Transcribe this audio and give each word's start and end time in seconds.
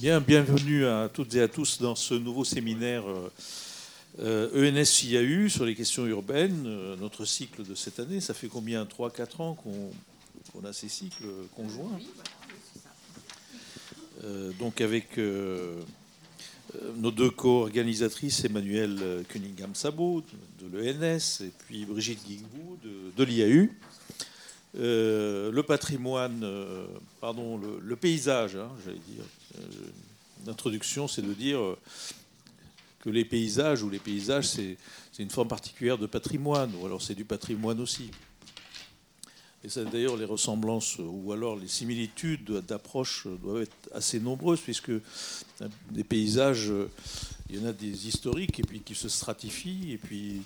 Bien, 0.00 0.20
bienvenue 0.20 0.86
à 0.86 1.10
toutes 1.12 1.34
et 1.34 1.42
à 1.42 1.48
tous 1.48 1.80
dans 1.80 1.96
ce 1.96 2.14
nouveau 2.14 2.44
séminaire 2.44 3.02
ENS-IAU 4.20 5.46
e 5.46 5.48
sur 5.48 5.64
les 5.64 5.74
questions 5.74 6.06
urbaines, 6.06 6.66
euh, 6.68 6.94
notre 6.94 7.24
cycle 7.24 7.64
de 7.64 7.74
cette 7.74 7.98
année. 7.98 8.20
Ça 8.20 8.32
fait 8.32 8.46
combien 8.46 8.84
3-4 8.84 9.42
ans 9.42 9.54
qu'on 9.56 10.64
a 10.64 10.72
ces 10.72 10.88
cycles 10.88 11.26
conjoints? 11.56 11.98
Euh, 14.22 14.52
Donc 14.60 14.80
avec 14.80 15.18
euh, 15.18 15.74
nos 16.98 17.10
deux 17.10 17.30
co-organisatrices, 17.30 18.44
Emmanuel 18.44 19.24
Cunningham-Sabot 19.28 20.22
de 20.60 20.78
l'ENS 20.78 21.42
et 21.42 21.50
puis 21.66 21.84
Brigitte 21.86 22.24
Guigou 22.24 22.78
de, 23.16 23.24
l'IAU. 23.24 23.68
le 24.74 25.60
patrimoine, 25.62 26.46
pardon, 27.20 27.58
le, 27.82 27.96
paysage, 27.96 28.54
hein, 28.54 28.70
j'allais 28.84 29.00
dire, 29.08 29.24
L'introduction, 30.46 31.08
c'est 31.08 31.22
de 31.22 31.34
dire 31.34 31.58
que 33.00 33.10
les 33.10 33.24
paysages 33.24 33.82
ou 33.82 33.90
les 33.90 33.98
paysages, 33.98 34.48
c'est 34.48 34.76
une 35.18 35.30
forme 35.30 35.48
particulière 35.48 35.98
de 35.98 36.06
patrimoine, 36.06 36.72
ou 36.76 36.86
alors 36.86 37.02
c'est 37.02 37.14
du 37.14 37.24
patrimoine 37.24 37.80
aussi. 37.80 38.10
Et 39.64 39.68
ça, 39.68 39.82
d'ailleurs, 39.84 40.16
les 40.16 40.24
ressemblances 40.24 40.98
ou 41.00 41.32
alors 41.32 41.56
les 41.56 41.66
similitudes 41.66 42.62
d'approche 42.68 43.26
doivent 43.42 43.62
être 43.62 43.88
assez 43.92 44.20
nombreuses, 44.20 44.60
puisque 44.60 44.92
des 45.90 46.04
paysages, 46.04 46.70
il 47.50 47.56
y 47.56 47.58
en 47.58 47.66
a 47.66 47.72
des 47.72 48.06
historiques 48.06 48.60
et 48.60 48.62
puis 48.62 48.80
qui 48.80 48.94
se 48.94 49.08
stratifient, 49.08 49.92
et 49.92 49.98
puis, 49.98 50.42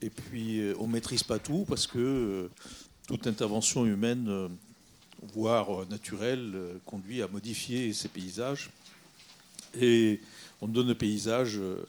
et 0.00 0.10
puis 0.10 0.60
on 0.78 0.86
ne 0.86 0.92
maîtrise 0.92 1.24
pas 1.24 1.40
tout, 1.40 1.64
parce 1.68 1.88
que 1.88 2.48
toute 3.08 3.26
intervention 3.26 3.84
humaine, 3.84 4.50
voire 5.34 5.86
naturelle, 5.88 6.52
conduit 6.84 7.22
à 7.22 7.28
modifier 7.28 7.92
ces 7.92 8.08
paysages. 8.08 8.70
Et 9.80 10.20
on 10.60 10.68
donne 10.68 10.90
aux 10.90 10.94
paysages 10.94 11.58
euh, 11.58 11.86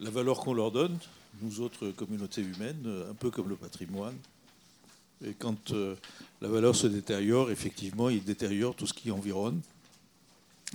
la 0.00 0.10
valeur 0.10 0.40
qu'on 0.40 0.54
leur 0.54 0.70
donne, 0.70 0.96
nous 1.42 1.60
autres 1.60 1.90
communautés 1.90 2.42
humaines, 2.42 3.04
un 3.10 3.14
peu 3.14 3.30
comme 3.30 3.48
le 3.48 3.56
patrimoine. 3.56 4.16
Et 5.24 5.34
quand 5.34 5.72
euh, 5.72 5.96
la 6.40 6.48
valeur 6.48 6.74
se 6.74 6.86
détériore, 6.86 7.50
effectivement, 7.50 8.08
il 8.08 8.24
détériore 8.24 8.74
tout 8.74 8.86
ce 8.86 8.94
qui 8.94 9.10
environne. 9.10 9.60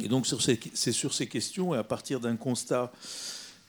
Et 0.04 0.08
donc 0.08 0.28
c'est 0.28 0.92
sur 0.92 1.14
ces 1.14 1.28
questions, 1.28 1.74
et 1.74 1.78
à 1.78 1.84
partir 1.84 2.20
d'un 2.20 2.36
constat 2.36 2.92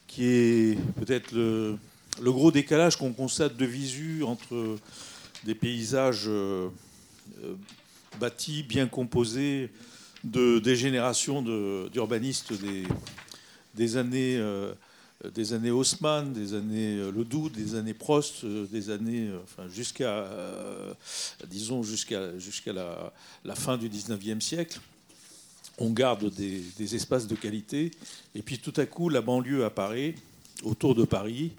qui 0.07 0.25
est 0.25 0.77
peut-être 0.95 1.31
le, 1.33 1.77
gros 2.19 2.51
décalage 2.51 2.97
qu'on 2.97 3.13
constate 3.13 3.55
de 3.55 3.65
visu 3.65 4.23
entre 4.23 4.77
des 5.45 5.55
paysages 5.55 6.29
bâtis, 8.19 8.63
bien 8.63 8.87
composés, 8.87 9.69
de, 10.23 10.59
des 10.59 10.75
générations 10.75 11.41
d'urbanistes 11.89 12.53
des, 13.75 13.97
années, 13.97 14.37
euh, 14.37 14.73
des 15.33 15.53
années 15.53 15.71
Haussmann, 15.71 16.33
des 16.33 16.53
années 16.53 16.97
euh, 16.97 17.11
Ledoux, 17.11 17.49
des 17.49 17.75
années 17.75 17.93
Prost, 17.93 18.43
euh, 18.43 18.65
des 18.67 18.89
années, 18.89 19.29
jusqu'à, 19.69 20.27
disons, 21.47 21.83
jusqu'à, 21.83 22.73
la, 22.73 23.55
fin 23.55 23.77
du 23.77 23.89
19e 23.89 24.41
siècle. 24.41 24.79
On 25.79 25.91
garde 25.91 26.33
des, 26.33 26.95
espaces 26.95 27.27
de 27.27 27.35
qualité, 27.35 27.91
et 28.33 28.41
puis 28.41 28.57
tout 28.57 28.73
à 28.77 28.85
coup, 28.85 29.09
la 29.09 29.21
banlieue 29.21 29.63
apparaît 29.63 30.15
autour 30.63 30.95
de 30.95 31.05
Paris, 31.05 31.51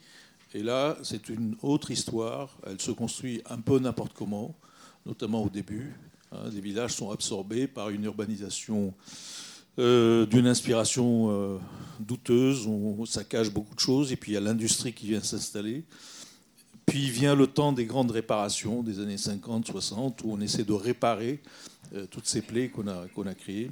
et 0.55 0.62
là, 0.62 0.96
c'est 1.02 1.28
une 1.28 1.56
autre 1.62 1.90
histoire. 1.90 2.56
Elle 2.66 2.80
se 2.80 2.90
construit 2.90 3.42
un 3.48 3.58
peu 3.58 3.78
n'importe 3.78 4.12
comment, 4.14 4.56
notamment 5.06 5.44
au 5.44 5.50
début, 5.50 5.92
Hein, 6.30 6.50
des 6.50 6.60
villages 6.60 6.92
sont 6.92 7.10
absorbés 7.10 7.66
par 7.66 7.89
une 7.89 8.05
urbanisation 8.05 8.92
euh, 9.78 10.27
d'une 10.27 10.46
inspiration 10.46 11.30
euh, 11.30 11.58
douteuse, 12.00 12.66
on 12.66 13.06
saccage 13.06 13.50
beaucoup 13.50 13.74
de 13.74 13.80
choses, 13.80 14.12
et 14.12 14.16
puis 14.16 14.33
il 14.33 14.34
y 14.34 14.36
a 14.36 14.40
l'industrie 14.40 14.92
qui 14.92 15.06
vient 15.06 15.22
s'installer. 15.22 15.84
Puis 16.84 17.11
vient 17.11 17.34
le 17.34 17.46
temps 17.46 17.72
des 17.72 17.86
grandes 17.86 18.11
réparations 18.11 18.83
des 18.83 19.00
années 19.00 19.17
50, 19.17 19.68
60, 19.68 20.22
où 20.24 20.33
on 20.33 20.40
essaie 20.40 20.64
de 20.64 20.72
réparer 20.72 21.40
euh, 21.94 22.06
toutes 22.11 22.27
ces 22.27 22.42
plaies 22.42 22.68
qu'on 22.68 22.88
a, 22.88 23.05
a 23.05 23.34
créées. 23.34 23.70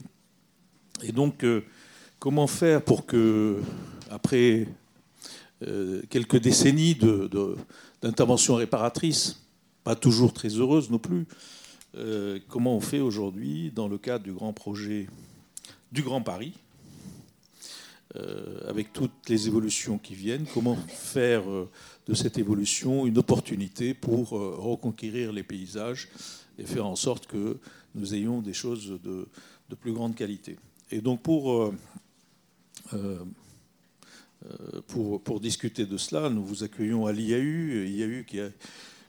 Et 1.02 1.12
donc, 1.12 1.44
comment 2.18 2.46
faire 2.46 2.82
pour 2.82 3.04
que, 3.04 3.60
après 4.10 4.66
quelques 6.08 6.38
décennies 6.38 6.96
d'intervention 8.00 8.54
de, 8.54 8.60
réparatrice, 8.60 9.42
pas 9.84 9.94
toujours 9.94 10.32
très 10.32 10.48
heureuse 10.48 10.90
non 10.90 10.98
plus, 10.98 11.26
euh, 11.96 12.38
comment 12.48 12.76
on 12.76 12.80
fait 12.80 13.00
aujourd'hui 13.00 13.70
dans 13.70 13.88
le 13.88 13.96
cadre 13.96 14.24
du 14.24 14.32
grand 14.32 14.52
projet 14.52 15.08
du 15.92 16.02
Grand 16.02 16.20
Paris, 16.20 16.52
euh, 18.16 18.68
avec 18.68 18.92
toutes 18.92 19.28
les 19.28 19.46
évolutions 19.46 19.96
qui 19.96 20.14
viennent, 20.14 20.44
comment 20.52 20.76
faire 20.76 21.50
euh, 21.50 21.70
de 22.06 22.12
cette 22.12 22.36
évolution 22.36 23.06
une 23.06 23.16
opportunité 23.16 23.94
pour 23.94 24.30
reconquérir 24.30 25.32
les 25.32 25.42
paysages 25.42 26.08
et 26.58 26.64
faire 26.64 26.86
en 26.86 26.96
sorte 26.96 27.26
que 27.26 27.58
nous 27.94 28.14
ayons 28.14 28.42
des 28.42 28.52
choses 28.52 28.98
de, 29.02 29.26
plus 29.80 29.92
grande 29.92 30.14
qualité. 30.14 30.56
Et 30.90 31.00
donc 31.00 31.22
pour, 31.22 31.72
discuter 35.40 35.86
de 35.86 35.96
cela, 35.96 36.28
nous 36.28 36.44
vous 36.44 36.62
accueillons 36.62 37.06
à 37.06 37.12
l'IAU, 37.12 37.86
IAU 37.86 38.24
qui 38.24 38.40
a 38.40 38.50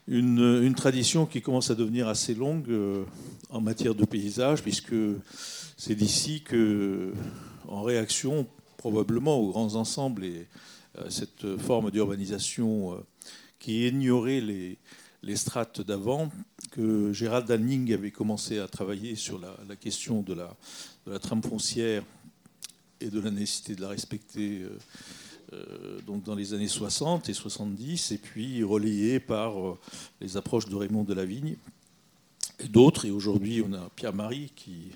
une, 0.08 0.74
tradition 0.74 1.26
qui 1.26 1.42
commence 1.42 1.70
à 1.70 1.74
devenir 1.74 2.08
assez 2.08 2.34
longue 2.34 2.68
euh, 2.70 3.04
en 3.50 3.60
matière 3.60 3.94
de 3.94 4.04
paysage, 4.04 4.62
puisque 4.62 4.94
c'est 5.76 5.94
d'ici 5.94 6.42
que, 6.42 7.12
en 7.68 7.82
réaction 7.82 8.46
probablement 8.78 9.38
aux 9.38 9.50
grands 9.50 9.74
ensembles 9.74 10.24
et 10.24 10.46
à 10.96 11.10
cette 11.10 11.56
forme 11.58 11.90
d'urbanisation 11.90 12.94
euh, 12.94 12.96
qui 13.58 13.86
ignorait 13.86 14.40
les, 14.40 14.78
strates 15.36 15.82
d'avant, 15.82 16.30
que 16.70 17.12
Gérald 17.12 17.46
Danning 17.46 17.92
avait 17.92 18.10
commencé 18.10 18.58
à 18.58 18.66
travailler 18.66 19.14
sur 19.14 19.38
la, 19.38 19.76
question 19.76 20.22
de 20.22 20.34
la, 20.34 21.18
trame 21.18 21.42
foncière 21.42 22.02
et 23.00 23.10
de 23.10 23.20
la 23.20 23.30
nécessité 23.30 23.74
de 23.74 23.82
la 23.82 23.88
respecter. 23.88 24.62
Euh, 25.54 25.98
donc 26.06 26.24
dans 26.24 26.34
les 26.34 26.52
années 26.52 26.68
60 26.68 27.28
et 27.28 27.32
70, 27.32 28.12
et 28.12 28.18
puis 28.18 28.62
relayé 28.62 29.18
par 29.18 29.58
euh, 29.58 29.78
les 30.20 30.36
approches 30.36 30.66
de 30.66 30.74
Raymond 30.74 31.04
de 31.04 31.14
la 31.14 31.24
Vigne 31.24 31.56
et 32.60 32.68
d'autres. 32.68 33.06
Et 33.06 33.10
aujourd'hui, 33.10 33.62
on 33.66 33.72
a 33.72 33.88
Pierre-Marie 33.96 34.52
qui, 34.54 34.92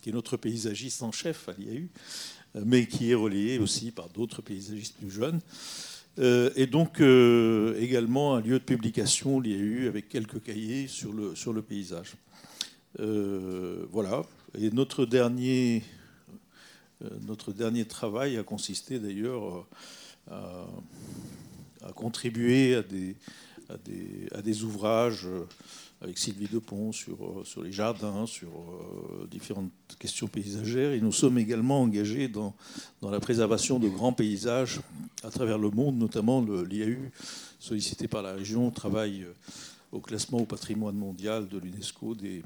qui, 0.00 0.10
est 0.10 0.12
notre 0.12 0.36
paysagiste 0.36 1.04
en 1.04 1.12
chef 1.12 1.48
à 1.48 1.52
l'IAU, 1.52 1.86
euh, 2.56 2.62
mais 2.66 2.86
qui 2.86 3.12
est 3.12 3.14
relayé 3.14 3.60
aussi 3.60 3.92
par 3.92 4.08
d'autres 4.08 4.42
paysagistes 4.42 4.96
plus 4.96 5.10
jeunes. 5.10 5.40
et 6.18 6.66
donc 6.66 7.00
également 7.00 8.34
un 8.34 8.40
lieu 8.40 8.58
de 8.58 8.64
publication, 8.64 9.40
l'IAU, 9.40 9.88
avec 9.88 10.08
quelques 10.08 10.42
cahiers 10.42 10.88
sur 10.88 11.12
le, 11.12 11.34
sur 11.36 11.52
le 11.52 11.62
paysage. 11.62 12.16
voilà. 12.98 14.22
Et 14.58 14.70
notre 14.70 15.06
dernier 15.06 15.82
notre 17.26 17.52
dernier 17.52 17.84
travail 17.84 18.36
a 18.36 18.42
consisté 18.42 18.98
d'ailleurs 18.98 19.66
euh, 20.30 20.64
à, 21.82 21.92
contribuer 21.92 22.76
à 22.76 22.82
des, 22.82 24.62
ouvrages 24.62 25.26
euh, 25.26 25.46
avec 26.00 26.18
Sylvie 26.18 26.48
Depont 26.50 26.92
sur, 26.92 27.44
les 27.62 27.72
jardins, 27.72 28.26
sur 28.26 28.50
différentes 29.30 29.70
questions 30.00 30.26
paysagères. 30.26 30.92
Et 30.92 31.00
nous 31.00 31.12
sommes 31.12 31.38
également 31.38 31.80
engagés 31.80 32.26
dans, 32.26 32.54
dans 33.00 33.10
la 33.10 33.20
préservation 33.20 33.78
de 33.78 33.88
grands 33.88 34.12
paysages 34.12 34.80
à 35.22 35.30
travers 35.30 35.58
le 35.58 35.70
monde, 35.70 35.96
notamment 35.96 36.40
l'IAU, 36.40 37.10
sollicité 37.60 38.08
par 38.08 38.22
la 38.22 38.32
région, 38.32 38.72
travaille 38.72 39.26
au 39.92 40.00
classement 40.00 40.38
au 40.38 40.44
patrimoine 40.44 40.96
mondial 40.96 41.48
de 41.48 41.58
l'UNESCO 41.58 42.16
des, 42.16 42.42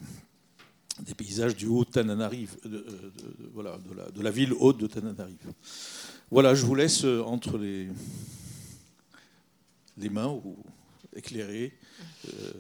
des 1.01 1.15
paysages 1.15 1.57
du 1.57 1.67
Haut-Tananarive, 1.67 2.57
de, 2.65 2.85
voilà, 3.53 3.79
de, 3.79 3.95
la, 3.95 4.11
de, 4.11 4.23
la, 4.23 4.31
ville 4.31 4.53
haute 4.55 4.79
de 4.79 4.87
Tananarive. 4.87 5.53
Voilà, 6.31 6.55
je 6.55 6.65
vous 6.65 6.75
laisse 6.75 7.05
euh, 7.05 7.23
entre 7.23 7.59
les, 7.59 7.89
les 9.99 10.09
mains 10.09 10.29
ou 10.29 10.57
éclairer. 11.15 11.73
Euh, 12.29 12.53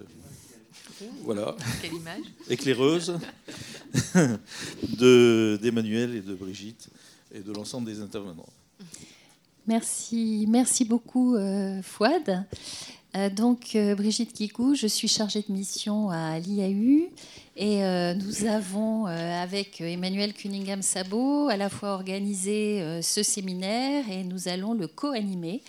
voilà. 1.22 1.56
Quelle 1.82 1.94
image 1.94 2.24
Éclaireuse 2.48 3.18
d'Emmanuel 4.98 6.14
et 6.14 6.20
de 6.20 6.34
Brigitte 6.34 6.88
et 7.34 7.40
de 7.40 7.52
l'ensemble 7.52 7.86
des 7.86 8.00
intervenants. 8.00 8.48
Merci, 9.66 10.46
merci 10.48 10.84
beaucoup 10.84 11.34
euh, 11.34 11.82
Fouad. 11.82 12.46
Euh, 13.16 13.30
donc, 13.30 13.74
euh, 13.74 13.94
Brigitte 13.94 14.32
Kikou, 14.32 14.74
je 14.74 14.86
suis 14.86 15.08
chargée 15.08 15.44
de 15.46 15.52
mission 15.52 16.10
à 16.10 16.38
l'IAU 16.38 17.10
et 17.56 17.82
euh, 17.84 18.12
nous 18.12 18.46
avons, 18.46 19.06
avec 19.06 19.80
Emmanuel 19.80 20.34
Cunningham-Sabot, 20.34 21.48
à 21.48 21.56
la 21.56 21.70
fois 21.70 21.94
organisé 21.94 23.00
ce 23.00 23.22
séminaire 23.22 24.04
et 24.10 24.24
nous 24.24 24.48
allons 24.48 24.74
le 24.74 24.86
co-animer. 24.86 25.62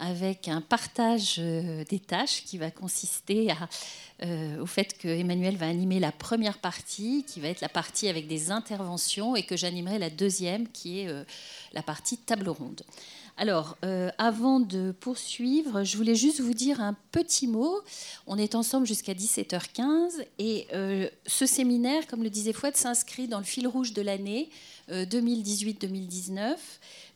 avec 0.00 0.46
un 0.46 0.60
partage 0.60 1.36
euh, 1.40 1.82
des 1.90 1.98
tâches 1.98 2.44
qui 2.46 2.56
va 2.56 2.70
consister 2.70 3.48
au 4.22 4.66
fait 4.66 4.96
que 4.96 5.08
Emmanuel 5.08 5.56
va 5.56 5.66
animer 5.66 5.98
la 5.98 6.12
première 6.12 6.58
partie, 6.58 7.24
qui 7.26 7.40
va 7.40 7.48
être 7.48 7.60
la 7.60 7.68
partie 7.68 8.08
avec 8.08 8.26
des 8.26 8.50
interventions, 8.50 9.36
et 9.36 9.42
que 9.42 9.56
j'animerai 9.56 9.98
la 9.98 10.10
deuxième, 10.10 10.68
qui 10.68 11.00
est 11.00 11.08
la 11.72 11.82
partie 11.82 12.16
table 12.16 12.48
ronde. 12.48 12.82
Alors, 13.40 13.76
euh, 13.84 14.10
avant 14.18 14.58
de 14.58 14.90
poursuivre, 14.90 15.84
je 15.84 15.96
voulais 15.96 16.16
juste 16.16 16.40
vous 16.40 16.54
dire 16.54 16.80
un 16.80 16.96
petit 17.12 17.46
mot. 17.46 17.78
On 18.26 18.36
est 18.36 18.56
ensemble 18.56 18.84
jusqu'à 18.84 19.14
17h15 19.14 20.26
et 20.40 20.66
euh, 20.74 21.08
ce 21.24 21.46
séminaire, 21.46 22.08
comme 22.08 22.24
le 22.24 22.30
disait 22.30 22.52
Fouad, 22.52 22.76
s'inscrit 22.76 23.28
dans 23.28 23.38
le 23.38 23.44
fil 23.44 23.68
rouge 23.68 23.92
de 23.92 24.02
l'année 24.02 24.50
2018-2019 24.90 26.36
euh, 26.36 26.54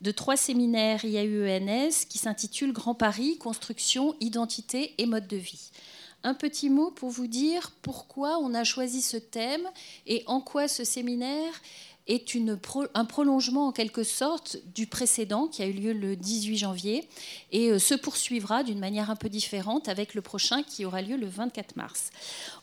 de 0.00 0.10
trois 0.12 0.36
séminaires 0.36 1.04
IAUENS 1.04 2.06
qui 2.08 2.18
s'intitulent 2.18 2.72
Grand 2.72 2.94
Paris, 2.94 3.36
construction, 3.38 4.14
identité 4.20 4.94
et 4.98 5.06
mode 5.06 5.26
de 5.26 5.36
vie. 5.36 5.72
Un 6.22 6.34
petit 6.34 6.70
mot 6.70 6.92
pour 6.92 7.10
vous 7.10 7.26
dire 7.26 7.72
pourquoi 7.82 8.38
on 8.38 8.54
a 8.54 8.62
choisi 8.62 9.02
ce 9.02 9.16
thème 9.16 9.68
et 10.06 10.22
en 10.28 10.40
quoi 10.40 10.68
ce 10.68 10.84
séminaire 10.84 11.52
est 12.06 12.36
un 12.94 13.04
prolongement 13.04 13.68
en 13.68 13.72
quelque 13.72 14.02
sorte 14.02 14.58
du 14.74 14.86
précédent 14.86 15.46
qui 15.46 15.62
a 15.62 15.66
eu 15.66 15.72
lieu 15.72 15.92
le 15.92 16.16
18 16.16 16.56
janvier 16.56 17.08
et 17.52 17.70
euh, 17.70 17.78
se 17.78 17.94
poursuivra 17.94 18.64
d'une 18.64 18.78
manière 18.78 19.10
un 19.10 19.16
peu 19.16 19.28
différente 19.28 19.88
avec 19.88 20.14
le 20.14 20.22
prochain 20.22 20.62
qui 20.62 20.84
aura 20.84 21.02
lieu 21.02 21.16
le 21.16 21.26
24 21.26 21.76
mars. 21.76 22.10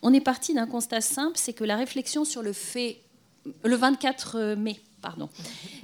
On 0.01 0.13
est 0.13 0.21
parti 0.21 0.53
d'un 0.53 0.67
constat 0.67 1.01
simple, 1.01 1.37
c'est 1.37 1.53
que 1.53 1.63
la 1.63 1.77
réflexion 1.77 2.25
sur 2.25 2.41
le 2.41 2.53
fait, 2.53 3.01
le 3.63 3.75
24 3.75 4.55
mai, 4.55 4.79
Pardon. 5.01 5.29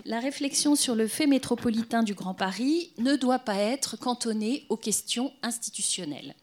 La 0.04 0.19
réflexion 0.19 0.75
sur 0.75 0.94
le 0.94 1.07
fait 1.07 1.25
métropolitain 1.25 2.04
du 2.04 2.13
Grand 2.13 2.34
Paris 2.34 2.92
ne 2.98 3.16
doit 3.16 3.40
pas 3.40 3.56
être 3.56 3.98
cantonnée 3.98 4.66
aux 4.69 4.78
questions 4.78 5.31
institutionnelles. 5.42 6.36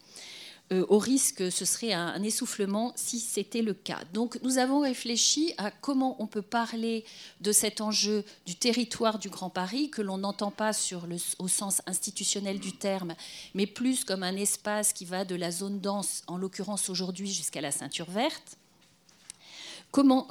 Euh, 0.73 0.85
au 0.89 0.97
risque, 0.97 1.51
ce 1.51 1.65
serait 1.65 1.93
un, 1.93 2.21
essoufflement 2.23 2.93
si 2.95 3.19
c'était 3.19 3.61
le 3.61 3.73
cas. 3.73 3.99
Donc 4.13 4.39
nous 4.43 4.57
avons 4.57 4.79
réfléchi 4.79 5.53
à 5.57 5.71
comment 5.71 6.15
on 6.19 6.27
peut 6.27 6.41
parler 6.41 7.05
de 7.41 7.51
cet 7.51 7.81
enjeu 7.81 8.23
du 8.45 8.55
territoire 8.55 9.19
du 9.19 9.29
Grand 9.29 9.49
Paris, 9.49 9.89
que 9.89 10.01
l'on 10.01 10.17
n'entend 10.17 10.51
pas 10.51 10.71
au 11.39 11.47
sens 11.47 11.81
institutionnel 11.85 12.59
du 12.59 12.71
terme, 12.71 13.13
mais 13.53 13.67
plus 13.67 14.03
comme 14.03 14.23
un 14.23 14.35
espace 14.35 14.93
qui 14.93 15.05
va 15.05 15.25
de 15.25 15.35
la 15.35 15.51
zone 15.51 15.79
dense, 15.79 16.23
en 16.27 16.37
l'occurrence 16.37 16.89
aujourd'hui, 16.89 17.31
jusqu'à 17.31 17.61
la 17.61 17.71
ceinture 17.71 18.09
verte 18.09 18.57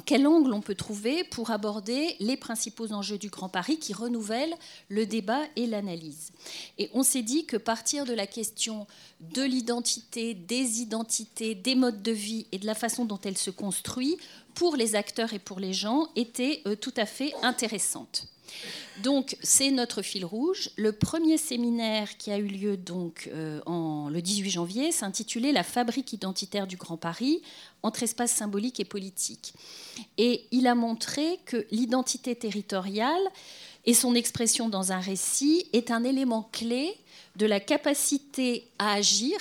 quel 0.04 0.26
angle 0.26 0.52
on 0.52 0.60
peut 0.60 0.74
trouver 0.74 1.22
pour 1.24 1.50
aborder 1.50 2.16
les 2.18 2.36
principaux 2.36 2.92
enjeux 2.92 3.18
du 3.18 3.28
Grand 3.28 3.48
Paris 3.48 3.78
qui 3.78 3.92
renouvellent 3.92 4.54
le 4.88 5.06
débat 5.06 5.42
et 5.54 5.66
l'analyse? 5.66 6.32
Et 6.78 6.90
on 6.94 7.02
s'est 7.02 7.22
dit 7.22 7.46
que 7.46 7.56
partir 7.56 8.04
de 8.04 8.12
la 8.12 8.26
question 8.26 8.86
de 9.20 9.42
l'identité, 9.42 10.34
des 10.34 10.80
identités, 10.80 11.54
des 11.54 11.76
modes 11.76 12.02
de 12.02 12.12
vie 12.12 12.46
et 12.50 12.58
de 12.58 12.66
la 12.66 12.74
façon 12.74 13.04
dont 13.04 13.20
elle 13.24 13.38
se 13.38 13.50
construit 13.50 14.16
pour 14.54 14.76
les 14.76 14.96
acteurs 14.96 15.32
et 15.32 15.38
pour 15.38 15.60
les 15.60 15.72
gens 15.72 16.08
était 16.16 16.62
euh, 16.66 16.74
tout 16.74 16.94
à 16.96 17.06
fait 17.06 17.32
intéressante. 17.42 18.31
Donc, 19.02 19.36
c'est 19.42 19.70
notre 19.70 20.02
fil 20.02 20.24
rouge. 20.24 20.70
Le 20.76 20.92
premier 20.92 21.38
séminaire 21.38 22.16
qui 22.18 22.30
a 22.30 22.38
eu 22.38 22.46
lieu 22.46 22.76
donc 22.76 23.30
euh, 23.32 23.60
le 23.66 24.20
18 24.20 24.50
janvier 24.50 24.92
s'intitulait 24.92 25.52
La 25.52 25.62
fabrique 25.62 26.12
identitaire 26.12 26.66
du 26.66 26.76
Grand 26.76 26.96
Paris 26.96 27.42
entre 27.82 28.02
espace 28.02 28.32
symbolique 28.32 28.80
et 28.80 28.84
politique. 28.84 29.54
Et 30.18 30.44
il 30.50 30.66
a 30.66 30.74
montré 30.74 31.40
que 31.46 31.66
l'identité 31.70 32.36
territoriale 32.36 33.22
et 33.84 33.94
son 33.94 34.14
expression 34.14 34.68
dans 34.68 34.92
un 34.92 35.00
récit 35.00 35.66
est 35.72 35.90
un 35.90 36.04
élément 36.04 36.48
clé 36.52 36.94
de 37.36 37.46
la 37.46 37.60
capacité 37.60 38.68
à 38.78 38.92
agir 38.92 39.38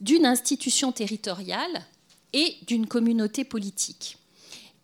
d'une 0.00 0.26
institution 0.26 0.92
territoriale 0.92 1.84
et 2.32 2.56
d'une 2.66 2.86
communauté 2.86 3.44
politique 3.44 4.15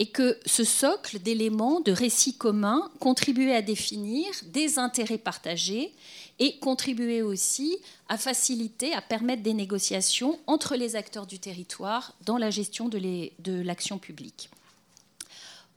et 0.03 0.07
que 0.07 0.37
ce 0.47 0.65
socle 0.65 1.21
d'éléments, 1.21 1.79
de 1.79 1.93
récits 1.93 2.35
communs, 2.35 2.91
contribuait 2.99 3.55
à 3.55 3.63
définir 3.63 4.27
des 4.47 4.81
intérêts 4.81 5.17
partagés 5.17 5.93
et 6.41 6.59
contribuait 6.59 7.23
aussi 7.23 7.79
à 8.09 8.19
faciliter, 8.19 8.93
à 8.95 9.01
permettre 9.01 9.45
des 9.45 9.55
négociations 9.55 10.41
entre 10.49 10.75
les 10.75 10.97
acteurs 10.97 11.29
du 11.29 11.39
territoire 11.39 12.17
dans 12.27 12.37
la 12.37 12.51
gestion 12.51 12.89
de 12.89 13.63
l'action 13.63 13.99
publique. 13.99 14.51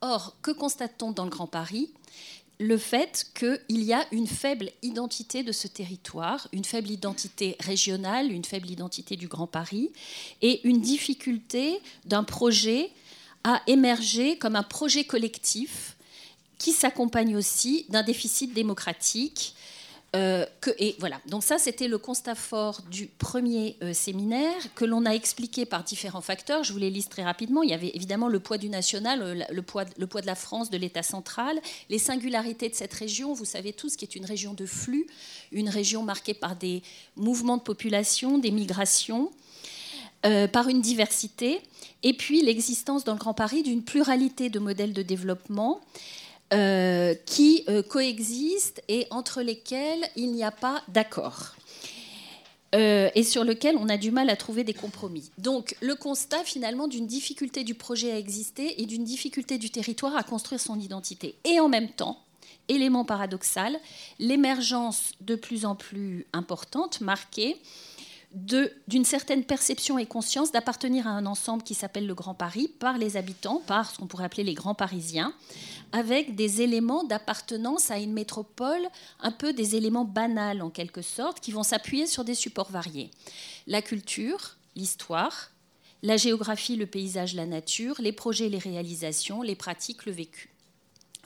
Or, 0.02 0.36
que 0.42 0.50
constate-t-on 0.50 1.12
dans 1.12 1.26
le 1.26 1.30
Grand 1.30 1.46
Paris? 1.46 1.92
Le 2.58 2.80
fait 2.80 3.28
qu'il 3.36 3.84
y 3.84 3.94
a 3.94 4.08
une 4.12 4.26
faible 4.26 4.72
identité 4.82 5.44
de 5.44 5.52
ce 5.52 5.68
territoire, 5.68 6.48
une 6.52 6.66
faible 6.66 6.90
identité 6.90 7.58
régionale, 7.60 8.32
une 8.32 8.46
faible 8.46 8.72
identité 8.72 9.18
du 9.18 9.28
Grand 9.28 9.46
Paris, 9.46 9.92
et 10.42 10.68
une 10.68 10.82
difficulté 10.82 11.80
d'un 12.06 12.24
projet 12.24 12.90
a 13.46 13.62
émergé 13.68 14.38
comme 14.38 14.56
un 14.56 14.64
projet 14.64 15.04
collectif 15.04 15.96
qui 16.58 16.72
s'accompagne 16.72 17.38
aussi 17.38 17.86
d'un 17.90 18.02
déficit 18.02 18.54
démocratique. 18.54 19.56
Euh, 20.16 20.46
et 20.80 20.96
voilà, 21.00 21.20
donc 21.28 21.44
ça 21.44 21.58
c'était 21.58 21.88
le 21.88 21.98
constat 21.98 22.36
fort 22.36 22.82
du 22.90 23.06
premier 23.06 23.76
euh, 23.84 23.94
séminaire 23.94 24.56
que 24.74 24.86
l'on 24.86 25.06
a 25.06 25.12
expliqué 25.12 25.66
par 25.66 25.84
différents 25.84 26.22
facteurs. 26.22 26.64
Je 26.64 26.74
vous 26.74 26.80
les 26.80 26.90
liste 26.90 27.12
très 27.12 27.24
rapidement. 27.24 27.62
Il 27.62 27.70
y 27.70 27.74
avait 27.74 27.92
évidemment 27.94 28.30
le 28.30 28.40
poids 28.40 28.58
du 28.58 28.70
national, 28.70 29.22
euh, 29.22 29.44
le, 29.52 29.62
poids, 29.62 29.86
de 29.86 30.26
la 30.26 30.36
France, 30.36 30.72
de 30.72 30.78
l'État 30.78 31.04
central, 31.04 31.62
les 31.90 32.00
singularités 32.00 32.70
de 32.70 32.76
cette 32.76 32.94
région. 32.94 33.34
Vous 33.34 33.46
savez 33.46 33.74
tous 33.74 33.96
qui 33.96 34.06
est 34.06 34.16
une 34.16 34.26
région 34.26 34.56
de 34.56 34.66
flux, 34.66 35.06
une 35.52 35.70
région 35.70 36.02
marquée 36.02 36.34
par 36.34 36.56
des 36.56 36.82
mouvements 37.16 37.58
de 37.58 37.64
population, 37.64 38.40
des 38.40 38.52
migrations. 38.52 39.32
Par 40.52 40.70
une 40.70 40.82
diversité, 40.82 41.62
et 42.04 42.14
puis 42.14 42.42
l'existence 42.42 43.04
dans 43.04 43.14
le 43.14 43.20
Grand 43.20 43.34
Paris 43.34 43.64
d'une 43.64 43.84
pluralité 43.84 44.50
de 44.50 44.60
modèles 44.60 44.94
de 44.94 45.02
développement 45.02 45.82
euh, 46.54 47.16
qui 47.26 47.64
euh, 47.70 47.82
coexistent 47.82 48.82
et 48.88 49.08
entre 49.10 49.42
lesquels 49.42 50.04
il 50.16 50.32
n'y 50.32 50.44
a 50.44 50.52
pas 50.52 50.84
d'accord. 50.88 51.56
et 52.74 53.24
sur 53.24 53.46
lequel 53.46 53.78
on 53.78 53.88
a 53.88 53.96
du 53.96 54.12
mal 54.12 54.30
à 54.30 54.36
trouver 54.36 54.66
des 54.66 54.74
compromis. 54.74 55.32
Donc 55.38 55.78
le 55.80 55.96
constat 55.96 56.44
finalement 56.44 56.90
d'une 56.90 57.08
difficulté 57.08 57.64
du 57.64 57.74
projet 57.74 58.12
à 58.12 58.18
exister 58.18 58.82
et 58.82 58.86
d'une 58.86 59.06
difficulté 59.06 59.58
du 59.58 59.70
territoire 59.70 60.14
à 60.18 60.24
construire 60.24 60.60
son 60.60 60.78
identité. 60.78 61.36
Et 61.46 61.62
en 61.62 61.70
même 61.70 61.88
temps, 61.88 62.20
élément 62.68 63.06
paradoxal, 63.06 63.80
l'émergence 64.20 65.12
de 65.22 65.36
plus 65.36 65.66
en 65.66 65.76
plus 65.76 66.26
importante, 66.34 67.02
marquée, 67.02 67.58
d'une 68.36 69.06
certaine 69.06 69.46
perception 69.46 69.98
et 69.98 70.06
conscience 70.06 70.52
d'appartenir 70.52 71.08
à 71.08 71.12
un 71.12 71.26
ensemble 71.26 71.64
qui 71.64 71.74
s'appelle 71.74 72.06
le 72.06 72.14
Grand 72.14 72.34
Paris 72.34 72.68
par 72.68 72.98
les 72.98 73.16
habitants, 73.16 73.62
par 73.66 73.90
ce 73.90 73.98
qu'on 73.98 74.08
pourrait 74.08 74.26
appeler 74.26 74.44
les 74.44 74.54
grands 74.54 74.76
Parisiens, 74.76 75.34
avec 75.94 76.36
des 76.36 76.62
éléments 76.62 77.06
d'appartenance 77.06 77.92
à 77.92 78.00
une 78.00 78.12
métropole, 78.12 78.82
un 79.22 79.32
peu 79.32 79.54
des 79.54 79.78
éléments 79.78 80.04
banals 80.04 80.62
en 80.62 80.70
quelque 80.70 81.02
sorte, 81.02 81.40
qui 81.40 81.54
vont 81.54 81.64
s'appuyer 81.64 82.08
sur 82.08 82.26
des 82.26 82.36
supports 82.36 82.72
variés. 82.72 83.10
La 83.68 83.82
culture, 83.82 84.58
l'histoire, 84.76 85.52
la 86.04 86.18
géographie, 86.18 86.76
le 86.76 86.88
paysage, 86.88 87.36
la 87.36 87.46
nature, 87.46 87.96
les 88.00 88.12
projets, 88.12 88.50
les 88.50 88.58
réalisations, 88.58 89.42
les 89.42 89.56
pratiques, 89.56 90.06
le 90.06 90.12
vécu. 90.12 90.55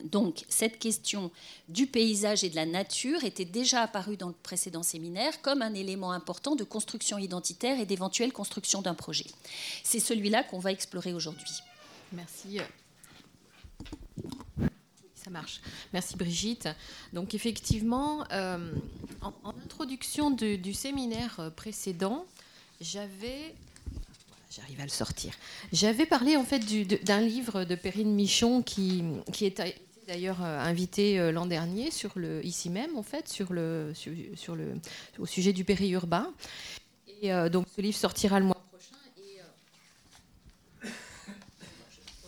Donc 0.04 0.46
cette 0.50 0.80
question 0.80 1.32
du 1.68 1.88
paysage 1.88 2.44
et 2.44 2.50
de 2.50 2.56
la 2.56 2.66
nature 2.66 3.24
était 3.24 3.46
déjà 3.46 3.82
apparue 3.82 4.18
dans 4.18 4.28
le 4.28 4.34
précédent 4.34 4.84
séminaire 4.84 5.42
comme 5.42 5.62
un 5.62 5.74
élément 5.74 6.12
important 6.12 6.56
de 6.56 6.64
construction 6.64 7.18
identitaire 7.18 7.80
et 7.80 7.86
d'éventuelle 7.86 8.32
construction 8.32 8.82
d'un 8.82 8.94
projet. 8.94 9.28
C'est 9.84 10.00
celui-là 10.00 10.44
qu'on 10.44 10.60
va 10.60 10.72
explorer 10.72 11.14
aujourd'hui. 11.14 11.52
Merci. 12.14 12.60
Ça 15.16 15.30
marche. 15.30 15.62
Merci 15.94 16.16
Brigitte. 16.16 16.70
Donc 17.14 17.34
effectivement, 17.34 18.26
euh, 18.32 18.74
en, 19.22 19.34
introduction 19.66 20.32
du 20.32 20.74
séminaire 20.74 21.52
précédent, 21.56 22.26
j'avais 22.82 23.54
j'arrive 24.50 24.80
à 24.80 24.84
le 24.84 24.90
sortir. 24.90 25.34
J'avais 25.72 26.06
parlé 26.06 26.36
en 26.36 26.44
fait 26.44 26.60
d'un 27.04 27.22
livre 27.22 27.66
de 27.66 27.76
Perrine 27.76 28.14
Michon 28.14 28.62
qui, 28.64 29.04
qui 29.32 29.46
est 29.46 29.60
d'ailleurs 30.10 30.44
euh, 30.44 30.60
invité 30.60 31.20
euh, 31.20 31.32
l'an 31.32 31.46
dernier 31.46 31.90
ici 32.44 32.70
même 32.70 32.98
en 32.98 33.04
fait 33.04 33.30
sur 33.30 33.54
le, 33.54 33.92
sur, 33.94 34.56
le, 34.56 34.74
au 35.20 35.26
sujet 35.26 35.54
du 35.54 35.64
périurbain. 35.64 36.34
Et 37.22 37.32
euh, 37.32 37.48
donc 37.48 37.68
ce 37.76 37.80
livre 37.80 37.98
sortira 37.98 38.40
le 38.40 38.46
mois 38.46 38.62
prochain. 38.72 38.96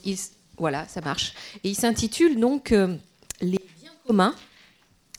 Et, 0.05 0.15
voilà, 0.57 0.87
ça 0.87 1.01
marche. 1.01 1.33
Et 1.63 1.69
il 1.69 1.75
s'intitule 1.75 2.39
donc 2.39 2.69
Les 2.69 3.59
biens 3.79 3.95
communs, 4.05 4.35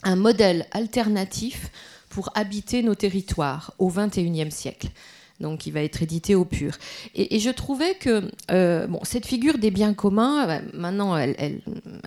un 0.03 0.15
modèle 0.15 0.67
alternatif 0.71 1.69
pour 2.09 2.29
habiter 2.35 2.81
nos 2.81 2.95
territoires 2.95 3.73
au 3.77 3.89
XXIe 3.89 4.51
siècle 4.51 4.87
donc 5.43 5.67
il 5.67 5.71
va 5.71 5.83
être 5.83 6.01
édité 6.01 6.33
au 6.33 6.45
pur. 6.45 6.73
Et, 7.13 7.39
je 7.39 7.49
trouvais 7.51 7.93
que 7.95 8.23
euh, 8.49 8.87
bon, 8.87 8.99
cette 9.03 9.27
figure 9.27 9.59
des 9.59 9.69
biens 9.69 9.93
communs, 9.93 10.49
euh, 10.49 10.59
maintenant, 10.73 11.15
elle, 11.15 11.61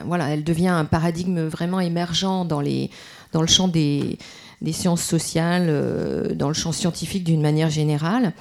voilà, 0.05 0.31
elle 0.31 0.43
devient 0.43 0.69
un 0.69 0.87
paradigme 0.87 1.43
vraiment 1.43 1.79
émergent 1.79 2.45
dans, 2.47 2.61
les, 2.61 2.91
dans 3.33 3.43
le 3.43 3.47
champ 3.47 3.69
des, 3.69 4.19
des 4.63 4.73
sciences 4.73 5.03
sociales 5.03 6.35
dans 6.35 6.49
le 6.49 6.55
champ 6.55 6.73
scientifique 6.73 7.23
d'une 7.23 7.43
manière 7.43 7.71
générale, 7.71 8.33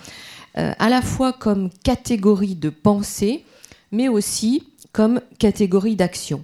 à 0.55 0.89
la 0.89 1.01
fois 1.01 1.33
comme 1.33 1.69
catégorie 1.83 2.55
de 2.55 2.69
pensée, 2.69 3.43
mais 3.91 4.07
aussi 4.07 4.63
comme 4.93 5.19
catégorie 5.37 5.97
d'action. 5.97 6.41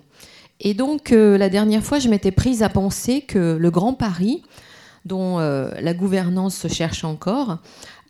Et 0.60 0.74
donc, 0.74 1.12
la 1.12 1.50
dernière 1.50 1.82
fois, 1.82 2.00
je 2.00 2.10
m'étais 2.10 2.32
prise 2.32 2.62
à 2.62 2.68
penser 2.68 3.22
que 3.22 3.58
le 3.58 3.72
Grand 3.72 3.94
Paris, 3.94 4.44
dont 5.06 5.40
la 5.40 5.94
gouvernance 5.94 6.58
se 6.58 6.68
cherche 6.68 7.06
encore, 7.06 7.60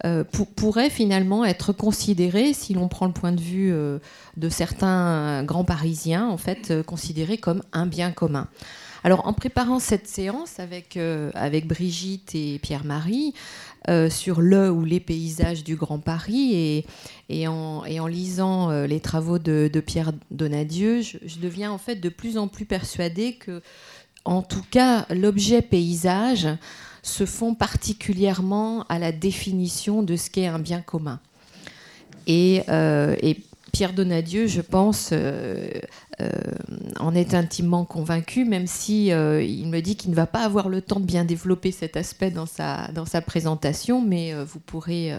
euh, 0.03 0.23
pourrait 0.55 0.89
finalement 0.89 1.45
être 1.45 1.73
considéré, 1.73 2.53
si 2.53 2.73
l'on 2.73 2.87
prend 2.87 3.05
le 3.05 3.13
point 3.13 3.31
de 3.31 3.39
vue 3.39 3.71
euh, 3.71 3.99
de 4.35 4.49
certains 4.49 5.43
grands 5.43 5.63
Parisiens, 5.63 6.27
en 6.27 6.37
fait, 6.37 6.71
euh, 6.71 6.81
considéré 6.81 7.37
comme 7.37 7.61
un 7.71 7.85
bien 7.85 8.11
commun. 8.11 8.47
Alors, 9.03 9.27
en 9.27 9.33
préparant 9.33 9.77
cette 9.77 10.07
séance 10.07 10.59
avec, 10.59 10.97
avec 11.33 11.67
Brigitte 11.67 12.35
et 12.35 12.59
Pierre-Marie 12.59 13.33
sur 14.11 14.41
le 14.41 14.69
ou 14.69 14.85
les 14.85 14.99
paysages 14.99 15.63
du 15.63 15.75
Grand 15.75 15.97
Paris 15.97 16.53
et, 16.53 16.85
et, 17.29 17.47
en, 17.47 17.83
et 17.85 17.99
en, 17.99 18.05
lisant 18.05 18.69
les 18.83 18.99
travaux 18.99 19.39
de, 19.39 19.71
Pierre 19.83 20.11
Donadieu, 20.29 21.01
je, 21.01 21.17
je, 21.25 21.39
deviens 21.39 21.71
en 21.71 21.79
fait 21.79 21.95
de 21.95 22.09
plus 22.09 22.37
en 22.37 22.47
plus 22.47 22.65
persuadée 22.65 23.33
que, 23.33 23.63
en 24.23 24.43
tout 24.43 24.63
cas, 24.69 25.07
l'objet 25.09 25.63
paysage 25.63 26.47
se 27.03 27.25
font 27.25 27.55
particulièrement 27.55 28.85
à 28.89 28.99
la 28.99 29.11
définition 29.11 30.03
de 30.03 30.15
ce 30.15 30.29
qu'est 30.29 30.47
un 30.47 30.59
bien 30.59 30.81
commun. 30.81 31.19
Et, 32.27 32.63
euh, 32.69 33.15
Pierre 33.71 33.93
Donadieu, 33.93 34.47
je 34.47 34.59
pense, 34.59 35.11
euh, 35.13 35.69
euh, 36.19 36.29
en 36.99 37.15
est 37.15 37.33
intimement 37.33 37.85
convaincu, 37.85 38.43
même 38.43 38.67
si 38.67 39.07
il 39.07 39.67
me 39.67 39.79
dit 39.79 39.95
qu'il 39.95 40.09
ne 40.11 40.15
va 40.15 40.25
pas 40.25 40.43
avoir 40.43 40.67
le 40.67 40.81
temps 40.81 40.99
de 40.99 41.05
bien 41.05 41.23
développer 41.23 41.71
cet 41.71 41.95
aspect 41.95 42.31
dans 42.31 42.45
sa, 42.45 42.89
dans 42.93 43.05
sa 43.05 43.21
présentation, 43.21 44.01
mais 44.01 44.33
vous 44.43 44.59
pourrez 44.59 45.13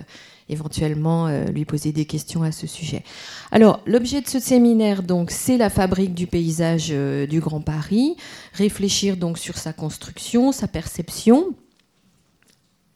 éventuellement 0.51 1.29
lui 1.47 1.65
poser 1.65 1.93
des 1.93 2.05
questions 2.05 2.43
à 2.43 2.53
ce 2.53 2.67
sujet. 2.67 3.05
Alors, 3.53 3.81
l'objet 3.87 4.21
de 4.21 4.29
ce 4.29 4.39
séminaire, 4.39 5.03
donc, 5.03 5.31
c'est 5.31 5.57
la 5.57 5.71
fabrique 5.71 6.13
du 6.13 6.27
paysage 6.27 6.91
du 6.91 7.41
Grand 7.41 7.63
Paris, 7.63 8.17
réfléchir 8.53 9.17
donc 9.17 9.39
sur 9.39 9.57
sa 9.57 9.73
construction, 9.73 10.53
sa 10.53 10.69
perception, 10.69 11.55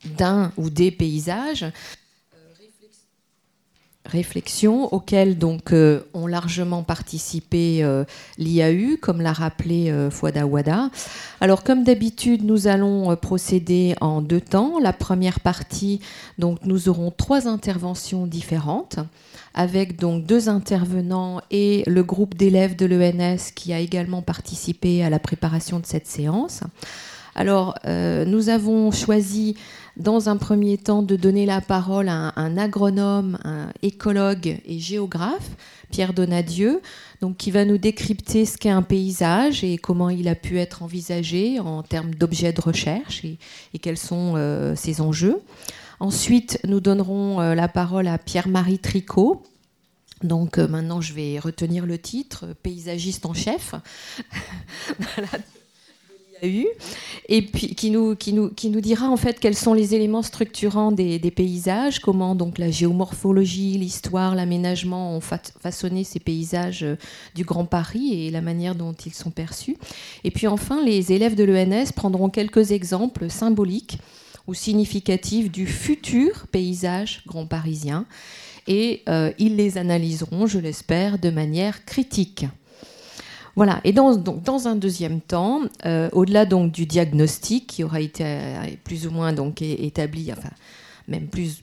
d'un 0.07 0.53
ou 0.57 0.71
des 0.71 0.91
paysages 0.91 1.67
réflexions 4.07 4.93
auxquelles 4.93 5.37
donc 5.37 5.73
euh, 5.73 6.01
ont 6.15 6.27
largement 6.27 6.83
participé 6.83 7.83
euh, 7.83 8.05
l'IAU, 8.39 8.97
comme 9.01 9.21
l'a 9.21 9.33
rappelé 9.33 9.91
euh, 9.91 10.11
Fouada 10.11 10.47
Wada. 10.47 10.91
Alors 11.41 11.63
comme 11.63 11.85
d'habitude, 11.85 12.45
nous 12.45 12.67
allons 12.67 13.15
procéder 13.17 13.95
en 14.01 14.23
deux 14.23 14.41
temps. 14.41 14.79
La 14.81 14.93
première 14.93 15.41
partie, 15.41 16.01
donc 16.39 16.61
nous 16.65 16.89
aurons 16.89 17.11
trois 17.11 17.49
interventions 17.49 18.27
différentes 18.27 18.99
avec 19.55 19.99
donc 19.99 20.25
deux 20.25 20.49
intervenants 20.49 21.41
et 21.51 21.83
le 21.87 22.03
groupe 22.03 22.35
d'élèves 22.35 22.77
de 22.77 22.87
l'ENS 22.87 23.53
qui 23.55 23.73
a 23.73 23.81
également 23.81 24.23
participé 24.23 25.03
à 25.03 25.11
la 25.11 25.19
préparation 25.19 25.81
de 25.81 25.87
cette 25.87 26.07
séance. 26.07 26.61
Alors, 27.35 27.75
nous 27.85 28.49
avons 28.49 28.91
choisi 28.91 29.57
dans 29.97 30.29
un 30.29 30.37
premier 30.37 30.79
temps 30.79 31.03
de 31.03 31.17
donner 31.17 31.47
la 31.47 31.61
parole 31.61 32.09
à 32.09 32.33
un, 32.37 32.59
agronome, 32.59 33.38
un 33.45 33.69
écologue 33.83 34.61
et 34.65 34.79
géographe, 34.79 35.50
Pierre 35.91 36.12
Donadieu, 36.12 36.83
donc 37.21 37.37
qui 37.37 37.50
va 37.50 37.65
nous 37.65 37.79
décrypter 37.79 38.45
ce 38.45 38.59
qu'est 38.59 38.71
un 38.71 38.83
paysage 38.83 39.65
et 39.65 39.79
comment 39.79 40.11
il 40.11 40.29
a 40.29 40.35
pu 40.35 40.59
être 40.59 40.83
envisagé 40.83 41.61
en 41.61 41.83
termes 41.83 42.15
d'objets 42.15 42.53
de 42.53 42.61
recherche 42.61 43.25
et, 43.25 43.38
quels 43.81 43.99
sont 43.99 44.35
euh, 44.37 44.75
ses 44.75 45.00
enjeux. 45.00 45.41
Ensuite, 46.00 46.59
nous 46.65 46.81
donnerons 46.81 47.41
euh, 47.41 47.55
la 47.55 47.69
parole 47.69 48.07
à 48.09 48.19
Pierre-Marie 48.19 48.79
Tricot, 48.79 49.43
donc 50.23 50.59
euh, 50.59 50.67
maintenant, 50.67 51.00
je 51.00 51.12
vais 51.12 51.38
retenir 51.38 51.87
le 51.87 51.99
titre, 51.99 52.47
paysagiste 52.62 53.26
en 53.26 53.35
chef. 53.35 53.75
eu, 56.43 56.66
et 57.28 57.43
puis 57.43 57.75
qui 57.75 57.90
nous, 57.90 58.14
qui, 58.14 58.33
nous, 58.33 58.50
qui 58.50 58.71
nous 58.71 58.81
dira 58.81 59.09
en 59.09 59.16
fait 59.16 59.40
quels 59.40 59.57
sont 59.57 59.75
les 59.75 59.95
éléments 59.95 60.23
structurants 60.23 60.93
des, 60.93 61.19
paysages, 61.31 62.00
comment 62.00 62.35
donc 62.35 62.59
la 62.59 62.71
géomorphologie, 62.71 63.78
l'histoire, 63.78 64.35
l'aménagement 64.35 65.16
ont 65.16 65.21
façonné 65.21 66.05
ces 66.05 66.21
paysages 66.21 66.83
euh, 66.83 66.97
du 67.35 67.45
Grand 67.45 67.64
Paris 67.64 68.26
et 68.26 68.31
la 68.31 68.40
manière 68.40 68.75
dont 68.75 68.93
ils 68.93 69.14
sont 69.14 69.31
perçus. 69.31 69.76
Et 70.25 70.31
puis 70.31 70.47
enfin, 70.47 70.83
les 70.85 71.12
élèves 71.12 71.35
de 71.35 71.45
l'ENS 71.45 71.93
prendront 71.95 72.31
quelques 72.31 72.71
exemples 72.71 73.28
symboliques 73.31 73.99
ou 74.47 74.55
significatifs 74.55 75.50
du 75.50 75.66
futur 75.66 76.47
paysage 76.52 77.23
grand 77.26 77.47
parisien 77.47 78.07
et 78.66 79.02
euh, 79.09 79.33
ils 79.38 79.57
les 79.57 79.78
analyseront, 79.78 80.47
je 80.47 80.59
l'espère, 80.59 81.19
de 81.19 81.31
manière 81.31 81.85
critique. 81.85 82.47
Voilà. 83.57 83.81
Et 83.85 83.93
dans, 83.93 84.15
dans 84.17 84.69
un 84.69 84.77
deuxième 84.77 85.21
temps, 85.23 85.63
euh, 85.87 86.11
au-delà 86.13 86.45
donc 86.45 86.73
du 86.73 86.85
diagnostic 86.85 87.67
qui 87.67 87.85
aura 87.85 88.01
été 88.01 88.23
euh, 88.25 88.67
plus 88.85 89.07
ou 89.07 89.11
moins 89.11 89.33
donc 89.33 89.63
établi, 89.63 90.31
enfin 90.31 90.51
même 91.09 91.27
plus 91.29 91.63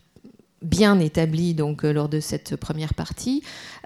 bien 0.64 1.00
établi 1.00 1.54
donc 1.54 1.84
euh, 1.86 1.94
lors 1.94 2.10
de 2.10 2.20
cette 2.20 2.56
première 2.56 2.96
partie. 2.96 3.44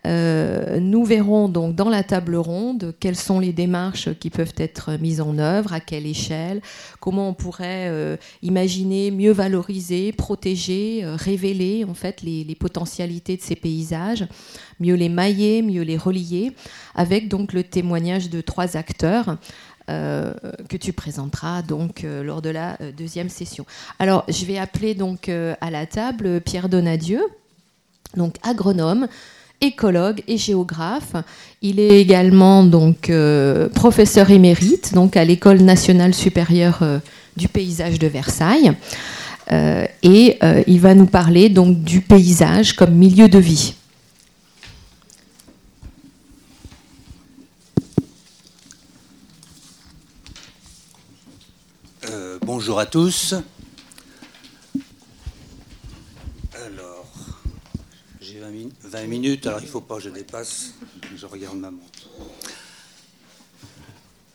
Euh, 0.07 0.79
nous 0.79 1.03
verrons 1.03 1.49
donc 1.49 1.75
dans 1.75 1.89
la 1.89 2.03
table 2.03 2.35
ronde 2.35 2.95
quelles 2.99 3.15
sont 3.15 3.39
les 3.39 3.53
démarches 3.53 4.09
qui 4.19 4.29
peuvent 4.29 4.53
être 4.57 4.93
mises 4.99 5.21
en 5.21 5.37
œuvre, 5.37 5.73
à 5.73 5.79
quelle 5.79 6.05
échelle, 6.05 6.61
comment 6.99 7.29
on 7.29 7.33
pourrait 7.33 7.89
euh, 7.89 8.17
imaginer 8.41 9.11
mieux 9.11 9.31
valoriser, 9.31 10.11
protéger, 10.13 11.03
révéler 11.05 11.83
en 11.83 11.93
fait 11.93 12.21
les, 12.21 12.45
potentialités 12.55 13.37
de 13.37 13.41
ces 13.41 13.55
paysages, 13.55 14.27
mieux 14.79 14.95
les 14.95 15.09
mailler, 15.09 15.61
mieux 15.61 15.83
les 15.83 15.97
relier, 15.97 16.53
avec 16.95 17.27
donc 17.27 17.53
le 17.53 17.63
témoignage 17.63 18.29
de 18.29 18.41
trois 18.41 18.77
acteurs. 18.77 19.37
Euh, 19.89 20.33
que 20.67 20.75
tu 20.75 20.91
présenteras 20.91 21.61
donc 21.61 22.03
euh, 22.03 22.21
lors 22.21 22.41
de 22.41 22.49
la 22.49 22.75
euh, 22.81 22.91
deuxième 22.91 23.29
session. 23.29 23.65
Alors, 23.99 24.25
je 24.27 24.43
vais 24.43 24.57
appeler 24.57 24.95
donc 24.95 25.29
à 25.29 25.71
la 25.71 25.85
table 25.85 26.41
Pierre 26.41 26.67
Donadieu, 26.67 27.21
donc 28.17 28.35
agronome, 28.43 29.07
écologue 29.61 30.21
et 30.27 30.37
géographe. 30.37 31.13
Il 31.61 31.79
est 31.79 31.99
également 31.99 32.63
donc 32.63 33.11
professeur 33.73 34.29
émérite 34.29 34.93
donc 34.93 35.17
à 35.17 35.25
l'École 35.25 35.61
nationale 35.61 36.13
supérieure 36.13 36.83
du 37.35 37.47
paysage 37.47 37.99
de 37.99 38.07
Versailles. 38.07 38.73
et 39.51 40.39
il 40.67 40.79
va 40.79 40.93
nous 40.93 41.07
parler 41.07 41.49
donc 41.49 41.83
du 41.83 42.01
paysage 42.01 42.73
comme 42.73 42.93
milieu 42.93 43.27
de 43.27 43.39
vie. 43.39 43.73
bonjour 52.57 52.79
à 52.79 52.85
tous. 52.85 53.35
Alors, 56.53 57.05
j'ai 58.19 58.41
20, 58.87 59.07
minutes, 59.07 59.47
alors 59.47 59.59
il 59.59 59.65
ne 59.65 59.69
faut 59.69 59.81
pas 59.81 59.95
que 59.95 60.03
je 60.03 60.09
dépasse. 60.09 60.73
Je 61.15 61.25
regarde 61.25 61.57
ma 61.57 61.71
montre. 61.71 62.09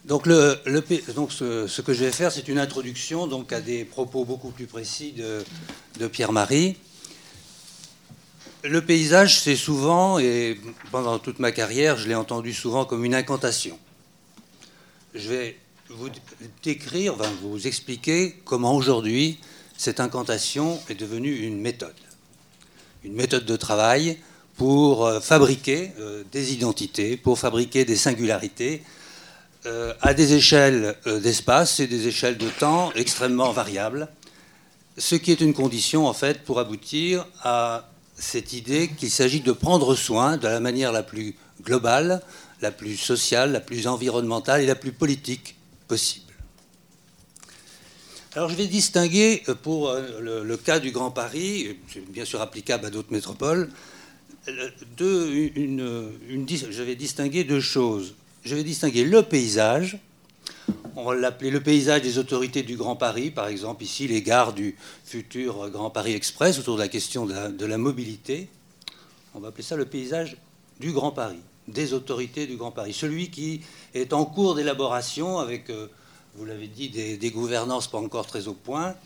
Donc, 0.05 0.27
le, 0.27 0.59
ce, 0.67 1.81
que 1.81 1.93
je 1.93 2.05
vais 2.05 2.11
faire, 2.11 2.33
c'est 2.33 2.49
une 2.49 2.59
introduction 2.59 3.27
donc, 3.27 3.53
à 3.53 3.61
des 3.61 3.85
propos 3.85 4.25
beaucoup 4.25 4.51
plus 4.51 4.67
précis 4.67 5.15
de 5.99 6.07
Pierre-Marie. 6.09 6.77
Le 8.65 8.81
paysage, 8.81 9.41
c'est 9.41 9.57
souvent, 9.57 10.21
et 10.21 10.57
pendant 10.93 11.19
toute 11.19 11.41
ma 11.41 11.51
carrière, 11.51 11.97
je 11.97 12.07
l'ai 12.07 12.15
entendu 12.15 12.53
souvent 12.53 12.85
comme 12.85 13.05
une 13.05 13.15
incantation. 13.15 13.77
Je 15.15 15.29
vais 15.29 15.59
vous 15.89 16.09
décrire, 16.63 17.17
vous 17.43 17.67
expliquer 17.67 18.37
comment 18.45 18.77
aujourd'hui 18.77 19.41
cette 19.77 19.99
incantation 19.99 20.81
est 20.89 20.95
devenue 20.95 21.41
une 21.41 21.61
méthode. 21.61 21.93
Une 23.03 23.15
méthode 23.15 23.45
de 23.45 23.57
travail 23.57 24.19
pour 24.63 25.07
euh, 25.07 25.19
fabriquer 25.19 25.91
euh, 25.99 26.23
des 26.31 26.53
identités, 26.53 27.17
pour 27.17 27.37
fabriquer 27.37 27.85
des 27.85 27.97
singularités 27.97 28.85
euh, 29.67 29.93
à 30.01 30.15
des 30.15 30.35
échelles 30.35 30.95
d'espace 31.05 31.81
et 31.81 31.89
des 31.89 32.07
échelles 32.07 32.39
de 32.39 32.49
temps 32.49 32.93
extrêmement 32.95 33.51
variables, 33.51 34.07
ce 34.97 35.17
qui 35.17 35.33
est 35.33 35.41
une 35.41 35.53
condition 35.53 36.07
en 36.07 36.13
fait 36.13 36.45
pour 36.45 36.61
aboutir 36.61 37.27
à 37.43 37.89
cette 38.15 38.53
idée 38.53 38.87
qu'il 38.97 39.11
s'agit 39.11 39.41
de 39.41 39.51
prendre 39.51 39.97
soin 39.97 40.37
de 40.37 40.47
la 40.47 40.61
manière 40.61 40.93
la 40.93 41.03
plus 41.03 41.35
globale, 41.65 42.23
la 42.61 42.71
plus 42.71 42.97
sociale, 42.97 43.51
la 43.51 43.61
plus 43.61 43.89
environnementale 43.89 44.61
et 44.61 44.67
la 44.67 44.77
plus 44.77 44.93
politique 44.93 45.57
possible. 45.89 46.33
Alors 48.35 48.49
je 48.49 48.55
vais 48.55 48.67
distinguer 48.67 49.43
pour 49.63 49.91
euh, 49.91 50.43
le, 50.43 50.57
cas 50.57 50.79
du 50.79 50.91
Grand 50.91 51.11
Paris, 51.11 51.77
bien 52.09 52.25
sûr 52.25 52.41
applicable 52.41 52.87
à 52.87 52.91
d'autres 52.91 53.13
métropoles, 53.13 53.69
je 56.73 56.83
vais 56.83 56.97
distinguer 56.97 57.45
deux 57.45 57.61
choses. 57.61 58.15
Je 58.45 58.57
vais 58.57 58.65
distinguer 58.65 59.05
le 59.05 59.23
paysage 59.23 59.99
On 60.97 61.05
va 61.05 61.15
l'appeler 61.15 61.51
le 61.51 61.63
paysage 61.63 62.03
des 62.03 62.19
autorités 62.19 62.63
du 62.63 62.77
Grand 62.77 62.97
Paris, 62.97 63.31
par 63.31 63.47
exemple 63.47 63.85
ici 63.85 64.09
les 64.09 64.21
gares 64.21 64.53
du 64.53 64.77
futur 65.05 65.71
Grand 65.71 65.91
Paris 65.91 66.15
Express 66.15 66.59
autour 66.59 66.75
de 66.77 66.81
la 66.81 66.89
question 66.89 67.25
de 67.25 67.65
la, 67.65 67.79
mobilité. 67.79 68.49
On 69.35 69.41
va 69.41 69.49
appeler 69.49 69.63
ça 69.63 69.77
le 69.77 69.87
paysage 69.87 70.37
du 70.81 70.93
Grand 70.93 71.13
Paris, 71.13 71.41
des 71.69 71.93
autorités 71.95 72.47
du 72.49 72.57
Grand 72.57 72.73
Paris. 72.73 72.93
Celui 72.93 73.31
qui 73.31 73.61
est 73.95 74.13
en 74.13 74.25
cours 74.25 74.57
d'élaboration 74.57 75.39
avec, 75.39 75.71
euh, 75.71 75.87
vous 76.35 76.45
l'avez 76.45 76.67
dit, 76.67 76.91
des, 76.91 77.31
gouvernances 77.31 77.89
pas 77.89 77.99
encore 77.99 78.27
très 78.27 78.49
au 78.49 78.55
point. 78.55 78.97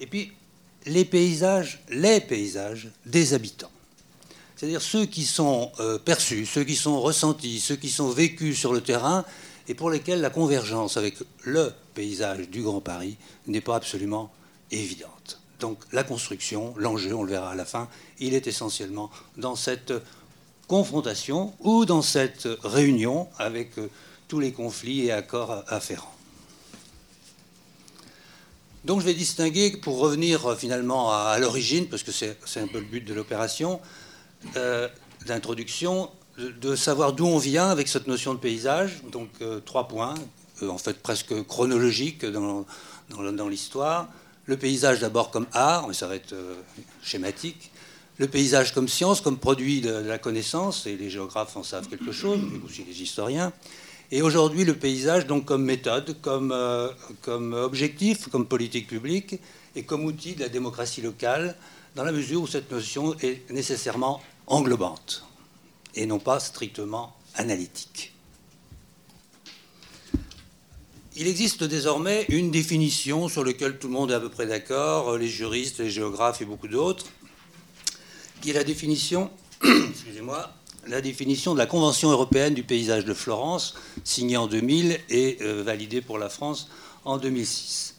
Et 0.00 0.06
puis 0.06 0.32
les 0.84 1.06
paysages, 1.06 1.82
les 1.88 2.20
paysages 2.20 2.88
des 3.06 3.32
habitants. 3.34 3.70
C'est-à-dire 4.62 4.80
ceux 4.80 5.06
qui 5.06 5.24
sont 5.24 5.72
euh, 5.80 5.98
perçus, 5.98 6.46
ceux 6.46 6.62
qui 6.62 6.76
sont 6.76 7.00
ressentis, 7.00 7.58
ceux 7.58 7.74
qui 7.74 7.90
sont 7.90 8.10
vécus 8.10 8.56
sur 8.56 8.72
le 8.72 8.80
terrain 8.80 9.24
et 9.66 9.74
pour 9.74 9.90
lesquels 9.90 10.20
la 10.20 10.30
convergence 10.30 10.96
avec 10.96 11.16
le 11.42 11.72
paysage 11.94 12.48
du 12.48 12.62
Grand 12.62 12.80
Paris 12.80 13.16
n'est 13.48 13.60
pas 13.60 13.74
absolument 13.74 14.30
évidente. 14.70 15.40
Donc 15.58 15.80
la 15.90 16.04
construction, 16.04 16.74
l'enjeu, 16.76 17.12
on 17.12 17.24
le 17.24 17.32
verra 17.32 17.50
à 17.50 17.54
la 17.56 17.64
fin, 17.64 17.88
il 18.20 18.34
est 18.34 18.46
essentiellement 18.46 19.10
dans 19.36 19.56
cette 19.56 19.94
confrontation 20.68 21.54
ou 21.58 21.84
dans 21.84 22.00
cette 22.00 22.46
réunion 22.62 23.26
avec 23.40 23.76
euh, 23.78 23.90
tous 24.28 24.38
les 24.38 24.52
conflits 24.52 25.06
et 25.06 25.10
accords 25.10 25.64
afférents. 25.66 26.14
Donc 28.84 29.00
je 29.00 29.06
vais 29.06 29.14
distinguer, 29.14 29.76
pour 29.76 29.98
revenir 29.98 30.46
euh, 30.46 30.54
finalement 30.54 31.10
à, 31.10 31.36
l'origine, 31.40 31.88
parce 31.88 32.04
que 32.04 32.12
c'est 32.12 32.60
un 32.60 32.68
peu 32.68 32.78
le 32.78 32.86
but 32.86 33.04
de 33.04 33.12
l'opération 33.12 33.80
euh, 34.56 34.88
d'introduction, 35.26 36.10
de, 36.38 36.74
savoir 36.76 37.12
d'où 37.12 37.26
on 37.26 37.38
vient 37.38 37.68
avec 37.68 37.88
cette 37.88 38.06
notion 38.06 38.34
de 38.34 38.38
paysage. 38.38 39.02
Donc 39.10 39.28
euh, 39.40 39.60
trois 39.60 39.88
points, 39.88 40.14
en 40.62 40.78
fait 40.78 41.02
presque 41.02 41.42
chronologiques 41.46 42.24
dans, 42.24 42.64
dans, 43.10 43.48
l'histoire. 43.48 44.08
Le 44.46 44.56
paysage 44.56 45.00
d'abord 45.00 45.30
comme 45.30 45.46
art, 45.52 45.86
mais 45.88 45.94
ça 45.94 46.06
va 46.06 46.16
être 46.16 46.34
schématique. 47.02 47.70
Le 48.18 48.28
paysage 48.28 48.74
comme 48.74 48.88
science, 48.88 49.20
comme 49.20 49.38
produit 49.38 49.80
de, 49.80 50.02
de, 50.02 50.08
la 50.08 50.18
connaissance, 50.18 50.86
et 50.86 50.96
les 50.96 51.10
géographes 51.10 51.56
en 51.56 51.62
savent 51.62 51.88
quelque 51.88 52.12
chose, 52.12 52.40
mais 52.50 52.58
aussi 52.64 52.84
les 52.84 53.02
historiens. 53.02 53.52
Et 54.14 54.20
aujourd'hui, 54.20 54.66
le 54.66 54.74
paysage, 54.74 55.26
donc 55.26 55.46
comme 55.46 55.64
méthode, 55.64 56.20
comme, 56.20 56.52
euh, 56.52 56.88
comme 57.22 57.54
objectif, 57.54 58.28
comme 58.28 58.46
politique 58.46 58.86
publique 58.86 59.40
et 59.74 59.84
comme 59.84 60.04
outil 60.04 60.34
de 60.34 60.40
la 60.40 60.50
démocratie 60.50 61.00
locale, 61.00 61.56
dans 61.96 62.04
la 62.04 62.12
mesure 62.12 62.42
où 62.42 62.46
cette 62.46 62.70
notion 62.70 63.16
est 63.22 63.50
nécessairement 63.50 64.20
englobante 64.46 65.24
et 65.94 66.06
non 66.06 66.18
pas 66.18 66.40
strictement 66.40 67.14
analytique. 67.34 68.12
Il 71.14 71.26
existe 71.26 71.62
désormais 71.64 72.24
une 72.30 72.50
définition 72.50 73.28
sur 73.28 73.44
laquelle 73.44 73.78
tout 73.78 73.88
le 73.88 73.92
monde 73.92 74.10
est 74.10 74.14
à 74.14 74.20
peu 74.20 74.30
près 74.30 74.46
d'accord, 74.46 75.18
les 75.18 75.28
juristes, 75.28 75.80
les 75.80 75.90
géographes 75.90 76.40
et 76.40 76.46
beaucoup 76.46 76.68
d'autres, 76.68 77.06
qui 78.40 78.50
est 78.50 78.54
la 78.54 78.64
définition, 78.64 79.30
de 81.54 81.58
la 81.58 81.66
Convention 81.66 82.10
européenne 82.10 82.54
du 82.54 82.62
paysage 82.62 83.04
de 83.04 83.12
Florence, 83.12 83.74
signée 84.04 84.38
en 84.38 84.46
2000 84.46 84.98
et 85.10 85.38
euh, 85.42 85.62
validée 85.62 86.00
pour 86.00 86.18
la 86.18 86.30
France 86.30 86.68
en 87.04 87.18
2006. 87.18 87.96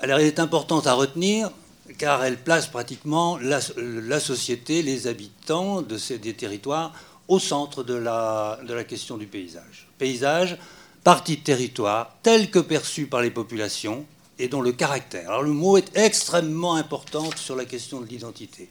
Alors 0.00 0.18
elle 0.18 0.26
est 0.26 0.40
importante 0.40 0.86
à 0.86 0.94
retenir 0.94 1.50
car 1.98 2.24
elle 2.24 2.38
place 2.38 2.66
pratiquement 2.66 3.38
la, 3.38 4.20
société, 4.20 4.82
les 4.82 5.06
habitants 5.06 5.82
de 5.82 5.98
des 6.16 6.34
territoires 6.34 6.92
au 7.28 7.38
centre 7.38 7.82
de 7.82 7.94
la, 7.94 8.58
de 8.66 8.74
la 8.74 8.84
question 8.84 9.16
du 9.16 9.26
paysage. 9.26 9.88
Paysage, 9.98 10.58
partie 11.04 11.36
de 11.36 11.42
territoire, 11.42 12.16
tel 12.22 12.50
que 12.50 12.58
perçu 12.58 13.06
par 13.06 13.22
les 13.22 13.30
populations 13.30 14.04
et 14.38 14.48
dont 14.48 14.62
le 14.62 14.72
caractère. 14.72 15.28
Alors 15.28 15.42
le 15.42 15.52
mot 15.52 15.76
est 15.76 15.96
extrêmement 15.96 16.74
important 16.74 17.28
sur 17.36 17.56
la 17.56 17.64
question 17.64 18.00
de 18.00 18.06
l'identité, 18.06 18.68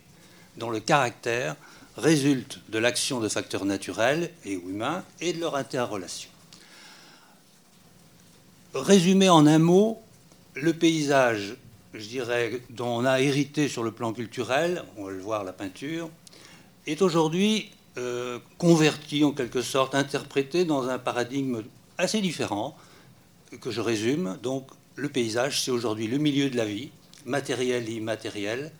dont 0.56 0.70
le 0.70 0.80
caractère 0.80 1.56
résulte 1.96 2.60
de 2.68 2.78
l'action 2.78 3.20
de 3.20 3.28
facteurs 3.28 3.64
naturels 3.64 4.30
et 4.44 4.52
humains 4.52 5.04
et 5.20 5.32
de 5.32 5.40
leur 5.40 5.56
interrelation. 5.56 6.30
Résumé 8.74 9.28
en 9.28 9.46
un 9.46 9.58
mot, 9.58 10.00
le 10.54 10.72
paysage, 10.72 11.56
je 11.94 12.06
dirais, 12.06 12.60
dont 12.70 12.98
on 12.98 13.04
a 13.04 13.20
hérité 13.20 13.68
sur 13.68 13.82
le 13.82 13.92
plan 13.92 14.12
culturel, 14.12 14.84
on 14.96 15.04
va 15.04 15.10
le 15.10 15.20
voir 15.20 15.44
la 15.44 15.52
peinture, 15.52 16.08
est 16.86 17.02
aujourd'hui 17.02 17.70
euh, 17.98 18.38
converti 18.58 19.24
en 19.24 19.32
quelque 19.32 19.62
sorte, 19.62 19.94
interprété 19.94 20.64
dans 20.64 20.88
un 20.88 20.98
paradigme 20.98 21.62
assez 21.98 22.20
différent, 22.20 22.76
que 23.60 23.70
je 23.70 23.80
résume. 23.80 24.38
Donc 24.42 24.68
le 24.94 25.08
paysage, 25.08 25.62
c'est 25.62 25.70
aujourd'hui 25.70 26.06
le 26.06 26.18
milieu 26.18 26.50
de 26.50 26.56
la 26.56 26.64
vie, 26.64 26.90
matériel 27.26 27.88
et 27.88 27.94
immatériel, 27.94 28.72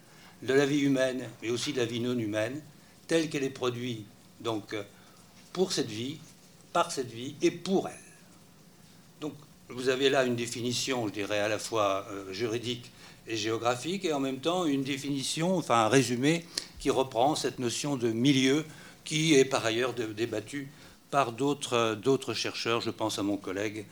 de 0.42 0.54
la 0.54 0.64
vie 0.64 0.80
humaine, 0.80 1.28
mais 1.42 1.50
aussi 1.50 1.72
de 1.72 1.78
la 1.78 1.84
vie 1.84 2.00
non 2.00 2.18
humaine, 2.18 2.62
telle 3.06 3.28
qu'elle 3.28 3.44
est 3.44 3.50
produite 3.50 4.06
donc, 4.40 4.72
euh, 4.72 4.82
pour 5.52 5.72
cette 5.72 5.90
vie, 5.90 6.18
par 6.72 6.92
cette 6.92 7.10
vie 7.10 7.34
et 7.42 7.50
pour 7.50 7.88
elle. 7.88 7.94
Donc 9.20 9.34
vous 9.68 9.88
avez 9.88 10.08
là 10.08 10.24
une 10.24 10.36
définition, 10.36 11.06
je 11.08 11.12
dirais, 11.12 11.40
à 11.40 11.48
la 11.48 11.58
fois 11.58 12.06
euh, 12.10 12.32
juridique 12.32 12.90
géographique, 13.36 14.04
et 14.04 14.12
en 14.12 14.20
même 14.20 14.40
temps 14.40 14.64
une 14.64 14.82
définition, 14.82 15.56
enfin 15.56 15.84
un 15.84 15.88
résumé 15.88 16.44
qui 16.78 16.90
reprend 16.90 17.34
cette 17.36 17.58
notion 17.58 17.96
de 17.96 18.10
milieu 18.10 18.64
qui 19.04 19.34
est 19.34 19.44
par 19.44 19.64
ailleurs 19.64 19.94
débattue 19.94 20.70
par 21.10 21.34
euh, 21.72 21.94
d'autres 21.94 22.34
chercheurs. 22.34 22.80
Je 22.80 22.90
pense 22.90 23.18
à 23.18 23.22
mon 23.22 23.36
collègue 23.36 23.86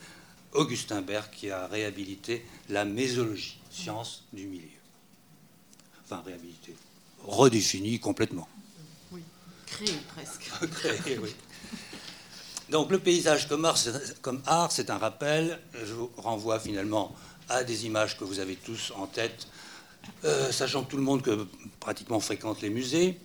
Augustin 0.53 1.01
Berg 1.01 1.29
qui 1.31 1.51
a 1.51 1.67
réhabilité 1.67 2.45
la 2.69 2.85
mésologie, 2.85 3.59
science 3.69 4.23
du 4.33 4.47
milieu. 4.47 4.67
Enfin, 6.03 6.23
réhabilité, 6.25 6.75
redéfinie 7.23 7.99
complètement. 7.99 8.47
Créé 9.67 9.93
presque. 10.15 10.49
Créé, 10.71 11.19
oui. 11.19 11.29
Donc 12.69 12.91
le 12.91 12.99
paysage 12.99 13.47
comme 13.47 13.65
art, 13.65 14.71
c'est 14.71 14.89
un 14.89 14.97
rappel. 14.97 15.59
Je 15.73 15.93
vous 15.93 16.11
renvoie 16.17 16.59
finalement 16.59 17.15
à 17.49 17.63
des 17.63 17.85
images 17.85 18.17
que 18.17 18.23
vous 18.23 18.39
avez 18.39 18.55
tous 18.55 18.93
en 18.95 19.07
tête, 19.07 19.47
euh, 20.25 20.51
sachant 20.51 20.83
tout 20.83 20.97
le 20.97 21.03
monde 21.03 21.21
que 21.21 21.47
pratiquement 21.79 22.19
fréquente 22.19 22.61
les 22.61 22.69
musées. 22.69 23.17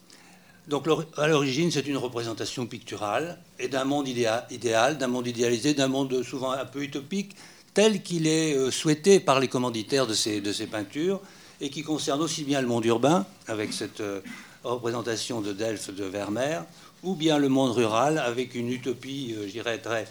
Donc 0.67 0.87
à 1.17 1.29
l'origine, 1.29 1.71
c'est 1.71 1.87
une 1.87 1.99
représentation 1.99 2.67
picturale 2.67 3.39
et 3.59 3.69
d'un 3.69 3.85
monde 3.85 4.09
idéal, 4.09 4.97
d'un 4.97 5.09
monde 5.09 5.27
idéalisé, 5.27 5.75
d'un 5.75 5.89
monde 5.89 6.23
souvent 6.23 6.53
un 6.53 6.65
peu 6.65 6.83
utopique, 6.83 7.37
tel 7.75 8.03
qu'il 8.03 8.27
est 8.27 8.55
euh, 8.55 8.71
souhaité 8.71 9.21
par 9.21 9.41
les 9.41 9.49
commanditaires 9.49 10.07
de 10.07 10.15
ces, 10.15 10.41
de 10.41 10.53
ces 10.53 10.67
peintures 10.67 11.21
et 11.61 11.71
qui 11.71 11.83
concerne 11.83 12.23
aussi 12.23 12.45
bien 12.45 12.61
le 12.61 12.67
monde 12.67 12.85
urbain, 12.85 13.27
avec 13.47 13.73
cette 13.73 14.01
euh, 14.01 14.21
représentation 14.63 15.41
de 15.41 15.53
Delphes 15.53 15.95
de 15.95 16.05
Vermeer, 16.05 16.65
ou 17.03 17.15
bien 17.15 17.39
le 17.39 17.49
monde 17.49 17.73
rural 17.73 18.19
avec 18.19 18.55
une 18.55 18.71
utopie, 18.71 19.35
euh, 19.37 19.47
je 19.47 19.53
dirais, 19.53 19.79
très, 19.79 20.07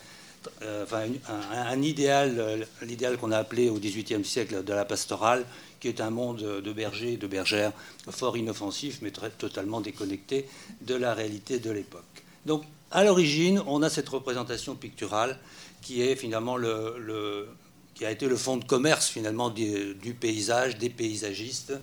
enfin, 0.84 1.04
un, 1.30 1.82
idéal, 1.82 2.36
euh, 2.38 2.66
l'idéal 2.82 3.18
qu'on 3.18 3.32
a 3.32 3.38
appelé 3.38 3.70
au 3.70 3.76
XVIIIe 3.76 4.26
siècle 4.26 4.64
de 4.64 4.74
la 4.74 4.86
pastorale, 4.86 5.46
qui 5.80 5.88
est 5.88 6.02
un 6.02 6.10
monde 6.10 6.62
de 6.64 6.74
bergers 6.74 7.14
et 7.14 7.18
de 7.18 7.28
bergères 7.28 7.74
fort 8.10 8.38
inoffensif, 8.38 9.00
mais 9.02 9.12
totalement 9.12 9.82
déconnecté 9.82 10.48
de 10.82 10.96
la 10.96 11.14
réalité 11.14 11.60
de 11.60 11.72
l'époque. 11.72 12.04
Donc, 12.46 12.64
à 12.92 13.04
l'origine, 13.04 13.62
on 13.68 13.82
a 13.82 13.90
cette 13.90 14.08
représentation 14.08 14.76
picturale 14.76 15.40
qui 15.82 16.02
est 16.02 16.16
finalement 16.16 16.56
le, 16.56 17.48
qui 17.96 18.06
a 18.06 18.12
été 18.12 18.28
le 18.28 18.38
fond 18.38 18.58
de 18.58 18.64
commerce 18.64 19.08
finalement 19.08 19.50
du, 19.50 19.96
du 19.96 20.14
paysage, 20.14 20.78
des 20.78 20.90
paysagistes 20.90 21.74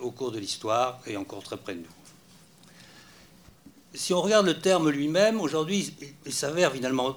au 0.00 0.10
cours 0.10 0.32
de 0.32 0.38
l'histoire 0.38 1.00
et 1.06 1.18
encore 1.18 1.42
très 1.42 1.58
près 1.58 1.74
de 1.74 1.80
nous 1.80 2.05
si 3.96 4.12
on 4.12 4.20
regarde 4.20 4.46
le 4.46 4.58
terme 4.58 4.90
lui-même, 4.90 5.40
aujourd'hui, 5.40 5.92
il 6.26 6.32
s'avère 6.32 6.72
finalement 6.72 7.16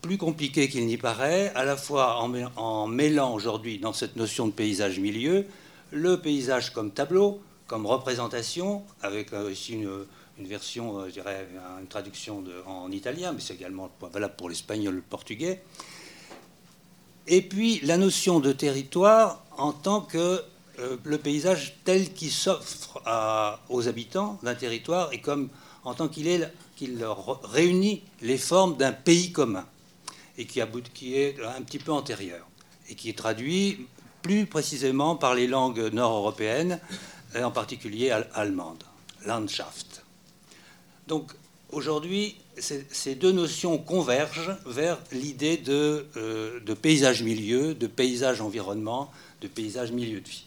plus 0.00 0.16
compliqué 0.16 0.68
qu'il 0.68 0.86
n'y 0.86 0.96
paraît, 0.96 1.52
à 1.54 1.64
la 1.64 1.76
fois 1.76 2.16
en, 2.16 2.86
mêlant 2.88 3.34
aujourd'hui 3.34 3.78
dans 3.78 3.92
cette 3.92 4.16
notion 4.16 4.46
de 4.46 4.52
paysage-milieu 4.52 5.46
le 5.92 6.20
paysage 6.20 6.72
comme 6.72 6.90
tableau, 6.90 7.40
comme 7.68 7.86
représentation, 7.86 8.82
avec 9.02 9.32
euh, 9.32 9.52
ici 9.52 9.74
une, 9.74 10.46
version, 10.48 10.98
euh, 10.98 11.06
je 11.08 11.12
dirais, 11.12 11.46
une 11.80 11.86
traduction 11.86 12.42
en 12.66 12.90
italien, 12.90 13.32
mais 13.32 13.40
c'est 13.40 13.54
également 13.54 13.90
valable 14.00 14.34
pour 14.36 14.48
l'espagnol, 14.48 14.94
le 14.96 15.02
portugais. 15.02 15.62
Et 17.28 17.42
puis 17.42 17.80
la 17.84 17.96
notion 17.96 18.40
de 18.40 18.50
territoire 18.50 19.44
en 19.56 19.72
tant 19.72 20.00
que 20.00 20.42
euh, 20.80 20.96
le 21.04 21.18
paysage 21.18 21.76
tel 21.84 22.12
qu'il 22.12 22.32
s'offre 22.32 23.00
aux 23.68 23.86
habitants 23.86 24.38
d'un 24.42 24.54
territoire 24.54 25.12
et 25.12 25.20
comme 25.20 25.48
en 25.84 25.94
tant 25.94 26.08
qu'il 26.08 26.48
réunit 27.44 28.02
les 28.22 28.38
formes 28.38 28.76
d'un 28.76 28.92
pays 28.92 29.32
commun 29.32 29.66
et 30.36 30.46
qui, 30.46 30.60
est 30.60 31.36
un 31.42 31.62
petit 31.62 31.78
peu 31.78 31.92
antérieur 31.92 32.46
et 32.88 32.94
qui 32.94 33.08
est 33.08 33.18
traduit 33.18 33.86
plus 34.22 34.46
précisément 34.46 35.16
par 35.16 35.34
les 35.34 35.46
langues 35.46 35.92
nord-européennes, 35.92 36.80
et 37.34 37.42
en 37.42 37.50
particulier 37.50 38.10
allemandes, 38.10 38.84
Landschaft. 39.26 40.02
Donc, 41.08 41.32
Aujourd'hui, 41.74 42.36
ces 42.56 43.16
deux 43.16 43.32
notions 43.32 43.78
convergent 43.78 44.56
vers 44.64 45.00
l'idée 45.10 45.56
de, 45.56 46.06
euh, 46.16 46.60
de 46.60 46.72
paysage-milieu, 46.72 47.74
de 47.74 47.88
paysage-environnement, 47.88 49.10
de 49.40 49.48
paysage-milieu 49.48 50.20
de 50.20 50.28
vie. 50.28 50.43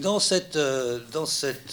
Dans, 0.00 0.20
cet 0.20 0.54
euh, 0.56 1.00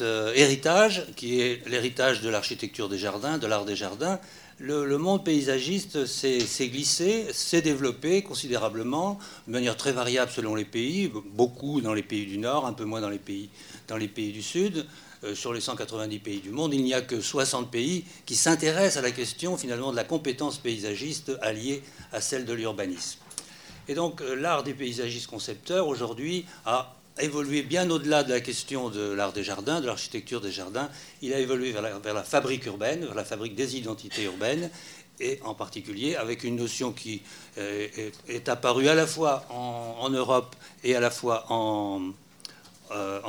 euh, 0.02 0.34
héritage, 0.34 1.06
qui 1.16 1.42
est 1.42 1.68
l'héritage 1.68 2.22
de 2.22 2.30
l'architecture 2.30 2.90
des 2.90 2.98
jardins, 2.98 3.38
de 3.38 3.46
l'art 3.46 3.66
des 3.66 3.76
jardins, 3.76 4.20
le, 4.58 4.98
monde 4.98 5.24
paysagiste 5.24 6.06
s'est 6.06 6.70
glissé, 6.70 7.28
s'est 7.34 7.62
développé 7.62 8.24
considérablement, 8.24 9.20
de 9.48 9.52
manière 9.52 9.78
très 9.78 9.92
variable 9.92 10.32
selon 10.32 10.56
les 10.56 10.66
pays, 10.66 11.12
beaucoup 11.34 11.82
dans 11.82 11.94
les 11.94 12.02
pays 12.02 12.26
du 12.26 12.40
Nord, 12.40 12.66
un 12.66 12.74
peu 12.74 12.86
moins 12.86 13.02
dans 13.02 13.10
les 13.10 13.20
pays, 13.20 13.50
dans 13.88 13.98
les 13.98 14.08
pays 14.08 14.32
du 14.32 14.42
Sud. 14.42 14.88
Euh, 15.24 15.36
sur 15.36 15.54
les 15.54 15.62
190 15.62 16.18
pays 16.20 16.40
du 16.40 16.50
monde, 16.50 16.74
il 16.74 16.84
n'y 16.84 16.96
a 16.96 17.02
que 17.02 17.22
60 17.22 17.70
pays 17.70 18.06
qui 18.26 18.36
s'intéressent 18.36 18.98
à 18.98 19.02
la 19.02 19.12
question 19.12 19.56
finalement 19.56 19.92
de 19.92 19.98
la 19.98 20.04
compétence 20.04 20.58
paysagiste 20.58 21.32
alliée 21.42 21.84
à 22.12 22.22
celle 22.22 22.46
de 22.46 22.54
l'urbanisme. 22.54 23.20
Et 23.88 23.94
donc 23.94 24.24
l'art 24.36 24.64
des 24.64 24.74
paysagistes 24.74 25.28
concepteurs 25.28 25.88
aujourd'hui 25.88 26.46
a 26.66 26.96
évolué 27.20 27.64
bien 27.64 27.90
au-delà 27.90 28.24
de 28.24 28.32
la 28.32 28.42
question 28.42 28.90
de 28.90 29.12
l'art 29.12 29.34
des 29.34 29.44
jardins, 29.44 29.82
de 29.82 29.88
l'architecture 29.88 30.42
des 30.42 30.52
jardins. 30.52 30.90
Il 31.22 31.34
a 31.34 31.40
évolué 31.40 31.72
vers 31.72 31.82
la, 31.82 32.24
fabrique 32.24 32.66
urbaine, 32.66 33.06
vers 33.06 33.16
la 33.16 33.26
fabrique 33.26 33.56
des 33.56 33.78
identités 33.78 34.24
urbaines, 34.24 34.70
et 35.20 35.40
en 35.44 35.54
particulier 35.54 36.16
avec 36.16 36.44
une 36.44 36.58
notion 36.58 36.92
qui 36.92 37.22
euh, 37.58 37.88
est, 38.28 38.50
apparue 38.50 38.90
à 38.90 38.96
la 38.96 39.08
fois 39.08 39.46
en, 39.50 40.10
Europe 40.10 40.56
et 40.84 40.94
à 40.96 41.00
la 41.00 41.10
fois 41.10 41.46
euh, 41.52 43.22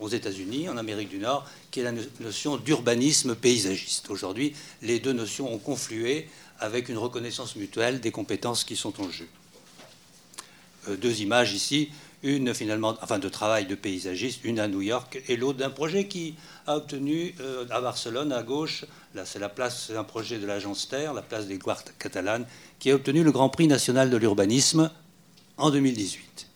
aux 0.00 0.08
États-Unis, 0.08 0.68
en 0.68 0.76
Amérique 0.76 1.08
du 1.08 1.18
Nord, 1.18 1.48
qui 1.70 1.80
est 1.80 1.84
la 1.84 1.92
notion 2.20 2.56
d'urbanisme 2.56 3.36
paysagiste. 3.36 4.10
Aujourd'hui, 4.10 4.54
les 4.82 4.98
deux 4.98 5.12
notions 5.12 5.52
ont 5.52 5.58
conflué 5.58 6.28
avec 6.58 6.88
une 6.88 6.98
reconnaissance 6.98 7.54
mutuelle 7.54 8.00
des 8.00 8.10
compétences 8.10 8.64
qui 8.64 8.74
sont 8.74 9.00
en 9.00 9.08
jeu. 9.10 9.28
Euh, 10.88 10.96
deux 10.96 11.20
images 11.20 11.52
ici 11.52 11.90
une 12.22 12.54
finalement, 12.54 12.96
enfin 13.02 13.18
de 13.18 13.28
travail 13.28 13.66
de 13.66 13.74
paysagiste, 13.74 14.40
une 14.44 14.58
à 14.58 14.68
New 14.68 14.82
York 14.82 15.20
et 15.28 15.36
l'autre 15.36 15.58
d'un 15.58 15.70
projet 15.70 16.06
qui 16.06 16.34
a 16.66 16.76
obtenu 16.76 17.34
euh, 17.40 17.66
à 17.70 17.80
Barcelone, 17.80 18.32
à 18.32 18.42
gauche, 18.42 18.84
là 19.14 19.24
c'est 19.24 19.38
la 19.38 19.48
place, 19.48 19.90
un 19.96 20.04
projet 20.04 20.38
de 20.38 20.46
l'agence 20.46 20.88
Terre, 20.88 21.14
la 21.14 21.22
place 21.22 21.46
des 21.46 21.58
Guards 21.58 21.84
catalanes, 21.98 22.46
qui 22.78 22.90
a 22.90 22.94
obtenu 22.94 23.22
le 23.22 23.32
Grand 23.32 23.48
Prix 23.48 23.68
national 23.68 24.10
de 24.10 24.16
l'urbanisme 24.16 24.90
en 25.56 25.70
2018. 25.70 26.48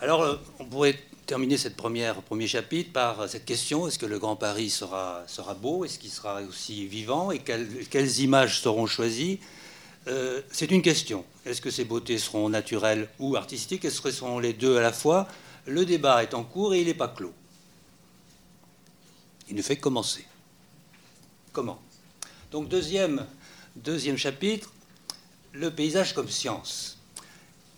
Alors, 0.00 0.22
euh, 0.22 0.36
on 0.58 0.64
pourrait 0.64 0.98
terminer 1.26 1.56
cette 1.56 1.76
première 1.76 2.20
premier 2.20 2.46
chapitre 2.46 2.92
par 2.92 3.28
cette 3.28 3.46
question 3.46 3.88
est-ce 3.88 3.98
que 3.98 4.06
le 4.06 4.18
Grand 4.18 4.36
Paris 4.36 4.70
sera, 4.70 5.24
beau? 5.60 5.84
Est-ce 5.84 5.98
qu'il 5.98 6.10
sera 6.10 6.42
aussi 6.42 6.86
vivant? 6.86 7.30
Et 7.30 7.38
quelles 7.38 8.20
images 8.20 8.60
seront 8.60 8.86
choisies? 8.86 9.40
Euh, 10.06 10.42
c'est 10.50 10.70
une 10.70 10.82
question. 10.82 11.24
Est-ce 11.46 11.60
que 11.60 11.70
ces 11.70 11.84
beautés 11.84 12.18
seront 12.18 12.48
naturelles 12.48 13.08
ou 13.18 13.36
artistiques? 13.36 13.84
Est-ce 13.84 14.00
que 14.00 14.10
ce 14.10 14.18
seront 14.18 14.38
les 14.38 14.52
deux 14.52 14.76
à 14.76 14.82
la 14.82 14.92
fois? 14.92 15.28
Le 15.66 15.86
débat 15.86 16.22
est 16.22 16.34
en 16.34 16.44
cours 16.44 16.74
et 16.74 16.80
il 16.80 16.86
n'est 16.86 16.94
pas 16.94 17.08
clos. 17.08 17.32
Il 19.48 19.56
ne 19.56 19.62
fait 19.62 19.76
que 19.76 19.82
commencer. 19.82 20.26
Comment? 21.52 21.80
Donc 22.50 22.68
deuxième, 22.68 23.26
chapitre, 24.16 24.72
le 25.52 25.70
paysage 25.70 26.14
comme 26.14 26.28
science. 26.28 26.98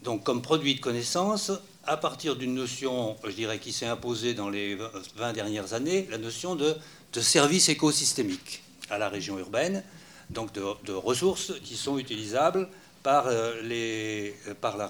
Donc 0.03 0.25
comme 0.25 0.43
produit 0.43 0.75
de 0.75 0.81
connaissance, 0.81 1.53
à 1.85 1.97
partir 1.97 2.37
d'une 2.37 2.55
notion, 2.55 3.17
je 3.25 3.31
dirais, 3.31 3.59
qui 3.59 3.73
s'est 3.73 3.87
imposée 3.87 4.35
dans 4.35 4.49
les 4.49 4.77
20 5.17 5.33
dernières 5.33 5.73
années, 5.75 6.09
la 6.11 6.19
notion 6.19 6.57
de, 6.57 6.75
de 7.13 7.21
service 7.21 7.69
écosystémique 7.69 8.63
à 8.91 8.99
la 8.99 9.09
région 9.09 9.39
urbaine, 9.39 9.83
donc 10.31 10.53
de, 10.53 10.93
ressources 10.93 11.53
qui 11.63 11.77
sont 11.77 11.99
utilisables 11.99 12.69
par, 13.03 13.27
euh, 13.29 14.33
par, 14.61 14.77
la, 14.77 14.89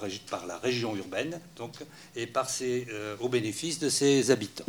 région 0.58 0.96
urbaine 0.96 1.40
donc, 1.56 1.74
et 2.14 2.28
euh, 2.62 3.16
au 3.20 3.28
bénéfice 3.28 3.78
de 3.78 3.88
ses 3.88 4.30
habitants. 4.30 4.64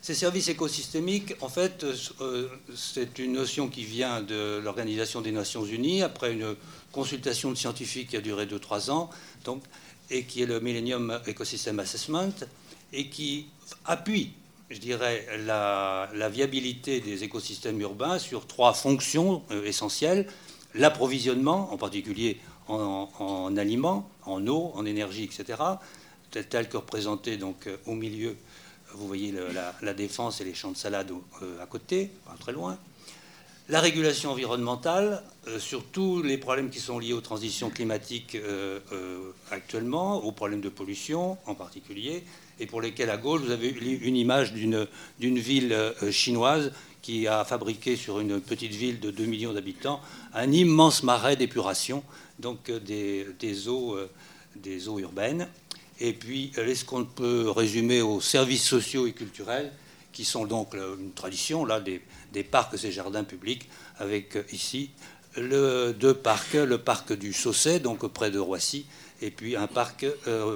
Ces 0.00 0.14
services 0.14 0.48
écosystémiques, 0.48 1.34
en 1.40 1.48
fait, 1.48 1.84
euh, 2.20 2.48
c'est 2.74 3.18
une 3.18 3.32
notion 3.32 3.68
qui 3.68 3.84
vient 3.84 4.22
de 4.22 4.58
l'Organisation 4.64 5.20
des 5.20 5.32
Nations 5.32 5.66
Unies 5.66 6.02
après 6.02 6.32
une 6.32 6.54
consultation 6.92 7.50
de 7.50 7.56
scientifiques 7.56 8.10
qui 8.10 8.16
a 8.16 8.20
duré 8.20 8.46
2-3 8.46 8.90
ans, 8.90 9.10
donc, 9.44 9.62
et 10.08 10.24
qui 10.24 10.40
est 10.40 10.46
le 10.46 10.60
Millennium 10.60 11.20
Ecosystem 11.26 11.78
Assessment, 11.80 12.32
et 12.92 13.08
qui 13.08 13.48
appuie 13.84 14.32
je 14.70 14.78
dirais, 14.78 15.26
la, 15.46 16.28
viabilité 16.30 17.00
des 17.00 17.24
écosystèmes 17.24 17.80
urbains 17.80 18.18
sur 18.18 18.46
trois 18.46 18.72
fonctions 18.72 19.42
euh, 19.50 19.64
essentielles. 19.64 20.26
L'approvisionnement, 20.74 21.72
en 21.72 21.78
particulier 21.78 22.38
en, 22.68 23.56
aliments, 23.56 24.10
en 24.26 24.46
eau, 24.46 24.72
en 24.74 24.84
énergie, 24.84 25.24
etc., 25.24 25.58
tel, 26.30 26.68
que 26.68 26.76
représenté 26.76 27.38
donc, 27.38 27.66
euh, 27.66 27.78
au 27.86 27.94
milieu, 27.94 28.36
vous 28.94 29.06
voyez 29.06 29.34
la, 29.82 29.94
défense 29.94 30.40
et 30.40 30.44
les 30.44 30.54
champs 30.54 30.72
de 30.72 30.76
salade 30.76 31.10
euh, 31.42 31.62
à 31.62 31.66
côté, 31.66 32.10
pas 32.26 32.36
très 32.38 32.52
loin. 32.52 32.78
La 33.68 33.80
régulation 33.80 34.30
environnementale, 34.30 35.22
sur 35.58 35.84
tous 35.84 36.22
les 36.22 36.38
problèmes 36.38 36.70
qui 36.70 36.78
sont 36.78 36.98
liés 36.98 37.12
aux 37.12 37.20
transitions 37.20 37.68
climatiques 37.68 38.36
actuellement, 39.50 40.24
aux 40.24 40.32
problèmes 40.32 40.62
de 40.62 40.70
pollution 40.70 41.36
en 41.46 41.54
particulier, 41.54 42.24
et 42.60 42.66
pour 42.66 42.80
lesquels 42.80 43.10
à 43.10 43.16
gauche, 43.16 43.42
vous 43.42 43.50
avez 43.50 43.68
une 43.68 44.16
image 44.16 44.52
d'une 44.52 44.86
ville 45.38 45.72
euh, 45.72 46.10
chinoise 46.10 46.72
qui 47.02 47.28
a 47.28 47.44
fabriqué 47.44 47.96
sur 47.96 48.18
une 48.20 48.40
petite 48.40 48.72
ville 48.72 48.98
de 49.00 49.10
2 49.10 49.24
millions 49.24 49.52
d'habitants 49.52 50.00
un 50.34 50.50
immense 50.50 51.02
marais 51.04 51.36
d'épuration, 51.36 52.02
donc 52.38 52.68
euh, 52.68 52.80
des, 52.80 53.68
eaux, 53.68 53.94
euh, 53.96 54.10
des 54.56 54.88
eaux 54.88 54.98
urbaines. 54.98 55.48
Et 56.00 56.12
puis, 56.12 56.52
est-ce 56.56 56.84
qu'on 56.84 57.04
peut 57.04 57.50
résumer 57.50 58.02
aux 58.02 58.20
services 58.20 58.64
sociaux 58.64 59.06
et 59.06 59.12
culturels, 59.12 59.72
qui 60.12 60.24
sont 60.24 60.46
donc 60.46 60.74
une 60.74 61.12
tradition, 61.12 61.64
là, 61.64 61.80
des, 61.80 62.42
parcs 62.44 62.82
et 62.84 62.92
jardins 62.92 63.24
publics, 63.24 63.68
avec 63.98 64.38
ici 64.52 64.90
le, 65.36 65.92
deux 65.92 66.14
parcs, 66.14 66.54
le 66.54 66.78
parc 66.78 67.12
du 67.12 67.32
Sausset, 67.32 67.80
donc 67.80 68.06
près 68.08 68.30
de 68.30 68.38
Roissy, 68.38 68.86
et 69.20 69.30
puis 69.30 69.56
un 69.56 69.66
parc 69.66 70.06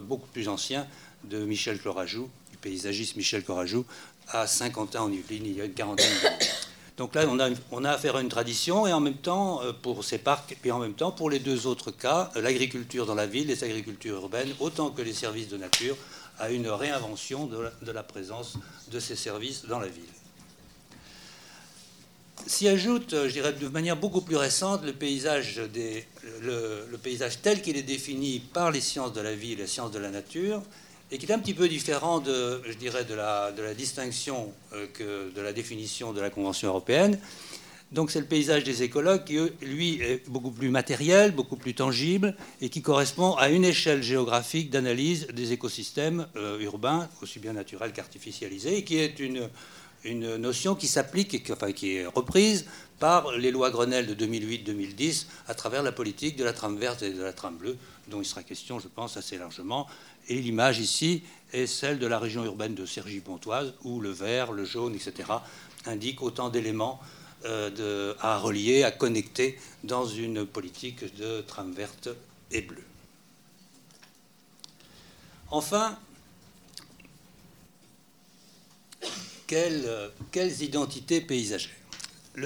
beaucoup 0.03 0.27
plus 0.29 0.49
ancien 0.49 0.87
de 1.25 1.45
Michel 1.45 1.81
Corajou, 1.81 2.29
du 2.51 2.57
paysagiste 2.57 3.17
Michel 3.17 3.45
Corajou, 3.45 3.85
à 4.29 4.47
Saint-Quentin 4.47 5.03
en 5.03 5.13
Yvelines, 5.13 5.47
il 5.47 5.57
y 5.57 5.61
a 5.61 5.65
une 5.65 5.75
quarantaine 5.75 6.13
d'années. 6.23 6.51
Donc 6.97 7.15
là, 7.15 7.25
on 7.29 7.41
a, 7.41 7.49
on 7.71 7.85
a, 7.85 7.91
affaire 7.91 8.17
à 8.17 8.21
une 8.21 8.29
tradition, 8.29 8.87
et 8.87 8.93
en 8.93 9.01
même 9.01 9.17
temps, 9.17 9.63
euh, 9.63 9.73
pour 9.73 10.05
ces 10.05 10.19
parcs, 10.19 10.57
et 10.63 10.71
en 10.71 10.79
même 10.79 10.93
temps, 10.93 11.11
pour 11.11 11.31
les 11.31 11.39
deux 11.39 11.67
autres 11.67 11.91
cas, 11.91 12.31
euh, 12.37 12.43
l'agriculture 12.43 13.07
dans 13.07 13.15
la 13.15 13.27
ville, 13.27 13.49
les 13.49 13.65
agricultures 13.65 14.17
urbaines, 14.17 14.53
autant 14.61 14.91
que 14.91 15.01
les 15.01 15.15
services 15.15 15.49
de 15.49 15.57
nature, 15.57 15.97
à 16.43 16.51
une 16.51 16.69
réinvention 16.69 17.47
de 17.47 17.93
la, 17.93 18.03
présence 18.03 18.59
de 18.91 18.99
ces 18.99 19.15
services 19.15 19.65
dans 19.65 19.79
la 19.79 19.87
ville. 19.87 20.03
S'y 22.49 22.67
ajoute, 22.67 23.13
euh, 23.13 23.29
je 23.29 23.35
dirais 23.35 23.53
de 23.53 23.69
manière 23.69 23.97
beaucoup 23.97 24.23
plus 24.23 24.35
récente, 24.35 24.83
le 24.83 24.93
paysage, 24.93 25.61
tel 27.43 27.63
qu'il 27.63 27.77
est 27.77 27.85
défini 27.85 28.41
par 28.41 28.73
les 28.73 28.81
sciences 28.81 29.13
de 29.13 29.21
la 29.21 29.37
vie 29.37 29.53
et 29.53 29.57
les 29.57 29.69
sciences 29.69 29.93
de 29.93 30.01
la 30.01 30.11
nature, 30.11 30.61
et 31.13 31.19
qui 31.19 31.27
est 31.27 31.33
un 31.33 31.39
petit 31.39 31.55
peu 31.55 31.69
différent 31.69 32.19
de, 32.19 32.61
je 32.67 32.73
dirais, 32.73 33.05
de 33.05 33.15
la, 33.15 33.53
de 33.53 33.63
la 33.63 33.75
distinction 33.75 34.53
euh, 34.73 34.89
que 34.93 35.33
de 35.33 35.41
la 35.41 35.53
définition 35.53 36.13
de 36.13 36.21
la 36.21 36.31
Convention 36.31 36.67
européenne. 36.71 37.21
Donc 37.93 38.11
c'est 38.11 38.21
le 38.21 38.27
paysage 38.27 38.65
des 38.65 38.83
écologues 38.83 39.25
qui, 39.25 39.39
lui, 39.61 40.01
est 40.01 40.27
beaucoup 40.29 40.51
plus 40.51 40.71
matériel, 40.71 41.33
beaucoup 41.33 41.57
plus 41.57 41.75
tangible, 41.75 42.35
et 42.63 42.71
qui 42.71 42.81
correspond 42.81 43.35
à 43.35 43.51
une 43.51 43.67
échelle 43.67 44.03
géographique 44.03 44.71
d'analyse 44.71 45.27
des 45.27 45.53
écosystèmes 45.53 46.27
euh, 46.37 46.59
urbains, 46.61 47.11
aussi 47.21 47.39
bien 47.39 47.53
naturels 47.53 47.93
qu'artificialisés, 47.93 48.79
et 48.79 48.85
qui 48.85 48.97
est 48.97 49.19
une, 49.19 49.51
notion 50.39 50.75
qui 50.75 50.89
s'applique, 50.89 51.51
enfin, 51.53 51.73
qui 51.73 51.97
est 51.97 52.07
reprise 52.07 52.65
par 52.99 53.31
les 53.37 53.51
lois 53.51 53.71
Grenelle 53.71 54.07
de 54.07 54.27
2008-2010 54.27 55.27
à 55.47 55.55
travers 55.55 55.83
la 55.83 55.93
politique 55.93 56.37
de 56.37 56.45
la 56.45 56.53
trame 56.53 56.79
verte 56.79 57.03
et 57.03 57.13
de 57.13 57.23
la 57.23 57.33
trame 57.35 57.59
bleue, 57.59 57.77
dont 58.09 58.21
il 58.21 58.25
sera 58.25 58.43
question, 58.43 58.81
je 58.81 58.89
pense, 58.89 59.19
assez 59.19 59.37
largement, 59.37 59.87
et 60.29 60.37
l'image 60.37 60.79
ici 60.79 61.23
est 61.53 61.67
celle 61.67 61.99
de 61.99 62.07
la 62.07 62.19
région 62.19 62.43
urbaine 62.45 62.75
de 62.75 62.87
Cergy-Pontoise, 62.87 63.75
où 63.85 64.01
le 64.01 64.11
vert, 64.11 64.53
le 64.53 64.65
jaune, 64.65 64.95
etc., 64.95 65.29
indiquent 65.85 66.23
autant 66.23 66.49
d'éléments 66.49 66.99
euh, 67.45 68.15
à 68.21 68.39
relier, 68.39 68.85
à 68.85 68.91
connecter 68.91 69.59
dans 69.85 70.07
une 70.07 70.47
politique 70.47 71.17
de 71.17 71.41
trame 71.41 71.73
verte 71.73 72.09
et 72.51 72.63
bleue. 72.63 72.85
Enfin, 75.51 75.99
quelles, 79.47 80.63
identités 80.63 81.21
paysagères? 81.21 81.71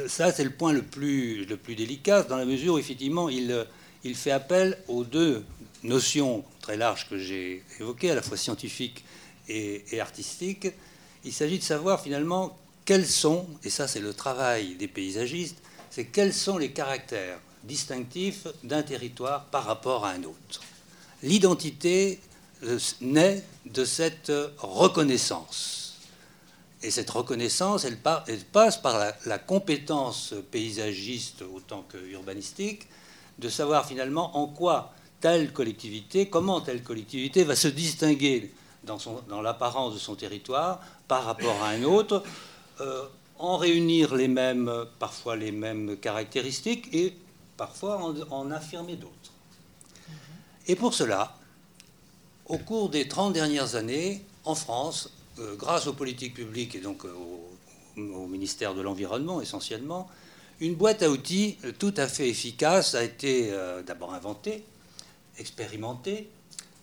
Ça, 0.09 0.32
c'est 0.32 0.44
le 0.44 0.50
point 0.50 0.72
le 0.72 0.82
plus, 0.82 1.44
le 1.44 1.56
plus 1.56 1.76
délicat, 1.76 2.22
dans 2.22 2.37
la 2.37 2.44
mesure 2.44 2.74
où, 2.74 2.78
effectivement, 2.78 3.28
il, 3.28 3.66
il 4.02 4.16
fait 4.16 4.32
appel 4.32 4.78
aux 4.88 5.04
deux 5.04 5.44
notions 5.85 6.44
très 6.61 6.76
larges 6.76 7.09
que 7.09 7.18
j'ai 7.18 7.62
évoquées, 7.78 8.11
à 8.11 8.16
la 8.16 8.22
fois 8.22 8.37
scientifiques 8.37 9.04
et 9.48 10.00
artistiques. 10.00 10.68
Il 11.24 11.32
s'agit 11.32 11.59
de 11.59 11.64
savoir, 11.64 12.00
finalement, 12.00 12.59
quels 12.87 13.07
sont, 13.07 13.46
et 13.64 13.70
ça, 13.70 13.87
c'est 13.87 14.01
le 14.01 14.14
travail 14.14 14.77
des 14.77 14.88
paysagistes, 14.88 15.59
c'est 15.90 16.07
quels 16.07 16.33
sont 16.33 16.57
les 16.57 16.70
caractères 16.70 17.38
distinctifs 17.64 18.46
d'un 18.62 18.83
territoire 18.83 19.44
par 19.46 19.64
rapport 19.64 20.07
à 20.07 20.12
un 20.12 20.22
autre. 20.22 20.62
L'identité 21.22 22.20
euh, 22.62 22.79
naît 23.01 23.42
de 23.66 23.85
cette 23.85 24.33
reconnaissance 24.59 25.77
et 26.83 26.90
cette 26.90 27.11
reconnaissance, 27.11 27.85
elle, 27.85 27.96
passe 27.96 28.77
par 28.77 29.12
la, 29.25 29.38
compétence 29.38 30.35
paysagiste 30.53 31.42
autant 31.42 31.85
que 31.88 31.96
urbanistique, 31.96 32.87
de 33.38 33.49
savoir 33.49 33.87
finalement 33.87 34.37
en 34.37 34.46
quoi 34.46 34.92
telle 35.20 35.53
collectivité, 35.53 36.29
comment 36.29 36.61
telle 36.61 36.83
collectivité 36.83 37.44
va 37.44 37.57
se 37.57 37.68
distinguer 37.68 38.53
dans, 38.85 39.42
l'apparence 39.42 39.94
de 39.94 39.99
son 39.99 40.14
territoire 40.14 40.81
par 41.09 41.25
rapport 41.25 41.61
à 41.62 41.70
un 41.70 41.83
autre, 41.83 42.22
en 43.38 43.56
réunir 43.56 44.14
les 44.14 44.28
mêmes, 44.28 44.70
parfois 44.98 45.36
les 45.36 45.52
mêmes 45.52 45.96
caractéristiques 45.96 46.88
et 46.92 47.14
parfois 47.56 48.14
en, 48.30 48.50
affirmer 48.50 48.96
d'autres. 48.96 49.32
Et 50.66 50.76
pour 50.76 50.94
cela, 50.94 51.36
au 52.46 52.58
cours 52.58 52.88
des 52.88 53.08
30 53.08 53.32
dernières 53.32 53.74
années, 53.74 54.22
en 54.44 54.54
France, 54.54 55.10
euh, 55.38 55.56
grâce 55.56 55.86
aux 55.86 55.92
politiques 55.92 56.34
publiques 56.34 56.74
et 56.74 56.80
donc 56.80 57.04
euh, 57.04 57.12
au, 57.96 58.26
ministère 58.26 58.74
de 58.74 58.82
l'Environnement 58.82 59.40
essentiellement, 59.40 60.08
une 60.60 60.74
boîte 60.74 61.02
à 61.02 61.10
outils 61.10 61.58
euh, 61.64 61.72
tout 61.78 61.94
à 61.96 62.08
fait 62.08 62.28
efficace 62.28 62.94
a 62.94 63.02
été 63.02 63.52
d'abord 63.86 64.14
inventée, 64.14 64.64
expérimentée, 65.38 66.28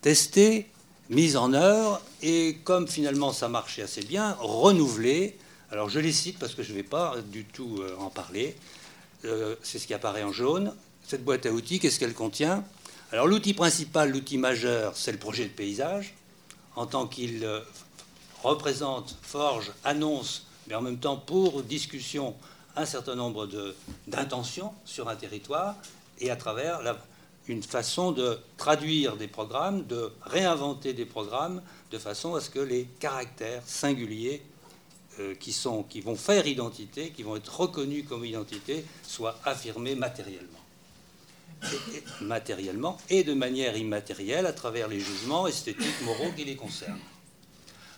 testée, 0.01 0.67
mise 1.09 1.37
en 1.37 1.53
œuvre 1.53 2.01
et 2.21 2.57
comme 2.63 2.87
finalement 2.87 3.33
ça 3.33 3.47
marchait 3.49 3.83
assez 3.83 4.03
bien, 4.03 4.37
renouvelée. 4.39 5.37
Alors 5.73 5.89
je 5.89 5.99
les 5.99 6.11
cite 6.11 6.37
parce 6.37 6.53
que 6.53 6.61
je 6.61 6.71
ne 6.71 6.77
vais 6.77 6.83
pas 6.83 7.15
du 7.31 7.45
tout 7.45 7.81
en 7.99 8.11
parler. 8.11 8.55
C'est 9.23 9.79
ce 9.79 9.87
qui 9.87 9.95
apparaît 9.95 10.21
en 10.21 10.31
jaune. 10.31 10.71
Cette 11.03 11.25
boîte 11.25 11.47
à 11.47 11.51
outils, 11.51 11.79
qu'est-ce 11.79 11.99
qu'elle 11.99 12.13
contient? 12.13 12.63
Alors 13.11 13.25
l'outil 13.25 13.55
principal, 13.55 14.11
l'outil 14.11 14.37
majeur, 14.37 14.95
c'est 14.95 15.11
le 15.11 15.17
projet 15.17 15.45
de 15.45 15.49
paysage 15.49 16.13
en 16.75 16.85
tant 16.85 17.07
qu'il 17.07 17.43
représente, 18.43 19.17
forge, 19.23 19.71
annonce, 19.83 20.45
mais 20.67 20.75
en 20.75 20.81
même 20.83 20.99
temps 20.99 21.17
pour 21.17 21.63
discussion 21.63 22.35
un 22.75 22.85
certain 22.85 23.15
nombre 23.15 23.49
d'intentions 24.05 24.73
sur 24.85 25.09
un 25.09 25.15
territoire 25.15 25.75
et 26.19 26.29
à 26.29 26.35
travers 26.35 26.81
une 27.47 27.63
façon 27.63 28.11
de 28.11 28.37
traduire 28.57 29.15
des 29.17 29.27
programmes, 29.27 29.87
de 29.87 30.11
réinventer 30.21 30.93
des 30.93 31.05
programmes 31.05 31.63
de 31.89 31.97
façon 31.97 32.35
à 32.35 32.41
ce 32.41 32.51
que 32.51 32.59
les 32.59 32.85
caractères 32.99 33.63
singuliers 33.65 34.43
euh, 34.43 34.52
qui, 35.39 35.51
sont, 35.51 35.83
qui 35.83 36.01
vont 36.01 36.15
faire 36.15 36.47
identité, 36.47 37.11
qui 37.11 37.23
vont 37.23 37.35
être 37.35 37.59
reconnus 37.59 38.05
comme 38.07 38.25
identité, 38.25 38.83
soient 39.07 39.39
affirmés 39.45 39.95
matériellement. 39.95 40.59
matériellement 42.21 42.97
et 43.09 43.23
de 43.23 43.33
manière 43.33 43.77
immatérielle 43.77 44.45
à 44.45 44.53
travers 44.53 44.87
les 44.87 44.99
jugements 44.99 45.47
esthétiques, 45.47 46.01
moraux 46.03 46.31
qui 46.35 46.45
les 46.45 46.55
concernent. 46.55 46.99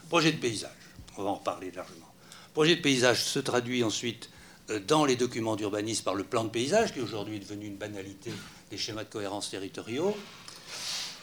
Projet 0.09 0.31
de 0.31 0.37
paysage, 0.37 0.71
on 1.17 1.23
va 1.23 1.29
en 1.31 1.35
reparler 1.35 1.71
largement. 1.71 2.11
Projet 2.53 2.75
de 2.75 2.81
paysage 2.81 3.23
se 3.23 3.39
traduit 3.39 3.83
ensuite 3.83 4.29
euh, 4.69 4.79
dans 4.79 5.05
les 5.05 5.15
documents 5.15 5.55
d'urbanisme 5.55 6.03
par 6.03 6.15
le 6.15 6.23
plan 6.23 6.43
de 6.43 6.49
paysage, 6.49 6.93
qui 6.93 7.01
aujourd'hui 7.01 7.37
est 7.37 7.39
devenu 7.39 7.65
une 7.67 7.77
banalité 7.77 8.31
des 8.69 8.77
schémas 8.77 9.03
de 9.03 9.09
cohérence 9.09 9.49
territoriaux. 9.49 10.15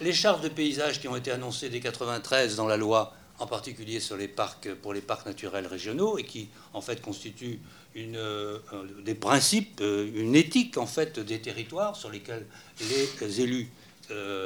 Les 0.01 0.13
chartes 0.13 0.43
de 0.43 0.49
paysage 0.49 1.01
qui 1.01 1.09
ont 1.09 1.17
été 1.17 1.31
annoncées 1.31 1.69
dès 1.69 1.79
1993 1.79 2.57
dans 2.57 2.67
la 2.67 2.77
loi, 2.77 3.15
en 3.39 3.47
particulier 3.47 4.01
sur 4.01 4.17
les 4.17 4.29
parcs, 4.29 4.73
pour 4.75 4.93
les 4.93 5.01
parcs 5.01 5.27
naturels 5.27 5.67
régionaux, 5.67 6.19
et 6.19 6.25
qui 6.25 6.49
en 6.73 6.81
fait 6.81 7.01
constituent 7.01 7.61
une, 7.95 8.17
euh, 8.17 8.59
des 9.05 9.15
principes, 9.15 9.81
euh, 9.81 10.11
une 10.15 10.35
éthique 10.35 10.79
en 10.79 10.87
fait 10.87 11.19
des 11.19 11.41
territoires 11.41 11.97
sur 11.97 12.11
lesquels 12.11 12.47
les 12.81 13.41
élus 13.41 13.69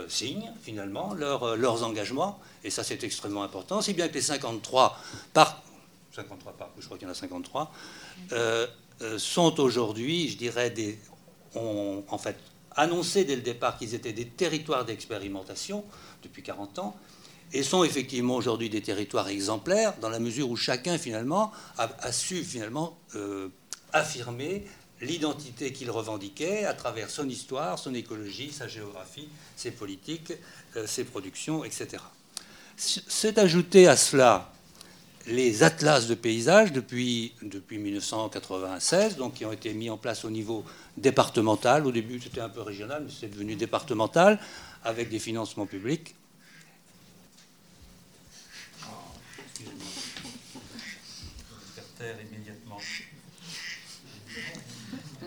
signent 0.09 0.53
finalement 0.63 1.13
leurs 1.13 1.83
engagements. 1.83 2.39
Et 2.63 2.71
ça 2.71 2.85
c'est 2.85 3.03
extrêmement 3.03 3.43
important, 3.43 3.83
si 3.83 3.95
bien 3.95 4.07
que 4.07 4.15
les 4.15 4.21
53 4.21 4.97
parcs, 5.33 5.67
53 6.17 6.53
parcs, 6.53 6.71
je 6.79 6.85
crois 6.87 6.97
qu'il 6.97 7.07
y 7.07 7.09
en 7.09 7.13
a 7.13 7.17
53, 7.17 7.73
euh, 8.33 8.67
euh, 9.03 9.19
sont 9.19 9.61
aujourd'hui, 9.61 10.29
je 10.29 10.39
dirais, 10.39 10.73
ont 11.55 12.03
en 12.09 12.19
fait 12.19 12.37
annoncé 12.75 13.25
dès 13.25 13.37
le 13.37 13.43
départ 13.43 13.79
qu'ils 13.79 13.95
étaient 13.95 14.13
des 14.13 14.27
territoires 14.27 14.85
d'expérimentation 14.85 15.85
depuis 16.23 16.43
40 16.43 16.79
ans, 16.79 16.97
et 17.53 17.63
sont 17.63 17.85
effectivement 17.85 18.37
aujourd'hui 18.37 18.69
des 18.69 18.83
territoires 18.83 19.29
exemplaires 19.29 19.95
dans 20.01 20.09
la 20.09 20.19
mesure 20.19 20.51
où 20.51 20.57
chacun 20.57 20.99
finalement 20.99 21.53
a, 21.79 22.13
su 22.13 22.43
finalement 22.43 22.99
euh, 23.15 23.49
affirmer 23.93 24.65
l'identité 25.01 25.73
qu'il 25.73 25.91
revendiquait 25.91 26.65
à 26.65 26.75
travers 26.75 27.11
son 27.11 27.29
histoire, 27.29 27.79
son 27.79 27.95
écologie, 27.95 28.51
sa 28.51 28.67
géographie, 28.67 29.29
ses 29.55 29.71
politiques, 29.71 30.33
ses 30.87 31.05
productions, 31.05 31.65
etc. 31.65 32.03
C'est 32.77 33.39
ajouté 33.39 33.89
à 33.89 33.97
cela 33.97 34.51
les 35.27 35.63
atlas 35.63 36.07
de 36.07 36.15
paysage 36.15 36.73
depuis, 36.73 37.33
depuis 37.43 37.79
1996, 37.79 39.17
donc 39.17 39.35
qui 39.35 39.45
ont 39.45 39.53
été 39.53 39.73
mis 39.75 39.91
en 39.91 39.97
place 39.97 40.25
au 40.25 40.31
niveau 40.31 40.65
départemental. 40.97 41.87
Au 41.87 41.93
début, 41.93 42.21
c'était 42.21 42.41
un 42.41 42.49
peu 42.49 42.63
régional, 42.63 43.05
mais 43.07 43.13
c'est 43.19 43.29
devenu 43.29 43.57
départemental 43.57 44.39
avec 44.85 45.09
des 45.09 45.19
financements 45.19 45.67
publics. 45.67 46.15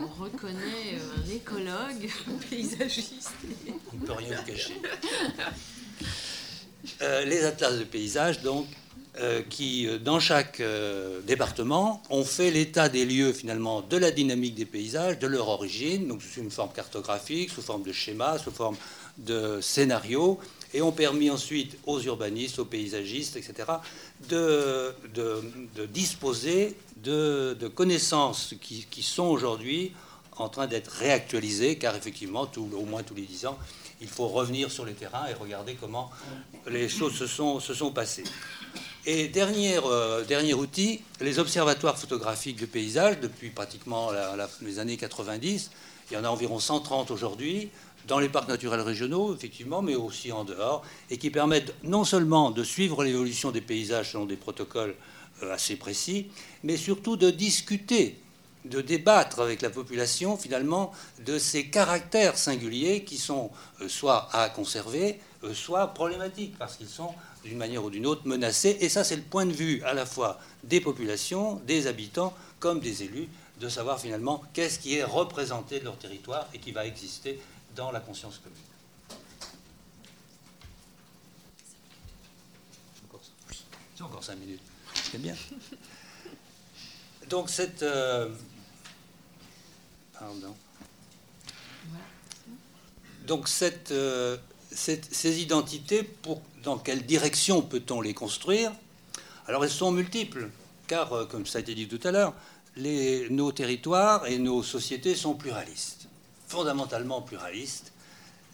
On 0.00 0.22
reconnaît 0.22 0.98
un 1.16 1.30
écologue, 1.34 2.08
un 2.28 2.48
paysagiste. 2.48 3.32
On 3.92 3.96
ne 3.96 4.06
peut 4.06 4.12
rien 4.12 4.36
vous 4.36 4.46
cacher. 4.46 4.74
Euh, 7.02 7.24
les 7.24 7.44
atlas 7.44 7.78
de 7.78 7.84
paysage, 7.84 8.40
donc, 8.40 8.66
euh, 9.18 9.42
qui, 9.48 9.86
euh, 9.86 9.98
dans 9.98 10.20
chaque 10.20 10.62
département, 11.26 12.02
ont 12.08 12.24
fait 12.24 12.50
l'état 12.50 12.88
des 12.88 13.04
lieux, 13.04 13.32
finalement, 13.32 13.82
de 13.82 13.96
la 13.96 14.10
dynamique 14.10 14.54
des 14.54 14.64
paysages, 14.64 15.18
de 15.18 15.26
leur 15.26 15.48
origine, 15.48 16.08
donc 16.08 16.22
sous 16.22 16.40
une 16.40 16.50
forme 16.50 16.72
cartographique, 16.72 17.50
sous 17.50 17.62
forme 17.62 17.82
de 17.82 17.92
schéma, 17.92 18.38
sous 18.38 18.50
forme 18.50 18.76
de 19.18 19.60
scénario, 19.60 20.38
et 20.72 20.82
ont 20.82 20.92
permis 20.92 21.30
ensuite 21.30 21.76
aux 21.84 22.00
urbanistes, 22.00 22.58
aux 22.58 22.64
paysagistes, 22.64 23.36
etc., 23.36 23.68
de, 24.28 24.94
disposer 25.86 26.76
de, 26.96 27.68
connaissances 27.74 28.54
qui, 28.60 29.02
sont 29.02 29.24
aujourd'hui 29.26 29.92
en 30.36 30.48
train 30.48 30.66
d'être 30.66 30.90
réactualisées, 30.90 31.76
car 31.76 31.94
effectivement, 31.94 32.50
au 32.56 32.84
moins 32.84 33.02
tous 33.02 33.14
les 33.14 33.22
dix 33.22 33.46
ans, 33.46 33.58
il 34.00 34.08
faut 34.08 34.28
revenir 34.28 34.70
sur 34.70 34.86
les 34.86 34.94
terrains 34.94 35.26
et 35.28 35.34
regarder 35.34 35.74
comment 35.74 36.10
les 36.66 36.88
choses 36.88 37.14
se 37.14 37.26
sont, 37.26 37.92
passées. 37.92 38.24
Et 39.06 39.28
dernier, 39.28 39.78
euh, 39.84 40.24
dernier 40.24 40.54
outil, 40.54 41.02
les 41.20 41.38
observatoires 41.38 41.98
photographiques 41.98 42.60
de 42.60 42.66
paysage, 42.66 43.20
depuis 43.20 43.50
pratiquement 43.50 44.10
les 44.62 44.78
années 44.78 44.96
90, 44.96 45.70
il 46.10 46.14
y 46.14 46.16
en 46.16 46.24
a 46.24 46.28
environ 46.28 46.58
130 46.58 47.10
aujourd'hui, 47.10 47.70
dans 48.06 48.18
les 48.18 48.28
parcs 48.28 48.48
naturels 48.48 48.80
régionaux, 48.80 49.34
effectivement, 49.34 49.82
mais 49.82 49.94
aussi 49.94 50.32
en 50.32 50.44
dehors, 50.44 50.82
et 51.10 51.18
qui 51.18 51.30
permettent 51.30 51.74
non 51.82 52.04
seulement 52.04 52.50
de 52.50 52.64
suivre 52.64 53.04
l'évolution 53.04 53.50
des 53.50 53.60
paysages 53.60 54.12
selon 54.12 54.26
des 54.26 54.36
protocoles 54.36 54.94
euh, 55.42 55.52
assez 55.52 55.76
précis, 55.76 56.28
mais 56.62 56.76
surtout 56.76 57.16
de 57.16 57.30
discuter 57.30 58.18
de 58.64 58.80
débattre 58.80 59.40
avec 59.40 59.62
la 59.62 59.70
population 59.70 60.36
finalement 60.36 60.92
de 61.24 61.38
ces 61.38 61.68
caractères 61.68 62.36
singuliers 62.36 63.04
qui 63.04 63.16
sont 63.16 63.50
euh, 63.80 63.88
soit 63.88 64.28
à 64.32 64.48
conserver, 64.50 65.18
euh, 65.44 65.54
soit 65.54 65.86
problématiques 65.88 66.56
parce 66.58 66.76
qu'ils 66.76 66.88
sont 66.88 67.14
d'une 67.44 67.56
manière 67.56 67.84
ou 67.84 67.90
d'une 67.90 68.06
autre 68.06 68.26
menacés. 68.26 68.76
Et 68.80 68.88
ça, 68.88 69.02
c'est 69.02 69.16
le 69.16 69.22
point 69.22 69.46
de 69.46 69.52
vue 69.52 69.82
à 69.84 69.94
la 69.94 70.04
fois 70.04 70.38
des 70.64 70.80
populations, 70.80 71.60
des 71.66 71.86
habitants, 71.86 72.34
comme 72.58 72.80
des 72.80 73.02
élus, 73.02 73.28
de 73.60 73.68
savoir 73.68 73.98
finalement 73.98 74.42
qu'est-ce 74.52 74.78
qui 74.78 74.96
est 74.96 75.04
représenté 75.04 75.80
de 75.80 75.84
leur 75.84 75.96
territoire 75.96 76.46
et 76.52 76.58
qui 76.58 76.72
va 76.72 76.86
exister 76.86 77.38
dans 77.74 77.90
la 77.92 78.00
conscience 78.00 78.38
commune. 78.38 78.58
Encore 84.00 84.24
cinq 84.24 84.36
minutes. 84.36 84.62
C'est 84.94 85.18
bien. 85.20 85.36
Donc 87.28 87.50
cette, 87.50 87.82
euh, 87.82 88.28
donc 93.26 93.48
euh, 93.90 94.38
cette, 94.72 95.14
ces 95.14 95.40
identités, 95.42 96.02
pour, 96.02 96.42
dans 96.62 96.78
quelle 96.78 97.04
direction 97.04 97.60
peut-on 97.62 98.00
les 98.00 98.14
construire? 98.14 98.72
Alors 99.46 99.64
elles 99.64 99.70
sont 99.70 99.92
multiples, 99.92 100.50
car, 100.86 101.12
euh, 101.12 101.26
comme 101.26 101.46
ça 101.46 101.58
a 101.58 101.60
été 101.60 101.74
dit 101.74 101.86
tout 101.86 102.00
à 102.04 102.10
l'heure, 102.10 102.34
nos 102.76 103.52
territoires 103.52 104.26
et 104.26 104.38
nos 104.38 104.62
sociétés 104.62 105.14
sont 105.14 105.34
pluralistes, 105.34 105.99
fondamentalement 106.50 107.22
pluralistes. 107.22 107.92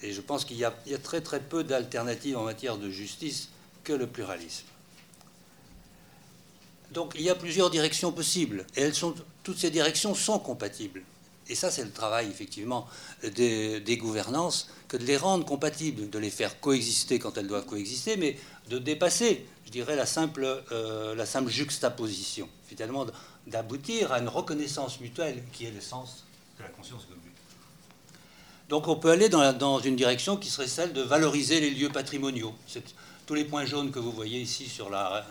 Et 0.02 0.12
je 0.12 0.20
pense 0.20 0.44
qu'il 0.44 0.58
y, 0.58 0.64
a 0.64 0.72
très 1.02 1.22
très 1.22 1.40
peu 1.40 1.64
d'alternatives 1.64 2.36
en 2.36 2.44
matière 2.44 2.76
de 2.76 2.90
justice 2.90 3.48
que 3.82 3.94
le 3.94 4.06
pluralisme. 4.06 4.66
Donc 6.92 7.14
il 7.16 7.22
y 7.22 7.30
a 7.30 7.34
plusieurs 7.34 7.70
directions 7.70 8.12
possibles, 8.12 8.66
et 8.76 8.82
elles 8.82 8.94
sont, 8.94 9.14
toutes 9.42 9.58
ces 9.58 9.70
directions 9.70 10.14
sont 10.14 10.38
compatibles. 10.38 11.02
Et 11.48 11.54
ça, 11.54 11.70
c'est 11.70 11.84
le 11.84 11.92
travail, 11.92 12.28
effectivement, 12.28 12.88
des, 13.22 13.96
gouvernances, 13.98 14.68
que 14.88 14.96
de 14.96 15.04
les 15.04 15.16
rendre 15.16 15.44
compatibles, 15.44 16.10
de 16.10 16.18
les 16.18 16.30
faire 16.30 16.58
coexister 16.60 17.18
quand 17.20 17.38
elles 17.38 17.46
doivent 17.46 17.66
coexister, 17.66 18.16
mais 18.16 18.36
de 18.68 18.78
dépasser, 18.78 19.46
je 19.64 19.70
dirais, 19.70 19.94
la 19.94 20.06
simple, 20.06 20.44
euh, 20.72 21.14
la 21.14 21.24
simple 21.24 21.50
juxtaposition, 21.50 22.48
finalement, 22.66 23.06
d'aboutir 23.46 24.12
à 24.12 24.18
une 24.18 24.28
reconnaissance 24.28 24.98
mutuelle 25.00 25.42
qui 25.52 25.66
est 25.66 25.70
l'essence 25.70 26.24
de 26.58 26.64
la 26.64 26.68
conscience 26.70 27.04
commune. 27.04 27.25
Donc 28.68 28.88
on 28.88 28.96
peut 28.96 29.10
aller 29.10 29.28
dans, 29.28 29.78
une 29.80 29.94
direction 29.94 30.36
qui 30.36 30.50
serait 30.50 30.66
celle 30.66 30.92
de 30.92 31.02
valoriser 31.02 31.60
les 31.60 31.70
lieux 31.70 31.88
patrimoniaux. 31.88 32.54
Tous 33.24 33.34
les 33.34 33.44
points 33.44 33.64
jaunes 33.64 33.90
que 33.90 33.98
vous 33.98 34.10
voyez 34.10 34.40
ici 34.40 34.66
sur 34.66 34.90
la, 34.90 35.24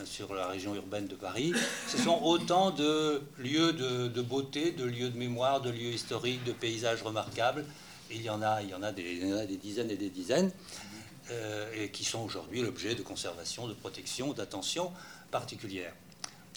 région 0.50 0.76
urbaine 0.76 1.08
de 1.08 1.16
Paris, 1.16 1.54
ce 1.88 1.98
sont 1.98 2.22
autant 2.24 2.72
de 2.72 3.22
lieux 3.38 3.74
de, 3.74 4.22
beauté, 4.22 4.72
de 4.72 4.86
lieux 4.86 5.10
de 5.10 5.18
mémoire, 5.18 5.62
de 5.62 5.70
lieux 5.70 5.94
historiques, 5.94 6.44
de 6.46 6.54
paysages 6.54 7.04
remarquables. 7.04 7.66
il 8.10 8.22
y 8.22 8.30
en 8.30 8.42
a, 8.42 8.62
des 8.92 9.58
dizaines 9.62 9.92
et 9.92 9.98
des 9.98 10.10
dizaines, 10.10 10.52
euh, 11.32 11.84
et 11.84 11.90
qui 11.90 12.06
sont 12.06 12.20
aujourd'hui 12.20 12.62
l'objet 12.62 12.96
de 12.96 13.02
conservation, 13.02 13.68
de 13.68 13.74
protection, 13.74 14.34
d'attention 14.34 14.92
particulière, 15.32 15.94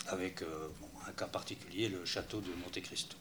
avec 0.09 0.43
euh, 0.43 0.69
un 1.09 1.13
cas 1.13 1.27
particulier, 1.27 1.89
le 1.89 2.05
château 2.05 2.41
de 2.41 2.51
Monte 2.63 2.81
Cristo. 2.83 3.17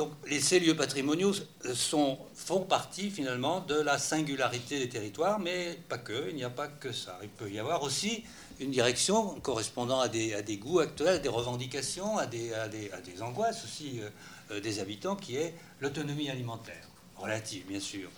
Donc 0.00 0.12
ces 0.40 0.60
lieux 0.60 0.74
patrimoniaux 0.74 1.34
font 1.74 2.60
partie 2.62 3.10
finalement 3.10 3.60
de 3.60 3.74
la 3.74 3.98
singularité 3.98 4.78
des 4.78 4.88
territoires, 4.88 5.38
mais 5.38 5.78
pas 5.90 5.98
que, 5.98 6.30
il 6.30 6.36
n'y 6.36 6.42
a 6.42 6.48
pas 6.48 6.68
que 6.68 6.90
ça. 6.90 7.18
Il 7.22 7.28
peut 7.28 7.50
y 7.50 7.58
avoir 7.58 7.82
aussi 7.82 8.24
une 8.60 8.70
direction 8.70 9.38
correspondant 9.40 10.00
à 10.00 10.08
des, 10.08 10.56
goûts 10.56 10.78
actuels, 10.78 11.20
des 11.20 11.28
revendications, 11.28 12.16
à 12.16 12.24
des, 12.24 12.50
angoisses 13.20 13.62
aussi 13.62 14.00
euh, 14.00 14.08
euh, 14.52 14.60
des 14.62 14.78
habitants, 14.78 15.16
qui 15.16 15.36
est 15.36 15.52
l'autonomie 15.82 16.30
alimentaire, 16.30 16.88
relative 17.18 17.66
bien 17.66 17.80
sûr. 17.80 18.08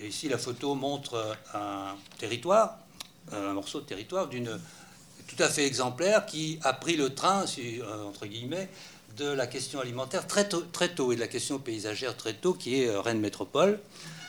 Et 0.00 0.08
ici 0.08 0.28
la 0.28 0.36
photo 0.36 0.74
montre 0.74 1.36
un 1.54 1.94
territoire, 2.18 2.80
un 3.30 3.52
morceau 3.52 3.82
de 3.82 3.86
territoire 3.86 4.26
d'une 4.26 4.58
tout 5.30 5.42
à 5.42 5.48
fait 5.48 5.64
exemplaire 5.64 6.26
qui 6.26 6.58
a 6.62 6.72
pris 6.72 6.96
le 6.96 7.14
train, 7.14 7.44
euh, 7.58 8.04
entre 8.04 8.26
guillemets, 8.26 8.68
de 9.20 9.30
la 9.30 9.46
question 9.46 9.80
alimentaire 9.80 10.26
très 10.26 10.48
tôt, 10.48 10.62
très 10.72 10.88
tôt 10.88 11.12
et 11.12 11.14
de 11.14 11.20
la 11.20 11.28
question 11.28 11.58
paysagère 11.58 12.16
très 12.16 12.32
tôt, 12.32 12.54
qui 12.54 12.80
est 12.80 12.88
euh, 12.88 13.02
Rennes 13.02 13.20
Métropole, 13.20 13.78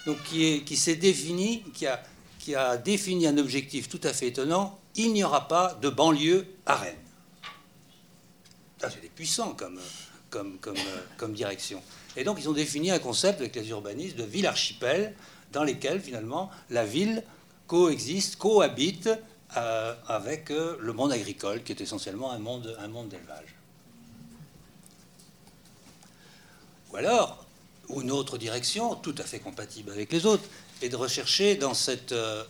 donc 0.05 0.21
qui, 0.23 0.45
est, 0.45 0.63
qui 0.63 0.75
s'est 0.75 0.97
défini, 0.97 1.63
qui 1.73 1.87
a, 1.87 2.03
qui 2.39 2.55
a 2.55 2.75
défini 2.75 3.25
un 3.25 3.37
objectif 3.37 3.87
tout 3.87 4.01
à 4.03 4.11
fait 4.11 4.27
étonnant 4.27 4.77
il 4.95 5.13
n'y 5.13 5.23
aura 5.23 5.47
pas 5.47 5.77
de 5.81 5.87
banlieue 5.87 6.45
à 6.65 6.75
Rennes. 6.75 6.95
Ça, 8.81 8.89
c'est 8.89 9.09
puissant 9.09 9.53
comme, 9.53 9.79
comme, 10.29 10.57
comme, 10.59 10.75
euh, 10.75 11.01
comme 11.15 11.33
direction. 11.33 11.81
Et 12.17 12.25
donc, 12.25 12.39
ils 12.41 12.49
ont 12.49 12.53
défini 12.53 12.91
un 12.91 12.99
concept 12.99 13.39
avec 13.39 13.55
les 13.55 13.69
urbanistes 13.69 14.17
de 14.17 14.25
ville 14.25 14.45
archipel, 14.45 15.15
dans 15.53 15.63
lesquels, 15.63 16.01
finalement, 16.01 16.51
la 16.69 16.85
ville 16.85 17.23
coexiste, 17.67 18.35
cohabite 18.35 19.09
euh, 19.55 19.95
avec 20.07 20.49
le 20.49 20.91
monde 20.91 21.13
agricole, 21.13 21.63
qui 21.63 21.71
est 21.71 21.79
essentiellement 21.79 22.31
un 22.31 22.39
monde, 22.39 22.75
un 22.81 22.89
monde 22.89 23.07
d'élevage. 23.07 23.55
Ou 26.91 26.97
alors, 26.97 27.45
une 28.01 28.11
autre 28.11 28.37
direction, 28.37 28.95
tout 28.95 29.15
à 29.17 29.23
fait 29.23 29.39
compatible 29.39 29.91
avec 29.91 30.11
les 30.11 30.25
autres, 30.25 30.43
est 30.81 30.89
de 30.89 30.95
rechercher 30.95 31.55
dans, 31.55 31.73
euh, 31.89 32.43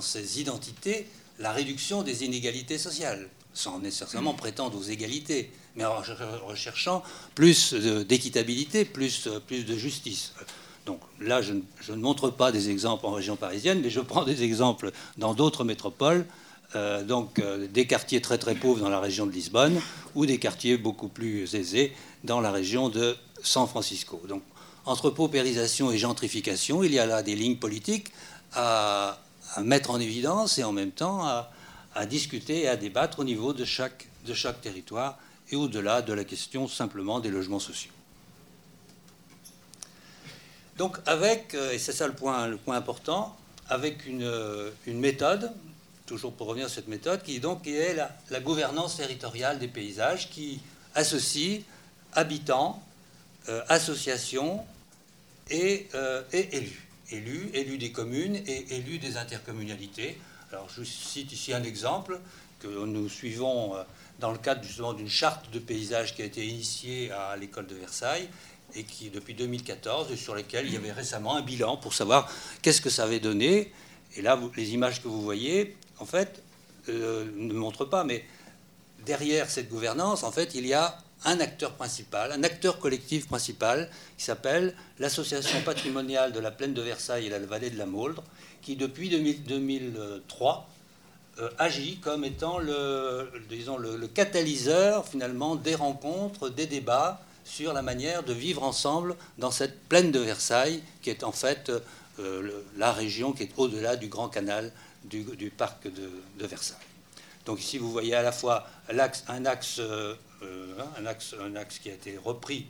ces 0.00 0.40
identités 0.40 1.06
la 1.38 1.52
réduction 1.52 2.02
des 2.02 2.24
inégalités 2.24 2.78
sociales, 2.78 3.28
sans 3.52 3.78
nécessairement 3.78 4.34
prétendre 4.34 4.78
aux 4.78 4.82
égalités, 4.82 5.50
mais 5.76 5.84
en 5.84 6.02
recherchant 6.46 7.02
plus 7.34 7.74
d'équitabilité, 7.74 8.84
plus, 8.84 9.28
plus 9.46 9.64
de 9.64 9.76
justice. 9.76 10.32
Donc 10.86 11.00
là, 11.20 11.40
je, 11.42 11.54
ne 11.54 11.96
montre 11.96 12.30
pas 12.30 12.52
des 12.52 12.70
exemples 12.70 13.06
en 13.06 13.12
région 13.12 13.36
parisienne, 13.36 13.80
mais 13.82 13.90
je 13.90 14.00
prends 14.12 14.24
des 14.24 14.42
exemples 14.42 14.92
dans 15.18 15.34
d'autres 15.34 15.64
métropoles, 15.64 16.26
euh, 16.76 17.02
donc 17.02 17.38
euh, 17.38 17.66
des 17.68 17.86
quartiers 17.86 18.20
très 18.20 18.38
très 18.38 18.54
pauvres 18.54 18.80
dans 18.80 18.88
la 18.88 19.00
région 19.00 19.26
de 19.26 19.32
Lisbonne 19.32 19.80
ou 20.14 20.26
des 20.26 20.38
quartiers 20.38 20.76
beaucoup 20.76 21.08
plus 21.08 21.54
aisés 21.54 21.92
dans 22.24 22.40
la 22.40 22.50
région 22.50 22.88
de 22.88 23.16
San 23.44 23.66
Francisco. 23.68 24.20
Donc, 24.28 24.42
entre 24.86 25.10
paupérisation 25.10 25.90
et 25.92 25.98
gentrification, 25.98 26.82
il 26.82 26.92
y 26.92 26.98
a 26.98 27.06
là 27.06 27.22
des 27.22 27.36
lignes 27.36 27.58
politiques 27.58 28.08
à, 28.52 29.18
mettre 29.62 29.90
en 29.90 30.00
évidence 30.00 30.58
et 30.58 30.64
en 30.64 30.72
même 30.72 30.90
temps 30.90 31.24
à, 31.24 32.06
discuter 32.06 32.62
et 32.62 32.68
à 32.68 32.76
débattre 32.76 33.20
au 33.20 33.24
niveau 33.24 33.52
de 33.52 33.64
chaque, 33.64 34.08
territoire 34.62 35.18
et 35.50 35.56
au-delà 35.56 36.02
de 36.02 36.12
la 36.12 36.24
question 36.24 36.66
simplement 36.66 37.20
des 37.20 37.30
logements 37.30 37.60
sociaux. 37.60 37.92
Donc 40.76 40.98
avec, 41.06 41.54
euh, 41.54 41.70
et 41.70 41.78
c'est 41.78 41.92
ça 41.92 42.08
le 42.08 42.14
point, 42.14 42.50
important, 42.66 43.36
avec 43.68 44.06
une, 44.06 44.28
une, 44.86 44.98
méthode, 44.98 45.52
toujours 46.04 46.32
pour 46.32 46.48
revenir 46.48 46.66
à 46.66 46.68
cette 46.68 46.88
méthode, 46.88 47.22
qui, 47.22 47.36
est 47.36 47.94
la 47.94 48.40
gouvernance 48.40 48.96
territoriale 48.96 49.60
des 49.60 49.68
paysages, 49.68 50.30
qui 50.30 50.60
associe 50.96 51.62
habitants, 52.12 52.82
euh, 53.50 53.62
associations 53.68 54.64
et, 55.50 55.86
euh, 55.94 56.22
et, 56.32 56.56
élus. 56.56 56.88
Élus, 57.10 57.50
élus 57.52 57.76
des 57.76 57.92
communes 57.92 58.36
et 58.36 58.74
élus 58.74 58.98
des 58.98 59.18
intercommunalités. 59.18 60.18
Alors 60.50 60.66
je 60.74 60.82
cite 60.82 61.30
ici 61.32 61.52
un 61.52 61.62
exemple 61.62 62.18
que 62.60 62.68
nous 62.68 63.06
suivons 63.10 63.76
euh, 63.76 63.82
dans 64.18 64.32
le 64.32 64.38
cadre 64.38 64.62
justement 64.64 64.94
d'une 64.94 65.10
charte 65.10 65.50
de 65.50 65.58
paysage 65.58 66.14
qui 66.14 66.22
a 66.22 66.24
été 66.24 66.46
initiée 66.46 67.10
à 67.12 67.36
l'école 67.36 67.66
de 67.66 67.74
Versailles 67.74 68.30
et 68.74 68.84
qui 68.84 69.10
depuis 69.10 69.34
2014 69.34 70.10
et 70.10 70.16
sur 70.16 70.34
lesquelles 70.34 70.66
il 70.66 70.72
y 70.72 70.76
avait 70.78 70.92
récemment 70.92 71.36
un 71.36 71.42
bilan 71.42 71.76
pour 71.76 71.92
savoir 71.92 72.30
qu'est-ce 72.62 72.80
que 72.80 72.90
ça 72.90 73.04
avait 73.04 73.20
donné. 73.20 73.70
Et 74.16 74.22
là, 74.22 74.40
les 74.56 74.72
images 74.72 75.02
que 75.02 75.08
vous 75.08 75.20
voyez, 75.20 75.76
en 75.98 76.06
fait, 76.06 76.42
ne 76.88 77.52
montrent 77.52 77.84
pas, 77.84 78.04
mais 78.04 78.24
derrière 79.04 79.50
cette 79.50 79.68
gouvernance, 79.68 80.22
en 80.22 80.32
fait, 80.32 80.54
il 80.54 80.66
y 80.66 80.72
a 80.72 81.03
un 81.24 81.40
acteur 81.40 81.72
principal, 81.72 82.32
un 82.32 82.42
acteur 82.42 82.78
collectif 82.78 83.26
principal, 83.26 83.90
qui 84.16 84.24
s'appelle 84.24 84.74
l'Association 84.98 85.60
patrimoniale 85.62 86.32
de 86.32 86.40
la 86.40 86.50
plaine 86.50 86.74
de 86.74 86.82
Versailles 86.82 87.26
et 87.26 87.30
la 87.30 87.38
vallée 87.38 87.70
de 87.70 87.78
la 87.78 87.86
Mauldre, 87.86 88.22
qui 88.62 88.76
depuis 88.76 89.08
2003 89.08 90.68
euh, 91.40 91.50
agit 91.58 91.96
comme 91.96 92.24
étant 92.24 92.58
le, 92.58 93.28
disons, 93.48 93.76
le, 93.76 94.06
catalyseur 94.06 95.06
finalement 95.08 95.56
des 95.56 95.74
rencontres, 95.74 96.48
des 96.48 96.66
débats 96.66 97.20
sur 97.44 97.72
la 97.72 97.82
manière 97.82 98.22
de 98.22 98.32
vivre 98.32 98.62
ensemble 98.62 99.16
dans 99.38 99.50
cette 99.50 99.82
plaine 99.88 100.12
de 100.12 100.20
Versailles, 100.20 100.80
qui 101.02 101.10
est 101.10 101.24
en 101.24 101.32
fait 101.32 101.72
euh, 102.20 102.62
la 102.76 102.92
région 102.92 103.32
qui 103.32 103.42
est 103.42 103.50
au-delà 103.56 103.96
du 103.96 104.06
grand 104.06 104.28
canal 104.28 104.70
du, 105.04 105.52
parc 105.56 105.88
de, 105.88 106.46
Versailles. 106.46 106.78
Donc 107.46 107.58
ici, 107.60 107.78
vous 107.78 107.90
voyez 107.90 108.14
à 108.14 108.22
la 108.22 108.32
fois 108.32 108.66
un 108.88 109.44
axe 109.44 109.76
euh, 109.80 110.14
hein, 110.78 110.86
un, 110.98 111.06
axe, 111.06 111.34
un 111.40 111.56
axe 111.56 111.78
qui 111.78 111.90
a 111.90 111.94
été 111.94 112.18
repris 112.18 112.66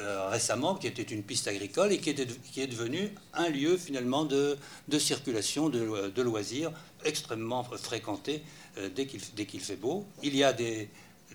euh, 0.00 0.28
récemment, 0.30 0.74
qui 0.74 0.86
était 0.86 1.02
une 1.02 1.22
piste 1.22 1.46
agricole 1.48 1.92
et 1.92 1.98
qui, 1.98 2.10
était, 2.10 2.26
qui 2.26 2.60
est 2.60 2.66
devenu 2.66 3.14
un 3.34 3.48
lieu 3.48 3.76
finalement 3.76 4.24
de, 4.24 4.56
de 4.88 4.98
circulation, 4.98 5.68
de, 5.68 6.08
de, 6.08 6.22
loisirs 6.22 6.72
extrêmement 7.04 7.62
fréquenté 7.62 8.42
euh, 8.78 8.88
dès 8.88 9.06
qu'il 9.06 9.60
fait 9.60 9.76
beau. 9.76 10.06
Il 10.22 10.34
y 10.34 10.44
a 10.44 10.52
des, 10.52 10.88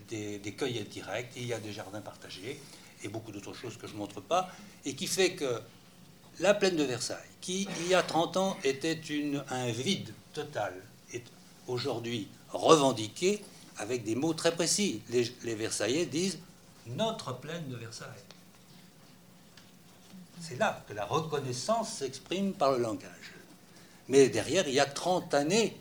des, 0.09 0.39
des, 0.39 0.53
cueillettes 0.53 0.89
directes, 0.89 1.33
il 1.37 1.45
y 1.45 1.53
a 1.53 1.59
des 1.59 1.71
jardins 1.71 2.01
partagés 2.01 2.59
et 3.03 3.07
beaucoup 3.07 3.31
d'autres 3.31 3.53
choses 3.53 3.77
que 3.77 3.87
je 3.87 3.93
ne 3.93 3.99
montre 3.99 4.21
pas, 4.21 4.49
et 4.85 4.95
qui 4.95 5.07
fait 5.07 5.33
que 5.33 5.61
la 6.39 6.53
plaine 6.53 6.75
de 6.75 6.83
Versailles, 6.83 7.17
qui 7.41 7.67
il 7.81 7.87
y 7.89 7.93
a 7.93 8.03
30 8.03 8.37
ans 8.37 8.57
était 8.63 8.93
une, 8.93 9.43
un 9.49 9.69
vide 9.69 10.13
total, 10.33 10.73
est 11.13 11.23
aujourd'hui 11.67 12.27
revendiquée 12.49 13.41
avec 13.77 14.03
des 14.03 14.15
mots 14.15 14.33
très 14.33 14.53
précis. 14.53 15.01
Les, 15.09 15.55
Versaillais 15.55 16.05
disent 16.05 16.39
notre 16.87 17.33
plaine 17.33 17.67
de 17.69 17.75
Versailles. 17.75 18.07
C'est 20.39 20.57
là 20.57 20.83
que 20.87 20.93
la 20.93 21.05
reconnaissance 21.05 21.93
s'exprime 21.93 22.53
par 22.53 22.71
le 22.71 22.79
langage. 22.79 23.33
Mais 24.07 24.29
derrière, 24.29 24.67
il 24.67 24.75
y 24.75 24.79
a 24.79 24.85
30 24.85 25.33
années, 25.33 25.75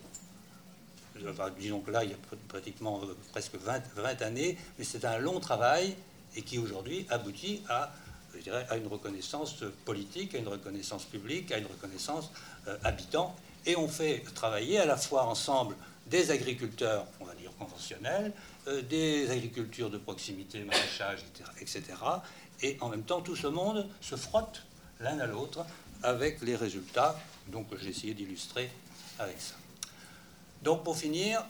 disons 1.59 1.80
que 1.80 1.90
là, 1.90 2.05
il 2.05 2.11
y 2.11 2.14
a 2.14 2.16
pratiquement 2.49 3.01
euh, 3.03 3.16
presque 3.32 3.55
20, 3.55 3.82
20 3.94 4.22
années, 4.22 4.59
mais 4.78 4.84
c'est 4.84 5.05
un 5.05 5.18
long 5.18 5.40
travail 5.40 5.94
et 6.34 6.42
qui 6.42 6.59
aujourd'hui 6.59 7.07
aboutit 7.09 7.62
à, 7.68 7.92
je 8.34 8.40
dirais, 8.40 8.66
à 8.68 8.76
une 8.76 8.88
reconnaissance 8.88 9.57
politique, 9.84 10.34
à 10.34 10.38
une 10.38 10.49
reconnaissance 10.49 11.05
publique, 11.05 11.53
à 11.53 11.59
une 11.59 11.66
reconnaissance 11.66 12.30
euh, 12.66 12.76
habitant. 12.82 13.34
Et 13.64 13.76
on 13.76 13.88
fait 13.88 14.22
travailler 14.34 14.78
à 14.78 14.86
la 14.86 14.97
fois 14.97 15.24
ensemble 15.24 15.76
des 16.07 16.30
agriculteurs, 16.30 17.07
on 17.20 17.24
va 17.24 17.34
dire 17.34 17.45
conventionnels, 17.59 18.32
euh, 18.68 18.82
des 18.82 19.30
agricultures 19.30 19.90
de 19.90 19.98
proximité, 19.98 20.61
maraîchage, 20.64 21.20
etc. 21.61 21.82
Et 22.62 22.76
en 22.80 22.88
même 22.88 23.02
temps, 23.02 23.20
tout 23.20 23.36
ce 23.36 23.46
monde 23.46 23.86
se 24.00 24.16
frotte 24.16 24.62
l'un 25.00 25.18
à 25.18 25.26
l'autre 25.26 25.64
avec 26.02 26.40
les 26.42 26.57
résultats. 26.57 27.18
Donc 27.48 27.66
j'ai 27.80 27.90
essayé 27.90 28.14
d'illustrer 28.14 28.70
avec 29.18 29.40
ça. 29.40 29.54
Donc 30.62 30.84
pour 30.84 30.96
finir, 30.96 31.44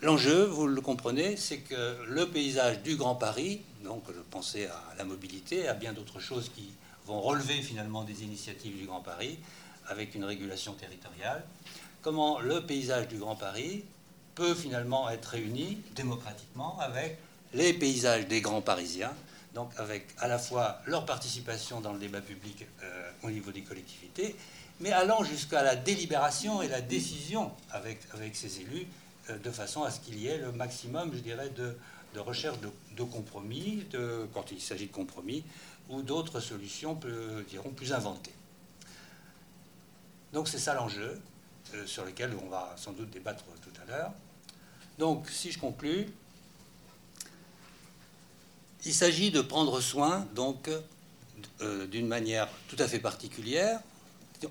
l'enjeu, 0.00 0.44
vous 0.44 0.66
le 0.66 0.80
comprenez, 0.80 1.36
c'est 1.36 1.58
que 1.58 2.04
le 2.06 2.28
paysage 2.28 2.82
du 2.82 2.96
Grand 2.96 3.14
Paris, 3.14 3.62
donc 3.82 4.02
je 4.08 4.20
pensais 4.30 4.66
à 4.66 4.94
la 4.98 5.04
mobilité, 5.04 5.68
à 5.68 5.74
bien 5.74 5.92
d'autres 5.92 6.20
choses 6.20 6.50
qui 6.54 6.70
vont 7.06 7.20
relever 7.20 7.60
finalement 7.62 8.02
des 8.02 8.22
initiatives 8.22 8.76
du 8.76 8.86
Grand 8.86 9.00
Paris, 9.00 9.38
avec 9.86 10.14
une 10.14 10.24
régulation 10.24 10.72
territoriale, 10.72 11.44
comment 12.02 12.40
le 12.40 12.64
paysage 12.64 13.08
du 13.08 13.18
Grand 13.18 13.36
Paris 13.36 13.84
peut 14.34 14.54
finalement 14.54 15.08
être 15.10 15.26
réuni 15.26 15.78
démocratiquement 15.94 16.78
avec 16.80 17.18
les 17.52 17.72
paysages 17.72 18.26
des 18.26 18.40
grands 18.40 18.62
Parisiens, 18.62 19.12
donc 19.54 19.70
avec 19.78 20.06
à 20.18 20.28
la 20.28 20.38
fois 20.38 20.80
leur 20.86 21.06
participation 21.06 21.80
dans 21.80 21.92
le 21.92 21.98
débat 21.98 22.20
public 22.20 22.66
euh, 22.82 23.10
au 23.22 23.30
niveau 23.30 23.52
des 23.52 23.62
collectivités, 23.62 24.34
mais 24.80 24.90
allant 24.90 25.22
jusqu'à 25.22 25.62
la 25.62 25.76
délibération 25.76 26.62
et 26.62 26.68
la 26.68 26.80
décision 26.80 27.52
avec, 27.70 28.00
avec 28.12 28.34
ces 28.34 28.60
élus, 28.60 28.86
euh, 29.30 29.38
de 29.38 29.50
façon 29.50 29.84
à 29.84 29.90
ce 29.90 30.00
qu'il 30.00 30.18
y 30.18 30.26
ait 30.26 30.38
le 30.38 30.52
maximum, 30.52 31.12
je 31.14 31.20
dirais, 31.20 31.50
de, 31.50 31.76
recherche 32.18 32.58
de, 32.60 33.02
compromis, 33.04 33.84
de, 33.90 34.28
quand 34.34 34.50
il 34.50 34.60
s'agit 34.60 34.86
de 34.86 34.92
compromis, 34.92 35.44
ou 35.88 36.02
d'autres 36.02 36.40
solutions, 36.40 36.98
diront, 37.48 37.70
plus 37.70 37.92
inventées. 37.92 38.34
Donc 40.32 40.48
c'est 40.48 40.58
ça 40.58 40.74
l'enjeu, 40.74 41.20
euh, 41.74 41.86
sur 41.86 42.04
lequel 42.04 42.32
on 42.44 42.48
va 42.48 42.74
sans 42.76 42.92
doute 42.92 43.10
débattre 43.10 43.44
tout 43.62 43.80
à 43.82 43.90
l'heure. 43.90 44.12
Donc, 44.98 45.28
si 45.28 45.50
je 45.50 45.58
conclus, 45.58 46.06
il 48.84 48.94
s'agit 48.94 49.30
de 49.30 49.40
prendre 49.40 49.80
soin, 49.80 50.26
donc, 50.34 50.70
euh, 51.60 51.86
d'une 51.86 52.06
manière 52.06 52.48
tout 52.68 52.76
à 52.78 52.86
fait 52.86 53.00
particulière, 53.00 53.80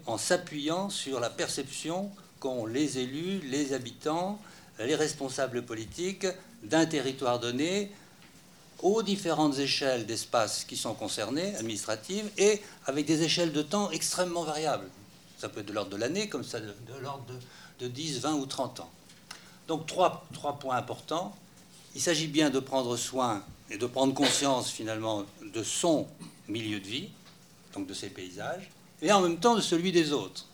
en 0.06 0.18
s'appuyant 0.18 0.90
sur 0.90 1.20
la 1.20 1.30
perception 1.30 2.12
qu'ont 2.40 2.66
les 2.66 2.98
élus, 2.98 3.40
les 3.42 3.74
habitants, 3.74 4.40
les 4.80 4.96
responsables 4.96 5.64
politiques 5.64 6.28
d'un 6.64 6.86
territoire 6.86 7.40
donné, 7.40 7.92
aux 8.82 9.02
différentes 9.02 9.60
échelles 9.60 10.06
d'espace 10.06 10.66
qui 10.66 10.76
sont 10.76 10.94
concernées, 10.94 11.56
administratives, 11.56 12.30
et 12.38 12.62
avec 12.86 13.06
des 13.06 13.22
échelles 13.24 13.54
de 13.54 13.62
temps 13.62 13.92
extrêmement 13.92 14.44
variables. 14.44 14.90
Ça 15.38 15.48
peut 15.48 15.62
être 15.62 15.68
de 15.68 15.74
l'ordre 15.74 15.92
de 15.92 15.98
l'année, 15.98 16.28
comme 16.28 16.44
ça 16.44 16.60
de, 16.60 16.74
l'ordre 17.02 17.26
de, 17.80 17.86
de 17.86 17.88
10, 17.88 18.20
20 18.20 18.34
ou 18.34 18.46
30 18.46 18.82
ans. 18.82 18.92
Donc 19.68 19.86
trois, 19.86 20.26
trois 20.34 20.60
points 20.60 20.76
importants. 20.76 21.36
Il 21.96 22.02
s'agit 22.02 22.28
bien 22.28 22.50
de 22.50 22.60
prendre 22.60 22.98
soin 22.98 23.44
et 23.70 23.78
de 23.78 23.86
prendre 23.86 24.14
conscience 24.14 24.70
finalement 24.70 25.24
de 25.54 25.64
son 25.64 26.08
milieu 26.48 26.80
de 26.80 26.88
vie, 26.88 27.10
donc 27.74 27.88
de 27.88 27.94
ses 27.94 28.10
paysages, 28.10 28.70
et 29.02 29.12
en 29.12 29.22
même 29.22 29.38
temps 29.38 29.56
de 29.56 29.62
celui 29.62 29.92
des 29.92 30.12
autres. 30.12 30.46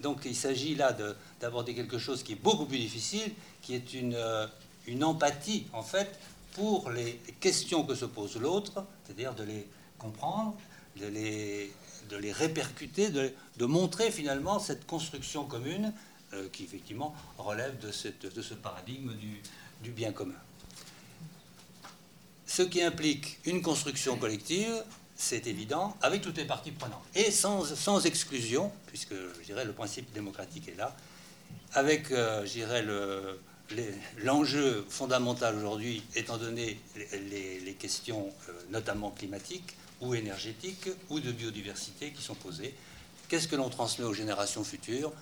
Donc 0.00 0.22
il 0.24 0.36
s'agit 0.36 0.74
là 0.74 0.96
d'aborder 1.40 1.74
quelque 1.74 1.98
chose 1.98 2.22
qui 2.22 2.32
est 2.32 2.42
beaucoup 2.42 2.66
plus 2.66 2.78
difficile, 2.78 3.32
qui 3.62 3.74
est 3.74 3.94
une, 3.94 4.14
euh, 4.14 4.46
une 4.86 5.02
empathie 5.02 5.66
en 5.72 5.82
fait 5.82 6.18
pour 6.52 6.90
les 6.90 7.20
questions 7.40 7.84
que 7.84 7.94
se 7.94 8.04
pose 8.04 8.36
l'autre, 8.36 8.84
c'est-à-dire 9.04 9.34
de 9.34 9.44
les 9.44 9.66
comprendre, 9.98 10.54
de 11.00 11.06
les, 11.06 11.72
de 12.10 12.16
les 12.16 12.32
répercuter, 12.32 13.08
de, 13.08 13.32
de 13.56 13.64
montrer 13.66 14.10
finalement 14.10 14.58
cette 14.58 14.86
construction 14.86 15.44
commune 15.44 15.92
qui 16.52 16.64
effectivement 16.64 17.14
relève 17.38 17.78
de, 17.78 17.90
ce 17.90 18.54
paradigme 18.54 19.12
du, 19.82 19.90
bien 19.90 20.12
commun. 20.12 20.34
Ce 22.46 22.62
qui 22.62 22.82
implique 22.82 23.38
une 23.44 23.62
construction 23.62 24.16
collective, 24.16 24.82
c'est 25.16 25.46
évident, 25.46 25.96
avec 26.02 26.22
toutes 26.22 26.36
les 26.36 26.44
parties 26.44 26.72
prenantes. 26.72 27.02
Et 27.14 27.30
sans, 27.30 28.06
exclusion, 28.06 28.70
puisque 28.86 29.14
je 29.14 29.44
dirais 29.44 29.64
le 29.64 29.72
principe 29.72 30.12
démocratique 30.12 30.68
est 30.68 30.76
là, 30.76 30.94
avec, 31.72 32.10
euh, 32.12 32.44
je 32.44 32.52
dirais, 32.52 32.84
l'enjeu 34.18 34.84
fondamental 34.88 35.56
aujourd'hui, 35.56 36.02
étant 36.14 36.36
donné 36.36 36.78
les, 36.96 37.76
questions 37.78 38.32
euh, 38.48 38.52
notamment 38.70 39.10
climatiques 39.10 39.76
ou 40.00 40.14
énergétiques 40.14 40.88
ou 41.10 41.20
de 41.20 41.32
biodiversité 41.32 42.12
qui 42.12 42.22
sont 42.22 42.34
posées, 42.34 42.74
qu'est-ce 43.28 43.48
que 43.48 43.56
l'on 43.56 43.68
transmet 43.68 44.04
aux 44.04 44.14
générations 44.14 44.64
futures? 44.64 45.12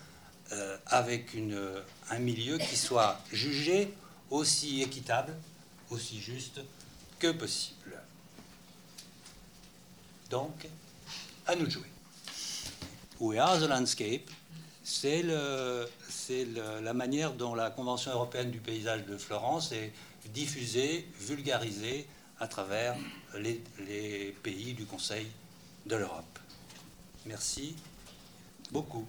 Euh, 0.52 0.76
avec 0.86 1.34
une, 1.34 1.58
un 2.10 2.18
milieu 2.18 2.58
qui 2.58 2.76
soit 2.76 3.18
jugé 3.32 3.92
aussi 4.30 4.82
équitable, 4.82 5.34
aussi 5.90 6.20
juste 6.20 6.60
que 7.18 7.32
possible. 7.32 7.98
Donc, 10.30 10.66
à 11.46 11.54
nous 11.54 11.66
de 11.66 11.70
jouer. 11.70 11.90
We 13.20 13.38
are 13.38 13.58
the 13.58 13.68
landscape, 13.68 14.30
c'est 14.82 15.22
la 15.22 16.92
manière 16.92 17.32
dont 17.32 17.54
la 17.54 17.70
Convention 17.70 18.12
européenne 18.12 18.50
du 18.50 18.58
paysage 18.58 19.06
de 19.06 19.16
Florence 19.16 19.72
est 19.72 19.92
diffusée, 20.30 21.08
vulgarisée 21.20 22.06
à 22.40 22.48
travers 22.48 22.96
les 23.36 24.36
pays 24.42 24.74
du 24.74 24.84
Conseil 24.84 25.26
de 25.86 25.96
l'Europe. 25.96 26.38
Merci 27.26 27.76
beaucoup 28.72 29.06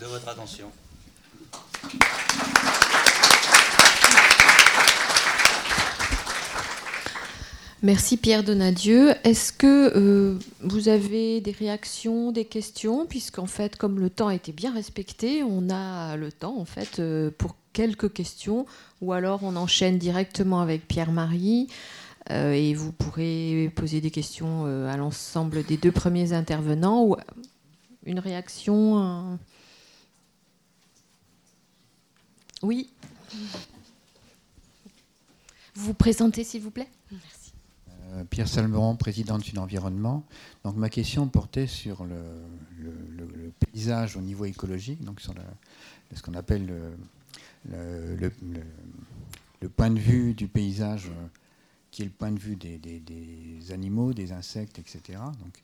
de 0.00 0.06
votre 0.06 0.28
attention. 0.28 0.66
Merci 7.82 8.16
Pierre 8.16 8.42
Donadieu. 8.42 9.12
Est-ce 9.24 9.52
que 9.52 9.92
euh, 9.94 10.38
vous 10.60 10.88
avez 10.88 11.40
des 11.40 11.52
réactions, 11.52 12.32
des 12.32 12.44
questions? 12.44 13.06
Puisqu'en 13.06 13.46
fait, 13.46 13.76
comme 13.76 14.00
le 14.00 14.10
temps 14.10 14.28
a 14.28 14.34
été 14.34 14.52
bien 14.52 14.72
respecté, 14.72 15.42
on 15.42 15.70
a 15.70 16.16
le 16.16 16.32
temps 16.32 16.58
en 16.58 16.64
fait 16.64 16.98
euh, 16.98 17.30
pour 17.36 17.54
quelques 17.72 18.12
questions, 18.12 18.66
ou 19.02 19.12
alors 19.12 19.40
on 19.42 19.56
enchaîne 19.56 19.98
directement 19.98 20.60
avec 20.60 20.88
Pierre-Marie. 20.88 21.68
Euh, 22.30 22.52
et 22.52 22.74
vous 22.74 22.90
pourrez 22.90 23.70
poser 23.76 24.00
des 24.00 24.10
questions 24.10 24.64
à 24.64 24.96
l'ensemble 24.96 25.62
des 25.62 25.76
deux 25.76 25.92
premiers 25.92 26.32
intervenants 26.32 27.04
ou 27.04 27.16
une 28.04 28.18
réaction. 28.18 29.38
Oui. 32.66 32.90
Vous 35.76 35.84
vous 35.86 35.94
présentez, 35.94 36.42
s'il 36.42 36.62
vous 36.62 36.72
plaît 36.72 36.88
Merci. 37.12 37.52
Euh, 38.08 38.24
Pierre 38.24 38.48
Salmeron, 38.48 38.96
président 38.96 39.38
de 39.38 39.44
Sud 39.44 39.56
Environnement. 39.58 40.24
Donc 40.64 40.74
ma 40.74 40.88
question 40.88 41.28
portait 41.28 41.68
sur 41.68 42.04
le, 42.04 42.16
paysage 43.60 44.16
au 44.16 44.20
niveau 44.20 44.46
écologique, 44.46 45.04
donc 45.04 45.20
sur 45.20 45.32
ce 46.12 46.20
qu'on 46.22 46.34
appelle 46.34 46.66
le, 47.68 48.30
point 49.76 49.90
de 49.90 50.00
vue 50.00 50.34
du 50.34 50.48
paysage, 50.48 51.06
euh, 51.06 51.26
qui 51.92 52.02
est 52.02 52.06
le 52.06 52.10
point 52.10 52.32
de 52.32 52.40
vue 52.40 52.56
des, 52.56 53.70
animaux, 53.70 54.12
des 54.12 54.32
insectes, 54.32 54.80
etc. 54.80 55.20
Donc, 55.40 55.62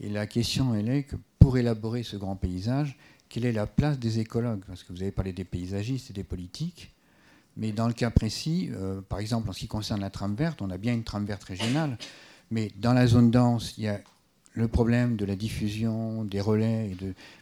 et 0.00 0.08
la 0.08 0.26
question, 0.26 0.74
elle 0.74 0.88
est 0.88 1.04
que 1.04 1.14
pour 1.38 1.58
élaborer 1.58 2.02
ce 2.02 2.16
grand 2.16 2.34
paysage, 2.34 2.98
quelle 3.30 3.46
est 3.46 3.52
la 3.52 3.66
place 3.66 3.98
des 3.98 4.18
écologues? 4.18 4.62
Parce 4.66 4.82
que 4.82 4.92
vous 4.92 5.00
avez 5.00 5.12
parlé 5.12 5.32
des 5.32 5.44
paysagistes 5.44 6.10
et 6.10 6.12
des 6.12 6.24
politiques, 6.24 6.92
mais 7.56 7.72
dans 7.72 7.86
le 7.86 7.94
cas 7.94 8.10
précis, 8.10 8.68
euh, 8.72 9.00
par 9.00 9.20
exemple 9.20 9.48
en 9.48 9.52
ce 9.52 9.60
qui 9.60 9.68
concerne 9.68 10.00
la 10.00 10.10
trame 10.10 10.34
verte, 10.34 10.60
on 10.60 10.68
a 10.68 10.76
bien 10.76 10.92
une 10.92 11.04
trame 11.04 11.24
verte 11.24 11.44
régionale, 11.44 11.96
mais 12.50 12.72
dans 12.76 12.92
la 12.92 13.06
zone 13.06 13.30
dense, 13.30 13.74
il 13.78 13.84
y 13.84 13.88
a 13.88 14.00
le 14.54 14.66
problème 14.66 15.16
de 15.16 15.24
la 15.24 15.36
diffusion 15.36 16.24
des 16.24 16.40
relais 16.40 16.96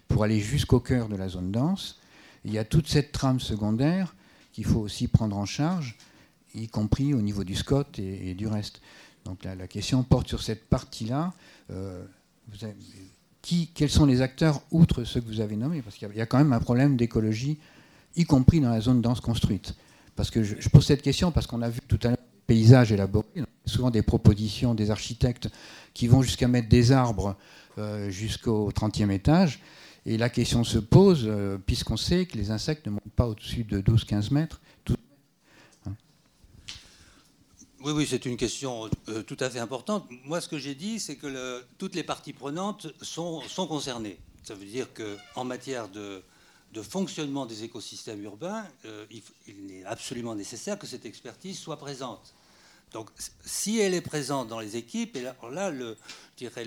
pour 0.08 0.24
aller 0.24 0.40
jusqu'au 0.40 0.78
cœur 0.78 1.08
de 1.08 1.16
la 1.16 1.28
zone 1.28 1.50
dense. 1.50 1.98
Il 2.44 2.52
y 2.52 2.58
a 2.58 2.64
toute 2.64 2.86
cette 2.86 3.10
trame 3.10 3.40
secondaire 3.40 4.14
qu'il 4.52 4.66
faut 4.66 4.80
aussi 4.80 5.08
prendre 5.08 5.36
en 5.38 5.46
charge, 5.46 5.96
y 6.54 6.68
compris 6.68 7.14
au 7.14 7.22
niveau 7.22 7.44
du 7.44 7.54
SCOT 7.54 7.98
et, 7.98 8.34
du 8.34 8.46
reste. 8.46 8.82
Donc 9.24 9.42
la, 9.44 9.66
question 9.66 10.02
porte 10.02 10.28
sur 10.28 10.42
cette 10.42 10.68
partie-là. 10.68 11.32
Euh, 11.70 12.04
quels 13.74 13.90
sont 13.90 14.06
les 14.06 14.20
acteurs 14.20 14.62
outre 14.70 15.04
ceux 15.04 15.20
que 15.20 15.26
vous 15.26 15.40
avez 15.40 15.56
nommés 15.56 15.82
Parce 15.82 15.96
qu'il 15.96 16.08
y 16.14 16.20
a 16.20 16.26
quand 16.26 16.38
même 16.38 16.52
un 16.52 16.60
problème 16.60 16.96
d'écologie, 16.96 17.58
y 18.16 18.24
compris 18.24 18.60
dans 18.60 18.70
la 18.70 18.80
zone 18.80 19.00
dense 19.00 19.20
construite. 19.20 19.74
Parce 20.16 20.30
que 20.30 20.42
je, 20.42 20.68
pose 20.68 20.84
cette 20.84 21.02
question 21.02 21.30
parce 21.30 21.46
qu'on 21.46 21.62
a 21.62 21.68
vu 21.68 21.80
tout 21.86 21.98
à 22.02 22.08
l'heure 22.08 22.16
des 22.16 22.54
paysages 22.54 22.90
élaborés, 22.92 23.26
souvent 23.64 23.90
des 23.90 24.02
propositions 24.02 24.74
des 24.74 24.90
architectes 24.90 25.48
qui 25.94 26.08
vont 26.08 26.22
jusqu'à 26.22 26.48
mettre 26.48 26.68
des 26.68 26.92
arbres 26.92 27.36
euh, 27.78 28.10
jusqu'au 28.10 28.70
30e 28.70 29.10
étage. 29.10 29.60
Et 30.06 30.18
la 30.18 30.28
question 30.28 30.64
se 30.64 30.78
pose, 30.78 31.24
euh, 31.26 31.58
puisqu'on 31.58 31.96
sait 31.96 32.26
que 32.26 32.36
les 32.36 32.50
insectes 32.50 32.86
ne 32.86 32.92
montent 32.92 33.14
pas 33.14 33.28
au-dessus 33.28 33.64
de 33.64 33.80
12-15 33.80 34.32
mètres. 34.32 34.60
Oui, 37.88 37.94
oui, 37.94 38.06
c'est 38.06 38.26
une 38.26 38.36
question 38.36 38.90
euh, 39.08 39.22
tout 39.22 39.38
à 39.40 39.48
fait 39.48 39.60
importante. 39.60 40.06
Moi, 40.24 40.42
ce 40.42 40.48
que 40.48 40.58
j'ai 40.58 40.74
dit, 40.74 41.00
c'est 41.00 41.16
que 41.16 41.64
toutes 41.78 41.94
les 41.94 42.02
parties 42.02 42.34
prenantes 42.34 42.88
sont, 43.00 43.40
concernées. 43.66 44.18
Ça 44.42 44.54
veut 44.54 44.66
dire 44.66 44.88
qu'en 44.92 45.44
matière 45.44 45.88
de, 45.88 46.22
fonctionnement 46.82 47.46
des 47.46 47.64
écosystèmes 47.64 48.22
urbains, 48.24 48.66
euh, 48.84 49.06
il, 49.46 49.72
est 49.72 49.84
absolument 49.86 50.34
nécessaire 50.34 50.78
que 50.78 50.86
cette 50.86 51.06
expertise 51.06 51.58
soit 51.58 51.78
présente. 51.78 52.34
Donc, 52.92 53.08
si 53.42 53.78
elle 53.78 53.94
est 53.94 54.02
présente 54.02 54.48
dans 54.48 54.60
les 54.60 54.76
équipes, 54.76 55.16
et 55.16 55.22
là, 55.22 55.34
je 55.72 55.94
dirais 56.36 56.66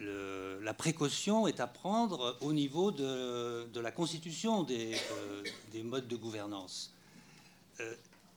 la 0.00 0.74
précaution 0.74 1.46
est 1.46 1.60
à 1.60 1.68
prendre 1.68 2.36
au 2.40 2.52
niveau 2.52 2.90
de, 2.90 3.78
la 3.78 3.92
constitution 3.92 4.64
des, 4.64 4.96
euh, 5.12 5.44
des, 5.70 5.84
modes 5.84 6.08
de 6.08 6.16
gouvernance. 6.16 6.92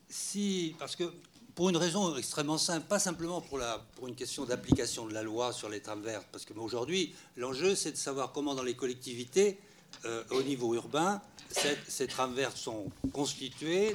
Si, 0.08 0.76
parce 0.78 0.96
que 0.96 1.12
pour 1.56 1.70
une 1.70 1.78
raison 1.78 2.16
extrêmement 2.18 2.58
simple, 2.58 2.86
pas 2.88 3.00
simplement 3.00 3.42
pour, 3.42 3.58
la, 3.58 3.82
une 4.06 4.16
question 4.16 4.46
d'application 4.46 5.08
de 5.08 5.14
la 5.14 5.24
loi 5.24 5.54
sur 5.54 5.70
les 5.70 5.80
trames 5.80 6.02
vertes, 6.02 6.28
parce 6.32 6.46
qu'aujourd'hui, 6.46 7.16
l'enjeu, 7.38 7.76
c'est 7.76 7.92
de 7.92 7.98
savoir 7.98 8.32
comment 8.32 8.54
dans 8.56 8.64
les 8.64 8.76
collectivités, 8.76 9.58
euh, 10.04 10.24
au 10.32 10.44
niveau 10.44 10.76
urbain, 10.76 11.22
ces 11.88 12.08
trames 12.08 12.34
vertes 12.34 12.58
sont 12.58 12.92
constituées, 13.14 13.94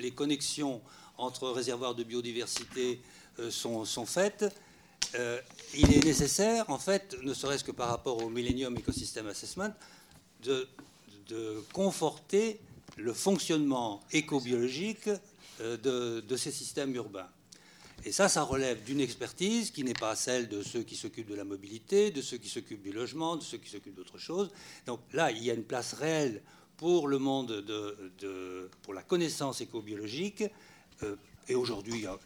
les, 0.00 0.10
connexions 0.10 0.80
entre 1.18 1.48
réservoirs 1.50 1.94
de 1.94 2.02
biodiversité 2.02 3.00
sont, 3.50 3.84
sont, 3.84 4.06
faites, 4.06 4.44
euh, 5.14 5.40
il 5.74 5.92
est 5.92 6.04
nécessaire, 6.04 6.68
en 6.68 6.78
fait, 6.78 7.16
ne 7.22 7.34
serait-ce 7.34 7.64
que 7.64 7.72
par 7.72 7.88
rapport 7.88 8.22
au 8.22 8.28
Millennium 8.28 8.76
Ecosystem 8.76 9.26
Assessment, 9.28 9.72
de, 10.42 10.68
conforter 11.72 12.60
le 12.96 13.12
fonctionnement 13.12 14.00
écobiologique 14.12 15.08
euh, 15.08 15.18
de, 15.60 16.20
de, 16.20 16.36
ces 16.36 16.50
systèmes 16.50 16.94
urbains. 16.94 17.28
Et 18.04 18.12
ça, 18.12 18.28
ça 18.28 18.42
relève 18.42 18.84
d'une 18.84 19.00
expertise 19.00 19.70
qui 19.70 19.82
n'est 19.82 19.94
pas 19.94 20.14
celle 20.14 20.48
de 20.48 20.62
ceux 20.62 20.82
qui 20.82 20.96
s'occupent 20.96 21.28
de 21.28 21.34
la 21.34 21.44
mobilité, 21.44 22.10
de 22.10 22.22
ceux 22.22 22.36
qui 22.36 22.48
s'occupent 22.48 22.82
du 22.82 22.92
logement, 22.92 23.36
de 23.36 23.42
ceux 23.42 23.58
qui 23.58 23.70
s'occupent 23.70 23.96
d'autre 23.96 24.18
chose. 24.18 24.50
Donc 24.86 25.00
là, 25.12 25.30
il 25.30 25.42
y 25.42 25.50
a 25.50 25.54
une 25.54 25.64
place 25.64 25.94
réelle 25.94 26.42
pour 26.76 27.08
le 27.08 27.18
monde 27.18 27.48
de, 27.48 28.70
pour 28.82 28.94
la 28.94 29.02
connaissance 29.02 29.60
écobiologique. 29.60 30.44
Euh, 31.02 31.16
et 31.48 31.54
aujourd'hui, 31.54 31.94
il 31.94 32.02
y 32.02 32.06
a 32.06 32.18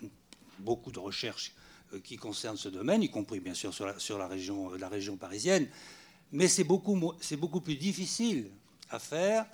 beaucoup 0.58 0.90
de 0.90 0.98
recherches 0.98 1.52
euh, 1.94 2.00
qui 2.00 2.16
concerne 2.16 2.56
ce 2.56 2.68
domaine, 2.68 3.02
y 3.02 3.10
compris 3.10 3.40
bien 3.40 3.54
sûr 3.54 3.72
sur 3.72 3.86
la, 3.86 3.98
sur 3.98 4.18
la, 4.18 4.26
région, 4.26 4.72
la 4.74 4.88
région, 4.88 5.16
parisienne. 5.16 5.68
Mais 6.32 6.48
c'est 6.48 6.64
beaucoup, 6.64 6.96
beaucoup, 7.38 7.60
plus 7.60 7.76
difficile 7.76 8.50
à 8.90 8.98
faire 8.98 9.46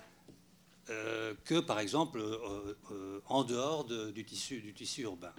euh, 0.89 1.33
que, 1.45 1.59
par 1.59 1.79
exemple, 1.79 2.19
euh, 2.19 3.19
en 3.27 3.43
dehors 3.43 3.85
du, 3.85 4.23
tissu, 4.23 5.01
urbain. 5.01 5.33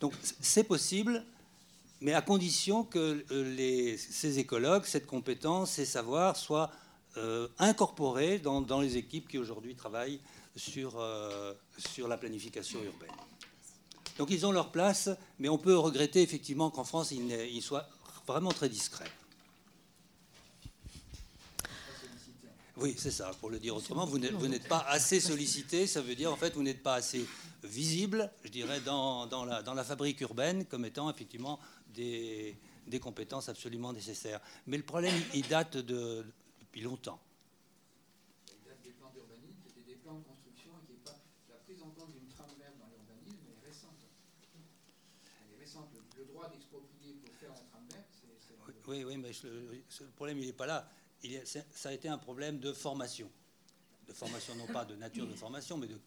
Donc 0.00 0.14
c'est 0.40 0.64
possible, 0.64 1.24
mais 2.00 2.14
à 2.14 2.22
condition 2.22 2.84
que 2.84 3.24
ces 3.98 4.38
écologues, 4.38 4.84
cette 4.84 5.06
compétence, 5.06 5.72
ces 5.72 5.86
savoirs 5.86 6.36
soient 6.36 6.70
incorporés 7.58 8.38
dans, 8.38 8.80
les 8.80 8.96
équipes 8.96 9.26
qui 9.26 9.38
aujourd'hui 9.38 9.74
travaillent 9.74 10.20
sur 10.54 10.98
la 11.00 12.16
planification 12.16 12.78
urbaine. 12.84 13.10
Donc 14.18 14.30
ils 14.30 14.44
ont 14.44 14.52
leur 14.52 14.70
place, 14.70 15.08
mais 15.38 15.48
on 15.48 15.58
peut 15.58 15.78
regretter 15.78 16.22
effectivement 16.22 16.70
qu'en 16.70 16.84
France, 16.84 17.12
ils, 17.12 17.62
soient 17.62 17.88
vraiment 18.26 18.50
très 18.50 18.68
discrets. 18.68 19.10
Oui, 22.80 22.94
c'est 22.96 23.10
ça, 23.10 23.32
pour 23.40 23.50
le 23.50 23.58
dire 23.58 23.74
autrement. 23.74 24.06
Vous 24.06 24.18
n'êtes 24.18 24.68
pas 24.68 24.84
assez 24.88 25.20
sollicité, 25.20 25.86
ça 25.86 26.00
veut 26.00 26.14
dire 26.14 26.32
en 26.32 26.36
fait 26.36 26.54
vous 26.54 26.62
n'êtes 26.62 26.82
pas 26.82 26.94
assez 26.94 27.26
visible, 27.64 28.30
je 28.44 28.50
dirais, 28.50 28.80
dans, 28.80 29.26
la, 29.44 29.62
dans 29.62 29.74
la, 29.74 29.84
fabrique 29.84 30.20
urbaine 30.20 30.64
comme 30.64 30.84
étant 30.84 31.10
effectivement 31.10 31.58
des, 31.92 32.56
des, 32.86 33.00
compétences 33.00 33.48
absolument 33.48 33.92
nécessaires. 33.92 34.40
Mais 34.68 34.76
le 34.76 34.84
problème, 34.84 35.14
il 35.34 35.46
date 35.48 35.76
de, 35.76 36.24
depuis 36.60 36.82
longtemps. 36.82 37.18
Oui, 48.88 49.04
oui, 49.04 49.18
mais 49.18 49.32
le, 49.44 50.06
problème, 50.16 50.38
il 50.38 50.46
n'est 50.46 50.52
pas 50.54 50.64
là. 50.64 50.88
Il 51.22 51.40
ça 51.44 51.88
a 51.88 51.92
été 51.92 52.08
un 52.08 52.18
problème 52.18 52.58
de 52.58 52.72
formation. 52.72 53.30
De 54.06 54.12
formation, 54.14 54.54
non 54.54 54.66
pas 54.66 54.86
de 54.86 54.94
nature 54.94 55.26
de 55.26 55.34
formation, 55.34 55.76
mais 55.76 55.86
de, 55.86 55.98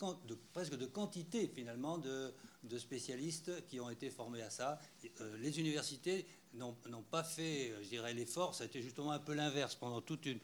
presque 0.53 0.75
de 0.75 0.87
quantité, 0.87 1.47
finalement, 1.47 1.99
de, 1.99 2.33
spécialistes 2.77 3.65
qui 3.67 3.79
ont 3.79 3.91
été 3.91 4.09
formés 4.09 4.41
à 4.41 4.49
ça. 4.49 4.79
Euh, 5.19 5.37
les 5.37 5.59
universités 5.59 6.25
n'ont 6.55 6.75
pas 7.11 7.23
fait, 7.23 7.73
je 7.83 7.89
dirais, 7.89 8.13
l'effort. 8.13 8.55
Ça 8.55 8.63
a 8.63 8.67
été 8.67 8.81
justement 8.81 9.11
un 9.11 9.19
peu 9.19 9.33
l'inverse 9.33 9.75
pendant 9.75 10.01
toute 10.01 10.25
une, 10.25 10.39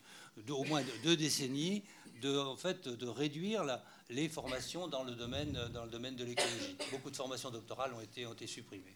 au 0.50 0.64
moins 0.66 0.84
deux 1.04 1.18
décennies, 1.18 1.84
de, 2.22 2.38
en 2.38 2.58
fait, 2.58 2.88
de 2.88 3.08
réduire 3.08 3.64
la, 3.64 3.84
les 4.10 4.30
formations 4.30 4.88
dans 4.88 5.04
le 5.04 5.16
domaine, 5.16 5.54
dans 5.74 5.86
le 5.86 5.92
domaine 5.92 6.16
de 6.16 6.24
l'écologie. 6.24 6.78
Beaucoup 6.92 7.10
de 7.10 7.16
formations 7.16 7.50
doctorales 7.50 7.94
ont 7.94 8.02
été, 8.02 8.26
ont 8.26 8.34
été 8.34 8.48
supprimées. 8.48 8.96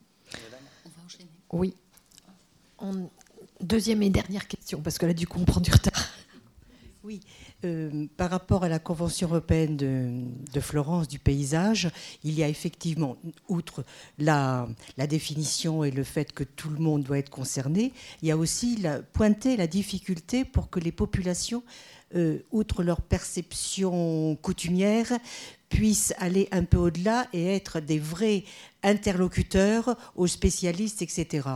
On 0.85 0.89
va 0.89 1.03
enchaîner. 1.05 1.29
Oui. 1.51 1.75
Deuxième 3.61 4.01
et 4.01 4.09
dernière 4.09 4.47
question, 4.47 4.81
parce 4.81 4.97
que 4.97 5.05
là, 5.05 5.13
du 5.13 5.27
coup, 5.27 5.39
on 5.39 5.45
prend 5.45 5.61
du 5.61 5.71
retard. 5.71 5.93
Oui, 7.03 7.19
euh, 7.65 8.05
par 8.15 8.29
rapport 8.29 8.63
à 8.63 8.69
la 8.69 8.77
Convention 8.77 9.27
européenne 9.27 9.75
de, 9.75 10.59
Florence 10.59 11.07
du 11.07 11.17
paysage, 11.17 11.89
il 12.23 12.35
y 12.35 12.43
a 12.43 12.47
effectivement, 12.47 13.17
outre 13.47 13.83
la, 14.19 14.67
définition 15.09 15.83
et 15.83 15.89
le 15.89 16.03
fait 16.03 16.31
que 16.31 16.43
tout 16.43 16.69
le 16.69 16.77
monde 16.77 17.01
doit 17.01 17.17
être 17.17 17.31
concerné, 17.31 17.91
il 18.21 18.27
y 18.27 18.31
a 18.31 18.37
aussi 18.37 18.75
la, 18.75 18.99
pointé 18.99 19.57
la 19.57 19.65
difficulté 19.65 20.45
pour 20.45 20.69
que 20.69 20.79
les 20.79 20.91
populations, 20.91 21.63
euh, 22.13 22.37
outre 22.51 22.83
leur 22.83 23.01
perception 23.01 24.37
coutumière, 24.43 25.11
puissent 25.69 26.13
aller 26.19 26.49
un 26.51 26.65
peu 26.65 26.77
au-delà 26.77 27.27
et 27.33 27.47
être 27.47 27.79
des 27.79 27.97
vrais 27.97 28.43
interlocuteurs 28.83 29.97
aux 30.15 30.27
spécialistes, 30.27 31.01
etc. 31.01 31.49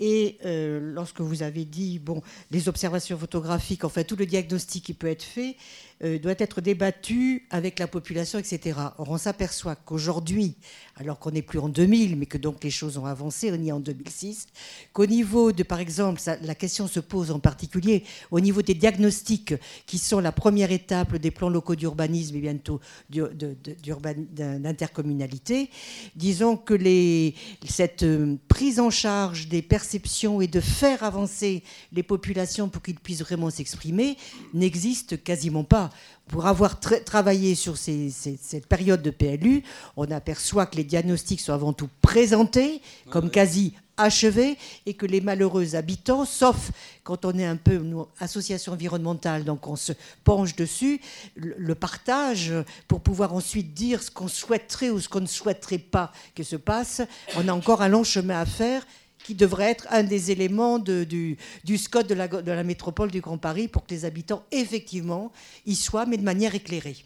Et 0.00 0.38
euh, 0.46 0.80
lorsque 0.80 1.20
vous 1.20 1.42
avez 1.42 1.66
dit, 1.66 1.98
bon, 1.98 2.22
les 2.50 2.68
observations 2.68 3.18
photographiques, 3.18 3.84
enfin 3.84 4.02
tout 4.02 4.16
le 4.16 4.26
diagnostic 4.26 4.82
qui 4.84 4.94
peut 4.94 5.06
être 5.06 5.22
fait, 5.22 5.56
euh, 6.02 6.18
doit 6.18 6.34
être 6.38 6.62
débattu 6.62 7.46
avec 7.50 7.78
la 7.78 7.86
population, 7.86 8.38
etc. 8.38 8.78
Or, 8.96 9.10
on 9.10 9.18
s'aperçoit 9.18 9.74
qu'aujourd'hui, 9.74 10.54
alors 10.96 11.18
qu'on 11.18 11.30
n'est 11.30 11.42
plus 11.42 11.58
en 11.58 11.68
2000, 11.68 12.16
mais 12.16 12.24
que 12.26 12.38
donc 12.38 12.64
les 12.64 12.70
choses 12.70 12.96
ont 12.96 13.04
avancé, 13.04 13.52
on 13.52 13.62
y 13.62 13.68
est 13.68 13.72
en 13.72 13.80
2006, 13.80 14.46
qu'au 14.94 15.04
niveau 15.04 15.52
de, 15.52 15.62
par 15.62 15.78
exemple, 15.78 16.18
la 16.42 16.54
question 16.54 16.86
se 16.86 17.00
pose 17.00 17.30
en 17.30 17.38
particulier 17.38 18.04
au 18.30 18.40
niveau 18.40 18.62
des 18.62 18.72
diagnostics, 18.74 19.54
qui 19.86 19.98
sont 19.98 20.20
la 20.20 20.32
première 20.32 20.72
étape 20.72 21.16
des 21.16 21.30
plans 21.30 21.50
locaux 21.50 21.76
d'urbanisme 21.76 22.36
et 22.36 22.40
bientôt 22.40 22.80
d'intercommunalité. 23.10 25.68
Disons 26.16 26.56
que 26.56 26.74
les, 26.74 27.34
cette 27.68 28.04
euh, 28.04 28.36
prise 28.48 28.80
en 28.80 28.90
charge 28.90 29.48
des 29.48 29.62
perceptions 29.62 30.40
et 30.40 30.46
de 30.46 30.60
faire 30.60 31.04
avancer 31.04 31.62
les 31.92 32.02
populations 32.02 32.70
pour 32.70 32.82
qu'ils 32.82 32.98
puissent 32.98 33.20
vraiment 33.20 33.50
s'exprimer 33.50 34.16
n'existe 34.54 35.22
quasiment 35.22 35.64
pas 35.64 35.89
pour 36.28 36.46
avoir 36.46 36.78
travaillé 36.78 37.54
sur 37.54 37.76
cette 37.76 38.66
période 38.68 39.02
de 39.02 39.10
PLU, 39.10 39.62
on 39.96 40.10
aperçoit 40.10 40.66
que 40.66 40.76
les 40.76 40.84
diagnostics 40.84 41.40
sont 41.40 41.52
avant 41.52 41.72
tout 41.72 41.88
présentés 42.02 42.80
comme 43.10 43.30
quasi 43.30 43.74
achevés 44.00 44.56
et 44.86 44.94
que 44.94 45.06
les 45.06 45.20
malheureux 45.20 45.74
habitants, 45.74 46.24
sauf 46.24 46.70
quand 47.04 47.24
on 47.24 47.38
est 47.38 47.44
un 47.44 47.56
peu 47.56 47.74
une 47.74 48.04
association 48.18 48.72
environnementale, 48.72 49.44
donc 49.44 49.66
on 49.66 49.76
se 49.76 49.92
penche 50.24 50.56
dessus, 50.56 51.00
le 51.36 51.74
partage 51.74 52.52
pour 52.88 53.00
pouvoir 53.00 53.34
ensuite 53.34 53.74
dire 53.74 54.02
ce 54.02 54.10
qu'on 54.10 54.28
souhaiterait 54.28 54.90
ou 54.90 55.00
ce 55.00 55.08
qu'on 55.08 55.20
ne 55.20 55.26
souhaiterait 55.26 55.78
pas 55.78 56.12
que 56.34 56.42
se 56.42 56.56
passe, 56.56 57.02
on 57.36 57.48
a 57.48 57.52
encore 57.52 57.82
un 57.82 57.88
long 57.88 58.04
chemin 58.04 58.40
à 58.40 58.46
faire 58.46 58.86
qui 59.24 59.34
devrait 59.34 59.70
être 59.70 59.86
un 59.90 60.02
des 60.02 60.30
éléments 60.30 60.78
du, 60.78 61.36
du 61.64 61.78
SCOT 61.78 62.04
de 62.04 62.14
la, 62.14 62.28
de 62.28 62.50
la 62.50 62.64
métropole 62.64 63.10
du 63.10 63.20
Grand 63.20 63.38
Paris 63.38 63.68
pour 63.68 63.86
que 63.86 63.94
les 63.94 64.04
habitants, 64.04 64.44
effectivement, 64.50 65.32
y 65.66 65.74
soient, 65.74 66.06
mais 66.06 66.16
de 66.16 66.22
manière 66.22 66.54
éclairée. 66.54 67.04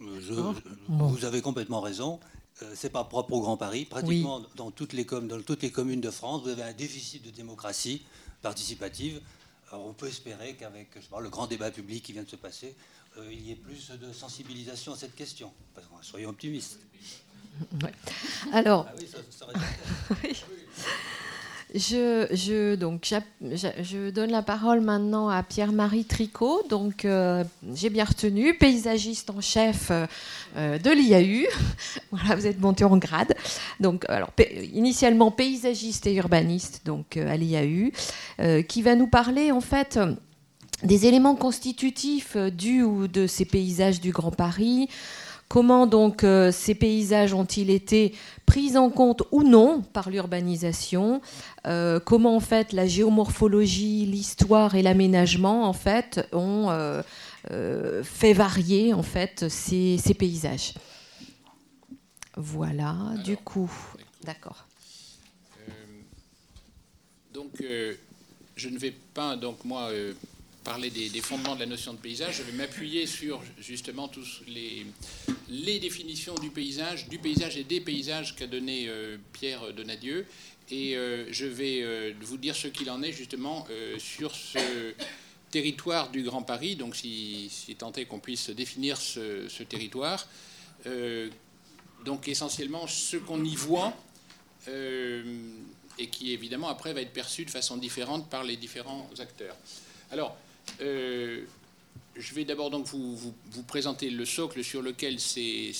Hein 0.00 0.54
vous 0.88 1.24
avez 1.24 1.42
complètement 1.42 1.80
raison. 1.80 2.20
Euh, 2.62 2.72
c'est 2.74 2.90
pas 2.90 3.04
propre 3.04 3.32
au 3.32 3.40
Grand 3.40 3.56
Paris. 3.56 3.84
Pratiquement 3.84 4.42
dans, 4.56 4.70
toutes 4.70 4.92
les 4.92 5.04
dans 5.04 5.40
toutes 5.40 5.62
les 5.62 5.70
communes 5.70 6.00
de 6.00 6.10
France, 6.10 6.42
vous 6.42 6.50
avez 6.50 6.62
un 6.62 6.72
déficit 6.72 7.24
de 7.24 7.30
démocratie 7.30 8.02
participative. 8.42 9.20
Alors 9.70 9.86
on 9.86 9.92
peut 9.92 10.08
espérer 10.08 10.54
qu'avec 10.54 10.88
le 10.94 11.28
grand 11.28 11.46
débat 11.46 11.70
public 11.70 12.02
qui 12.02 12.12
vient 12.12 12.22
de 12.22 12.28
se 12.28 12.36
passer, 12.36 12.74
euh, 13.18 13.32
il 13.32 13.46
y 13.46 13.52
ait 13.52 13.56
plus 13.56 13.90
de 13.90 14.12
sensibilisation 14.12 14.92
à 14.92 14.96
cette 14.96 15.14
question. 15.14 15.52
Soyons 16.02 16.30
optimistes. 16.30 16.78
Alors, 18.52 18.86
je, 21.74 22.74
donc, 22.76 23.12
je 23.42 24.10
donne 24.10 24.30
la 24.30 24.42
parole 24.42 24.80
maintenant 24.80 25.28
à 25.28 25.42
Pierre-Marie 25.42 26.04
Tricot. 26.04 26.62
Donc, 26.68 27.04
euh, 27.04 27.44
j'ai 27.74 27.90
bien 27.90 28.04
retenu, 28.04 28.54
paysagiste 28.54 29.30
en 29.30 29.40
chef 29.40 29.90
euh, 30.56 30.78
de 30.78 30.90
l'IAU. 30.90 31.46
voilà, 32.10 32.36
vous 32.36 32.46
êtes 32.46 32.60
monté 32.60 32.84
en 32.84 32.96
grade. 32.96 33.34
Donc, 33.80 34.04
alors, 34.08 34.30
initialement 34.72 35.30
paysagiste 35.30 36.06
et 36.06 36.14
urbaniste 36.14 36.82
donc 36.84 37.16
euh, 37.16 37.30
à 37.30 37.36
l'IAU, 37.36 37.90
qui 38.66 38.82
va 38.82 38.94
nous 38.94 39.08
parler 39.08 39.52
en 39.52 39.60
fait 39.60 39.98
des 40.84 41.06
éléments 41.06 41.34
constitutifs 41.34 42.36
du 42.36 42.82
ou 42.82 43.08
de 43.08 43.26
ces 43.26 43.44
paysages 43.44 44.00
du 44.00 44.12
Grand 44.12 44.30
Paris. 44.30 44.88
Comment 45.48 45.86
donc 45.86 46.26
ces 46.52 46.74
paysages 46.74 47.32
ont-ils 47.32 47.70
été 47.70 48.14
pris 48.44 48.76
en 48.76 48.90
compte 48.90 49.22
ou 49.32 49.42
non 49.42 49.80
par 49.80 50.10
l'urbanisation 50.10 51.22
Comment 51.64 52.36
en 52.36 52.40
fait 52.40 52.72
la 52.72 52.86
géomorphologie, 52.86 54.04
l'histoire 54.04 54.74
et 54.74 54.82
l'aménagement 54.82 55.66
en 55.66 55.72
fait 55.72 56.28
ont 56.32 56.68
fait 58.02 58.32
varier 58.34 58.92
en 58.92 59.02
fait 59.02 59.48
ces, 59.48 59.96
ces 59.96 60.12
paysages? 60.14 60.74
Voilà, 62.36 62.94
du 63.24 63.36
coup, 63.38 63.72
d'accord. 64.24 64.66
donc 67.32 67.62
je 68.58 68.68
ne 68.68 68.78
vais 68.78 68.92
pas, 69.14 69.36
donc 69.36 69.64
moi, 69.64 69.88
euh, 69.90 70.12
parler 70.68 70.90
des, 70.90 71.20
fondements 71.22 71.54
de 71.54 71.60
la 71.60 71.66
notion 71.66 71.94
de 71.94 71.98
paysage. 71.98 72.36
Je 72.36 72.42
vais 72.42 72.52
m'appuyer 72.52 73.06
sur 73.06 73.40
justement 73.58 74.06
tous 74.06 74.42
les, 74.46 74.84
définitions 75.78 76.34
du 76.34 76.50
paysage, 76.50 77.08
du 77.08 77.18
paysage 77.18 77.56
et 77.56 77.64
des 77.64 77.80
paysages 77.80 78.36
qu'a 78.36 78.46
donné 78.46 78.86
euh, 78.86 79.16
Pierre 79.32 79.72
Donadieu. 79.72 80.26
Et 80.70 80.94
euh, 80.94 81.24
je 81.32 81.46
vais 81.46 82.12
vous 82.20 82.36
dire 82.36 82.54
ce 82.54 82.68
qu'il 82.68 82.90
en 82.90 83.02
est 83.02 83.12
justement 83.12 83.66
sur 83.96 84.34
ce 84.34 84.92
territoire 85.50 86.10
du 86.10 86.22
Grand 86.22 86.42
Paris. 86.42 86.76
Donc, 86.76 86.96
si, 86.96 87.48
si 87.50 87.74
tant 87.74 87.92
est 87.92 88.04
qu'on 88.04 88.20
puisse 88.20 88.50
définir 88.50 88.98
ce, 88.98 89.48
ce 89.48 89.62
territoire. 89.62 90.28
donc, 92.04 92.28
essentiellement, 92.28 92.86
ce 92.86 93.16
qu'on 93.16 93.42
y 93.42 93.56
voit 93.56 93.96
et 94.66 96.08
qui 96.08 96.32
évidemment 96.34 96.68
après 96.68 96.92
va 96.92 97.00
être 97.00 97.14
perçu 97.14 97.46
de 97.46 97.50
façon 97.50 97.78
différente 97.78 98.28
par 98.28 98.44
les 98.44 98.58
différents 98.58 99.08
acteurs. 99.18 99.56
Alors, 100.10 100.36
euh, 100.80 101.44
je 102.16 102.34
vais 102.34 102.44
d'abord 102.44 102.70
donc 102.70 102.86
vous, 102.86 103.34
présenter 103.66 104.10
le 104.10 104.24
socle 104.24 104.64
sur 104.64 104.82
lequel 104.82 105.20
s'est 105.20 105.72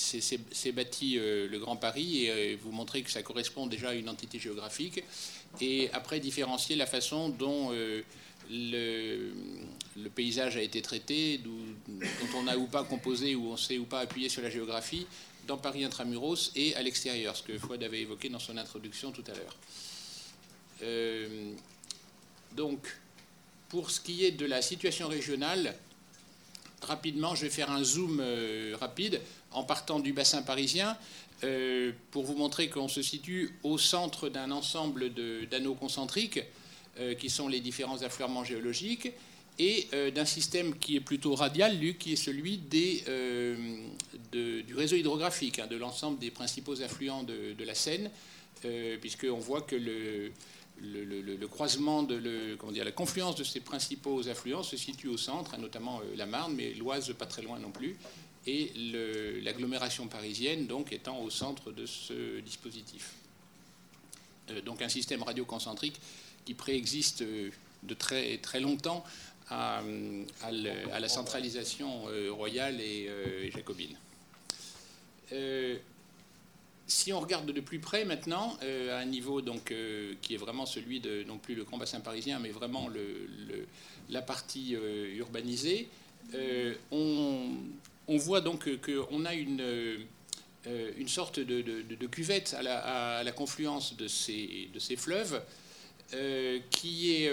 bâti 0.73 1.19
euh, 1.19 1.49
le 1.49 1.59
Grand 1.59 1.77
Paris 1.77 2.25
et 2.25 2.31
euh, 2.31 2.57
vous 2.63 2.71
montrer 2.71 3.03
que 3.03 3.11
ça 3.11 3.23
correspond 3.23 3.67
déjà 3.67 3.91
à 3.91 3.95
une 3.95 4.09
entité 4.09 4.39
géographique 4.39 5.03
et 5.61 5.91
après 5.93 6.21
différencier 6.21 6.77
la 6.77 6.87
façon 6.87 7.29
dont 7.29 7.73
le, 8.51 9.33
paysage 10.15 10.57
a 10.57 10.63
été 10.63 10.81
traité, 10.81 11.39
dont 11.39 11.99
on 12.37 12.47
a 12.47 12.57
ou 12.57 12.67
pas 12.67 12.85
composé, 12.85 13.35
ou 13.35 13.53
on 13.53 13.57
sait 13.57 13.79
ou 13.79 13.85
pas 13.85 14.01
appuyé 14.01 14.29
sur 14.29 14.43
la 14.43 14.51
géographie 14.51 15.07
dans 15.47 15.57
Paris 15.57 15.85
intramuros 15.85 16.53
et 16.55 16.77
à 16.77 16.83
l'extérieur, 16.83 17.35
ce 17.35 17.43
que 17.43 17.59
Fouad 17.59 17.83
avait 17.83 18.03
évoqué 18.03 18.29
dans 18.29 18.39
son 18.39 18.57
introduction 18.59 19.11
tout 19.11 19.25
à 19.27 19.33
l'heure. 19.33 19.57
Donc, 22.55 22.87
pour 23.69 23.91
ce 23.91 24.01
qui 24.01 24.25
est 24.25 24.31
de 24.31 24.47
la 24.47 24.63
situation 24.63 25.09
régionale, 25.09 25.75
rapidement, 26.83 27.35
je 27.35 27.43
vais 27.43 27.51
faire 27.51 27.71
un 27.71 27.85
zoom 27.85 28.21
euh, 28.21 28.75
rapide 28.81 29.21
en 29.53 29.65
partant 29.65 30.01
du 30.01 30.13
bassin 30.13 30.43
parisien 30.43 30.97
euh, 31.45 31.93
pour 32.11 32.25
vous 32.25 32.35
montrer 32.35 32.69
qu'on 32.69 32.89
se 32.89 33.03
situe 33.03 33.51
au 33.63 33.79
centre 33.79 34.29
d'un 34.29 34.51
ensemble 34.51 35.13
d'anneaux 35.51 35.75
concentriques 35.75 36.41
qui 37.21 37.31
sont 37.31 37.47
les 37.47 37.61
différents 37.61 38.03
affleurements 38.03 38.43
géologiques 38.43 39.13
et 39.61 39.87
d'un 40.13 40.25
système 40.25 40.77
qui 40.77 40.97
est 40.97 41.01
plutôt 41.01 41.37
radial, 41.37 41.79
lui, 41.79 41.95
qui 41.95 42.15
est 42.15 42.17
celui 42.17 42.59
des, 42.59 43.05
du 44.33 44.75
réseau 44.75 44.97
hydrographique, 44.97 45.61
hein, 45.61 45.69
de 45.69 45.77
l'ensemble 45.77 46.19
des 46.19 46.33
principaux 46.33 46.83
affluents 46.83 47.23
de, 47.23 47.53
de 47.57 47.65
la 47.65 47.77
Seine, 47.77 48.11
puisqu'on 49.01 49.39
voit 49.39 49.61
que 49.61 49.77
le, 49.77 50.33
le, 50.81 51.47
croisement 51.47 52.03
de 52.03 52.17
la 52.83 52.93
confluence 52.93 53.37
de 53.37 53.45
ces 53.45 53.61
principaux 53.61 54.29
affluents 54.29 54.63
se 54.63 54.77
situe 54.77 55.09
au 55.09 55.17
centre, 55.17 55.55
hein, 55.55 55.59
notamment 55.59 56.01
euh, 56.01 56.17
la 56.17 56.27
Marne, 56.27 56.55
mais 56.55 56.75
l'Oise 56.75 57.13
pas 57.19 57.27
très 57.27 57.43
loin 57.43 57.59
non 57.59 57.71
plus, 57.71 57.97
et 58.47 58.73
l'agglomération 59.43 60.07
parisienne 60.07 60.67
donc 60.67 60.93
étant 60.93 61.21
au 61.21 61.31
centre 61.31 61.73
de 61.73 61.87
ce 61.87 62.41
dispositif. 62.41 63.15
Euh, 64.51 64.61
donc 64.63 64.83
un 64.83 64.89
système 64.89 65.23
radioconcentrique 65.23 66.01
qui 66.45 66.55
préexiste 66.55 67.23
euh, 67.23 67.51
de 67.83 67.95
très, 67.95 68.39
très 68.39 68.61
longtemps 68.61 69.05
à, 69.51 69.81
la 70.53 71.09
centralisation 71.09 72.03
royale 72.31 72.83
et 72.83 73.51
jacobine. 73.51 73.97
Si 76.89 77.13
on 77.13 77.21
regarde 77.21 77.53
de 77.53 77.61
plus 77.61 77.81
près 77.81 78.07
maintenant, 78.07 78.57
euh, 78.63 78.97
à 78.97 79.01
un 79.01 79.05
niveau 79.05 79.43
donc, 79.43 79.73
euh, 79.73 80.15
qui 80.23 80.33
est 80.33 80.39
vraiment 80.39 80.65
celui 80.65 81.01
de 81.01 81.23
non 81.25 81.37
plus 81.37 81.55
le 81.55 81.65
grand 81.65 81.77
bassin 81.77 82.01
parisien, 82.01 82.39
mais 82.39 82.49
vraiment 82.49 82.89
la 84.09 84.23
partie 84.23 84.75
euh, 84.75 85.15
urbanisée, 85.17 85.87
on, 86.91 88.17
voit 88.17 88.41
donc 88.41 88.71
qu'on 88.81 89.27
a 89.27 89.35
une, 89.35 89.63
une 90.97 91.09
sorte 91.09 91.41
de, 91.41 91.61
de, 91.61 92.07
cuvette 92.07 92.55
à 92.59 92.63
la, 92.63 93.19
à 93.19 93.23
la, 93.23 93.33
confluence 93.33 93.95
de 93.95 94.09
ces, 94.09 94.71
de 94.73 94.79
ces 94.79 94.97
fleuves 94.97 95.43
qui 96.71 97.13
est 97.13 97.31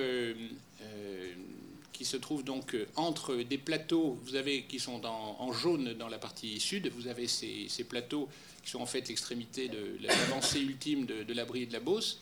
qui 1.98 2.06
se 2.06 2.18
trouve 2.18 2.44
donc 2.44 2.76
entre 2.96 3.36
des 3.36 3.58
plateaux, 3.58 4.20
vous 4.24 4.36
avez 4.36 4.64
qui 4.64 4.80
sont 4.80 5.06
en 5.06 5.54
jaune 5.54 5.94
dans 5.94 6.10
la 6.10 6.18
partie 6.18 6.60
sud, 6.60 6.92
vous 6.96 7.08
avez 7.08 7.28
ces, 7.28 7.68
plateaux 7.88 8.28
qui 8.64 8.72
sont 8.72 8.82
en 8.82 8.86
fait 8.86 9.08
l'extrémité 9.08 9.70
de 9.70 9.98
l'avancée 10.02 10.60
ultime 10.60 11.06
de, 11.06 11.34
l'abri 11.34 11.64
et 11.64 11.66
de 11.68 11.74
la 11.74 11.80
Beauce, 11.80 12.20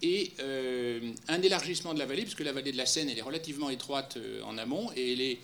et 0.00 0.32
euh, 0.40 1.12
un 1.28 1.42
élargissement 1.42 1.92
de 1.94 1.98
la 1.98 2.06
vallée, 2.06 2.22
puisque 2.22 2.40
la 2.40 2.52
vallée 2.52 2.72
de 2.72 2.76
la 2.76 2.86
Seine 2.86 3.08
elle 3.08 3.18
est 3.18 3.22
relativement 3.22 3.70
étroite 3.70 4.16
euh, 4.16 4.42
en 4.42 4.58
amont, 4.58 4.90
et 4.96 5.12
elle 5.12 5.20
est 5.20 5.38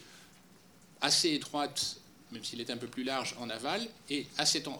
assez 1.00 1.34
étroite, 1.34 1.96
même 2.32 2.44
s'il 2.44 2.60
est 2.60 2.70
un 2.70 2.76
peu 2.76 2.86
plus 2.86 3.04
large 3.04 3.34
en 3.38 3.50
aval, 3.50 3.86
et 4.10 4.26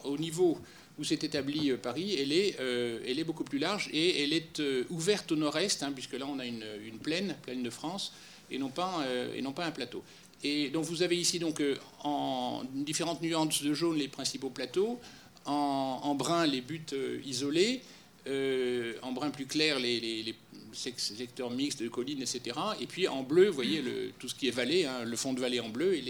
au 0.03 0.17
niveau 0.17 0.59
où 0.97 1.03
s'est 1.03 1.19
établi 1.21 1.71
euh, 1.71 1.77
Paris, 1.77 2.15
elle 2.19 2.31
est, 2.31 3.23
beaucoup 3.23 3.43
plus 3.43 3.59
large 3.59 3.89
et 3.93 4.23
elle 4.23 4.33
est 4.33 4.61
ouverte 4.89 5.31
au 5.31 5.35
nord-est, 5.35 5.83
hein, 5.83 5.91
puisque 5.93 6.13
là 6.13 6.25
on 6.27 6.39
a 6.39 6.45
une, 6.45 6.99
plaine, 7.01 7.35
plaine 7.43 7.63
de 7.63 7.69
France, 7.69 8.13
et 8.51 8.57
non 8.57 8.69
pas, 8.69 9.05
et 9.35 9.41
non 9.41 9.51
pas 9.51 9.65
un 9.65 9.71
plateau. 9.71 10.03
Et 10.43 10.69
donc 10.69 10.85
vous 10.85 11.03
avez 11.03 11.17
ici 11.17 11.39
donc 11.39 11.61
en 12.03 12.63
différentes 12.73 13.21
nuances 13.21 13.61
de 13.61 13.73
jaune 13.73 13.97
les 13.97 14.07
principaux 14.07 14.49
plateaux, 14.49 14.99
en, 15.45 16.15
brun 16.15 16.45
les 16.45 16.61
buttes 16.61 16.93
euh, 16.93 17.19
isolées, 17.25 17.81
euh, 18.27 18.93
en 19.01 19.11
brun 19.11 19.31
plus 19.31 19.45
clair 19.45 19.79
les, 19.79 20.35
secteurs 20.71 21.49
mixtes 21.49 21.81
de 21.81 21.89
collines, 21.89 22.21
etc. 22.21 22.55
Et 22.79 22.85
puis 22.85 23.07
en 23.07 23.23
bleu, 23.23 23.47
vous 23.47 23.55
voyez 23.55 23.83
tout 24.19 24.29
ce 24.29 24.35
qui 24.35 24.47
est 24.47 24.51
vallée, 24.51 24.85
hein, 24.85 25.03
le 25.03 25.15
fond 25.15 25.33
de 25.33 25.39
vallée 25.39 25.59
en 25.59 25.69
bleu 25.69 25.95
et 25.95 26.01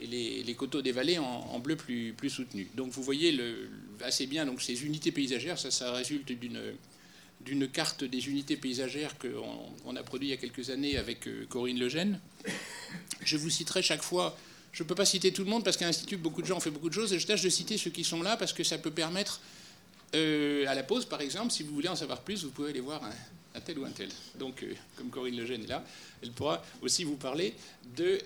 les, 0.00 0.42
les, 0.42 0.54
coteaux 0.54 0.80
des 0.80 0.92
vallées 0.92 1.18
en, 1.18 1.58
bleu 1.58 1.76
plus, 1.76 2.14
plus 2.14 2.30
soutenu. 2.30 2.68
Donc 2.74 2.90
vous 2.92 3.02
voyez 3.02 3.38
assez 4.02 4.26
bien 4.26 4.46
donc, 4.46 4.62
ces 4.62 4.86
unités 4.86 5.12
paysagères, 5.12 5.58
ça 5.58 5.92
résulte 5.92 6.32
d'une 6.32 6.58
d'une 7.46 7.68
carte 7.68 8.02
des 8.04 8.28
unités 8.28 8.56
paysagères 8.56 9.14
qu'on 9.18 9.96
a 9.96 10.02
produit 10.02 10.28
il 10.28 10.30
y 10.32 10.34
a 10.34 10.36
quelques 10.36 10.70
années 10.70 10.98
avec 10.98 11.26
euh, 11.28 11.46
Corinne 11.48 11.78
Lejeune. 11.78 12.20
Je 13.24 13.36
vous 13.36 13.48
citerai 13.48 13.82
chaque 13.82 14.02
fois 14.02 14.36
je 14.72 14.82
ne 14.82 14.88
peux 14.88 14.94
pas 14.94 15.06
citer 15.06 15.32
tout 15.32 15.42
le 15.42 15.48
monde 15.48 15.64
parce 15.64 15.78
qu'à 15.78 15.86
l'Institut, 15.86 16.18
beaucoup 16.18 16.42
de 16.42 16.46
gens 16.46 16.58
ont 16.58 16.60
fait 16.60 16.70
beaucoup 16.70 16.90
de 16.90 16.94
choses 16.94 17.10
et 17.14 17.18
je 17.18 17.26
tâche 17.26 17.40
de 17.40 17.48
citer 17.48 17.78
ceux 17.78 17.88
qui 17.88 18.04
sont 18.04 18.22
là 18.22 18.36
parce 18.36 18.52
que 18.52 18.62
ça 18.62 18.76
peut 18.76 18.90
permettre, 18.90 19.40
euh, 20.14 20.66
à 20.66 20.74
la 20.74 20.82
pause 20.82 21.06
par 21.06 21.22
exemple, 21.22 21.50
si 21.50 21.62
vous 21.62 21.72
voulez 21.72 21.88
en 21.88 21.96
savoir 21.96 22.20
plus, 22.20 22.44
vous 22.44 22.50
pouvez 22.50 22.70
aller 22.70 22.80
voir 22.80 23.02
un, 23.54 23.60
tel 23.60 23.78
ou 23.78 23.86
un 23.86 23.90
tel. 23.90 24.10
Donc, 24.38 24.62
euh, 24.62 24.74
comme 24.98 25.08
Corinne 25.08 25.34
Lejeune 25.34 25.64
est 25.64 25.68
là, 25.68 25.82
elle 26.22 26.30
pourra 26.32 26.62
aussi 26.82 27.04
vous 27.04 27.16
parler 27.16 27.54
de, 27.96 28.18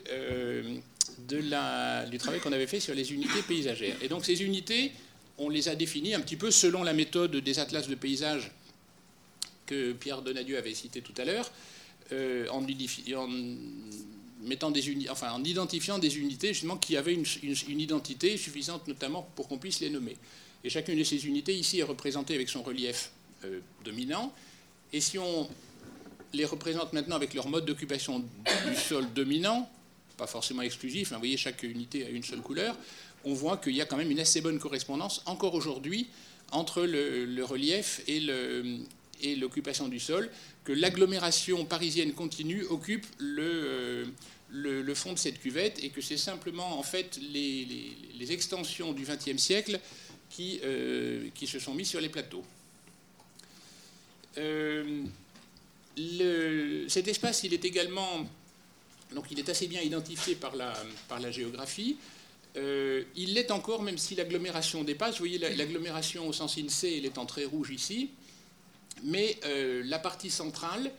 du 2.11 2.19
travail 2.19 2.41
qu'on 2.41 2.53
avait 2.53 2.67
fait 2.67 2.81
sur 2.81 2.97
les 2.97 3.13
unités 3.13 3.43
paysagères. 3.47 3.97
Et 4.03 4.09
donc, 4.09 4.25
ces 4.25 4.43
unités, 4.43 4.91
on 5.39 5.51
les 5.51 5.69
a 5.69 5.77
définies 5.77 6.15
un 6.15 6.21
petit 6.21 6.37
peu 6.37 6.51
selon 6.51 6.83
la 6.83 6.95
méthode 6.95 7.37
des 7.37 7.61
atlas 7.61 7.87
de 7.87 7.95
paysage 7.95 8.51
que 9.71 9.93
Pierre 9.93 10.23
Donadieu 10.23 10.59
avait 10.59 10.75
cité 10.75 11.01
tout 11.01 11.15
à 11.17 11.25
l'heure, 11.25 11.51
en, 12.13 12.63
en 12.63 13.29
mettant 14.43 14.71
des 14.71 15.09
enfin, 15.11 15.33
en 15.33 15.45
identifiant 15.45 15.99
des 15.99 16.19
unités 16.19 16.49
justement 16.49 16.77
qui 16.77 16.97
avaient 16.97 17.15
une, 17.15 17.81
identité 17.81 18.37
suffisante 18.37 18.87
notamment 18.89 19.29
pour 19.37 19.49
qu'on 19.49 19.59
puisse 19.59 19.81
les 19.81 19.91
nommer. 19.91 20.17
Et 20.65 20.71
chacune 20.71 20.99
de 20.99 21.05
ces 21.05 21.27
unités 21.27 21.55
ici 21.55 21.79
est 21.79 21.85
représentée 21.85 22.35
avec 22.35 22.49
son 22.49 22.63
relief 22.63 23.11
euh, 23.45 23.61
dominant. 23.85 24.33
Et 24.93 25.01
si 25.01 25.19
on 25.19 25.49
les 26.33 26.45
représente 26.45 26.93
maintenant 26.93 27.17
avec 27.17 27.35
leur 27.35 27.49
mode 27.49 27.65
d'occupation 27.65 28.21
du 28.69 28.77
sol 28.77 29.07
dominant, 29.15 29.69
pas 30.17 30.27
forcément 30.27 30.63
exclusif, 30.63 31.11
mais 31.11 31.17
vous 31.17 31.21
voyez 31.21 31.37
chaque 31.37 31.63
unité 31.63 32.05
a 32.05 32.09
une 32.09 32.23
seule 32.23 32.41
couleur, 32.41 32.77
on 33.25 33.35
voit 33.35 33.57
qu'il 33.57 33.75
y 33.75 33.81
a 33.81 33.87
quand 33.87 33.97
même 33.97 34.11
une 34.11 34.21
assez 34.21 34.41
bonne 34.41 34.59
correspondance 34.59 35.23
encore 35.27 35.55
aujourd'hui 35.55 36.09
entre 36.53 36.83
le, 36.83 37.43
relief 37.45 38.03
et 38.07 38.21
l'occupation 39.37 39.89
du 39.89 40.01
sol, 40.01 40.31
que 40.65 40.73
l'agglomération 40.73 41.65
parisienne 41.65 42.13
continue 42.13 42.65
occupe 42.65 43.07
le, 43.19 44.13
le, 44.51 44.95
fond 44.95 45.13
de 45.13 45.19
cette 45.19 45.41
cuvette 45.41 45.83
et 45.83 45.91
que 45.91 46.01
c'est 46.01 46.17
simplement 46.17 46.79
en 46.79 46.83
fait 46.83 47.19
les, 47.33 48.33
extensions 48.33 48.93
du 48.93 49.05
XXe 49.05 49.41
siècle 49.43 49.81
qui, 50.29 50.61
euh, 50.63 51.29
qui, 51.35 51.47
se 51.47 51.59
sont 51.59 51.75
mis 51.75 51.87
sur 51.87 52.01
les 52.01 52.09
plateaux. 52.09 52.45
Euh, 54.39 55.05
cet 56.89 57.09
espace, 57.09 57.43
il 57.43 57.53
est 57.55 57.65
également 57.65 58.27
donc 59.15 59.27
il 59.31 59.39
est 59.39 59.49
assez 59.49 59.67
bien 59.67 59.81
identifié 59.81 60.35
par 60.35 60.55
la, 60.57 60.73
par 61.09 61.21
la 61.21 61.31
géographie. 61.31 61.97
Euh, 62.57 63.05
il 63.17 63.35
l'est 63.35 63.51
encore 63.51 63.83
même 63.83 63.99
si 63.99 64.15
l'agglomération 64.15 64.85
dépasse. 64.85 65.15
Vous 65.15 65.27
voyez, 65.27 65.39
l'agglomération 65.39 66.27
au 66.29 66.33
sens 66.33 66.59
INSEE, 66.59 66.99
elle 66.99 67.07
est 67.07 67.19
en 67.19 67.27
très 67.27 67.45
rouge 67.45 67.71
ici. 67.71 68.11
Mais 69.05 69.39
euh, 69.45 69.83
la 69.85 69.99
partie 69.99 70.31
centrale, 70.31 70.91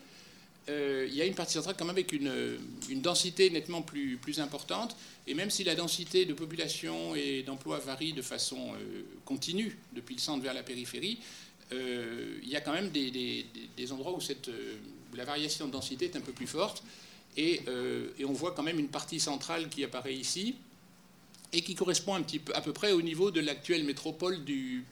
euh, 0.70 1.08
il 1.10 1.16
y 1.16 1.22
a 1.22 1.26
une 1.26 1.36
partie 1.36 1.54
centrale 1.54 1.76
quand 1.78 1.86
même 1.86 1.96
avec 1.96 2.12
une, 2.14 3.02
densité 3.02 3.50
nettement 3.50 3.82
plus, 3.82 4.18
plus 4.18 4.40
importante. 4.40 4.96
Et 5.28 5.34
même 5.34 5.50
si 5.50 5.64
la 5.64 5.76
densité 5.76 6.26
de 6.26 6.34
population 6.34 7.16
et 7.16 7.44
d'emploi 7.44 7.80
varie 7.80 8.14
de 8.14 8.22
façon 8.22 8.74
continue 9.26 9.78
depuis 9.94 10.16
le 10.16 10.22
centre 10.22 10.44
vers 10.44 10.54
la 10.54 10.64
périphérie, 10.64 11.20
il 11.72 12.50
y 12.50 12.56
a 12.56 12.62
quand 12.62 12.74
même 12.74 12.90
des, 12.90 13.46
endroits 13.92 14.14
où, 14.14 14.20
la 15.16 15.26
variation 15.26 15.68
de 15.68 15.72
densité 15.72 16.06
est 16.06 16.16
un 16.16 16.22
peu 16.22 16.32
plus 16.32 16.48
forte. 16.48 16.84
Et, 17.38 17.62
et 18.20 18.26
on 18.26 18.34
voit 18.34 18.52
quand 18.52 18.64
même 18.64 18.80
une 18.80 18.90
partie 18.90 19.20
centrale 19.20 19.70
qui 19.70 19.84
apparaît 19.84 20.16
ici 20.16 20.56
et 21.54 21.62
qui 21.62 21.76
correspond 21.76 22.16
un 22.16 22.22
petit 22.22 22.40
peu, 22.40 22.54
à 22.56 22.62
peu 22.62 22.74
près 22.74 22.92
au 22.92 23.02
niveau 23.02 23.32
de 23.32 23.42
l'actuelle 23.42 23.84
métropole 23.84 24.44
du, 24.44 24.86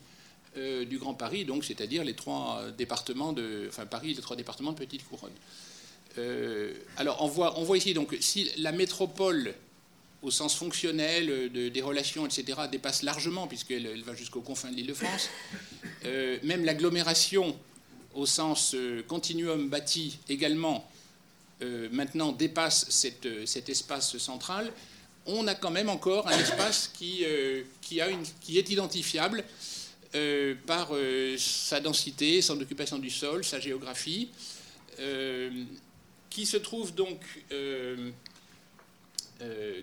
euh, 0.56 0.84
du 0.84 0.98
Grand 0.98 1.14
Paris, 1.14 1.44
donc 1.44 1.64
c'est-à-dire 1.64 2.04
les 2.04 2.14
trois 2.14 2.62
départements 2.76 3.32
de, 3.32 3.66
enfin 3.68 3.86
Paris, 3.86 4.14
les 4.14 4.22
trois 4.22 4.36
départements 4.36 4.72
de 4.72 4.78
Petite 4.78 5.06
Couronne. 5.08 5.32
Euh, 6.18 6.72
alors 6.96 7.22
on 7.22 7.28
voit, 7.28 7.58
on 7.58 7.62
voit 7.62 7.76
ici 7.76 7.94
donc 7.94 8.16
si 8.20 8.50
la 8.58 8.72
métropole 8.72 9.54
au 10.22 10.30
sens 10.30 10.54
fonctionnel 10.54 11.50
de, 11.50 11.68
des 11.68 11.82
relations, 11.82 12.26
etc., 12.26 12.62
dépasse 12.70 13.02
largement, 13.02 13.46
puisqu'elle 13.46 13.86
elle 13.86 14.02
va 14.02 14.14
jusqu'aux 14.14 14.42
confins 14.42 14.70
de 14.70 14.76
l'Île-de-France, 14.76 15.30
euh, 16.04 16.38
même 16.42 16.64
l'agglomération 16.64 17.56
au 18.14 18.26
sens 18.26 18.74
continuum 19.06 19.68
bâti 19.68 20.18
également, 20.28 20.90
maintenant 21.92 22.32
dépasse 22.32 22.90
cet 22.90 23.68
espace 23.68 24.18
central, 24.18 24.72
on 25.26 25.46
a 25.46 25.54
quand 25.54 25.70
même 25.70 25.88
encore 25.88 26.28
un 26.28 26.38
espace 26.38 26.90
euh, 27.02 27.62
qui 27.80 28.00
est 28.00 28.70
identifiable 28.70 29.44
euh, 30.14 30.54
par 30.66 30.88
euh, 30.92 31.36
sa 31.38 31.80
densité, 31.80 32.42
son 32.42 32.60
occupation 32.60 32.98
du 32.98 33.10
sol, 33.10 33.44
sa 33.44 33.60
géographie, 33.60 34.30
qui 36.28 36.44
se 36.44 36.58
trouve 36.58 36.94
donc 36.94 37.20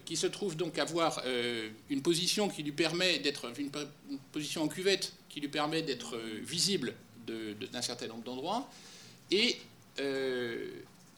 qui 0.06 0.16
se 0.16 0.28
trouve 0.28 0.56
donc 0.56 0.78
avoir 0.78 1.24
une 1.90 2.04
position 2.04 2.48
qui 2.50 2.62
lui 2.62 2.72
permet 2.72 3.18
d'être 3.18 3.52
une, 3.58 3.72
position 4.32 4.62
en 4.62 4.68
cuvette 4.68 5.14
qui 5.28 5.42
lui 5.42 5.48
permet 5.48 5.82
d'être 5.82 6.20
visible 6.44 6.94
d'un 7.26 7.82
certain 7.82 8.06
nombre 8.06 8.24
d'endroits 8.24 8.70
et 9.32 9.58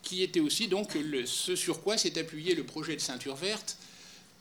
qui 0.01 0.23
était 0.23 0.39
aussi 0.39 0.69
donc 0.69 0.97
ce 1.25 1.57
sur 1.57 1.81
quoi 1.81 1.97
s'est 1.97 2.17
appuyé 2.17 2.55
le 2.55 2.63
projet 2.63 2.95
de 2.95 3.01
ceinture 3.01 3.35
verte 3.35 3.77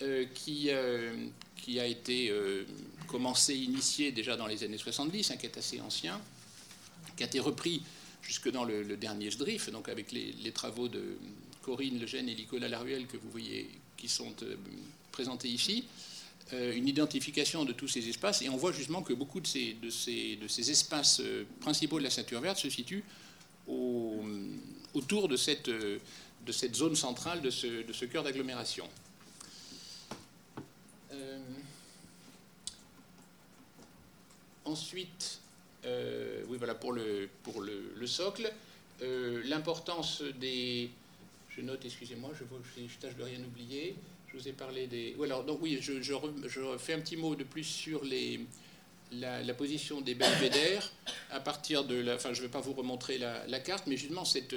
euh, 0.01 0.27
qui, 0.33 0.69
euh, 0.69 1.13
qui 1.59 1.79
a 1.81 1.87
été 1.87 2.31
euh, 2.31 2.65
commencé, 3.07 3.55
initié 3.55 4.13
déjà 4.13 4.37
dans 4.37 4.47
les 4.47 4.65
années 4.65 4.79
70, 4.79 5.31
hein, 5.31 5.37
qui 5.37 5.47
est 5.47 5.59
assez 5.59 5.81
ancien, 5.81 6.21
qui 7.17 7.23
a 7.23 7.27
été 7.27 7.41
repris 7.41 7.83
jusque 8.23 8.51
dans 8.51 8.65
le, 8.65 8.97
dernier 8.97 9.31
SDRIF, 9.31 9.71
donc 9.71 9.89
avec 9.89 10.13
les, 10.13 10.53
travaux 10.53 10.89
de 10.89 11.19
Corinne 11.63 11.99
Lejeune 11.99 12.29
et 12.29 12.35
Nicolas 12.35 12.69
Laruelle 12.69 13.07
que 13.07 13.17
vous 13.17 13.31
voyez 13.31 13.69
qui 13.97 14.09
sont 14.09 14.35
présentés 15.13 15.49
ici, 15.49 15.85
une 16.53 16.89
identification 16.89 17.65
de 17.65 17.73
tous 17.73 17.89
ces 17.89 18.09
espaces, 18.09 18.43
et 18.43 18.49
on 18.49 18.57
voit 18.57 18.73
justement 18.73 19.03
que 19.03 19.13
beaucoup 19.13 19.41
de 19.41 19.47
ces, 19.47 19.77
espaces 20.71 21.23
principaux 21.61 21.99
de 21.99 22.05
la 22.05 22.11
ceinture 22.11 22.41
verte 22.41 22.59
se 22.59 22.71
situent 22.71 23.05
au, 23.67 24.23
autour 24.95 25.29
de 25.29 25.37
cette, 25.37 25.71
zone 26.75 26.97
centrale, 26.97 27.41
de 27.41 27.51
ce, 27.51 27.87
de 27.87 27.93
ce 27.93 28.05
cœur 28.05 28.23
d'agglomération. 28.23 28.89
Ensuite, 34.69 35.41
euh, 35.87 36.43
oui, 36.49 36.59
voilà, 36.59 36.75
pour 36.75 36.93
le, 36.93 37.31
pour 37.43 37.63
le, 37.63 38.07
socle, 38.07 38.53
euh, 39.01 39.41
l'importance 39.47 40.23
des. 40.39 40.91
Je 41.49 41.63
note, 41.63 41.83
excusez-moi, 41.87 42.31
je, 42.35 42.45
je 42.87 42.99
tâche 42.99 43.17
de 43.17 43.23
rien 43.23 43.39
oublier. 43.41 43.97
Je 44.31 44.37
vous 44.37 44.47
ai 44.47 44.53
parlé 44.53 44.87
des. 44.87 45.17
Alors, 45.25 45.45
donc, 45.45 45.61
oui, 45.63 45.79
je, 45.81 46.03
je, 46.03 46.15
fais 46.79 46.93
un 46.93 47.01
petit 47.01 47.17
mot 47.17 47.35
de 47.35 47.45
plus 47.45 47.65
sur 47.65 48.05
les, 48.05 48.41
la, 49.11 49.55
position 49.55 50.03
des 50.03 50.15
belvédères 50.15 50.93
à 51.31 51.41
partir 51.41 51.85
de 51.85 51.95
la. 51.95 52.17
Enfin, 52.17 52.35
je 52.35 52.43
ne 52.43 52.47
vais 52.47 52.53
pas 52.53 52.61
vous 52.61 52.75
remontrer 52.75 53.17
la, 53.17 53.61
carte, 53.61 53.87
mais 53.87 53.97
justement, 53.97 54.27
cette, 54.27 54.55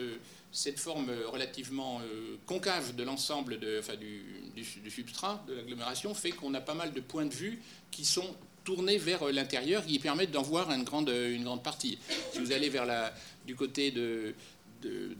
cette 0.51 0.78
forme 0.78 1.09
relativement 1.28 2.01
euh, 2.01 2.36
concave 2.47 2.97
de 2.97 3.03
l'ensemble 3.03 3.57
enfin, 3.80 3.95
du, 3.95 4.26
du 4.53 4.91
substrat 4.91 5.41
de 5.47 5.53
l'agglomération 5.53 6.14
fait 6.14 6.32
qu'on 6.32 6.53
a 6.53 6.59
pas 6.59 6.76
mal 6.76 6.91
de 6.91 6.99
points 6.99 7.26
de 7.26 7.34
vue 7.34 7.62
qui 7.91 8.03
sont 8.03 8.36
tourner 8.64 8.97
vers 8.97 9.24
euh, 9.24 9.32
l'intérieur 9.32 9.86
qui 9.86 9.99
permettent 9.99 10.32
d'en 10.32 10.41
voir 10.41 10.72
une 10.72 10.84
grande, 10.84 11.09
euh, 11.09 11.36
une 11.36 11.43
grande 11.43 11.64
partie. 11.64 11.97
Si 12.34 12.39
vous 12.39 12.51
allez 12.51 12.70
vers 12.70 12.86
la, 12.86 13.14
du 13.45 13.55
côté 13.55 13.91
de, 13.91 14.34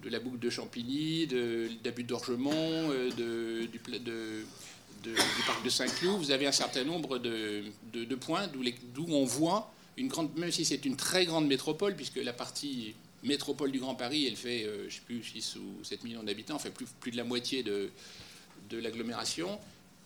la 0.06 0.20
boucle 0.20 0.39
de 0.39 0.50
Champigny, 0.50 1.28
d'Abus 1.84 2.04
d'Orgemont, 2.04 2.52
euh, 2.54 3.10
de, 3.12 3.68
du, 3.68 3.80
du, 5.04 5.44
parc 5.46 5.64
de 5.64 5.70
Saint-Cloud, 5.70 6.20
vous 6.20 6.32
avez 6.32 6.48
un 6.48 6.52
certain 6.52 6.84
nombre 6.84 7.18
de, 7.18 7.64
points 8.16 8.48
d'où 8.94 9.06
on 9.10 9.26
voit 9.26 9.72
une 9.98 10.08
grande, 10.08 10.36
même 10.38 10.52
si 10.52 10.64
c'est 10.66 10.86
une 10.86 10.96
très 10.96 11.26
grande 11.26 11.48
métropole, 11.48 11.96
puisque 11.96 12.18
la 12.18 12.34
partie 12.34 12.96
métropole 13.24 13.72
du 13.72 13.80
Grand 13.80 13.94
Paris, 13.94 14.26
elle 14.26 14.36
fait, 14.36 14.64
je 14.64 14.86
ne 14.86 14.89
sais 14.89 15.02
plus, 15.06 15.24
6 15.24 15.58
ou 15.58 15.84
7 15.84 16.04
millions 16.04 16.24
d'habitants, 16.24 16.58
fait 16.58 16.72
plus, 16.72 17.12
de 17.12 17.18
la 17.18 17.24
moitié 17.24 17.62
de 17.62 17.92
l'agglomération 18.72 19.60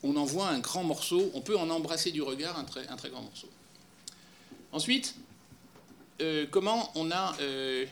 on 0.05 0.15
en 0.17 0.25
voit 0.25 0.47
un 0.47 0.59
grand 0.59 0.83
morceau, 0.83 1.31
on 1.33 1.41
peut 1.41 1.57
en 1.57 1.69
embrasser 1.69 2.11
du 2.11 2.21
regard 2.21 2.57
un 2.57 2.63
très, 2.63 2.85
grand 3.09 3.21
morceau. 3.21 3.49
Ensuite, 4.71 5.15
euh, 6.21 6.45
comment 6.49 6.91
on 6.95 7.11
a 7.11 7.35
euh, 7.41 7.85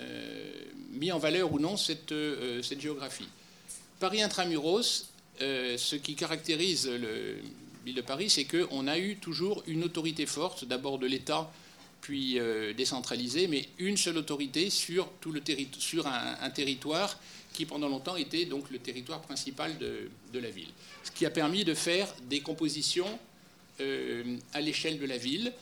euh, 0.00 0.52
mis 0.90 1.12
en 1.12 1.18
valeur 1.18 1.52
ou 1.52 1.58
non 1.58 1.76
cette, 1.76 2.14
cette 2.62 2.80
géographie? 2.80 3.28
Paris 4.00 4.22
intramuros, 4.22 5.08
ce 5.38 5.96
qui 5.96 6.14
caractérise 6.14 6.88
le 6.88 7.36
ville 7.84 7.96
de 7.96 8.00
Paris, 8.00 8.30
c'est 8.30 8.44
qu'on 8.44 8.88
a 8.88 8.98
eu 8.98 9.16
toujours 9.16 9.62
une 9.66 9.84
autorité 9.84 10.26
forte, 10.26 10.64
d'abord 10.64 10.98
de 10.98 11.06
l'État, 11.06 11.52
puis 12.00 12.38
décentralisée, 12.76 13.46
mais 13.46 13.68
une 13.78 13.96
seule 13.96 14.16
autorité 14.16 14.70
sur, 14.70 15.08
tout 15.20 15.30
le 15.30 15.40
sur 15.78 16.08
un 16.08 16.50
territoire 16.50 17.16
qui 17.52 17.66
pendant 17.66 17.88
longtemps 17.88 18.16
était 18.16 18.44
donc 18.44 18.70
le 18.70 18.78
territoire 18.78 19.20
principal 19.20 19.76
de, 19.78 20.38
la 20.38 20.50
ville. 20.50 20.70
Ce 21.04 21.10
qui 21.10 21.26
a 21.26 21.30
permis 21.30 21.64
de 21.64 21.74
faire 21.74 22.12
des 22.28 22.40
compositions 22.40 23.18
euh, 23.80 24.36
à 24.52 24.60
l'échelle 24.60 24.98
de 24.98 25.06
la 25.06 25.18
ville. 25.18 25.52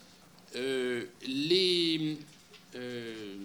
Euh, 0.56 1.04
les, 1.26 2.16
euh, 2.76 3.36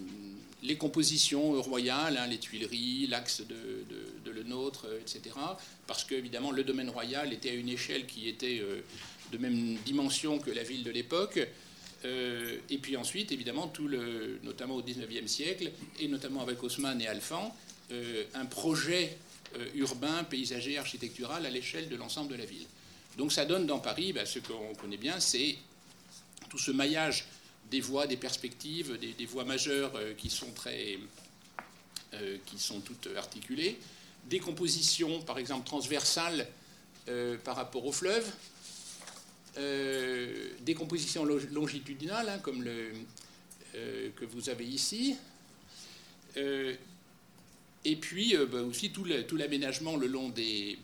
les 0.64 0.78
compositions 0.78 1.62
royales, 1.62 2.18
hein, 2.18 2.28
les 2.28 2.38
Tuileries, 2.38 3.08
l'axe 3.08 3.42
de, 3.42 4.32
le 4.32 4.44
nôtre, 4.44 4.88
etc. 5.00 5.36
Parce 5.88 6.04
que 6.04 6.14
évidemment 6.14 6.52
le 6.52 6.64
domaine 6.64 6.90
royal 6.90 7.32
était 7.32 7.52
à 7.52 7.54
une 7.54 7.70
échelle 7.70 8.06
qui 8.06 8.28
était 8.28 8.62
de 9.32 9.38
même 9.38 9.76
dimension 9.86 10.40
que 10.40 10.52
la 10.52 10.62
ville 10.64 10.84
de 10.84 10.92
l'époque. 10.92 11.40
et 12.04 12.78
puis 12.82 12.98
ensuite, 12.98 13.32
évidemment, 13.32 13.70
tout 13.70 13.88
le, 13.88 14.40
notamment 14.44 14.76
au 14.76 14.82
XIXe 14.82 15.32
siècle, 15.32 15.72
et 16.02 16.10
notamment 16.10 16.42
avec 16.42 16.62
Haussmann 16.62 17.00
et 17.02 17.08
Alphand, 17.08 17.56
un 17.92 18.46
projet 18.46 19.18
euh, 19.58 19.68
urbain, 19.76 20.24
paysager, 20.24 20.78
architectural 20.78 21.46
à 21.46 21.50
l'échelle 21.50 21.88
de 21.88 21.96
l'ensemble 21.96 22.32
de 22.32 22.36
la 22.36 22.46
ville. 22.46 22.66
Donc 23.18 23.32
ça 23.32 23.46
donne 23.46 23.66
dans 23.66 23.80
Paris, 23.80 24.12
ben, 24.12 24.26
ce 24.26 24.40
qu'on 24.40 24.74
connaît 24.76 24.98
bien, 24.98 25.20
c'est 25.20 25.56
tout 26.50 26.58
ce 26.58 26.72
maillage 26.72 27.26
des 27.72 27.80
voies, 27.80 28.06
des 28.06 28.18
perspectives, 28.18 28.98
des, 28.98 29.26
voies 29.26 29.46
majeures 29.46 29.96
euh, 29.96 30.14
qui 30.14 30.30
sont 30.30 30.52
très, 30.52 31.00
qui 32.46 32.60
sont 32.60 32.80
toutes 32.80 33.10
articulées, 33.18 33.78
des 34.30 34.40
compositions, 34.40 35.22
par 35.22 35.38
exemple 35.38 35.66
transversales 35.66 36.48
par 37.44 37.58
rapport 37.58 37.86
au 37.86 37.92
fleuve, 37.92 38.26
des 39.58 40.74
compositions 40.74 41.26
longitudinales, 41.26 42.30
hein, 42.30 42.40
comme 42.40 42.64
le 42.64 42.94
que 43.74 44.24
vous 44.24 44.50
avez 44.50 44.66
ici, 44.66 45.18
et 47.86 47.96
puis 47.96 48.36
euh, 48.36 48.46
bah, 48.46 48.62
aussi 48.62 48.90
tout 48.90 49.06
l'aménagement 49.06 49.96
le, 49.96 50.08
long 50.08 50.30
des, 50.30 50.78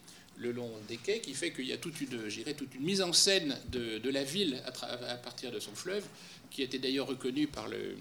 quais 1.03 1.19
qui 1.19 1.33
fait 1.33 1.51
qu'il 1.51 1.65
y 1.65 1.73
a 1.73 1.77
toute 1.77 1.99
une, 1.99 2.09
toute 2.55 2.75
une 2.75 2.83
mise 2.83 3.01
en 3.01 3.11
scène 3.11 3.57
de, 3.71 4.09
la 4.09 4.23
ville 4.23 4.61
à, 4.65 5.15
partir 5.17 5.51
de 5.51 5.59
son 5.59 5.73
fleuve, 5.73 6.05
qui 6.51 6.61
était 6.61 6.79
d'ailleurs 6.79 7.07
reconnue 7.07 7.47
par 7.47 7.67
le, 7.67 7.95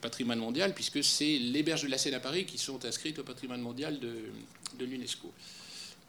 patrimoine 0.00 0.38
mondial, 0.38 0.72
puisque 0.72 1.02
c'est 1.02 1.38
les 1.38 1.64
berges 1.64 1.82
de 1.82 1.88
la 1.88 1.98
Seine 1.98 2.14
à 2.14 2.20
Paris 2.20 2.46
qui 2.46 2.58
sont 2.58 2.84
inscrites 2.84 3.18
au 3.18 3.24
patrimoine 3.24 3.60
mondial 3.60 3.98
de, 3.98 4.84
l'UNESCO. 4.84 5.32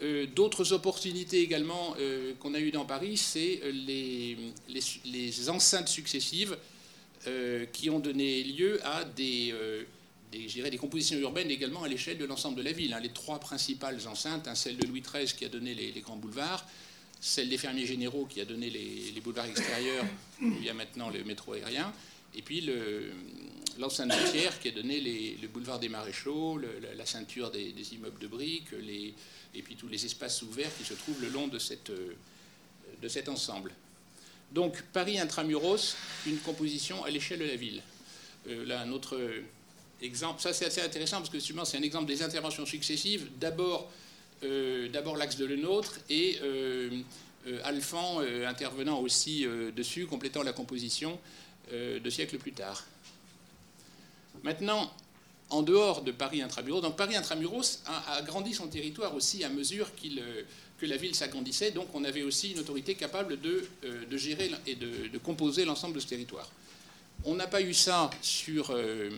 Euh, 0.03 0.27
d'autres 0.27 0.71
opportunités 0.71 1.41
également 1.41 1.95
euh, 1.99 2.34
qu'on 2.39 2.53
a 2.53 2.59
eues 2.59 2.71
dans 2.71 2.86
Paris, 2.86 3.17
c'est 3.17 3.59
les, 3.73 5.49
enceintes 5.49 5.89
successives 5.89 6.57
qui 7.71 7.91
ont 7.91 7.99
donné 7.99 8.43
lieu 8.43 8.79
à 8.84 9.03
des 9.03 9.53
des 10.32 10.47
des, 10.47 10.69
des 10.69 10.77
compositions 10.77 11.17
urbaines 11.19 11.51
également 11.51 11.84
à 11.84 11.88
l'échelle 11.88 12.17
de 12.17 12.25
l'ensemble 12.25 12.57
de 12.57 12.63
la 12.63 12.71
ville. 12.71 12.93
Hein. 12.93 12.99
Les 12.99 13.09
trois 13.09 13.39
principales 13.39 14.07
enceintes, 14.07 14.47
hein, 14.47 14.55
celle 14.55 14.77
de 14.77 14.88
Louis 14.88 15.01
XIII 15.01 15.34
qui 15.34 15.45
a 15.45 15.49
donné 15.49 15.73
les, 15.73 15.91
grands 16.01 16.17
boulevards, 16.17 16.65
celle 17.19 17.49
des 17.49 17.57
fermiers 17.57 17.86
généraux 17.86 18.25
qui 18.25 18.41
a 18.41 18.45
donné 18.45 18.69
les, 18.69 19.21
boulevards 19.21 19.45
extérieurs, 19.45 20.05
où 20.41 20.51
il 20.59 20.63
y 20.63 20.69
a 20.69 20.73
maintenant 20.73 21.09
le 21.09 21.23
métro 21.23 21.53
aérien, 21.53 21.93
et 22.36 22.41
puis 22.41 22.67
l'enceinte 23.77 24.09
de 24.09 24.32
Pierre 24.32 24.59
qui 24.59 24.69
a 24.69 24.71
donné 24.71 24.99
le 25.41 25.47
boulevard 25.47 25.79
des 25.79 25.89
maréchaux, 25.89 26.57
la, 26.57 27.05
ceinture 27.05 27.51
des, 27.51 27.93
immeubles 27.93 28.19
de 28.19 28.27
briques, 28.27 28.73
et 29.53 29.61
puis 29.61 29.75
tous 29.75 29.88
les 29.88 30.05
espaces 30.05 30.41
ouverts 30.41 30.71
qui 30.77 30.86
se 30.86 30.93
trouvent 30.93 31.21
le 31.21 31.29
long 31.29 31.47
de 31.47 31.59
cet 31.59 33.29
ensemble. 33.29 33.73
Donc 34.51 34.82
Paris 34.93 35.17
intramuros, 35.17 35.95
une 36.27 36.38
composition 36.38 37.03
à 37.05 37.09
l'échelle 37.09 37.39
de 37.39 37.45
la 37.45 37.55
ville. 37.55 37.82
Euh, 38.47 38.65
là, 38.65 38.82
un 38.82 38.91
autre 38.91 39.17
ça 40.38 40.54
c'est 40.54 40.66
assez 40.66 40.82
intéressant 40.82 41.18
parce 41.18 41.30
que 41.30 41.39
c'est 41.39 41.78
un 41.78 41.82
exemple 41.82 42.08
des 42.08 42.24
interventions 42.24 42.66
successives. 42.66 43.28
D'abord, 43.39 43.89
euh, 44.43 44.89
d'abord 44.89 45.18
l'axe 45.18 45.38
de 45.38 45.45
le 45.45 45.56
nôtre 45.56 45.99
et 46.10 46.39
euh, 46.43 47.02
Alphand 47.64 48.20
intervenant 48.47 48.99
aussi 48.99 49.47
dessus, 49.76 50.06
complétant 50.06 50.43
la 50.43 50.54
composition 50.54 51.20
deux 51.72 52.10
siècles 52.10 52.38
plus 52.38 52.52
tard. 52.52 52.86
Maintenant, 54.43 54.91
en 55.52 55.62
dehors 55.62 56.02
de 56.02 56.12
Paris 56.12 56.41
intramuros, 56.41 56.82
donc 56.82 56.95
Paris 56.95 57.16
intramuros 57.16 57.84
a, 57.86 58.22
grandi 58.22 58.54
son 58.54 58.68
territoire 58.68 59.14
aussi 59.14 59.43
à 59.43 59.49
mesure 59.49 59.91
que 59.95 60.86
la 60.86 60.97
ville 60.97 61.14
s'agrandissait, 61.14 61.72
donc 61.72 61.88
on 61.93 62.04
avait 62.04 62.24
aussi 62.24 62.52
une 62.52 62.60
autorité 62.60 62.95
capable 62.95 63.39
de, 63.39 63.68
euh, 63.84 64.18
gérer 64.18 64.52
et 64.66 64.76
de, 64.76 65.18
composer 65.20 65.66
l'ensemble 65.66 65.95
de 65.95 65.99
ce 65.99 66.08
territoire. 66.08 66.49
On 67.26 67.36
n'a 67.36 67.47
pas 67.47 67.62
eu 67.62 67.74
ça 67.74 68.10
sur, 68.22 68.72
euh, 68.72 69.12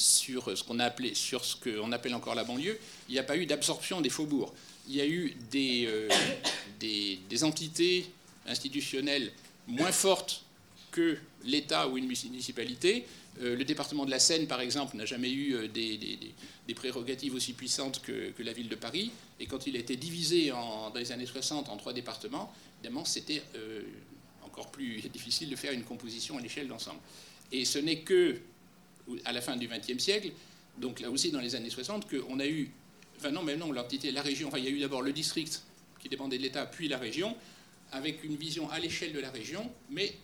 sur 0.00 0.56
ce 0.56 0.64
qu'on 0.64 0.78
sur 1.14 1.44
ce 1.44 1.56
qu'on 1.56 1.92
appelle 1.92 2.14
encore 2.14 2.34
la 2.34 2.44
banlieue. 2.44 2.78
Il 3.08 3.12
n'y 3.12 3.18
a 3.18 3.22
pas 3.22 3.36
eu 3.36 3.46
d'absorption 3.46 4.00
des 4.00 4.10
faubourgs. 4.10 4.52
Il 4.88 4.96
y 4.96 5.00
a 5.00 5.06
eu 5.06 5.34
des, 5.50 5.86
euh, 5.86 6.08
entités 7.42 8.06
institutionnelles 8.46 9.32
moins 9.66 9.92
fortes 9.92 10.42
que 10.90 11.16
l'État 11.44 11.88
ou 11.88 11.98
une 11.98 12.06
municipalité. 12.06 13.06
Euh, 13.40 13.56
le 13.56 13.64
département 13.64 14.04
de 14.04 14.10
la 14.10 14.18
Seine, 14.18 14.46
par 14.46 14.60
exemple, 14.60 14.96
n'a 14.96 15.04
jamais 15.04 15.30
eu 15.30 15.54
euh, 15.54 15.68
des, 15.68 16.74
prérogatives 16.74 17.34
aussi 17.34 17.52
puissantes 17.52 18.00
que, 18.00 18.32
la 18.42 18.52
ville 18.52 18.68
de 18.68 18.76
Paris. 18.76 19.10
Et 19.38 19.46
quand 19.46 19.66
il 19.66 19.76
a 19.76 19.78
été 19.78 19.96
divisé 19.96 20.48
dans 20.50 20.92
les 20.94 21.12
années 21.12 21.26
60 21.26 21.68
en 21.68 21.76
trois 21.76 21.92
départements, 21.92 22.52
évidemment, 22.80 23.04
c'était 23.04 23.42
encore 24.44 24.70
plus 24.70 25.00
difficile 25.12 25.50
de 25.50 25.56
faire 25.56 25.72
une 25.72 25.84
composition 25.84 26.38
à 26.38 26.40
l'échelle 26.40 26.68
d'ensemble. 26.68 27.00
Et 27.52 27.64
ce 27.64 27.78
n'est 27.78 28.00
que 28.00 28.40
à 29.24 29.32
la 29.32 29.40
fin 29.40 29.56
du 29.56 29.68
XXe 29.68 30.02
siècle, 30.02 30.32
donc 30.78 31.00
là 31.00 31.10
aussi 31.10 31.30
dans 31.30 31.40
les 31.40 31.54
années 31.54 31.70
60, 31.70 32.08
qu'on 32.08 32.40
a 32.40 32.46
eu, 32.46 32.70
enfin 33.18 33.30
non, 33.30 33.42
mais 33.42 33.56
non, 33.56 33.72
l'entité, 33.72 34.10
la 34.12 34.22
région, 34.22 34.50
il 34.56 34.64
y 34.64 34.68
a 34.68 34.70
eu 34.70 34.80
d'abord 34.80 35.02
le 35.02 35.12
district 35.12 35.62
qui 35.98 36.08
dépendait 36.08 36.38
de 36.38 36.42
l'État, 36.42 36.66
puis 36.66 36.88
la 36.88 36.98
région, 36.98 37.36
avec 37.92 38.24
une 38.24 38.36
vision 38.36 38.70
à 38.70 38.78
l'échelle 38.78 39.12
de 39.12 39.20
la 39.20 39.30
région, 39.30 39.70
mais, 39.90 40.14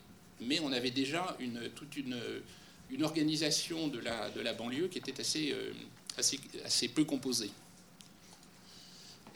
on 0.62 0.72
avait 0.72 0.90
déjà 0.90 1.36
toute 1.74 1.96
une 1.96 3.02
organisation 3.02 3.88
de 3.88 3.98
la, 3.98 4.52
banlieue 4.52 4.88
qui 4.88 4.98
était 4.98 5.20
assez, 5.20 5.52
euh, 5.52 6.88
peu 6.94 7.04
composée. 7.04 7.50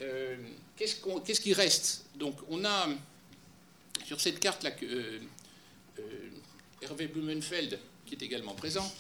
Euh, 0.02 0.36
qu'est-ce, 0.76 1.40
qui 1.40 1.52
reste? 1.52 2.06
Donc, 2.14 2.36
on 2.48 2.64
a 2.64 2.88
sur 4.06 4.20
cette 4.20 4.40
carte-là 4.40 4.70
que 4.70 4.86
euh, 4.86 5.20
Hervé 6.82 7.06
Blumenfeld, 7.06 7.78
qui 8.10 8.22
est 8.22 8.26
également 8.26 8.54
présent, 8.54 8.92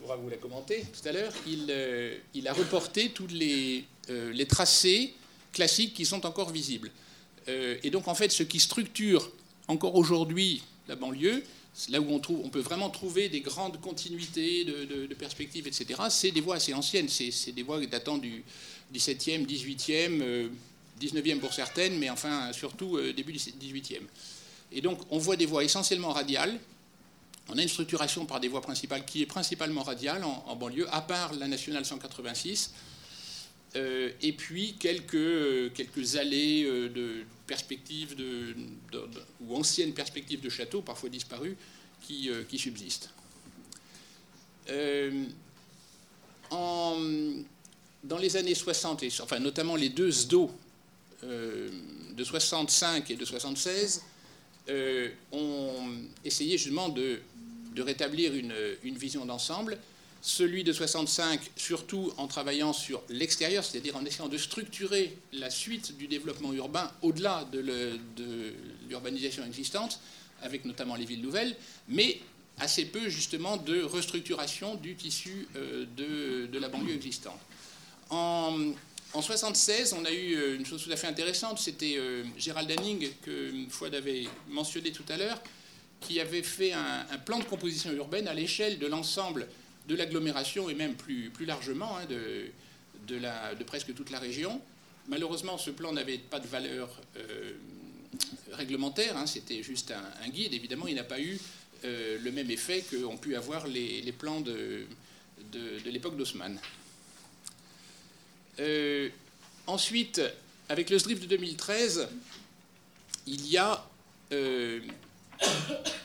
pourra 0.00 0.16
vous 0.16 0.28
la 0.28 0.36
commenter 0.36 0.84
tout 0.92 1.08
à 1.08 1.12
l'heure, 1.12 1.32
il, 1.46 1.72
il 2.34 2.48
a 2.48 2.52
reporté 2.52 3.10
tous 3.10 3.28
les, 3.28 3.84
les, 4.08 4.46
tracés 4.46 5.14
classiques 5.52 5.94
qui 5.94 6.04
sont 6.04 6.26
encore 6.26 6.50
visibles. 6.50 6.90
et 7.48 7.90
donc, 7.90 8.08
en 8.08 8.14
fait, 8.14 8.30
ce 8.30 8.42
qui 8.42 8.60
structure 8.60 9.30
encore 9.68 9.94
aujourd'hui 9.94 10.62
la 10.88 10.96
banlieue, 10.96 11.42
là 11.90 12.00
où 12.00 12.10
on, 12.10 12.48
peut 12.48 12.60
vraiment 12.60 12.88
trouver 12.90 13.28
des 13.28 13.40
grandes 13.40 13.80
continuités 13.80 14.64
de, 14.64 15.14
perspectives, 15.14 15.66
etc., 15.66 16.00
c'est 16.08 16.30
des 16.30 16.40
voies 16.40 16.56
assez 16.56 16.72
anciennes. 16.72 17.08
C'est 17.08 17.52
des 17.52 17.62
voies 17.62 17.84
datant 17.86 18.18
du 18.18 18.42
17e, 18.94 19.46
18e, 19.46 20.48
19e 21.00 21.38
pour 21.38 21.52
certaines, 21.52 21.98
mais 21.98 22.08
enfin 22.08 22.52
surtout 22.52 22.96
euh, 22.96 23.12
début 23.12 23.32
du 23.32 23.38
18e. 23.38 24.02
Et 24.72 24.80
donc 24.80 25.00
on 25.10 25.18
voit 25.18 25.36
des 25.36 25.46
voies 25.46 25.64
essentiellement 25.64 26.12
radiales. 26.12 26.58
On 27.48 27.58
a 27.58 27.62
une 27.62 27.68
structuration 27.68 28.26
par 28.26 28.40
des 28.40 28.48
voies 28.48 28.60
principales 28.60 29.04
qui 29.04 29.22
est 29.22 29.26
principalement 29.26 29.82
radiale 29.82 30.24
en, 30.24 30.56
banlieue, 30.56 30.88
à 30.92 31.00
part 31.00 31.32
la 31.34 31.46
nationale 31.46 31.84
186. 31.84 32.72
Euh, 33.76 34.10
et 34.22 34.32
puis 34.32 34.74
quelques, 34.78 35.14
euh, 35.14 35.70
quelques 35.70 36.16
allées 36.16 36.64
de 36.64 37.24
perspectives 37.46 38.14
de, 38.16 38.54
ou 39.40 39.56
anciennes 39.56 39.94
perspectives 39.94 40.40
de 40.40 40.48
châteaux, 40.48 40.82
parfois 40.82 41.08
disparues, 41.08 41.56
qui, 42.02 42.30
euh, 42.30 42.42
qui 42.44 42.58
subsistent. 42.58 43.10
Euh, 44.68 45.24
en, 46.50 46.96
dans 48.04 48.18
les 48.18 48.36
années 48.36 48.54
60, 48.54 49.02
et, 49.02 49.12
enfin 49.20 49.38
notamment 49.38 49.76
les 49.76 49.88
deux 49.88 50.10
SDO 50.10 50.50
euh, 51.24 51.70
de 52.12 52.24
65 52.24 53.10
et 53.10 53.16
de 53.16 53.24
76, 53.24 54.02
ont 55.30 55.88
essayé 56.24 56.58
justement 56.58 56.88
de, 56.88 57.20
de 57.76 57.82
rétablir 57.82 58.32
une, 58.34 58.98
vision 58.98 59.24
d'ensemble 59.26 59.78
celui 60.22 60.64
de 60.64 60.72
65 60.72 61.40
surtout 61.54 62.12
en 62.16 62.26
travaillant 62.26 62.72
sur 62.72 63.00
l'extérieur, 63.10 63.62
c'est-à-dire 63.64 63.96
en 63.96 64.04
essayant 64.04 64.28
de 64.28 64.38
structurer 64.38 65.16
la 65.32 65.50
suite 65.50 65.96
du 65.96 66.08
développement 66.08 66.52
urbain 66.52 66.90
au-delà 67.02 67.46
de 67.52 68.52
l'urbanisation 68.88 69.44
existante, 69.44 70.00
avec 70.42 70.64
notamment 70.64 70.96
les 70.96 71.04
villes 71.04 71.20
nouvelles, 71.20 71.54
mais 71.88 72.20
assez 72.58 72.86
peu 72.86 73.08
justement 73.08 73.56
de 73.56 73.82
restructuration 73.82 74.74
du 74.76 74.94
tissu 74.94 75.46
euh, 75.56 75.84
de, 75.96 76.58
la 76.58 76.68
banlieue 76.68 76.94
existante. 76.94 77.38
En, 78.10 78.72
en 79.12 79.22
76, 79.22 79.94
on 79.98 80.04
a 80.04 80.10
eu 80.10 80.34
euh, 80.34 80.56
une 80.56 80.64
chose 80.64 80.82
tout 80.82 80.90
à 80.90 80.96
fait 80.96 81.06
intéressante, 81.06 81.58
c'était 81.58 81.96
euh, 81.98 82.24
Gérald 82.38 82.70
Hanning, 82.70 83.08
que 83.22 83.52
Fouad 83.68 83.94
avait 83.94 84.24
mentionné 84.48 84.90
tout 84.90 85.04
à 85.08 85.16
l'heure, 85.16 85.40
qui 86.00 86.20
avait 86.20 86.42
fait 86.42 86.72
un, 86.72 87.04
plan 87.24 87.38
de 87.38 87.44
composition 87.44 87.92
urbaine 87.92 88.28
à 88.28 88.34
l'échelle 88.34 88.78
de 88.78 88.86
l'ensemble 88.86 89.48
de 89.88 89.94
l'agglomération 89.94 90.68
et 90.68 90.74
même 90.74 90.94
plus, 90.94 91.30
plus 91.30 91.46
largement 91.46 91.96
hein, 91.96 92.06
de, 92.06 92.50
de, 93.06 93.64
presque 93.64 93.94
toute 93.94 94.10
la 94.10 94.18
région. 94.18 94.60
Malheureusement, 95.08 95.58
ce 95.58 95.70
plan 95.70 95.92
n'avait 95.92 96.18
pas 96.18 96.40
de 96.40 96.48
valeur 96.48 96.88
euh, 97.16 97.52
réglementaire, 98.52 99.16
hein, 99.16 99.26
c'était 99.26 99.62
juste 99.62 99.92
un, 99.92 100.28
guide. 100.28 100.52
Évidemment, 100.52 100.88
il 100.88 100.96
n'a 100.96 101.04
pas 101.04 101.20
eu 101.20 101.38
euh, 101.84 102.18
le 102.22 102.32
même 102.32 102.50
effet 102.50 102.82
qu'ont 102.82 103.16
pu 103.16 103.36
avoir 103.36 103.66
les, 103.66 104.00
les 104.00 104.12
plans 104.12 104.40
de, 104.40 104.86
de, 105.52 105.90
l'époque 105.90 106.16
d'Haussmann. 106.16 106.58
Euh, 108.58 109.08
ensuite, 109.66 110.20
avec 110.68 110.90
le 110.90 110.98
SDRIF 110.98 111.20
de 111.20 111.26
2013, 111.26 112.08
il 113.26 113.46
y 113.46 113.58
a, 113.58 113.88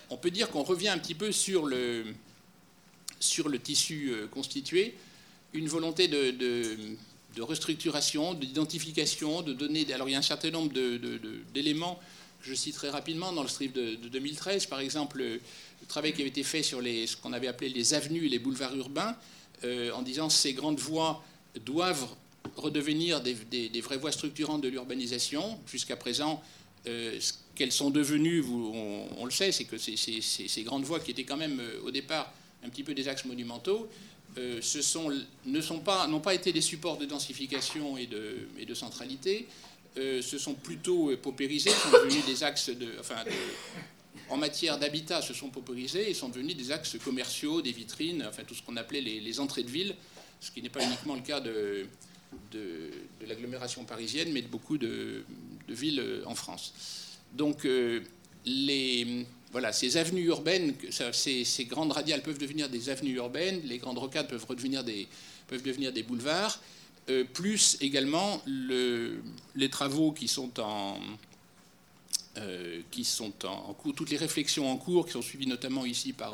on 0.10 0.18
peut 0.18 0.32
dire 0.32 0.50
qu'on 0.50 0.64
revient 0.64 0.90
un 0.90 0.98
petit 0.98 1.16
peu 1.16 1.32
sur 1.32 1.66
le, 1.66 2.06
sur 3.20 3.50
le 3.50 3.60
tissu 3.60 4.10
euh, 4.12 4.28
constitué 4.28 4.96
une 5.54 5.68
volonté 5.68 6.08
de, 6.08 6.98
restructuration, 7.40 8.34
d'identification, 8.34 9.42
de 9.42 9.54
donner. 9.54 9.92
Alors 9.94 10.08
il 10.08 10.14
y 10.14 10.16
a 10.16 10.20
un 10.20 10.22
certain 10.22 10.52
nombre 10.52 10.72
d'éléments 11.54 12.00
que 12.42 12.48
je 12.48 12.56
citerai 12.56 12.90
rapidement 12.90 13.32
dans 13.34 13.44
le 13.44 13.50
strip 13.50 13.74
de, 13.74 13.96
2013. 13.96 14.66
Par 14.66 14.80
exemple, 14.80 15.18
le, 15.20 15.42
travail 15.88 16.14
qui 16.14 16.22
avait 16.22 16.30
été 16.30 16.44
fait 16.44 16.64
sur 16.64 16.82
les, 16.82 17.08
ce 17.08 17.18
qu'on 17.18 17.34
avait 17.34 17.48
appelé 17.48 17.70
les 17.70 17.94
avenues 17.94 18.26
et 18.26 18.30
les 18.30 18.40
boulevards 18.40 18.76
urbains, 18.76 19.16
euh, 19.64 19.92
en 19.92 20.02
disant 20.02 20.30
ces 20.30 20.54
grandes 20.54 20.80
voies 20.80 21.24
doivent 21.66 22.08
redevenir 22.56 23.22
des, 23.22 23.82
vraies 23.82 23.98
voies 23.98 24.12
structurantes 24.12 24.62
de 24.62 24.70
l'urbanisation. 24.70 25.60
Jusqu'à 25.68 25.96
présent, 25.96 26.42
euh, 26.88 27.20
ce 27.20 27.34
qu'elles 27.56 27.72
sont 27.72 27.90
devenues, 27.92 28.44
on, 28.44 29.26
le 29.26 29.32
sait, 29.32 29.52
c'est 29.52 29.66
que 29.66 29.78
ces, 29.78 30.64
grandes 30.64 30.84
voies 30.84 31.00
qui 31.00 31.12
étaient 31.12 31.24
quand 31.24 31.38
même 31.38 31.62
au 31.84 31.92
départ 31.92 32.34
un 32.64 32.70
petit 32.70 32.84
peu 32.84 32.94
des 32.94 33.08
axes 33.08 33.26
monumentaux, 33.26 33.88
euh, 34.38 34.62
ne 35.46 35.62
sont 35.62 35.80
pas, 35.80 36.08
n'ont 36.08 36.22
pas 36.22 36.34
été 36.34 36.54
des 36.54 36.62
supports 36.62 36.98
de 36.98 37.06
densification 37.06 37.98
et 37.98 38.08
de, 38.08 38.74
centralité, 38.74 39.48
euh, 39.98 40.22
se 40.22 40.38
sont 40.38 40.54
plutôt 40.54 41.16
paupérisés, 41.18 41.72
sont 41.72 41.92
devenus 41.92 42.26
des 42.26 42.44
axes 42.44 42.72
en 44.30 44.38
matière 44.38 44.80
d'habitat, 44.80 45.22
se 45.22 45.34
sont 45.34 45.50
paupérisés 45.50 46.10
et 46.10 46.14
sont 46.14 46.30
devenus 46.30 46.56
des 46.56 46.72
axes 46.72 46.98
commerciaux, 47.04 47.62
des 47.62 47.74
vitrines, 47.74 48.26
enfin 48.28 48.44
tout 48.48 48.56
ce 48.56 48.64
qu'on 48.64 48.78
appelait 48.78 49.02
les, 49.02 49.40
entrées 49.42 49.64
de 49.64 49.70
ville, 49.70 49.96
ce 50.40 50.52
qui 50.52 50.62
n'est 50.62 50.70
pas 50.70 50.84
uniquement 50.84 51.16
le 51.16 51.22
cas 51.22 51.42
de, 51.42 51.86
l'agglomération 53.28 53.84
parisienne, 53.84 54.32
mais 54.32 54.42
de 54.42 54.48
beaucoup 54.48 54.78
de, 54.78 55.26
villes 55.72 56.24
en 56.26 56.36
France. 56.36 56.74
Donc 57.34 57.66
euh, 57.66 58.02
voilà, 59.52 59.74
ces 59.74 59.98
avenues 59.98 60.26
urbaines, 60.26 60.74
ces, 61.12 61.66
grandes 61.66 61.92
radiales 61.92 62.22
peuvent 62.22 62.38
devenir 62.38 62.70
des 62.70 62.90
avenues 62.90 63.16
urbaines, 63.16 63.62
les 63.64 63.78
grandes 63.78 63.98
rocades 63.98 64.28
peuvent 64.28 64.46
redevenir 64.46 64.84
des, 64.84 65.08
peuvent 65.48 65.64
devenir 65.64 65.92
des 65.92 66.04
boulevards, 66.04 66.60
plus 67.34 67.78
également 67.82 68.42
le, 68.46 69.22
les 69.56 69.70
travaux 69.70 70.14
qui 70.14 70.30
sont 70.30 70.60
en, 70.62 70.98
qui 72.90 73.04
sont 73.04 73.34
en, 73.46 73.74
cours, 73.74 73.94
toutes 73.94 74.10
les 74.10 74.18
réflexions 74.18 74.72
en 74.72 74.78
cours, 74.78 75.06
qui 75.06 75.12
sont 75.12 75.22
suivies 75.22 75.48
notamment 75.48 75.86
ici 75.86 76.14
par 76.14 76.34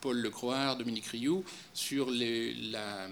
Paul 0.00 0.18
Lecroix, 0.18 0.74
Dominique 0.74 1.06
Rioux, 1.06 1.44
sur 1.74 2.10
la, 2.10 3.08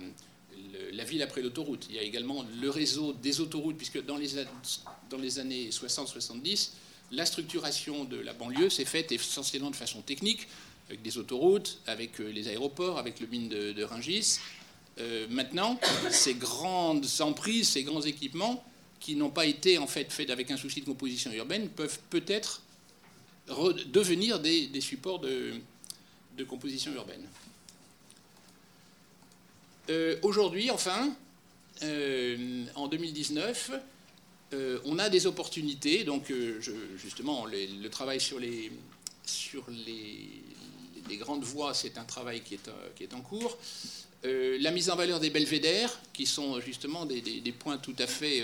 la 0.93 1.05
ville 1.05 1.23
après 1.23 1.43
l'autoroute. 1.43 1.87
Il 1.89 1.97
y 1.97 1.99
a 1.99 2.03
également 2.03 2.45
le 2.61 2.71
réseau 2.71 3.13
des 3.13 3.41
autoroutes, 3.41 3.77
puisque 3.77 4.05
dans 4.05 4.17
les, 4.17 5.39
années 5.39 5.71
60-70, 5.71 6.71
la 7.13 7.27
structuration 7.27 8.05
de 8.05 8.17
la 8.17 8.33
banlieue 8.33 8.71
s'est 8.71 8.85
faite 8.85 9.13
essentiellement 9.13 9.71
de 9.71 9.77
façon 9.77 10.03
technique, 10.03 10.49
avec 10.89 11.03
des 11.03 11.19
autoroutes, 11.19 11.81
avec 11.87 12.21
euh, 12.21 12.31
les 12.31 12.49
aéroports, 12.49 12.99
avec 12.99 13.21
le 13.21 13.27
mine 13.27 13.49
de, 13.49 13.73
de 13.73 13.83
Rungis. 13.83 14.39
Euh, 14.99 15.27
maintenant, 15.29 15.79
ces 16.11 16.35
grandes 16.35 17.07
emprises, 17.21 17.71
ces 17.71 17.83
grands 17.83 18.03
équipements, 18.03 18.65
qui 19.01 19.15
n'ont 19.15 19.31
pas 19.31 19.47
été 19.47 19.79
en 19.79 19.87
fait 19.87 20.11
faits 20.13 20.31
avec 20.31 20.51
un 20.51 20.57
souci 20.57 20.81
de 20.81 20.87
composition 20.87 21.33
urbaine, 21.33 21.69
peuvent 21.69 21.99
peut-être 22.11 22.63
devenir 23.93 24.41
des, 24.41 24.81
supports 24.81 25.21
de 25.21 25.61
composition 26.49 26.93
urbaine. 26.95 27.27
Euh, 29.89 30.17
aujourd'hui, 30.23 30.71
enfin, 30.71 31.15
euh, 31.83 32.65
en 32.75 32.89
2019, 32.89 33.71
euh, 34.53 34.79
on 34.85 34.99
a 34.99 35.09
des 35.09 35.27
opportunités. 35.27 36.05
Donc, 36.05 36.33
justement, 36.97 37.47
le 37.47 37.89
travail 37.89 38.21
sur 38.21 38.39
les, 38.41 38.71
grandes 41.19 41.45
voies, 41.45 41.73
c'est 41.75 41.99
un 41.99 42.05
travail 42.05 42.43
qui 42.43 42.55
est, 42.55 43.15
en 43.15 43.21
cours. 43.21 43.59
la 44.25 44.71
mise 44.71 44.91
en 44.91 44.97
valeur 44.97 45.21
des 45.21 45.31
belvédères, 45.31 45.99
qui 46.13 46.27
sont 46.27 46.61
justement 46.61 47.07
des, 47.07 47.55
points 47.59 47.79
tout 47.79 47.97
à 47.99 48.07
fait 48.07 48.43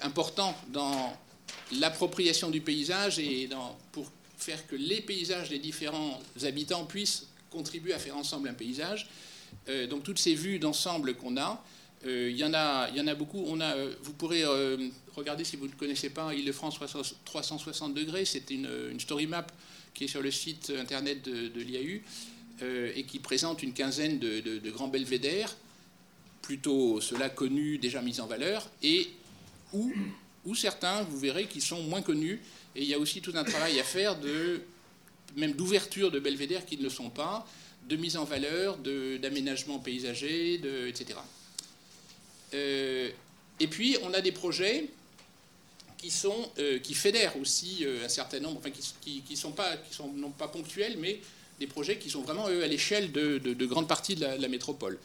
importants 0.00 0.56
dans 0.68 1.16
l'appropriation 1.72 2.50
du 2.50 2.60
paysage 2.60 3.18
et 3.18 3.48
pour 3.92 4.10
faire 4.38 4.66
que 4.66 4.76
les 4.76 5.00
paysages 5.00 5.50
des 5.50 5.58
différents 5.58 6.20
habitants 6.42 6.84
puissent 6.84 7.26
contribuer 7.50 7.92
à 7.92 7.98
faire 7.98 8.16
ensemble 8.16 8.48
un 8.48 8.54
paysage. 8.54 9.08
Euh, 9.68 9.86
donc 9.86 10.02
toutes 10.02 10.18
ces 10.18 10.34
vues 10.34 10.58
d'ensemble 10.58 11.14
qu'on 11.14 11.36
a, 11.36 11.62
euh, 12.06 12.30
il 12.30 12.36
y, 12.36 12.44
en 12.44 12.54
a, 12.54 12.88
il 12.90 12.96
y 12.96 13.00
en 13.00 13.06
a 13.06 13.14
beaucoup. 13.14 13.44
Euh, 13.60 13.94
vous 14.02 14.12
pourrez 14.14 14.44
regarder 15.14 15.44
si 15.44 15.56
vous 15.56 15.66
ne 15.66 15.72
connaissez 15.72 16.10
pas 16.10 16.34
Île-de-France 16.34 16.78
360 17.24 17.94
degrés. 17.94 18.24
C'est 18.24 18.50
une, 18.50 18.98
story 18.98 19.26
map 19.26 19.46
qui 19.94 20.04
est 20.04 20.08
sur 20.08 20.22
le 20.22 20.30
site 20.30 20.72
internet 20.78 21.22
de, 21.22 21.60
l'IAU 21.60 22.00
et 22.94 23.04
qui 23.04 23.18
présente 23.18 23.62
une 23.62 23.72
quinzaine 23.72 24.18
de, 24.18 24.70
grands 24.70 24.88
belvédères, 24.88 25.56
plutôt 26.42 27.00
ceux-là 27.00 27.28
connus, 27.28 27.78
déjà 27.78 28.00
mis 28.00 28.20
en 28.20 28.26
valeur, 28.26 28.68
et 28.82 29.08
où, 29.72 29.92
où 30.44 30.54
certains, 30.54 31.02
vous 31.02 31.18
verrez, 31.18 31.46
qui 31.46 31.60
sont 31.60 31.82
moins 31.82 32.02
connus. 32.02 32.40
Et 32.76 32.82
il 32.82 32.88
y 32.88 32.94
a 32.94 32.98
aussi 32.98 33.20
tout 33.20 33.32
un 33.34 33.44
travail 33.44 33.78
à 33.78 33.84
faire 33.84 34.18
de 34.18 34.62
même 35.36 35.52
d'ouverture 35.52 36.10
de 36.10 36.18
belvédères 36.18 36.64
qui 36.66 36.76
ne 36.76 36.82
le 36.82 36.90
sont 36.90 37.10
pas 37.10 37.46
de 37.88 37.96
mise 37.96 38.16
en 38.16 38.24
valeur, 38.24 38.78
d'aménagement 38.78 39.78
paysager, 39.78 40.58
de, 40.58 40.86
etc. 40.86 41.18
Euh, 42.54 43.10
et 43.58 43.66
puis, 43.66 43.96
on 44.02 44.14
a 44.14 44.20
des 44.20 44.32
projets 44.32 44.86
qui, 45.98 46.10
sont, 46.10 46.50
euh, 46.58 46.78
qui 46.78 46.94
fédèrent 46.94 47.36
aussi 47.38 47.78
euh, 47.82 48.04
un 48.04 48.08
certain 48.08 48.40
nombre, 48.40 48.58
enfin, 48.58 48.70
qui, 48.70 49.22
qui, 49.22 49.36
sont 49.36 49.52
pas, 49.52 49.76
qui 49.76 49.94
sont 49.94 50.08
non 50.12 50.30
pas 50.30 50.48
ponctuels, 50.48 50.96
mais 50.98 51.20
des 51.58 51.66
projets 51.66 51.98
qui 51.98 52.08
sont 52.08 52.22
vraiment, 52.22 52.48
eux, 52.48 52.62
à 52.62 52.66
l'échelle 52.66 53.12
de, 53.12 53.38
de, 53.38 53.66
grandes 53.66 53.88
parties 53.88 54.14
de 54.14 54.24
la, 54.24 54.48
métropole. 54.48 54.98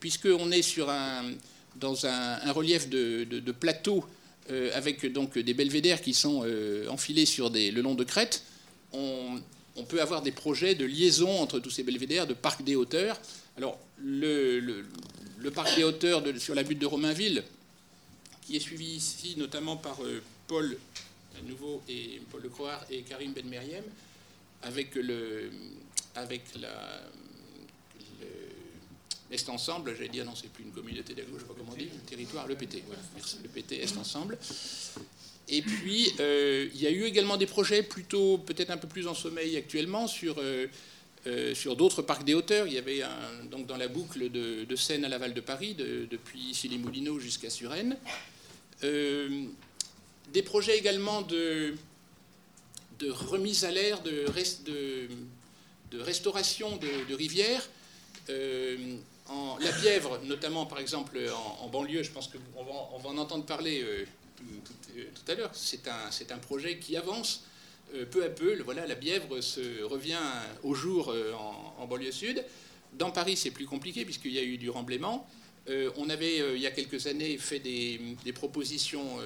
Puisqu'on 0.00 0.50
est 0.50 0.62
sur 0.62 0.88
un, 0.88 1.24
dans 1.76 2.06
un, 2.06 2.52
relief 2.52 2.88
de, 2.88 3.24
de 3.24 3.52
plateau 3.52 4.04
avec 4.72 5.04
donc 5.12 5.36
des 5.36 5.52
belvédères 5.52 6.00
qui 6.00 6.14
sont 6.14 6.46
enfilés 6.88 7.26
sur 7.26 7.50
des, 7.50 7.70
le 7.70 7.82
long 7.82 7.94
de 7.94 8.04
crêtes, 8.04 8.44
on, 8.94 9.42
on 9.76 9.84
peut 9.84 10.00
avoir 10.00 10.22
des 10.22 10.32
projets 10.32 10.74
de 10.74 10.84
liaison 10.84 11.40
entre 11.40 11.58
tous 11.58 11.70
ces 11.70 11.82
belvédères, 11.82 12.26
de 12.26 12.34
parcs 12.34 12.62
des 12.62 12.76
hauteurs. 12.76 13.18
Alors, 13.56 13.78
le, 13.98 14.84
parc 15.54 15.74
des 15.76 15.84
hauteurs 15.84 16.22
sur 16.38 16.54
la 16.54 16.62
butte 16.62 16.78
de 16.78 16.86
Romainville, 16.86 17.42
qui 18.42 18.56
est 18.56 18.60
suivi 18.60 18.96
ici 18.96 19.34
notamment 19.36 19.76
par 19.76 20.02
euh, 20.04 20.22
Paul 20.46 20.76
à 21.38 21.42
nouveau 21.48 21.82
et 21.88 22.20
Paul 22.30 22.42
Lecroix 22.42 22.78
et 22.90 23.02
Karim 23.02 23.32
Ben 23.32 23.46
Meriem, 23.46 23.84
avec 24.62 24.94
le 24.94 25.50
avec 26.14 26.42
la 26.60 27.02
Est 29.30 29.48
Ensemble, 29.48 29.94
j'allais 29.96 30.10
dire 30.10 30.26
non, 30.26 30.34
c'est 30.34 30.52
plus 30.52 30.64
une 30.64 30.72
communauté 30.72 31.14
d'agglo, 31.14 31.32
je 31.32 31.34
ne 31.36 31.40
sais 31.40 31.46
pas 31.46 31.54
comment 31.56 31.72
on 31.72 31.76
dit, 31.76 31.88
territoire, 32.06 32.46
le 32.46 32.54
PT, 32.54 32.82
merci, 33.14 33.38
le 33.42 33.48
PT 33.48 33.72
Est 33.82 33.96
Ensemble. 33.96 34.38
Et 35.48 35.62
puis, 35.62 36.12
euh, 36.20 36.68
il 36.74 36.80
y 36.80 36.86
a 36.86 36.90
eu 36.90 37.04
également 37.04 37.36
des 37.36 37.46
projets 37.46 37.82
plutôt, 37.82 38.38
peut-être 38.38 38.70
un 38.70 38.76
peu 38.76 38.88
plus 38.88 39.06
en 39.06 39.14
sommeil 39.14 39.56
actuellement, 39.56 40.06
sur, 40.06 40.36
euh, 40.38 40.66
euh, 41.26 41.54
sur 41.54 41.76
d'autres 41.76 42.02
parcs 42.02 42.24
des 42.24 42.34
hauteurs. 42.34 42.66
Il 42.66 42.72
y 42.72 42.78
avait 42.78 43.02
donc 43.50 43.66
dans 43.66 43.76
la 43.76 43.88
boucle 43.88 44.30
de, 44.30 44.76
Seine 44.76 45.04
à 45.04 45.08
Laval 45.08 45.34
de 45.34 45.40
Paris, 45.40 45.74
depuis 45.74 46.40
ici 46.40 46.68
les 46.68 46.80
jusqu'à 47.20 47.50
Suresnes. 47.50 47.96
des 48.82 50.42
projets 50.42 50.78
également 50.78 51.22
de, 51.22 51.74
de 53.00 53.10
remise 53.10 53.64
à 53.64 53.70
l'air, 53.70 54.00
de, 54.02 54.26
de, 55.90 56.00
restauration 56.00 56.76
de, 56.76 57.14
rivières. 57.14 57.68
la 58.28 59.72
Bièvre, 59.80 60.20
notamment 60.24 60.66
par 60.66 60.78
exemple 60.78 61.18
en, 61.60 61.68
banlieue, 61.68 62.04
je 62.04 62.10
pense 62.12 62.28
qu'on 62.28 62.64
va, 62.64 62.72
on 62.94 62.98
va 62.98 63.10
en 63.10 63.18
entendre 63.18 63.44
parler 63.44 63.84
tout, 64.64 65.32
à 65.32 65.34
l'heure. 65.34 65.50
C'est 65.54 65.86
un, 65.88 66.34
un, 66.34 66.38
projet 66.38 66.78
qui 66.78 66.96
avance 66.96 67.44
euh, 67.94 68.04
peu 68.06 68.24
à 68.24 68.28
peu. 68.28 68.60
Voilà, 68.62 68.86
la 68.86 68.94
Bièvre 68.94 69.40
se 69.40 69.82
revient 69.82 70.20
au 70.62 70.74
jour 70.74 71.10
euh, 71.10 71.32
en, 71.78 71.86
banlieue 71.86 72.12
sud. 72.12 72.44
Dans 72.94 73.10
Paris, 73.10 73.36
c'est 73.36 73.50
plus 73.50 73.66
compliqué 73.66 74.04
puisqu'il 74.04 74.32
y 74.32 74.38
a 74.38 74.42
eu 74.42 74.58
du 74.58 74.70
remblaiement. 74.70 75.26
on 75.96 76.10
avait, 76.10 76.54
il 76.54 76.60
y 76.60 76.66
a 76.66 76.70
quelques 76.70 77.06
années, 77.06 77.38
fait 77.38 77.60
des, 77.60 78.16
propositions 78.34 79.18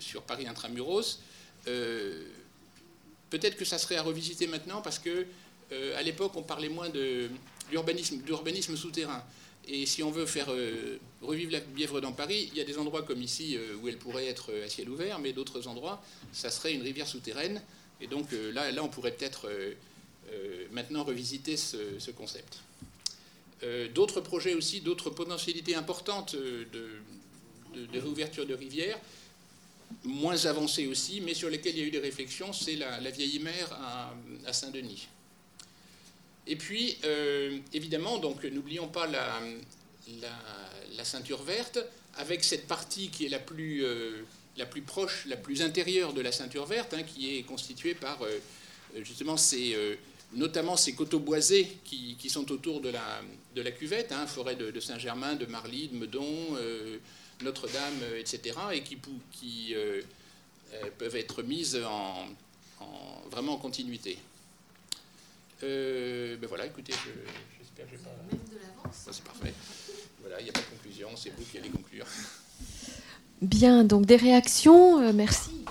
sur 0.00 0.22
Paris 0.22 0.46
intramuros. 0.46 1.20
Peut-être 1.64 3.56
que 3.56 3.66
ça 3.66 3.76
serait 3.76 3.96
à 3.96 4.02
revisiter 4.02 4.46
maintenant 4.46 4.80
parce 4.80 4.98
que 4.98 5.26
à 5.70 6.02
l'époque, 6.02 6.32
on 6.36 6.42
parlait 6.42 6.70
moins 6.70 6.88
d'urbanisme 7.70 8.76
souterrain. 8.76 9.22
Et 9.68 9.86
si 9.86 10.02
on 10.02 10.10
veut 10.10 10.26
faire 10.26 10.46
euh, 10.50 10.98
revivre 11.20 11.52
la 11.52 11.60
Bièvre 11.60 12.00
dans 12.00 12.12
Paris, 12.12 12.48
il 12.52 12.58
y 12.58 12.60
a 12.60 12.64
des 12.64 12.78
endroits 12.78 13.02
comme 13.02 13.22
ici 13.22 13.56
euh, 13.56 13.76
où 13.80 13.88
elle 13.88 13.96
pourrait 13.96 14.26
être 14.26 14.50
euh, 14.50 14.66
à 14.66 14.68
ciel 14.68 14.88
ouvert, 14.90 15.18
mais 15.20 15.32
d'autres 15.32 15.68
endroits, 15.68 16.02
ça 16.32 16.50
serait 16.50 16.74
une 16.74 16.82
rivière 16.82 17.06
souterraine. 17.06 17.62
Et 18.00 18.08
donc 18.08 18.32
là, 18.32 18.72
on 18.82 18.88
pourrait 18.88 19.12
peut-être 19.12 19.48
maintenant 20.72 21.04
revisiter 21.04 21.56
ce, 21.56 22.10
concept. 22.10 22.58
d'autres 23.94 24.20
projets 24.20 24.54
aussi, 24.54 24.80
d'autres 24.80 25.10
potentialités 25.10 25.76
importantes 25.76 26.34
de, 26.34 26.88
réouverture 27.92 28.44
de 28.44 28.54
rivières, 28.54 28.98
moins 30.02 30.46
avancées 30.46 30.88
aussi, 30.88 31.20
mais 31.20 31.34
sur 31.34 31.48
lesquelles 31.48 31.76
il 31.76 31.80
y 31.80 31.84
a 31.84 31.86
eu 31.86 31.92
des 31.92 32.00
réflexions, 32.00 32.52
c'est 32.52 32.74
la, 32.74 32.98
vieille 33.12 33.38
mer 33.38 33.72
à 33.72 34.52
Saint-Denis. 34.52 35.06
Et 36.46 36.56
puis, 36.56 36.96
euh, 37.04 37.58
évidemment, 37.72 38.18
donc 38.18 38.42
n'oublions 38.44 38.88
pas 38.88 39.06
la, 39.06 39.40
la, 40.96 41.04
ceinture 41.04 41.42
verte, 41.42 41.78
avec 42.16 42.42
cette 42.42 42.66
partie 42.66 43.08
qui 43.08 43.26
est 43.26 43.28
la 43.28 43.38
plus, 43.38 43.84
euh, 43.84 44.22
la 44.56 44.66
plus 44.66 44.82
proche, 44.82 45.24
la 45.26 45.36
plus 45.36 45.62
intérieure 45.62 46.12
de 46.12 46.20
la 46.20 46.32
ceinture 46.32 46.66
verte, 46.66 46.94
hein, 46.94 47.04
qui 47.04 47.36
est 47.36 47.42
constituée 47.42 47.94
par 47.94 48.22
euh, 48.22 48.38
justement 49.02 49.36
ces, 49.36 49.76
notamment 50.32 50.76
ces 50.76 50.94
coteaux 50.94 51.20
boisés 51.20 51.76
qui, 51.84 52.16
qui, 52.18 52.28
sont 52.28 52.50
autour 52.50 52.80
de 52.80 52.90
la, 52.90 53.22
de 53.54 53.62
la 53.62 53.70
cuvette, 53.70 54.10
hein, 54.12 54.26
forêt 54.26 54.56
de, 54.56 54.80
Saint-Germain, 54.80 55.36
de 55.36 55.46
Marly, 55.46 55.88
de 55.88 55.96
Meudon, 55.96 56.58
Notre-Dame, 57.42 58.02
etc., 58.18 58.56
et 58.72 58.82
qui, 58.82 58.98
qui 59.30 59.74
peuvent 60.98 61.16
être 61.16 61.42
mises 61.42 61.76
en, 61.76 62.26
en, 62.80 63.28
vraiment 63.30 63.54
en 63.54 63.58
continuité. 63.58 64.18
Euh, 65.64 66.36
ben 66.38 66.48
voilà, 66.48 66.66
écoutez, 66.66 66.92
j'espère 67.58 67.86
que 67.86 67.92
j'ai 67.92 67.98
pas. 67.98 68.10
de 68.10 68.58
l'avance. 68.58 69.08
c'est 69.10 69.22
parfait. 69.22 69.54
Voilà, 70.20 70.40
il 70.40 70.44
n'y 70.44 70.50
a 70.50 70.52
pas 70.52 70.60
de 70.60 70.64
conclusion, 70.64 71.08
c'est 71.16 71.30
vous 71.30 71.44
qui 71.44 71.58
allez 71.58 71.68
conclure. 71.68 72.04
Bien, 73.40 73.84
donc 73.84 74.06
des 74.06 74.16
réactions, 74.16 75.00
euh, 75.00 75.12
merci. 75.12 75.64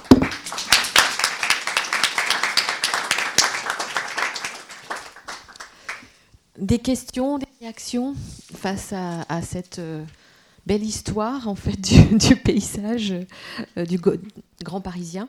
Des 6.58 6.80
questions, 6.80 7.38
des 7.38 7.48
réactions 7.60 8.16
face 8.56 8.94
à, 8.94 9.42
cette 9.42 9.80
euh, 9.80 10.06
belle 10.66 10.84
histoire 10.84 11.50
en 11.50 11.56
fait 11.56 11.76
du, 12.18 12.36
paysage 12.38 13.14
du 13.76 14.00
Grand 14.64 14.80
Parisien? 14.80 15.28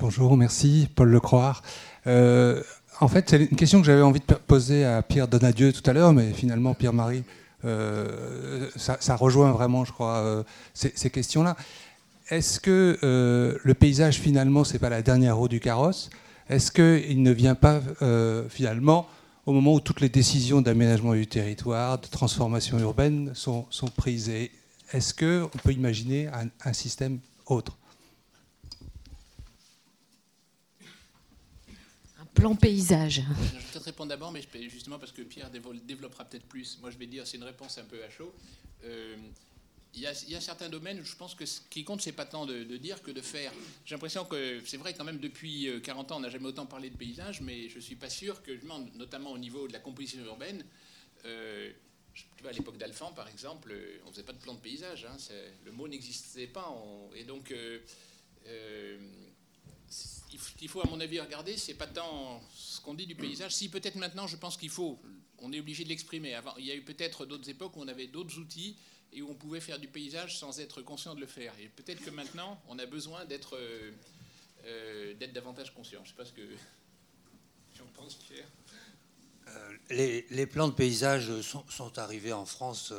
Bonjour, 0.00 0.34
merci, 0.34 0.88
Paul 0.94 1.10
Lecroix. 1.10 1.60
Euh, 2.06 2.62
en 3.00 3.08
fait, 3.08 3.28
c'est 3.28 3.36
une 3.36 3.54
question 3.54 3.80
que 3.80 3.86
j'avais 3.86 4.00
envie 4.00 4.20
de 4.26 4.34
poser 4.34 4.82
à 4.82 5.02
Pierre 5.02 5.28
Donadieu 5.28 5.74
tout 5.74 5.82
à 5.84 5.92
l'heure, 5.92 6.14
mais 6.14 6.32
finalement, 6.32 6.72
Pierre-Marie, 6.72 7.22
euh, 7.66 8.66
ça, 8.76 9.16
rejoint 9.16 9.52
vraiment, 9.52 9.84
je 9.84 9.92
crois, 9.92 10.16
euh, 10.20 10.42
ces, 10.72 11.10
questions-là. 11.10 11.54
Est-ce 12.30 12.60
que 12.60 12.98
le 13.62 13.74
paysage, 13.74 14.18
finalement, 14.20 14.64
c'est 14.64 14.78
pas 14.78 14.88
la 14.88 15.02
dernière 15.02 15.36
roue 15.36 15.48
du 15.48 15.60
carrosse? 15.60 16.08
Est-ce 16.48 16.72
qu'il 16.72 17.22
ne 17.22 17.30
vient 17.30 17.54
pas, 17.54 17.82
finalement, 18.48 19.06
au 19.44 19.52
moment 19.52 19.74
où 19.74 19.80
toutes 19.80 20.00
les 20.00 20.08
décisions 20.08 20.62
d'aménagement 20.62 21.12
du 21.12 21.26
territoire, 21.26 21.98
de 21.98 22.06
transformation 22.06 22.78
urbaine 22.78 23.32
sont, 23.34 23.66
prises? 23.96 24.30
Est-ce 24.94 25.12
qu'on 25.12 25.58
peut 25.58 25.72
imaginer 25.72 26.30
un 26.64 26.72
système 26.72 27.18
autre? 27.44 27.76
Plan 32.34 32.54
paysage 32.54 33.22
Je 33.52 33.58
vais 33.58 33.64
peut-être 33.72 33.84
répondre 33.84 34.08
d'abord, 34.08 34.32
mais 34.32 34.42
justement 34.68 34.98
parce 34.98 35.12
que 35.12 35.22
Pierre 35.22 35.50
développera 35.50 36.24
peut-être 36.24 36.46
plus. 36.46 36.78
Moi, 36.80 36.90
je 36.90 36.98
vais 36.98 37.06
dire, 37.06 37.26
c'est 37.26 37.36
une 37.36 37.44
réponse 37.44 37.78
un 37.78 37.84
peu 37.84 38.02
à 38.02 38.10
chaud. 38.10 38.32
Euh, 38.84 39.16
il 39.92 40.02
y, 40.02 40.06
a, 40.06 40.40
certains 40.40 40.68
domaines 40.68 41.00
où 41.00 41.04
je 41.04 41.16
pense 41.16 41.34
que 41.34 41.44
ce 41.44 41.60
qui 41.68 41.82
compte, 41.82 42.00
c'est 42.00 42.12
pas 42.12 42.24
tant 42.24 42.46
de, 42.46 42.62
dire 42.76 43.02
que 43.02 43.10
de 43.10 43.20
faire. 43.20 43.52
J'ai 43.84 43.96
l'impression 43.96 44.24
que 44.24 44.60
c'est 44.64 44.76
vrai 44.76 44.94
quand 44.94 45.02
même 45.02 45.18
depuis 45.18 45.68
40 45.82 46.10
euh, 46.10 46.14
ans, 46.14 46.18
on 46.18 46.20
n'a 46.20 46.28
jamais 46.28 46.46
autant 46.46 46.64
parlé 46.64 46.90
de 46.90 46.96
paysage, 46.96 47.40
mais 47.40 47.68
je 47.68 47.80
suis 47.80 47.96
pas 47.96 48.08
sûr 48.08 48.40
que, 48.40 48.52
notamment 48.96 49.32
au 49.32 49.38
niveau 49.38 49.66
de 49.66 49.72
la 49.72 49.80
composition 49.80 50.24
urbaine, 50.24 50.64
euh, 51.24 51.72
tu 52.14 52.42
vois, 52.42 52.50
à 52.50 52.54
l'époque 52.54 52.78
d'Alphand, 52.78 53.10
par 53.12 53.26
exemple, 53.26 53.74
on 54.06 54.12
faisait 54.12 54.22
pas 54.22 54.32
de 54.32 54.38
plan 54.38 54.54
de 54.54 54.60
paysage. 54.60 55.06
Hein, 55.10 55.16
le 55.64 55.72
mot 55.72 55.88
n'existait 55.88 56.46
pas. 56.46 56.72
et 57.16 57.24
donc, 57.24 57.52
qu'il 60.38 60.68
faut, 60.68 60.80
à 60.80 60.86
mon 60.86 61.00
avis, 61.00 61.20
regarder, 61.20 61.56
c'est 61.56 61.74
pas 61.74 61.86
tant 61.86 62.40
ce 62.54 62.80
qu'on 62.80 62.94
dit 62.94 63.06
du 63.06 63.14
paysage. 63.14 63.54
Si 63.54 63.68
peut-être 63.68 63.96
maintenant, 63.96 64.26
je 64.26 64.36
pense 64.36 64.56
qu'il 64.56 64.70
faut, 64.70 65.00
on 65.38 65.52
est 65.52 65.60
obligé 65.60 65.84
de 65.84 65.88
l'exprimer. 65.88 66.34
Avant, 66.34 66.54
il 66.58 66.66
y 66.66 66.70
a 66.70 66.74
eu 66.74 66.82
peut-être 66.82 67.26
d'autres 67.26 67.48
époques 67.48 67.76
où 67.76 67.80
on 67.80 67.88
avait 67.88 68.06
d'autres 68.06 68.38
outils 68.38 68.76
et 69.12 69.22
où 69.22 69.30
on 69.30 69.34
pouvait 69.34 69.60
faire 69.60 69.78
du 69.78 69.88
paysage 69.88 70.38
sans 70.38 70.60
être 70.60 70.82
conscient 70.82 71.14
de 71.14 71.20
le 71.20 71.26
faire. 71.26 71.52
Et 71.58 71.68
peut-être 71.68 72.04
que 72.04 72.10
maintenant, 72.10 72.60
on 72.68 72.78
a 72.78 72.86
besoin 72.86 73.24
d'être 73.24 73.56
euh, 73.56 73.90
euh, 74.66 75.14
davantage 75.32 75.74
conscient. 75.74 76.00
Je 76.04 76.10
sais 76.10 76.16
pas 76.16 76.24
ce 76.24 76.32
que 76.32 76.42
j'en 77.76 77.86
pense, 77.94 78.14
Pierre. 78.14 78.46
Euh, 79.48 80.22
les, 80.30 80.46
plans 80.46 80.68
de 80.68 80.74
paysage 80.74 81.40
sont, 81.40 81.98
arrivés 81.98 82.32
en 82.32 82.46
France, 82.46 82.92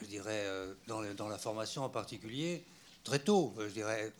je 0.00 0.06
dirais, 0.06 0.46
dans, 0.86 1.28
la 1.28 1.38
formation 1.38 1.82
en 1.82 1.88
particulier, 1.88 2.64
très 3.02 3.18
tôt. 3.18 3.54
Je 3.58 3.72
dirais 3.72 4.12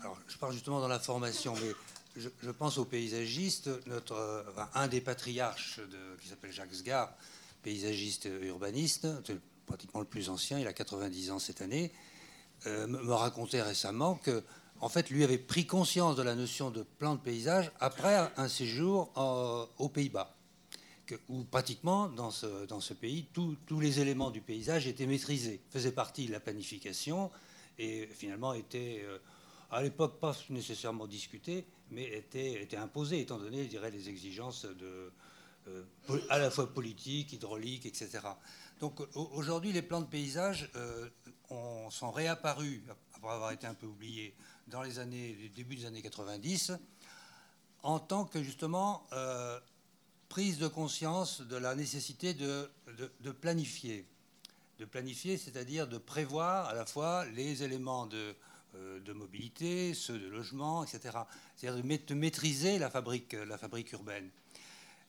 alors, 0.00 0.18
je 0.28 0.38
parle 0.38 0.52
justement 0.52 0.80
dans 0.80 0.88
la 0.88 0.98
formation, 0.98 1.54
mais 1.56 1.72
je, 2.16 2.50
pense 2.50 2.78
aux 2.78 2.84
paysagistes. 2.84 3.70
Notre, 3.86 4.44
un 4.74 4.88
des 4.88 5.00
patriarches 5.00 5.80
qui 6.20 6.28
s'appelle 6.28 6.52
Jacques 6.52 6.74
Sgar, 6.74 7.12
paysagiste 7.62 8.28
urbaniste, 8.42 9.06
pratiquement 9.66 10.00
le 10.00 10.06
plus 10.06 10.30
ancien, 10.30 10.58
il 10.58 10.66
a 10.66 10.72
90 10.72 11.30
ans 11.30 11.38
cette 11.38 11.60
année, 11.60 11.92
euh, 12.66 12.86
me 12.86 13.12
racontait 13.12 13.62
récemment 13.62 14.14
que, 14.14 14.42
en 14.80 14.88
fait, 14.88 15.10
lui 15.10 15.22
avait 15.22 15.38
pris 15.38 15.66
conscience 15.66 16.16
de 16.16 16.22
la 16.22 16.34
notion 16.34 16.70
de 16.70 16.82
plan 16.82 17.14
de 17.14 17.20
paysage 17.20 17.70
après 17.78 18.32
un 18.36 18.48
séjour 18.48 19.12
aux 19.78 19.88
Pays-Bas, 19.90 20.34
où 21.28 21.44
pratiquement 21.44 22.08
dans 22.08 22.30
ce, 22.30 22.64
dans 22.66 22.80
ce 22.80 22.94
pays, 22.94 23.26
tous 23.34 23.80
les 23.80 24.00
éléments 24.00 24.30
du 24.30 24.40
paysage 24.40 24.86
étaient 24.86 25.06
maîtrisés, 25.06 25.60
faisaient 25.70 25.92
partie 25.92 26.26
de 26.26 26.32
la 26.32 26.40
planification 26.40 27.30
et 27.78 28.08
finalement 28.14 28.54
étaient 28.54 29.02
euh, 29.04 29.18
à 29.70 29.82
l'époque 29.82 30.18
pas 30.18 30.36
nécessairement 30.50 31.06
discuté, 31.06 31.66
mais 31.90 32.04
était, 32.04 32.62
était 32.62 32.76
imposé, 32.76 33.20
étant 33.20 33.38
donné, 33.38 33.64
je 33.64 33.68
dirais, 33.68 33.90
les 33.90 34.08
exigences 34.08 34.64
de, 34.64 35.12
euh, 35.68 35.82
à 36.28 36.38
la 36.38 36.50
fois 36.50 36.72
politiques, 36.72 37.32
hydrauliques, 37.32 37.86
etc. 37.86 38.20
Donc 38.80 39.00
aujourd'hui, 39.14 39.72
les 39.72 39.82
plans 39.82 40.00
de 40.00 40.06
paysage 40.06 40.70
euh, 40.74 41.08
sont 41.90 42.10
réapparus, 42.10 42.80
après 43.14 43.32
avoir 43.32 43.52
été 43.52 43.66
un 43.66 43.74
peu 43.74 43.86
oubliés, 43.86 44.34
dans 44.68 44.82
les 44.82 44.98
années, 44.98 45.50
début 45.54 45.76
des 45.76 45.86
années 45.86 46.02
90, 46.02 46.72
en 47.82 47.98
tant 47.98 48.24
que 48.24 48.42
justement 48.42 49.06
euh, 49.12 49.58
prise 50.28 50.58
de 50.58 50.68
conscience 50.68 51.42
de 51.42 51.56
la 51.56 51.74
nécessité 51.74 52.34
de, 52.34 52.70
de 53.20 53.30
planifier. 53.30 54.06
De 54.78 54.84
planifier, 54.84 55.36
c'est-à-dire 55.36 55.86
de 55.86 55.98
prévoir 55.98 56.66
à 56.68 56.74
la 56.74 56.86
fois 56.86 57.26
les 57.26 57.62
éléments 57.62 58.06
de 58.06 58.34
de 58.74 59.12
mobilité, 59.12 59.94
ceux 59.94 60.18
de 60.18 60.28
logement, 60.28 60.84
etc. 60.84 61.18
C'est-à-dire 61.56 61.82
de 62.06 62.14
maîtriser 62.14 62.78
la 62.78 62.90
fabrique, 62.90 63.34
fabrique 63.58 63.92
urbaine. 63.92 64.30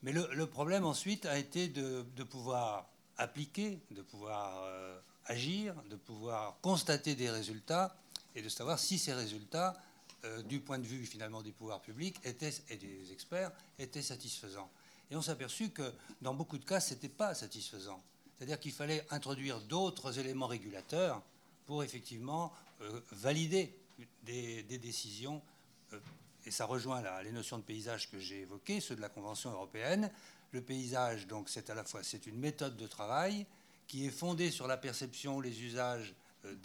Mais 0.04 0.14
le, 0.14 0.46
problème 0.48 0.86
ensuite 0.86 1.26
a 1.28 1.38
été 1.38 1.68
de, 1.68 2.24
pouvoir 2.24 2.90
appliquer, 3.18 3.80
de 3.92 4.02
pouvoir 4.02 4.64
euh, 4.64 5.00
agir, 5.26 5.76
de 5.90 5.96
pouvoir 5.96 6.58
constater 6.62 7.14
des 7.14 7.30
résultats 7.30 7.96
et 8.36 8.42
de 8.42 8.50
savoir 8.50 8.80
si 8.80 8.98
ces 8.98 9.14
résultats, 9.14 9.76
euh, 10.26 10.42
du 10.42 10.60
point 10.60 10.80
de 10.80 10.88
vue 10.88 11.06
finalement 11.06 11.44
des 11.44 11.52
pouvoirs 11.52 11.82
publics 11.82 12.18
étaient, 12.24 12.54
et 12.70 12.78
des 12.78 13.12
experts, 13.12 13.52
étaient 13.78 14.02
satisfaisants. 14.02 14.72
Et 15.12 15.16
on 15.16 15.22
s'est 15.22 15.32
aperçu 15.32 15.70
que 15.70 15.94
dans 16.22 16.34
beaucoup 16.34 16.58
de 16.58 16.66
cas, 16.66 16.80
ce 16.80 16.96
n'était 16.96 17.10
pas 17.10 17.36
satisfaisant. 17.36 18.02
C'est-à-dire 18.38 18.60
qu'il 18.60 18.72
fallait 18.72 19.06
introduire 19.12 19.60
d'autres 19.62 20.18
éléments 20.18 20.48
régulateurs 20.48 21.22
pour 21.68 21.84
effectivement 21.84 22.46
euh, 22.46 22.71
valider 23.12 23.76
des, 24.24 24.64
décisions. 24.78 25.42
Euh, 25.94 26.00
et 26.46 26.52
ça 26.52 26.66
rejoint 26.66 27.04
les 27.24 27.32
notions 27.32 27.58
de 27.58 27.64
paysage 27.64 28.10
que 28.10 28.20
j'ai 28.20 28.42
évoquées, 28.42 28.80
ceux 28.80 28.96
de 28.96 29.02
la 29.02 29.10
Convention 29.10 29.52
européenne. 29.52 30.12
Le 30.52 30.62
paysage, 30.62 31.28
donc, 31.28 31.50
c'est 31.50 31.70
à 31.70 31.76
la 31.76 31.84
fois 31.84 32.04
c'est 32.04 32.26
une 32.26 32.38
méthode 32.38 32.76
de 32.78 32.88
travail 32.88 33.46
qui 33.88 34.08
est 34.08 34.12
fondée 34.12 34.52
sur 34.52 34.68
la 34.68 34.78
perception, 34.78 35.40
les 35.40 35.64
usages 35.64 36.16
euh, 36.46 36.56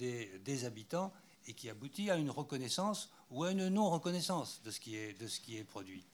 des, 0.45 0.65
habitants 0.65 1.13
et 1.47 1.53
qui 1.53 1.69
aboutit 1.69 2.11
à 2.11 2.17
une 2.17 2.31
reconnaissance 2.31 3.11
ou 3.31 3.45
à 3.45 3.51
une 3.53 3.69
non-reconnaissance 3.69 4.63
de, 4.65 4.71
ce 4.71 4.81
qui 4.81 4.97
est, 4.97 5.13
de 5.21 5.27
ce 5.27 5.41
qui 5.41 5.57
est 5.57 5.65
produit. 5.65 6.05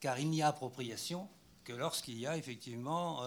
Car 0.00 0.18
il 0.18 0.30
n'y 0.30 0.42
a 0.42 0.48
appropriation 0.48 1.28
que 1.64 1.72
lorsqu'il 1.72 2.18
y 2.18 2.26
a 2.26 2.36
effectivement 2.36 3.22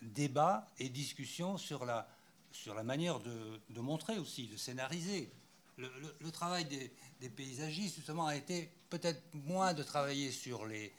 débat 0.00 0.66
et 0.78 0.88
discussion 0.88 1.58
sur 1.58 1.84
la, 1.84 2.08
sur 2.52 2.74
la 2.74 2.82
manière 2.82 3.20
de, 3.20 3.80
montrer 3.80 4.18
aussi, 4.18 4.46
de 4.48 4.56
scénariser. 4.56 5.30
Le, 5.76 6.30
travail 6.30 6.66
des, 6.66 7.28
paysagistes, 7.30 7.96
justement, 7.96 8.26
a 8.26 8.36
été 8.36 8.70
peut-être 8.90 9.22
moins 9.32 9.72
de 9.72 9.82
travailler 9.82 10.30
sur 10.30 10.66
les, 10.66 10.92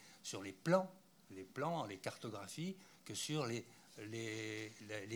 plans, 0.64 0.90
les 1.32 1.44
plans, 1.44 1.86
les 1.86 1.98
cartographies, 1.98 2.76
que 3.06 3.14
sur 3.14 3.46
les, 3.46 3.66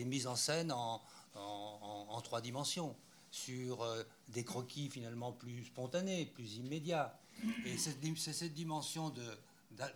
mises 0.04 0.26
en 0.26 0.36
scène 0.36 0.70
en, 0.72 1.02
en, 1.34 2.20
trois 2.22 2.40
dimensions, 2.40 2.96
sur 3.30 3.82
euh, 3.82 4.02
des 4.28 4.44
croquis 4.44 4.88
finalement 4.88 5.32
plus 5.32 5.64
spontanés, 5.64 6.26
plus 6.26 6.56
immédiats. 6.56 7.18
Et 7.66 7.76
c'est 7.76 8.32
cette 8.32 8.54
dimension 8.54 9.12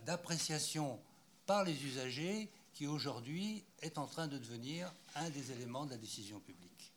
d'appréciation 0.04 1.00
par 1.46 1.64
les 1.64 1.84
usagers 1.84 2.50
qui 2.80 2.86
aujourd'hui 2.86 3.62
est 3.82 3.98
en 3.98 4.06
train 4.06 4.26
de 4.26 4.38
devenir 4.38 4.90
un 5.14 5.28
des 5.28 5.52
éléments 5.52 5.84
de 5.84 5.90
la 5.90 5.98
décision 5.98 6.40
publique. 6.40 6.94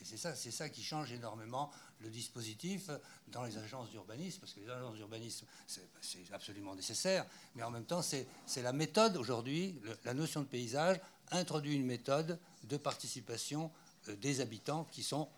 Et 0.00 0.04
c'est 0.04 0.16
ça, 0.16 0.36
c'est 0.36 0.52
ça 0.52 0.68
qui 0.68 0.84
change 0.84 1.10
énormément 1.10 1.72
le 1.98 2.10
dispositif 2.10 2.90
dans 3.26 3.42
les 3.42 3.58
agences 3.58 3.90
d'urbanisme, 3.90 4.38
parce 4.38 4.52
que 4.52 4.60
les 4.60 4.70
agences 4.70 4.94
d'urbanisme, 4.94 5.44
c'est, 5.66 6.32
absolument 6.32 6.76
nécessaire, 6.76 7.26
mais 7.56 7.64
en 7.64 7.72
même 7.72 7.86
temps, 7.86 8.02
c'est, 8.02 8.28
la 8.62 8.72
méthode 8.72 9.16
aujourd'hui, 9.16 9.74
la 10.04 10.14
notion 10.14 10.42
de 10.42 10.46
paysage 10.46 11.00
introduit 11.32 11.74
une 11.74 11.86
méthode 11.86 12.38
de 12.62 12.76
participation 12.76 13.72
euh, 14.08 14.14
des 14.14 14.40
habitants 14.40 14.86
qui 14.92 15.02
sont, 15.02 15.28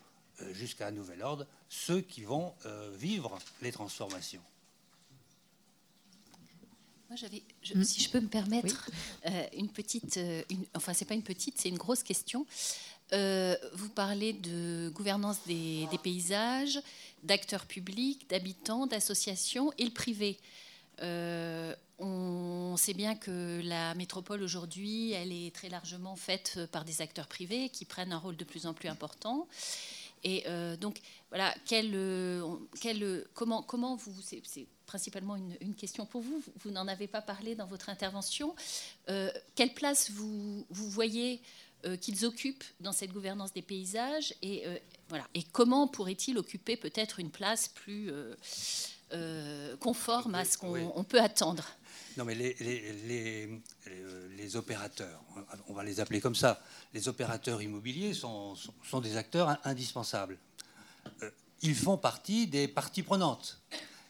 euh, 0.43 0.53
jusqu'à 0.53 0.91
nouvel 0.91 1.23
ordre, 1.23 1.47
ceux 1.71 2.03
qui 2.03 2.25
vont 2.25 2.55
euh, 2.67 2.95
vivre 2.95 3.39
les 3.63 3.73
transformations. 3.73 4.43
Moi, 7.09 7.17
j'avais, 7.17 7.43
hmm. 7.75 7.83
si 7.85 8.03
je 8.03 8.11
peux 8.11 8.21
me 8.21 8.29
permettre, 8.29 8.91
euh, 9.27 9.47
une 9.57 9.69
petite, 9.69 10.19
euh, 10.19 10.43
une, 10.51 10.65
enfin, 10.75 10.93
c'est 10.93 11.07
pas 11.07 11.15
une 11.15 11.23
petite, 11.23 11.59
c'est 11.59 11.71
une 11.71 11.79
grosse 11.79 12.03
question. 12.03 12.45
Euh, 13.15 13.57
vous 13.73 13.89
parlez 13.89 14.35
de 14.35 14.91
gouvernance 14.95 15.39
des, 15.47 15.89
paysages, 16.03 16.79
d'acteurs 17.23 17.65
publics, 17.65 18.29
d'habitants, 18.29 18.87
d'associations 18.87 19.73
et 19.79 19.85
le 19.85 19.91
privé. 19.91 20.37
on 21.01 22.77
sait 22.77 22.93
bien 22.93 23.15
que 23.15 23.63
la 23.65 23.95
métropole 23.95 24.43
aujourd'hui, 24.43 25.13
elle 25.13 25.33
est 25.33 25.55
très 25.55 25.71
largement 25.71 26.15
faite 26.15 26.61
par 26.73 26.85
des 26.85 27.01
acteurs 27.01 27.27
privés 27.27 27.71
qui 27.71 27.87
prennent 27.87 28.13
un 28.13 28.19
rôle 28.19 28.37
de 28.37 28.45
plus 28.45 28.67
en 28.67 28.75
plus 28.75 28.91
important. 28.91 29.49
Et 30.25 30.45
donc, 30.79 31.01
voilà, 31.31 31.55
quel, 31.65 31.97
quel, 32.83 33.25
comment, 33.33 33.63
comment 33.63 33.97
vous, 33.97 34.21
principalement 34.89 35.37
une, 35.37 35.75
question 35.77 36.05
pour 36.05 36.23
vous. 36.23 36.43
Vous, 36.57 36.71
n'en 36.73 36.89
avez 36.89 37.07
pas 37.07 37.23
parlé 37.23 37.55
dans 37.55 37.67
votre 37.67 37.89
intervention. 37.89 38.57
Euh, 39.09 39.31
quelle 39.55 39.73
place 39.73 40.11
vous, 40.11 40.67
vous 40.71 40.91
voyez 40.91 41.41
qu'ils 42.01 42.25
occupent 42.25 42.65
dans 42.81 42.91
cette 42.91 43.13
gouvernance 43.13 43.53
des 43.53 43.63
paysages 43.63 44.35
et, 44.43 44.65
voilà. 45.09 45.25
et 45.33 45.45
comment 45.45 45.87
pourraient-ils 45.87 46.37
occuper 46.37 46.77
peut-être 46.77 47.21
une 47.21 47.31
place 47.31 47.69
plus 47.69 48.11
conforme 49.79 50.35
à 50.35 50.45
ce 50.45 50.59
qu'on 50.59 51.05
peut 51.05 51.21
attendre? 51.21 51.65
Non, 52.19 52.25
mais 52.25 52.35
les, 52.35 52.55
les, 52.55 53.49
les, 54.37 54.57
opérateurs, 54.57 55.23
on 55.69 55.73
va 55.73 55.85
les 55.85 56.01
appeler 56.01 56.21
comme 56.21 56.35
ça, 56.35 56.61
les 56.93 57.07
opérateurs 57.07 57.63
immobiliers 57.63 58.13
sont, 58.13 58.57
sont, 58.83 59.01
des 59.01 59.17
acteurs 59.17 59.57
indispensables. 59.65 60.37
Euh, 61.23 61.31
ils 61.63 61.77
font 61.77 61.97
partie 61.97 62.49
des 62.49 62.67
parties 62.67 63.05
prenantes. 63.05 63.61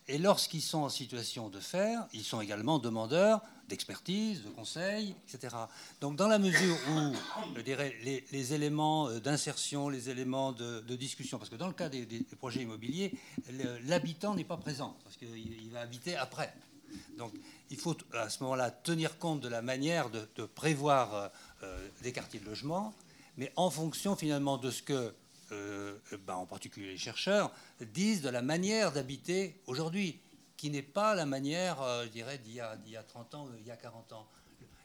Et 0.08 0.16
lorsqu'ils 0.16 0.62
sont 0.62 0.78
en 0.78 0.88
situation 0.88 1.50
de 1.50 1.60
faire, 1.60 2.06
ils 2.14 2.24
sont 2.24 2.40
également 2.40 2.78
demandeurs 2.78 3.42
d'expertise, 3.68 4.42
de 4.42 4.48
conseils, 4.48 5.14
etc. 5.28 5.54
Donc 6.00 6.16
dans 6.16 6.28
la 6.28 6.38
mesure 6.38 6.76
où, 6.90 7.12
je 7.54 7.60
dirais, 7.60 7.94
les, 8.02 8.54
éléments 8.54 9.08
euh, 9.08 9.20
d'insertion, 9.20 9.90
les 9.90 10.08
éléments 10.08 10.52
de, 10.52 10.80
discussion, 10.96 11.36
parce 11.36 11.50
que 11.50 11.56
dans 11.56 11.66
le 11.66 11.74
cas 11.74 11.90
des, 11.90 12.06
projets 12.38 12.62
immobiliers, 12.62 13.12
l'habitant 13.86 14.34
n'est 14.34 14.44
pas 14.44 14.56
présent, 14.56 14.96
parce 15.04 15.16
qu'il 15.18 15.70
va 15.70 15.80
habiter 15.80 16.16
après. 16.16 16.54
Donc 17.18 17.34
il 17.70 17.76
faut 17.76 17.94
à 18.14 18.30
ce 18.30 18.42
moment-là 18.44 18.70
tenir 18.70 19.18
compte 19.18 19.40
de 19.40 19.48
la 19.48 19.60
manière 19.60 20.08
de, 20.08 20.44
prévoir 20.46 21.14
euh, 21.14 21.28
euh, 21.64 21.88
des 22.02 22.12
quartiers 22.12 22.40
de 22.40 22.46
logement, 22.46 22.94
mais 23.36 23.52
en 23.56 23.68
fonction 23.68 24.16
finalement 24.16 24.56
de 24.56 24.70
ce 24.70 24.82
que, 24.82 25.12
euh, 25.52 25.98
ben, 26.26 26.34
en 26.34 26.46
particulier 26.46 26.88
les 26.90 26.98
chercheurs, 26.98 27.52
disent 27.80 28.22
de 28.22 28.28
la 28.28 28.42
manière 28.42 28.92
d'habiter 28.92 29.60
aujourd'hui, 29.66 30.20
qui 30.56 30.70
n'est 30.70 30.82
pas 30.82 31.14
la 31.14 31.26
manière, 31.26 31.78
je 32.04 32.08
dirais, 32.08 32.38
d'il 32.38 32.54
y, 32.54 32.60
a 32.60 33.02
30 33.06 33.34
ans 33.36 33.48
il 33.60 33.66
y 33.66 33.70
a 33.70 33.76
40 33.76 34.12
ans. 34.12 34.26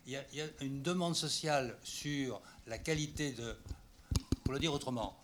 Il 0.06 0.14
y, 0.14 0.42
a, 0.42 0.46
une 0.62 0.84
demande 0.84 1.16
sociale 1.16 1.78
sur 1.84 2.42
la 2.68 2.78
qualité 2.78 3.32
de... 3.32 3.56
Pour 4.44 4.54
le 4.54 4.60
dire 4.60 4.74
autrement, 4.74 5.18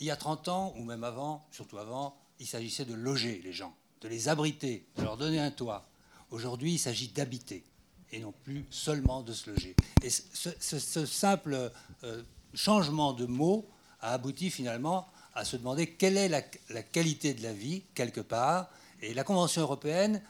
il 0.00 0.06
y 0.06 0.10
a 0.10 0.16
30 0.16 0.48
ans, 0.48 0.74
ou 0.76 0.84
même 0.84 1.04
avant, 1.04 1.46
surtout 1.52 1.78
avant, 1.78 2.18
il 2.38 2.46
s'agissait 2.46 2.84
de 2.84 2.94
loger 2.94 3.40
les 3.42 3.52
gens, 3.52 3.74
de 4.02 4.08
les 4.08 4.28
abriter, 4.28 4.84
de 4.96 5.02
leur 5.02 5.16
donner 5.16 5.38
un 5.40 5.50
toit, 5.50 5.88
Aujourd'hui, 6.30 6.74
il 6.74 6.78
s'agit 6.78 7.08
d'habiter 7.08 7.64
et 8.12 8.20
non 8.20 8.32
plus 8.44 8.66
seulement 8.70 9.22
de 9.22 9.32
se 9.32 9.50
loger. 9.50 9.74
Et 10.02 10.10
ce, 10.10 11.06
simple 11.06 11.70
euh, 12.04 12.22
changement 12.54 13.12
de 13.12 13.26
mot 13.26 13.66
a 14.00 14.12
abouti 14.12 14.50
finalement 14.50 15.08
à 15.34 15.44
se 15.44 15.56
demander 15.56 15.86
quelle 15.86 16.16
est 16.16 16.28
la, 16.28 16.82
qualité 16.82 17.34
de 17.34 17.42
la 17.42 17.52
vie 17.52 17.82
quelque 17.94 18.20
part. 18.20 18.70
Et 19.02 19.14
la 19.14 19.24
Convention 19.24 19.62
européenne, 19.62 20.22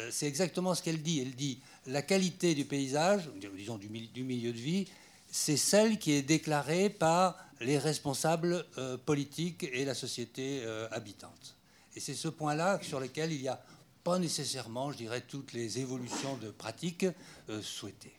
euh, 0.00 0.08
c'est 0.10 0.26
exactement 0.26 0.74
ce 0.74 0.82
qu'elle 0.82 1.02
dit. 1.02 1.20
Elle 1.20 1.34
dit 1.34 1.60
la 1.86 2.02
qualité 2.02 2.54
du 2.54 2.64
paysage, 2.64 3.28
disons 3.56 3.78
du, 3.78 3.88
milieu 3.88 4.52
de 4.52 4.58
vie, 4.58 4.86
c'est 5.30 5.56
celle 5.56 5.98
qui 5.98 6.12
est 6.12 6.22
déclarée 6.22 6.90
par 6.90 7.36
les 7.60 7.78
responsables 7.78 8.64
euh, 8.78 8.96
politiques 8.96 9.66
et 9.72 9.84
la 9.84 9.94
société 9.94 10.62
habitante. 10.90 11.56
Et 11.94 12.00
c'est 12.00 12.14
ce 12.14 12.28
point-là 12.28 12.78
sur 12.82 13.00
lequel 13.00 13.32
il 13.32 13.40
y 13.40 13.48
a 13.48 13.60
pas 14.06 14.20
nécessairement, 14.20 14.92
je 14.92 14.98
dirais, 14.98 15.20
toutes 15.20 15.52
les 15.52 15.80
évolutions 15.80 16.36
de 16.36 16.52
pratiques 16.52 17.06
euh, 17.48 17.60
souhaitées. 17.60 18.14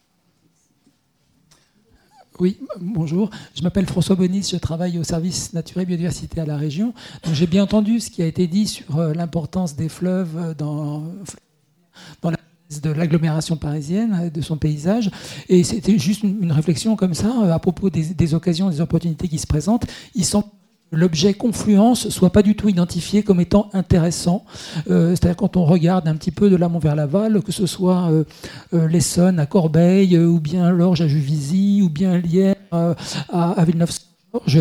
Oui, 2.40 2.60
bonjour. 2.80 3.32
Je 3.56 3.64
m'appelle 3.64 3.88
François 3.88 4.16
Bonis, 4.16 4.48
je 4.52 4.58
travaille 4.58 5.00
au 5.00 5.04
service 5.04 5.54
nature 5.54 5.82
et 5.82 5.86
biodiversité 5.86 6.40
à 6.40 6.46
la 6.46 6.56
région. 6.56 6.94
J'ai 7.34 7.48
bien 7.48 7.64
entendu 7.64 8.00
ce 8.00 8.12
qui 8.12 8.22
a 8.22 8.28
été 8.28 8.46
dit 8.46 8.68
sur 8.68 8.98
euh, 8.98 9.14
l'importance 9.14 9.76
des 9.76 9.90
fleuves 9.90 10.38
euh, 10.38 10.54
dans, 10.54 11.04
dans 12.22 12.32
l'agglomération 12.96 13.58
parisienne, 13.58 14.30
de 14.32 14.42
son 14.42 14.58
paysage. 14.58 15.10
Et 15.50 15.64
c'était 15.64 15.98
juste 15.98 16.22
une 16.22 16.52
réflexion 16.52 16.96
comme 16.96 17.16
ça 17.16 17.34
à 17.52 17.58
propos 17.58 17.90
des, 17.90 18.04
des, 18.14 18.34
occasions, 18.36 18.70
des 18.70 18.82
opportunités 18.82 19.28
qui 19.28 19.40
se 19.40 19.48
présentent. 19.48 19.88
Ils 20.14 20.26
sont 20.26 20.44
l'objet 20.92 21.34
confluence 21.34 22.10
soit 22.10 22.32
pas 22.32 22.42
du 22.42 22.56
tout 22.56 22.70
identifié 22.70 23.24
comme 23.24 23.40
étant 23.40 23.70
intéressant. 23.74 24.46
Euh, 24.90 25.12
c'est-à-dire 25.12 25.36
quand 25.36 25.58
on 25.58 25.66
regarde 25.66 26.08
un 26.08 26.16
petit 26.16 26.32
peu 26.32 26.50
de 26.50 26.56
l'amont 26.56 26.80
vers 26.80 26.96
l'aval, 26.96 27.42
que 27.42 27.52
ce 27.52 27.66
soit 27.66 28.10
euh, 28.10 28.24
euh, 28.74 28.88
l'Essonne 28.88 29.40
à 29.40 29.46
Corbeil, 29.46 30.18
ou 30.18 30.40
bien 30.40 30.72
l'Orge 30.72 31.02
à 31.02 31.08
Juvisy, 31.08 31.82
ou 31.84 31.90
bien 31.90 32.18
Lierre 32.18 32.56
à, 32.72 32.96
à 33.30 33.66
Villeneuve. 33.66 33.92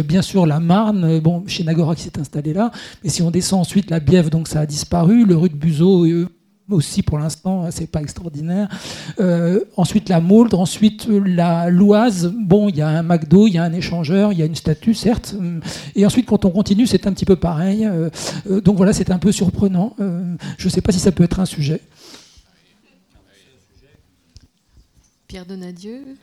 Bien 0.05 0.23
sûr, 0.23 0.47
la 0.47 0.59
Marne, 0.59 1.19
bon, 1.21 1.45
chez 1.47 1.63
Nagora 1.63 1.95
qui 1.95 2.03
s'est 2.03 2.19
installé 2.19 2.55
là, 2.55 2.71
mais 3.03 3.11
si 3.11 3.21
on 3.21 3.31
descend 3.31 3.61
ensuite 3.61 3.91
la 3.91 4.01
Bièvre, 4.01 4.31
donc 4.31 4.49
ça 4.49 4.61
a 4.61 4.67
disparu, 4.67 5.27
le 5.27 5.37
rue 5.37 5.51
de 5.51 5.57
Buzeau, 5.57 6.07
aussi 6.71 7.03
pour 7.03 7.19
l'instant, 7.19 7.71
c'est 7.71 7.87
pas 7.87 8.01
extraordinaire. 8.01 8.69
Euh, 9.21 9.65
ensuite 9.77 10.09
la 10.09 10.21
Mauldre, 10.21 10.59
ensuite 10.59 11.07
la 11.09 11.71
Loise. 11.71 12.33
Bon, 12.37 12.69
il 12.69 12.77
y 12.77 12.83
a 12.83 12.89
un 12.89 13.03
McDo, 13.03 13.47
il 13.47 13.55
y 13.55 13.59
a 13.59 13.63
un 13.63 13.73
échangeur, 13.73 14.33
il 14.33 14.39
y 14.39 14.43
a 14.43 14.47
une 14.47 14.55
statue, 14.55 14.95
certes. 14.95 15.35
Et 15.95 16.05
ensuite, 16.05 16.27
quand 16.27 16.45
on 16.45 16.51
continue, 16.51 16.87
c'est 16.87 17.07
un 17.07 17.13
petit 17.13 17.25
peu 17.25 17.37
pareil. 17.37 17.85
Euh, 17.85 18.11
euh, 18.51 18.61
donc 18.61 18.77
voilà, 18.77 18.93
c'est 18.93 19.11
un 19.11 19.19
peu 19.19 19.33
surprenant. 19.33 19.95
je 19.99 20.65
ne 20.65 20.71
sais 20.71 20.81
pas 20.81 20.93
si 20.93 20.99
ça 20.99 21.13
peut 21.13 21.25
être 21.25 21.41
un 21.41 21.47
sujet. 21.47 21.81
Pierre 25.29 25.47
Donadieu. 25.47 26.17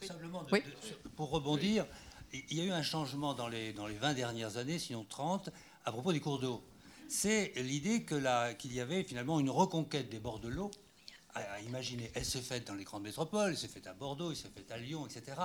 Simplement, 0.00 0.42
pour 1.16 1.30
rebondir, 1.30 1.84
il 2.32 2.58
y 2.58 2.60
a 2.60 2.64
eu 2.64 2.70
un 2.70 2.82
changement 2.82 3.34
dans 3.34 3.48
les, 3.48 3.72
dans 3.72 3.86
les 3.86 3.96
20 3.96 4.14
dernières 4.14 4.56
années, 4.56 4.78
sinon 4.78 5.04
30, 5.08 5.50
à 5.84 5.90
propos 5.90 6.12
des 6.12 6.20
cours 6.20 6.38
d'eau 6.38 6.62
c'est 7.08 7.52
l'idée 7.56 8.04
qu'il 8.04 8.74
y 8.74 8.80
avait 8.80 9.04
finalement 9.04 9.40
une 9.40 9.50
reconquête 9.50 10.08
des 10.08 10.18
bords 10.18 10.40
de 10.40 10.48
l'eau. 10.48 10.70
À, 11.34 11.60
imaginer, 11.60 12.10
elle 12.14 12.24
s'est 12.24 12.40
faite 12.40 12.66
dans 12.66 12.74
les 12.74 12.84
grandes 12.84 13.02
métropoles, 13.02 13.50
elle 13.50 13.58
s'est 13.58 13.68
faite 13.68 13.86
à 13.86 13.92
Bordeaux, 13.92 14.30
elle 14.30 14.36
s'est 14.36 14.48
faite 14.48 14.72
à 14.72 14.78
Lyon, 14.78 15.06
etc. 15.06 15.36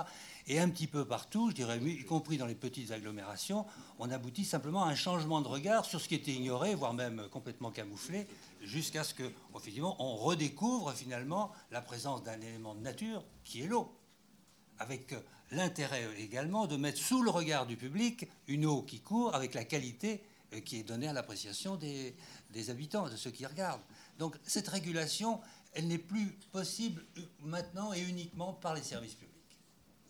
Et 0.47 0.57
un 0.57 0.69
petit 0.69 0.87
peu 0.87 1.03
partout, 1.03 1.49
je 1.49 1.55
dirais, 1.55 1.79
y 1.79 2.05
compris 2.05 2.37
dans 2.37 2.45
les 2.45 2.55
petites 2.55 2.91
agglomérations, 2.91 3.65
on 3.99 4.09
aboutit 4.09 4.45
simplement 4.45 4.85
à 4.85 4.87
un 4.87 4.95
changement 4.95 5.41
de 5.41 5.49
regard 5.49 5.83
sur 5.83 5.99
ce 5.99 6.07
qui 6.07 6.15
était 6.15 6.31
ignoré, 6.31 6.75
voire 6.75 6.93
même 6.93 7.27
complètement 7.29 7.71
camouflé, 7.71 8.25
jusqu'à 8.61 9.03
ce 9.03 9.13
que, 9.13 9.29
effectivement, 9.53 9.97
on 9.99 10.15
redécouvre 10.15 10.93
finalement 10.93 11.51
la 11.71 11.81
présence 11.81 12.23
d'un 12.23 12.39
élément 12.39 12.73
de 12.73 12.79
nature 12.79 13.21
qui 13.43 13.61
est 13.61 13.67
l'eau, 13.67 13.93
avec 14.79 15.13
l'intérêt 15.51 16.07
également 16.17 16.67
de 16.67 16.77
mettre 16.77 16.99
sous 16.99 17.21
le 17.21 17.31
regard 17.31 17.65
du 17.65 17.75
public 17.75 18.29
une 18.47 18.65
eau 18.65 18.81
qui 18.81 19.01
court 19.01 19.35
avec 19.35 19.53
la 19.53 19.65
qualité 19.65 20.21
euh, 20.21 20.30
qui 20.59 20.77
est 20.77 20.83
donnée 20.83 21.07
à 21.07 21.13
l'appréciation 21.13 21.77
des, 21.77 22.15
habitants, 22.69 23.07
de 23.07 23.15
ceux 23.15 23.31
qui 23.31 23.45
regardent. 23.45 23.81
Donc 24.19 24.37
cette 24.43 24.67
régulation, 24.67 25.39
elle 25.73 25.87
n'est 25.87 25.97
plus 25.97 26.31
possible 26.51 27.03
maintenant 27.39 27.93
et 27.93 28.01
uniquement 28.01 28.53
par 28.53 28.73
les 28.73 28.83
services 28.83 29.15
publics. 29.15 29.31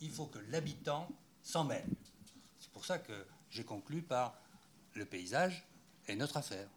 Il 0.01 0.09
faut 0.09 0.25
que 0.25 0.39
l'habitant 0.49 1.07
s'en 1.43 1.63
mêle. 1.63 1.87
C'est 2.59 2.71
pour 2.71 2.85
ça 2.85 2.97
que 2.97 3.25
j'ai 3.51 3.63
conclu 3.63 4.01
par 4.01 4.35
le 4.95 5.05
paysage 5.05 5.63
est 6.07 6.15
notre 6.15 6.37
affaire. 6.37 6.67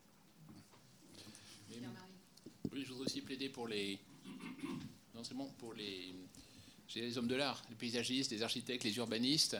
Oui, 2.72 2.82
je 2.82 2.88
voudrais 2.88 3.06
aussi 3.06 3.22
plaider 3.22 3.48
pour 3.48 3.68
les. 3.68 3.98
Non, 5.14 5.22
c'est 5.22 5.36
pour 5.58 5.74
les. 5.74 6.12
les 6.96 7.18
hommes 7.18 7.28
de 7.28 7.36
l'art, 7.36 7.62
les 7.70 7.76
paysagistes, 7.76 8.32
les 8.32 8.42
architectes, 8.42 8.82
les 8.82 8.96
urbanistes, 8.96 9.56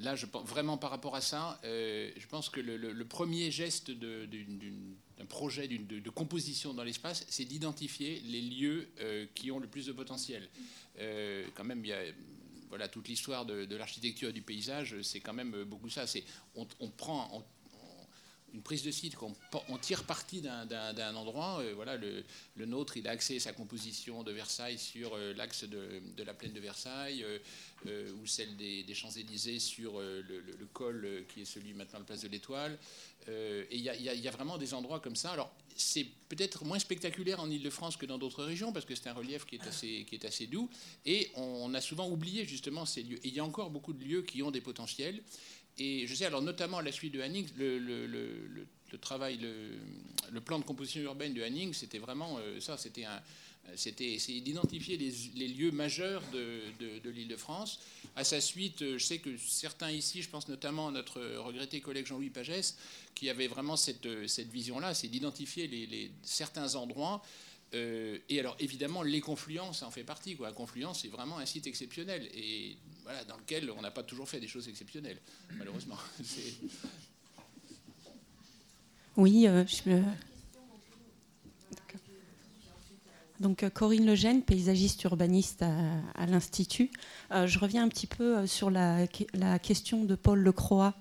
là, 0.00 0.14
je, 0.16 0.26
vraiment 0.44 0.76
par 0.76 0.90
rapport 0.90 1.16
à 1.16 1.20
ça, 1.20 1.60
euh, 1.64 2.10
je 2.16 2.26
pense 2.26 2.48
que 2.48 2.60
le, 2.60 3.04
premier 3.04 3.50
geste 3.50 3.90
d'un 3.90 5.26
projet 5.28 5.68
de, 5.68 6.10
composition 6.10 6.74
dans 6.74 6.84
l'espace, 6.84 7.24
c'est 7.28 7.44
d'identifier 7.44 8.20
les 8.20 8.40
lieux 8.40 8.88
euh, 9.00 9.26
qui 9.34 9.50
ont 9.50 9.58
le 9.58 9.66
plus 9.66 9.86
de 9.86 9.92
potentiel. 9.92 10.48
Euh, 10.98 11.46
quand 11.54 11.64
même, 11.64 11.84
il 11.84 11.88
y 11.88 11.92
a 11.92 12.02
voilà, 12.68 12.88
toute 12.88 13.08
l'histoire 13.08 13.46
de, 13.46 13.76
l'architecture 13.76 14.28
et 14.28 14.32
du 14.32 14.42
paysage, 14.42 15.00
c'est 15.02 15.20
quand 15.20 15.32
même 15.32 15.64
beaucoup 15.64 15.88
ça. 15.88 16.04
On, 16.54 16.66
prend, 16.90 17.46
une 18.54 18.62
prise 18.62 18.82
de 18.82 18.90
site, 18.90 19.16
qu'on 19.16 19.34
on 19.68 19.78
tire 19.78 20.04
parti 20.04 20.40
d'un 20.40 21.14
endroit. 21.14 21.60
Euh, 21.60 21.72
voilà, 21.74 21.96
le, 21.96 22.66
nôtre, 22.66 22.96
il 22.96 23.06
a 23.08 23.12
axé 23.12 23.38
sa 23.38 23.52
composition 23.52 24.22
de 24.22 24.32
Versailles 24.32 24.78
sur 24.78 25.14
euh, 25.14 25.32
l'axe 25.34 25.64
de, 25.64 26.00
la 26.22 26.34
plaine 26.34 26.52
de 26.52 26.60
Versailles, 26.60 27.24
euh, 27.86 28.12
ou 28.22 28.26
celle 28.26 28.56
des, 28.56 28.84
Champs-Élysées 28.94 29.58
sur 29.58 30.00
le, 30.00 30.68
col 30.72 31.24
qui 31.28 31.42
est 31.42 31.44
celui 31.44 31.74
maintenant, 31.74 32.00
la 32.00 32.04
place 32.04 32.22
de 32.22 32.28
l'Étoile. 32.28 32.78
et 33.28 33.76
il 33.76 33.82
y, 33.82 34.28
a 34.28 34.30
vraiment 34.30 34.58
des 34.58 34.74
endroits 34.74 35.00
comme 35.00 35.16
ça. 35.16 35.32
Alors, 35.32 35.52
c'est 35.76 36.06
peut-être 36.28 36.64
moins 36.64 36.78
spectaculaire 36.78 37.40
en 37.40 37.48
Ile-de-France 37.48 37.96
que 37.96 38.06
dans 38.06 38.18
d'autres 38.18 38.44
régions, 38.44 38.72
parce 38.72 38.84
que 38.84 38.94
c'est 38.94 39.08
un 39.08 39.14
relief 39.14 39.46
qui 39.46 39.56
est, 39.56 40.24
assez, 40.24 40.46
doux. 40.46 40.68
Et 41.06 41.30
on 41.36 41.72
a 41.74 41.80
souvent 41.80 42.08
oublié 42.08 42.44
justement 42.44 42.84
ces 42.84 43.02
lieux. 43.02 43.18
Et 43.24 43.28
il 43.28 43.34
y 43.34 43.40
a 43.40 43.44
encore 43.44 43.70
beaucoup 43.70 43.92
de 43.92 44.04
lieux 44.04 44.22
qui 44.22 44.42
ont 44.42 44.50
des 44.50 44.60
potentiels. 44.60 45.22
Et 45.78 46.06
je 46.06 46.14
sais, 46.14 46.26
alors 46.26 46.42
notamment 46.42 46.78
à 46.78 46.82
la 46.82 46.92
suite 46.92 47.12
de 47.14 47.22
Hanning, 47.22 47.46
le, 47.56 48.98
travail, 49.00 49.38
le, 50.30 50.40
plan 50.40 50.58
de 50.58 50.64
composition 50.64 51.00
urbaine 51.02 51.34
de 51.34 51.42
Hanning, 51.42 51.72
c'était 51.72 51.98
vraiment 51.98 52.38
euh, 52.38 52.58
ça, 52.60 52.76
c'était 52.76 53.06
essayer 54.00 54.40
d'identifier 54.40 54.96
les, 54.96 55.48
lieux 55.48 55.70
majeurs 55.70 56.22
de, 56.32 56.62
de, 57.00 57.10
l'Île-de-France. 57.10 57.80
À 58.16 58.24
sa 58.24 58.40
suite, 58.40 58.80
je 58.80 58.98
sais 58.98 59.18
que 59.18 59.36
certains 59.36 59.90
ici, 59.90 60.22
je 60.22 60.30
pense 60.30 60.48
notamment 60.48 60.88
à 60.88 60.90
notre 60.90 61.20
regretté 61.38 61.80
collègue 61.80 62.06
Jean-Louis 62.06 62.30
Pagès, 62.30 62.76
qui 63.14 63.30
avait 63.30 63.46
vraiment 63.46 63.76
cette, 63.76 64.26
cette 64.26 64.50
vision-là, 64.50 64.94
c'est 64.94 65.08
d'identifier 65.08 66.10
certains 66.22 66.74
endroits 66.74 67.22
et 67.72 68.40
alors, 68.40 68.56
évidemment, 68.58 69.02
les 69.02 69.20
confluences, 69.20 69.80
ça 69.80 69.86
en 69.86 69.90
fait 69.90 70.04
partie. 70.04 70.36
La 70.40 70.52
confluence, 70.52 71.02
c'est 71.02 71.08
vraiment 71.08 71.38
un 71.38 71.46
site 71.46 71.66
exceptionnel 71.66 72.28
et 72.34 72.76
voilà, 73.02 73.24
dans 73.24 73.36
lequel 73.36 73.70
on 73.70 73.82
n'a 73.82 73.90
pas 73.90 74.02
toujours 74.02 74.28
fait 74.28 74.40
des 74.40 74.48
choses 74.48 74.68
exceptionnelles, 74.68 75.20
malheureusement. 75.58 75.98
Oui, 79.16 79.48
je, 79.48 80.00
Donc 83.40 83.62
euh, 83.62 83.70
Corinne 83.70 84.06
Lejeune, 84.06 84.42
paysagiste 84.42 85.04
urbaniste 85.04 85.62
à, 85.62 86.26
l'Institut. 86.26 86.90
Euh, 87.30 87.46
je 87.46 87.58
reviens 87.58 87.84
un 87.84 87.88
petit 87.88 88.06
peu 88.06 88.38
euh, 88.38 88.46
sur 88.46 88.70
la, 88.70 89.06
question 89.62 90.04
de 90.04 90.14
Paul 90.14 90.40
Lecroix, 90.40 90.94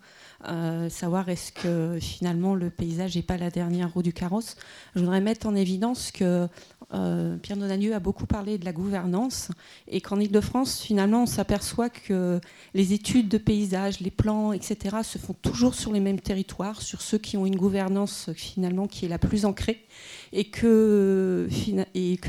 savoir 0.89 1.29
est-ce 1.29 1.51
que 1.51 1.97
finalement 1.99 2.55
le 2.55 2.69
paysage 2.69 3.15
n'est 3.15 3.21
pas 3.21 3.37
la 3.37 3.49
dernière 3.49 3.93
roue 3.93 4.03
du 4.03 4.13
carrosse. 4.13 4.55
Je 4.95 5.01
voudrais 5.01 5.21
mettre 5.21 5.47
en 5.47 5.55
évidence 5.55 6.11
que 6.11 6.47
Pierre 6.89 7.57
Donadieu 7.57 7.93
a 7.93 7.99
beaucoup 7.99 8.25
parlé 8.25 8.57
de 8.57 8.65
la 8.65 8.71
gouvernance 8.71 9.49
et 9.87 9.99
qu'en 9.99 10.19
Ile-de-France, 10.19 10.81
finalement, 10.81 11.23
on 11.23 11.25
s'aperçoit 11.25 11.89
que 11.89 12.39
les 12.73 12.93
études 12.93 13.27
de 13.27 13.37
paysage, 13.37 13.99
les 13.99 14.11
plans, 14.11 14.53
etc., 14.53 14.97
se 15.03 15.17
font 15.17 15.33
toujours 15.33 15.75
sur 15.75 15.91
les 15.91 15.99
mêmes 15.99 16.19
territoires, 16.19 16.81
sur 16.81 17.01
ceux 17.01 17.17
qui 17.17 17.35
ont 17.37 17.45
une 17.45 17.55
gouvernance 17.55 18.29
finalement 18.35 18.87
qui 18.87 19.05
est 19.05 19.09
la 19.09 19.19
plus 19.19 19.45
ancrée 19.45 19.85
et 20.33 20.45
que, 20.45 21.47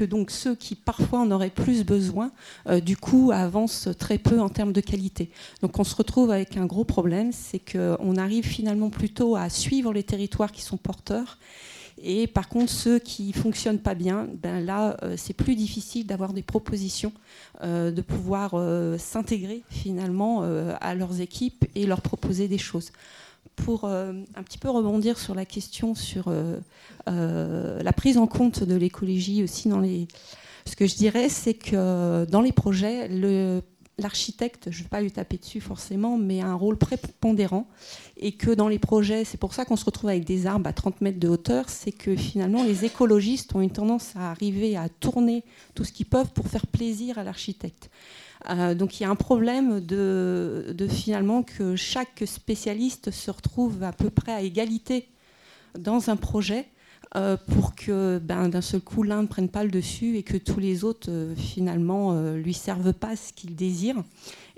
donc 0.08 0.30
ceux 0.30 0.54
qui 0.54 0.74
parfois 0.74 1.20
en 1.20 1.30
auraient 1.30 1.50
plus 1.50 1.84
besoin, 1.84 2.30
euh, 2.68 2.80
du 2.80 2.96
coup, 2.96 3.30
avancent 3.32 3.88
très 3.98 4.18
peu 4.18 4.40
en 4.40 4.48
termes 4.48 4.72
de 4.72 4.80
qualité. 4.80 5.30
Donc 5.62 5.78
on 5.78 5.84
se 5.84 5.94
retrouve 5.94 6.30
avec 6.30 6.56
un 6.56 6.66
gros 6.66 6.84
problème, 6.84 7.32
c'est 7.32 7.60
qu'on 7.60 8.16
arrive 8.16 8.46
finalement 8.46 8.90
plutôt 8.90 9.36
à 9.36 9.48
suivre 9.48 9.92
les 9.92 10.02
territoires 10.02 10.52
qui 10.52 10.62
sont 10.62 10.76
porteurs. 10.76 11.38
Et 12.00 12.28
par 12.28 12.48
contre, 12.48 12.70
ceux 12.70 13.00
qui 13.00 13.32
fonctionnent 13.32 13.80
pas 13.80 13.96
bien, 13.96 14.28
ben 14.40 14.64
là, 14.64 14.96
euh, 15.02 15.14
c'est 15.16 15.32
plus 15.32 15.56
difficile 15.56 16.06
d'avoir 16.06 16.32
des 16.32 16.42
propositions, 16.42 17.12
euh, 17.64 17.90
de 17.90 18.02
pouvoir 18.02 18.54
s'intégrer 18.98 19.62
finalement 19.68 20.42
à 20.80 20.94
leurs 20.94 21.20
équipes 21.20 21.64
et 21.74 21.86
leur 21.86 22.00
proposer 22.00 22.46
des 22.46 22.58
choses 22.58 22.92
pour 23.64 23.84
euh, 23.84 24.12
un 24.34 24.42
petit 24.42 24.58
peu 24.58 24.70
rebondir 24.70 25.18
sur 25.18 25.34
la 25.34 25.44
question 25.44 25.94
sur 25.94 26.28
euh, 26.28 26.58
euh, 27.08 27.82
la 27.82 27.92
prise 27.92 28.18
en 28.18 28.26
compte 28.26 28.62
de 28.62 28.74
l'écologie 28.74 29.42
aussi 29.42 29.68
dans 29.68 29.80
les. 29.80 30.08
Ce 30.66 30.76
que 30.76 30.86
je 30.86 30.96
dirais, 30.96 31.28
c'est 31.28 31.54
que 31.54 32.26
dans 32.26 32.42
les 32.42 32.52
projets, 32.52 33.08
l'architecte, 33.96 34.70
je 34.70 34.78
ne 34.78 34.82
vais 34.82 34.88
pas 34.90 35.00
lui 35.00 35.10
taper 35.10 35.38
dessus 35.38 35.62
forcément, 35.62 36.18
mais 36.18 36.42
a 36.42 36.46
un 36.46 36.54
rôle 36.54 36.76
prépondérant. 36.76 37.66
Et 38.18 38.32
que 38.32 38.50
dans 38.50 38.68
les 38.68 38.78
projets, 38.78 39.24
c'est 39.24 39.38
pour 39.38 39.54
ça 39.54 39.64
qu'on 39.64 39.76
se 39.76 39.86
retrouve 39.86 40.10
avec 40.10 40.24
des 40.24 40.46
arbres 40.46 40.68
à 40.68 40.74
30 40.74 41.00
mètres 41.00 41.18
de 41.18 41.28
hauteur, 41.28 41.70
c'est 41.70 41.92
que 41.92 42.14
finalement 42.16 42.64
les 42.64 42.84
écologistes 42.84 43.54
ont 43.54 43.62
une 43.62 43.70
tendance 43.70 44.14
à 44.14 44.30
arriver 44.30 44.76
à 44.76 44.90
tourner 44.90 45.42
tout 45.74 45.84
ce 45.84 45.92
qu'ils 45.92 46.04
peuvent 46.04 46.32
pour 46.34 46.48
faire 46.48 46.66
plaisir 46.66 47.18
à 47.18 47.24
l'architecte. 47.24 47.88
Euh, 48.50 48.74
donc 48.74 48.98
il 48.98 49.02
y 49.02 49.06
a 49.06 49.10
un 49.10 49.16
problème 49.16 49.80
de, 49.80 50.74
finalement 50.88 51.42
que 51.42 51.76
chaque 51.76 52.22
spécialiste 52.26 53.10
se 53.10 53.30
retrouve 53.30 53.82
à 53.82 53.92
peu 53.92 54.10
près 54.10 54.32
à 54.32 54.42
égalité 54.42 55.08
dans 55.78 56.10
un 56.10 56.16
projet 56.16 56.66
euh, 57.16 57.36
pour 57.36 57.74
que 57.74 58.18
ben, 58.18 58.48
d'un 58.48 58.60
seul 58.60 58.80
coup 58.80 59.02
l'un 59.02 59.22
ne 59.22 59.26
prenne 59.26 59.48
pas 59.48 59.64
le 59.64 59.70
dessus 59.70 60.16
et 60.16 60.22
que 60.22 60.36
tous 60.36 60.60
les 60.60 60.84
autres 60.84 61.10
euh, 61.10 61.34
finalement 61.34 62.32
lui 62.32 62.54
servent 62.54 62.92
pas 62.92 63.16
ce 63.16 63.32
qu'il 63.32 63.56
désire 63.56 63.96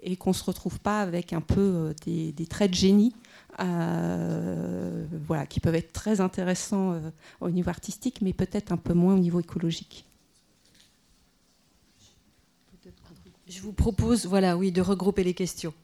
et 0.03 0.17
qu'on 0.17 0.33
se 0.33 0.45
retrouve 0.45 0.81
pas 0.81 1.01
avec 1.01 1.33
un 1.33 1.43
peu 1.43 1.95
des, 2.07 2.47
traits 2.49 2.71
de 2.71 2.77
génie 2.77 3.15
qui 5.49 5.61
peuvent 5.61 5.75
être 5.75 5.93
très 5.93 6.21
intéressants 6.21 6.99
au 7.41 7.51
niveau 7.51 7.69
artistique 7.69 8.21
mais 8.23 8.33
peut-être 8.33 8.73
un 8.73 8.79
peu 8.79 8.95
moins 8.95 9.15
au 9.15 9.19
niveau 9.19 9.41
écologique. 9.41 10.07
Je 13.51 13.63
vous 13.63 13.73
propose, 13.73 14.27
voilà, 14.27 14.57
oui, 14.57 14.71
de 14.71 14.81
regrouper 14.81 15.25
les 15.25 15.35
questions. 15.35 15.75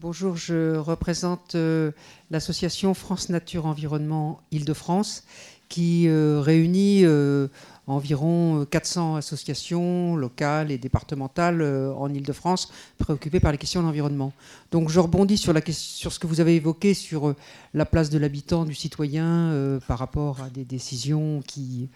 Bonjour, 0.00 0.36
je 0.36 0.76
représente 0.76 1.54
euh, 1.54 1.92
l'association 2.32 2.92
France 2.92 3.28
Nature 3.28 3.66
Environnement 3.66 4.40
Île-de-France 4.50 5.22
qui 5.68 6.08
euh, 6.08 6.40
réunit 6.40 7.04
euh, 7.04 7.46
environ 7.90 8.64
400 8.64 9.16
associations 9.16 10.16
locales 10.16 10.70
et 10.70 10.78
départementales 10.78 11.62
en 11.96 12.12
Ile-de-France 12.12 12.72
préoccupées 12.98 13.40
par 13.40 13.52
les 13.52 13.58
questions 13.58 13.82
d'environnement. 13.82 14.32
Donc 14.70 14.88
je 14.88 15.00
rebondis 15.00 15.38
sur, 15.38 15.52
ce 15.54 16.18
que 16.18 16.26
vous 16.26 16.40
avez 16.40 16.56
évoqué 16.56 16.94
sur 16.94 17.34
la 17.74 17.86
place 17.86 18.10
de 18.10 18.18
l'habitant, 18.18 18.64
du 18.64 18.74
citoyen 18.74 19.78
par 19.86 19.98
rapport 19.98 20.40
à 20.40 20.50
des 20.50 20.64
décisions 20.64 21.42
qui, 21.46 21.88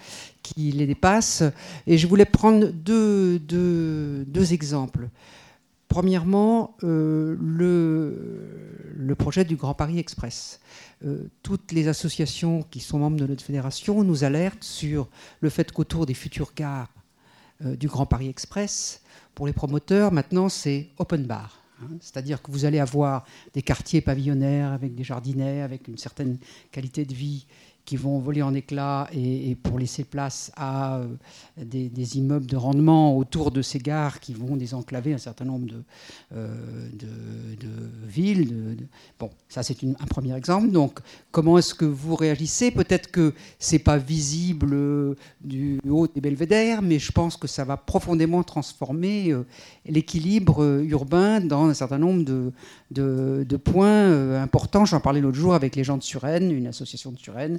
les 0.57 0.87
dépassent. 0.87 1.45
Et 1.87 1.99
je 1.99 2.07
voulais 2.07 2.25
prendre 2.25 2.67
deux 2.69 4.53
exemples. 4.53 5.09
Premièrement, 5.95 6.77
euh, 6.83 7.37
le, 7.41 9.15
projet 9.15 9.45
du 9.45 9.55
Grand 9.55 9.75
Paris 9.75 10.01
Express. 10.01 10.59
Euh, 11.05 11.31
toutes 11.45 11.71
les 11.71 11.87
associations 11.87 12.65
qui 12.69 12.81
sont 12.81 12.99
membres 12.99 13.17
de 13.17 13.25
notre 13.29 13.45
fédération 13.45 14.03
nous 14.03 14.25
alertent 14.25 14.65
sur 14.65 15.09
le 15.41 15.51
fait 15.51 15.71
qu'autour 15.71 16.05
des 16.05 16.15
futures 16.15 16.51
gares 16.57 16.93
euh, 17.65 17.77
du 17.77 17.87
Grand 17.87 18.07
Paris 18.07 18.29
Express, 18.29 19.03
pour 19.37 19.47
les 19.47 19.53
promoteurs, 19.53 20.11
maintenant 20.11 20.49
c'est 20.49 20.89
open 20.99 21.27
bar. 21.27 21.63
Hein. 21.81 21.87
C'est-à-dire 22.01 22.43
que 22.43 22.51
vous 22.51 22.65
allez 22.65 22.81
avoir 22.81 23.25
des 23.53 23.63
quartiers 23.63 24.01
pavillonnaires 24.01 24.73
avec 24.73 24.97
des 24.97 25.05
jardinets, 25.05 25.63
avec 25.63 25.87
une 25.87 25.97
certaine 25.97 26.39
qualité 26.73 27.05
de 27.05 27.15
vie 27.15 27.47
qui 27.85 27.97
vont 27.97 28.19
voler 28.19 28.43
en 28.43 28.55
éclats 28.55 29.09
et, 29.13 29.57
pour 29.63 29.79
laisser 29.79 30.05
place 30.05 30.51
à 30.57 30.99
euh, 30.99 31.07
des, 31.57 32.19
immeubles 32.19 32.47
de 32.47 32.57
rendement 32.57 33.17
autour 33.17 33.51
de 33.51 33.61
ces 33.63 33.79
gares 33.79 34.21
qui 34.21 34.33
vont 34.33 34.57
désenclaver 34.57 35.13
un 35.13 35.19
certain 35.19 35.45
nombre 35.45 35.67
de, 35.67 35.83
euh, 36.35 36.89
de, 36.93 37.69
villes. 38.07 38.77
Bon, 39.19 39.31
ça 39.49 39.63
c'est 39.63 39.77
un 39.85 40.07
premier 40.07 40.35
exemple. 40.37 40.71
Donc, 40.71 41.01
comment 41.31 41.59
est-ce 41.59 41.75
que 41.75 41.85
vous 41.85 42.15
réagissez? 42.15 42.71
Peut-être 42.71 43.11
que 43.11 43.35
c'est 43.59 43.79
pas 43.79 43.99
visible 43.99 44.71
euh, 44.73 45.15
du 45.43 45.81
haut 45.89 46.07
des 46.07 46.21
belvédères, 46.21 46.81
mais 46.81 46.99
je 46.99 47.13
pense 47.13 47.37
que 47.37 47.49
ça 47.49 47.65
va 47.65 47.77
profondément 47.77 48.43
transformer 48.43 49.35
l'équilibre 49.87 50.63
urbain 50.83 51.41
dans 51.41 51.67
un 51.67 51.75
certain 51.75 51.99
nombre 51.99 52.25
de, 52.25 52.53
de, 52.91 53.57
points 53.57 54.41
importants. 54.41 54.85
J'en 54.85 55.01
parlais 55.01 55.21
l'autre 55.21 55.37
jour 55.37 55.55
avec 55.55 55.77
les 55.77 55.85
gens 55.85 55.97
de 55.97 56.03
Suresnes, 56.03 56.51
une 56.51 56.67
association 56.67 57.13
de 57.13 57.19
Suresnes, 57.19 57.59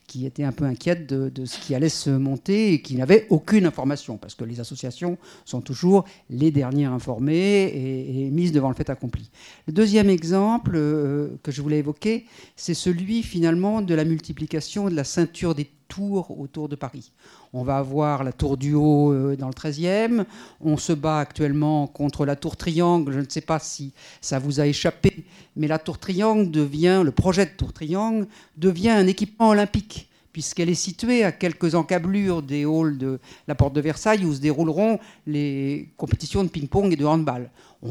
qui 0.11 0.25
était 0.25 0.43
un 0.43 0.51
peu 0.51 0.65
inquiète 0.65 1.07
de, 1.07 1.45
ce 1.45 1.57
qui 1.57 1.73
allait 1.73 1.87
se 1.87 2.09
monter 2.09 2.73
et 2.73 2.81
qui 2.81 2.95
n'avait 2.95 3.27
aucune 3.29 3.65
information, 3.65 4.17
parce 4.17 4.35
que 4.35 4.43
les 4.43 4.59
associations 4.59 5.17
sont 5.45 5.61
toujours 5.61 6.03
les 6.29 6.51
dernières 6.51 6.91
informées 6.91 7.71
et, 7.73 8.29
mises 8.29 8.51
devant 8.51 8.67
le 8.67 8.75
fait 8.75 8.89
accompli. 8.89 9.31
Le 9.67 9.73
deuxième 9.73 10.09
exemple 10.09 10.73
euh, 10.75 11.39
que 11.43 11.53
je 11.53 11.61
voulais 11.61 11.79
évoquer, 11.79 12.25
c'est 12.57 12.73
celui 12.73 13.23
finalement 13.23 13.81
de 13.81 13.93
la 13.93 14.03
multiplication 14.03 14.89
de 14.89 14.95
la 14.95 15.05
ceinture 15.05 15.55
des 15.55 15.69
tours 15.87 16.37
autour 16.37 16.67
de 16.67 16.75
Paris. 16.75 17.13
On 17.53 17.63
va 17.63 17.77
avoir 17.77 18.25
la 18.25 18.33
tour 18.33 18.57
du 18.57 18.73
Haut 18.73 19.13
euh, 19.13 19.37
dans 19.37 19.47
le 19.47 19.53
13e. 19.53 20.25
On 20.59 20.75
se 20.75 20.91
bat 20.91 21.19
actuellement 21.19 21.87
contre 21.87 22.25
la 22.25 22.35
tour 22.35 22.57
Triangle. 22.57 23.13
Je 23.13 23.19
ne 23.19 23.29
sais 23.29 23.41
pas 23.41 23.59
si 23.59 23.93
ça 24.19 24.39
vous 24.39 24.59
a 24.59 24.67
échappé, 24.67 25.25
mais 25.55 25.67
la 25.67 25.79
tour 25.79 25.99
Triangle 25.99 26.51
devient, 26.51 27.01
le 27.03 27.11
projet 27.11 27.45
de 27.45 27.51
tour 27.51 27.71
Triangle 27.71 28.27
devient 28.57 28.89
un 28.89 29.07
équipement 29.07 29.49
olympique 29.49 30.00
puisqu'elle 30.33 30.69
est 30.69 30.75
située 30.75 31.23
à 31.23 31.31
quelques 31.31 31.75
encablures 31.75 32.41
des 32.41 32.63
halls 32.65 32.97
de 32.97 33.19
la 33.47 33.55
porte 33.55 33.73
de 33.73 33.81
Versailles 33.81 34.25
où 34.25 34.33
se 34.33 34.39
dérouleront 34.39 34.99
les 35.27 35.89
compétitions 35.97 36.43
de 36.43 36.49
ping-pong 36.49 36.93
et 36.93 36.95
de 36.95 37.05
handball. 37.05 37.49
On 37.83 37.89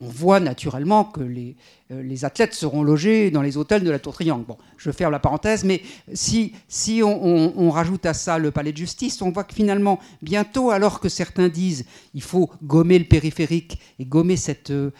voit, 0.00 0.40
naturellement 0.40 1.04
que 1.04 1.20
les, 1.20 1.54
euh, 1.92 2.02
les, 2.02 2.24
athlètes 2.24 2.54
seront 2.54 2.82
logés 2.82 3.30
dans 3.30 3.40
les 3.40 3.56
hôtels 3.56 3.84
de 3.84 3.90
la 3.90 4.00
Tour 4.00 4.12
Triangle. 4.12 4.44
Bon, 4.46 4.58
je 4.76 4.90
ferme 4.90 5.12
la 5.12 5.20
parenthèse, 5.20 5.62
mais 5.62 5.82
si, 6.12 6.52
on, 7.04 7.70
rajoute 7.70 8.04
à 8.04 8.14
ça 8.14 8.38
le 8.38 8.50
palais 8.50 8.72
de 8.72 8.76
justice, 8.76 9.22
on 9.22 9.30
voit 9.30 9.44
que 9.44 9.54
finalement, 9.54 10.00
bientôt, 10.22 10.70
alors 10.70 10.98
que 10.98 11.08
certains 11.08 11.48
disent 11.48 11.84
il 12.14 12.22
faut 12.22 12.50
gommer 12.64 12.98
le 12.98 13.04
périphérique 13.04 13.78
et 14.00 14.04
gommer 14.04 14.36
cette, 14.36 14.72
euh, 14.72 14.90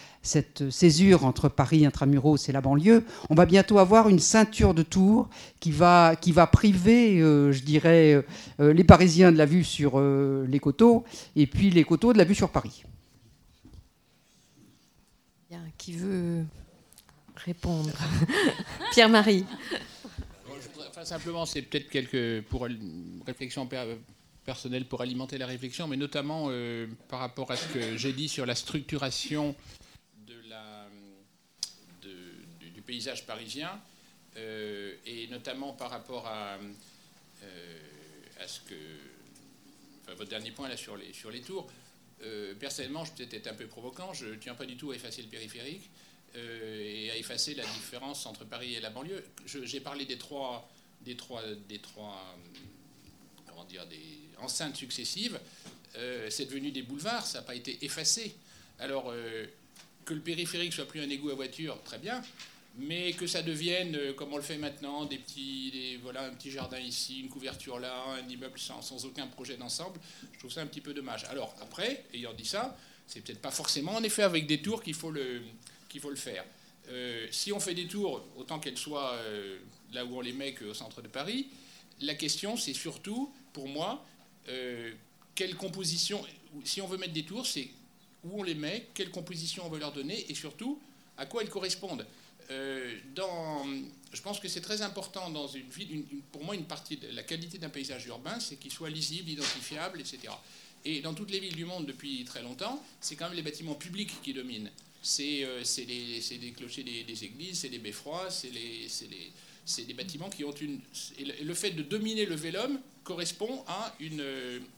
césure 0.70 1.24
entre 1.24 1.48
Paris 1.48 1.85
intramuros 1.85 2.48
et 2.48 2.52
la 2.52 2.60
banlieue, 2.60 3.05
on 3.31 3.35
va 3.35 3.44
bientôt 3.44 3.81
avoir 3.81 4.09
une 4.09 4.20
ceinture 4.20 4.73
de 4.73 4.85
tours 4.85 5.28
qui 5.59 5.73
va, 5.73 6.15
qui 6.15 6.31
va 6.31 6.47
priver, 6.47 7.20
euh, 7.20 7.51
je 7.51 7.62
dirais, 7.62 8.24
les 8.60 8.85
Parisiens 8.85 9.32
de 9.32 9.36
la 9.36 9.47
vue 9.47 9.65
sur 9.65 10.01
les 10.01 10.60
coteaux 10.60 11.05
et 11.35 11.48
puis 11.48 11.70
les 11.70 11.82
coteaux 11.82 12.12
de 12.12 12.19
la 12.19 12.24
vue 12.24 12.36
sur 12.36 12.51
Paris. 12.51 12.85
Qui 15.89 15.97
veut 15.97 16.44
répondre 17.35 17.90
Pierre-Marie. 18.93 19.47
simplement, 21.02 21.47
c'est 21.47 21.62
peut-être 21.62 21.89
quelques 21.89 22.43
pour 22.48 22.69
réflexions 23.27 23.66
personnelles 24.44 24.85
pour 24.85 25.01
alimenter 25.01 25.39
la 25.39 25.47
réflexion, 25.47 25.89
mais 25.89 25.97
notamment 25.97 26.48
euh, 26.51 26.86
par 27.09 27.20
rapport 27.20 27.51
à 27.51 27.56
ce 27.56 27.66
que 27.73 27.97
j'ai 27.97 28.12
dit 28.12 28.28
sur 28.28 28.44
la 28.44 28.55
structuration 28.55 29.55
du, 32.02 32.82
paysage 32.82 33.24
parisien, 33.24 33.70
euh, 34.36 34.94
et 35.06 35.27
notamment 35.28 35.73
par 35.73 35.89
rapport 35.89 36.27
à, 36.27 36.59
euh, 37.44 37.78
à 38.40 38.47
ce 38.47 38.60
que 38.60 38.74
votre 40.19 40.28
dernier 40.28 40.51
point 40.51 40.69
là 40.69 40.77
sur 40.77 40.98
les, 40.98 41.15
sur 41.15 41.31
les 41.31 41.40
tours. 41.40 41.66
Personnellement, 42.58 43.04
je 43.04 43.12
peut-être 43.12 43.34
être 43.34 43.46
un 43.48 43.54
peu 43.54 43.66
provocant, 43.66 44.12
je 44.12 44.26
ne 44.26 44.34
tiens 44.36 44.54
pas 44.54 44.66
du 44.66 44.76
tout 44.76 44.90
à 44.90 44.96
effacer 44.96 45.22
le 45.22 45.28
périphérique 45.28 45.88
et 46.34 47.10
à 47.10 47.16
effacer 47.16 47.54
la 47.54 47.64
différence 47.64 48.26
entre 48.26 48.44
Paris 48.44 48.74
et 48.74 48.80
la 48.80 48.90
banlieue. 48.90 49.24
J'ai 49.46 49.80
parlé 49.80 50.04
des 50.04 50.18
trois, 50.18 50.68
des 51.02 51.16
trois, 51.16 51.42
des 51.68 51.78
trois 51.78 52.36
comment 53.46 53.64
dire, 53.64 53.86
des 53.86 54.20
enceintes 54.38 54.76
successives. 54.76 55.38
c'est 55.94 56.46
devenu 56.46 56.70
des 56.70 56.82
boulevards, 56.82 57.26
ça 57.26 57.38
n'a 57.38 57.44
pas 57.44 57.54
été 57.54 57.84
effacé. 57.84 58.34
Alors, 58.78 59.12
que 60.04 60.14
le 60.14 60.20
périphérique 60.20 60.72
soit 60.72 60.86
plus 60.86 61.00
un 61.00 61.10
égout 61.10 61.30
à 61.30 61.34
voiture, 61.34 61.80
très 61.82 61.98
bien, 61.98 62.22
mais 62.76 63.12
que 63.12 63.26
ça 63.26 63.42
devienne, 63.42 63.96
euh, 63.96 64.12
comme 64.12 64.32
on 64.32 64.36
le 64.36 64.42
fait 64.42 64.58
maintenant, 64.58 65.04
des 65.04 65.18
petits, 65.18 65.96
voilà, 66.02 66.26
un 66.26 66.30
petit 66.30 66.50
jardin 66.50 66.78
ici, 66.78 67.20
une 67.20 67.28
couverture 67.28 67.78
là, 67.78 68.04
un 68.10 68.28
immeuble 68.28 68.58
sans, 68.58 69.04
aucun 69.04 69.26
projet 69.26 69.56
d'ensemble, 69.56 69.98
je 70.32 70.38
trouve 70.38 70.52
ça 70.52 70.60
un 70.60 70.66
petit 70.66 70.80
peu 70.80 70.94
dommage. 70.94 71.24
Alors 71.24 71.54
après, 71.60 72.04
ayant 72.14 72.32
dit 72.32 72.44
ça, 72.44 72.76
c'est 73.06 73.20
peut-être 73.20 73.40
pas 73.40 73.50
forcément 73.50 73.94
en 73.94 74.02
effet 74.02 74.22
avec 74.22 74.46
des 74.46 74.62
tours 74.62 74.82
qu'il 74.82 74.94
faut 74.94 75.10
le, 75.10 75.42
qu'il 75.88 76.00
faut 76.00 76.10
le 76.10 76.16
faire. 76.16 76.44
Euh, 76.88 77.26
si 77.30 77.52
on 77.52 77.60
fait 77.60 77.74
des 77.74 77.86
tours, 77.86 78.24
autant 78.36 78.58
qu'elles 78.58 78.78
soient 78.78 79.12
euh, 79.14 79.58
là 79.92 80.04
où 80.04 80.16
on 80.16 80.20
les 80.20 80.32
met 80.32 80.54
qu'au 80.54 80.74
centre 80.74 81.02
de 81.02 81.08
Paris, 81.08 81.48
la 82.00 82.14
question 82.14 82.56
c'est 82.56 82.74
surtout, 82.74 83.32
pour 83.52 83.68
moi, 83.68 84.04
quelle 85.34 85.56
composition, 85.56 86.24
si 86.64 86.80
on 86.80 86.86
veut 86.86 86.96
mettre 86.96 87.12
des 87.12 87.24
tours, 87.24 87.46
c'est 87.46 87.68
où 88.24 88.40
on 88.40 88.42
les 88.42 88.54
met, 88.54 88.88
quelle 88.94 89.10
composition 89.10 89.66
on 89.66 89.68
veut 89.68 89.78
leur 89.78 89.92
donner 89.92 90.30
et 90.30 90.34
surtout 90.34 90.80
à 91.18 91.26
quoi 91.26 91.42
elles 91.42 91.50
correspondent. 91.50 92.06
Euh, 92.50 92.94
je 94.12 94.22
pense 94.22 94.40
que 94.40 94.48
c'est 94.48 94.60
très 94.60 94.82
important 94.82 95.30
dans 95.30 95.48
une 95.48 95.68
ville, 95.68 96.04
pour 96.32 96.44
moi, 96.44 96.54
une 96.54 96.64
partie 96.64 96.96
de 96.96 97.08
la 97.08 97.22
qualité 97.22 97.58
d'un 97.58 97.68
paysage 97.68 98.06
urbain, 98.06 98.40
c'est 98.40 98.56
qu'il 98.56 98.72
soit 98.72 98.90
lisible, 98.90 99.30
identifiable, 99.30 100.00
etc. 100.00 100.32
Et 100.84 101.00
dans 101.00 101.12
toutes 101.12 101.30
les 101.30 101.40
villes 101.40 101.56
du 101.56 101.64
monde 101.64 101.86
depuis 101.86 102.24
très 102.24 102.42
longtemps, 102.42 102.82
c'est 103.00 103.16
quand 103.16 103.26
même 103.26 103.36
les 103.36 103.42
bâtiments 103.42 103.74
publics 103.74 104.12
qui 104.22 104.32
dominent. 104.32 104.70
C'est 105.02 105.44
euh, 105.44 105.62
des 105.86 106.52
clochers 106.56 106.82
des, 106.82 107.24
églises, 107.24 107.60
c'est 107.60 107.68
des 107.68 107.78
beffrois, 107.78 108.30
c'est 108.30 108.50
les, 108.50 108.88
des 109.84 109.94
bâtiments 109.94 110.30
qui 110.30 110.44
ont 110.44 110.52
une. 110.52 110.80
le 111.18 111.54
fait 111.54 111.70
de 111.72 111.82
dominer 111.82 112.24
le 112.24 112.34
vélum 112.34 112.80
correspond 113.04 113.64
à 113.66 113.94
une, 114.00 114.24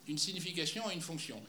une 0.09 0.19
signification, 0.19 0.87
à 0.87 0.93
une 0.93 1.01
fonction. 1.01 1.41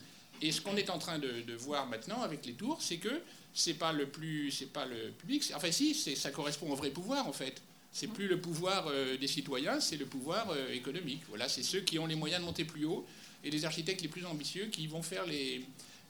Et 0.41 0.51
ce 0.51 0.59
qu'on 0.59 0.75
est 0.75 0.89
en 0.89 0.97
train 0.97 1.19
de, 1.19 1.53
voir 1.53 1.87
maintenant 1.87 2.21
avec 2.21 2.45
les 2.45 2.53
tours, 2.53 2.81
c'est 2.81 2.97
que 2.97 3.21
c'est 3.53 3.73
pas 3.73 3.91
le 3.91 4.07
plus, 4.07 4.51
c'est 4.51 4.71
pas 4.71 4.85
le 4.85 5.11
public. 5.11 5.51
Enfin, 5.55 5.71
si, 5.71 5.93
ça 5.93 6.31
correspond 6.31 6.71
au 6.71 6.75
vrai 6.75 6.89
pouvoir 6.89 7.27
en 7.27 7.33
fait. 7.33 7.61
C'est 7.93 8.07
plus 8.07 8.27
le 8.27 8.39
pouvoir 8.39 8.87
euh, 8.87 9.17
des 9.17 9.27
citoyens, 9.27 9.81
c'est 9.81 9.97
le 9.97 10.05
pouvoir 10.05 10.49
euh, 10.51 10.71
économique. 10.71 11.23
Voilà, 11.27 11.49
c'est 11.49 11.63
ceux 11.63 11.81
qui 11.81 11.99
ont 11.99 12.05
les 12.05 12.15
moyens 12.15 12.39
de 12.41 12.45
monter 12.45 12.63
plus 12.63 12.85
haut 12.85 13.05
et 13.43 13.51
les 13.51 13.65
architectes 13.65 14.01
les 14.01 14.07
plus 14.07 14.25
ambitieux 14.25 14.67
qui 14.67 14.87
vont 14.87 15.01
faire 15.01 15.25
les, 15.25 15.61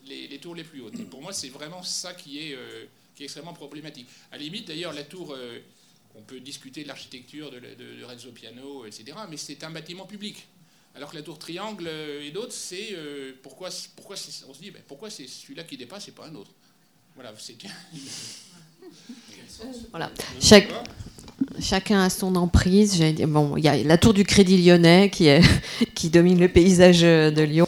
les, 0.05 0.38
tours 0.38 0.53
les 0.53 0.63
plus 0.63 0.81
hautes. 0.81 0.99
Et 0.99 1.05
pour 1.05 1.22
moi, 1.23 1.34
c'est 1.34 1.49
vraiment 1.49 1.81
ça 1.81 2.13
qui 2.13 2.38
est, 2.38 2.53
euh, 2.53 2.85
qui 3.15 3.23
est 3.23 3.26
extrêmement 3.26 3.53
problématique. 3.53 4.07
À 4.31 4.38
la 4.38 4.43
limite, 4.43 4.68
d'ailleurs, 4.68 4.93
la 4.93 5.03
tour, 5.03 5.35
on 6.13 6.22
peut 6.22 6.39
discuter 6.39 6.84
de 6.84 6.88
l'architecture 6.88 7.49
de, 7.49 7.59
de, 7.59 8.03
Renzo 8.03 8.31
Piano, 8.31 8.85
etc., 8.85 9.18
mais 9.30 9.38
c'est 9.38 9.63
un 9.63 9.72
bâtiment 9.72 10.05
public. 10.05 10.45
Alors 10.93 11.11
que 11.11 11.15
la 11.15 11.23
tour 11.23 11.39
triangle 11.39 11.88
et 11.88 12.31
d'autres, 12.31 12.51
c'est 12.51 12.95
pourquoi, 13.41 13.69
pourquoi 13.95 14.18
on 14.47 14.53
se 14.53 14.59
dit 14.59 14.72
ben, 14.72 14.84
pourquoi 14.88 15.09
c'est 15.09 15.26
celui-là 15.26 15.63
qui 15.63 15.77
dépasse 15.77 16.09
et 16.09 16.11
pas 16.11 16.27
un 16.27 16.35
autre? 16.35 16.51
Voilà, 17.15 17.33
c'est 17.38 17.55
voilà. 19.91 20.09
chacun 21.59 22.03
a 22.03 22.09
son 22.09 22.35
emprise. 22.35 23.01
Bon, 23.27 23.57
il 23.57 23.63
y 23.63 23.67
a 23.67 23.77
la 23.83 23.97
tour 23.97 24.13
du 24.13 24.23
Crédit 24.23 24.57
Lyonnais 24.57 25.09
qui, 25.09 25.27
est, 25.27 25.41
qui 25.95 26.09
domine 26.09 26.39
le 26.39 26.47
paysage 26.47 27.01
de 27.01 27.41
Lyon. 27.41 27.67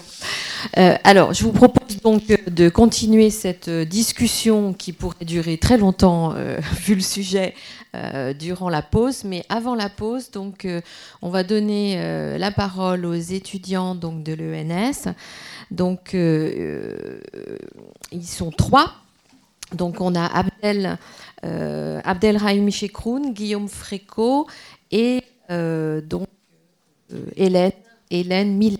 Euh, 0.78 0.95
alors, 1.03 1.34
je 1.34 1.44
vous 1.44 1.52
propose 1.52 1.98
donc 2.02 2.24
de 2.48 2.70
continuer 2.70 3.30
cette 3.30 3.70
discussion 3.70 4.74
qui 4.74 4.94
pourrait 4.94 5.26
durer 5.26 5.57
très 5.57 5.78
longtemps, 5.78 6.34
vu 6.86 6.95
le 6.95 7.02
sujet, 7.02 7.53
euh, 7.95 8.34
durant 8.34 8.70
la 8.70 8.82
pause. 8.82 9.24
Mais 9.24 9.45
avant 9.49 9.76
la 9.76 9.88
pause, 9.88 10.32
donc, 10.32 10.65
euh, 10.65 10.82
on 11.22 11.30
va 11.30 11.44
donner 11.44 11.98
euh, 11.98 12.40
la 12.40 12.49
parole 12.49 13.06
aux 13.06 13.14
étudiants 13.14 13.94
donc, 13.94 14.24
de 14.24 14.34
l'ENS. 14.34 15.14
Donc, 15.70 16.14
ils 16.14 17.20
sont 18.26 18.49
trois. 18.49 18.95
Donc, 19.74 20.02
on 20.02 20.16
a 20.16 20.26
Abdel, 20.26 20.98
Chekroun, 22.72 23.34
Guillaume 23.34 23.68
Fréco 23.68 24.48
et 24.91 25.24
donc 25.50 26.28
Hélène, 27.36 27.72
Hélène 28.10 28.58
Millet. 28.58 28.78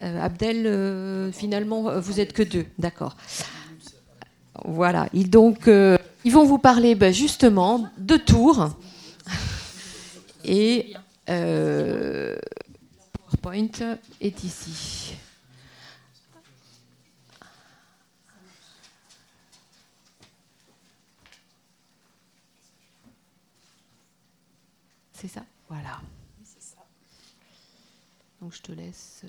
Abdel, 0.00 1.32
finalement, 1.32 2.00
vous 2.00 2.20
êtes 2.20 2.32
que 2.32 2.42
deux, 2.42 2.66
d'accord. 2.78 3.16
Voilà. 4.64 5.08
Il 5.12 5.30
donc 5.30 5.68
ils 6.24 6.32
vont 6.32 6.44
vous 6.44 6.58
parler 6.58 6.94
ben, 6.94 7.12
justement 7.12 7.86
de 7.98 8.16
Tours. 8.16 8.70
Et 10.44 10.94
euh, 11.28 12.36
PowerPoint 13.12 13.98
est 14.20 14.44
ici. 14.44 15.16
C'est 25.24 25.28
ça 25.28 25.46
Voilà. 25.70 26.02
Donc 28.42 28.52
je 28.52 28.60
te 28.60 28.72
laisse. 28.72 29.22
Euh, 29.24 29.28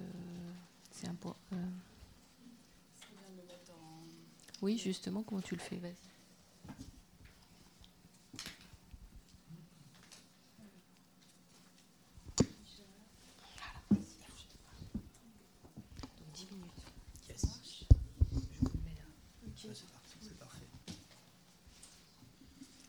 c'est 0.91 1.07
un 1.07 1.13
point. 1.13 1.33
Euh. 1.53 1.55
Oui, 4.61 4.77
justement, 4.77 5.23
comment 5.23 5.39
tu 5.39 5.55
le 5.55 5.61
fais? 5.61 5.77
Vas-y. 5.77 5.93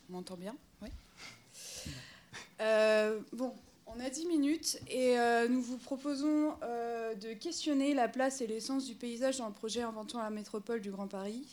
m'entend 0.09 0.37
bien? 0.37 0.57
Euh, 2.61 3.21
bon, 3.33 3.53
on 3.87 4.01
a 4.01 4.09
10 4.09 4.27
minutes 4.27 4.79
et 4.89 5.19
euh, 5.19 5.49
nous 5.49 5.61
vous 5.61 5.77
proposons 5.77 6.55
euh, 6.63 7.15
de 7.15 7.35
questionner 7.35 7.95
la 7.95 8.09
place 8.09 8.41
et 8.41 8.47
l'essence 8.47 8.87
du 8.87 8.95
paysage 8.95 9.39
dans 9.39 9.49
le 9.49 9.53
projet 9.53 9.83
Inventons 9.83 10.19
la 10.19 10.31
métropole 10.31 10.81
du 10.81 10.91
Grand 10.91 11.07
Paris, 11.07 11.45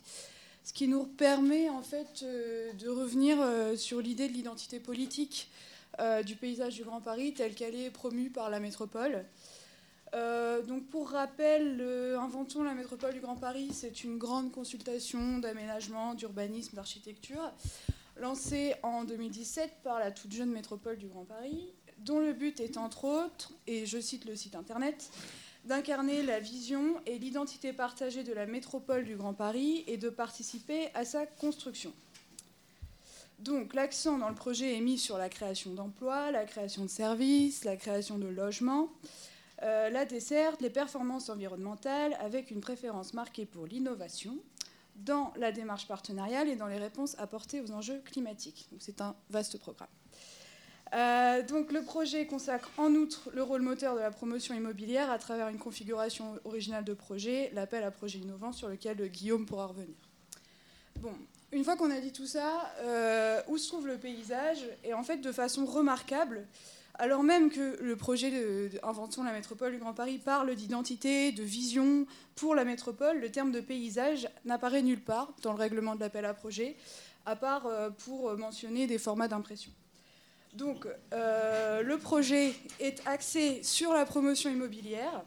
ce 0.63 0.71
qui 0.71 0.87
nous 0.87 1.03
permet 1.03 1.69
en 1.69 1.81
fait 1.81 2.23
de 2.23 2.89
revenir 2.89 3.37
sur 3.75 3.99
l'idée 3.99 4.29
de 4.29 4.33
l'identité 4.33 4.79
politique 4.79 5.49
du 6.25 6.35
paysage 6.35 6.75
du 6.75 6.83
Grand 6.83 7.01
Paris 7.01 7.33
telle 7.33 7.53
qu'elle 7.53 7.75
est 7.75 7.89
promue 7.89 8.29
par 8.29 8.49
la 8.49 8.61
métropole. 8.61 9.25
donc 10.13 10.85
pour 10.85 11.09
rappel, 11.09 11.85
Inventons 12.17 12.63
la 12.63 12.75
métropole 12.75 13.13
du 13.13 13.19
Grand 13.19 13.35
Paris, 13.35 13.71
c'est 13.73 14.05
une 14.05 14.17
grande 14.17 14.53
consultation 14.53 15.39
d'aménagement, 15.39 16.13
d'urbanisme, 16.13 16.77
d'architecture 16.77 17.51
lancé 18.17 18.75
en 18.83 19.03
2017 19.03 19.71
par 19.83 19.99
la 19.99 20.11
toute 20.11 20.31
jeune 20.31 20.51
métropole 20.51 20.97
du 20.97 21.07
Grand 21.07 21.25
Paris, 21.25 21.73
dont 21.99 22.19
le 22.19 22.33
but 22.33 22.59
est 22.59 22.77
entre 22.77 23.05
autres, 23.05 23.51
et 23.67 23.85
je 23.85 23.99
cite 23.99 24.25
le 24.25 24.35
site 24.35 24.55
internet, 24.55 25.09
d'incarner 25.65 26.23
la 26.23 26.39
vision 26.39 27.01
et 27.05 27.17
l'identité 27.17 27.71
partagée 27.71 28.23
de 28.23 28.33
la 28.33 28.45
métropole 28.45 29.05
du 29.05 29.15
Grand 29.15 29.33
Paris 29.33 29.83
et 29.87 29.97
de 29.97 30.09
participer 30.09 30.89
à 30.93 31.05
sa 31.05 31.25
construction. 31.25 31.93
Donc 33.39 33.73
l'accent 33.73 34.17
dans 34.17 34.29
le 34.29 34.35
projet 34.35 34.77
est 34.77 34.81
mis 34.81 34.97
sur 34.97 35.17
la 35.17 35.29
création 35.29 35.73
d'emplois, 35.73 36.31
la 36.31 36.45
création 36.45 36.83
de 36.83 36.89
services, 36.89 37.65
la 37.65 37.75
création 37.75 38.17
de 38.17 38.27
logements, 38.27 38.89
euh, 39.63 39.89
la 39.89 40.05
desserte, 40.05 40.61
les 40.61 40.69
performances 40.69 41.29
environnementales, 41.29 42.17
avec 42.19 42.51
une 42.51 42.61
préférence 42.61 43.13
marquée 43.13 43.45
pour 43.45 43.65
l'innovation, 43.65 44.37
dans 44.95 45.33
la 45.37 45.51
démarche 45.51 45.87
partenariale 45.87 46.47
et 46.49 46.55
dans 46.55 46.67
les 46.67 46.77
réponses 46.77 47.15
apportées 47.19 47.61
aux 47.61 47.71
enjeux 47.71 48.01
climatiques. 48.05 48.69
C'est 48.79 49.01
un 49.01 49.15
vaste 49.29 49.57
programme. 49.57 49.89
Euh, 50.93 51.41
donc 51.43 51.71
le 51.71 51.81
projet 51.81 52.27
consacre 52.27 52.69
en 52.77 52.93
outre 52.93 53.31
le 53.33 53.41
rôle 53.41 53.63
moteur 53.63 53.95
de 53.95 53.99
la 53.99 54.11
promotion 54.11 54.53
immobilière 54.53 55.09
à 55.09 55.17
travers 55.17 55.47
une 55.47 55.57
configuration 55.57 56.39
originale 56.45 56.83
de 56.83 56.93
projet, 56.93 57.49
l'appel 57.53 57.83
à 57.83 57.89
projet 57.89 58.19
innovant 58.19 58.51
sur 58.51 58.69
lequel 58.69 59.09
Guillaume 59.09 59.45
pourra 59.47 59.65
revenir. 59.65 59.95
Bon, 60.99 61.13
une 61.51 61.63
fois 61.63 61.75
qu'on 61.75 61.89
a 61.89 61.99
dit 61.99 62.11
tout 62.11 62.27
ça, 62.27 62.71
euh, 62.81 63.41
où 63.47 63.57
se 63.57 63.67
trouve 63.69 63.87
le 63.87 63.97
paysage? 63.97 64.65
Et 64.83 64.93
en 64.93 65.03
fait, 65.03 65.17
de 65.17 65.31
façon 65.31 65.65
remarquable, 65.65 66.47
alors 66.95 67.23
même 67.23 67.49
que 67.49 67.81
le 67.81 67.95
projet 67.95 68.29
de, 68.29 68.69
de 68.69 69.23
la 69.25 69.33
métropole 69.33 69.71
du 69.71 69.79
Grand 69.79 69.93
Paris 69.93 70.19
parle 70.19 70.53
d'identité, 70.55 71.31
de 71.31 71.43
vision 71.43 72.05
pour 72.35 72.55
la 72.55 72.65
métropole, 72.65 73.19
le 73.19 73.31
terme 73.31 73.51
de 73.51 73.61
paysage 73.61 74.27
n'apparaît 74.45 74.83
nulle 74.83 75.01
part 75.01 75.33
dans 75.41 75.53
le 75.53 75.59
règlement 75.59 75.95
de 75.95 76.01
l'appel 76.01 76.25
à 76.25 76.33
projet, 76.33 76.75
à 77.25 77.35
part 77.35 77.65
euh, 77.65 77.89
pour 77.89 78.37
mentionner 78.37 78.85
des 78.85 78.97
formats 78.99 79.27
d'impression. 79.27 79.71
Donc, 80.53 80.87
euh, 81.13 81.81
le 81.81 81.97
projet 81.97 82.53
est 82.79 83.01
axé 83.07 83.63
sur 83.63 83.91
la 83.91 84.05
promotion 84.05 84.51
immobilière 84.51 85.23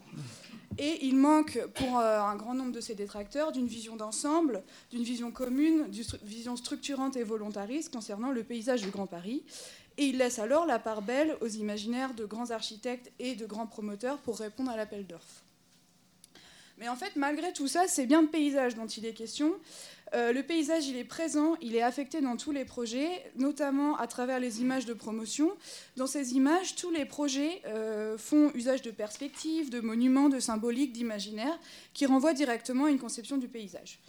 Et 0.79 1.05
il 1.05 1.15
manque 1.17 1.59
pour 1.73 1.97
euh, 1.97 2.19
un 2.21 2.35
grand 2.35 2.53
nombre 2.53 2.71
de 2.71 2.81
ses 2.81 2.93
détracteurs 2.93 3.51
d'une 3.51 3.67
vision 3.67 3.95
d'ensemble, 3.95 4.63
d'une 4.91 5.03
vision 5.03 5.31
commune, 5.31 5.89
d'une 5.89 6.05
vision 6.23 6.55
structurante 6.55 7.17
et 7.17 7.23
volontariste 7.23 7.91
concernant 7.91 8.31
le 8.31 8.43
paysage 8.43 8.83
du 8.83 8.89
Grand 8.89 9.07
Paris. 9.07 9.43
Et 9.97 10.05
il 10.05 10.17
laisse 10.17 10.39
alors 10.39 10.65
la 10.65 10.79
part 10.79 11.01
belle 11.01 11.37
aux 11.41 11.47
imaginaires 11.47 12.13
de 12.13 12.25
grands 12.25 12.51
architectes 12.51 13.11
et 13.19 13.35
de 13.35 13.45
grands 13.45 13.67
promoteurs 13.67 14.19
pour 14.19 14.37
répondre 14.37 14.69
à 14.69 14.77
l'appel 14.77 15.07
d'offres. 15.07 15.43
Mais 16.77 16.89
en 16.89 16.95
fait, 16.95 17.15
malgré 17.15 17.53
tout 17.53 17.67
ça, 17.67 17.87
c'est 17.87 18.05
bien 18.05 18.21
de 18.21 18.27
paysage 18.27 18.75
dont 18.75 18.85
il 18.85 19.05
est 19.05 19.13
question. 19.13 19.55
Euh, 20.13 20.31
le 20.31 20.43
paysage, 20.43 20.87
il 20.87 20.95
est 20.95 21.03
présent, 21.03 21.55
il 21.59 21.75
est 21.75 21.81
affecté 21.81 22.21
dans 22.21 22.37
tous 22.37 22.51
les 22.51 22.65
projets, 22.65 23.09
notamment 23.35 23.97
à 23.97 24.07
travers 24.07 24.39
les 24.39 24.61
images 24.61 24.85
de 24.85 24.93
promotion. 24.93 25.51
Dans 25.97 26.07
ces 26.07 26.33
images, 26.35 26.75
tous 26.75 26.91
les 26.91 27.05
projets 27.05 27.61
euh, 27.65 28.17
font 28.17 28.51
usage 28.53 28.83
de 28.83 28.91
perspectives, 28.91 29.69
de 29.69 29.79
monuments, 29.79 30.29
de 30.29 30.39
symboliques, 30.39 30.93
d'imaginaires, 30.93 31.59
qui 31.93 32.05
renvoient 32.05 32.33
directement 32.33 32.85
à 32.85 32.91
une 32.91 32.99
conception 32.99 33.37
du 33.37 33.47
paysage. 33.47 33.99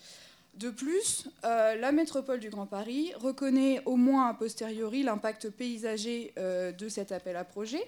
De 0.58 0.70
plus, 0.70 1.28
euh, 1.44 1.76
la 1.76 1.92
métropole 1.92 2.40
du 2.40 2.50
Grand 2.50 2.66
Paris 2.66 3.12
reconnaît 3.16 3.80
au 3.86 3.96
moins 3.96 4.28
a 4.28 4.34
posteriori 4.34 5.02
l'impact 5.02 5.50
paysager 5.50 6.32
de 6.36 6.88
cet 6.88 7.12
appel 7.12 7.36
à 7.36 7.44
projet 7.44 7.86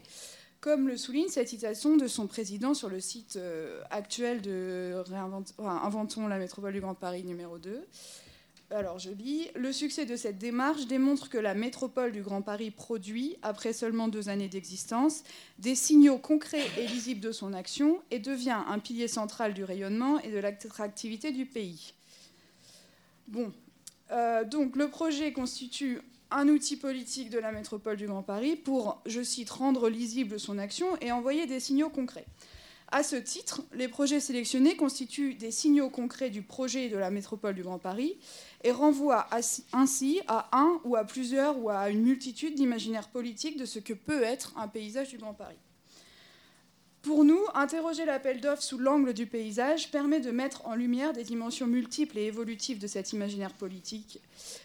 comme 0.61 0.89
le 0.89 0.97
souligne 0.97 1.29
cette 1.29 1.49
citation 1.49 1.97
de 1.97 2.07
son 2.07 2.27
président 2.27 2.75
sur 2.75 2.91
le 2.91 3.01
site 3.01 3.37
euh, 3.37 3.81
actuel 3.91 4.43
de 4.43 5.03
Inventons 5.59 6.29
la 6.29 6.39
métropole 6.39 6.73
du 6.73 6.81
Grand 6.81 6.95
Paris 6.95 7.25
numéro 7.25 7.59
2. 7.59 7.83
Alors 8.73 8.99
je 8.99 9.11
lis, 9.11 9.49
le 9.57 9.73
succès 9.73 10.07
de 10.07 10.15
cette 10.15 10.39
démarche 10.39 10.87
démontre 10.87 11.29
que 11.29 11.39
la 11.39 11.55
métropole 11.55 12.13
du 12.13 12.23
Grand 12.23 12.43
Paris 12.43 12.71
produit, 12.71 13.37
après 13.43 13.73
seulement 13.73 14.07
deux 14.07 14.29
années 14.29 14.49
d'existence, 14.49 15.25
des 15.59 15.75
signaux 15.75 16.19
concrets 16.19 16.67
et 16.79 16.87
lisibles 16.87 17.21
de 17.21 17.33
son 17.33 17.53
action 17.53 18.01
et 18.11 18.21
devient 18.21 18.59
un 18.69 18.79
pilier 18.79 19.09
central 19.09 19.55
du 19.55 19.65
rayonnement 19.65 20.21
et 20.21 20.31
de 20.31 20.39
l'attractivité 20.39 21.33
du 21.33 21.47
pays. 21.47 21.95
Bon, 23.31 23.53
euh, 24.11 24.43
donc 24.45 24.75
le 24.75 24.89
projet 24.89 25.33
constitue 25.33 26.01
un 26.33 26.49
outil 26.49 26.77
politique 26.77 27.31
de 27.31 27.39
la 27.39 27.53
métropole 27.53 27.97
du 27.97 28.09
Grand 28.09 28.25
Paris 28.25 28.57
pour, 28.57 29.01
je 29.07 29.23
cite, 29.23 29.51
rendre 29.51 29.89
lisible 29.89 30.41
son 30.41 30.59
action 30.59 30.87
et 31.01 31.13
envoyer 31.13 31.47
des 31.47 31.61
signaux 31.61 31.91
concrets. 31.91 32.27
À 32.91 33.05
ce 33.05 33.15
titre, 33.15 33.63
les 33.73 33.87
projets 33.87 34.19
sélectionnés 34.19 34.75
constituent 34.75 35.35
des 35.35 35.53
signaux 35.53 35.91
concrets 35.91 36.31
du 36.31 36.43
projet 36.43 36.89
de 36.89 36.97
la 36.97 37.13
métropole 37.13 37.55
du 37.55 37.63
Grand 37.63 37.79
Paris 37.79 38.19
et 38.65 38.73
renvoient 38.73 39.29
ainsi 39.73 40.21
à 40.27 40.49
un 40.51 40.81
ou 40.83 40.97
à 40.97 41.05
plusieurs 41.05 41.57
ou 41.63 41.71
à 41.71 41.89
une 41.89 42.03
multitude 42.03 42.57
d'imaginaires 42.57 43.11
politiques 43.11 43.59
de 43.59 43.65
ce 43.65 43.79
que 43.79 43.93
peut 43.93 44.25
être 44.25 44.53
un 44.59 44.67
paysage 44.67 45.11
du 45.11 45.19
Grand 45.19 45.35
Paris. 45.35 45.59
Pour 47.03 47.25
nous, 47.25 47.41
interroger 47.55 48.05
l'appel 48.05 48.43
d'offres 48.43 48.63
sous 48.63 48.77
l'angle 48.77 49.15
du 49.15 49.25
paysage 49.27 49.91
permet 49.91 50.21
de 50.21 50.31
mettre 50.31 50.67
en 50.67 50.75
lumière 50.75 51.15
des 51.15 51.25
dimensions 51.25 51.67
multiples 51.67 52.19
et 52.19 52.27
évolutives 52.27 52.79
de 52.79 52.87
cet 52.87 53.15
imaginaire 53.15 53.55
politique 53.55 54.21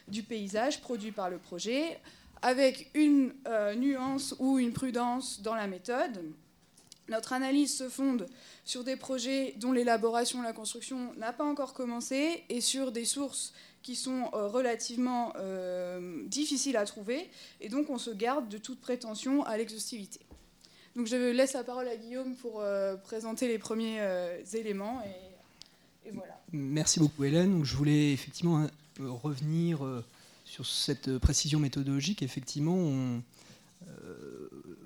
du 0.10 0.22
paysage 0.22 0.82
produit 0.82 1.14
par 1.14 1.30
le 1.30 1.38
projet, 1.38 1.98
avec 2.42 2.92
une 2.94 3.34
euh, 3.48 3.74
nuance 3.76 4.36
ou 4.40 4.60
une 4.60 4.74
prudence 4.74 5.42
dans 5.42 5.56
la 5.56 5.68
méthode. 5.68 6.26
Notre 7.08 7.32
analyse 7.32 7.78
se 7.78 7.88
fonde 7.88 8.28
sur 8.66 8.84
des 8.84 8.98
projets 8.98 9.54
dont 9.58 9.72
l'élaboration, 9.72 10.42
la 10.42 10.52
construction 10.52 11.14
n'a 11.16 11.32
pas 11.32 11.46
encore 11.46 11.74
commencé 11.74 12.44
et 12.50 12.60
sur 12.60 12.92
des 12.92 13.06
sources 13.06 13.54
qui 13.82 13.96
sont 13.96 14.30
euh, 14.34 14.48
relativement 14.48 15.32
euh, 15.38 16.24
difficiles 16.26 16.76
à 16.76 16.86
trouver. 16.86 17.30
Et 17.62 17.70
donc 17.70 17.90
on 17.90 17.98
se 17.98 18.12
garde 18.12 18.50
de 18.50 18.58
toute 18.58 18.82
prétention 18.82 19.44
à 19.44 19.58
l'exhaustivité. 19.58 20.20
Donc 20.96 21.08
je 21.08 21.32
laisse 21.32 21.54
la 21.54 21.64
parole 21.64 21.88
à 21.88 21.98
Guillaume 21.98 22.36
pour 22.36 22.62
euh, 22.62 22.96
présenter 22.96 23.48
les 23.48 23.58
premiers 23.58 24.00
euh, 24.00 24.42
éléments. 24.54 25.02
Et, 26.06 26.12
voilà. 26.12 26.40
Merci 26.52 27.00
beaucoup 27.00 27.24
Hélène. 27.24 27.66
je 27.66 27.76
voulais 27.76 28.14
effectivement 28.14 28.60
hein, 28.60 28.70
euh, 29.02 29.10
revenir 29.10 29.80
sur 30.46 30.66
cette 30.66 31.18
précision 31.18 31.60
méthodologique. 31.60 32.22
Effectivement, 32.22 32.76
on, 32.76 33.22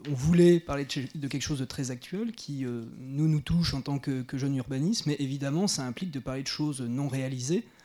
voulait 0.08 0.60
parler 0.60 0.88
de, 1.16 1.28
quelque 1.28 1.42
chose 1.42 1.60
de 1.60 1.66
très 1.66 1.92
actuel 1.92 2.32
qui 2.32 2.64
nous 2.64 3.28
nous 3.28 3.42
touche 3.42 3.74
en 3.74 3.82
tant 3.82 4.00
que, 4.00 4.24
que 4.24 4.38
jeunes 4.38 4.56
urbanistes, 4.56 5.06
mais 5.06 5.16
évidemment 5.20 5.68
ça 5.68 5.84
implique 5.84 6.12
de 6.12 6.20
parler 6.20 6.42
de 6.42 6.48
choses 6.48 6.82
non 6.82 7.08
réalisées 7.08 7.64
euh, 7.66 7.79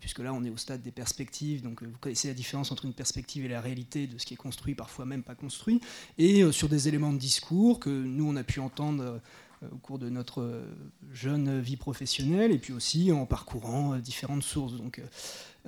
puisque 0.00 0.20
là 0.20 0.32
on 0.32 0.44
est 0.44 0.50
au 0.50 0.56
stade 0.56 0.82
des 0.82 0.90
perspectives, 0.90 1.62
donc 1.62 1.82
euh, 1.82 1.86
vous 1.86 1.98
connaissez 1.98 2.28
la 2.28 2.34
différence 2.34 2.72
entre 2.72 2.84
une 2.84 2.92
perspective 2.92 3.44
et 3.44 3.48
la 3.48 3.60
réalité 3.60 4.06
de 4.06 4.18
ce 4.18 4.26
qui 4.26 4.34
est 4.34 4.36
construit, 4.36 4.74
parfois 4.74 5.04
même 5.06 5.22
pas 5.22 5.34
construit, 5.34 5.80
et 6.18 6.42
euh, 6.42 6.52
sur 6.52 6.68
des 6.68 6.88
éléments 6.88 7.12
de 7.12 7.18
discours 7.18 7.80
que 7.80 7.90
nous 7.90 8.28
on 8.28 8.36
a 8.36 8.44
pu 8.44 8.60
entendre 8.60 9.20
au 9.72 9.76
cours 9.76 9.98
de 9.98 10.08
notre 10.08 10.64
jeune 11.12 11.60
vie 11.60 11.76
professionnelle, 11.76 12.50
et 12.50 12.58
puis 12.58 12.72
aussi 12.72 13.12
en 13.12 13.26
parcourant 13.26 13.98
différentes 13.98 14.42
sources. 14.42 14.72
Donc 14.72 15.02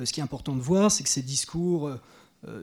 ce 0.02 0.12
qui 0.12 0.20
est 0.20 0.22
important 0.22 0.54
de 0.54 0.60
voir, 0.60 0.90
c'est 0.90 1.02
que 1.02 1.10
ces 1.10 1.22
discours 1.22 1.88
euh, 1.88 1.96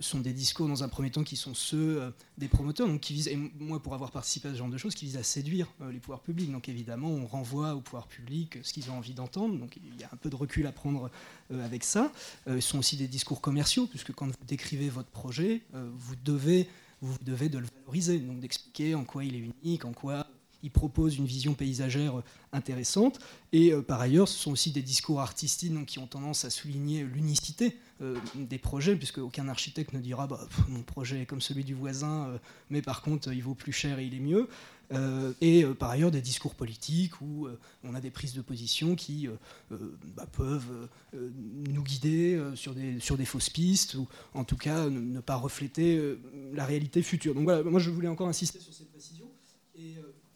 sont 0.02 0.20
des 0.20 0.34
discours 0.34 0.68
dans 0.68 0.84
un 0.84 0.90
premier 0.90 1.10
temps 1.10 1.24
qui 1.24 1.36
sont 1.36 1.54
ceux 1.54 2.02
euh, 2.02 2.12
des 2.38 2.48
promoteurs, 2.48 2.88
donc 2.88 3.02
qui 3.02 3.14
visent, 3.14 3.28
et 3.28 3.38
moi 3.60 3.82
pour 3.82 3.94
avoir 3.94 4.12
participé 4.12 4.50
à 4.50 4.52
ce 4.52 4.58
genre 4.58 4.70
de 4.70 4.78
choses, 4.78 4.96
qui 4.96 5.06
visent 5.06 5.18
à 5.18 5.24
séduire 5.24 5.68
euh, 5.82 5.92
les 5.92 6.00
pouvoirs 6.00 6.22
publics. 6.22 6.52
Donc 6.52 6.70
évidemment, 6.70 7.10
on 7.10 7.26
renvoie 7.26 7.76
aux 7.76 7.82
pouvoirs 7.82 8.08
publics 8.08 8.58
ce 8.62 8.74
qu'ils 8.74 8.92
ont 8.92 8.98
envie 8.98 9.14
d'entendre, 9.14 9.58
donc 9.58 9.78
il 9.78 10.00
y 10.00 10.04
a 10.04 10.10
un 10.12 10.18
peu 10.18 10.30
de 10.30 10.36
recul 10.36 10.68
à 10.68 10.72
prendre 10.72 11.10
avec 11.52 11.84
ça. 11.84 12.12
ce 12.46 12.60
sont 12.60 12.80
aussi 12.80 12.98
des 12.98 13.08
discours 13.08 13.42
commerciaux, 13.42 13.88
puisque 13.88 14.12
quand 14.14 14.28
vous 14.28 14.34
décrivez 14.48 14.90
votre 14.90 15.10
projet, 15.10 15.62
vous 15.74 16.16
devez, 16.24 16.68
vous 17.02 17.18
devez 17.24 17.50
de 17.50 17.58
le 17.58 17.68
valoriser, 17.80 18.20
donc 18.20 18.40
d'expliquer 18.40 18.96
en 18.96 19.04
quoi 19.04 19.24
il 19.24 19.36
est 19.36 19.52
unique, 19.64 19.86
en 19.86 19.94
quoi 19.94 20.28
il 20.64 20.72
propose 20.72 21.18
une 21.18 21.26
vision 21.26 21.53
paysagère 21.53 22.22
intéressante. 22.52 23.19
Et 23.53 23.73
par 23.88 24.02
ailleurs, 24.02 24.27
ce 24.27 24.38
sont 24.38 24.52
aussi 24.52 24.72
des 24.72 24.81
discours 24.81 25.19
artistiques 25.19 25.40
qui 25.86 25.99
ont 25.99 26.07
tendance 26.07 26.45
à 26.45 26.49
souligner 26.49 27.03
l'unicité 27.03 27.77
euh, 28.02 28.15
des 28.36 28.57
projets, 28.57 28.95
puisque 28.95 29.18
aucun 29.18 29.49
architecte 29.49 29.91
ne 29.91 29.99
dira 29.99 30.26
bah, 30.26 30.48
mon 30.69 30.84
projet 30.84 31.23
est 31.23 31.26
comme 31.26 31.41
celui 31.41 31.65
du 31.65 31.73
voisin, 31.73 32.27
euh, 32.27 32.38
mais 32.69 32.81
par 32.81 33.02
contre 33.02 33.34
il 33.34 33.44
vaut 33.44 33.56
plus 33.56 33.73
cher 33.73 33.99
et 33.99 34.06
il 34.06 34.14
est 34.14 34.22
mieux. 34.22 34.48
Euh, 34.91 35.34
et 35.41 35.65
par 35.65 35.91
ailleurs 35.91 36.10
des 36.10 36.22
discours 36.22 36.56
politiques 36.56 37.22
où 37.22 37.48
on 37.84 37.94
a 37.94 38.02
des 38.02 38.10
prises 38.10 38.34
de 38.34 38.41
position 38.41 38.95
qui 38.95 39.27
bah, 39.69 40.26
peuvent 40.31 40.90
nous 41.14 41.84
guider 41.84 42.41
sur, 42.56 42.73
des, 42.73 42.99
sur 42.99 43.15
des 43.15 43.26
fausses 43.26 43.52
pistes, 43.52 43.95
ou 43.95 44.07
en 44.34 44.44
tout 44.44 44.57
cas 44.57 44.90
ne, 44.90 45.19
pas 45.19 45.36
refléter 45.36 46.18
la 46.53 46.65
réalité 46.65 47.03
future. 47.03 47.36
Donc 47.36 47.44
voilà, 47.44 47.64
moi 47.64 47.80
je 47.80 47.91
voulais 47.91 48.07
encore 48.07 48.30
insister 48.30 48.60
sur 48.60 48.73
cette 48.73 48.90
précision. 48.91 49.27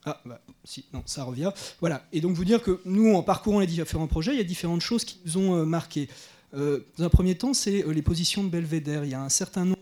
Ah, 0.06 0.22
bah, 0.26 0.42
si, 0.64 0.86
non, 0.94 1.02
ça 1.06 1.24
revient. 1.24 1.52
Voilà. 1.80 2.06
Et 2.12 2.22
donc 2.22 2.36
vous 2.36 2.46
dire 2.46 2.62
que 2.62 2.82
nous, 2.86 3.14
en 3.14 3.24
parcourant 3.24 3.60
les 3.60 3.68
différents 3.68 4.08
projets, 4.08 4.34
il 4.34 4.38
y 4.38 4.42
a 4.42 4.46
différentes 4.46 4.82
choses 4.82 5.06
qui 5.06 5.20
nous 5.26 5.38
ont 5.38 5.66
marqués. 5.66 6.10
Euh, 6.56 6.82
dans 6.98 7.06
un 7.06 7.10
premier 7.10 7.36
temps, 7.36 7.54
c'est 7.54 7.84
euh, 7.84 7.92
les 7.92 8.02
positions 8.02 8.44
de 8.44 8.50
Belvédère. 8.50 9.06
Il 9.06 9.12
y 9.12 9.16
a 9.16 9.22
un 9.22 9.30
certain 9.30 9.66
nombre 9.66 9.78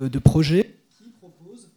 euh, 0.00 0.08
de 0.08 0.18
projets 0.18 0.76
qui 0.96 1.10
proposent 1.18 1.68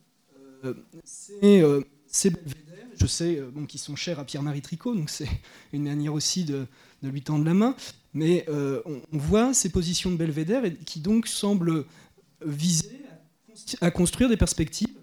ces, 1.03 2.29
Belvédère, 2.29 2.85
je 2.99 3.07
sais, 3.07 3.41
bon, 3.51 3.65
qui 3.65 3.77
sont 3.77 3.95
chers 3.95 4.19
à 4.19 4.25
Pierre-Marie 4.25 4.61
Tricot, 4.61 4.95
donc 4.95 5.09
c'est 5.09 5.29
une 5.73 5.83
manière 5.83 6.13
aussi 6.13 6.45
de, 6.45 6.67
lui 7.01 7.21
tendre 7.21 7.43
la 7.43 7.53
main, 7.53 7.75
mais 8.13 8.45
on, 8.85 9.01
voit 9.11 9.53
ces 9.53 9.69
positions 9.69 10.09
de 10.09 10.15
Belvédère 10.15 10.63
qui 10.85 11.01
donc 11.01 11.27
semblent 11.27 11.83
viser 12.45 13.01
à 13.81 13.91
construire 13.91 14.29
des 14.29 14.37
perspectives 14.37 14.95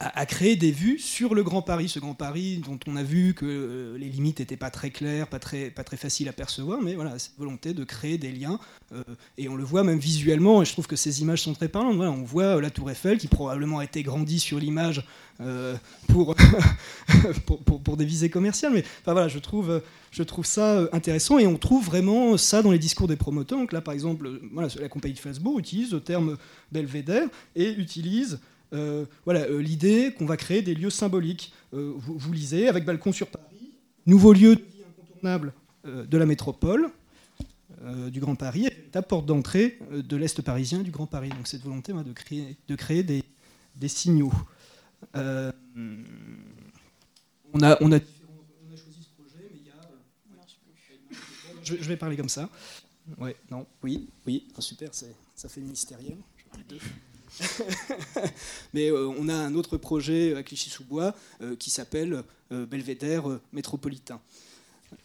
à, 0.00 0.26
créer 0.26 0.54
des 0.54 0.70
vues 0.70 1.00
sur 1.00 1.34
le 1.34 1.42
Grand 1.42 1.60
Paris, 1.60 1.88
ce 1.88 1.98
Grand 1.98 2.14
Paris 2.14 2.62
dont 2.64 2.78
on 2.86 2.94
a 2.94 3.02
vu 3.02 3.34
que 3.34 3.44
euh, 3.44 3.98
les 3.98 4.08
limites 4.08 4.38
n'étaient 4.38 4.56
pas 4.56 4.70
très 4.70 4.90
claires, 4.90 5.26
pas 5.26 5.40
très, 5.40 5.70
pas 5.70 5.82
très 5.82 5.96
faciles 5.96 6.28
à 6.28 6.32
percevoir, 6.32 6.80
mais 6.80 6.94
voilà, 6.94 7.18
cette 7.18 7.36
volonté 7.36 7.74
de 7.74 7.82
créer 7.82 8.16
des 8.16 8.30
liens, 8.30 8.60
euh, 8.92 9.02
et 9.38 9.48
on 9.48 9.56
le 9.56 9.64
voit 9.64 9.82
même 9.82 9.98
visuellement, 9.98 10.62
et 10.62 10.64
je 10.64 10.72
trouve 10.72 10.86
que 10.86 10.94
ces 10.94 11.20
images 11.20 11.42
sont 11.42 11.52
très 11.52 11.66
parlantes. 11.66 11.96
on 11.96 12.22
voit 12.22 12.56
euh, 12.56 12.60
la 12.60 12.70
tour 12.70 12.88
Eiffel 12.92 13.18
qui 13.18 13.26
probablement 13.26 13.80
a 13.80 13.84
été 13.84 14.04
grandie 14.04 14.38
sur 14.38 14.58
l'image 14.58 15.04
pour, 16.08 16.34
pour, 17.46 17.80
pour, 17.80 17.96
des 17.96 18.04
visées 18.04 18.28
commerciales, 18.28 18.72
mais 18.72 18.84
enfin, 19.02 19.12
voilà, 19.12 19.28
je 19.28 19.38
trouve, 19.38 19.80
je 20.10 20.24
trouve 20.24 20.44
ça 20.44 20.88
intéressant, 20.90 21.38
et 21.38 21.46
on 21.46 21.56
trouve 21.56 21.84
vraiment 21.86 22.36
ça 22.36 22.60
dans 22.60 22.72
les 22.72 22.78
discours 22.80 23.06
des 23.06 23.14
promoteurs. 23.14 23.58
Donc 23.58 23.72
là, 23.72 23.80
par 23.80 23.94
exemple, 23.94 24.28
la 24.52 24.88
compagnie 24.88 25.14
de 25.14 25.20
Facebook 25.20 25.56
utilise 25.60 25.92
le 25.92 26.00
terme 26.00 26.36
belvédère 26.72 27.28
et 27.54 27.70
utilise 27.70 28.40
voilà, 28.72 29.40
euh, 29.42 29.60
l'idée 29.60 30.14
qu'on 30.16 30.26
va 30.26 30.36
créer 30.36 30.62
des 30.62 30.74
lieux 30.74 30.90
symboliques. 30.90 31.52
Euh, 31.74 31.92
vous, 31.96 32.32
lisez, 32.32 32.68
avec 32.68 32.84
balcon 32.84 33.12
sur 33.12 33.28
Paris, 33.28 33.74
nouveau 34.06 34.32
lieu 34.32 34.56
de 34.56 34.62
incontournable 34.88 35.52
de 35.84 36.18
la 36.18 36.26
métropole, 36.26 36.90
du 38.10 38.20
Grand 38.20 38.34
Paris, 38.34 38.68
la 38.92 39.02
porte 39.02 39.24
d'entrée 39.24 39.78
de 39.90 40.16
l'Est 40.16 40.42
parisien 40.42 40.80
du 40.80 40.90
Grand 40.90 41.06
Paris. 41.06 41.28
Donc 41.30 41.46
cette 41.46 41.62
volonté 41.62 41.92
de 41.92 42.12
créer, 42.12 42.56
de 42.66 42.74
créer 42.74 43.02
des, 43.02 43.22
signaux. 43.88 44.32
on, 45.14 45.52
a, 47.62 47.78
on, 47.80 47.92
a, 47.92 48.00
choisi 48.00 49.02
ce 49.02 49.22
projet, 49.22 49.48
mais 49.50 49.60
il 49.60 49.66
y 49.66 49.70
a... 49.70 49.80
Je, 51.62 51.76
je, 51.80 51.88
vais 51.88 51.96
parler 51.96 52.16
comme 52.16 52.28
ça. 52.28 52.50
Ouais, 53.16 53.36
non, 53.50 53.66
oui, 53.82 54.08
oui, 54.26 54.48
ah, 54.56 54.60
super, 54.60 54.90
ça 54.92 55.48
fait 55.48 55.60
mystériel. 55.60 56.18
Mais 58.74 58.90
on 58.90 59.28
a 59.28 59.34
un 59.34 59.54
autre 59.54 59.76
projet 59.76 60.34
à 60.34 60.42
Clichy-sous-Bois 60.42 61.14
qui 61.58 61.70
s'appelle 61.70 62.22
Belvédère 62.50 63.38
métropolitain. 63.52 64.20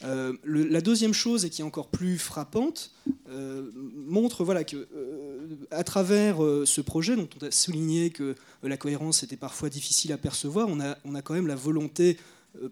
Euh, 0.03 0.33
la 0.45 0.81
deuxième 0.81 1.13
chose, 1.13 1.45
et 1.45 1.49
qui 1.49 1.61
est 1.61 1.65
encore 1.65 1.87
plus 1.87 2.17
frappante, 2.17 2.91
euh, 3.29 3.69
montre 4.07 4.43
voilà, 4.43 4.63
que, 4.63 4.87
euh, 4.95 5.47
à 5.71 5.83
travers 5.83 6.37
ce 6.65 6.81
projet, 6.81 7.15
dont 7.15 7.27
on 7.41 7.45
a 7.45 7.51
souligné 7.51 8.09
que 8.09 8.35
la 8.63 8.77
cohérence 8.77 9.23
était 9.23 9.37
parfois 9.37 9.69
difficile 9.69 10.11
à 10.13 10.17
percevoir, 10.17 10.67
on 10.69 10.79
a, 10.79 10.97
on 11.05 11.15
a 11.15 11.21
quand 11.21 11.33
même 11.33 11.47
la 11.47 11.55
volonté, 11.55 12.17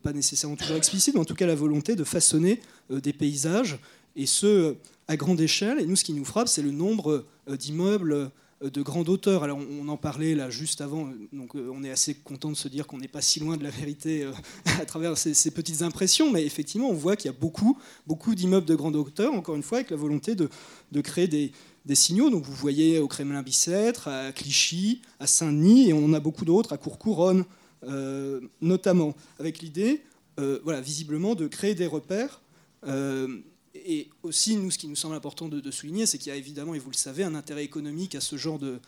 pas 0.03 0.13
nécessairement 0.13 0.55
toujours 0.55 0.77
explicite, 0.77 1.15
mais 1.15 1.21
en 1.21 1.25
tout 1.25 1.35
cas 1.35 1.47
la 1.47 1.55
volonté 1.55 1.95
de 1.95 2.03
façonner 2.03 2.61
des 2.89 3.13
paysages, 3.13 3.79
et 4.15 4.25
ce, 4.25 4.75
à 5.07 5.15
grande 5.15 5.39
échelle. 5.41 5.79
Et 5.79 5.85
nous, 5.85 5.95
ce 5.95 6.03
qui 6.03 6.13
nous 6.13 6.25
frappe, 6.25 6.47
c'est 6.47 6.61
le 6.61 6.71
nombre 6.71 7.25
d'immeubles 7.47 8.13
euh, 8.13 8.27
de 8.69 8.81
grande 8.81 9.09
hauteur. 9.09 9.43
Alors 9.43 9.57
on 9.57 9.87
en 9.87 9.97
parlait 9.97 10.35
là 10.35 10.49
juste 10.49 10.81
avant, 10.81 11.09
donc 11.33 11.55
euh, 11.55 11.71
on 11.73 11.83
est 11.83 11.89
assez 11.89 12.13
content 12.13 12.51
de 12.51 12.55
se 12.55 12.67
dire 12.67 12.85
qu'on 12.87 12.99
n'est 12.99 13.07
pas 13.07 13.21
si 13.21 13.39
loin 13.39 13.57
de 13.57 13.63
la 13.63 13.69
vérité 13.69 14.23
euh, 14.23 14.31
à 14.79 14.85
travers 14.85 15.17
ces, 15.17 15.51
petites 15.51 15.81
impressions, 15.81 16.31
mais 16.31 16.45
effectivement 16.45 16.89
on 16.89 16.93
voit 16.93 17.15
qu'il 17.15 17.31
y 17.31 17.33
a 17.33 17.37
beaucoup, 17.37 17.77
beaucoup 18.05 18.35
d'immeubles 18.35 18.67
de 18.67 18.75
grande 18.75 18.95
hauteur, 18.95 19.33
encore 19.33 19.55
une 19.55 19.63
fois 19.63 19.79
avec 19.79 19.89
la 19.89 19.97
volonté 19.97 20.35
de, 20.35 20.49
créer 21.01 21.27
des, 21.27 21.51
signaux. 21.95 22.29
Donc 22.29 22.45
vous 22.45 22.53
voyez 22.53 22.99
au 22.99 23.07
Kremlin-Bicêtre, 23.07 24.07
à 24.07 24.31
Clichy, 24.31 25.01
à 25.19 25.27
Saint-Denis, 25.27 25.89
et 25.89 25.93
on 25.93 26.13
a 26.13 26.19
beaucoup 26.19 26.45
d'autres, 26.45 26.73
à 26.73 26.77
Courcouronne 26.77 27.45
notamment, 28.61 29.15
avec 29.39 29.59
l'idée, 29.59 30.03
voilà, 30.37 30.81
visiblement, 30.81 31.33
de 31.33 31.47
créer 31.47 31.73
des 31.73 31.87
repères 31.87 32.41
et 33.85 34.09
aussi, 34.23 34.55
nous, 34.55 34.71
ce 34.71 34.77
qui 34.77 34.87
nous 34.87 34.95
semble 34.95 35.15
important 35.15 35.47
de, 35.47 35.71
souligner, 35.71 36.05
c'est 36.05 36.17
qu'il 36.17 36.29
y 36.29 36.33
a 36.33 36.37
évidemment, 36.37 36.73
et 36.73 36.79
vous 36.79 36.91
le 36.91 36.95
savez, 36.95 37.23
un 37.23 37.35
intérêt 37.35 37.63
économique 37.63 38.15
à 38.15 38.21
ce 38.21 38.35
genre 38.37 38.59
de, 38.59 38.79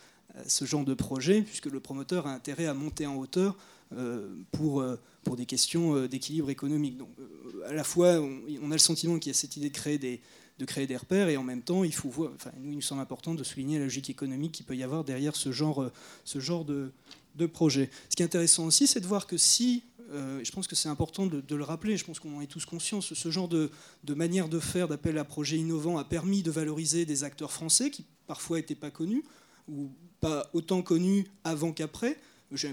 ce 0.47 0.65
genre 0.65 0.85
de 0.85 0.93
projet, 0.93 1.41
puisque 1.41 1.67
le 1.67 1.79
promoteur 1.79 2.27
a 2.27 2.33
intérêt 2.33 2.65
à 2.65 2.73
monter 2.73 3.05
en 3.05 3.15
hauteur 3.15 3.55
euh, 3.95 4.27
pour, 4.51 4.81
euh, 4.81 4.99
pour 5.23 5.35
des 5.35 5.45
questions 5.45 5.95
euh, 5.95 6.07
d'équilibre 6.07 6.49
économique. 6.49 6.97
Donc, 6.97 7.09
à 7.67 7.73
la 7.73 7.83
fois, 7.83 8.19
on, 8.19 8.71
a 8.71 8.73
le 8.73 8.77
sentiment 8.77 9.19
qu'il 9.19 9.31
y 9.31 9.35
a 9.35 9.37
cette 9.37 9.55
idée 9.57 9.69
de 9.69 9.75
créer 9.75 9.97
des, 9.97 10.21
de 10.59 10.65
créer 10.65 10.87
des 10.87 10.97
repères, 10.97 11.29
et 11.29 11.37
en 11.37 11.43
même 11.43 11.61
temps, 11.61 11.83
il 11.83 11.93
faut 11.93 12.11
nous, 12.59 12.71
il 12.71 12.75
nous 12.75 12.81
semble 12.81 13.01
important 13.01 13.33
de 13.33 13.43
souligner 13.43 13.77
la 13.77 13.85
logique 13.85 14.09
économique 14.09 14.53
qu'il 14.53 14.65
peut 14.65 14.75
y 14.75 14.83
avoir 14.83 15.03
derrière 15.03 15.35
ce 15.35 15.51
genre, 15.51 15.89
ce 16.23 16.39
genre 16.39 16.65
de, 16.65 16.91
de 17.35 17.45
projet. 17.45 17.89
Ce 18.09 18.15
qui 18.15 18.23
est 18.23 18.25
intéressant 18.25 18.65
aussi, 18.65 18.87
c'est 18.87 18.99
de 18.99 19.07
voir 19.07 19.27
que 19.27 19.37
si 19.37 19.83
je 20.11 20.51
pense 20.51 20.67
que 20.67 20.75
c'est 20.75 20.89
important 20.89 21.25
de, 21.25 21.55
le 21.55 21.63
rappeler, 21.63 21.97
je 21.97 22.05
pense 22.05 22.19
qu'on 22.19 22.37
en 22.37 22.41
est 22.41 22.47
tous 22.47 22.65
conscients, 22.65 23.01
ce, 23.01 23.31
genre 23.31 23.47
de, 23.47 23.69
manière 24.07 24.49
de 24.49 24.59
faire, 24.59 24.87
d'appel 24.87 25.17
à 25.17 25.23
projet 25.23 25.57
innovant, 25.57 25.97
a 25.97 26.03
permis 26.03 26.43
de 26.43 26.51
valoriser 26.51 27.05
des 27.05 27.23
acteurs 27.23 27.51
français 27.51 27.89
qui 27.89 28.05
parfois 28.27 28.57
n'étaient 28.57 28.75
pas 28.75 28.91
connus, 28.91 29.23
ou 29.67 29.89
pas 30.19 30.49
autant 30.53 30.81
connus 30.81 31.25
avant 31.43 31.71
qu'après, 31.71 32.17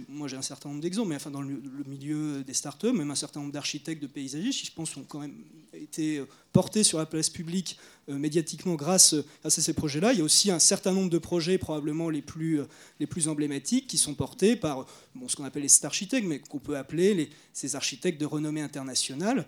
moi 0.08 0.28
j'ai 0.28 0.36
un 0.36 0.42
certain 0.42 0.68
nombre 0.68 0.80
d'exemples, 0.80 1.08
mais 1.08 1.16
enfin 1.16 1.30
dans 1.30 1.42
le, 1.42 1.60
milieu 1.86 2.44
des 2.44 2.54
startups, 2.54 2.92
même 2.92 3.10
un 3.10 3.14
certain 3.14 3.40
nombre 3.40 3.52
d'architectes, 3.52 4.02
de 4.02 4.06
paysagistes, 4.06 4.66
je 4.66 4.72
pense, 4.72 4.96
ont 4.96 5.04
quand 5.04 5.20
même 5.20 5.44
été 5.78 6.18
euh, 6.18 6.26
portés 6.52 6.82
sur 6.82 6.98
la 6.98 7.06
place 7.06 7.30
publique 7.30 7.78
euh, 8.08 8.18
médiatiquement 8.18 8.74
grâce, 8.74 9.14
à 9.44 9.50
ces 9.50 9.72
projets-là. 9.72 10.12
Il 10.12 10.18
y 10.18 10.22
a 10.22 10.24
aussi 10.24 10.50
un 10.50 10.58
certain 10.58 10.92
nombre 10.92 11.10
de 11.10 11.18
projets, 11.18 11.58
probablement 11.58 12.10
les 12.10 12.22
plus, 12.22 12.60
euh, 12.60 12.64
les 12.98 13.06
plus 13.06 13.28
emblématiques, 13.28 13.86
qui 13.86 13.98
sont 13.98 14.14
portés 14.14 14.56
par 14.56 14.86
ce 15.28 15.36
qu'on 15.36 15.44
appelle 15.44 15.62
les 15.62 15.68
star-architectes, 15.68 16.26
mais 16.26 16.40
qu'on 16.40 16.58
peut 16.58 16.76
appeler 16.76 17.30
ces 17.52 17.76
architectes 17.76 18.20
de 18.20 18.26
renommée 18.26 18.62
internationale. 18.62 19.46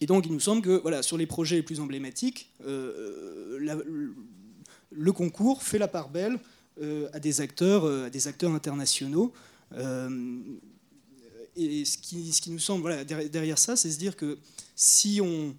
et 0.00 0.06
donc 0.06 0.26
il 0.26 0.32
nous 0.32 0.40
semble 0.40 0.62
que 0.62 0.80
voilà, 0.80 1.02
sur 1.02 1.16
les 1.16 1.26
projets 1.26 1.56
les 1.56 1.62
plus 1.62 1.80
emblématiques, 1.80 2.50
le 4.90 5.12
concours 5.12 5.62
fait 5.62 5.78
la 5.78 5.88
part 5.88 6.08
belle 6.08 6.38
euh, 6.82 7.08
à, 7.12 7.20
des 7.20 7.42
acteurs, 7.42 7.84
euh, 7.84 8.06
à 8.06 8.10
des 8.10 8.26
acteurs 8.26 8.52
internationaux. 8.52 9.32
Euh, 11.58 11.60
et 11.62 11.84
ce 11.84 11.98
qui, 11.98 12.50
nous 12.50 12.58
semble 12.58 13.04
derrière 13.04 13.58
ça, 13.58 13.76
c'est 13.76 13.90
se 13.90 13.98
dire 13.98 14.16
que 14.16 14.38
si 14.74 15.20
on, 15.20 15.54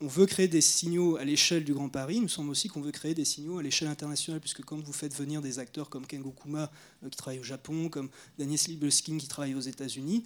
veut 0.00 0.26
créer 0.26 0.48
des 0.48 0.60
signaux 0.60 1.16
à 1.16 1.24
l'échelle 1.24 1.64
du 1.64 1.74
Grand 1.74 1.88
Paris, 1.88 2.16
il 2.16 2.22
nous 2.22 2.28
semble 2.28 2.50
aussi 2.50 2.68
qu'on 2.68 2.80
veut 2.80 2.90
créer 2.90 3.14
des 3.14 3.26
signaux 3.26 3.58
à 3.58 3.62
l'échelle 3.62 3.88
internationale, 3.88 4.40
puisque 4.40 4.62
quand 4.62 4.78
vous 4.78 4.92
faites 4.92 5.14
venir 5.14 5.42
des 5.42 5.58
acteurs 5.58 5.90
comme 5.90 6.06
Kengo 6.06 6.34
Kuma, 6.42 6.70
qui 7.10 7.16
travaille 7.16 7.40
au 7.40 7.44
Japon, 7.44 7.90
comme 7.90 8.08
Daniel 8.38 8.58
Slibelskin, 8.58 9.18
qui 9.18 9.28
travaille 9.28 9.54
aux 9.54 9.60
États-Unis, 9.60 10.24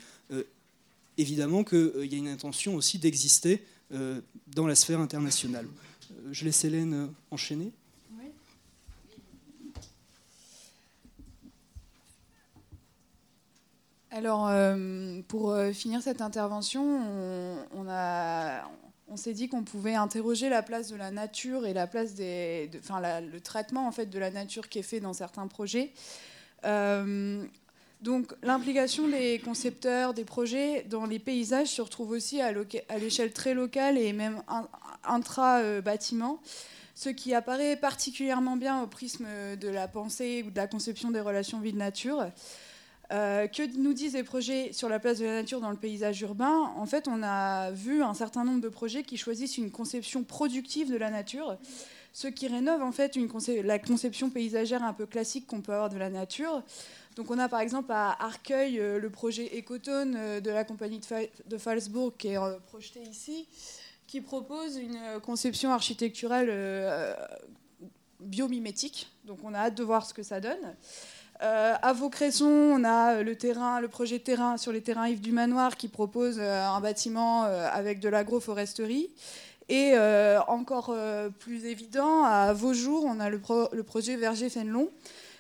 évidemment 1.19 1.65
qu'il 1.65 2.07
y 2.07 2.15
a 2.15 2.19
une 2.19 2.29
intention 2.29 2.77
aussi 2.77 2.99
d'exister 2.99 3.65
dans 3.91 4.67
la 4.67 4.77
sphère 4.77 5.01
internationale. 5.01 5.67
je 6.31 6.45
laisse 6.45 6.65
Hélène 6.65 7.13
enchaîner. 7.33 7.73
Alors, 14.17 14.47
euh, 14.47 15.23
pour 15.27 15.51
euh, 15.51 15.73
finir 15.73 16.01
cette 16.01 16.21
intervention, 16.23 16.85
on, 17.75 19.17
s'est 19.17 19.33
dit 19.33 19.49
qu'on 19.49 19.65
pouvait 19.65 19.97
interroger 19.97 20.49
la 20.49 20.63
place 20.63 20.89
de 20.89 20.95
la 20.95 21.11
nature 21.11 21.67
et 21.67 21.75
la 21.75 21.89
le 21.89 23.39
traitement 23.41 23.89
en 23.89 23.93
fait 23.93 24.07
de 24.07 24.19
la 24.21 24.31
nature 24.31 24.69
qui 24.69 24.79
est 24.79 24.83
fait 24.83 25.01
dans 25.01 25.15
certains 25.15 25.49
projets. 25.49 25.91
Euh, 26.65 27.45
donc, 28.03 28.35
l'implication 28.45 29.09
des 29.09 29.41
concepteurs 29.45 30.15
des 30.15 30.25
projets 30.25 30.85
dans 30.85 31.07
les 31.07 31.19
paysages 31.19 31.69
se 31.69 31.83
retrouve 31.83 32.11
aussi 32.11 32.41
à 32.41 32.53
l'échelle 32.99 33.33
très 33.33 33.53
locale 33.53 33.99
et 33.99 34.13
même 34.13 34.43
intra-bâtiment 35.03 36.41
ce 36.95 37.09
qui 37.09 37.35
apparaît 37.35 37.75
particulièrement 37.75 38.57
bien 38.57 38.81
au 38.81 38.87
prisme 38.87 39.27
de 39.61 39.69
la 39.69 39.89
pensée 39.89 40.45
ou 40.47 40.53
de 40.53 40.57
la 40.57 40.69
conception 40.69 41.11
des 41.11 41.21
relations 41.21 41.59
vie-nature. 41.59 42.27
Euh, 43.13 43.47
que 43.49 43.63
nous 43.77 43.93
disent 43.93 44.15
les 44.15 44.23
projets 44.23 44.73
sur 44.73 44.89
la 44.89 44.99
place 44.99 45.19
de 45.19 45.27
la 45.27 45.33
nature 45.33 45.61
dans 45.61 45.71
le 45.71 45.77
paysage 45.77 46.23
urbain 46.23 46.73
En 46.77 46.87
fait, 46.87 47.07
on 47.07 47.23
a 47.23 47.71
vu 47.71 48.03
un 48.03 48.15
certain 48.15 48.45
nombre 48.45 48.63
de 48.63 48.69
projets 48.69 49.03
qui 49.03 49.19
choisissent 49.19 49.59
une 49.59 49.71
conception 49.71 50.25
productive 50.25 50.91
de 50.91 50.97
la 50.97 51.11
nature, 51.11 51.59
ce 52.15 52.29
qui 52.29 52.49
rénove 52.49 52.83
en 52.83 52.93
fait 52.93 53.17
la 53.63 53.79
conception 53.79 54.31
paysagère 54.31 54.83
un 54.83 54.95
peu 54.95 55.05
classique 55.05 55.47
qu'on 55.47 55.61
peut 55.61 55.73
avoir 55.73 55.91
de 55.91 55.99
la 55.99 56.09
nature. 56.09 56.63
Donc 57.17 57.31
on 57.31 57.39
a 57.39 57.49
par 57.49 57.61
exemple 57.61 57.93
à 57.93 58.17
Arcueil 58.25 58.81
euh, 58.81 58.99
le 58.99 59.11
projet 59.11 59.51
Ecotone 59.59 60.15
euh, 60.17 60.41
de 60.41 60.51
la 60.51 60.65
compagnie 60.65 61.01
de, 61.47 61.59
Falsbourg 61.59 62.17
qui 62.17 62.29
est 62.29 62.39
projeté 62.67 63.03
ici, 63.03 63.47
qui 64.07 64.23
propose 64.23 64.77
une 64.77 64.99
conception 65.23 65.73
architecturale 65.73 66.51
biomimétique. 68.21 69.09
Donc 69.25 69.39
on 69.45 69.53
a 69.55 69.59
hâte 69.59 69.75
de 69.75 69.83
voir 69.83 70.07
ce 70.07 70.15
que 70.15 70.23
ça 70.23 70.41
donne. 70.41 70.75
Euh, 71.43 71.75
à 71.83 71.93
Vaucresson, 71.93 72.47
on 72.47 72.85
a 72.85 73.23
le, 73.23 73.37
terrain, 73.37 73.81
le 73.81 73.89
projet 73.89 74.19
terrain 74.19 74.57
sur 74.57 74.73
les 74.73 74.81
terrains 74.81 75.09
Yves 75.09 75.21
du 75.21 75.33
Manoir 75.33 75.77
qui 75.77 75.89
propose 75.89 76.39
euh, 76.39 76.65
un 76.65 76.81
bâtiment 76.81 77.45
euh, 77.45 77.69
avec 77.73 78.01
de 78.01 78.09
l'agroforesterie. 78.09 79.11
Et 79.71 79.95
encore 80.47 80.95
plus 81.39 81.65
évident, 81.65 82.23
à 82.23 82.53
Vaujours, 82.53 83.07
on 83.07 83.19
a 83.19 83.31
le, 83.31 83.39
projet 83.83 84.15
Verger-Fénelon 84.15 84.91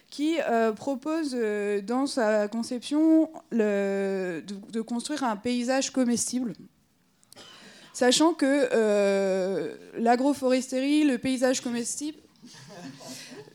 qui 0.08 0.38
propose 0.76 1.36
dans 1.82 2.06
sa 2.06 2.48
conception 2.48 3.28
de, 3.52 4.42
de, 4.72 4.80
construire 4.80 5.24
un 5.24 5.36
paysage 5.36 5.90
comestible. 5.90 6.54
Sachant 7.92 8.32
que 8.32 9.76
l'agroforesterie, 9.98 11.04
le 11.04 11.18
paysage 11.18 11.60
comestible, 11.60 12.16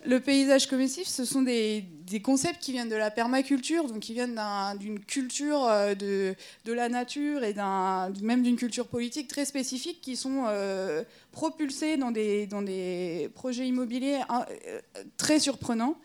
le 0.05 0.19
paysage 0.19 0.67
comestible, 0.67 1.07
ce 1.07 1.25
sont 1.25 1.41
des, 1.41 1.83
concepts 2.21 2.59
qui 2.59 2.71
viennent 2.71 2.89
de 2.89 2.95
la 2.95 3.11
permaculture, 3.11 3.85
donc 3.87 3.99
qui 3.99 4.13
viennent 4.13 4.39
d'une 4.79 4.99
culture 4.99 5.65
euh, 5.65 5.93
de, 5.93 6.35
la 6.73 6.89
nature 6.89 7.43
et 7.43 7.53
même 8.21 8.41
d'une 8.41 8.55
culture 8.55 8.87
politique 8.87 9.27
très 9.27 9.45
spécifique 9.45 10.01
qui 10.01 10.15
sont 10.15 10.45
euh, 10.47 11.03
propulsés 11.31 11.97
dans 11.97 12.11
des, 12.11 12.47
des 12.47 13.29
projets 13.35 13.67
immobiliers 13.67 14.19
euh, 14.31 14.79
très 15.17 15.39
surprenants. 15.39 15.97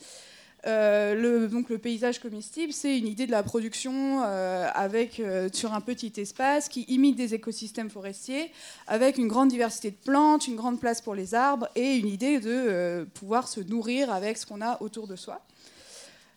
Le, 0.66 1.46
donc 1.46 1.68
le 1.68 1.76
paysage 1.76 2.18
comestible, 2.20 2.72
c'est 2.72 2.98
une 2.98 3.06
idée 3.06 3.26
de 3.26 3.30
la 3.30 3.42
production 3.42 4.22
avec, 4.22 5.20
sur 5.52 5.74
un 5.74 5.82
petit 5.82 6.12
espace 6.16 6.70
qui 6.70 6.84
imite 6.88 7.16
des 7.16 7.34
écosystèmes 7.34 7.90
forestiers, 7.90 8.50
avec 8.86 9.18
une 9.18 9.28
grande 9.28 9.50
diversité 9.50 9.90
de 9.90 9.96
plantes, 9.96 10.48
une 10.48 10.56
grande 10.56 10.80
place 10.80 11.02
pour 11.02 11.14
les 11.14 11.34
arbres 11.34 11.68
et 11.74 11.96
une 11.96 12.08
idée 12.08 12.40
de 12.40 13.06
pouvoir 13.12 13.46
se 13.46 13.60
nourrir 13.60 14.10
avec 14.10 14.38
ce 14.38 14.46
qu'on 14.46 14.62
a 14.62 14.80
autour 14.80 15.06
de 15.06 15.16
soi. 15.16 15.42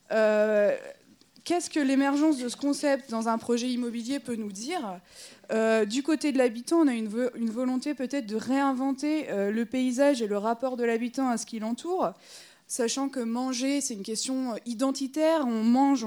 Qu'est-ce 0.10 1.70
que 1.70 1.80
l'émergence 1.80 2.38
de 2.40 2.50
ce 2.50 2.58
concept 2.58 3.10
dans 3.10 3.30
un 3.30 3.38
projet 3.38 3.70
immobilier 3.70 4.20
peut 4.20 4.36
nous 4.36 4.52
dire 4.52 5.00
Du 5.88 6.04
côté 6.04 6.32
de 6.32 6.38
l'habitant, 6.38 6.78
on 6.80 6.88
a 6.88 6.94
une, 6.94 7.50
volonté 7.50 7.94
peut-être 7.94 8.26
de 8.26 8.36
réinventer 8.36 9.28
le 9.30 9.64
paysage 9.66 10.22
et 10.22 10.28
le 10.28 10.38
rapport 10.38 10.78
de 10.78 10.84
l'habitant 10.84 11.30
à 11.30 11.38
ce 11.38 11.46
qui 11.46 11.60
l'entoure. 11.60 12.14
Sachant 12.68 13.10
que 13.10 13.20
manger, 13.20 13.82
c'est 13.82 13.94
une 13.94 14.04
question 14.04 14.56
identitaire. 14.66 15.46
On 15.46 15.64
mange, 15.64 16.06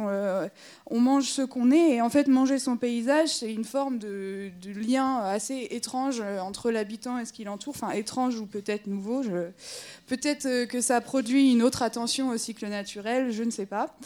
on, 0.87 1.01
mange 1.01 1.25
ce 1.25 1.43
qu'on 1.43 1.71
est, 1.71 1.97
et 1.97 2.03
en 2.03 2.11
fait, 2.11 2.29
manger 2.29 2.59
son 2.59 2.77
paysage, 2.77 3.29
c'est 3.29 3.53
une 3.53 3.65
forme 3.65 3.99
de, 3.99 4.51
lien 4.77 5.19
assez 5.19 5.69
étrange 5.71 6.21
entre 6.21 6.71
l'habitant 6.71 7.19
et 7.19 7.25
ce 7.25 7.33
qui 7.33 7.45
l'entoure. 7.45 7.75
Enfin, 7.77 7.91
étrange 7.93 8.39
ou 8.39 8.47
peut-être 8.47 8.87
nouveau. 8.87 9.23
Peut-être 10.07 10.67
que 10.67 10.81
ça 10.81 11.01
produit 11.01 11.53
une 11.53 11.63
autre 11.63 11.83
attention 11.83 12.29
au 12.29 12.37
cycle 12.37 12.69
naturel, 12.69 13.31
je 13.33 13.43
ne 13.43 13.51
sais 13.51 13.67
pas. 13.67 13.97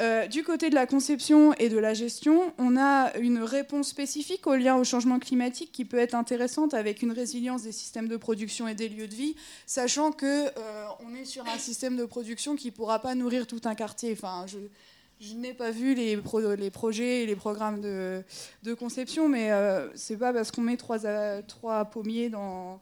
Euh, 0.00 0.26
du 0.26 0.42
côté 0.42 0.70
de 0.70 0.74
la 0.74 0.86
conception 0.86 1.54
et 1.54 1.68
de 1.68 1.78
la 1.78 1.94
gestion, 1.94 2.52
on 2.58 2.76
a 2.76 3.16
une 3.18 3.38
réponse 3.38 3.88
spécifique 3.88 4.46
au 4.48 4.56
lien 4.56 4.74
au 4.74 4.82
changement 4.82 5.20
climatique 5.20 5.70
qui 5.70 5.84
peut 5.84 5.98
être 5.98 6.14
intéressante 6.14 6.74
avec 6.74 7.02
une 7.02 7.12
résilience 7.12 7.62
des 7.62 7.70
systèmes 7.70 8.08
de 8.08 8.16
production 8.16 8.66
et 8.66 8.74
des 8.74 8.88
lieux 8.88 9.06
de 9.06 9.14
vie, 9.14 9.36
sachant 9.66 10.10
que 10.10 10.46
euh, 10.46 11.20
est 11.20 11.24
sur 11.24 11.46
un 11.46 11.58
système 11.58 11.96
de 11.96 12.04
production 12.04 12.56
qui 12.56 12.68
ne 12.68 12.72
pourra 12.72 12.98
pas 12.98 13.14
nourrir 13.14 13.46
tout 13.46 13.60
un 13.66 13.76
quartier. 13.76 14.12
Enfin, 14.12 14.46
je, 14.48 15.34
n'ai 15.34 15.54
pas 15.54 15.70
vu 15.70 15.94
les, 15.94 16.16
projets 16.16 17.22
et 17.22 17.26
les 17.26 17.36
programmes 17.36 17.80
de, 17.80 18.74
conception, 18.76 19.28
mais 19.28 19.52
euh, 19.52 19.88
c'est 19.94 20.16
pas 20.16 20.32
parce 20.32 20.50
qu'on 20.50 20.62
met 20.62 20.76
trois, 20.76 21.84
pommiers 21.84 22.30
dans, 22.30 22.80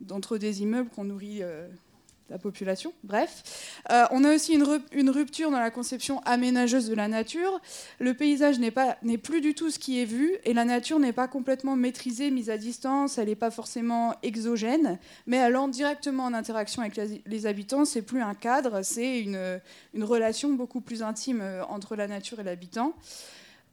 d'entre 0.00 0.36
des 0.36 0.62
immeubles 0.62 0.90
qu'on 0.90 1.04
nourrit 1.04 1.42
la 2.30 2.38
population. 2.38 2.92
Bref, 3.02 3.74
euh, 3.90 4.04
on 4.12 4.24
a 4.24 4.34
aussi 4.34 4.54
une, 4.54 5.10
rupture 5.10 5.50
dans 5.50 5.58
la 5.58 5.70
conception 5.70 6.20
aménageuse 6.20 6.88
de 6.88 6.94
la 6.94 7.08
nature. 7.08 7.60
Le 7.98 8.14
paysage 8.14 8.58
n'est 8.58 9.18
plus 9.18 9.40
du 9.40 9.54
tout 9.54 9.70
ce 9.70 9.78
qui 9.78 10.00
est 10.00 10.04
vu 10.04 10.36
et 10.44 10.54
la 10.54 10.64
nature 10.64 10.98
n'est 11.00 11.12
pas 11.12 11.28
complètement 11.28 11.76
maîtrisée, 11.76 12.30
mise 12.30 12.48
à 12.48 12.56
distance. 12.56 13.18
Elle 13.18 13.28
n'est 13.28 13.34
pas 13.34 13.50
forcément 13.50 14.14
exogène, 14.22 14.98
mais 15.26 15.38
entre 15.38 15.68
directement 15.68 16.24
en 16.24 16.34
interaction 16.34 16.82
avec 16.82 16.98
les 17.26 17.46
habitants. 17.46 17.84
C'est 17.84 18.02
plus 18.02 18.22
un 18.22 18.34
cadre, 18.34 18.82
c'est 18.82 19.20
une, 19.20 19.60
une, 19.92 20.04
relation 20.04 20.52
beaucoup 20.52 20.80
plus 20.80 21.02
intime 21.02 21.40
euh, 21.42 21.64
entre 21.64 21.96
la 21.96 22.06
nature 22.06 22.40
et 22.40 22.44
l'habitant. 22.44 22.94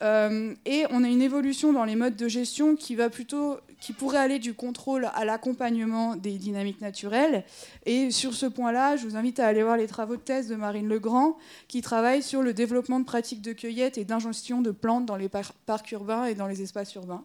Euh, 0.04 0.54
et 0.66 0.86
on 0.92 1.04
a 1.04 1.08
une 1.08 1.22
évolution 1.22 1.74
dans 1.74 1.84
les 1.84 1.96
modes 1.96 2.16
de 2.16 2.28
gestion 2.28 2.76
qui 2.76 2.96
va 2.96 3.10
plutôt, 3.10 3.58
qui 3.80 3.94
pourrait 3.94 4.20
aller 4.20 4.40
du 4.40 4.54
contrôle 4.54 5.10
à 5.14 5.26
l'accompagnement 5.26 6.16
des 6.16 6.34
dynamiques 6.34 6.82
naturelles. 6.82 7.44
Et 7.86 8.12
sur 8.12 8.34
ce 8.34 8.46
point-là, 8.46 8.96
je 8.96 9.08
vous 9.08 9.16
invite 9.16 9.40
à 9.40 9.48
aller 9.48 9.64
voir 9.64 9.78
les 9.78 9.88
travaux 9.88 10.16
de 10.16 10.22
thèse 10.22 10.48
de 10.48 10.56
Marine 10.56 10.88
Legrand, 10.88 11.38
qui 11.68 11.82
travaille 11.82 12.22
sur 12.22 12.44
le 12.44 12.54
développement 12.54 13.00
de 13.00 13.06
pratiques 13.06 13.42
de 13.42 13.54
cueillette 13.54 13.98
et 13.98 14.06
d'ingestion 14.06 14.62
de 14.62 14.72
plantes 14.72 15.06
dans 15.06 15.18
les 15.18 15.30
parcs 15.30 15.92
urbains 15.92 16.26
et 16.26 16.36
dans 16.36 16.48
les 16.48 16.62
espaces 16.62 16.94
urbains. 16.96 17.24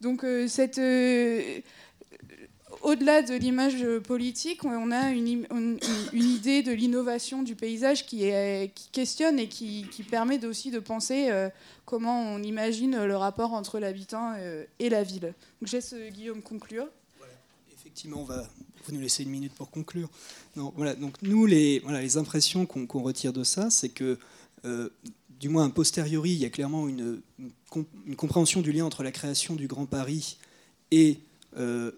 Donc 0.00 0.24
euh, 0.24 0.46
cette 0.46 0.78
euh, 0.78 1.60
au-delà 2.86 3.20
de 3.20 3.34
l'image 3.34 3.84
politique, 4.04 4.64
on 4.64 4.92
a 4.92 5.10
une, 5.10 5.28
idée 6.12 6.62
de 6.62 6.70
l'innovation 6.70 7.42
du 7.42 7.56
paysage 7.56 8.06
qui, 8.06 8.22
est, 8.22 8.72
qui 8.76 8.88
questionne 8.90 9.40
et 9.40 9.48
qui, 9.48 9.84
permet 10.08 10.44
aussi 10.46 10.70
de 10.70 10.78
penser 10.78 11.30
euh, 11.30 11.50
comment 11.84 12.32
on 12.32 12.40
imagine 12.44 13.04
le 13.04 13.16
rapport 13.16 13.54
entre 13.54 13.80
l'habitant 13.80 14.34
euh, 14.36 14.64
et 14.78 14.88
la 14.88 15.02
ville. 15.02 15.34
Donc, 15.60 15.68
je 15.68 15.72
laisse 15.72 15.94
euh, 15.94 16.10
Guillaume 16.10 16.42
conclure. 16.42 16.86
Effectivement, 17.74 18.22
vous 18.22 18.94
nous 18.94 19.00
laisser 19.00 19.24
une 19.24 19.30
minute 19.30 19.52
pour 19.52 19.68
conclure. 19.68 20.08
Voilà, 20.54 20.94
donc 20.94 21.20
nous, 21.22 21.44
les, 21.44 21.80
voilà, 21.80 22.00
les 22.00 22.18
impressions 22.18 22.66
qu'on 22.66 23.02
retire 23.02 23.32
de 23.32 23.42
ça, 23.42 23.68
c'est 23.68 23.88
que, 23.88 24.16
du 25.40 25.48
moins 25.48 25.66
a 25.66 25.70
posteriori, 25.70 26.30
il 26.30 26.38
y 26.38 26.44
a 26.44 26.50
clairement 26.50 26.88
une, 26.88 27.20
compréhension 28.16 28.60
du 28.60 28.70
lien 28.70 28.84
entre 28.84 29.02
la 29.02 29.10
création 29.10 29.56
du 29.56 29.66
Grand 29.66 29.86
Paris 29.86 30.38
et 30.92 31.18
euh, 31.58 31.90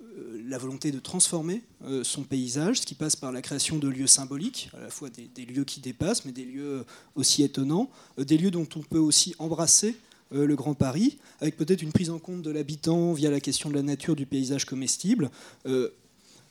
la 0.49 0.57
volonté 0.57 0.93
de 0.93 1.01
transformer 1.01 1.63
euh, 1.85 2.05
son 2.05 2.23
paysage, 2.23 2.81
ce 2.81 2.87
qui 2.87 2.95
passe 2.95 3.17
par 3.17 3.33
la 3.33 3.43
création 3.43 3.77
de 3.77 3.89
lieux 3.89 4.07
symboliques, 4.07 4.71
à 4.73 4.81
la 4.81 4.89
fois 4.89 5.11
des, 5.11 5.45
lieux 5.45 5.65
qui 5.65 5.81
dépassent, 5.81 6.25
mais 6.25 6.33
des 6.33 6.45
lieux 6.45 6.85
aussi 7.17 7.43
étonnants, 7.43 7.91
euh, 8.19 8.25
des 8.25 8.39
lieux 8.39 8.53
dont 8.53 8.69
on 8.77 8.81
peut 8.81 8.99
aussi 8.99 9.35
embrasser 9.39 9.97
le 10.31 10.55
Grand 10.57 10.75
Paris, 10.75 11.17
avec 11.41 11.57
peut-être 11.57 11.81
une 11.81 11.91
prise 11.91 12.11
en 12.11 12.19
compte 12.19 12.43
de 12.43 12.51
l'habitant 12.51 13.15
via 13.15 13.31
la 13.31 13.41
question 13.41 13.71
de 13.71 13.75
la 13.75 13.83
nature 13.83 14.15
du 14.15 14.27
paysage 14.27 14.67
comestible. 14.67 15.31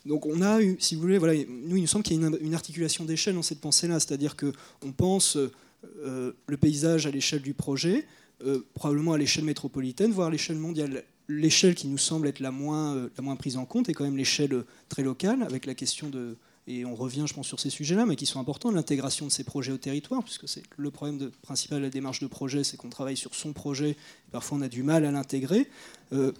donc 0.04 0.26
on 0.26 0.42
a 0.42 0.60
eu, 0.60 0.76
si 0.80 0.96
vous 0.96 1.02
voulez, 1.02 1.16
voilà, 1.16 1.34
nous 1.48 1.76
il 1.76 1.82
nous 1.82 1.86
semble 1.86 2.02
qu'il 2.02 2.20
y 2.20 2.24
a 2.24 2.28
une, 2.40 2.54
articulation 2.54 3.04
d'échelle 3.04 3.36
dans 3.36 3.42
cette 3.42 3.60
pensée-là, 3.60 4.00
c'est-à-dire 4.00 4.34
qu'on 4.34 4.90
pense 4.90 5.38
le 6.02 6.56
paysage 6.60 7.06
à 7.06 7.12
l'échelle 7.12 7.40
du 7.40 7.54
projet, 7.54 8.04
probablement 8.74 9.12
à 9.12 9.18
l'échelle 9.18 9.44
métropolitaine, 9.44 10.10
voire 10.10 10.26
à 10.26 10.30
l'échelle 10.32 10.58
mondiale 10.58 11.04
l'échelle 11.28 11.74
qui 11.74 11.86
nous 11.86 11.98
semble 11.98 12.26
être 12.26 12.40
la 12.40 12.50
moins, 12.50 12.96
euh, 12.96 13.08
la 13.16 13.22
moins 13.22 13.36
prise 13.36 13.56
en 13.56 13.64
compte 13.64 13.88
est 13.88 13.94
quand 13.94 14.04
même 14.04 14.16
l'échelle 14.16 14.54
euh, 14.54 14.66
très 14.88 15.02
locale, 15.02 15.42
avec 15.42 15.66
la 15.66 15.74
question 15.74 16.08
de, 16.08 16.36
et 16.66 16.84
on 16.84 16.94
revient, 16.94 17.24
je 17.26 17.34
pense, 17.34 17.46
sur 17.46 17.60
ces 17.60 17.70
sujets-là, 17.70 18.06
mais 18.06 18.16
qui 18.16 18.26
sont 18.26 18.40
importants, 18.40 18.70
l'intégration 18.70 19.26
de 19.26 19.30
ces 19.30 19.44
projets 19.44 19.72
au 19.72 19.78
territoire, 19.78 20.22
puisque 20.24 20.48
c'est 20.48 20.62
le 20.76 20.90
problème 20.90 21.30
principal 21.42 21.78
de 21.78 21.84
la 21.84 21.90
démarche 21.90 22.20
de 22.20 22.26
projet, 22.26 22.64
c'est 22.64 22.76
qu'on 22.76 22.90
travaille 22.90 23.16
sur 23.16 23.34
son 23.34 23.52
projet, 23.52 23.90
et 23.90 24.30
parfois 24.32 24.58
on 24.58 24.62
a 24.62 24.68
du 24.68 24.82
mal 24.82 25.04
à 25.04 25.12
l'intégrer. 25.12 25.68
Euh, 26.12 26.32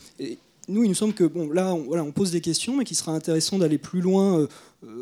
nous, 0.69 0.85
il 0.85 0.89
nous 0.89 0.95
semble 0.95 1.15
que 1.15 1.25
bon, 1.25 1.51
là, 1.51 1.75
on, 1.75 1.85
voilà, 1.85 2.05
on 2.05 2.13
pose 2.13 2.31
des 2.31 2.43
questions, 2.43 2.77
mais 2.77 2.85
qu'il 2.85 2.97
sera 2.97 3.13
intéressant 3.13 3.59
d'aller 3.59 3.79
plus 3.79 4.03
loin 4.03 4.47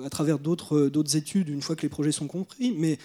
à 0.05 0.11
travers 0.11 0.39
d'autres 0.39 1.17
études, 1.17 1.49
une 1.49 1.61
fois 1.61 1.75
que 1.75 1.83
les 1.83 1.89
projets 1.89 2.13
sont 2.13 2.29
compris, 2.29 2.73
mais 2.79 2.99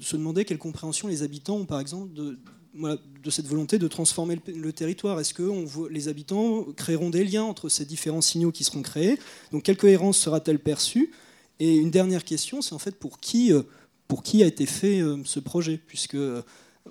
se 0.00 0.16
demander 0.16 0.44
quelle 0.44 0.58
compréhension 0.58 1.08
les 1.08 1.24
habitants 1.24 1.56
ont, 1.56 1.66
par 1.66 1.80
exemple, 1.80 2.14
de, 2.14 2.38
de 2.78 3.30
cette 3.30 3.46
volonté 3.46 3.78
de 3.78 3.88
transformer 3.88 4.38
le, 4.46 4.72
territoire 4.72 5.18
Est-ce 5.20 5.34
que 5.34 5.88
les 5.90 6.08
habitants 6.08 6.64
créeront 6.76 7.10
des 7.10 7.24
liens 7.24 7.44
entre 7.44 7.68
ces 7.68 7.84
différents 7.84 8.20
signaux 8.20 8.52
qui 8.52 8.64
seront 8.64 8.82
créés? 8.82 9.18
Donc, 9.52 9.64
quelle 9.64 9.76
cohérence 9.76 10.18
sera-t-elle 10.18 10.58
perçue? 10.58 11.12
Et 11.60 11.76
une 11.76 11.90
dernière 11.90 12.24
question, 12.24 12.62
c'est 12.62 12.74
en 12.74 12.78
fait 12.78 12.96
pour 12.96 13.18
qui, 13.18 13.52
euh, 13.52 13.62
a 14.10 14.46
été 14.46 14.66
fait 14.66 15.00
euh, 15.00 15.18
ce 15.24 15.40
projet? 15.40 15.78
Puisque 15.86 16.14
euh, 16.14 16.42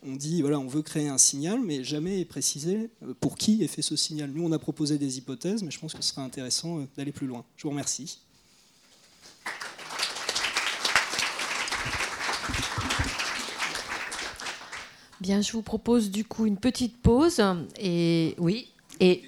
on 0.03 0.15
dit, 0.15 0.41
voilà, 0.41 0.59
on 0.59 0.67
veut 0.67 0.81
créer 0.81 1.07
un 1.07 1.17
signal, 1.17 1.59
mais 1.63 1.83
jamais 1.83 2.23
précisé 2.25 2.89
pour 3.19 3.37
qui 3.37 3.63
est 3.63 3.67
fait 3.67 3.81
ce 3.81 3.95
signal. 3.95 4.31
Nous, 4.31 4.43
on 4.43 4.51
a 4.51 4.59
proposé 4.59 4.97
des 4.97 5.17
hypothèses, 5.17 5.63
mais 5.63 5.71
je 5.71 5.79
pense 5.79 5.93
que 5.93 6.03
ce 6.03 6.09
serait 6.09 6.21
intéressant 6.21 6.85
d'aller 6.97 7.11
plus 7.11 7.27
loin. 7.27 7.45
Je 7.55 7.63
vous 7.63 7.69
remercie. 7.69 8.19
Bien, 15.19 15.41
je 15.41 15.51
vous 15.51 15.63
propose 15.63 16.11
du 16.11 16.25
coup 16.25 16.45
une 16.45 16.57
petite 16.57 17.01
pause. 17.01 17.41
Et 17.79 18.35
oui, 18.37 18.71
et 18.99 19.23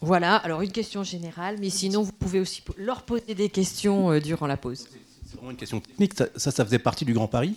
voilà, 0.00 0.36
alors 0.36 0.62
une 0.62 0.70
question 0.70 1.02
générale, 1.02 1.56
mais 1.58 1.70
sinon 1.70 2.02
vous 2.02 2.12
pouvez 2.12 2.38
aussi 2.38 2.62
leur 2.76 3.02
poser 3.02 3.34
des 3.34 3.48
questions 3.48 4.12
euh, 4.12 4.20
durant 4.20 4.46
la 4.46 4.56
pause. 4.56 4.86
C'est 5.26 5.36
vraiment 5.36 5.50
une 5.50 5.56
question 5.56 5.80
technique. 5.80 6.14
Ça, 6.14 6.28
ça, 6.36 6.64
faisait 6.64 6.78
partie 6.78 7.04
du 7.04 7.12
Grand 7.14 7.26
Paris? 7.26 7.54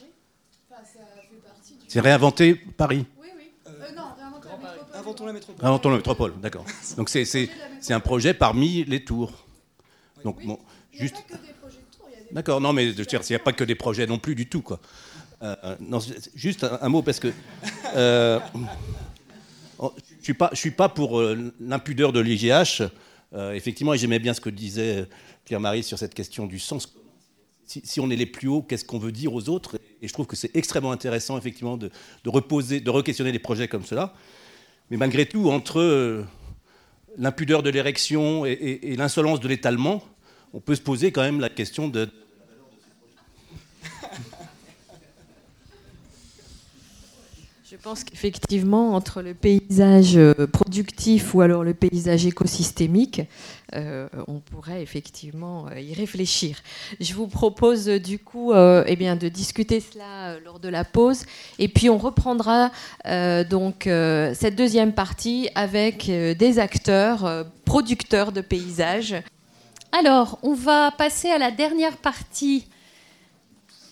Oui. 0.00 0.06
Enfin, 0.70 0.82
ça 0.84 1.00
fait 1.30 1.36
partie 1.36 1.74
du... 1.74 1.80
C'est 1.86 2.00
réinventer 2.00 2.54
Paris? 2.54 3.06
Oui, 3.20 3.28
oui. 3.36 3.50
Euh, 3.68 3.70
non, 3.96 4.02
réinventer 4.16 4.48
la 4.48 4.56
métropole. 4.56 4.98
Inventons 4.98 5.26
la 5.26 5.32
métropole. 5.32 5.66
Inventons 5.66 5.90
la 5.90 5.96
métropole, 5.96 6.40
d'accord. 6.40 6.64
Donc 6.96 7.08
c'est 7.08 7.48
un 7.90 8.00
projet 8.00 8.34
parmi 8.34 8.84
les 8.84 9.04
tours. 9.04 9.32
Donc, 10.24 10.44
bon, 10.44 10.58
juste. 10.92 11.16
D'accord, 12.32 12.60
non, 12.60 12.72
mais 12.72 12.92
je 12.92 12.96
veux 12.96 13.04
dire, 13.04 13.20
il 13.28 13.32
n'y 13.32 13.36
a 13.36 13.40
pas 13.40 13.52
que 13.52 13.64
des 13.64 13.74
projets 13.74 14.06
non 14.06 14.18
plus 14.18 14.34
du 14.34 14.48
tout, 14.48 14.62
quoi. 14.62 14.80
Euh, 15.42 15.56
juste 16.34 16.64
un, 16.64 16.88
mot 16.90 17.00
parce 17.00 17.18
que 17.18 17.32
euh, 17.96 18.38
oh, 19.78 19.94
je 20.20 20.24
suis 20.24 20.36
suis 20.52 20.70
pas 20.70 20.90
pour 20.90 21.18
euh, 21.18 21.54
l'impudeur 21.58 22.12
de 22.12 22.20
l'IGH. 22.20 22.82
effectivement, 23.54 23.94
j'aimais 23.94 24.18
bien 24.18 24.34
ce 24.34 24.40
que 24.40 24.50
disait 24.50 25.06
Pierre-Marie 25.46 25.82
sur 25.82 25.98
cette 25.98 26.12
question 26.12 26.46
du 26.46 26.58
sens. 26.58 26.94
Si, 27.64 28.00
on 28.00 28.10
est 28.10 28.16
les 28.16 28.26
plus 28.26 28.48
hauts, 28.48 28.62
qu'est-ce 28.62 28.84
qu'on 28.84 28.98
veut 28.98 29.12
dire 29.12 29.32
aux 29.32 29.48
autres? 29.48 29.78
Et 30.02 30.08
je 30.08 30.12
trouve 30.12 30.26
que 30.26 30.34
c'est 30.34 30.54
extrêmement 30.56 30.90
intéressant, 30.90 31.38
effectivement, 31.38 31.76
de, 31.76 31.90
reposer, 32.26 32.80
de 32.80 32.90
re-questionner 32.90 33.30
des 33.32 33.38
projets 33.38 33.68
comme 33.68 33.84
cela. 33.84 34.12
Mais 34.90 34.96
malgré 34.96 35.24
tout, 35.24 35.48
entre 35.50 36.24
l'impudeur 37.16 37.62
de 37.62 37.70
l'érection 37.70 38.44
et, 38.44 38.80
et 38.82 38.96
l'insolence 38.96 39.38
de 39.38 39.46
l'étalement, 39.46 40.02
on 40.52 40.60
peut 40.60 40.74
se 40.74 40.80
poser 40.80 41.12
quand 41.12 41.22
même 41.22 41.38
la 41.38 41.48
question 41.48 41.86
de, 41.86 42.08
pense 47.82 48.04
qu'effectivement, 48.04 48.94
entre 48.94 49.22
le 49.22 49.34
paysage 49.34 50.16
euh, 50.16 50.46
productif 50.46 51.34
ou 51.34 51.40
alors 51.40 51.64
le 51.64 51.74
paysage 51.74 52.26
écosystémique, 52.26 53.22
euh, 53.74 54.08
on 54.28 54.40
pourrait 54.40 54.82
effectivement 54.82 55.66
euh, 55.68 55.80
y 55.80 55.94
réfléchir. 55.94 56.58
Je 57.00 57.14
vous 57.14 57.26
propose 57.26 57.86
du 57.86 58.18
coup 58.18 58.52
eh 58.54 58.96
bien, 58.96 59.16
de 59.16 59.28
discuter 59.28 59.80
cela 59.80 60.38
lors 60.44 60.60
de 60.60 60.68
la 60.68 60.84
pause. 60.84 61.24
Et 61.58 61.68
puis 61.68 61.88
on 61.88 61.98
reprendra 61.98 62.70
donc 63.48 63.84
cette 63.84 64.56
deuxième 64.56 64.92
partie 64.92 65.48
avec 65.54 66.06
des 66.06 66.58
acteurs, 66.58 67.46
producteurs 67.64 68.32
de 68.32 68.40
paysages. 68.40 69.16
Alors, 69.92 70.38
on 70.42 70.54
va 70.54 70.90
passer 70.92 71.30
à 71.30 71.38
la 71.38 71.50
dernière 71.50 71.96
partie 71.96 72.66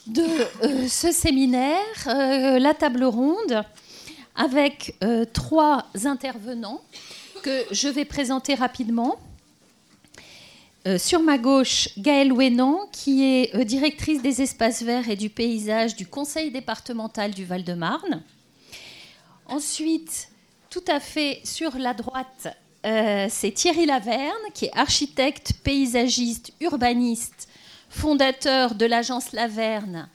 de 0.09 0.89
ce 0.89 1.13
séminaire, 1.13 1.79
la 2.07 2.75
table 2.75 3.05
ronde 3.05 3.63
avec 4.35 4.95
euh, 5.05 5.25
trois 5.33 5.87
intervenants 6.05 6.81
que 7.43 7.65
je 7.71 7.89
vais 7.89 8.05
présenter 8.05 8.55
rapidement. 8.55 9.19
sur 10.97 11.21
ma 11.21 11.37
gauche, 11.37 11.91
Gaëlle 11.99 12.33
Ouénan, 12.33 12.89
qui 12.91 13.23
est 13.23 13.65
directrice 13.65 14.23
des 14.23 14.41
espaces 14.41 14.83
verts 14.83 15.11
et 15.11 15.17
du 15.17 15.29
paysage 15.29 15.95
du 15.97 16.07
Conseil 16.07 16.51
départemental 16.51 17.33
du 17.33 17.45
Val-de-Marne. 17.45 18.23
Ensuite, 19.47 20.31
tout 20.71 20.85
à 20.89 20.99
fait 20.99 21.41
sur 21.45 21.77
la 21.77 21.93
droite, 21.93 22.49
c'est 22.85 23.53
Thierry 23.55 23.85
Laverne, 23.85 24.47
qui 24.55 24.65
est 24.67 24.77
architecte, 24.79 25.53
paysagiste, 25.63 26.53
urbaniste, 26.61 27.38
fondateur 27.89 28.75
de 28.75 28.87
l'agence 28.87 29.33
Laverne, 29.33 30.09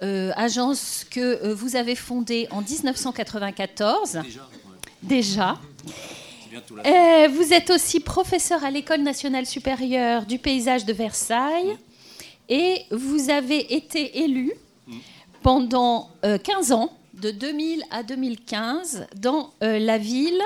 agence 0.00 1.06
que 1.08 1.52
vous 1.52 1.76
avez 1.76 1.94
fondée 1.94 2.48
en 2.50 2.60
1994. 2.60 4.20
Déjà. 4.22 4.48
Déjà. 5.02 5.58
Euh, 6.84 7.28
vous 7.28 7.52
êtes 7.54 7.70
aussi 7.70 8.00
professeur 8.00 8.62
à 8.62 8.70
l'École 8.70 9.00
nationale 9.00 9.46
supérieure 9.46 10.26
du 10.26 10.38
paysage 10.38 10.84
de 10.84 10.92
Versailles 10.92 11.78
et 12.48 12.82
vous 12.90 13.30
avez 13.30 13.74
été 13.74 14.22
élu 14.22 14.52
pendant 15.42 16.10
15 16.22 16.72
euh, 16.72 16.74
ans, 16.74 16.92
de 17.14 17.30
2000 17.30 17.82
à 17.90 18.02
2015, 18.02 19.06
dans 19.16 19.50
euh, 19.62 19.78
la 19.78 19.96
ville 19.96 20.40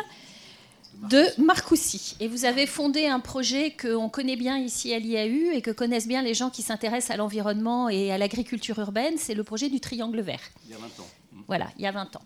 de 1.02 1.24
Marcoussis. 1.40 2.16
Et 2.20 2.28
vous 2.28 2.44
avez 2.44 2.66
fondé 2.66 3.06
un 3.06 3.20
projet 3.20 3.70
qu'on 3.70 4.08
connaît 4.08 4.36
bien 4.36 4.58
ici 4.58 4.92
à 4.94 4.98
l'IAU 4.98 5.52
et 5.52 5.62
que 5.62 5.70
connaissent 5.70 6.08
bien 6.08 6.22
les 6.22 6.34
gens 6.34 6.50
qui 6.50 6.62
s'intéressent 6.62 7.10
à 7.10 7.16
l'environnement 7.16 7.88
et 7.88 8.12
à 8.12 8.18
l'agriculture 8.18 8.78
urbaine, 8.78 9.14
c'est 9.18 9.34
le 9.34 9.44
projet 9.44 9.68
du 9.68 9.80
Triangle 9.80 10.20
Vert. 10.20 10.40
Il 10.66 10.72
y 10.72 10.74
a 10.74 10.78
20 10.78 10.84
ans. 10.84 11.06
Voilà, 11.46 11.68
il 11.78 11.82
y 11.82 11.86
a 11.86 11.92
20 11.92 12.16
ans. 12.16 12.22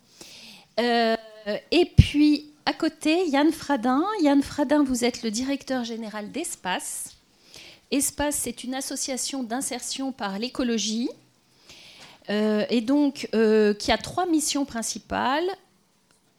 et 1.70 1.92
puis, 1.96 2.50
à 2.64 2.72
côté, 2.72 3.28
Yann 3.28 3.52
Fradin. 3.52 4.02
Yann 4.22 4.42
Fradin, 4.42 4.84
vous 4.84 5.04
êtes 5.04 5.22
le 5.22 5.30
directeur 5.30 5.84
général 5.84 6.30
d'Espace. 6.30 7.16
Espace, 7.90 8.36
c'est 8.36 8.62
une 8.62 8.74
association 8.74 9.42
d'insertion 9.42 10.12
par 10.12 10.38
l'écologie, 10.38 11.10
euh, 12.28 12.64
et 12.70 12.80
donc 12.80 13.28
euh, 13.34 13.74
qui 13.74 13.90
a 13.90 13.98
trois 13.98 14.26
missions 14.26 14.64
principales 14.64 15.48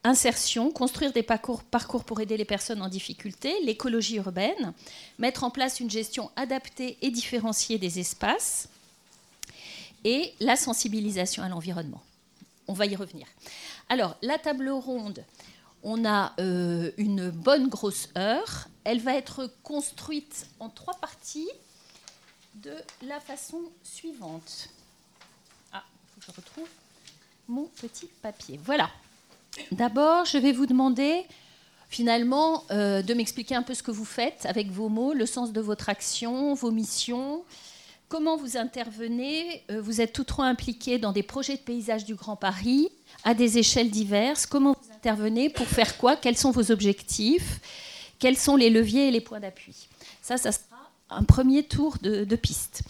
insertion, 0.04 0.72
construire 0.72 1.14
des 1.14 1.24
parcours, 1.24 1.64
pour 2.06 2.22
aider 2.22 2.38
les 2.38 2.46
personnes 2.46 2.82
en 2.82 2.90
difficulté, 2.90 3.54
l'écologie 3.64 4.16
urbaine, 4.16 4.74
mettre 5.20 5.44
en 5.44 5.52
place 5.52 5.80
une 5.80 5.90
gestion 5.90 6.32
adaptée 6.36 6.98
et 7.02 7.12
différenciée 7.12 7.78
des 7.78 8.00
espaces, 8.00 8.68
et 10.04 10.34
la 10.40 10.56
sensibilisation 10.56 11.44
à 11.44 11.50
l'environnement. 11.50 12.02
On 12.68 12.74
va 12.74 12.86
y 12.86 12.96
revenir. 12.96 13.28
Alors, 13.90 14.16
la 14.22 14.40
table 14.40 14.70
ronde, 14.70 15.24
on 15.84 16.06
a 16.06 16.34
euh, 16.40 16.92
une 16.98 17.30
bonne 17.30 17.68
grosse 17.68 18.10
heure. 18.18 18.68
Elle 18.84 19.00
va 19.00 19.16
être 19.16 19.52
construite 19.64 20.48
en 20.60 20.70
trois 20.70 20.96
parties 20.96 21.50
de 22.56 22.74
la 23.04 23.20
façon 23.20 23.62
suivante. 23.84 24.70
Ah, 25.72 25.84
faut 26.14 26.20
que 26.20 26.26
je 26.26 26.32
retrouve 26.32 26.68
mon 27.48 27.66
petit 27.66 28.08
papier. 28.22 28.60
Voilà. 28.64 28.90
D'abord, 29.72 30.26
je 30.26 30.38
vais 30.38 30.52
vous 30.52 30.66
demander 30.66 31.26
finalement 31.90 32.64
euh, 32.72 33.02
de 33.02 33.14
m'expliquer 33.14 33.56
un 33.56 33.64
peu 33.64 33.74
ce 33.74 33.84
que 33.84 33.92
vous 33.92 34.06
faites 34.06 34.46
avec 34.46 34.72
vos 34.72 34.88
mots, 34.88 35.14
le 35.14 35.26
sens 35.26 35.52
de 35.52 35.60
votre 35.60 35.90
action, 35.90 36.54
vos 36.54 36.72
missions, 36.72 37.44
comment 38.08 38.38
vous 38.38 38.58
intervenez. 38.58 39.64
Euh, 39.70 39.82
vous 39.82 40.00
êtes 40.00 40.14
tous 40.14 40.24
trois 40.24 40.46
impliqués 40.46 41.00
dans 41.00 41.12
des 41.12 41.24
projets 41.24 41.56
de 41.56 41.62
paysage 41.62 42.06
du 42.06 42.16
Grand 42.16 42.38
Paris 42.38 42.90
à 43.24 43.34
des 43.34 43.58
échelles 43.58 43.90
diverses. 43.90 44.46
Comment 44.46 44.74
vous 44.74 44.94
intervenez 44.94 45.50
Pour 45.50 45.68
faire 45.68 45.98
quoi? 45.98 46.16
Quels 46.16 46.38
sont 46.38 46.52
vos 46.52 46.72
objectifs? 46.72 47.60
Quels 48.20 48.38
sont 48.38 48.56
les 48.56 48.70
leviers 48.70 49.08
et 49.08 49.12
les 49.12 49.22
points 49.22 49.40
d'appui? 49.40 49.88
Ça, 50.22 50.38
ça 50.38 50.52
un 51.12 51.24
premier 51.24 51.64
tour 51.64 51.98
de, 52.02 52.36
piste. 52.36 52.84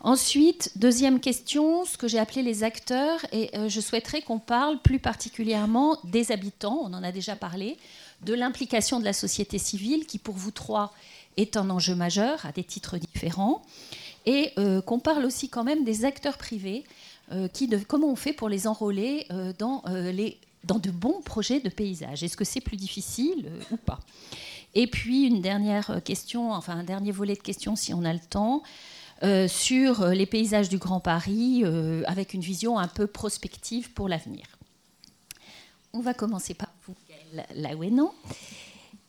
Ensuite, 0.00 0.72
deuxième 0.76 1.20
question, 1.20 1.84
ce 1.84 1.96
que 1.96 2.08
j'ai 2.08 2.18
appelé 2.18 2.42
les 2.42 2.64
acteurs, 2.64 3.20
et 3.32 3.50
euh, 3.56 3.68
je 3.68 3.80
souhaiterais 3.80 4.22
qu'on 4.22 4.38
parle 4.38 4.80
plus 4.80 4.98
particulièrement 4.98 5.98
des 6.04 6.30
habitants, 6.32 6.80
on 6.82 6.92
en 6.92 7.02
a 7.02 7.12
déjà 7.12 7.36
parlé, 7.36 7.76
de 8.22 8.34
l'implication 8.34 9.00
de 9.00 9.04
la 9.04 9.12
société 9.12 9.58
civile, 9.58 10.06
qui 10.06 10.18
pour 10.18 10.34
vous 10.34 10.50
trois 10.50 10.92
est 11.36 11.56
un 11.56 11.70
enjeu 11.70 11.94
majeur 11.94 12.44
à 12.46 12.52
des 12.52 12.64
titres 12.64 12.98
différents, 12.98 13.62
et 14.26 14.52
euh, 14.58 14.82
qu'on 14.82 14.98
parle 14.98 15.24
aussi 15.24 15.48
quand 15.48 15.64
même 15.64 15.84
des 15.84 16.04
acteurs 16.04 16.36
privés, 16.36 16.84
euh, 17.32 17.48
comment 17.86 18.08
on 18.08 18.16
fait 18.16 18.32
pour 18.32 18.48
les 18.48 18.66
enrôler 18.66 19.26
dans 19.58 19.82
de 19.84 20.90
bons 20.90 21.20
projets 21.22 21.60
de 21.60 21.68
paysage. 21.68 22.22
Est-ce 22.22 22.36
que 22.36 22.44
c'est 22.44 22.60
plus 22.60 22.76
difficile 22.76 23.50
ou 23.70 23.76
pas? 23.76 24.00
Et 24.74 24.86
puis 24.86 25.26
une 25.26 25.40
dernière 25.40 26.02
question, 26.04 26.52
enfin 26.52 26.74
un 26.74 26.84
dernier 26.84 27.10
volet 27.10 27.34
de 27.34 27.40
questions 27.40 27.76
si 27.76 27.94
on 27.94 28.04
a 28.04 28.12
le 28.12 28.20
temps. 28.20 28.62
Euh, 29.24 29.48
sur 29.48 30.06
les 30.06 30.26
paysages 30.26 30.68
du 30.68 30.78
Grand 30.78 31.00
Paris 31.00 31.62
euh, 31.64 32.04
avec 32.06 32.34
une 32.34 32.40
vision 32.40 32.78
un 32.78 32.86
peu 32.86 33.08
prospective 33.08 33.92
pour 33.92 34.08
l'avenir. 34.08 34.46
On 35.92 35.98
va 35.98 36.14
commencer 36.14 36.54
par 36.54 36.68
vous, 36.86 36.94
non 37.90 38.12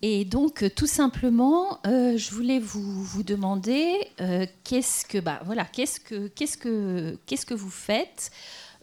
Et 0.02 0.26
donc, 0.26 0.74
tout 0.76 0.88
simplement, 0.88 1.80
je 1.86 2.32
voulais 2.32 2.58
vous, 2.58 3.04
vous 3.04 3.22
demander 3.22 3.94
qu'est-ce 4.64 5.06
que, 5.06 5.20
bah, 5.20 5.42
voilà, 5.46 5.66
qu'est-ce 5.66 6.00
que, 6.00 6.28
qu'est-ce 6.30 6.58
que, 6.58 7.20
qu'est-ce 7.28 7.46
que 7.46 7.54
vous 7.54 7.70
faites 7.70 8.32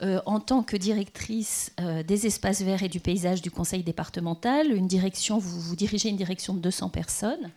euh, 0.03 0.21
en 0.27 0.41
tant 0.41 0.63
que 0.63 0.77
directrice 0.77 1.73
euh, 1.81 2.03
des 2.03 2.27
espaces 2.27 2.61
verts 2.61 2.83
et 2.83 2.89
du 2.89 3.01
paysage 3.01 3.41
du 3.41 3.51
conseil 3.51 3.83
départemental. 3.83 4.71
Une 4.71 4.87
direction, 4.87 5.39
vous, 5.39 5.75
dirigez 5.75 6.11
une 6.11 6.19
direction 6.19 6.53
de 6.53 6.61
200 6.61 6.91
personnes. 6.91 7.51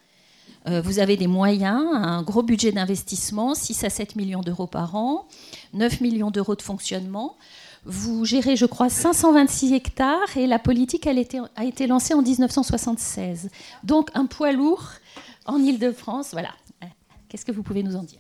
Euh, 0.66 0.80
vous 0.80 1.00
avez 1.00 1.18
des 1.18 1.28
moyens, 1.28 1.86
un 1.94 2.22
gros 2.22 2.42
budget 2.42 2.72
d'investissement, 2.72 3.56
6 3.56 3.84
à 3.84 3.90
7 3.90 4.16
millions 4.16 4.40
d'euros 4.40 4.68
par 4.68 4.96
an, 4.96 5.28
9 5.74 6.00
millions 6.00 6.32
d'euros 6.32 6.56
de 6.56 6.62
fonctionnement. 6.62 7.36
Vous 7.84 8.24
gérez, 8.24 8.56
je 8.56 8.66
crois, 8.66 8.88
526 8.88 9.74
hectares 9.74 10.38
et 10.38 10.48
la 10.48 10.60
politique 10.60 11.08
a 11.08 11.64
été 11.66 11.88
lancée 11.88 12.14
en 12.14 12.22
1976. 12.22 13.50
Donc 13.84 14.12
un 14.14 14.26
poids 14.26 14.54
lourd 14.54 14.86
en 15.46 15.58
Ile-de-France. 15.58 16.30
Voilà. 16.32 16.52
Qu'est-ce 17.28 17.46
que 17.46 17.52
vous 17.52 17.64
pouvez 17.64 17.84
nous 17.84 17.98
en 17.98 18.04
dire? 18.04 18.20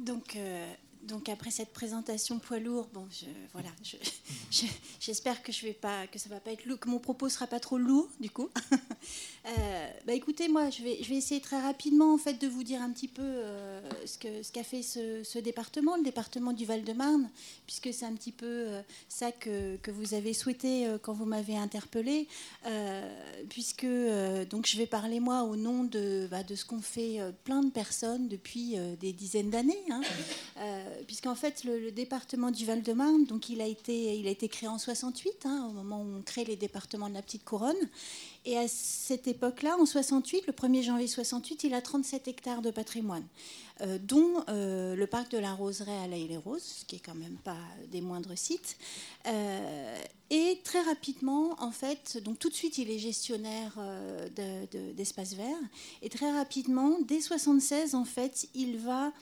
Donc, 0.00 0.36
euh, 0.36 0.74
donc 1.10 1.28
après 1.28 1.50
cette 1.50 1.72
présentation 1.72 2.38
poids 2.38 2.60
lourd, 2.60 2.88
bon, 2.94 3.06
je, 3.10 3.26
voilà, 3.52 3.70
j'espère 5.00 5.42
que 5.42 5.50
je 5.50 5.66
vais 5.66 5.72
pas, 5.72 6.06
que 6.06 6.18
ça 6.18 6.28
va 6.28 6.38
pas 6.38 6.52
être 6.52 6.64
lourd, 6.66 6.78
que 6.78 6.88
mon 6.88 7.00
propos 7.00 7.28
sera 7.28 7.46
pas 7.46 7.60
trop 7.60 7.78
lourd 7.78 8.08
du 8.20 8.30
coup. 8.30 8.48
Euh, 9.46 9.90
bah 10.06 10.12
écoutez, 10.12 10.48
moi, 10.48 10.68
je 10.68 10.82
vais, 10.82 10.98
je 11.02 11.08
vais 11.08 11.16
essayer 11.16 11.40
très 11.40 11.58
rapidement 11.58 12.12
en 12.12 12.18
fait 12.18 12.34
de 12.34 12.46
vous 12.46 12.62
dire 12.62 12.82
un 12.82 12.90
petit 12.90 13.08
peu 13.08 13.22
euh, 13.24 13.80
ce 14.04 14.18
que 14.18 14.42
ce 14.42 14.52
qu'a 14.52 14.62
fait 14.62 14.82
ce, 14.82 15.38
département, 15.38 15.96
le 15.96 16.02
département 16.02 16.52
du 16.52 16.66
Val-de-Marne, 16.66 17.30
puisque 17.66 17.92
c'est 17.94 18.04
un 18.04 18.12
petit 18.12 18.32
peu 18.32 18.66
ça 19.08 19.32
que, 19.32 19.76
que, 19.78 19.90
vous 19.90 20.12
avez 20.12 20.34
souhaité 20.34 20.86
quand 21.00 21.14
vous 21.14 21.24
m'avez 21.24 21.56
interpellé, 21.56 22.28
puisque 23.48 23.86
donc 24.50 24.66
je 24.66 24.76
vais 24.76 24.86
parler 24.86 25.20
moi 25.20 25.44
au 25.44 25.56
nom 25.56 25.84
de, 25.84 26.28
bah, 26.30 26.42
de 26.42 26.54
ce 26.54 26.66
qu'ont 26.66 26.82
fait 26.82 27.20
plein 27.44 27.62
de 27.62 27.70
personnes 27.70 28.28
depuis 28.28 28.76
des 29.00 29.14
dizaines 29.14 29.50
d'années. 29.50 29.82
Hein 29.90 30.02
puisqu'en 31.06 31.34
fait, 31.34 31.64
le, 31.64 31.90
département 31.90 32.50
du 32.50 32.64
Val-de-Marne, 32.64 33.24
donc 33.24 33.48
il 33.48 33.60
a 33.60 33.66
été, 33.66 34.16
il 34.18 34.26
a 34.26 34.30
été 34.30 34.48
créé 34.48 34.68
en 34.68 34.78
68, 34.78 35.46
hein, 35.46 35.66
au 35.68 35.72
moment 35.72 36.02
où 36.02 36.18
on 36.18 36.22
crée 36.22 36.44
les 36.44 36.56
départements 36.56 37.08
de 37.08 37.14
la 37.14 37.22
Petite 37.22 37.44
Couronne. 37.44 37.76
Et 38.46 38.56
à 38.56 38.68
cette 38.68 39.28
époque-là, 39.28 39.76
en 39.78 39.84
68, 39.84 40.46
le 40.46 40.52
1er 40.52 40.82
janvier 40.82 41.06
68, 41.06 41.64
il 41.64 41.74
a 41.74 41.82
37 41.82 42.26
hectares 42.26 42.62
de 42.62 42.70
patrimoine, 42.70 43.26
euh, 43.82 43.98
dont 43.98 44.44
euh, 44.48 44.96
le 44.96 45.06
parc 45.06 45.30
de 45.30 45.38
la 45.38 45.52
Roseraie 45.52 45.98
à 45.98 46.06
laïle 46.06 46.28
les 46.28 46.36
roses 46.38 46.62
ce 46.62 46.84
qui 46.86 46.96
est 46.96 47.00
quand 47.00 47.14
même 47.14 47.36
pas 47.44 47.58
des 47.90 48.00
moindres 48.00 48.36
sites. 48.38 48.76
Euh, 49.26 50.02
et 50.30 50.60
très 50.64 50.80
rapidement, 50.80 51.54
en 51.58 51.70
fait, 51.70 52.18
donc 52.24 52.38
tout 52.38 52.48
de 52.48 52.54
suite, 52.54 52.78
il 52.78 52.90
est 52.90 52.98
gestionnaire 52.98 53.76
d'espaces 54.96 55.34
verts. 55.34 55.58
Et 56.02 56.08
très 56.08 56.30
rapidement, 56.30 56.98
dès 57.06 57.20
76, 57.20 57.96
en 57.96 58.04
fait, 58.04 58.48
il 58.54 58.78
va 58.78 59.12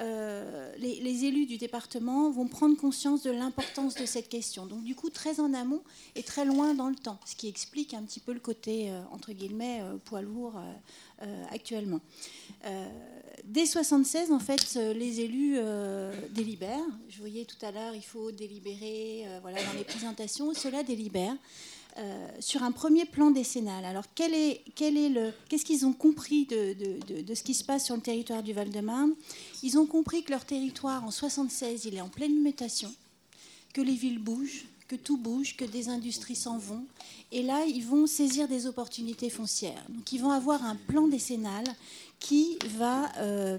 euh, 0.00 0.72
les, 0.78 1.24
élus 1.26 1.44
du 1.44 1.58
département 1.58 2.30
vont 2.30 2.48
prendre 2.48 2.76
conscience 2.76 3.22
de 3.22 3.30
l'importance 3.30 3.94
de 3.94 4.06
cette 4.06 4.28
question. 4.28 4.66
Donc 4.66 4.82
du 4.84 4.94
coup, 4.94 5.10
très 5.10 5.38
en 5.38 5.52
amont 5.52 5.82
et 6.14 6.22
très 6.22 6.44
loin 6.44 6.74
dans 6.74 6.88
le 6.88 6.94
temps, 6.94 7.20
ce 7.26 7.36
qui 7.36 7.46
explique 7.46 7.92
un 7.92 8.02
petit 8.02 8.20
peu 8.20 8.32
le 8.32 8.40
côté, 8.40 8.90
euh, 8.90 9.02
entre 9.12 9.32
guillemets, 9.32 9.80
euh, 9.82 9.96
poids 10.04 10.22
lourd 10.22 10.54
actuellement. 11.52 12.00
dès 13.44 13.64
76, 13.64 14.32
en 14.32 14.40
fait, 14.40 14.74
les 14.74 15.20
élus 15.20 15.56
délibèrent. 16.30 16.80
Je 17.08 17.18
voyais 17.20 17.44
tout 17.44 17.64
à 17.64 17.70
l'heure, 17.70 17.94
il 17.94 18.02
faut 18.02 18.32
délibérer 18.32 19.24
voilà, 19.40 19.62
dans 19.62 19.72
les 19.74 19.84
présentations. 19.84 20.52
Cela 20.52 20.82
délibère. 20.82 21.36
Euh, 21.98 22.28
sur 22.40 22.62
un 22.62 22.72
premier 22.72 23.04
plan 23.04 23.30
décennal. 23.30 23.84
Alors, 23.84 24.04
quel 24.14 24.32
est, 24.32 24.62
quel 24.74 24.96
est 24.96 25.10
le, 25.10 25.30
qu'est-ce 25.50 25.64
qu'ils 25.64 25.84
ont 25.84 25.92
compris 25.92 26.46
de, 26.46 26.74
de, 27.22 27.34
ce 27.34 27.42
qui 27.42 27.52
se 27.52 27.62
passe 27.62 27.84
sur 27.84 27.94
le 27.94 28.00
territoire 28.00 28.42
du 28.42 28.54
Val-de-Marne? 28.54 29.12
Ils 29.62 29.76
ont 29.76 29.84
compris 29.84 30.22
que 30.22 30.30
leur 30.30 30.46
territoire, 30.46 31.04
en 31.04 31.10
76, 31.10 31.84
il 31.84 31.96
est 31.96 32.00
en 32.00 32.08
pleine 32.08 32.40
mutation, 32.40 32.90
que 33.74 33.82
les 33.82 33.92
villes 33.92 34.20
bougent, 34.20 34.64
que 34.88 34.96
tout 34.96 35.18
bouge, 35.18 35.54
que 35.54 35.66
des 35.66 35.90
industries 35.90 36.34
s'en 36.34 36.56
vont. 36.56 36.86
Et 37.30 37.42
là, 37.42 37.66
ils 37.66 37.84
vont 37.84 38.06
saisir 38.06 38.48
des 38.48 38.66
opportunités 38.66 39.28
foncières. 39.28 39.84
Donc, 39.90 40.12
ils 40.12 40.20
vont 40.20 40.30
avoir 40.30 40.64
un 40.64 40.76
plan 40.76 41.08
décennal 41.08 41.64
qui 42.20 42.56
va 42.78 43.12
euh, 43.18 43.58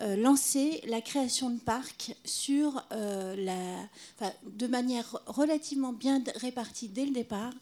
euh, 0.00 0.16
lancer 0.16 0.80
la 0.86 1.00
création 1.00 1.50
de 1.50 1.58
parcs 1.58 2.14
sur 2.24 2.84
euh, 2.92 3.36
la, 3.36 4.30
de 4.46 4.66
manière 4.66 5.18
relativement 5.26 5.92
bien 5.92 6.22
répartie 6.36 6.88
dès 6.88 7.04
le 7.04 7.12
départ, 7.12 7.52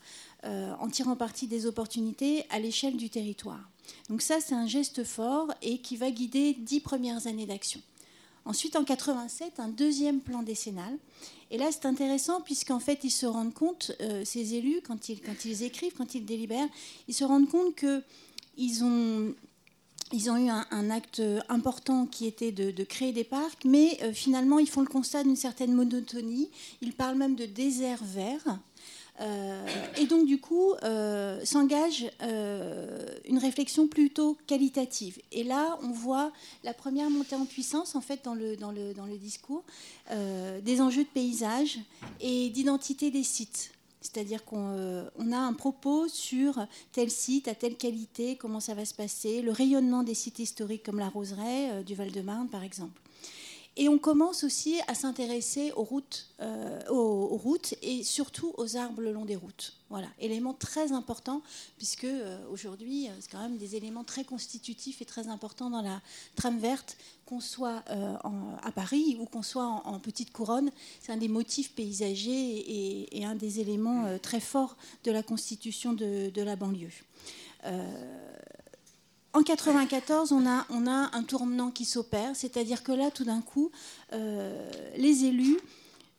en 0.78 0.88
tirant 0.88 1.16
parti 1.16 1.48
des 1.48 1.66
opportunités 1.66 2.44
à 2.50 2.60
l'échelle 2.60 2.96
du 2.96 3.10
territoire. 3.10 3.68
Donc 4.08 4.22
ça, 4.22 4.36
c'est 4.40 4.54
un 4.54 4.68
geste 4.68 5.02
fort 5.02 5.52
et 5.60 5.78
qui 5.78 5.96
va 5.96 6.12
guider 6.12 6.54
dix 6.54 6.78
premières 6.78 7.26
années 7.26 7.46
d'action. 7.46 7.80
Ensuite, 8.46 8.76
en 8.76 8.84
87, 8.84 9.58
un 9.58 9.68
deuxième 9.68 10.20
plan 10.20 10.42
décennal. 10.42 10.96
Et 11.50 11.58
là, 11.58 11.66
c'est 11.72 11.84
intéressant 11.84 12.40
puisqu'en 12.40 12.78
fait, 12.78 13.00
ils 13.02 13.10
se 13.10 13.26
rendent 13.26 13.52
compte, 13.54 13.92
euh, 14.00 14.24
ces 14.24 14.54
élus, 14.54 14.80
quand 14.86 15.08
ils, 15.08 15.20
quand 15.20 15.44
ils 15.44 15.64
écrivent, 15.64 15.94
quand 15.98 16.14
ils 16.14 16.24
délibèrent, 16.24 16.68
ils 17.08 17.14
se 17.14 17.24
rendent 17.24 17.48
compte 17.48 17.74
qu'ils 17.74 18.84
ont, 18.84 19.34
ils 20.12 20.30
ont 20.30 20.36
eu 20.36 20.48
un, 20.48 20.90
acte 20.90 21.20
important 21.48 22.06
qui 22.06 22.26
était 22.26 22.52
de, 22.52 22.84
créer 22.84 23.12
des 23.12 23.24
parcs, 23.24 23.64
mais 23.64 23.98
euh, 24.02 24.12
finalement, 24.12 24.58
ils 24.58 24.68
font 24.68 24.80
le 24.80 24.86
constat 24.86 25.24
d'une 25.24 25.36
certaine 25.36 25.72
monotonie. 25.72 26.48
Ils 26.80 26.92
parlent 26.92 27.16
même 27.16 27.34
de 27.34 27.46
désert 27.46 28.02
vert. 28.04 28.58
Euh, 29.20 29.66
et 29.96 30.06
donc, 30.06 30.26
du 30.26 30.38
coup, 30.38 30.74
euh, 30.82 31.44
s'engage 31.44 32.10
euh, 32.22 33.06
une 33.26 33.38
réflexion 33.38 33.88
plutôt 33.88 34.36
qualitative. 34.46 35.18
Et 35.32 35.42
là, 35.42 35.78
on 35.82 35.90
voit 35.90 36.32
la 36.64 36.74
première 36.74 37.10
montée 37.10 37.34
en 37.34 37.46
puissance, 37.46 37.94
en 37.94 38.00
fait, 38.00 38.24
dans 38.24 38.34
le 38.34 39.18
discours, 39.18 39.64
des 40.62 40.80
enjeux 40.80 41.04
de 41.04 41.08
paysage 41.08 41.78
et 42.20 42.50
d'identité 42.50 43.10
des 43.10 43.24
sites. 43.24 43.72
C'est-à-dire 44.12 44.44
qu'on 44.44 45.32
a 45.32 45.38
un 45.38 45.52
propos 45.52 46.08
sur 46.08 46.66
tel 46.92 47.10
site, 47.10 47.48
à 47.48 47.54
telle 47.54 47.76
qualité, 47.76 48.36
comment 48.36 48.60
ça 48.60 48.74
va 48.74 48.84
se 48.84 48.94
passer, 48.94 49.42
le 49.42 49.52
rayonnement 49.52 50.02
des 50.02 50.14
sites 50.14 50.38
historiques 50.38 50.84
comme 50.84 50.98
la 50.98 51.08
Roseraie 51.08 51.82
du 51.84 51.94
Val-de-Marne, 51.94 52.48
par 52.48 52.62
exemple. 52.62 53.00
Et 53.78 53.90
on 53.90 53.98
commence 53.98 54.42
aussi 54.42 54.80
à 54.88 54.94
s'intéresser 54.94 55.70
aux 55.72 55.84
routes, 55.84 56.28
euh, 56.40 56.80
aux, 56.88 57.36
routes 57.36 57.74
et 57.82 58.04
surtout 58.04 58.54
aux 58.56 58.78
arbres 58.78 59.02
le 59.02 59.12
long 59.12 59.26
des 59.26 59.36
routes. 59.36 59.74
Voilà, 59.90 60.08
élément 60.18 60.54
très 60.54 60.92
important 60.92 61.42
puisque 61.76 62.04
euh, 62.04 62.38
aujourd'hui, 62.50 63.08
euh, 63.08 63.12
c'est 63.20 63.30
quand 63.30 63.42
même 63.42 63.58
des 63.58 63.76
éléments 63.76 64.02
très 64.02 64.24
constitutifs 64.24 65.02
et 65.02 65.04
très 65.04 65.28
importants 65.28 65.68
dans 65.68 65.82
la 65.82 66.00
trame 66.36 66.58
verte, 66.58 66.96
qu'on 67.26 67.40
soit 67.40 67.82
à 67.88 68.70
Paris 68.70 69.16
ou 69.18 69.24
qu'on 69.26 69.42
soit 69.42 69.64
en, 69.64 69.98
petite 69.98 70.32
couronne. 70.32 70.70
C'est 71.00 71.10
un 71.10 71.16
des 71.16 71.26
motifs 71.26 71.72
paysagers 71.72 73.08
et, 73.18 73.24
un 73.24 73.34
des 73.34 73.58
éléments 73.58 74.16
très 74.22 74.38
forts 74.38 74.76
de 75.02 75.10
la 75.10 75.24
constitution 75.24 75.92
de, 75.92 76.30
de 76.30 76.42
la 76.42 76.54
banlieue. 76.54 76.92
En 79.36 79.42
94, 79.42 80.32
on 80.32 80.46
a, 80.46 80.64
un 81.12 81.22
tournant 81.22 81.70
qui 81.70 81.84
s'opère, 81.84 82.34
c'est-à-dire 82.34 82.82
que 82.82 82.92
là, 82.92 83.10
tout 83.10 83.24
d'un 83.24 83.42
coup, 83.42 83.70
euh, 84.14 84.70
les 84.96 85.26
élus 85.26 85.58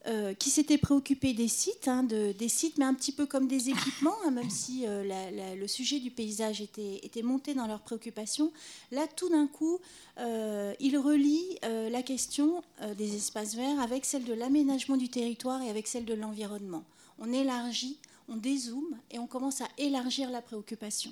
euh, 0.05 0.35
qui 0.35 0.51
s'étaient 0.51 0.77
préoccupés 0.77 1.33
des 1.33 1.47
sites, 1.47 1.87
hein, 1.87 2.03
des 2.03 2.47
sites, 2.47 2.77
mais 2.77 2.85
un 2.85 2.93
petit 2.93 3.11
peu 3.11 3.25
comme 3.25 3.47
des 3.47 3.69
équipements, 3.71 4.13
hein, 4.23 4.29
même 4.29 4.51
si 4.51 4.83
euh, 4.85 5.55
le 5.55 5.67
sujet 5.67 5.99
du 5.99 6.11
paysage 6.11 6.61
était, 6.61 6.99
était, 7.01 7.23
monté 7.23 7.55
dans 7.55 7.65
leurs 7.65 7.81
préoccupations, 7.81 8.51
là, 8.91 9.07
tout 9.15 9.29
d'un 9.29 9.47
coup, 9.47 9.79
ils 10.19 10.97
relient 10.99 11.57
la 11.63 12.03
question 12.03 12.61
des 12.99 13.15
espaces 13.15 13.55
verts 13.55 13.79
avec 13.79 14.05
celle 14.05 14.25
de 14.25 14.33
l'aménagement 14.33 14.95
du 14.95 15.09
territoire 15.09 15.63
et 15.63 15.71
avec 15.71 15.87
celle 15.87 16.05
de 16.05 16.13
l'environnement. 16.13 16.83
On 17.17 17.33
élargit, 17.33 17.97
on 18.29 18.35
dézoome 18.35 18.95
et 19.09 19.17
on 19.17 19.25
commence 19.25 19.61
à 19.61 19.67
élargir 19.79 20.29
la 20.29 20.43
préoccupation. 20.43 21.11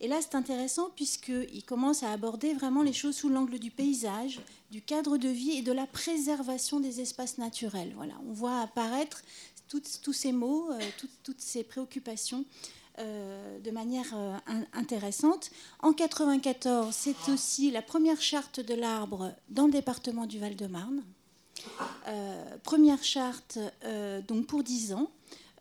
Et 0.00 0.08
là, 0.08 0.18
c'est 0.20 0.34
intéressant 0.34 0.90
puisqu'il 0.94 1.64
commence 1.64 2.02
à 2.02 2.12
aborder 2.12 2.52
vraiment 2.52 2.82
les 2.82 2.92
choses 2.92 3.16
sous 3.16 3.30
l'angle 3.30 3.58
du 3.58 3.70
paysage, 3.70 4.40
du 4.70 4.82
cadre 4.82 5.16
de 5.16 5.28
vie 5.28 5.52
et 5.52 5.62
de 5.62 5.72
la 5.72 5.86
préservation 5.86 6.80
des 6.80 7.00
espaces 7.00 7.38
naturels. 7.38 7.94
On 8.28 8.32
voit 8.32 8.60
apparaître 8.60 9.22
tous 9.68 10.12
ces 10.12 10.32
mots, 10.32 10.70
euh, 10.70 10.80
toutes, 11.22 11.40
ces 11.40 11.64
préoccupations 11.64 12.44
euh, 12.98 13.58
de 13.60 13.70
manière 13.70 14.06
euh, 14.14 14.36
intéressante. 14.72 15.50
En 15.80 15.88
1994, 15.88 16.94
c'est 16.94 17.28
aussi 17.30 17.70
la 17.70 17.82
première 17.82 18.20
charte 18.20 18.60
de 18.60 18.74
l'arbre 18.74 19.32
dans 19.48 19.66
le 19.66 19.72
département 19.72 20.26
du 20.26 20.38
Val-de-Marne. 20.38 21.02
première 22.62 23.02
charte 23.02 23.58
donc 24.28 24.46
pour 24.46 24.62
10 24.62 24.92
ans. 24.92 25.10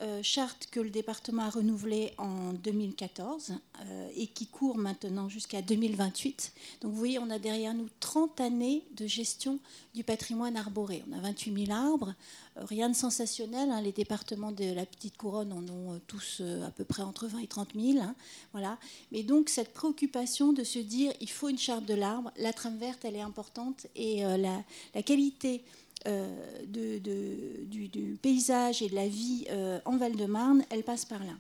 Euh, 0.02 0.22
charte 0.22 0.68
que 0.72 0.82
le 0.82 0.90
département 0.90 1.44
a 1.44 1.50
renouvelée 1.50 2.12
en 2.18 2.52
2014 2.52 3.54
euh, 3.80 4.10
et 4.18 4.28
qui 4.28 4.46
court 4.46 4.78
maintenant 4.78 5.30
jusqu'à 5.30 5.62
2028. 5.62 6.52
Donc 6.82 6.92
vous 6.92 6.98
voyez, 6.98 7.18
on 7.18 7.30
a 7.30 7.40
derrière 7.40 7.74
nous 7.74 7.88
30 8.02 8.42
années 8.42 8.84
de 8.98 9.08
gestion 9.08 9.58
du 9.94 10.04
patrimoine 10.04 10.58
arboré. 10.58 11.02
On 11.10 11.18
a 11.18 11.22
28 11.22 11.68
000 11.68 11.72
arbres, 11.72 12.14
euh, 12.58 12.66
rien 12.66 12.90
de 12.90 12.96
sensationnel. 12.96 13.72
Hein. 13.72 13.80
les 13.80 13.94
départements 13.94 14.52
de 14.52 14.66
la 14.74 14.86
Petite 14.86 15.16
Couronne 15.16 15.54
en 15.54 15.64
ont 15.70 16.02
tous 16.08 16.42
à 16.66 16.72
peu 16.72 16.84
près 16.84 17.04
entre 17.04 17.28
20 17.28 17.40
et 17.40 17.48
30 17.48 17.70
000. 17.74 18.00
Hein. 18.04 18.16
voilà. 18.52 18.78
Mais 19.14 19.24
donc 19.24 19.48
cette 19.48 19.72
préoccupation 19.74 20.52
de 20.52 20.66
se 20.66 20.80
dire 20.80 21.14
il 21.22 21.30
faut 21.30 21.48
une 21.48 21.58
charte 21.58 21.86
de 21.86 21.94
l'arbre, 21.94 22.34
la 22.36 22.52
trame 22.52 22.78
verte 22.78 23.06
elle 23.06 23.16
est 23.16 23.22
importante 23.22 23.88
et 23.96 24.24
la, 24.24 24.62
la 24.94 25.04
qualité 25.04 25.64
euh, 26.08 26.28
du, 26.68 28.18
paysage 28.22 28.82
et 28.82 28.90
de 28.90 28.96
la 28.96 29.08
vie 29.08 29.46
euh, 29.50 29.80
en 29.86 29.98
Val-de-Marne, 29.98 30.64
elle 30.70 30.84
passe 30.84 31.06
par 31.06 31.24
là. 31.24 31.34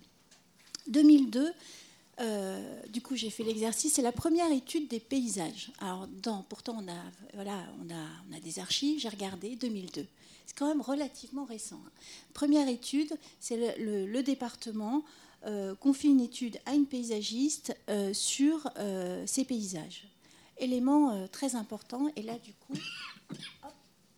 2002, 0.88 1.52
euh, 2.20 2.82
du 2.90 3.02
coup, 3.02 3.16
j'ai 3.16 3.30
fait 3.30 3.44
l'exercice. 3.44 3.94
C'est 3.94 4.02
la 4.02 4.12
première 4.12 4.52
étude 4.52 4.88
des 4.88 5.00
paysages. 5.00 5.72
Alors, 5.80 6.08
pourtant, 6.50 6.78
on 6.80 6.88
a, 6.88 7.04
voilà, 7.34 7.64
on 7.84 7.94
a, 7.94 8.08
on 8.30 8.36
a 8.36 8.40
des 8.40 8.60
archives. 8.60 9.00
J'ai 9.00 9.10
regardé 9.10 9.56
2002. 9.56 10.06
C'est 10.46 10.58
quand 10.58 10.68
même 10.68 10.82
relativement 10.82 11.46
récent. 11.46 11.80
Hein. 11.86 11.92
Première 12.34 12.68
étude, 12.68 13.14
c'est 13.40 13.78
le, 13.78 14.22
département 14.22 15.04
confie 15.80 16.08
une 16.08 16.22
étude 16.22 16.58
à 16.66 16.74
une 16.74 16.88
paysagiste 16.88 17.76
sur 18.14 18.68
ces 19.28 19.46
paysages. 19.46 20.08
Élément 20.58 21.28
très 21.28 21.56
important. 21.56 22.10
Et 22.16 22.24
là, 22.24 22.40
du 22.40 22.54
coup, 22.54 22.74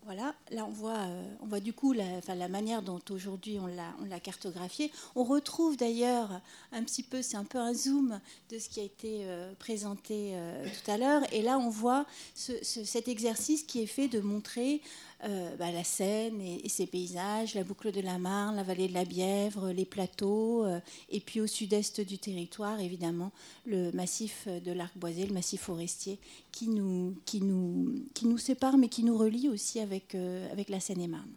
voilà, 0.07 0.34
là 0.51 0.63
on 0.65 0.71
voit, 0.71 0.99
euh, 0.99 1.23
on 1.41 1.47
voit 1.47 1.59
du 1.59 1.73
coup 1.73 1.91
la, 1.91 2.47
manière 2.47 2.81
dont 2.81 3.01
aujourd'hui 3.09 3.59
on 3.59 3.67
l'a 3.67 4.19
cartographié. 4.21 4.89
On 5.15 5.25
retrouve 5.25 5.75
d'ailleurs 5.75 6.39
un 6.71 6.81
petit 6.84 7.03
peu, 7.03 7.21
c'est 7.21 7.35
un 7.35 7.43
peu 7.43 7.57
un 7.57 7.73
zoom 7.73 8.21
de 8.49 8.57
ce 8.57 8.69
qui 8.69 8.79
a 8.79 8.84
été 8.84 9.25
euh, 9.25 9.51
présenté 9.59 10.31
euh, 10.31 10.65
tout 10.65 10.89
à 10.89 10.97
l'heure. 10.97 11.23
Et 11.34 11.41
là 11.41 11.59
on 11.59 11.69
voit 11.69 12.05
cet 12.35 13.09
exercice 13.09 13.63
qui 13.63 13.81
est 13.81 13.85
fait 13.85 14.07
de 14.07 14.21
montrer 14.21 14.81
bah, 15.23 15.72
la 15.72 15.84
Seine 15.84 16.39
et, 16.39 16.69
ses 16.69 16.85
paysages, 16.85 17.56
la 17.56 17.64
boucle 17.64 17.91
de 17.91 18.02
la 18.02 18.18
Marne, 18.18 18.56
la 18.56 18.64
vallée 18.64 18.88
de 18.88 18.94
la 18.94 19.03
Bièvre, 19.03 19.72
les 19.72 19.85
plateaux, 19.85 20.65
et 21.10 21.19
puis 21.19 21.41
au 21.41 21.48
sud-est 21.48 22.02
du 22.02 22.18
territoire, 22.18 22.80
évidemment, 22.80 23.31
le 23.65 23.91
massif 23.91 24.48
de 24.48 24.72
l'Arc 24.72 24.98
Boisé, 24.98 25.26
le 25.26 25.34
massif 25.34 25.61
forestier, 25.61 26.19
qui 26.52 26.69
nous, 26.69 27.15
qui, 27.26 27.41
nous, 27.41 28.06
qui 28.14 28.27
nous 28.27 28.38
sépare, 28.38 28.77
mais 28.77 28.89
qui 28.89 29.03
nous 29.03 29.18
relie 29.18 29.49
aussi 29.49 29.80
avec 29.80 29.98
avec, 29.98 30.15
euh, 30.15 30.52
avec 30.52 30.69
la 30.69 30.80
Seine-et-Marne. 30.80 31.31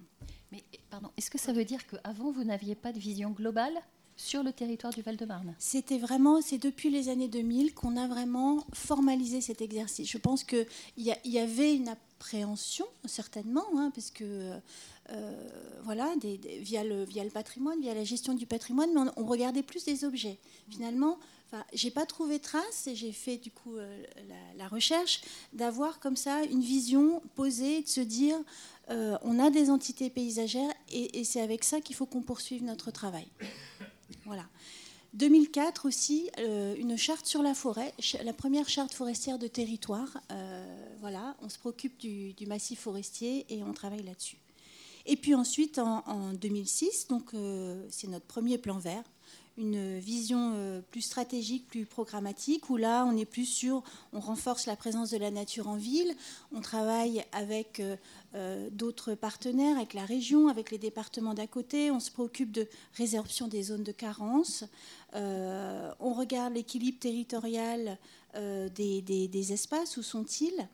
Mais 0.53 0.63
pardon, 0.91 1.09
est-ce 1.17 1.31
que 1.31 1.39
ça 1.39 1.53
veut 1.53 1.65
dire 1.65 1.87
qu'avant, 1.87 2.31
vous 2.31 2.45
n'aviez 2.45 2.75
pas 2.75 2.93
de 2.93 2.99
vision 2.99 3.31
globale 3.31 3.75
sur 4.17 4.43
le 4.43 4.53
territoire 4.53 4.93
du 4.93 5.03
Val-de-Marne? 5.03 5.55
C'était 5.59 5.99
vraiment, 5.99 6.43
c'est 6.43 6.59
depuis 6.59 6.91
les 6.91 7.09
années 7.09 7.29
2000 7.29 7.75
qu'on 7.75 7.97
a 7.97 8.07
vraiment 8.07 8.65
formalisé 8.73 9.41
cet 9.41 9.63
exercice. 9.63 10.11
Je 10.11 10.19
pense 10.19 10.45
qu'il 10.45 10.67
y, 10.99 11.13
y, 11.25 11.39
avait 11.39 11.75
une 11.75 11.89
certainement, 13.05 13.67
hein, 13.77 13.91
parce 13.95 14.11
que, 14.11 14.53
euh, 15.11 15.49
voilà, 15.85 16.15
des, 16.17 16.37
via, 16.61 16.85
le, 16.85 17.05
via 17.05 17.25
le 17.25 17.31
patrimoine, 17.31 17.81
via 17.81 17.95
la 17.95 18.05
gestion 18.05 18.35
du 18.35 18.47
patrimoine, 18.47 18.91
mais 18.95 19.11
on, 19.17 19.27
regardait 19.27 19.63
plus 19.63 19.85
des 19.85 20.05
objets. 20.05 20.39
Finalement, 20.71 21.19
j'ai 21.73 21.91
pas 21.91 22.07
trouvé 22.07 22.39
trace 22.39 22.87
et 22.87 22.95
j'ai 22.95 23.13
fait 23.13 23.37
du 23.37 23.51
coup 23.51 23.77
euh, 23.77 24.05
la, 24.57 24.69
recherche 24.69 25.23
d'avoir 25.53 25.99
comme 25.99 26.17
ça 26.17 26.45
une 26.45 26.61
vision 26.61 27.21
posée, 27.35 27.83
de 27.83 27.89
se 27.89 28.01
dire 28.01 28.37
euh, 28.91 29.17
on 29.23 29.39
a 29.39 29.51
des 29.51 29.71
entités 29.71 30.11
paysagères 30.11 30.73
et, 30.93 31.25
c'est 31.25 31.41
avec 31.41 31.65
ça 31.65 31.81
qu'il 31.81 31.97
faut 31.97 32.07
qu'on 32.07 32.23
poursuive 32.23 32.63
notre 32.63 32.91
travail. 32.91 33.27
Voilà. 34.27 34.45
2004 35.15 35.87
aussi, 35.87 36.31
euh, 36.39 36.75
une 36.77 36.97
charte 36.97 37.27
sur 37.27 37.43
la 37.43 37.55
forêt, 37.55 37.93
la 38.23 38.33
première 38.33 38.69
charte 38.69 38.95
forestière 38.95 39.39
de 39.39 39.47
territoire. 39.47 40.21
voilà, 41.01 41.37
on 41.43 41.49
se 41.49 41.59
préoccupe 41.59 41.99
du, 41.99 42.47
massif 42.47 42.81
forestier 42.81 43.47
et 43.49 43.63
on 43.63 43.73
travaille 43.73 44.03
là-dessus. 44.03 44.39
Et 45.07 45.17
puis 45.17 45.35
ensuite, 45.35 45.79
en, 45.79 46.05
en 46.07 46.33
2006, 46.35 47.09
donc 47.09 47.33
c'est 47.89 48.09
notre 48.09 48.27
premier 48.27 48.59
plan 48.59 48.79
vert, 48.79 49.05
une 49.57 49.99
vision 49.99 50.53
euh, 50.55 50.81
plus 50.91 51.03
stratégique, 51.03 51.67
plus 51.67 51.85
programmatique, 51.85 52.71
où 52.71 52.77
là, 52.77 53.05
on 53.05 53.17
est 53.17 53.25
plus 53.25 53.45
sur, 53.45 53.83
on 54.13 54.21
renforce 54.21 54.67
la 54.67 54.77
présence 54.77 55.11
de 55.11 55.19
la 55.19 55.31
nature 55.31 55.69
en 55.69 55.77
ville, 55.77 56.15
on 56.53 56.61
travaille 56.61 57.25
avec 57.33 57.81
euh, 57.81 57.97
euh, 58.35 58.69
d'autres 58.73 59.15
partenaires, 59.15 59.77
avec 59.77 59.95
la 59.95 60.05
région, 60.05 60.49
avec 60.49 60.71
les 60.71 60.79
départements 60.79 61.35
d'à 61.35 61.47
côté, 61.47 61.91
on 61.91 62.01
se 62.01 62.11
préoccupe 62.11 62.53
de 62.53 62.67
résorption 62.95 63.49
des 63.49 63.63
zones 63.65 63.85
de 63.85 63.93
carence, 63.93 64.65
on 65.13 66.15
regarde 66.15 66.55
l'équilibre 66.55 67.01
territorial 67.01 67.99
des, 68.35 69.03
des, 69.03 69.53
espaces, 69.53 69.97
où 69.97 70.05
sont-ils 70.05 70.69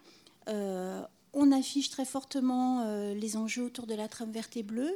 on 1.33 1.53
affiche 1.53 1.91
très 1.91 2.05
fortement 2.05 2.85
les 3.15 3.37
enjeux 3.37 3.65
autour 3.65 3.87
de 3.87 3.95
la 3.95 4.09
trame 4.09 4.31
verte 4.31 4.57
et 4.57 4.63
bleue, 4.63 4.95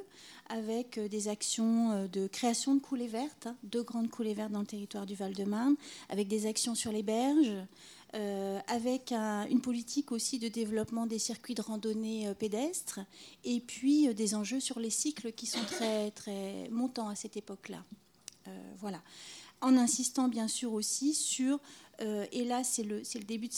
avec 0.50 0.98
euh, 0.98 1.08
des 1.08 1.28
actions 1.28 1.92
euh, 1.92 2.08
de 2.08 2.26
création 2.26 2.74
de 2.74 2.80
coulées 2.80 3.06
vertes, 3.06 3.46
hein, 3.46 3.56
deux 3.62 3.82
grandes 3.82 4.10
coulées 4.10 4.34
vertes 4.34 4.52
dans 4.52 4.60
le 4.60 4.66
territoire 4.66 5.06
du 5.06 5.14
Val-de-Marne, 5.14 5.76
avec 6.08 6.28
des 6.28 6.46
actions 6.46 6.74
sur 6.74 6.92
les 6.92 7.02
berges, 7.02 7.54
euh, 8.14 8.58
avec 8.66 9.12
une 9.12 9.60
politique 9.60 10.10
aussi 10.10 10.40
de 10.40 10.48
développement 10.48 11.06
des 11.06 11.20
circuits 11.20 11.54
de 11.54 11.62
randonnée 11.62 12.32
pédestres, 12.38 12.98
et 13.44 13.60
puis 13.60 14.12
des 14.14 14.34
enjeux 14.34 14.58
sur 14.58 14.80
les 14.80 14.90
cycles 14.90 15.32
qui 15.32 15.46
sont 15.46 15.64
très, 15.64 16.10
très 16.10 16.68
montants 16.70 17.08
à 17.08 17.14
cette 17.14 17.36
époque-là. 17.36 17.84
voilà. 18.80 19.00
En 19.60 19.76
insistant 19.76 20.26
bien 20.26 20.48
sûr 20.48 20.72
aussi 20.72 21.14
sur 21.14 21.60
euh, 22.02 22.26
et 22.32 22.44
là, 22.44 22.64
c'est 22.64 22.82
le, 22.82 23.02
début 23.26 23.48
de, 23.48 23.54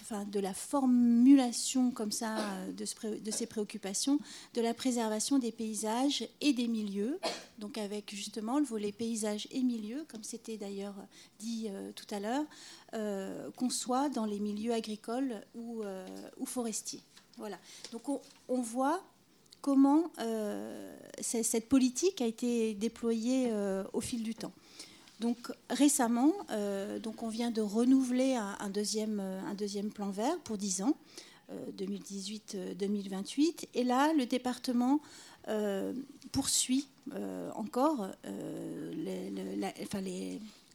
enfin, 0.00 0.24
de 0.24 0.40
la 0.40 0.54
formulation 0.54 1.90
comme 1.90 2.12
ça 2.12 2.38
euh, 2.38 2.72
de, 2.72 3.18
de, 3.18 3.30
ces 3.30 3.46
préoccupations, 3.46 4.18
de 4.54 4.60
la 4.62 4.72
préservation 4.72 5.38
des 5.38 5.52
paysages 5.52 6.26
et 6.40 6.52
des 6.52 6.68
milieux, 6.68 7.18
donc 7.58 7.76
avec 7.76 8.14
justement 8.14 8.58
le 8.58 8.64
volet 8.64 8.92
paysages 8.92 9.46
et 9.50 9.62
milieux, 9.62 10.06
comme 10.08 10.22
c'était 10.22 10.56
d'ailleurs 10.56 10.94
dit 11.38 11.66
euh, 11.68 11.92
tout 11.92 12.06
à 12.14 12.20
l'heure, 12.20 12.44
qu'on 13.56 13.70
soit 13.70 14.10
dans 14.10 14.26
les 14.26 14.38
milieux 14.38 14.74
agricoles 14.74 15.40
ou, 15.54 15.82
forestiers. 16.44 17.00
Voilà. 17.38 17.58
Donc 17.90 18.06
on, 18.10 18.20
on 18.48 18.60
voit 18.60 19.02
comment 19.62 20.12
cette 21.22 21.70
politique 21.70 22.20
a 22.20 22.26
été 22.26 22.74
déployée 22.74 23.50
au 23.94 24.02
fil 24.02 24.22
du 24.22 24.34
temps. 24.34 24.52
Donc 25.22 25.52
récemment, 25.70 26.32
euh, 26.50 26.98
on 27.22 27.28
vient 27.28 27.52
de 27.52 27.60
renouveler 27.60 28.34
un, 28.34 28.70
deuxième, 28.70 29.20
euh, 29.20 29.54
deuxième 29.54 29.92
plan 29.92 30.10
vert 30.10 30.36
pour 30.40 30.58
10 30.58 30.82
ans, 30.82 30.96
2018-2028. 31.78 32.56
Euh, 32.56 33.66
Et 33.74 33.84
là, 33.84 34.12
le 34.14 34.26
département 34.26 35.00
poursuit 36.32 36.88
encore 37.54 38.08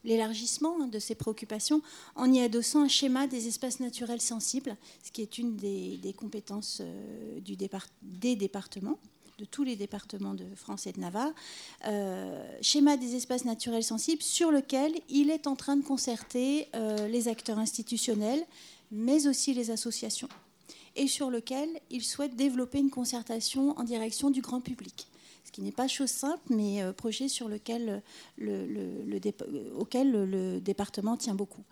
l'élargissement 0.04 0.86
de 0.86 0.98
ses 0.98 1.14
préoccupations 1.14 1.82
en 2.16 2.32
y 2.32 2.40
adossant 2.40 2.82
un 2.82 2.88
schéma 2.88 3.26
des 3.26 3.48
espaces 3.48 3.80
naturels 3.80 4.20
sensibles, 4.20 4.76
ce 5.02 5.10
qui 5.10 5.22
est 5.22 5.38
une 5.38 5.56
des, 5.56 6.14
compétences 6.16 6.82
des 8.02 8.36
départements 8.36 8.98
de 9.38 9.44
tous 9.44 9.62
les 9.64 9.76
départements 9.76 10.34
de 10.34 10.44
France 10.56 10.86
et 10.86 10.92
de 10.92 11.00
Navarre, 11.00 11.32
euh, 11.86 12.44
schéma 12.60 12.96
des 12.96 13.14
espaces 13.14 13.44
naturels 13.44 13.84
sensibles 13.84 14.22
sur 14.22 14.50
lequel 14.50 14.92
il 15.08 15.30
est 15.30 15.46
en 15.46 15.54
train 15.54 15.76
de 15.76 15.84
concerter 15.84 16.68
euh, 16.74 17.06
les 17.08 17.28
acteurs 17.28 17.58
institutionnels, 17.58 18.44
mais 18.90 19.26
aussi 19.28 19.54
les 19.54 19.70
associations, 19.70 20.28
et 20.96 21.06
sur 21.06 21.30
lequel 21.30 21.68
il 21.90 22.02
souhaite 22.02 22.34
développer 22.34 22.78
une 22.78 22.90
concertation 22.90 23.78
en 23.78 23.84
direction 23.84 24.30
du 24.30 24.40
grand 24.40 24.60
public. 24.60 25.06
Ce 25.44 25.52
qui 25.52 25.62
n'est 25.62 25.72
pas 25.72 25.88
chose 25.88 26.10
simple, 26.10 26.42
mais 26.50 26.82
euh, 26.82 26.92
projet 26.92 27.28
sur 27.28 27.48
lequel 27.48 28.02
auquel 29.78 30.12
le 30.12 30.60
département 30.60 31.16
tient 31.16 31.34
beaucoup. 31.34 31.62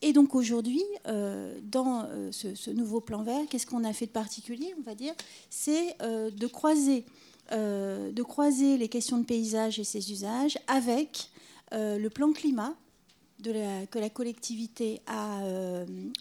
Et 0.00 0.12
donc 0.12 0.34
aujourd'hui, 0.34 0.82
euh, 1.06 1.58
dans 1.62 2.04
euh, 2.04 2.30
ce, 2.30 2.70
nouveau 2.70 3.00
plan 3.00 3.22
vert, 3.22 3.40
qu'est-ce 3.50 3.66
qu'on 3.66 3.84
a 3.84 3.92
fait 3.92 4.06
de 4.06 4.12
particulier, 4.12 4.72
on 4.78 4.82
va 4.82 4.94
dire? 4.94 5.14
C'est 5.50 5.96
euh, 6.02 6.30
de, 6.30 6.46
croiser, 6.46 7.04
les 7.50 8.88
questions 8.88 9.18
de 9.18 9.24
paysage 9.24 9.78
et 9.78 9.84
ses 9.84 10.12
usages 10.12 10.58
avec 10.66 11.30
le 11.72 12.08
plan 12.08 12.32
climat 12.32 12.74
que 13.42 13.98
la 13.98 14.10
collectivité 14.10 15.00
a 15.06 15.42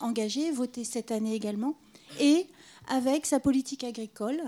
engagé, 0.01 0.51
voté 0.51 0.83
cette 0.83 1.11
année 1.11 1.35
également, 1.35 1.75
et 2.19 2.47
avec 2.87 3.25
sa 3.25 3.39
politique 3.39 3.83
agricole, 3.83 4.41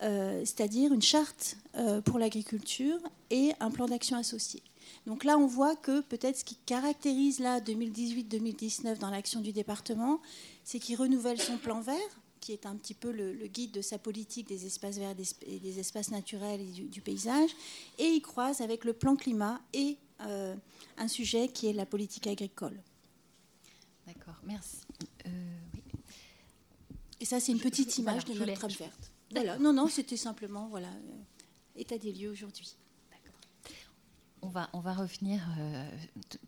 c'est-à-dire 0.00 0.92
une 0.92 1.02
charte 1.02 1.58
pour 2.06 2.18
l'agriculture 2.18 2.98
et 3.30 3.52
un 3.60 3.70
plan 3.70 3.86
d'action 3.86 4.16
associé. 4.16 4.62
Donc 5.06 5.24
là, 5.24 5.38
on 5.38 5.46
voit 5.46 5.76
que 5.76 6.00
peut-être 6.00 6.38
ce 6.38 6.44
qui 6.44 6.56
caractérise 6.56 7.40
là 7.40 7.60
2018-2019 7.60 8.98
dans 8.98 9.10
l'action 9.10 9.40
du 9.40 9.52
département, 9.52 10.20
c'est 10.64 10.78
qu'il 10.78 10.96
renouvelle 10.96 11.40
son 11.40 11.56
plan 11.56 11.80
vert, 11.80 11.96
qui 12.40 12.52
est 12.52 12.66
un 12.66 12.76
petit 12.76 12.94
peu 12.94 13.10
le, 13.10 13.34
guide 13.46 13.72
de 13.72 13.82
sa 13.82 13.98
politique 13.98 14.48
des 14.48 14.66
espaces 14.66 14.98
verts 14.98 15.14
et 15.46 15.58
des 15.58 15.78
espaces 15.78 16.10
naturels 16.10 16.60
et 16.60 16.82
du, 16.82 17.00
paysage, 17.00 17.50
et 17.98 18.06
il 18.06 18.20
croise 18.20 18.60
avec 18.60 18.84
le 18.84 18.92
plan 18.92 19.16
climat 19.16 19.60
et 19.72 19.96
euh, 20.20 20.54
un 20.96 21.08
sujet 21.08 21.48
qui 21.48 21.66
est 21.68 21.72
la 21.72 21.86
politique 21.86 22.26
agricole. 22.26 22.80
D'accord, 24.06 24.40
merci. 24.44 24.78
Euh, 25.26 25.30
et 27.20 27.24
ça, 27.24 27.40
c'est 27.40 27.52
une 27.52 27.60
petite 27.60 27.98
image 27.98 28.24
de 28.24 28.34
notre 28.34 28.52
trame 28.54 28.70
verte. 28.70 29.10
Voilà. 29.30 29.58
Non, 29.58 29.72
non, 29.72 29.88
c'était 29.88 30.16
simplement 30.16 30.68
voilà, 30.68 30.88
euh, 30.88 31.22
état 31.76 31.98
des 31.98 32.12
lieux 32.12 32.30
aujourd'hui. 32.30 32.76
On 34.42 34.48
va, 34.48 34.68
on 34.72 34.80
va 34.80 34.94
revenir 34.94 35.40
euh, 35.58 35.90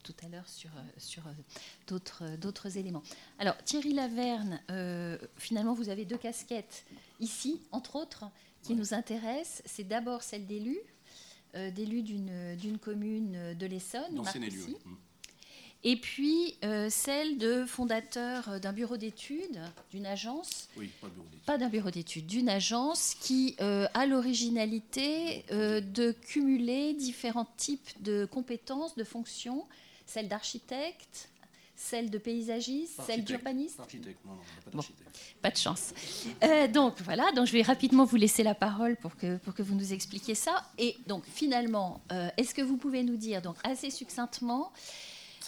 tout 0.03 0.15
à 0.25 0.29
l'heure 0.29 0.49
sur, 0.49 0.71
euh, 0.71 0.83
sur 0.99 1.23
euh, 1.27 2.37
d'autres 2.37 2.77
éléments. 2.77 3.03
Alors, 3.39 3.57
Thierry 3.65 3.93
Laverne, 3.93 4.61
finalement, 5.37 5.75
vous 5.75 5.89
avez 5.89 6.05
deux 6.05 6.19
casquettes 6.19 6.85
ici, 7.21 7.61
entre 7.73 7.97
autres, 7.97 8.25
qui 8.63 8.75
nous 8.75 8.95
intéressent. 8.95 9.63
C'est 9.65 9.85
d'abord 9.85 10.23
celle 10.23 10.47
d'élu, 10.47 10.79
d'élu 11.55 12.03
d'une 12.03 12.79
commune 12.79 13.55
de 13.55 13.67
l'Essonne. 13.67 14.23
Élu, 14.35 14.63
oui. 14.67 14.77
Et 15.83 15.97
puis 15.97 16.57
euh, 16.63 16.89
celle 16.91 17.39
de 17.39 17.65
fondateur 17.65 18.61
d'un 18.61 18.73
bureau 18.73 18.99
d'études, 18.99 19.61
d'une 19.91 20.07
agence. 20.07 20.69
Oui, 20.77 20.91
pas 21.01 21.09
bureau 21.09 21.27
d'études. 21.27 21.47
Pas 21.47 21.59
d'un 21.59 21.69
bureau 21.69 21.91
d'études, 21.91 22.27
d'une 22.27 22.49
agence 22.51 23.17
qui 23.21 23.57
euh, 23.61 23.87
a 23.95 24.05
l'originalité 24.05 25.45
euh, 25.53 25.81
de 25.81 26.13
cumuler 26.13 26.93
différents 26.93 27.49
types 27.57 27.91
de 28.03 28.27
compétences, 28.27 28.95
de 28.95 29.05
fonctions, 29.05 29.65
celle 30.05 30.29
d'architecte, 30.29 31.31
celle 31.77 32.11
de 32.11 32.19
paysagiste, 32.19 33.01
celle 33.07 33.25
d'urbaniste. 33.25 33.79
Non, 33.79 33.87
non, 34.27 34.43
pas 34.67 34.71
d'architecte. 34.71 35.19
pas 35.41 35.51
de 35.51 35.57
chance. 35.57 35.95
donc 36.75 37.01
voilà, 37.01 37.33
donc 37.33 37.47
je 37.47 37.53
vais 37.53 37.63
rapidement 37.63 38.05
vous 38.05 38.17
laisser 38.17 38.43
la 38.43 38.55
parole 38.55 38.97
pour 38.97 39.17
que, 39.17 39.39
pour 39.39 39.55
que 39.55 39.63
vous 39.63 39.75
nous 39.75 39.95
expliquiez 39.95 40.35
ça. 40.35 40.63
Et 40.77 40.99
donc 41.07 41.25
finalement, 41.25 42.03
est-ce 42.37 42.55
que 42.55 42.61
vous 42.61 42.77
pouvez 42.77 43.03
nous 43.03 43.17
dire, 43.17 43.41
donc 43.41 43.57
assez 43.65 43.89
succinctement, 43.89 44.73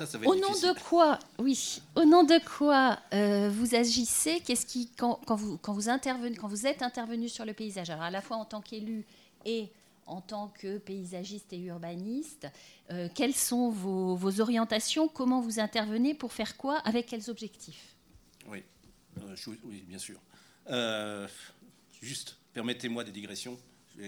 au 0.01 0.35
nom 0.37 0.53
de 0.53 0.79
quoi, 0.81 1.19
oui, 1.39 1.83
au 1.97 2.05
nom 2.05 2.25
de 2.25 2.39
quoi 2.45 2.99
euh, 3.13 3.51
vous 3.51 3.75
agissez? 3.75 4.41
Qu'est-ce 4.41 4.65
qui, 4.65 4.91
quand, 4.97 5.21
vous, 5.29 5.59
quand 5.59 5.75
vous 5.75 5.91
intervenez, 5.91 6.35
quand 6.37 6.49
vous 6.49 6.67
êtes 6.67 6.83
intervenu 6.83 7.29
sur 7.29 7.45
le 7.45 7.53
paysage, 7.53 7.91
alors 7.91 8.05
à 8.05 8.11
la 8.11 8.23
fois 8.23 8.39
en 8.39 8.47
tant 8.47 8.63
qu'élu 8.63 9.05
et 9.45 9.69
en 10.07 10.23
tant 10.23 10.49
que 10.49 10.79
paysagiste 10.79 11.53
et 11.53 11.59
urbaniste, 11.59 12.49
euh, 12.91 13.09
quelles 13.15 13.35
sont 13.35 13.69
vos, 13.71 14.41
orientations? 14.41 15.09
Comment 15.09 15.41
vous 15.43 15.61
intervenez 15.61 16.15
Pour 16.15 16.33
faire 16.33 16.57
quoi? 16.57 16.79
Avec 16.79 17.07
quels 17.07 17.29
objectifs? 17.29 17.95
Oui, 18.49 18.63
euh, 19.19 19.37
oui, 19.65 19.85
bien 19.87 19.99
sûr. 19.99 20.19
juste, 22.01 22.39
permettez-moi 22.55 23.05
des 23.05 23.13
digressions. 23.13 23.59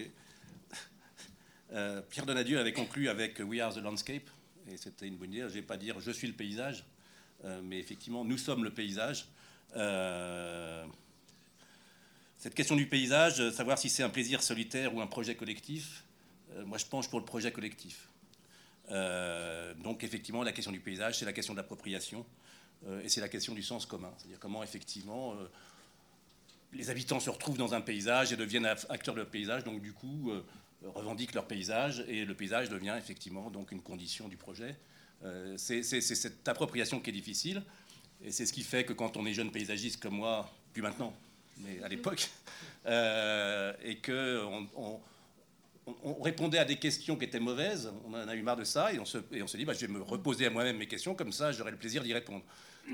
Pierre 1.69 2.27
Donadieu 2.27 2.59
avait 2.59 2.73
conclu 2.73 3.09
avec 3.11 3.39
We 3.41 3.61
Are 3.61 3.75
the 3.75 3.79
Landscape 3.79 4.31
et 4.71 4.77
c'était 4.77 5.07
une 5.07 5.17
bonne 5.17 5.33
idée. 5.33 5.41
Je 5.43 5.47
ne 5.47 5.51
vais 5.51 5.63
pas 5.63 5.77
dire 5.77 6.01
je 6.01 6.11
suis 6.11 6.27
le 6.27 6.35
paysage, 6.35 6.85
euh, 7.45 7.61
mais 7.63 7.79
effectivement, 7.79 8.25
nous 8.25 8.39
sommes 8.39 8.65
le 8.65 8.71
paysage. 8.71 9.27
Euh, 9.77 10.85
cette 12.39 12.55
question 12.55 12.77
du 12.77 12.87
paysage, 12.87 13.51
savoir 13.51 13.79
si 13.79 13.89
c'est 13.89 14.03
un 14.03 14.11
plaisir 14.11 14.43
solitaire 14.43 14.95
ou 14.95 15.01
un 15.01 15.07
projet 15.07 15.35
collectif, 15.35 16.05
euh, 16.53 16.65
moi 16.65 16.79
je 16.79 16.87
penche 16.87 17.09
pour 17.09 17.19
le 17.19 17.25
projet 17.25 17.53
collectif. 17.53 18.09
donc 19.83 20.05
effectivement, 20.05 20.43
la 20.43 20.53
question 20.53 20.73
du 20.73 20.81
paysage, 20.81 21.19
c'est 21.19 21.25
la 21.25 21.33
question 21.33 21.55
de 21.55 21.59
l'appropriation 21.59 22.27
et 23.03 23.09
c'est 23.09 23.23
la 23.23 23.31
question 23.31 23.55
du 23.55 23.63
sens 23.63 23.87
commun. 23.87 24.13
C'est-à-dire 24.19 24.39
comment 24.39 24.63
effectivement 24.63 25.35
les 26.75 26.91
habitants 26.91 27.19
se 27.19 27.31
retrouvent 27.31 27.57
dans 27.57 27.73
un 27.73 27.81
paysage 27.81 28.35
et 28.35 28.37
deviennent 28.37 28.67
acteurs 28.91 29.15
de 29.15 29.25
paysage. 29.25 29.65
Donc 29.65 29.81
du 29.81 29.95
coup, 29.95 30.31
revendiquent 30.95 31.35
leur 31.35 31.47
paysage 31.47 32.05
et 32.09 32.25
le 32.25 32.35
paysage 32.35 32.69
devient 32.69 32.95
effectivement 32.99 33.51
donc 33.51 33.73
une 33.73 33.83
condition 33.83 34.29
du 34.29 34.37
projet. 34.37 34.77
Euh, 35.25 35.55
c'est 35.57 35.83
cette 35.83 36.47
appropriation 36.49 37.01
qui 37.01 37.11
est 37.11 37.15
difficile 37.15 37.63
et 38.23 38.31
c'est 38.31 38.47
ce 38.47 38.53
qui 38.53 38.63
fait 38.63 38.85
que 38.85 38.93
quand 38.93 39.17
on 39.17 39.27
est 39.27 39.35
jeune 39.35 39.51
paysagiste 39.51 40.01
comme 40.01 40.17
moi, 40.17 40.51
puis 40.73 40.83
maintenant, 40.83 41.15
mais 41.59 41.83
à 41.83 41.89
l'époque, 41.89 42.29
euh, 42.87 43.73
et 43.83 43.99
que 43.99 44.43
on, 44.45 44.69
on, 44.77 46.23
répondait 46.23 46.59
à 46.59 46.65
des 46.65 46.77
questions 46.77 47.17
qui 47.17 47.25
étaient 47.25 47.41
mauvaises, 47.41 47.93
on 48.07 48.15
en 48.15 48.29
a 48.29 48.35
eu 48.35 48.43
marre 48.43 48.57
de 48.57 48.65
ça, 48.65 48.93
et 48.93 48.99
on 48.99 49.05
se, 49.05 49.19
et 49.33 49.43
on 49.43 49.47
se 49.47 49.57
dit, 49.57 49.67
bah, 49.67 49.75
je 49.75 49.87
vais 49.87 49.93
me 49.93 50.01
reposer 50.01 50.47
à 50.47 50.51
moi-même 50.51 50.79
mes 50.79 50.87
questions, 50.87 51.15
comme 51.15 51.33
ça 51.33 51.53
j'aurai 51.53 51.71
le 51.71 51.77
plaisir 51.77 52.03
d'y 52.03 52.15
répondre. 52.15 52.45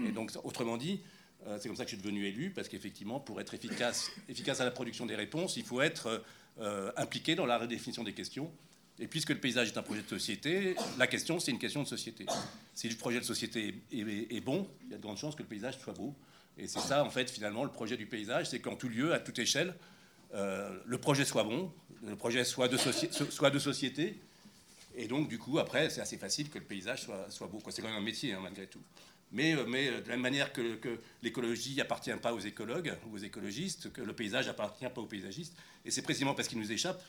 Et 0.06 0.12
donc, 0.12 0.32
autrement 0.44 0.76
dit, 0.76 1.00
euh, 1.46 1.58
c'est 1.60 1.68
comme 1.68 1.76
ça 1.76 1.84
que 1.84 1.90
je 1.90 1.96
suis 1.96 2.02
devenu 2.02 2.26
élu, 2.26 2.50
parce 2.50 2.68
qu'effectivement, 2.68 3.20
pour 3.20 3.40
être 3.40 3.54
efficace, 3.54 4.10
efficace 4.28 4.60
à 4.60 4.64
la 4.64 4.70
production 4.70 5.06
des 5.06 5.16
réponses, 5.16 5.56
il 5.56 5.64
faut 5.64 5.80
être 5.80 6.22
euh, 6.60 6.92
impliqué 6.96 7.34
dans 7.34 7.46
la 7.46 7.58
redéfinition 7.58 8.04
des 8.04 8.12
questions. 8.12 8.50
Et 8.98 9.06
puisque 9.06 9.30
le 9.30 9.38
paysage 9.38 9.68
est 9.68 9.78
un 9.78 9.82
projet 9.82 10.02
de 10.02 10.08
société, 10.08 10.76
la 10.98 11.06
question, 11.06 11.40
c'est 11.40 11.50
une 11.50 11.58
question 11.58 11.82
de 11.82 11.88
société. 11.88 12.26
Si 12.74 12.86
le 12.86 12.96
projet 12.96 13.18
de 13.18 13.24
société 13.24 13.74
est, 13.90 14.40
bon, 14.40 14.68
il 14.84 14.90
y 14.90 14.94
a 14.94 14.98
de 14.98 15.02
grandes 15.02 15.16
chances 15.16 15.34
que 15.34 15.42
le 15.42 15.48
paysage 15.48 15.78
soit 15.78 15.94
beau. 15.94 16.14
Et 16.58 16.68
c'est 16.68 16.80
ça, 16.80 17.02
en 17.02 17.08
fait, 17.08 17.30
finalement, 17.30 17.64
le 17.64 17.70
projet 17.70 17.96
du 17.96 18.04
paysage, 18.04 18.50
c'est 18.50 18.60
qu'en 18.60 18.76
tout 18.76 18.90
lieu, 18.90 19.14
à 19.14 19.20
toute 19.20 19.38
échelle, 19.38 19.74
euh, 20.34 20.78
le 20.84 20.98
projet 20.98 21.24
soit 21.24 21.44
bon, 21.44 21.72
le 22.04 22.14
projet 22.14 22.44
soit 22.44 22.68
de, 22.68 22.76
soit 22.76 23.50
de 23.50 23.58
société. 23.58 24.18
Et 24.94 25.08
donc, 25.08 25.28
du 25.28 25.38
coup, 25.38 25.58
après, 25.58 25.88
c'est 25.88 26.02
assez 26.02 26.18
facile 26.18 26.50
que 26.50 26.58
le 26.58 26.64
paysage 26.64 27.04
soit, 27.04 27.30
soit 27.30 27.46
beau. 27.46 27.62
C'est 27.70 27.80
quand 27.80 27.88
même 27.88 27.96
un 27.96 28.04
métier, 28.04 28.34
hein, 28.34 28.40
malgré 28.42 28.66
tout. 28.66 28.82
Mais, 29.32 29.54
euh, 29.54 29.64
euh, 29.64 30.00
de 30.00 30.08
la 30.08 30.14
même 30.14 30.20
manière 30.20 30.52
que, 30.52 30.76
que 30.76 30.98
l'écologie 31.22 31.76
n'appartient 31.76 32.10
pas 32.20 32.34
aux 32.34 32.40
écologues 32.40 32.96
ou 33.06 33.14
aux 33.14 33.18
écologistes, 33.18 33.92
que 33.92 34.02
le 34.02 34.12
paysage 34.12 34.46
n'appartient 34.46 34.88
pas 34.92 35.00
aux 35.00 35.06
paysagistes. 35.06 35.54
Et 35.84 35.90
c'est 35.90 36.02
précisément 36.02 36.34
parce 36.34 36.48
qu'il 36.48 36.58
nous 36.58 36.72
échappe 36.72 37.02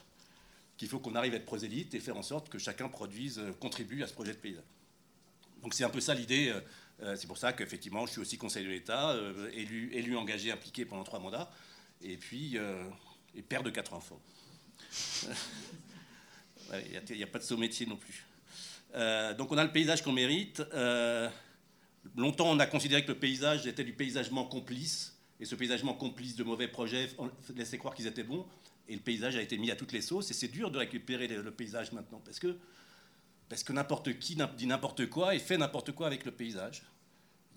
qu'il 0.77 0.87
faut 0.87 0.99
qu'on 0.99 1.15
arrive 1.15 1.33
à 1.33 1.37
être 1.37 1.45
prosélyte 1.45 1.93
et 1.93 1.99
faire 1.99 2.17
en 2.17 2.23
sorte 2.23 2.49
que 2.49 2.57
chacun 2.57 2.89
produise, 2.89 3.39
euh, 3.39 3.51
contribue 3.53 4.03
à 4.03 4.07
ce 4.07 4.13
projet 4.13 4.33
de 4.33 4.37
paysage. 4.37 4.63
Donc 5.63 5.73
c'est 5.73 5.83
un 5.83 5.89
peu 5.89 5.99
ça 6.01 6.15
l'idée. 6.15 6.51
C'est 7.15 7.27
pour 7.27 7.37
ça 7.37 7.53
qu'effectivement, 7.53 8.05
je 8.07 8.13
suis 8.13 8.21
aussi 8.21 8.37
conseiller 8.37 8.65
de 8.65 8.71
l'État, 8.71 9.15
élu, 9.53 9.91
élu 9.93 10.17
engagé, 10.17 10.51
impliqué 10.51 10.85
pendant 10.85 11.03
trois 11.03 11.19
mandats, 11.19 11.51
et 12.01 12.17
puis 12.17 12.57
et 13.35 13.41
père 13.43 13.61
de 13.61 13.69
quatre 13.69 13.93
enfants. 13.93 14.19
Il 16.73 17.15
n'y 17.15 17.23
a, 17.23 17.27
pas 17.27 17.37
de 17.37 17.43
saut 17.43 17.57
métier 17.57 17.85
non 17.85 17.95
plus. 17.97 18.25
donc 19.37 19.51
on 19.51 19.57
a 19.57 19.63
le 19.63 19.71
paysage 19.71 20.03
qu'on 20.03 20.13
mérite. 20.13 20.63
Longtemps, 22.15 22.49
on 22.49 22.59
a 22.59 22.65
considéré 22.65 23.03
que 23.03 23.11
le 23.11 23.19
paysage 23.19 23.67
était 23.67 23.83
du 23.83 23.93
paysagement 23.93 24.45
complice, 24.45 25.17
et 25.39 25.45
ce 25.45 25.55
paysagement 25.55 25.93
complice 25.93 26.35
de 26.35 26.43
mauvais 26.43 26.67
projets 26.67 27.09
laissait 27.55 27.77
croire 27.77 27.93
qu'ils 27.93 28.07
étaient 28.07 28.23
bons, 28.23 28.45
et 28.87 28.95
le 28.95 29.01
paysage 29.01 29.35
a 29.35 29.41
été 29.41 29.57
mis 29.57 29.71
à 29.71 29.75
toutes 29.75 29.91
les 29.91 30.01
sauces, 30.01 30.29
et 30.31 30.33
c'est 30.33 30.47
dur 30.47 30.71
de 30.71 30.77
récupérer 30.77 31.27
le 31.27 31.51
paysage 31.51 31.91
maintenant, 31.91 32.21
parce 32.23 32.39
que, 32.39 32.57
parce 33.49 33.63
que 33.63 33.73
n'importe 33.73 34.17
qui 34.19 34.37
dit 34.57 34.67
n'importe 34.67 35.09
quoi 35.09 35.35
et 35.35 35.39
fait 35.39 35.57
n'importe 35.57 35.91
quoi 35.91 36.07
avec 36.07 36.25
le 36.25 36.31
paysage. 36.31 36.83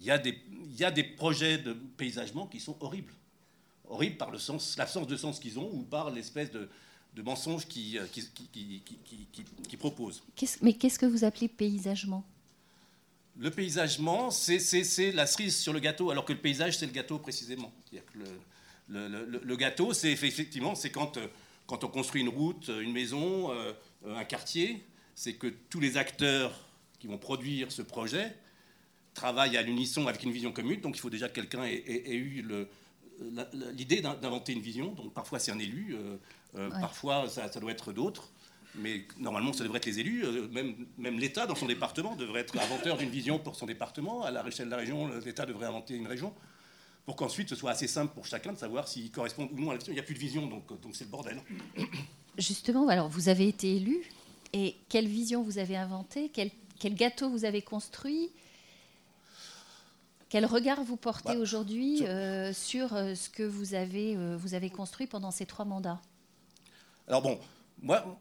Il 0.00 0.06
y, 0.06 0.10
a 0.10 0.18
des, 0.18 0.36
il 0.50 0.76
y 0.76 0.84
a 0.84 0.90
des 0.90 1.04
projets 1.04 1.58
de 1.58 1.72
paysagement 1.72 2.46
qui 2.46 2.58
sont 2.58 2.76
horribles. 2.82 3.14
Horribles 3.88 4.16
par 4.16 4.30
l'absence 4.32 5.06
de 5.06 5.16
sens 5.16 5.38
qu'ils 5.38 5.58
ont, 5.58 5.70
ou 5.72 5.82
par 5.82 6.10
l'espèce 6.10 6.50
de, 6.50 6.68
de 7.14 7.22
mensonges 7.22 7.66
qu'ils 7.66 8.00
qui, 8.10 8.24
qui, 8.52 8.82
qui, 9.04 9.44
qui, 9.68 9.76
proposent. 9.76 10.22
Mais 10.62 10.72
qu'est-ce 10.72 10.98
que 10.98 11.06
vous 11.06 11.24
appelez 11.24 11.48
paysagement? 11.48 12.24
Le 13.36 13.50
paysagement, 13.50 14.30
c'est 14.30 15.12
la 15.12 15.26
cerise 15.26 15.56
sur 15.56 15.72
le 15.72 15.80
gâteau, 15.80 16.10
alors 16.10 16.24
que 16.24 16.32
le 16.32 16.38
paysage, 16.38 16.78
c'est 16.78 16.86
le 16.86 16.92
gâteau 16.92 17.18
précisément. 17.18 17.72
le, 18.88 19.56
gâteau, 19.56 19.92
c'est 19.92 20.12
effectivement, 20.12 20.74
c'est 20.74 20.90
quand, 20.90 21.16
euh, 21.16 21.26
quand 21.66 21.84
on 21.84 21.88
construit 21.88 22.22
une 22.22 22.28
route, 22.28 22.68
une 22.68 22.92
maison, 22.92 23.50
euh, 23.52 23.72
un 24.06 24.24
quartier, 24.24 24.84
c'est 25.14 25.34
que 25.34 25.46
tous 25.46 25.80
les 25.80 25.96
acteurs 25.96 26.68
qui 26.98 27.06
vont 27.06 27.18
produire 27.18 27.72
ce 27.72 27.82
projet 27.82 28.36
travaillent 29.14 29.56
à 29.56 29.62
l'unisson 29.62 30.06
avec 30.06 30.22
une 30.22 30.32
vision 30.32 30.52
commune. 30.52 30.80
Donc 30.80 30.96
il 30.96 31.00
faut 31.00 31.10
déjà 31.10 31.28
que 31.28 31.34
quelqu'un 31.34 31.64
ait, 31.64 32.14
eu 32.14 32.44
l'idée 33.72 34.00
d'inventer 34.00 34.52
une 34.52 34.60
vision. 34.60 34.92
Donc 34.92 35.12
parfois 35.12 35.38
c'est 35.38 35.52
un 35.52 35.58
élu, 35.58 35.96
euh, 36.56 36.70
parfois 36.70 37.28
ça, 37.28 37.48
doit 37.48 37.72
être 37.72 37.92
d'autres 37.92 38.30
mais 38.76 39.06
normalement, 39.18 39.52
ça 39.52 39.64
devrait 39.64 39.78
être 39.78 39.86
les 39.86 40.00
élus. 40.00 40.24
Euh, 40.24 40.48
même, 40.48 40.74
même 40.98 41.18
l'État, 41.18 41.46
dans 41.46 41.54
son 41.54 41.66
département, 41.66 42.16
devrait 42.16 42.40
être 42.40 42.58
inventeur 42.58 42.96
d'une 42.96 43.10
vision 43.10 43.38
pour 43.38 43.56
son 43.56 43.66
département. 43.66 44.24
À 44.24 44.30
la 44.30 44.42
de 44.42 44.70
la 44.70 44.76
région, 44.76 45.08
l'État 45.24 45.46
devrait 45.46 45.66
inventer 45.66 45.94
une 45.94 46.06
région 46.06 46.32
pour 47.06 47.16
qu'ensuite 47.16 47.50
ce 47.50 47.54
soit 47.54 47.70
assez 47.70 47.86
simple 47.86 48.14
pour 48.14 48.26
chacun 48.26 48.52
de 48.52 48.58
savoir 48.58 48.88
s'il 48.88 49.10
correspond 49.10 49.48
ou 49.52 49.60
non 49.60 49.70
à 49.70 49.74
la 49.74 49.78
vision. 49.78 49.92
Il 49.92 49.96
n'y 49.96 50.00
a 50.00 50.04
plus 50.04 50.14
de 50.14 50.18
vision, 50.18 50.46
donc 50.46 50.80
donc 50.80 50.96
c'est 50.96 51.04
le 51.04 51.10
bordel. 51.10 51.40
Justement, 52.38 52.88
alors 52.88 53.08
vous 53.08 53.28
avez 53.28 53.46
été 53.46 53.76
élu, 53.76 54.02
et 54.52 54.76
quelle 54.88 55.06
vision 55.06 55.42
vous 55.42 55.58
avez 55.58 55.76
inventée? 55.76 56.30
Quel, 56.32 56.50
quel, 56.80 56.94
gâteau 56.94 57.30
vous 57.30 57.44
avez 57.44 57.62
construit? 57.62 58.30
Quel 60.30 60.46
regard 60.46 60.82
vous 60.82 60.96
portez 60.96 61.34
bah, 61.34 61.38
aujourd'hui 61.38 62.04
euh, 62.06 62.52
sur 62.52 62.94
euh, 62.94 63.14
ce 63.14 63.28
que 63.28 63.44
vous 63.44 63.74
avez, 63.74 64.16
vous 64.36 64.54
avez 64.54 64.70
construit 64.70 65.06
pendant 65.06 65.30
ces 65.30 65.46
trois 65.46 65.64
mandats? 65.64 66.00
Alors 67.06 67.22
bon, 67.22 67.38
moi, 67.82 68.18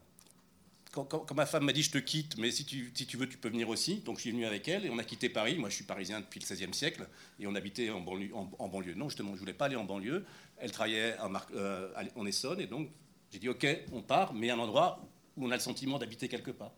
quand, 0.94 1.34
ma 1.34 1.46
femme 1.46 1.64
m'a 1.64 1.72
dit 1.72 1.82
je 1.82 1.90
te 1.90 1.98
quitte, 1.98 2.38
mais 2.38 2.50
si 2.50 2.64
tu, 2.64 2.92
veux, 3.16 3.28
tu 3.28 3.36
peux 3.36 3.48
venir 3.48 3.68
aussi. 3.68 3.96
Donc 3.96 4.16
je 4.16 4.22
suis 4.22 4.30
venu 4.30 4.46
avec 4.46 4.68
elle 4.68 4.86
et 4.86 4.90
on 4.90 4.98
a 4.98 5.04
quitté 5.04 5.28
Paris. 5.28 5.56
Moi, 5.58 5.68
je 5.68 5.74
suis 5.74 5.84
parisien 5.84 6.20
depuis 6.20 6.40
le 6.40 6.46
XVIe 6.46 6.72
siècle 6.72 7.08
et 7.40 7.46
on 7.46 7.54
habitait 7.54 7.90
en 7.90 8.00
banlieue. 8.00 8.94
Non, 8.94 9.08
justement, 9.08 9.34
je 9.34 9.40
voulais 9.40 9.52
pas 9.52 9.66
aller 9.66 9.76
en 9.76 9.84
banlieue. 9.84 10.24
Elle 10.58 10.70
travaillait 10.70 11.16
euh, 11.54 11.88
en 12.14 12.26
Essonne 12.26 12.60
et 12.60 12.66
donc 12.66 12.88
j'ai 13.32 13.40
dit 13.40 13.48
ok, 13.48 13.66
on 13.92 14.02
part, 14.02 14.32
mais 14.32 14.50
à 14.50 14.54
un 14.54 14.58
endroit 14.58 15.04
où 15.36 15.46
on 15.46 15.50
a 15.50 15.54
le 15.54 15.60
sentiment 15.60 15.98
d'habiter 15.98 16.28
quelque 16.28 16.52
part. 16.52 16.72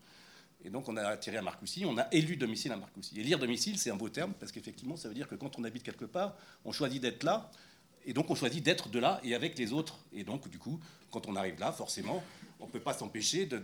Et 0.65 0.71
donc 0.71 0.89
on 0.89 0.97
a 0.97 1.03
atterri 1.03 1.37
à 1.37 1.43
Marcoussis, 1.43 1.85
on 1.85 1.99
a 1.99 2.09
élu 2.13 2.37
domicile 2.37 2.73
à 2.73 2.77
Marcoussis. 2.77 3.21
Élire 3.21 3.39
domicile, 3.39 3.79
c'est 3.79 3.91
un 3.91 3.97
beau 3.97 4.09
terme 4.09 4.33
parce 4.41 4.51
qu'effectivement, 4.51 4.97
ça 4.97 5.09
veut 5.09 5.15
dire 5.15 5.29
que 5.29 5.35
quand 5.35 5.59
on 5.59 5.65
habite 5.65 5.83
quelque 5.83 6.07
part, 6.07 6.35
on 6.65 6.73
choisit 6.73 7.03
d'être 7.03 7.23
là. 7.23 7.51
Et 8.07 8.13
donc 8.13 8.31
on 8.31 8.35
choisit 8.35 8.65
d'être 8.65 8.89
de 8.89 8.99
là 8.99 9.21
et 9.23 9.35
avec 9.35 9.59
les 9.59 9.73
autres. 9.73 9.99
Et 10.13 10.25
donc 10.25 10.49
du 10.49 10.59
coup, 10.59 10.81
quand 11.11 11.27
on 11.27 11.37
arrive 11.37 11.61
là, 11.61 11.73
forcément, 11.73 12.23
on 12.61 12.66
ne 12.66 12.70
peut 12.70 12.81
pas 12.81 12.95
s'empêcher 12.95 13.47
de, 13.47 13.61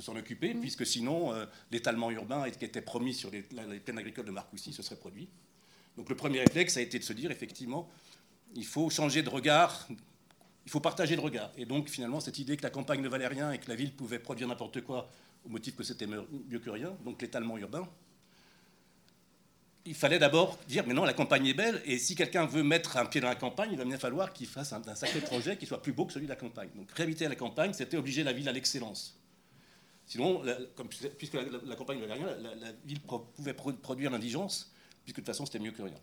s'en 0.00 0.16
occuper, 0.16 0.54
mm. 0.54 0.60
puisque 0.60 0.86
sinon, 0.86 1.32
euh, 1.32 1.46
l'étalement 1.70 2.10
urbain 2.10 2.48
qui 2.50 2.64
était 2.64 2.82
promis 2.82 3.14
sur 3.14 3.30
les, 3.30 3.42
plaines 3.42 3.98
agricoles 3.98 4.26
de 4.26 4.30
Marcoussis 4.30 4.72
se 4.72 4.82
serait 4.82 4.96
produit. 4.96 5.28
Donc 5.96 6.08
le 6.08 6.16
premier 6.16 6.40
réflexe 6.40 6.76
a 6.76 6.80
été 6.80 6.98
de 6.98 7.04
se 7.04 7.12
dire, 7.12 7.30
effectivement, 7.30 7.88
il 8.54 8.64
faut 8.64 8.88
changer 8.88 9.22
de 9.22 9.28
regard, 9.28 9.88
il 10.64 10.70
faut 10.70 10.80
partager 10.80 11.16
le 11.16 11.22
regard. 11.22 11.50
Et 11.56 11.66
donc 11.66 11.88
finalement, 11.88 12.20
cette 12.20 12.38
idée 12.38 12.56
que 12.56 12.62
la 12.62 12.70
campagne 12.70 13.00
ne 13.00 13.08
valait 13.08 13.26
rien 13.26 13.52
et 13.52 13.58
que 13.58 13.68
la 13.68 13.74
ville 13.74 13.92
pouvait 13.92 14.18
produire 14.18 14.48
n'importe 14.48 14.80
quoi 14.82 15.10
au 15.44 15.48
motif 15.48 15.76
que 15.76 15.82
c'était 15.82 16.06
mieux 16.06 16.58
que 16.58 16.70
rien, 16.70 16.96
donc 17.04 17.22
l'étalement 17.22 17.58
urbain, 17.58 17.88
il 19.88 19.94
fallait 19.94 20.18
d'abord 20.18 20.58
dire, 20.68 20.84
mais 20.86 20.94
non, 20.94 21.04
la 21.04 21.14
campagne 21.14 21.46
est 21.46 21.54
belle, 21.54 21.80
et 21.86 21.98
si 21.98 22.14
quelqu'un 22.14 22.44
veut 22.44 22.62
mettre 22.62 22.96
un 22.98 23.06
pied 23.06 23.20
dans 23.20 23.28
la 23.28 23.34
campagne, 23.34 23.70
il 23.72 23.78
va 23.78 23.84
bien 23.84 23.98
falloir 23.98 24.32
qu'il 24.32 24.46
fasse 24.46 24.72
un, 24.72 24.82
sacré 24.94 25.20
projet 25.20 25.56
qui 25.56 25.66
soit 25.66 25.80
plus 25.80 25.92
beau 25.92 26.04
que 26.04 26.12
celui 26.12 26.26
de 26.26 26.30
la 26.30 26.36
campagne. 26.36 26.68
Donc 26.76 26.90
réhabiter 26.92 27.26
la 27.26 27.34
campagne, 27.34 27.72
c'était 27.72 27.96
obliger 27.96 28.22
la 28.22 28.32
ville 28.32 28.48
à 28.48 28.52
l'excellence. 28.52 29.18
Sinon, 30.06 30.42
puisque 31.16 31.34
la, 31.34 31.76
campagne 31.76 31.98
ne 32.00 32.06
valait 32.06 32.20
rien, 32.20 32.36
la, 32.38 32.72
ville 32.84 33.00
pouvait 33.00 33.54
produire 33.54 34.10
l'indigence, 34.10 34.72
puisque 35.04 35.16
de 35.16 35.20
toute 35.22 35.26
façon, 35.26 35.46
c'était 35.46 35.58
mieux 35.58 35.72
que 35.72 35.82
rien. 35.82 35.98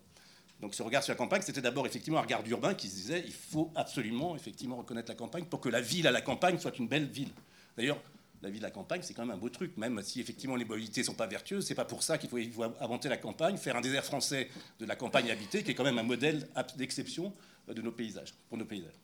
Donc 0.60 0.74
ce 0.74 0.82
regard 0.82 1.02
sur 1.02 1.12
la 1.12 1.16
campagne, 1.16 1.42
c'était 1.42 1.60
d'abord 1.60 1.86
effectivement 1.86 2.18
un 2.18 2.22
regard 2.22 2.42
urbain 2.46 2.74
qui 2.74 2.88
se 2.88 2.94
disait, 2.94 3.22
il 3.26 3.32
faut 3.32 3.70
absolument 3.74 4.34
effectivement 4.36 4.76
reconnaître 4.76 5.10
la 5.10 5.16
campagne 5.16 5.44
pour 5.44 5.60
que 5.60 5.68
la 5.68 5.80
ville 5.80 6.06
à 6.06 6.10
la 6.10 6.22
campagne 6.22 6.58
soit 6.58 6.78
une 6.78 6.88
belle 6.88 7.06
ville. 7.06 7.30
D'ailleurs, 7.76 8.00
la 8.42 8.50
vie 8.50 8.58
de 8.58 8.62
la 8.62 8.70
campagne, 8.70 9.00
c'est 9.02 9.14
quand 9.14 9.24
même 9.24 9.34
un 9.34 9.38
beau 9.38 9.48
truc, 9.48 9.76
même 9.76 10.00
si 10.02 10.20
effectivement 10.20 10.56
les 10.56 10.64
mobilités 10.64 11.00
ne 11.00 11.06
sont 11.06 11.14
pas 11.14 11.26
vertueuses. 11.26 11.66
C'est 11.66 11.74
pas 11.74 11.84
pour 11.84 12.02
ça 12.02 12.18
qu'il 12.18 12.28
faut, 12.28 12.38
inventer 12.80 13.08
la 13.08 13.16
campagne, 13.16 13.56
faire 13.56 13.76
un 13.76 13.80
désert 13.80 14.04
français 14.04 14.48
de 14.78 14.86
la 14.86 14.96
campagne 14.96 15.30
habitée, 15.30 15.62
qui 15.62 15.70
est 15.70 15.74
quand 15.74 15.84
même 15.84 15.98
un 15.98 16.02
modèle 16.02 16.48
d'exception 16.76 17.32
de 17.68 17.82
nos 17.82 17.92
paysages, 17.92 18.34
pour 18.48 18.58
nos 18.58 18.64
paysages. 18.64 18.94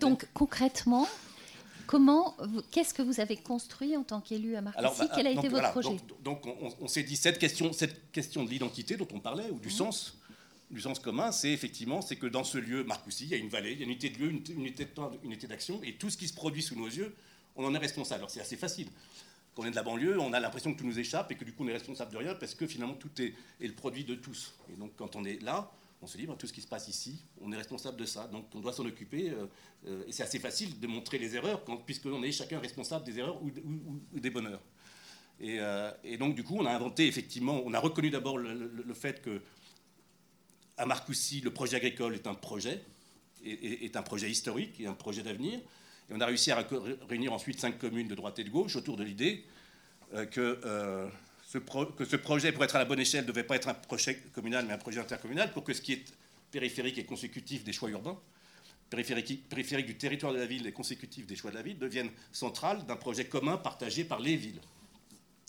Donc 0.00 0.28
concrètement, 0.34 1.06
comment, 1.86 2.36
qu'est-ce 2.70 2.94
que 2.94 3.02
vous 3.02 3.20
avez 3.20 3.36
construit 3.36 3.96
en 3.96 4.04
tant 4.04 4.20
qu'élu 4.20 4.56
à 4.56 4.60
Marcoussis? 4.60 5.00
Bah, 5.00 5.12
Quel 5.14 5.26
a 5.26 5.30
été 5.30 5.48
votre 5.48 5.70
projet? 5.70 5.96
Donc, 6.22 6.46
on, 6.80 6.88
s'est 6.88 7.02
dit 7.02 7.16
cette 7.16 7.38
question, 7.38 7.72
cette 7.72 8.12
question 8.12 8.44
de 8.44 8.50
l'identité 8.50 8.96
dont 8.96 9.08
on 9.12 9.20
parlait 9.20 9.50
ou 9.50 9.58
du 9.58 9.68
mmh. 9.68 9.72
sens 9.72 10.18
du 10.70 10.80
sens 10.80 10.98
commun, 10.98 11.32
c'est 11.32 11.50
effectivement 11.50 12.02
c'est 12.02 12.16
que 12.16 12.26
dans 12.26 12.44
ce 12.44 12.58
lieu, 12.58 12.84
Marcoussis, 12.84 13.24
il 13.24 13.30
y 13.30 13.34
a 13.34 13.38
une 13.38 13.48
vallée, 13.48 13.72
il 13.72 13.78
y 13.78 13.80
a 13.80 13.84
une 13.84 13.90
unité 13.90 14.10
de 14.10 14.18
lieu, 14.18 14.30
une 14.30 14.66
unité 15.24 15.46
d'action, 15.46 15.80
et 15.82 15.94
tout 15.94 16.10
ce 16.10 16.16
qui 16.16 16.28
se 16.28 16.34
produit 16.34 16.62
sous 16.62 16.76
nos 16.76 16.86
yeux, 16.86 17.14
on 17.58 17.66
en 17.66 17.74
est 17.74 17.78
responsable. 17.78 18.20
Alors 18.20 18.30
c'est 18.30 18.40
assez 18.40 18.56
facile. 18.56 18.88
Quand 19.54 19.62
on 19.62 19.66
est 19.66 19.70
de 19.70 19.76
la 19.76 19.82
banlieue, 19.82 20.18
on 20.20 20.32
a 20.32 20.40
l'impression 20.40 20.72
que 20.72 20.78
tout 20.78 20.86
nous 20.86 20.98
échappe 20.98 21.32
et 21.32 21.34
que 21.34 21.44
du 21.44 21.52
coup 21.52 21.64
on 21.64 21.68
est 21.68 21.72
responsable 21.72 22.12
de 22.12 22.16
rien 22.16 22.34
parce 22.34 22.54
que 22.54 22.66
finalement 22.66 22.94
tout 22.94 23.10
est, 23.20 23.34
le 23.60 23.72
produit 23.74 24.04
de 24.04 24.14
tous. 24.14 24.54
Et 24.72 24.76
donc 24.76 24.92
quand 24.96 25.16
on 25.16 25.24
est 25.24 25.42
là, 25.42 25.70
on 26.00 26.06
se 26.06 26.16
dit, 26.16 26.26
bah, 26.26 26.36
tout 26.38 26.46
ce 26.46 26.52
qui 26.52 26.60
se 26.60 26.68
passe 26.68 26.86
ici, 26.86 27.20
on 27.40 27.50
est 27.50 27.56
responsable 27.56 27.96
de 27.96 28.04
ça. 28.06 28.28
Donc 28.28 28.46
on 28.54 28.60
doit 28.60 28.72
s'en 28.72 28.86
occuper. 28.86 29.30
Euh, 29.30 29.46
euh, 29.88 30.04
et 30.06 30.12
c'est 30.12 30.22
assez 30.22 30.38
facile 30.38 30.78
de 30.78 30.86
montrer 30.86 31.18
les 31.18 31.34
erreurs 31.34 31.64
puisqu'on 31.84 32.22
est 32.22 32.30
chacun 32.32 32.60
responsable 32.60 33.04
des 33.04 33.18
erreurs 33.18 33.42
ou, 33.42 33.50
des 34.12 34.30
bonheurs. 34.30 34.62
Euh, 35.42 35.92
et, 36.04 36.16
donc 36.16 36.36
du 36.36 36.44
coup, 36.44 36.56
on 36.56 36.66
a 36.66 36.70
inventé 36.70 37.08
effectivement, 37.08 37.60
on 37.64 37.74
a 37.74 37.80
reconnu 37.80 38.10
d'abord 38.10 38.38
le, 38.38 38.94
fait 38.94 39.20
que 39.20 39.42
à 40.76 40.86
Marcoussis, 40.86 41.40
le 41.40 41.52
projet 41.52 41.76
agricole 41.76 42.14
est 42.14 42.28
un 42.28 42.34
projet, 42.34 42.80
est 43.44 43.96
un 43.96 44.02
projet 44.02 44.30
historique 44.30 44.78
et 44.78 44.86
un 44.86 44.94
projet 44.94 45.24
d'avenir. 45.24 45.58
Et 46.10 46.14
on 46.14 46.20
a 46.20 46.26
réussi 46.26 46.50
à 46.50 46.66
réunir 47.08 47.32
ensuite 47.32 47.60
cinq 47.60 47.78
communes 47.78 48.08
de 48.08 48.14
droite 48.14 48.38
et 48.38 48.44
de 48.44 48.50
gauche 48.50 48.76
autour 48.76 48.96
de 48.96 49.04
l'idée 49.04 49.44
euh, 50.14 50.24
que, 50.26 50.60
euh, 50.64 51.08
ce 51.46 51.58
que 51.58 52.04
ce 52.04 52.16
projet, 52.16 52.52
pour 52.52 52.64
être 52.64 52.76
à 52.76 52.78
la 52.78 52.84
bonne 52.84 53.00
échelle, 53.00 53.22
ne 53.22 53.28
devait 53.28 53.44
pas 53.44 53.56
être 53.56 53.68
un 53.68 53.74
projet 53.74 54.16
communal, 54.34 54.64
mais 54.66 54.72
un 54.72 54.78
projet 54.78 55.00
intercommunal, 55.00 55.52
pour 55.52 55.64
que 55.64 55.74
ce 55.74 55.82
qui 55.82 55.92
est 55.92 56.04
périphérique 56.50 56.98
et 56.98 57.04
consécutif 57.04 57.64
des 57.64 57.72
choix 57.72 57.90
urbains 57.90 58.18
périphériques 58.90 59.86
du 59.86 59.96
territoire 59.96 60.32
de 60.32 60.38
la 60.38 60.46
ville 60.46 60.66
et 60.66 60.72
consécutifs 60.72 61.26
des 61.26 61.36
choix 61.36 61.50
de 61.50 61.56
la 61.56 61.62
ville 61.62 61.78
deviennent 61.78 62.10
centrales 62.32 62.84
d'un 62.86 62.96
projet 62.96 63.26
commun 63.26 63.58
partagé 63.58 64.04
par 64.04 64.18
les 64.18 64.36
villes. 64.36 64.60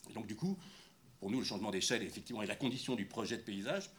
Et 0.10 0.14
donc 0.14 0.28
du 0.28 0.36
coup, 0.36 0.58
pour 1.20 1.30
nous, 1.30 1.40
le 1.40 1.46
changement 1.46 1.72
d'échelle 1.72 2.04
effectivement 2.04 2.42
est 2.42 2.48
la 2.48 2.56
condition 2.56 2.96
du 2.96 3.06
projet 3.06 3.38
de 3.38 3.42
paysage, 3.42 3.90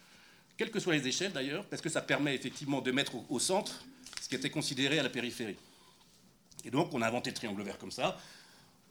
quelles 0.57 0.71
que 0.71 0.81
soient 0.81 0.95
les 0.95 1.07
échelles 1.07 1.33
d'ailleurs, 1.33 1.65
parce 1.67 1.81
que 1.81 1.89
ça 1.89 2.03
permet 2.03 2.35
effectivement 2.35 2.83
de 2.83 2.91
mettre 2.91 3.15
au 3.31 3.39
centre 3.39 3.85
ce 4.21 4.29
qui 4.29 4.35
était 4.35 4.51
considéré 4.51 4.99
à 4.99 5.03
la 5.03 5.09
périphérie. 5.09 5.57
Et 6.65 6.71
donc 6.71 6.93
on 6.95 7.03
a 7.03 7.09
inventé 7.09 7.31
le 7.31 7.37
triangle 7.37 7.63
vert 7.63 7.79
comme 7.79 7.91
ça. 7.91 8.19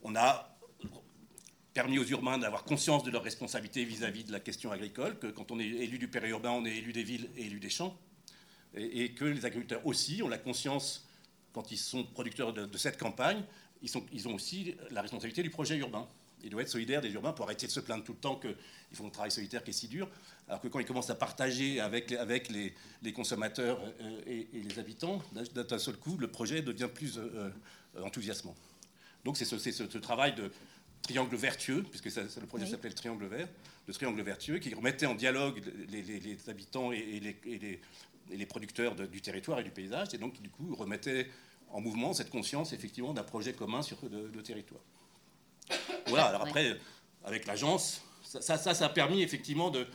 On 0.02 0.16
a 0.16 0.56
permis 1.72 1.98
aux 1.98 2.04
urbains 2.04 2.38
d'avoir 2.38 2.64
conscience 2.64 3.04
de 3.04 3.10
leurs 3.10 3.22
responsabilités 3.22 3.84
vis-à-vis 3.84 4.24
de 4.24 4.32
la 4.32 4.40
question 4.40 4.72
agricole, 4.72 5.18
que 5.18 5.28
quand 5.28 5.50
on 5.50 5.60
est 5.60 5.66
élu 5.66 5.98
du 5.98 6.08
périurbain, 6.08 6.50
on 6.50 6.64
est 6.64 6.76
élu 6.76 6.92
des 6.92 7.02
villes 7.02 7.30
et 7.36 7.46
élu 7.46 7.60
des 7.60 7.70
champs, 7.70 7.96
et, 8.74 9.12
que 9.12 9.24
les 9.24 9.44
agriculteurs 9.44 9.84
aussi 9.86 10.22
ont 10.22 10.28
la 10.28 10.38
conscience, 10.38 11.08
quand 11.52 11.70
ils 11.70 11.78
sont 11.78 12.04
producteurs 12.04 12.52
de, 12.52 12.78
cette 12.78 12.98
campagne, 12.98 13.44
ils, 13.82 13.90
ils, 14.12 14.28
ont 14.28 14.34
aussi 14.34 14.74
la 14.90 15.02
responsabilité 15.02 15.42
du 15.42 15.50
projet 15.50 15.76
urbain. 15.76 16.08
Ils 16.42 16.50
doivent 16.50 16.62
être 16.62 16.70
solidaires 16.70 17.00
des 17.00 17.12
urbains 17.12 17.32
pour 17.32 17.44
arrêter 17.44 17.66
de 17.66 17.72
se 17.72 17.80
plaindre 17.80 18.04
tout 18.04 18.12
le 18.12 18.18
temps 18.18 18.36
qu'ils 18.36 18.56
font 18.94 19.06
un 19.06 19.10
travail 19.10 19.30
solitaire 19.30 19.62
qui 19.62 19.70
est 19.70 19.74
si 19.74 19.88
dur, 19.88 20.08
alors 20.50 20.60
que 20.60 20.66
quand 20.66 20.80
ils 20.80 20.84
commencent 20.84 21.10
à 21.10 21.14
partager 21.14 21.78
avec, 21.78 22.10
avec 22.10 22.48
les, 22.48 22.74
les 23.02 23.12
consommateurs 23.12 23.80
euh, 24.00 24.20
et, 24.26 24.48
les 24.52 24.78
habitants, 24.80 25.22
d'un 25.32 25.78
seul 25.78 25.96
coup, 25.96 26.16
le 26.18 26.26
projet 26.26 26.60
devient 26.60 26.88
plus 26.92 27.18
euh, 27.18 27.52
euh, 27.96 28.02
enthousiasmant. 28.02 28.56
Donc 29.24 29.36
c'est 29.36 29.44
ce, 29.44 29.58
ce, 29.58 29.98
travail 29.98 30.34
de, 30.34 30.50
triangle 31.02 31.36
vertueux, 31.36 31.84
puisque 31.84 32.12
le 32.16 32.46
projet 32.46 32.66
s'appelle 32.66 32.94
Triangle 32.94 33.26
vert, 33.26 33.48
de 33.86 33.92
triangle 33.92 34.20
vertueux, 34.22 34.58
qui 34.58 34.74
remettait 34.74 35.06
en 35.06 35.14
dialogue 35.14 35.62
les, 35.88 36.36
habitants 36.48 36.90
et, 36.90 37.20
les, 38.28 38.46
producteurs 38.46 38.96
du 38.96 39.20
territoire 39.20 39.60
et 39.60 39.64
du 39.64 39.70
paysage, 39.70 40.14
et 40.14 40.18
donc 40.18 40.42
du 40.42 40.50
coup 40.50 40.74
remettait 40.74 41.28
en 41.70 41.80
mouvement 41.80 42.12
cette 42.12 42.30
conscience 42.30 42.72
effectivement 42.72 43.14
d'un 43.14 43.22
projet 43.22 43.52
commun 43.52 43.82
sur 43.82 43.98
de, 44.02 44.40
territoire. 44.40 44.82
Voilà, 46.08 46.24
alors 46.24 46.42
après, 46.42 46.76
avec 47.24 47.46
l'agence, 47.46 48.02
ça, 48.24 48.58
ça, 48.58 48.84
a 48.84 48.88
permis 48.88 49.22
effectivement 49.22 49.70
de, 49.70 49.86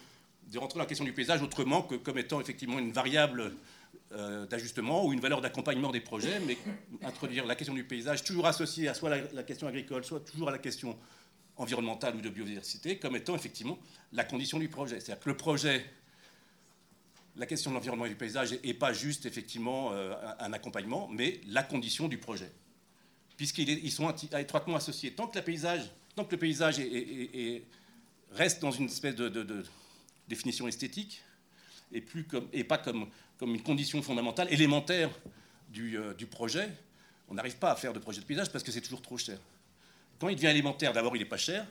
de 0.51 0.59
rentrer 0.59 0.77
dans 0.77 0.84
la 0.84 0.88
question 0.88 1.05
du 1.05 1.13
paysage 1.13 1.41
autrement 1.41 1.81
que 1.81 1.95
comme 1.95 2.17
étant 2.17 2.39
effectivement 2.39 2.80
une 2.80 2.91
variable 2.91 3.53
euh, 4.11 4.45
d'ajustement 4.45 5.05
ou 5.05 5.13
une 5.13 5.19
valeur 5.19 5.41
d'accompagnement 5.41 5.91
des 5.91 5.99
projets, 5.99 6.39
mais 6.41 6.57
introduire 7.03 7.45
la 7.45 7.55
question 7.55 7.73
du 7.73 7.84
paysage 7.84 8.23
toujours 8.23 8.45
associée 8.45 8.88
à 8.88 8.93
soit 8.93 9.09
la, 9.09 9.43
question 9.43 9.67
agricole, 9.67 10.05
soit 10.05 10.19
toujours 10.19 10.49
à 10.49 10.51
la 10.51 10.57
question 10.57 10.97
environnementale 11.57 12.15
ou 12.15 12.22
de 12.22 12.30
biodiversité, 12.30 12.97
comme 12.97 13.15
étant 13.15 13.35
effectivement 13.35 13.80
la 14.13 14.23
condition 14.23 14.59
du 14.59 14.69
projet. 14.69 14.99
C'est-à-dire 14.99 15.23
que 15.23 15.30
le 15.30 15.38
projet, 15.38 15.85
la 17.35 17.45
question 17.45 17.72
de 17.72 17.76
l'environnement 17.76 18.05
et 18.05 18.09
du 18.09 18.15
paysage 18.15 18.55
n'est 18.63 18.73
pas 18.73 18.93
juste 18.93 19.26
effectivement 19.26 19.91
euh, 19.91 20.13
un, 20.39 20.53
accompagnement, 20.53 21.07
mais 21.11 21.41
la 21.47 21.63
condition 21.63 22.07
du 22.07 22.17
projet. 22.17 22.51
Puisqu'ils 23.38 23.91
sont 23.91 24.13
étroitement 24.38 24.77
associés. 24.77 25.11
Tant 25.11 25.27
que, 25.27 25.39
paysage, 25.39 25.91
tant 26.15 26.23
que 26.23 26.31
le 26.31 26.38
paysage 26.38 26.80
reste 28.31 28.61
dans 28.61 28.72
une 28.72 28.85
espèce 28.85 29.15
de, 29.15 29.63
définition 30.27 30.68
esthétique, 30.68 31.22
et, 31.91 32.64
pas 32.64 32.77
comme 32.77 33.10
une 33.41 33.61
condition 33.61 34.02
fondamentale, 34.02 34.52
élémentaire 34.52 35.10
euh, 35.77 36.14
du, 36.14 36.26
projet, 36.26 36.69
on 37.27 37.34
n'arrive 37.34 37.57
pas 37.57 37.72
à 37.72 37.76
faire 37.76 37.93
de 37.93 37.99
projet 37.99 38.22
de 38.22 38.26
paysage 38.26 38.52
parce 38.52 38.64
que 38.64 38.72
c'est 38.72 38.81
toujours 38.81 39.02
trop 39.02 39.18
cher. 39.18 39.38
Quand 40.19 40.30
il 40.30 40.35
devient 40.35 40.47
élémentaire, 40.47 40.93
d'abord 40.93 41.15
il 41.15 41.19
n'est 41.19 41.26
pas 41.26 41.38
cher, 41.38 41.65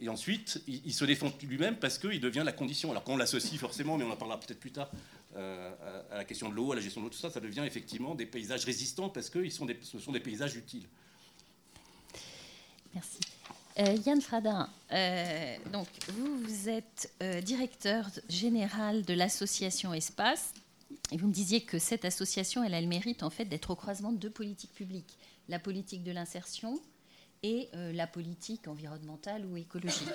et 0.00 0.08
ensuite 0.08 0.62
il, 0.66 0.94
se 0.94 1.04
défend 1.04 1.30
lui-même 1.42 1.76
parce 1.76 1.98
qu'il 1.98 2.20
devient 2.20 2.42
la 2.44 2.52
condition. 2.52 2.90
Alors 2.90 3.04
quand 3.04 3.14
on 3.14 3.16
l'associe 3.16 3.58
forcément, 3.58 3.98
mais 3.98 4.04
on 4.04 4.10
en 4.10 4.16
parlera 4.16 4.38
peut-être 4.40 4.60
plus 4.60 4.72
tard, 4.72 4.90
euh, 5.36 6.04
à, 6.10 6.18
la 6.18 6.24
question 6.24 6.48
de 6.48 6.54
l'eau, 6.54 6.72
à 6.72 6.76
la 6.76 6.80
gestion 6.80 7.00
de 7.00 7.06
l'eau, 7.06 7.10
tout 7.10 7.18
ça, 7.18 7.30
ça 7.30 7.40
devient 7.40 7.64
effectivement 7.66 8.14
des 8.14 8.26
paysages 8.26 8.64
résistants 8.64 9.08
parce 9.08 9.28
que 9.28 9.46
ce 9.48 9.98
sont 9.98 10.12
des 10.12 10.20
paysages 10.20 10.56
utiles. 10.56 10.86
Merci. 12.94 13.18
Euh, 13.78 13.96
Yann 14.06 14.20
Fradin, 14.20 14.68
donc 15.72 15.86
vous, 16.08 16.68
êtes 16.68 17.12
directeur 17.44 18.08
général 18.28 19.02
de 19.04 19.14
l'association 19.14 19.94
Espace, 19.94 20.52
et 21.10 21.16
vous 21.16 21.28
me 21.28 21.32
disiez 21.32 21.60
que 21.60 21.78
cette 21.78 22.04
association, 22.04 22.62
elle 22.64 22.74
a 22.74 22.80
le 22.80 22.86
mérite 22.86 23.22
en 23.22 23.30
fait 23.30 23.44
d'être 23.44 23.70
au 23.70 23.76
croisement 23.76 24.12
de 24.12 24.18
deux 24.18 24.30
politiques 24.30 24.74
publiques, 24.74 25.18
la 25.48 25.58
politique 25.58 26.02
de 26.02 26.12
l'insertion 26.12 26.80
et 27.42 27.68
euh, 27.74 27.92
la 27.92 28.06
politique 28.06 28.68
environnementale 28.68 29.46
ou 29.46 29.56
écologique. 29.56 30.08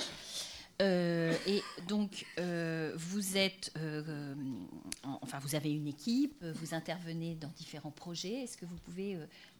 Euh, 0.81 1.33
et 1.47 1.61
donc, 1.87 2.25
euh, 2.39 2.93
vous 2.95 3.37
êtes, 3.37 3.71
enfin, 5.03 5.39
vous 5.39 5.55
avez 5.55 5.71
une 5.71 5.87
équipe, 5.87 6.43
vous 6.43 6.73
intervenez 6.73 7.35
dans 7.35 7.49
différents 7.49 7.91
projets. 7.91 8.43
Est-ce 8.43 8.57
que 8.57 8.65
vous 8.65 8.77
pouvez 8.77 9.17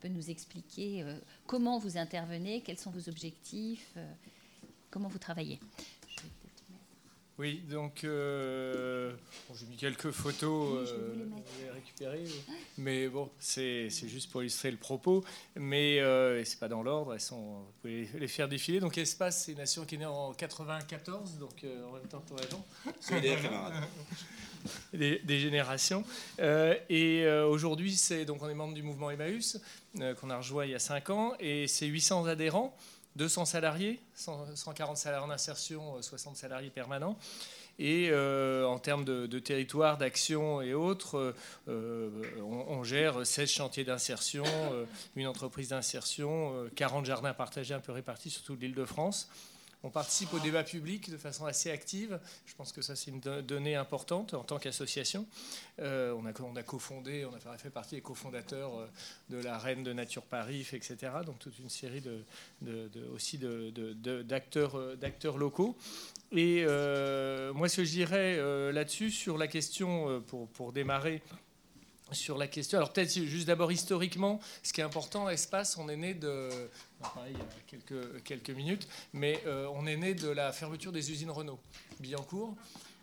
nous 0.10 0.30
expliquer 0.30 1.06
comment 1.46 1.80
vous 1.80 1.98
intervenez, 1.98 2.62
quels 2.62 2.80
sont 2.80 2.92
vos 2.92 3.10
objectifs, 3.10 3.94
comment 4.90 5.08
vous 5.08 5.20
travaillez? 5.20 5.60
Oui, 7.40 7.64
donc 7.68 8.04
euh, 8.04 9.12
j'ai 9.56 9.66
mis 9.66 9.76
quelques 9.76 10.12
photos 10.12 10.88
euh, 10.88 11.16
récupérées, 11.74 12.26
mais 12.78 13.08
bon, 13.08 13.28
c'est 13.40 13.90
juste 13.90 14.32
pour 14.32 14.44
illustrer 14.44 14.70
le 14.70 14.78
propos. 14.78 15.26
Mais 15.56 16.00
euh, 16.00 16.44
c'est 16.44 16.60
pas 16.60 16.68
dans 16.68 16.84
l'ordre, 16.84 17.16
elles 17.16 17.20
sont, 17.20 17.42
vous 17.42 17.74
pouvez 17.82 18.08
les 18.20 18.28
faire 18.28 18.48
défiler. 18.48 18.80
Donc 18.80 19.00
Espace, 19.00 19.46
c'est 19.46 19.54
une 19.54 19.58
nation 19.58 19.84
qui 19.84 19.96
est 19.96 19.98
née 19.98 20.06
en 20.06 20.32
94, 20.34 21.40
donc 21.40 21.64
euh, 21.64 21.84
en 21.88 21.94
même 21.94 22.08
temps 22.08 22.22
pour 22.22 22.38
des, 24.94 25.18
des 25.18 25.40
générations. 25.40 26.04
et 26.40 27.28
aujourd'hui, 27.48 27.96
c'est 27.96 28.26
donc 28.26 28.44
on 28.44 28.50
est 28.50 28.54
membre 28.54 28.76
du 28.76 28.84
mouvement 28.84 29.10
Emmaüs 29.10 29.60
qu'on 30.20 30.30
a 30.30 30.38
rejoint 30.38 30.66
il 30.66 30.72
y 30.72 30.76
a 30.76 30.80
5 30.80 31.10
ans, 31.10 31.34
et 31.40 31.68
c'est 31.68 31.88
800 31.88 32.26
adhérents. 32.26 32.78
200 33.16 33.46
salariés, 33.46 34.02
140 34.16 34.98
salariés 34.98 35.26
en 35.26 35.30
insertion, 35.30 36.02
60 36.02 36.34
euh, 36.34 36.40
salariés 36.40 36.70
permanents. 36.70 37.18
Et 37.80 38.10
euh, 38.12 38.66
en 38.66 38.78
termes 38.78 39.04
de, 39.04 39.40
territoire, 39.40 39.98
d'action 39.98 40.62
et 40.62 40.76
autres, 40.76 41.34
euh, 41.68 42.10
on, 42.40 42.84
gère 42.84 43.26
16 43.26 43.50
chantiers 43.50 43.84
d'insertion, 43.84 44.44
une 45.16 45.26
entreprise 45.26 45.70
d'insertion, 45.70 46.70
40 46.76 47.06
jardins 47.06 47.34
partagés 47.34 47.74
un 47.74 47.80
peu 47.80 47.92
répartis 47.92 48.30
sur 48.30 48.44
toute 48.44 48.62
l'île 48.62 48.76
de 48.76 48.86
France. 48.86 49.28
On 49.86 49.90
participe 49.90 50.34
au 50.34 50.40
débat 50.40 50.64
public 50.64 51.10
de 51.10 51.18
façon 51.18 51.46
assez 51.46 51.70
active. 51.70 52.18
Je 52.46 52.56
pense 52.56 52.72
que 52.72 52.82
ça, 52.82 52.96
c'est 52.96 53.12
une 53.12 53.20
donnée 53.20 53.76
importante 53.76 54.34
en 54.34 54.44
tant 54.44 54.58
qu'association. 54.58 55.26
Euh, 55.80 56.14
on, 56.18 56.26
a, 56.26 56.32
on 56.42 56.56
a 56.56 56.64
cofondé, 56.64 57.26
on 57.26 57.34
a 57.34 57.58
fait 57.58 57.70
partie 57.70 57.96
des 57.96 58.02
cofondateurs 58.02 58.78
euh, 58.78 58.88
de 59.30 59.44
la 59.44 59.58
Reine 59.58 59.84
de 59.84 59.92
Nature 59.92 60.24
Paris, 60.24 60.66
etc. 60.72 61.12
Donc 61.26 61.40
toute 61.40 61.60
une 61.60 61.70
série 61.70 62.02
de, 62.02 62.24
aussi 63.14 63.38
d'acteurs 63.38 64.76
euh, 64.76 64.96
d'acteurs 64.96 65.38
locaux. 65.38 65.76
Et 66.32 66.64
moi, 67.54 67.68
ce 67.68 67.78
que 67.78 67.84
je 67.84 68.72
là-dessus, 68.72 69.12
sur 69.12 69.38
la 69.38 69.48
question, 69.48 70.24
pour 70.54 70.72
démarrer, 70.72 71.22
sur 72.12 72.38
la 72.38 72.48
question. 72.48 72.78
Alors 72.78 72.92
peut-être 72.92 73.12
juste 73.12 73.48
d'abord 73.48 73.72
historiquement, 73.72 74.40
ce 74.62 74.74
qui 74.74 74.82
est 74.82 74.84
important, 74.84 75.30
espace, 75.30 75.78
on 75.78 75.90
est 75.90 75.98
né 75.98 76.14
de, 76.14 76.50
il 77.28 77.34
y 77.34 77.36
a 77.36 78.20
quelques, 78.24 78.50
minutes, 78.50 78.88
mais 79.14 79.42
euh, 79.46 79.68
on 79.74 79.86
est 79.86 79.98
né 79.98 80.14
de 80.14 80.30
la 80.30 80.52
fermeture 80.52 80.92
des 80.92 81.12
usines 81.12 81.32
Renault, 81.32 81.60
Billancourt. 82.00 82.56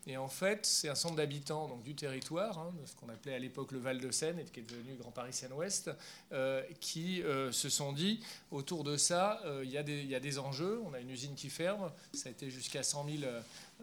Et 0.06 0.16
en 0.16 0.28
fait, 0.28 0.64
c'est 0.64 0.89
un 0.89 0.94
centre 0.94 1.16
d'habitants 1.16 1.68
donc, 1.68 1.82
du 1.82 1.94
territoire, 1.94 2.59
hein, 2.59 2.72
ce 2.86 2.94
qu'on 2.97 3.10
appelait 3.10 3.35
à 3.35 3.39
l'époque 3.39 3.70
le 3.72 3.78
Val 3.78 4.01
de 4.01 4.10
Seine 4.10 4.39
et 4.39 4.44
qui 4.44 4.60
est 4.60 4.68
devenu 4.68 4.94
Grand 4.94 5.10
Paris 5.10 5.35
Seine-Ouest, 5.35 5.90
euh, 6.32 6.62
qui 6.81 7.22
euh, 7.22 7.52
se 7.52 7.68
sont 7.68 7.93
dit 7.93 8.20
autour 8.51 8.82
de 8.82 8.97
ça, 8.97 9.43
il 9.62 9.68
y, 9.68 9.74
y, 9.74 10.14
a 10.14 10.20
des 10.20 10.39
enjeux. 10.39 10.81
On 10.86 10.94
a 10.94 11.01
une 11.01 11.10
usine 11.10 11.35
qui 11.35 11.51
ferme, 11.51 11.93
ça 12.14 12.31
a 12.31 12.32
été 12.32 12.51
jusqu'à 12.51 12.82
100 12.82 13.06
000 13.20 13.32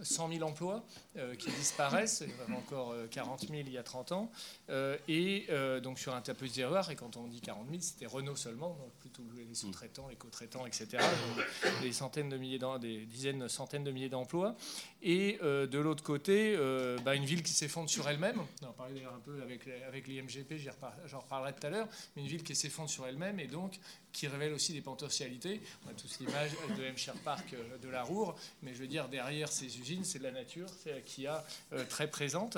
100 0.01 0.29
000 0.29 0.43
emplois 0.43 0.83
euh, 1.17 1.35
qui 1.35 1.49
disparaissent, 1.51 2.23
il 2.25 2.31
y 2.31 2.39
en 2.39 2.43
avait 2.43 2.55
encore 2.55 2.93
40 3.11 3.43
euh, 3.43 3.47
000 3.47 3.59
il 3.67 3.73
y 3.73 3.77
a 3.77 3.83
30 3.83 4.11
ans, 4.11 4.31
euh, 4.69 4.97
et 5.07 5.47
donc 5.81 5.99
sur 5.99 6.13
un 6.13 6.21
peu 6.21 6.47
d'erreur, 6.47 6.89
et 6.91 6.95
quand 6.95 7.17
on 7.17 7.27
dit 7.27 7.41
40 7.41 7.67
000, 7.69 7.81
c'était 7.81 8.05
Renault 8.05 8.35
seulement, 8.35 8.69
donc 8.69 8.91
plutôt 8.99 9.23
les 9.35 9.53
sous-traitants, 9.55 10.07
les 10.09 10.15
co-traitants, 10.15 10.65
etc., 10.65 11.03
des 11.81 11.91
centaines 11.91 12.29
de 12.29 12.37
milliers, 12.37 12.59
des 12.79 13.05
dizaines, 13.05 13.47
centaines 13.49 13.83
de 13.83 13.91
milliers 13.91 14.09
d'emplois, 14.09 14.55
et 15.01 15.39
de 15.41 15.79
l'autre 15.79 16.03
côté, 16.03 16.57
bah, 17.03 17.15
une 17.15 17.25
ville 17.25 17.43
qui 17.43 17.53
s'effondre 17.53 17.89
sur 17.89 18.07
elle-même, 18.07 18.41
on 18.61 18.67
en 18.67 18.73
parlait 18.73 18.93
d'ailleurs 18.93 19.15
un 19.15 19.19
peu 19.19 19.41
avec, 19.41 19.67
avec 19.87 20.07
l'IMGP, 20.07 20.55
j'en 21.05 21.19
reparlerai 21.19 21.53
tout 21.53 21.67
à 21.67 21.69
l'heure, 21.69 21.87
mais 22.15 22.23
une 22.23 22.27
ville 22.27 22.43
qui 22.43 22.55
s'effondre 22.55 22.89
sur 22.89 23.07
elle-même, 23.07 23.39
et 23.39 23.47
donc 23.47 23.79
qui 24.17 24.25
révèle 24.27 24.51
aussi 24.53 24.73
des 24.73 24.81
potentialités. 24.81 25.61
On 25.85 25.91
a 25.91 25.93
tous 25.93 26.19
l'image 26.19 26.49
de 26.75 26.83
M. 26.83 26.95
Park 27.23 27.53
de 27.79 27.87
la 27.87 28.01
Roure, 28.01 28.35
mais 28.63 28.73
je 28.73 28.79
veux 28.79 28.87
dire, 28.87 29.09
derrière 29.09 29.51
ces 29.51 29.77
usines, 29.79 30.03
c'est 30.03 30.17
de 30.17 30.23
la 30.23 30.31
nature 30.31 30.69
qui 31.05 31.27
a 31.27 31.45
euh, 31.73 31.85
très 31.87 32.09
présente. 32.09 32.57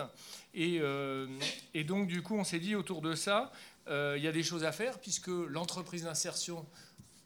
Et, 0.54 0.78
euh, 0.80 1.28
et, 1.74 1.84
donc, 1.84 2.08
du 2.08 2.24
coup, 2.24 2.36
on 2.36 2.46
s'est 2.46 2.62
dit 2.62 2.76
autour 2.76 3.02
de 3.02 3.14
ça, 3.14 3.52
euh, 3.90 4.16
il 4.18 4.24
y 4.24 4.28
a 4.30 4.32
des 4.32 4.42
choses 4.42 4.64
à 4.64 4.72
faire, 4.72 5.00
puisque 5.00 5.28
l'entreprise 5.28 6.04
d'insertion 6.04 6.66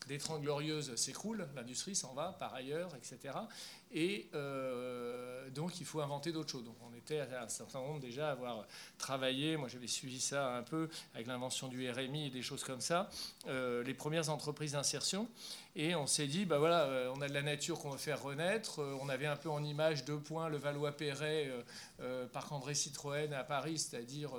des 0.08 0.18
Trente 0.18 0.42
Glorieuses 0.42 0.96
s'écroule, 0.96 1.48
l'industrie 1.56 1.96
s'en 1.96 2.16
va 2.16 2.36
par 2.40 2.56
ailleurs, 2.56 2.90
etc. 2.96 3.36
Et 3.94 4.28
euh, 4.34 5.50
donc, 5.52 5.80
il 5.80 5.86
faut 5.86 6.02
inventer 6.02 6.32
d'autres 6.32 6.50
choses. 6.50 6.64
Donc, 6.64 6.76
on 6.90 6.96
était 6.96 7.20
à 7.20 7.44
un 7.44 7.48
certain 7.48 7.80
nombre 7.80 8.00
déjà 8.00 8.30
à 8.30 8.32
avoir 8.32 8.66
travaillé. 8.98 9.56
Moi, 9.56 9.68
j'avais 9.68 9.88
suivi 9.88 10.20
ça 10.20 10.56
un 10.56 10.64
peu 10.64 10.90
avec 11.14 11.28
l'invention 11.28 11.68
du 11.68 11.90
RMI 11.90 12.28
et 12.28 12.30
des 12.32 12.42
choses 12.42 12.64
comme 12.64 12.82
ça. 12.82 13.10
Euh, 13.48 13.84
les 13.84 13.94
premières 13.94 14.30
entreprises 14.30 14.72
d'insertion. 14.72 15.28
Et 15.76 15.96
on 15.96 16.08
s'est 16.08 16.28
dit, 16.28 16.46
bah 16.46 16.58
voilà, 16.58 16.84
euh, 16.86 17.14
on 17.16 17.22
a 17.22 17.28
de 17.28 17.34
la 17.34 17.44
nature 17.44 17.80
qu'on 17.80 17.92
veut 17.92 17.98
faire 17.98 18.22
renaître. 18.22 18.80
on 19.02 19.10
avait 19.10 19.28
un 19.28 19.36
peu 19.36 19.50
en 19.50 19.64
image 19.64 20.06
deux 20.06 20.20
points 20.20 20.50
le 20.50 20.58
Valois-Perret, 20.58 21.52
Parc 22.32 22.52
André 22.52 22.74
Citroën 22.74 23.32
à 23.34 23.44
Paris, 23.44 23.78
c'est-à-dire 23.78 24.32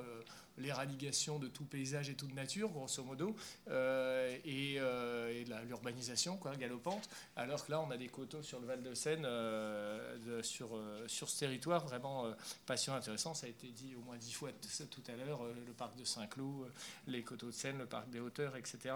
l'éradication 0.59 1.39
de 1.39 1.48
tout 1.48 1.64
paysage 1.64 2.09
et 2.09 2.14
toute 2.14 2.35
nature, 2.35 2.68
grosso 2.70 3.02
modo, 3.02 3.35
euh, 3.68 4.36
et, 4.44 4.76
euh, 4.78 5.44
l'urbanisation 5.66 6.39
galopante, 6.59 7.09
alors 7.36 7.64
que 7.64 7.72
là, 7.72 7.81
on 7.81 7.90
a 7.90 7.97
des 7.97 8.09
coteaux 8.09 8.43
sur 8.43 8.60
le 8.60 8.66
Val-de-Seine, 8.66 9.24
euh, 9.24 10.43
sur, 10.43 10.78
sur 11.06 11.28
ce 11.28 11.40
territoire, 11.40 11.85
vraiment 11.86 12.32
passionnant, 12.66 12.98
intéressant. 12.98 13.35
Ça 13.35 13.47
a 13.47 13.51
été 13.51 13.68
dit 13.68 13.94
au 13.97 14.01
moins 14.01 14.16
dix 14.16 14.32
fois 14.32 14.51
tout 14.90 15.02
à 15.09 15.16
l'heure, 15.16 15.43
le 15.44 15.72
parc 15.72 15.97
de 15.97 16.05
Saint-Cloud, 16.05 16.70
les 17.06 17.22
coteaux 17.22 17.47
de 17.47 17.52
Seine, 17.52 17.78
le 17.78 17.86
parc 17.86 18.10
des 18.10 18.20
hauteurs, 18.20 18.56
etc. 18.56 18.94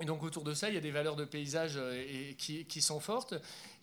Et 0.00 0.04
donc 0.04 0.24
autour 0.24 0.42
de 0.42 0.54
ça, 0.54 0.68
il 0.68 0.74
y 0.74 0.78
a 0.78 0.80
des 0.80 0.90
valeurs 0.90 1.14
de 1.14 1.24
paysage 1.24 1.78
qui, 2.36 2.82
sont 2.82 3.00
fortes. 3.00 3.34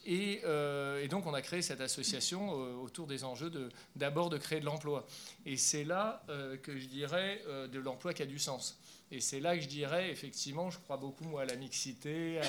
Euh, 0.07 1.03
et, 1.03 1.07
donc 1.07 1.25
on 1.25 1.33
a 1.33 1.41
créé 1.41 1.61
cette 1.61 1.81
association 1.81 2.51
euh, 2.51 2.73
autour 2.75 3.07
des 3.07 3.23
enjeux 3.23 3.51
d'abord 3.95 4.29
de, 4.29 4.37
créer 4.37 4.59
de 4.59 4.65
l'emploi. 4.65 5.05
Et 5.45 5.57
c'est 5.57 5.83
là 5.83 6.23
euh, 6.29 6.57
que 6.57 6.77
je 6.77 6.87
dirais 6.87 7.41
de 7.71 7.79
l'emploi 7.79 8.13
qui 8.13 8.23
a 8.23 8.25
du 8.25 8.39
sens. 8.39 8.80
Et 9.11 9.19
c'est 9.19 9.39
là 9.39 9.55
que 9.55 9.61
je 9.61 9.67
dirais, 9.67 10.09
effectivement, 10.09 10.69
je 10.69 10.79
crois 10.79 10.97
beaucoup 10.97 11.25
moi, 11.25 11.41
à 11.41 11.45
la 11.45 11.55
mixité, 11.55 12.39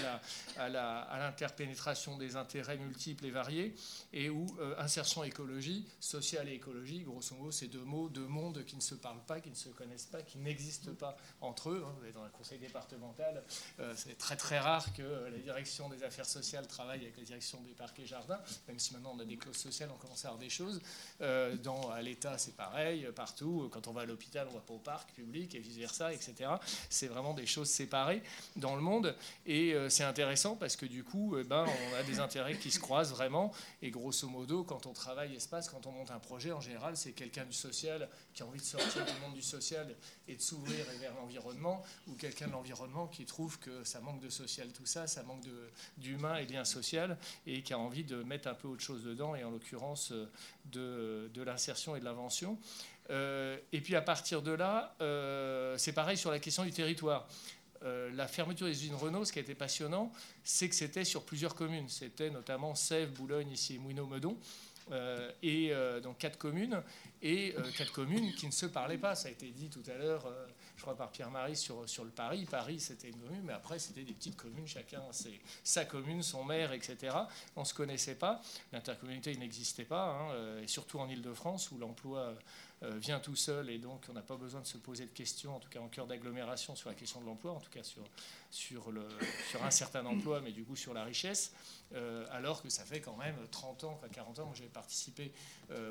à 0.57 1.19
l'interpénétration 1.19 2.17
des 2.17 2.37
intérêts 2.37 2.77
multiples 2.77 3.27
et 3.27 3.31
variés, 3.31 3.75
et 4.13 4.31
où 4.31 4.47
insertion 4.79 5.25
écologie, 5.25 5.87
sociale 6.01 6.49
et 6.49 6.55
écologie, 6.55 7.01
grosso 7.01 7.35
modo, 7.35 7.51
c'est 7.51 7.69
deux 7.69 7.85
mots, 7.85 8.09
deux 8.09 8.27
mondes 8.27 8.65
qui 8.65 8.77
ne 8.77 8.81
se 8.81 8.95
parlent 8.95 9.25
pas, 9.27 9.41
qui 9.41 9.51
ne 9.51 9.55
se 9.55 9.69
connaissent 9.71 10.07
pas, 10.07 10.23
qui 10.23 10.39
n'existent 10.39 10.95
pas 10.95 11.17
entre 11.41 11.71
eux. 11.71 11.85
Hein. 11.87 11.95
Vous 12.01 12.07
êtes 12.07 12.15
dans 12.15 12.25
un 12.25 12.31
conseil 12.31 12.59
départemental, 12.59 13.43
c'est 13.97 14.17
très 14.19 14.37
très 14.37 14.59
rare 14.59 14.93
que 14.95 15.03
la 15.03 15.39
direction 15.39 15.89
des 15.89 16.03
affaires 16.03 16.27
sociales 16.27 16.67
travaille 16.67 17.01
avec 17.01 17.17
la 17.17 17.25
direction 17.25 17.61
des 17.63 17.73
parcs 17.73 17.99
et 17.99 18.07
jardins, 18.07 18.41
même 18.69 18.79
si 18.79 18.93
maintenant 18.93 19.15
on 19.17 19.21
a 19.21 19.25
des 19.25 19.37
clauses 19.37 19.57
sociales, 19.57 19.91
on 19.93 19.99
commence 19.99 20.25
à 20.25 20.29
avoir 20.29 20.41
des 20.41 20.51
choses. 20.51 20.81
Euh, 21.21 21.57
dans, 21.57 21.91
à 21.91 22.03
l'État, 22.03 22.39
c'est 22.39 22.57
pareil, 22.57 23.09
partout. 23.15 23.69
Quand 23.73 23.87
on 23.89 23.93
va 23.93 24.03
à 24.03 24.05
l'hôpital, 24.05 24.47
on 24.49 24.53
ne 24.53 24.57
va 24.57 24.63
pas 24.63 24.75
au 24.75 24.79
parc 24.79 25.13
public 25.13 25.55
et 25.55 25.59
vice-versa, 25.59 26.13
etc. 26.13 26.52
C'est 26.91 27.09
vraiment 27.09 27.35
des 27.35 27.47
choses 27.47 27.69
séparées 27.69 28.23
dans 28.57 28.77
le 28.77 28.83
monde. 28.83 29.15
Et 29.47 29.75
euh, 29.75 29.89
c'est 29.89 30.05
intéressant 30.05 30.57
parce 30.57 30.77
que 30.77 30.87
du 30.87 31.05
coup, 31.05 31.37
eh 31.39 31.45
ben, 31.45 31.65
on 31.67 31.97
a 31.97 32.03
des 32.03 32.21
intérêts 32.21 32.57
qui 32.57 32.71
se 32.71 32.79
croisent 32.79 33.13
vraiment. 33.13 33.53
Et 33.83 33.91
grosso 33.91 34.29
modo, 34.29 34.65
quand 34.65 34.87
on 34.87 34.93
travaille 34.93 35.35
espace, 35.35 35.69
quand 35.69 35.87
on 35.87 35.93
monte 35.93 36.11
un 36.11 36.19
projet, 36.19 36.53
en 36.53 36.61
général, 36.61 36.97
c'est 36.97 37.13
quelqu'un 37.13 37.45
du 37.45 37.53
social 37.53 38.09
qui 38.35 38.43
a 38.43 38.47
envie 38.47 38.61
de 38.61 38.65
sortir 38.65 39.05
du 39.05 39.21
monde 39.21 39.35
du 39.35 39.43
social 39.43 39.95
et 40.29 40.37
de 40.37 40.41
s'ouvrir 40.41 40.85
vers 41.01 41.15
l'environnement, 41.15 41.83
ou 42.07 42.15
quelqu'un 42.15 42.47
de 42.47 42.53
l'environnement 42.53 43.07
qui 43.07 43.25
trouve 43.25 43.59
que 43.59 43.85
ça 43.85 44.01
manque 44.01 44.21
de 44.21 44.31
social, 44.31 44.69
tout 44.73 44.87
ça, 44.87 45.07
ça 45.07 45.23
manque 45.23 45.43
d'humain 45.99 46.37
et 46.37 46.47
de 46.47 46.53
lien 46.53 46.65
social, 46.65 47.19
et 47.47 47.63
qui 47.63 47.73
a 47.73 47.79
envie 47.79 48.05
de 48.05 48.23
mettre 48.23 48.49
un 48.49 48.55
peu 48.55 48.69
autre 48.69 48.83
chose 48.83 49.03
dedans, 49.03 49.35
et 49.35 49.45
en 49.45 49.51
l'occurrence 49.51 50.13
de, 50.67 51.31
de 51.33 51.43
l'insertion 51.43 51.97
et 51.97 52.01
de 52.01 52.05
l'invention. 52.05 52.59
Euh, 53.11 53.59
et 53.73 53.81
puis 53.81 53.97
à 53.97 54.03
partir 54.03 54.43
de 54.43 54.53
là, 54.53 54.95
euh, 55.01 55.77
c'est 55.79 55.93
pareil 55.93 56.17
sur 56.17 56.31
la 56.31 56.39
question 56.39 56.65
du 56.65 56.73
territoire. 56.73 57.27
Euh, 57.85 58.11
la 58.15 58.29
fermeture 58.29 58.67
des 58.67 58.73
usines 58.73 58.95
Renault, 58.95 59.25
ce 59.25 59.33
qui 59.33 59.41
a 59.41 59.43
été 59.43 59.55
passionnant, 59.55 60.13
c'est 60.45 60.69
que 60.69 60.75
c'était 60.75 61.05
sur 61.05 61.25
plusieurs 61.25 61.55
communes. 61.55 61.89
C'était 61.89 62.31
notamment 62.31 62.75
Sèvres, 62.75 63.13
Boulogne, 63.13 63.51
ici 63.51 63.79
Mouineau-Meudon. 63.79 64.37
et 65.43 65.73
donc 66.03 66.19
quatre 66.19 66.39
communes, 66.39 66.83
et 67.23 67.55
quatre 67.77 67.93
communes 67.93 68.33
qui 68.35 68.47
ne 68.47 68.53
se 68.53 68.67
parlaient 68.67 68.99
pas. 68.99 69.15
Ça 69.15 69.29
a 69.29 69.31
été 69.31 69.49
dit 69.51 69.69
tout 69.69 69.83
à 69.91 69.97
l'heure 69.97 70.31
je 70.77 70.83
crois, 70.83 70.97
par 70.97 71.11
Pierre-Marie 71.11 71.57
sur, 71.57 71.89
sur 71.89 72.05
le 72.05 72.11
Paris. 72.11 72.47
Paris, 72.51 72.81
c'était 72.81 73.09
une 73.09 73.19
commune, 73.19 73.43
mais 73.45 73.53
après, 73.53 73.79
c'était 73.79 74.03
des 74.03 74.13
petites 74.13 74.37
communes, 74.37 74.67
chacun 74.67 75.01
c'est 75.13 75.41
sa 75.63 75.85
commune, 75.85 76.23
son 76.23 76.45
maire, 76.45 76.73
etc. 76.73 77.17
On 77.57 77.61
ne 77.61 77.67
se 77.67 77.75
connaissait 77.75 78.17
pas. 78.17 78.43
L'intercommunalité 78.73 79.37
n'existait 79.37 79.85
pas, 79.85 80.09
hein, 80.09 80.61
et 80.61 80.67
surtout 80.67 80.99
en 80.99 81.09
Ile-de-France, 81.09 81.71
où 81.71 81.79
l'emploi 81.79 82.35
vient 82.99 83.21
tout 83.21 83.37
seul, 83.37 83.71
et 83.71 83.79
donc 83.79 84.03
on 84.09 84.13
n'a 84.13 84.23
pas 84.23 84.37
besoin 84.37 84.61
de 84.61 84.67
se 84.67 84.79
poser 84.79 85.07
de 85.07 85.13
questions, 85.13 85.57
en 85.57 85.61
tout 85.61 85.69
cas 85.69 85.81
en 85.81 85.89
cœur 85.89 86.07
d'agglomération, 86.07 86.75
sur 86.75 86.89
la 86.89 86.95
question 86.95 87.21
de 87.21 87.27
l'emploi, 87.27 87.53
en 87.53 87.61
tout 87.61 87.71
cas 87.71 87.83
sur, 87.83 88.03
sur, 88.51 88.91
le, 88.91 89.07
sur 89.51 89.63
un 89.65 89.71
certain 89.71 90.05
emploi, 90.05 90.41
mais 90.41 90.53
du 90.53 90.65
coup 90.65 90.77
sur 90.77 90.93
la 90.93 91.05
richesse. 91.05 91.53
Euh, 91.95 92.27
alors 92.31 92.63
que 92.63 92.71
ça 92.71 92.85
fait 92.85 93.01
quand 93.01 93.17
même 93.17 93.37
30 93.51 93.85
ans, 93.85 93.93
enfin 93.93 94.09
40 94.09 94.39
ans, 94.41 94.47
moi 94.47 94.55
j'avais 94.57 94.69
participé 94.69 95.33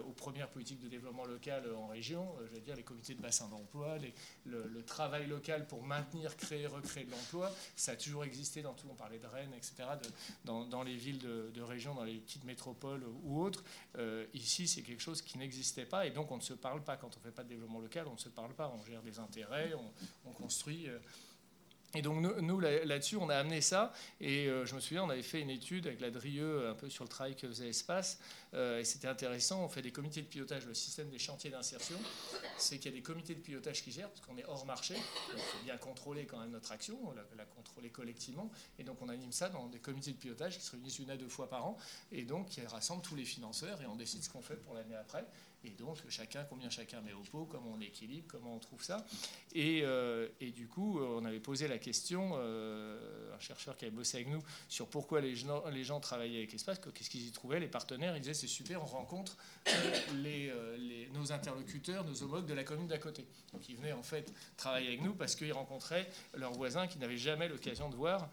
aux 0.08 0.12
premières 0.12 0.48
politiques 0.50 0.80
de 0.80 0.88
développement 0.88 1.26
local 1.26 1.64
en 1.76 1.88
région, 1.88 2.28
je 2.48 2.54
veux 2.54 2.62
dire 2.62 2.76
les 2.76 2.84
comités 2.84 3.16
de 3.16 3.22
bassin 3.22 3.48
d'emploi, 3.48 3.98
le, 4.46 4.84
travail 4.84 5.28
local 5.28 5.68
pour 5.68 5.84
maintenir, 5.84 6.36
créer, 6.36 6.68
recréer 6.68 7.06
de 7.06 7.12
l'emploi, 7.12 7.52
ça 7.76 7.94
a 7.94 7.96
toujours 7.96 8.24
existé 8.24 8.62
dans 8.62 8.74
tout, 8.74 8.88
on 8.90 8.96
parlait 8.96 9.20
de 9.20 9.28
Rennes, 9.28 9.54
etc., 9.56 9.84
dans, 10.46 10.84
les 10.84 10.96
villes 10.96 11.20
de, 11.20 11.62
région, 11.62 11.96
dans 11.96 12.04
les 12.04 12.18
petites 12.18 12.44
métropoles 12.44 13.04
ou 13.24 13.42
autres. 13.42 13.64
Euh, 13.98 14.26
ici, 14.34 14.68
c'est 14.68 14.82
quelque 14.82 15.02
chose 15.02 15.22
qui 15.22 15.38
n'existait 15.38 15.86
pas, 15.86 16.06
et 16.06 16.12
donc 16.12 16.32
on 16.32 16.38
ne 16.38 16.42
se 16.42 16.54
pas. 16.82 16.98
Quand 16.98 17.16
on 17.16 17.20
ne 17.20 17.24
fait 17.24 17.32
pas 17.32 17.44
de 17.44 17.50
développement 17.50 17.80
local, 17.80 18.08
on 18.08 18.14
ne 18.14 18.18
se 18.18 18.30
parle 18.30 18.54
pas, 18.54 18.70
on 18.70 18.84
gère 18.84 19.02
des 19.02 19.20
intérêts, 19.20 19.74
on, 20.26 20.32
construit. 20.32 20.88
Euh, 20.90 20.98
et 21.94 22.02
donc 22.02 22.22
nous, 22.22 22.60
là-dessus, 22.60 23.18
on 23.18 23.30
a 23.30 23.36
amené 23.36 23.60
ça. 23.60 23.92
Et 24.22 24.48
euh, 24.48 24.66
je 24.66 24.76
me 24.76 24.80
souviens, 24.80 25.04
on 25.04 25.10
avait 25.10 25.22
fait 25.22 25.42
une 25.42 25.50
étude 25.50 25.88
avec 25.88 26.00
la 26.00 26.10
DRIE 26.10 26.40
un 26.40 26.74
peu 26.74 26.90
sur 26.90 27.04
le 27.04 27.10
travail 27.10 27.36
que 27.36 27.48
faisait 27.48 27.68
Espace. 27.68 28.20
Euh, 28.54 28.80
et 28.80 28.86
c'était 28.86 29.10
intéressant. 29.10 29.64
On 29.64 29.70
fait 29.70 29.82
des 29.82 29.92
comités 29.92 30.22
de 30.22 30.28
pilotage. 30.28 30.66
Le 30.66 30.74
système 30.74 31.10
des 31.10 31.20
chantiers 31.20 31.50
d'insertion, 31.50 31.98
c'est 32.58 32.78
qu'il 32.78 32.92
y 32.92 32.94
a 32.94 32.98
des 32.98 33.04
comités 33.04 33.36
de 33.36 33.42
pilotage 33.42 33.84
qui 33.84 33.92
gèrent, 33.92 34.10
parce 34.10 34.22
qu'on 34.22 34.38
est 34.38 34.46
hors 34.46 34.66
marché. 34.66 34.96
Il 35.34 35.40
faut 35.40 35.64
bien 35.66 35.78
contrôler 35.78 36.26
quand 36.26 36.40
même 36.40 36.52
notre 36.52 36.72
action, 36.72 36.98
la, 37.36 37.46
contrôler 37.46 37.90
collectivement. 37.90 38.50
Et 38.80 38.84
donc 38.84 39.02
on 39.02 39.10
anime 39.10 39.34
ça 39.34 39.50
dans 39.50 39.68
des 39.68 39.80
comités 39.80 40.12
de 40.12 40.18
pilotage 40.18 40.58
qui 40.58 40.64
se 40.64 40.72
réunissent 40.72 41.00
une 41.00 41.10
à 41.10 41.18
deux 41.18 41.30
fois 41.30 41.50
par 41.50 41.66
an. 41.66 41.78
Et 42.14 42.24
donc 42.24 42.48
qui 42.50 42.66
rassemblent 42.66 43.04
tous 43.04 43.16
les 43.16 43.26
financeurs. 43.26 43.82
Et 43.82 43.86
on 43.86 43.96
décide 43.96 44.24
ce 44.24 44.30
qu'on 44.30 44.42
fait 44.42 44.56
pour 44.56 44.76
l'année 44.76 44.96
après. 44.96 45.26
Et 45.64 45.70
donc, 45.72 45.98
chacun, 46.10 46.44
combien 46.46 46.70
chacun 46.72 47.02
met 47.02 47.14
au 47.14 47.22
pot, 47.22 47.46
comment 47.46 47.74
on 47.76 47.82
équilibre, 47.82 48.26
comment 48.28 48.56
on 48.56 48.60
trouve 48.60 48.84
ça. 48.84 49.06
Et, 49.54 49.82
euh, 49.84 50.28
et 50.40 50.52
du 50.52 50.68
coup, 50.68 51.00
euh, 51.00 51.20
on 51.20 51.26
avait 51.26 51.40
posé 51.40 51.68
la 51.68 51.78
question, 51.78 52.32
euh, 52.34 53.36
un 53.36 53.40
chercheur 53.40 53.78
qui 53.78 53.86
avait 53.86 53.96
bossé 53.96 54.18
avec 54.18 54.30
nous, 54.30 54.42
sur 54.70 54.88
pourquoi 54.88 55.22
les 55.22 55.36
gens, 55.36 55.64
les 55.70 55.84
gens 55.84 56.00
travaillaient 56.00 56.40
avec 56.40 56.52
l'espace, 56.52 56.80
qu'est-ce 56.80 57.12
qu'ils 57.12 57.28
y 57.28 57.32
trouvaient, 57.32 57.60
les 57.60 57.68
partenaires. 57.68 58.16
Ils 58.16 58.22
disaient, 58.22 58.34
c'est 58.34 58.48
super, 58.48 58.82
on 58.82 58.88
rencontre 58.88 59.38
les, 60.16 60.52
nos 61.14 61.32
interlocuteurs, 61.32 62.06
nos 62.06 62.24
homologues 62.24 62.48
de 62.48 62.56
la 62.56 62.64
commune 62.64 62.88
d'à 62.88 62.98
côté. 62.98 63.28
Donc, 63.54 63.70
ils 63.70 63.76
venaient 63.76 63.94
en 63.94 64.04
fait 64.04 64.34
travailler 64.58 64.88
avec 64.88 65.04
nous 65.04 65.14
parce 65.14 65.36
qu'ils 65.36 65.54
rencontraient 65.54 66.10
leurs 66.34 66.54
voisins 66.54 66.88
qu'ils 66.88 67.02
n'avaient 67.02 67.18
jamais 67.18 67.48
l'occasion 67.48 67.90
de 67.90 67.96
voir, 67.96 68.30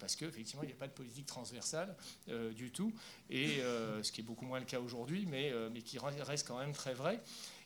parce 0.00 0.16
qu'effectivement, 0.16 0.62
il 0.64 0.66
n'y 0.66 0.72
a 0.72 0.76
pas 0.76 0.88
de 0.88 0.92
politique 0.92 1.26
transversale 1.26 1.94
du 2.56 2.72
tout. 2.72 2.92
Et 3.30 3.58
ce 4.02 4.10
qui 4.10 4.22
est 4.22 4.24
beaucoup 4.24 4.44
moins 4.44 4.58
le 4.58 4.66
cas 4.66 4.80
aujourd'hui, 4.80 5.26
mais, 5.26 5.52
mais 5.72 5.82
qui 5.82 5.98
reste 5.98 6.46
quand 6.46 6.58
même 6.58 6.63
très 6.72 6.94
vrai. 6.94 7.20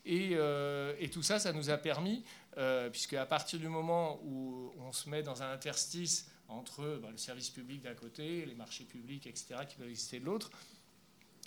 Euh, 0.08 0.94
et, 0.98 1.10
tout 1.10 1.22
ça, 1.22 1.38
ça 1.38 1.52
nous 1.52 1.70
a 1.70 1.76
permis, 1.76 2.24
euh, 2.56 2.88
puisque 2.90 3.14
à 3.14 3.26
partir 3.26 3.58
du 3.58 3.68
moment 3.68 4.20
où 4.24 4.72
on 4.78 4.92
se 4.92 5.08
met 5.08 5.22
dans 5.22 5.42
un 5.42 5.52
interstice 5.52 6.30
entre 6.48 6.98
bah, 7.02 7.08
le 7.10 7.18
service 7.18 7.50
public 7.50 7.82
d'un 7.82 7.94
côté, 7.94 8.46
les 8.46 8.54
marchés 8.54 8.84
publics, 8.84 9.26
etc., 9.26 9.56
qui 9.68 9.76
peuvent 9.76 9.88
exister 9.88 10.18
de 10.20 10.24
l'autre, 10.24 10.50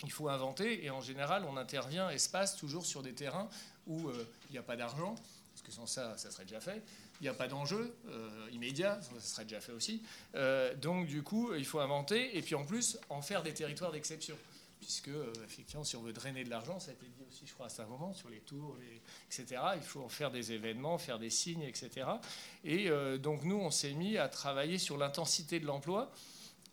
il 0.04 0.12
faut 0.12 0.28
inventer. 0.28 0.84
Et 0.84 0.90
en 0.90 1.00
général, 1.00 1.44
on 1.44 1.56
intervient 1.56 2.08
espace 2.10 2.56
toujours 2.56 2.86
sur 2.86 3.02
des 3.02 3.14
terrains 3.14 3.48
où 3.86 4.08
euh, 4.08 4.28
il 4.48 4.52
n'y 4.52 4.58
a 4.58 4.62
pas 4.62 4.76
d'argent, 4.76 5.16
parce 5.52 5.62
que 5.62 5.72
sans 5.72 5.86
ça, 5.86 6.16
ça 6.16 6.30
serait 6.30 6.44
déjà 6.44 6.60
fait. 6.60 6.82
Il 7.20 7.24
n'y 7.24 7.28
a 7.28 7.34
pas 7.34 7.46
d'enjeu 7.46 7.94
immédiat, 8.52 9.00
ça 9.00 9.20
serait 9.20 9.44
déjà 9.44 9.60
fait 9.60 9.70
aussi. 9.70 10.02
donc, 10.80 11.06
du 11.06 11.22
coup, 11.22 11.54
il 11.54 11.64
faut 11.64 11.78
inventer 11.78 12.36
et 12.36 12.42
puis 12.42 12.56
en 12.56 12.64
plus, 12.64 12.98
en 13.10 13.22
faire 13.22 13.44
des 13.44 13.54
territoires 13.54 13.92
d'exception 13.92 14.36
puisque 14.82 15.08
euh, 15.08 15.32
effectivement, 15.44 15.84
si 15.84 15.96
on 15.96 16.02
veut 16.02 16.12
drainer 16.12 16.44
de 16.44 16.50
l'argent, 16.50 16.78
ça 16.80 16.90
a 16.90 16.94
été 16.94 17.06
dit 17.06 17.22
aussi, 17.28 17.46
je 17.46 17.54
crois, 17.54 17.68
à 17.68 17.82
un 17.82 17.86
moment, 17.86 18.12
sur 18.12 18.28
les 18.28 18.40
tours, 18.40 18.76
etc., 19.28 19.62
il 19.76 19.82
faut 19.82 20.02
en 20.02 20.08
faire 20.08 20.30
des 20.30 20.52
événements, 20.52 20.98
faire 20.98 21.18
des 21.18 21.30
signes, 21.30 21.62
etc. 21.62 22.06
Et 22.64 22.90
euh, 22.90 23.16
donc 23.16 23.44
nous, 23.44 23.56
on 23.56 23.70
s'est 23.70 23.92
mis 23.92 24.18
à 24.18 24.28
travailler 24.28 24.78
sur 24.78 24.98
l'intensité 24.98 25.60
de 25.60 25.66
l'emploi 25.66 26.12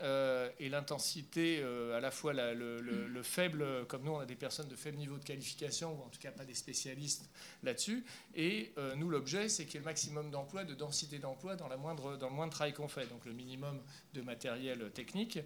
euh, 0.01 0.49
et 0.59 0.69
l'intensité, 0.69 1.59
euh, 1.61 1.97
à 1.97 1.99
la 1.99 2.11
fois 2.11 2.33
le, 2.33 3.21
faible, 3.23 3.85
comme 3.87 4.03
nous 4.03 4.11
on 4.11 4.19
a 4.19 4.25
des 4.25 4.35
personnes 4.35 4.69
de 4.69 4.75
faible 4.75 4.97
niveau 4.97 5.17
de 5.17 5.23
qualification, 5.23 5.93
ou 5.93 6.03
en 6.03 6.09
tout 6.09 6.19
cas 6.19 6.31
pas 6.31 6.45
des 6.45 6.53
spécialistes 6.53 7.29
là-dessus, 7.63 8.05
et 8.35 8.71
euh, 8.77 8.95
nous 8.95 9.09
l'objet 9.09 9.49
c'est 9.49 9.65
qu'il 9.65 9.75
y 9.75 9.77
ait 9.77 9.81
le 9.81 9.85
maximum 9.85 10.31
d'emploi, 10.31 10.63
de 10.63 10.73
densité 10.73 11.19
d'emploi 11.19 11.55
dans, 11.55 11.67
le 11.67 11.77
moindre 11.77 12.49
travail 12.49 12.73
qu'on 12.73 12.87
fait, 12.87 13.07
donc 13.07 13.25
le 13.25 13.33
minimum 13.33 13.81
de 14.13 14.21
matériel 14.21 14.89
technique, 14.91 15.39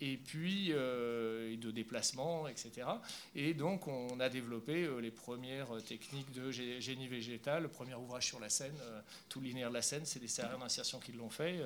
et 0.00 0.16
puis 0.16 0.70
de 0.70 1.70
déplacement, 1.70 2.48
etc. 2.48 2.86
Et 3.34 3.54
donc 3.54 3.86
on 3.86 4.18
a 4.20 4.28
développé 4.28 4.88
les 5.00 5.10
premières 5.10 5.82
techniques 5.86 6.32
de 6.32 6.50
génie 6.50 7.08
végétal, 7.08 7.62
le 7.62 7.68
premier 7.68 7.94
ouvrage 7.94 8.26
sur 8.26 8.40
la 8.40 8.48
Seine, 8.48 8.74
tout 9.28 9.40
linéaire 9.40 9.68
de 9.68 9.74
la 9.74 9.82
Seine, 9.82 10.04
c'est 10.04 10.18
des 10.18 10.28
serrures 10.28 10.58
d'insertion 10.58 10.98
qui 10.98 11.12
l'ont 11.12 11.30
fait, 11.30 11.60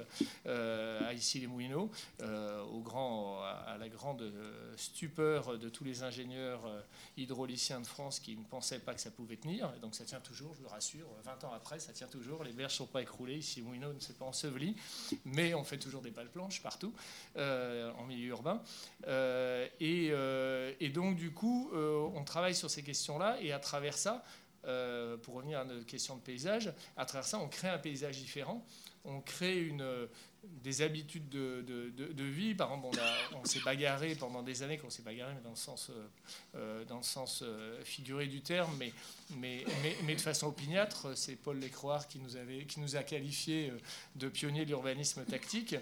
à 0.46 1.12
ici 1.12 1.40
les 1.40 1.46
Moulineaux. 1.46 1.90
Euh, 2.22 2.62
au 2.64 2.80
grand, 2.80 3.42
à 3.42 3.76
la 3.78 3.88
grande 3.88 4.32
stupeur 4.76 5.58
de 5.58 5.68
tous 5.68 5.84
les 5.84 6.02
ingénieurs 6.02 6.66
euh, 6.66 6.80
hydrauliciens 7.16 7.80
de 7.80 7.86
France 7.86 8.20
qui 8.20 8.36
ne 8.36 8.44
pensaient 8.44 8.78
pas 8.78 8.94
que 8.94 9.00
ça 9.00 9.10
pouvait 9.10 9.36
tenir. 9.36 9.72
Donc 9.80 9.94
ça 9.94 10.04
tient 10.04 10.20
toujours, 10.20 10.54
je 10.54 10.62
vous 10.62 10.68
rassure, 10.68 11.06
20 11.24 11.44
ans 11.44 11.52
après, 11.54 11.78
ça 11.78 11.92
tient 11.92 12.06
toujours. 12.06 12.44
Les 12.44 12.52
berges 12.52 12.72
ne 12.74 12.78
sont 12.78 12.86
pas 12.86 13.02
écroulées, 13.02 13.36
ici 13.36 13.62
Moulineau 13.62 13.92
ne 13.92 14.00
s'est 14.00 14.14
pas 14.14 14.24
enseveli, 14.24 14.76
mais 15.24 15.54
on 15.54 15.64
fait 15.64 15.78
toujours 15.78 16.02
des 16.02 16.10
pales 16.10 16.30
planches 16.30 16.62
partout, 16.62 16.92
euh, 17.36 17.92
en 17.98 18.04
milieu 18.04 18.28
urbain. 18.28 18.62
Et, 19.80 20.12
et, 20.80 20.88
donc 20.90 21.16
du 21.16 21.32
coup, 21.32 21.70
on 21.74 22.24
travaille 22.24 22.54
sur 22.54 22.70
ces 22.70 22.82
questions-là, 22.82 23.38
et 23.40 23.52
à 23.52 23.58
travers 23.58 23.96
ça, 23.96 24.24
pour 25.22 25.34
revenir 25.34 25.60
à 25.60 25.64
notre 25.64 25.86
question 25.86 26.16
de 26.16 26.20
paysage, 26.20 26.72
à 26.96 27.04
travers 27.04 27.26
ça, 27.26 27.38
on 27.38 27.48
crée 27.48 27.68
un 27.68 27.78
paysage 27.78 28.18
différent 28.18 28.64
on 29.04 29.20
crée 29.20 29.60
une, 29.60 29.84
des 30.62 30.82
habitudes 30.82 31.28
de, 31.28 31.62
de, 31.62 32.24
vie. 32.24 32.54
Par 32.54 32.72
exemple, 32.72 32.98
on, 33.34 33.44
s'est 33.44 33.60
bagarré 33.60 34.14
pendant 34.14 34.42
des 34.42 34.62
années, 34.62 34.78
qu'on 34.78 34.90
s'est 34.90 35.02
bagarré, 35.02 35.34
mais 35.34 35.42
dans 35.42 35.50
le 35.50 35.56
sens, 35.56 35.90
euh, 35.90 36.06
euh, 36.56 36.84
dans 36.86 36.96
le 36.96 37.02
sens 37.02 37.42
euh, 37.42 37.82
figuré 37.84 38.26
du 38.26 38.40
terme, 38.40 38.74
mais, 38.78 38.92
mais, 39.36 39.64
mais, 40.04 40.14
de 40.14 40.20
façon 40.20 40.46
opiniâtre. 40.46 41.16
C'est 41.16 41.36
Paul 41.36 41.58
Lécroire 41.58 42.08
qui 42.08 42.18
nous, 42.18 42.36
avait, 42.36 42.64
qui 42.64 42.80
nous 42.80 42.96
a 42.96 43.02
qualifiés 43.02 43.72
de 44.16 44.28
pionniers 44.28 44.64
de 44.64 44.70
l'urbanisme 44.70 45.24
tactique. 45.24 45.76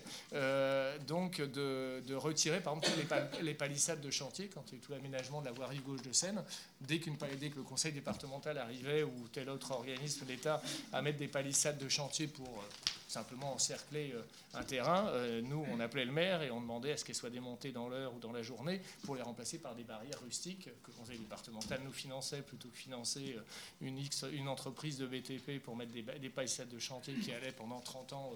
donc, 1.07 1.41
de, 1.41 2.15
retirer, 2.15 2.61
par 2.61 2.77
exemple, 2.77 2.99
les, 3.43 3.55
palissades 3.55 4.01
de 4.01 4.11
chantier, 4.11 4.49
quand 4.53 4.65
il 4.69 4.73
y 4.73 4.75
a 4.75 4.79
eu 4.79 4.81
tout 4.81 4.93
l'aménagement 4.93 5.41
de 5.41 5.47
la 5.47 5.53
voirie 5.53 5.79
gauche 5.79 6.03
de 6.03 6.13
Seine, 6.13 6.43
dès, 6.81 6.99
qu'une, 6.99 7.17
dès 7.39 7.51
que 7.51 7.57
le 7.57 7.63
conseil 7.63 7.93
départemental 7.93 8.59
arrivait 8.59 9.03
ou 9.05 9.29
tel 9.33 9.49
autre 9.49 9.71
organisme 9.71 10.27
d'État 10.27 10.61
à 10.93 11.03
mettre 11.03 11.19
des 11.19 11.29
palissades 11.29 11.79
de 11.79 11.89
chantier 11.89 12.27
pour 12.27 12.65
simplement 13.09 13.55
encercler 13.55 14.15
un 14.55 14.63
terrain. 14.63 15.09
Euh, 15.09 15.41
nous, 15.43 15.65
on 15.71 15.81
appelait 15.81 16.05
le 16.05 16.13
maire 16.13 16.43
et 16.43 16.51
on 16.51 16.61
demandait 16.61 16.93
à 16.93 16.97
ce 16.97 17.05
qu'elles 17.05 17.17
soient 17.17 17.31
démontées 17.31 17.73
dans 17.73 17.89
l'heure 17.89 18.15
ou 18.15 18.19
dans 18.19 18.33
la 18.33 18.43
journée 18.43 18.81
pour 19.05 19.17
les 19.17 19.23
remplacer 19.23 19.59
par 19.59 19.75
des 19.75 19.85
barrières 19.85 20.21
rustiques 20.23 20.69
que 20.83 20.91
le 20.91 20.97
conseil 20.97 21.19
départemental 21.19 21.81
nous 21.85 21.93
finançait 21.93 22.43
plutôt 22.43 22.69
que 22.69 22.77
financer 22.77 23.37
euh, 23.83 24.31
une, 24.33 24.49
entreprise 24.49 24.99
de 24.99 25.07
BTP 25.07 25.63
pour 25.63 25.77
mettre 25.77 25.93
des, 25.93 26.03
des 26.03 26.29
de 26.31 26.79
chantier 26.79 27.15
qui 27.15 27.33
allaient 27.33 27.53
pendant 27.53 27.81
30 27.81 28.13
ans 28.13 28.33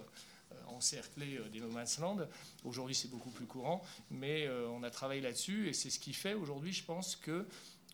encercler 0.67 1.39
des 1.51 1.59
no 1.59 1.67
man's 1.67 1.99
land. 1.99 2.19
Aujourd'hui, 2.63 2.95
c'est 2.95 3.09
beaucoup 3.09 3.29
plus 3.29 3.45
courant, 3.45 3.83
mais 4.09 4.49
on 4.71 4.81
a 4.83 4.89
travaillé 4.89 5.19
là-dessus 5.19 5.67
et 5.67 5.73
c'est 5.73 5.89
ce 5.89 5.99
qui 5.99 6.13
fait 6.13 6.33
aujourd'hui, 6.33 6.71
je 6.71 6.83
pense, 6.83 7.17
que 7.17 7.45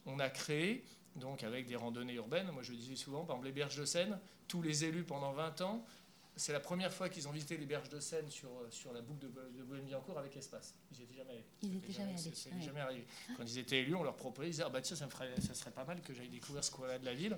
on 0.06 0.20
a 0.20 0.30
créé, 0.30 0.84
donc 1.16 1.44
avec 1.44 1.66
des 1.66 1.76
randonnées 1.76 2.14
urbaines, 2.14 2.50
moi 2.52 2.64
je 2.64 2.74
disais 2.74 2.95
souvent, 2.95 3.26
par 3.26 3.38
exemple 3.38 3.48
les 3.48 3.54
berges 3.54 3.78
de 3.78 3.86
Seine, 3.86 4.20
tous 4.48 4.62
les 4.62 4.86
élus 4.86 5.04
pendant 5.04 5.32
20 5.32 5.62
ans 5.62 5.86
c'est 6.35 6.53
la 6.53 6.60
première 6.60 6.91
fois 6.91 7.10
qu'ils 7.10 7.27
ont 7.27 7.31
visité 7.31 7.57
les 7.57 7.65
berges 7.65 7.89
de 7.89 7.99
Seine 7.99 8.30
sur, 8.30 8.49
euh, 8.49 8.68
sur 8.72 8.91
la 8.91 9.01
boucle 9.01 9.19
de, 9.19 9.27
de 9.27 9.64
Boulogne-Billancourt 9.64 10.18
avec 10.18 10.35
espace. 10.35 10.73
Ils 10.91 10.97
n'y 10.97 11.03
étaient 11.03 11.15
jamais 11.15 11.31
allés. 11.31 11.45
Ils 11.61 11.72
n'étaient 11.73 11.93
jamais 11.93 12.14
allés. 12.14 12.31
C'est 12.34 12.61
jamais 12.61 12.80
arrivé. 12.80 13.05
Quand 13.38 13.43
ils 13.43 13.57
étaient 13.60 13.80
élus, 13.80 13.95
on 13.95 14.03
leur 14.03 14.15
proposait, 14.15 14.47
ils 14.47 14.51
disaient, 14.51 14.64
ah 14.65 14.69
bah 14.69 14.81
tiens, 14.81 14.95
ça, 14.95 15.05
me 15.05 15.11
ferait, 15.11 15.39
ça 15.39 15.53
serait 15.53 15.72
pas 15.72 15.85
mal 15.85 16.01
que 16.01 16.14
j'aille 16.14 16.30
découvrir 16.30 16.64
ce 16.64 16.72
qu'on 16.72 16.84
a 16.84 16.97
de 16.97 17.05
la 17.05 17.14
ville. 17.14 17.38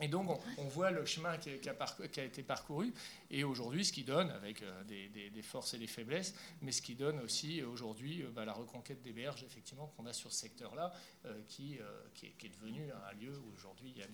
Et 0.00 0.08
donc, 0.08 0.28
on, 0.56 0.64
voit 0.64 0.90
le 0.90 1.04
chemin 1.04 1.36
qui 1.36 1.50
a, 1.50 2.24
été 2.24 2.42
parcouru, 2.42 2.92
et 3.30 3.44
aujourd'hui, 3.44 3.84
ce 3.84 3.92
qui 3.92 4.02
donne, 4.02 4.30
avec 4.30 4.62
euh, 4.62 4.84
des, 4.84 5.42
forces 5.42 5.74
et 5.74 5.78
des 5.78 5.86
faiblesses, 5.86 6.34
mais 6.62 6.72
ce 6.72 6.80
qui 6.80 6.94
donne 6.94 7.20
aussi 7.20 7.62
aujourd'hui 7.62 8.22
euh, 8.22 8.30
bah, 8.34 8.44
la 8.44 8.54
reconquête 8.54 9.02
des 9.02 9.12
berges, 9.12 9.42
effectivement, 9.44 9.92
qu'on 9.96 10.06
a 10.06 10.12
sur 10.12 10.32
ce 10.32 10.38
secteur-là, 10.38 10.92
euh, 11.26 11.34
qui, 11.48 11.78
qui, 12.14 12.26
est, 12.26 12.48
devenu 12.60 12.82
un 12.90 13.12
lieu 13.20 13.36
où 13.36 13.54
aujourd'hui, 13.56 13.92
il 13.94 13.98
y 13.98 14.02
a 14.02 14.06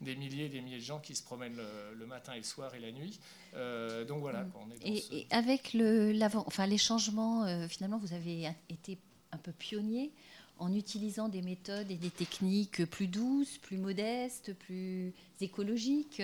des, 0.00 0.16
milliers 0.16 0.46
et 0.46 0.48
des 0.48 0.60
milliers 0.60 0.78
de 0.78 0.82
gens 0.82 0.98
qui 0.98 1.14
se 1.14 1.22
promènent 1.22 1.60
le, 1.96 2.06
matin 2.06 2.34
et 2.34 2.38
le 2.38 2.42
soir 2.42 2.74
et 2.74 2.80
la 2.80 2.90
nuit. 2.90 3.20
donc 4.08 4.20
voilà, 4.20 4.42
mm. 4.42 4.52
on 4.56 4.70
est 4.70 4.78
dans 4.78 4.86
et, 4.86 5.20
et, 5.20 5.26
avec 5.30 5.72
le, 5.72 6.18
enfin, 6.34 6.66
les 6.66 6.78
changements, 6.78 7.68
finalement, 7.68 7.98
vous 7.98 8.12
avez 8.12 8.48
été 8.68 8.98
un 9.32 9.38
peu 9.38 9.52
pionnier 9.52 10.12
en 10.58 10.74
utilisant 10.74 11.28
des 11.28 11.42
méthodes 11.42 11.90
et 11.90 11.96
des 11.96 12.10
techniques 12.10 12.84
plus 12.86 13.08
douces, 13.08 13.58
plus 13.58 13.76
modestes, 13.76 14.54
plus 14.54 15.12
écologiques. 15.40 16.22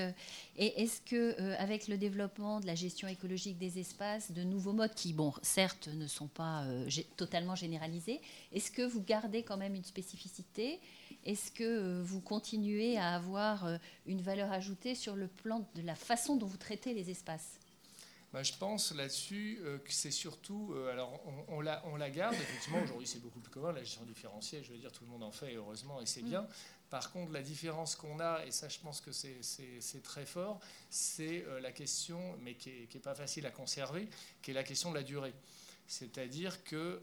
Et 0.56 0.82
est-ce 0.82 1.00
que, 1.02 1.40
euh, 1.40 1.54
avec 1.58 1.88
le 1.88 1.98
développement 1.98 2.60
de 2.60 2.66
la 2.66 2.74
gestion 2.74 3.08
écologique 3.08 3.58
des 3.58 3.78
espaces, 3.78 4.32
de 4.32 4.42
nouveaux 4.42 4.72
modes 4.72 4.94
qui, 4.94 5.12
bon, 5.12 5.32
certes, 5.42 5.88
ne 5.88 6.06
sont 6.06 6.28
pas 6.28 6.64
euh, 6.64 6.88
totalement 7.16 7.54
généralisés, 7.54 8.20
est-ce 8.52 8.70
que 8.70 8.82
vous 8.82 9.02
gardez 9.02 9.42
quand 9.42 9.56
même 9.56 9.74
une 9.74 9.84
spécificité? 9.84 10.80
Est-ce 11.24 11.50
que 11.52 11.62
euh, 11.62 12.02
vous 12.02 12.20
continuez 12.20 12.96
à 12.96 13.14
avoir 13.14 13.78
une 14.06 14.22
valeur 14.22 14.50
ajoutée 14.50 14.94
sur 14.94 15.14
le 15.14 15.28
plan 15.28 15.66
de 15.74 15.82
la 15.82 15.94
façon 15.94 16.36
dont 16.36 16.46
vous 16.46 16.56
traitez 16.56 16.94
les 16.94 17.10
espaces? 17.10 17.58
Bah, 18.32 18.42
je 18.42 18.54
pense 18.54 18.92
là-dessus 18.92 19.60
euh, 19.62 19.78
que 19.78 19.92
c'est 19.92 20.10
surtout. 20.10 20.72
Euh, 20.74 20.90
alors, 20.90 21.20
on, 21.48 21.60
la, 21.60 21.82
on, 21.86 21.96
la, 21.96 22.08
garde, 22.08 22.34
effectivement, 22.34 22.80
aujourd'hui 22.82 23.06
c'est 23.06 23.20
beaucoup 23.20 23.40
plus 23.40 23.50
commun, 23.50 23.72
la 23.72 23.80
gestion 23.84 24.04
différenciée, 24.04 24.62
je 24.64 24.72
veux 24.72 24.78
dire, 24.78 24.90
tout 24.90 25.04
le 25.04 25.10
monde 25.10 25.22
en 25.22 25.32
fait, 25.32 25.54
heureusement, 25.54 26.00
et 26.00 26.06
c'est 26.06 26.22
mm. 26.22 26.28
bien. 26.28 26.46
Par 26.88 27.12
contre, 27.12 27.32
la 27.32 27.42
différence 27.42 27.94
qu'on 27.94 28.20
a, 28.20 28.44
et 28.46 28.50
ça 28.50 28.68
je 28.68 28.78
pense 28.78 29.02
que 29.02 29.12
c'est 29.12 30.02
très 30.02 30.24
fort, 30.24 30.60
c'est 30.88 31.44
euh, 31.46 31.60
la 31.60 31.72
question, 31.72 32.36
mais 32.40 32.54
qui 32.54 32.88
n'est 32.92 33.00
pas 33.00 33.14
facile 33.14 33.44
à 33.44 33.50
conserver, 33.50 34.08
qui 34.40 34.52
est 34.52 34.54
la 34.54 34.64
question 34.64 34.90
de 34.90 34.96
la 34.96 35.02
durée. 35.02 35.34
C'est-à-dire 35.86 36.64
que 36.64 37.02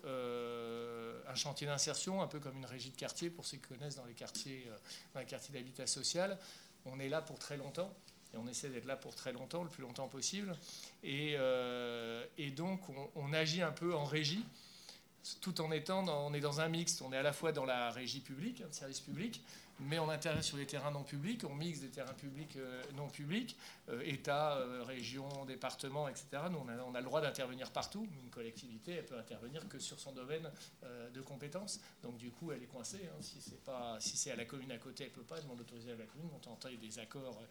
un 1.28 1.36
chantier 1.36 1.68
d'insertion, 1.68 2.24
un 2.24 2.28
peu 2.28 2.40
comme 2.40 2.58
une 2.58 2.66
régie 2.66 2.90
de 2.90 2.96
quartier, 2.96 3.30
pour 3.30 3.46
ceux 3.46 3.58
qui 3.58 3.68
connaissent 3.68 3.98
dans 3.98 4.06
les 4.06 4.14
quartiers, 4.14 4.68
dans 5.14 5.20
les 5.20 5.28
quartiers 5.28 5.54
d'habitat 5.54 5.86
social, 5.86 6.40
on 6.86 7.00
est 7.00 7.10
là 7.10 7.22
pour 7.22 7.38
très 7.38 7.58
longtemps 7.58 7.94
et 8.34 8.38
on 8.38 8.48
essaie 8.48 8.70
d'être 8.70 8.86
là 8.86 8.96
pour 8.96 9.16
très 9.16 9.34
longtemps, 9.34 9.64
le 9.64 9.70
plus 9.70 9.82
longtemps 9.82 10.08
possible. 10.08 10.56
Et, 11.04 11.36
euh, 11.38 12.24
donc, 12.56 12.82
on, 13.16 13.34
agit 13.34 13.62
un 13.62 13.72
peu 13.72 13.96
en 13.96 14.06
régie, 14.06 14.46
tout 15.42 15.62
en 15.62 15.72
étant 15.72 16.04
dans, 16.04 16.28
on 16.28 16.34
est 16.34 16.40
dans 16.40 16.62
un 16.62 16.68
mixte. 16.68 17.02
On 17.02 17.12
est 17.12 17.18
à 17.18 17.24
la 17.24 17.34
fois 17.34 17.52
dans 17.52 17.66
la 17.66 17.90
régie 17.92 18.20
publique, 18.20 18.62
un 18.62 18.72
service 18.72 19.00
public, 19.00 19.42
mais 19.80 20.00
on 20.00 20.10
intervient 20.10 20.42
sur 20.42 20.58
des 20.58 20.66
terrains 20.66 20.92
non 20.92 21.04
publics, 21.04 21.44
on 21.44 21.56
mixe 21.56 21.80
des 21.80 21.90
terrains 21.90 22.14
publics 22.14 22.56
euh, 22.58 22.82
non 22.96 23.08
publics, 23.08 23.58
euh, 23.90 24.02
État, 24.04 24.58
euh, 24.58 24.84
région, 24.84 25.28
département, 25.46 26.08
etc. 26.08 26.26
Nous, 26.52 26.58
on 26.58 26.96
a, 26.96 27.00
le 27.00 27.06
droit 27.06 27.22
d'intervenir 27.22 27.72
partout. 27.72 28.08
Une 28.24 28.30
collectivité, 28.30 28.94
elle 28.94 29.06
peut 29.06 29.18
intervenir 29.18 29.68
que 29.70 29.80
sur 29.80 30.00
son 30.00 30.12
domaine 30.12 30.50
de 31.14 31.22
compétences. 31.22 31.80
Donc 32.04 32.18
du 32.18 32.32
coup, 32.32 32.52
elle 32.52 32.62
est 32.62 32.68
coincée. 32.68 33.10
Hein. 33.12 33.22
Si 34.00 34.18
c'est 34.18 34.32
à 34.32 34.36
la 34.36 34.46
commune 34.46 34.72
à 34.72 34.78
côté, 34.78 35.06
elle 35.06 35.12
peut 35.12 35.22
pas. 35.22 35.38
Elle 35.38 35.44
demande 35.44 35.60
l'autorisation 35.60 35.96
à 35.96 36.00
la 36.00 36.06
commune. 36.06 36.30
On 36.34 36.40
tente 36.40 36.68
des 36.68 37.00
accords 37.00 37.42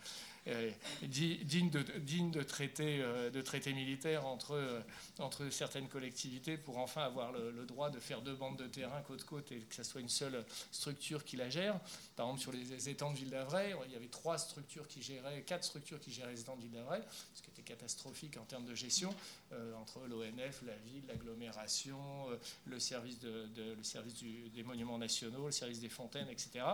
dignes 1.02 1.70
de, 1.70 2.42
traités, 2.42 3.72
militaires 3.72 4.26
entre, 4.26 5.50
certaines 5.50 5.88
collectivités 5.88 6.56
pour 6.56 6.78
enfin 6.78 7.02
avoir 7.02 7.32
le, 7.32 7.50
le 7.50 7.66
droit 7.66 7.90
de 7.90 8.00
faire 8.00 8.22
deux 8.22 8.34
bandes 8.34 8.56
de 8.56 8.66
terrain 8.66 9.00
côte 9.02 9.24
côte 9.24 9.52
et 9.52 9.58
que 9.58 9.74
ça 9.74 9.84
soit 9.84 10.00
une 10.00 10.08
seule 10.08 10.44
structure 10.70 11.24
qui 11.24 11.36
la 11.36 11.50
gère. 11.50 11.80
Par 12.18 12.26
exemple, 12.26 12.40
sur 12.40 12.50
les 12.50 12.88
étangs 12.88 13.12
de 13.12 13.16
Ville 13.16 13.30
d'Avray, 13.30 13.76
il 13.86 13.92
y 13.92 13.94
avait 13.94 14.08
trois 14.08 14.38
structures 14.38 14.88
qui 14.88 15.00
géraient, 15.02 15.42
quatre 15.42 15.62
structures 15.62 16.00
qui 16.00 16.10
géraient 16.10 16.32
les 16.32 16.40
étangs 16.40 16.56
de 16.56 16.62
Ville 16.62 16.72
d'Avray, 16.72 17.00
ce 17.32 17.42
qui 17.42 17.50
était 17.50 17.62
catastrophique 17.62 18.36
en 18.38 18.44
termes 18.44 18.64
de 18.64 18.74
gestion, 18.74 19.14
euh, 19.52 19.72
entre 19.76 20.00
l'ONF, 20.08 20.62
la 20.66 20.74
ville, 20.78 21.04
l'agglomération, 21.06 21.96
euh, 22.28 22.36
le 22.64 22.80
service, 22.80 23.20
de, 23.20 23.46
service 23.82 24.16
des 24.52 24.64
monuments 24.64 24.98
nationaux, 24.98 25.46
le 25.46 25.52
service 25.52 25.78
des 25.78 25.88
fontaines, 25.88 26.28
etc. 26.28 26.64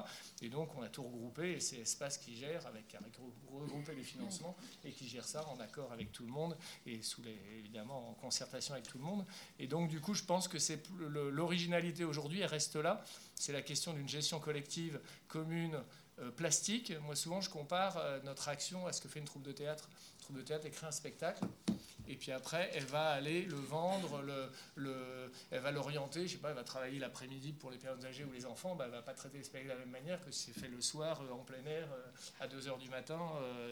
Et 0.41 0.49
donc, 0.49 0.71
on 0.79 0.83
a 0.83 0.89
tout 0.89 1.03
regroupé, 1.03 1.53
et 1.53 1.61
c'est 1.61 1.77
Espace 1.77 2.16
qui 2.16 2.35
gère, 2.35 2.66
avec, 2.66 2.95
avec 2.95 3.12
regrouper 3.53 3.95
les 3.95 4.03
financements, 4.03 4.57
et 4.83 4.93
qui 4.93 5.07
gère 5.07 5.27
ça 5.27 5.47
en 5.49 5.61
accord 5.61 5.93
avec 5.93 6.11
tout 6.11 6.25
le 6.25 6.33
monde, 6.33 6.57
et 6.87 7.03
sous 7.03 7.21
évidemment 7.59 8.09
en 8.09 8.15
concertation 8.15 8.73
avec 8.73 8.89
tout 8.89 8.97
le 8.97 9.05
monde. 9.05 9.27
Et 9.59 9.66
donc, 9.66 9.91
du 9.91 10.01
coup, 10.01 10.15
je 10.15 10.25
pense 10.25 10.49
que 10.49 10.59
c'est 10.59 10.83
l'originalité 10.99 12.03
aujourd'hui, 12.05 12.41
elle 12.41 12.47
reste 12.47 12.77
là 12.77 13.05
c'est 13.35 13.53
la 13.53 13.62
question 13.62 13.93
d'une 13.93 14.09
gestion 14.09 14.39
collective 14.39 15.01
commune 15.35 15.81
euh, 16.20 16.31
plastique. 16.31 16.93
Moi, 17.02 17.16
souvent, 17.16 17.40
je 17.40 17.51
compare 17.51 17.97
euh, 17.97 18.20
notre 18.23 18.48
action 18.48 18.86
à 18.86 18.93
ce 18.93 19.01
que 19.01 19.09
fait 19.09 19.19
une 19.19 19.24
troupe 19.24 19.43
de 19.43 19.51
théâtre. 19.51 19.89
Une 20.15 20.20
troupe 20.20 20.36
de 20.36 20.43
théâtre 20.43 20.65
écrit 20.66 20.86
un 20.86 20.93
spectacle 20.93 21.44
et 22.09 22.17
puis 22.17 22.33
après, 22.33 22.71
elle 22.75 22.85
va 22.85 23.11
aller 23.11 23.43
le 23.43 23.57
vendre, 23.57 24.23
le, 24.23 24.51
le, 24.77 25.33
elle 25.51 25.61
va 25.61 25.71
l'orienter, 25.71 26.27
je 26.27 26.33
sais 26.33 26.39
pas, 26.39 26.51
elle 26.51 26.57
va 26.57 26.65
travailler 26.65 26.99
l'après-midi 26.99 27.53
pour 27.53 27.71
les 27.71 27.79
personnes 27.79 28.05
âgées 28.05 28.25
ou 28.25 28.33
les 28.33 28.47
enfants, 28.47 28.75
bah, 28.75 28.85
elle 28.87 28.91
ne 28.91 28.97
va 28.97 29.03
pas 29.03 29.15
traiter 29.15 29.39
les 29.39 29.45
spectacles 29.45 29.73
de 29.73 29.79
la 29.79 29.79
même 29.79 29.91
manière 29.91 30.25
que 30.25 30.31
si 30.31 30.53
c'est 30.53 30.61
fait 30.61 30.69
le 30.69 30.81
soir 30.81 31.23
en 31.33 31.45
plein 31.45 31.65
air 31.67 31.89
à 32.41 32.47
2h 32.47 32.79
du 32.79 32.89
matin 32.89 33.19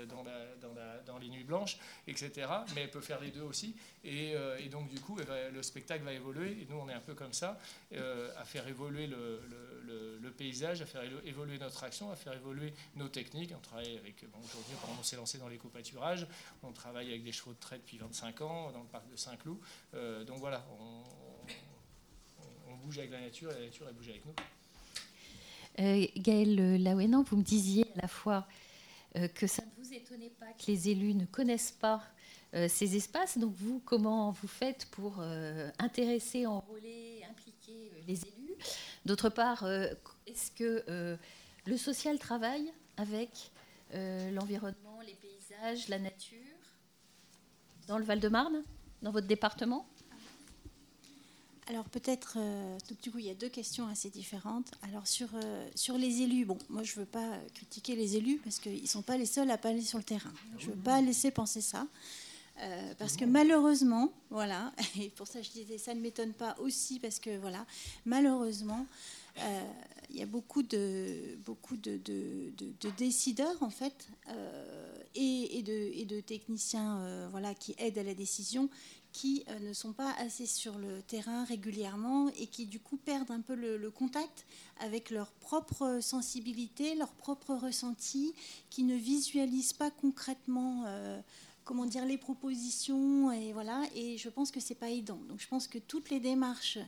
dans, 0.09 0.23
la, 0.23 0.55
dans, 0.61 0.75
la, 0.75 0.99
dans, 1.01 1.19
les 1.19 1.29
nuits 1.29 1.45
blanches, 1.45 1.79
etc. 2.07 2.49
Mais 2.75 2.83
elle 2.83 2.91
peut 2.91 3.01
faire 3.01 3.21
les 3.21 3.31
deux 3.31 3.43
aussi. 3.43 3.77
Et, 4.05 4.35
et 4.59 4.69
donc, 4.69 4.89
du 4.89 5.01
coup, 5.01 5.19
le 5.53 5.63
spectacle 5.63 6.05
va 6.05 6.13
évoluer. 6.13 6.63
Et 6.63 6.67
nous, 6.69 6.77
on 6.77 6.89
est 6.89 6.95
un 6.95 7.01
peu 7.01 7.15
comme 7.15 7.33
ça, 7.33 7.59
à 7.93 8.45
faire 8.45 8.67
évoluer 8.67 9.07
le, 9.07 9.41
le, 9.87 10.19
le, 10.19 10.31
paysage, 10.31 10.81
à 10.83 10.87
faire 10.87 11.03
évoluer 11.25 11.59
notre 11.59 11.85
action, 11.85 12.11
à 12.11 12.17
faire 12.17 12.33
évoluer 12.33 12.73
nos 12.97 13.09
techniques. 13.09 13.53
On 13.57 13.61
travaille 13.61 13.99
avec, 13.99 14.25
bon, 14.31 14.39
aujourd'hui, 14.39 14.75
on 14.99 15.03
s'est 15.03 15.17
lancé 15.17 15.39
dans 15.39 15.49
l'éco-pâturage, 15.49 16.27
on 16.63 16.73
travaille 16.73 17.09
avec 17.09 17.25
des 17.25 17.33
chevaux 17.33 17.53
de 17.53 17.61
trait 17.61 17.77
depuis 17.77 17.99
25 17.99 18.22
ans 18.41 18.71
dans 18.73 18.83
le 18.83 18.89
parc 18.89 19.09
de 19.11 19.17
Saint-Cloud. 19.17 19.59
Euh, 19.95 20.25
donc 20.25 20.39
voilà, 20.39 20.65
on, 20.79 21.03
bouge 22.85 22.99
avec 22.99 23.13
la 23.13 23.21
nature 23.21 23.53
et 23.53 23.55
la 23.55 23.67
nature, 23.67 23.87
elle 23.89 23.95
bouge 23.95 24.09
avec 24.09 24.25
nous. 24.27 24.35
Euh, 25.79 26.07
Gaël 26.17 26.83
Laouénan, 26.83 27.23
vous 27.23 27.37
me 27.37 27.43
disiez 27.43 27.85
à 27.97 28.03
la 28.03 28.09
fois 28.09 28.49
euh, 29.17 29.29
que 29.29 29.47
ça 29.47 29.63
ne 29.63 29.85
vous 29.85 29.93
étonnait 29.93 30.33
pas 30.41 30.47
que 30.47 30.67
les 30.67 30.89
élus 30.89 31.15
ne 31.15 31.27
connaissent 31.27 31.73
pas 31.73 32.03
ces 32.69 32.97
espaces. 32.97 33.39
Donc 33.39 33.55
vous, 33.55 33.81
comment 33.85 34.31
vous 34.31 34.49
faites 34.49 34.85
pour 34.91 35.21
intéresser, 35.79 36.45
enrôler, 36.45 37.23
impliquer 37.31 37.91
les 38.07 38.21
élus? 38.27 38.55
D'autre 39.07 39.31
part, 39.31 39.67
est-ce 40.27 40.51
que 40.51 40.85
le 41.65 41.77
social 41.79 42.19
travaille 42.19 42.71
avec 42.99 43.31
l'environnement, 43.95 45.01
les 45.07 45.15
paysages, 45.15 45.89
la 45.89 45.99
nature? 45.99 46.62
Dans 47.87 47.99
le 47.99 48.05
Val-de-Marne, 48.05 48.63
dans 49.03 49.11
votre 49.11 49.27
département? 49.27 49.87
Alors 51.69 51.85
peut-être, 51.85 52.35
euh, 52.39 52.77
du 53.03 53.11
coup, 53.11 53.19
il 53.19 53.27
y 53.27 53.31
a 53.31 53.35
deux 53.35 53.49
questions 53.49 53.87
assez 53.87 54.11
différentes. 54.11 54.73
Alors 54.83 55.07
sur, 55.07 55.29
euh, 55.35 55.69
sur 55.75 55.97
les 55.97 56.23
élus, 56.23 56.45
bon, 56.45 56.59
moi 56.69 56.83
je 56.83 56.93
ne 56.93 57.01
veux 57.01 57.07
pas 57.07 57.39
critiquer 57.55 57.95
les 57.95 58.17
élus 58.17 58.41
parce 58.43 58.59
qu'ils 58.59 58.83
ne 58.83 58.87
sont 58.87 59.03
pas 59.03 59.17
les 59.17 59.27
seuls 59.27 59.51
à 59.51 59.59
pas 59.59 59.69
aller 59.69 59.83
sur 59.83 59.99
le 59.99 60.05
terrain. 60.05 60.33
Je 60.59 60.67
ne 60.67 60.73
veux 60.73 60.79
pas 60.79 61.01
laisser 61.01 61.31
penser 61.31 61.61
ça. 61.61 61.87
Euh, 62.61 62.95
parce 62.99 63.17
que 63.17 63.25
malheureusement, 63.25 64.13
voilà, 64.31 64.73
et 65.01 65.09
pour 65.11 65.27
ça 65.27 65.41
je 65.41 65.51
disais, 65.51 65.79
ça 65.79 65.95
ne 65.95 66.01
m'étonne 66.01 66.33
pas 66.33 66.57
aussi 66.59 66.99
parce 66.99 67.19
que 67.19 67.39
voilà, 67.39 67.65
malheureusement, 68.05 68.87
il 70.11 70.17
y 70.17 70.23
a 70.23 70.27
beaucoup 70.27 70.63
de, 70.63 71.37
beaucoup 71.45 71.77
de, 71.77 71.97
de, 71.97 72.91
décideurs 72.99 73.63
en 73.63 73.71
fait 73.71 74.09
et, 75.15 75.59
et, 75.59 75.63
de, 76.05 76.21
techniciens 76.21 77.29
voilà, 77.31 77.55
qui 77.55 77.75
aident 77.79 77.99
à 77.99 78.03
la 78.03 78.15
décision 78.15 78.69
qui 79.13 79.45
euh, 79.49 79.59
ne 79.61 79.73
sont 79.73 79.93
pas 79.93 80.13
assez 80.19 80.47
sur 80.47 80.79
le 80.79 81.03
terrain 81.03 81.45
régulièrement 81.45 82.31
et 82.31 82.47
qui 82.47 82.67
du 82.67 82.81
coup 82.81 82.97
perdent 82.97 83.31
un 83.31 83.41
peu 83.41 83.55
le, 83.55 83.91
contact 83.91 84.47
avec 84.81 85.11
leur 85.11 85.31
propre 85.33 85.99
sensibilité, 86.01 86.95
leur 86.95 87.13
propre 87.13 87.55
ressenti, 87.55 88.35
qui 88.71 88.85
ne 88.85 88.97
visualisent 88.97 89.75
pas 89.75 89.91
concrètement 89.91 90.85
euh, 90.87 91.21
comment 91.65 91.87
dire 91.87 92.05
les 92.05 92.19
propositions 92.19 93.31
et 93.33 93.53
voilà 93.53 93.83
et 93.95 94.19
je 94.19 94.29
pense 94.29 94.51
que 94.51 94.61
c'est 94.61 94.75
pas 94.75 94.91
aidant. 94.91 95.21
Donc 95.29 95.41
je 95.41 95.49
pense 95.49 95.69
que 95.69 95.79
toutes 95.79 96.11
les 96.11 96.21
démarches 96.21 96.79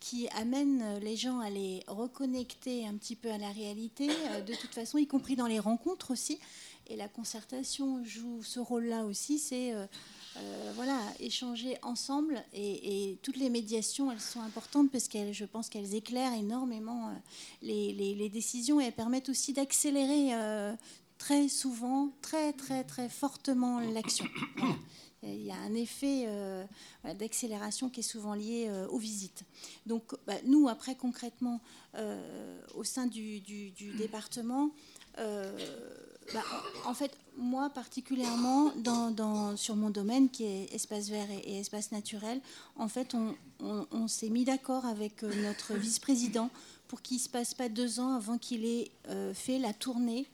qui 0.00 0.28
amènent 0.28 0.98
les 1.00 1.16
gens 1.16 1.40
à 1.40 1.50
les 1.50 1.82
reconnecter 1.86 2.86
un 2.86 2.94
petit 2.94 3.16
peu 3.16 3.30
à 3.30 3.38
la 3.38 3.50
réalité, 3.50 4.10
euh, 4.10 4.42
de 4.42 4.54
toute 4.54 4.74
façon, 4.74 4.98
y 4.98 5.06
compris 5.06 5.34
dans 5.34 5.46
les 5.46 5.58
rencontres 5.58 6.10
aussi. 6.10 6.38
Et 6.88 6.96
la 6.96 7.08
concertation 7.08 8.04
joue 8.04 8.42
ce 8.42 8.60
rôle-là 8.60 9.06
aussi, 9.06 9.38
c'est 9.38 9.72
euh, 10.36 10.72
voilà, 10.74 11.00
échanger 11.20 11.76
ensemble. 11.82 12.42
Et, 12.52 13.18
toutes 13.22 13.36
les 13.36 13.50
médiations, 13.50 14.10
elles 14.10 14.20
sont 14.20 14.40
importantes 14.40 14.90
parce 14.90 15.06
que 15.06 15.32
je 15.32 15.44
pense 15.44 15.68
qu'elles 15.68 15.94
éclairent 15.94 16.34
énormément 16.34 17.08
euh, 17.08 17.12
les, 17.62 18.28
décisions 18.28 18.80
et 18.80 18.84
elles 18.84 18.92
permettent 18.92 19.28
aussi 19.28 19.52
d'accélérer 19.52 20.34
euh, 20.34 20.74
très 21.24 21.48
souvent, 21.48 22.10
très 22.20 22.52
très 22.52 22.84
très 22.84 23.08
fortement 23.08 23.80
l'action. 23.80 24.26
Il 25.22 25.42
y 25.42 25.50
a 25.50 25.56
un 25.56 25.74
effet 25.74 26.28
d'accélération 27.18 27.88
qui 27.88 28.00
est 28.00 28.10
souvent 28.14 28.34
lié 28.34 28.70
aux 28.90 28.98
visites. 28.98 29.44
Donc 29.86 30.14
bah, 30.26 30.34
nous, 30.44 30.68
après 30.68 30.96
concrètement, 30.96 31.62
au 32.74 32.84
sein 32.84 33.06
du, 33.06 33.40
département, 33.96 34.68
bah, 35.16 36.42
en 36.84 36.92
fait, 36.92 37.16
moi 37.36 37.70
particulièrement, 37.70 38.72
sur 39.56 39.76
mon 39.76 39.88
domaine 39.90 40.28
qui 40.28 40.44
est 40.44 40.74
espace 40.74 41.08
vert 41.08 41.28
et, 41.30 41.58
espace 41.58 41.90
naturel, 41.90 42.40
en 42.76 42.88
fait, 42.88 43.14
on, 43.60 44.08
s'est 44.08 44.28
mis 44.28 44.44
d'accord 44.44 44.84
avec 44.84 45.22
euh, 45.22 45.32
notre 45.42 45.72
vice-président 45.74 46.50
pour 46.86 47.00
qu'il 47.00 47.16
ne 47.16 47.22
se 47.22 47.28
passe 47.30 47.54
pas 47.54 47.70
deux 47.70 47.98
ans 47.98 48.14
avant 48.14 48.36
qu'il 48.36 48.66
ait 48.66 48.90
euh, 49.08 49.32
fait 49.32 49.58
la 49.58 49.72
tournée. 49.72 50.26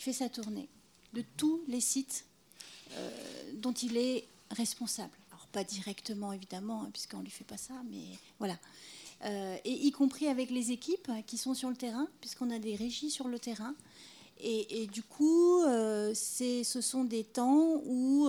Fait 0.00 0.14
sa 0.14 0.30
tournée 0.30 0.66
de 1.12 1.22
tous 1.36 1.60
les 1.68 1.80
sites 1.80 2.24
euh, 2.92 3.10
dont 3.56 3.72
il 3.72 3.98
est 3.98 4.26
responsable. 4.50 5.12
Alors 5.30 5.46
pas 5.48 5.62
directement 5.62 6.32
évidemment, 6.32 6.84
hein, 6.84 6.90
puisqu'on 6.90 7.18
ne 7.18 7.24
lui 7.24 7.30
fait 7.30 7.44
pas 7.44 7.58
ça, 7.58 7.74
mais 7.90 8.16
voilà. 8.38 8.58
et 9.64 9.72
y 9.72 9.92
compris 9.92 10.28
avec 10.28 10.50
les 10.50 10.72
équipes 10.72 11.10
qui 11.26 11.36
sont 11.36 11.52
sur 11.52 11.68
le 11.68 11.76
terrain, 11.76 12.08
puisqu'on 12.22 12.50
a 12.50 12.58
des 12.58 12.76
régies 12.76 13.10
sur 13.10 13.28
le 13.28 13.38
terrain. 13.38 13.74
Et, 14.42 14.86
du 14.86 15.02
coup, 15.02 15.60
euh, 15.62 16.14
ce 16.14 16.80
sont 16.80 17.04
des 17.04 17.24
temps 17.24 17.82
où 17.84 18.28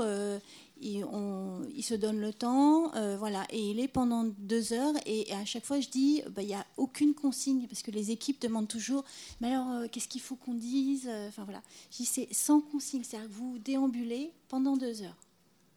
euh, 0.83 1.65
il, 1.75 1.83
se 1.83 1.93
donne 1.93 2.19
le 2.19 2.33
temps, 2.33 2.93
euh, 2.95 3.15
voilà, 3.17 3.45
et 3.49 3.71
il 3.71 3.79
est 3.79 3.87
pendant 3.87 4.23
deux 4.23 4.73
heures. 4.73 4.95
Et, 5.05 5.31
à 5.33 5.45
chaque 5.45 5.65
fois, 5.65 5.79
je 5.79 5.89
dis, 5.89 6.21
bah, 6.31 6.41
il 6.41 6.47
n'y 6.47 6.55
a 6.55 6.65
aucune 6.77 7.13
consigne, 7.13 7.67
parce 7.67 7.81
que 7.81 7.91
les 7.91 8.11
équipes 8.11 8.41
demandent 8.41 8.67
toujours, 8.67 9.03
mais 9.39 9.49
alors, 9.49 9.89
qu'est-ce 9.91 10.07
qu'il 10.07 10.21
faut 10.21 10.35
qu'on 10.35 10.53
dise 10.53 11.09
Enfin 11.27 11.43
voilà, 11.43 11.61
je 11.91 11.97
dis, 11.97 12.05
c'est 12.05 12.27
sans 12.33 12.61
consigne, 12.61 13.03
c'est-à-dire 13.03 13.29
que 13.29 13.33
vous 13.33 13.57
déambulez 13.59 14.31
pendant 14.47 14.77
deux 14.77 15.01
heures. 15.03 15.17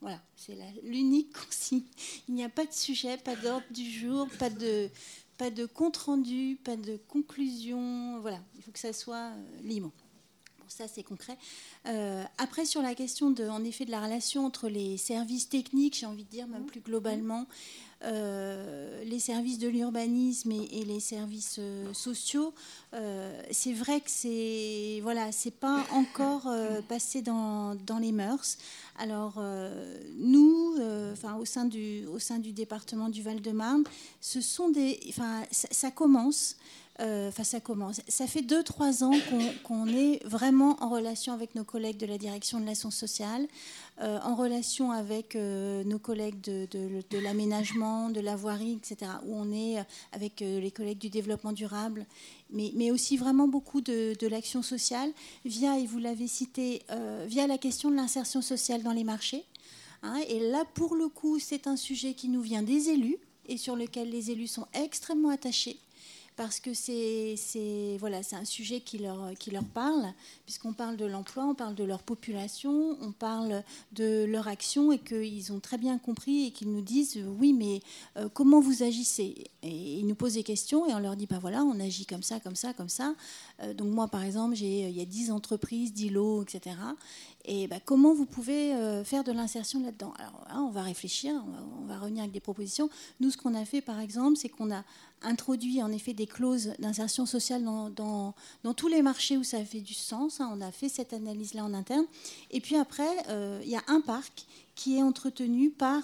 Voilà, 0.00 0.20
c'est 0.36 0.56
l'unique 0.82 1.32
consigne. 1.46 1.82
Il 2.28 2.34
n'y 2.34 2.44
a 2.44 2.48
pas 2.48 2.66
de 2.66 2.72
sujet, 2.72 3.16
pas 3.16 3.36
d'ordre 3.36 3.66
du 3.70 3.90
jour, 3.90 4.28
pas 4.38 4.50
de, 4.50 4.88
pas 5.36 5.50
de 5.50 5.66
compte 5.66 5.96
rendu, 5.96 6.58
pas 6.62 6.76
de 6.76 6.98
conclusion. 7.08 8.20
Voilà, 8.20 8.40
il 8.56 8.62
faut 8.62 8.70
que 8.70 8.78
ça 8.78 8.92
soit 8.92 9.32
libre 9.62 9.92
ça 10.68 10.88
c'est 10.88 11.02
concret. 11.02 11.36
Euh, 11.86 12.24
après, 12.38 12.64
sur 12.64 12.82
la 12.82 12.94
question 12.94 13.30
de, 13.30 13.48
en 13.48 13.64
effet, 13.64 13.84
de 13.84 13.90
la 13.90 14.02
relation 14.02 14.44
entre 14.44 14.68
les 14.68 14.96
services 14.96 15.48
techniques, 15.48 15.98
j'ai 15.98 16.06
envie 16.06 16.24
de 16.24 16.30
dire 16.30 16.46
même 16.46 16.64
plus 16.64 16.80
globalement, 16.80 17.46
euh, 18.02 19.02
les 19.04 19.18
services 19.18 19.58
de 19.58 19.68
l'urbanisme 19.68 20.52
et, 20.52 20.84
les 20.84 21.00
services 21.00 21.56
euh, 21.58 21.92
sociaux, 21.94 22.52
c'est 23.50 23.72
vrai 23.72 24.00
que 24.00 24.10
c'est 24.10 25.00
voilà, 25.02 25.32
c'est 25.32 25.50
pas 25.50 25.84
encore 25.90 26.48
passé 26.88 27.22
dans, 27.22 27.74
dans, 27.74 27.98
les 27.98 28.12
mœurs. 28.12 28.58
Alors 28.98 29.42
nous, 30.16 30.76
enfin 31.12 31.36
au 31.36 31.44
sein 31.44 31.64
du 31.64 32.06
au 32.06 32.20
sein 32.20 32.38
du 32.38 32.52
département 32.52 33.08
du 33.08 33.22
Val-de-Marne, 33.22 33.82
ce 34.20 34.40
sont 34.40 34.68
des, 34.68 35.00
enfin 35.08 35.42
ça 35.50 35.90
commence. 35.90 36.56
Euh, 37.00 37.28
enfin, 37.28 37.42
ça 37.42 37.58
commence. 37.58 38.00
Ça 38.06 38.26
fait 38.28 38.42
2-3 38.42 39.02
ans 39.02 39.12
qu'on 39.64 39.88
est 39.88 40.24
vraiment 40.24 40.76
en 40.80 40.88
relation 40.88 41.32
avec 41.32 41.56
nos 41.56 41.64
collègues 41.64 41.96
de 41.96 42.06
la 42.06 42.18
direction 42.18 42.60
de 42.60 42.66
l'action 42.66 42.92
sociale, 42.92 43.48
euh, 44.00 44.20
en 44.22 44.36
relation 44.36 44.92
avec 44.92 45.34
euh, 45.34 45.82
nos 45.84 45.98
collègues 45.98 46.40
de, 46.40 47.18
l'aménagement, 47.18 48.10
de 48.10 48.20
la 48.20 48.36
voirie, 48.36 48.74
etc., 48.74 49.10
où 49.26 49.34
on 49.34 49.52
est 49.52 49.84
avec 50.12 50.40
les 50.40 50.70
collègues 50.70 50.98
du 50.98 51.10
développement 51.10 51.52
durable, 51.52 52.06
mais, 52.50 52.70
mais 52.76 52.92
aussi 52.92 53.16
vraiment 53.16 53.48
beaucoup 53.48 53.80
de, 53.80 54.26
l'action 54.28 54.62
sociale, 54.62 55.10
via, 55.44 55.78
et 55.78 55.86
vous 55.86 55.98
l'avez 55.98 56.28
cité, 56.28 56.82
via 57.26 57.46
la 57.46 57.58
question 57.58 57.90
de 57.90 57.96
l'insertion 57.96 58.40
sociale 58.40 58.82
dans 58.82 58.92
les 58.92 59.04
marchés. 59.04 59.44
Hein. 60.02 60.20
et 60.28 60.38
là, 60.50 60.64
pour 60.74 60.96
le 60.96 61.08
coup, 61.08 61.38
c'est 61.38 61.66
un 61.66 61.76
sujet 61.76 62.12
qui 62.12 62.28
nous 62.28 62.42
vient 62.42 62.62
des 62.62 62.90
élus 62.90 63.16
et 63.48 63.56
sur 63.56 63.74
lequel 63.74 64.10
les 64.10 64.30
élus 64.30 64.48
sont 64.48 64.66
extrêmement 64.74 65.30
attachés 65.30 65.78
parce 66.36 66.58
que 66.58 66.74
c'est 66.74 67.36
voilà, 68.00 68.20
un 68.32 68.44
sujet 68.44 68.80
qui 68.80 68.98
leur, 68.98 69.34
qui 69.38 69.50
leur 69.50 69.64
parle, 69.64 70.12
puisqu'on 70.44 70.72
parle 70.72 70.96
de 70.96 71.04
l'emploi, 71.04 71.44
on 71.44 71.54
parle 71.54 71.74
de 71.74 71.84
leur 71.84 72.02
population, 72.02 72.96
on 73.00 73.12
parle 73.12 73.62
de 73.92 74.24
leur 74.24 74.48
action 74.48 74.90
et 74.90 74.98
qu'ils 74.98 75.52
ont 75.52 75.60
très 75.60 75.78
bien 75.78 75.98
compris 75.98 76.46
et 76.46 76.50
qu'ils 76.50 76.72
nous 76.72 76.82
disent 76.82 77.22
oui, 77.38 77.52
mais 77.52 77.80
euh, 78.16 78.28
comment 78.32 78.60
vous 78.60 78.82
agissez? 78.82 79.44
Et 79.62 79.98
ils 79.98 80.06
nous 80.06 80.14
posent 80.14 80.34
des 80.34 80.42
questions 80.42 80.88
et 80.88 80.94
on 80.94 80.98
leur 80.98 81.16
dit 81.16 81.26
bah 81.26 81.38
voilà, 81.40 81.62
on 81.62 81.78
agit 81.78 82.06
comme 82.06 82.22
ça, 82.22 82.40
comme 82.40 82.56
ça, 82.56 82.72
comme 82.72 82.88
ça. 82.88 83.14
Euh, 83.62 83.72
donc 83.72 83.92
moi, 83.92 84.08
par 84.08 84.24
exemple, 84.24 84.56
il 84.58 84.90
y 84.90 85.00
a 85.00 85.04
10 85.04 85.30
entreprises, 85.30 85.92
10 85.92 86.10
lots, 86.10 86.42
etc. 86.42 86.76
Et 87.44 87.66
bah, 87.66 87.76
comment 87.84 88.14
vous 88.14 88.26
pouvez 88.26 88.74
faire 89.04 89.22
de 89.22 89.32
l'insertion 89.32 89.82
là-dedans? 89.82 90.14
Alors, 90.18 90.46
hein, 90.48 90.64
on 90.66 90.70
va 90.70 90.82
réfléchir, 90.82 91.34
on 91.82 91.86
va, 91.86 91.98
revenir 91.98 92.22
avec 92.22 92.32
des 92.32 92.40
propositions. 92.40 92.88
Nous, 93.20 93.30
ce 93.30 93.36
qu'on 93.36 93.54
a 93.54 93.64
fait, 93.64 93.80
par 93.80 94.00
exemple, 94.00 94.36
c'est 94.36 94.48
qu'on 94.48 94.72
a 94.72 94.82
introduit 95.22 95.82
en 95.82 95.90
effet 95.92 96.12
des 96.12 96.26
clauses 96.26 96.72
d'insertion 96.78 97.26
sociale 97.26 97.64
dans, 97.64 98.34
tous 98.76 98.88
les 98.88 99.02
marchés 99.02 99.36
où 99.36 99.44
ça 99.44 99.62
fait 99.64 99.80
du 99.80 99.94
sens. 99.94 100.40
Hein. 100.40 100.50
On 100.52 100.60
a 100.60 100.70
fait 100.70 100.88
cette 100.88 101.12
analyse-là 101.12 101.64
en 101.64 101.74
interne. 101.74 102.06
Et 102.50 102.60
puis 102.60 102.76
après, 102.76 103.10
il 103.62 103.68
y 103.68 103.76
a 103.76 103.82
un 103.88 104.00
parc 104.00 104.46
qui 104.74 104.96
est 104.96 105.02
entretenu 105.02 105.70
par 105.70 106.02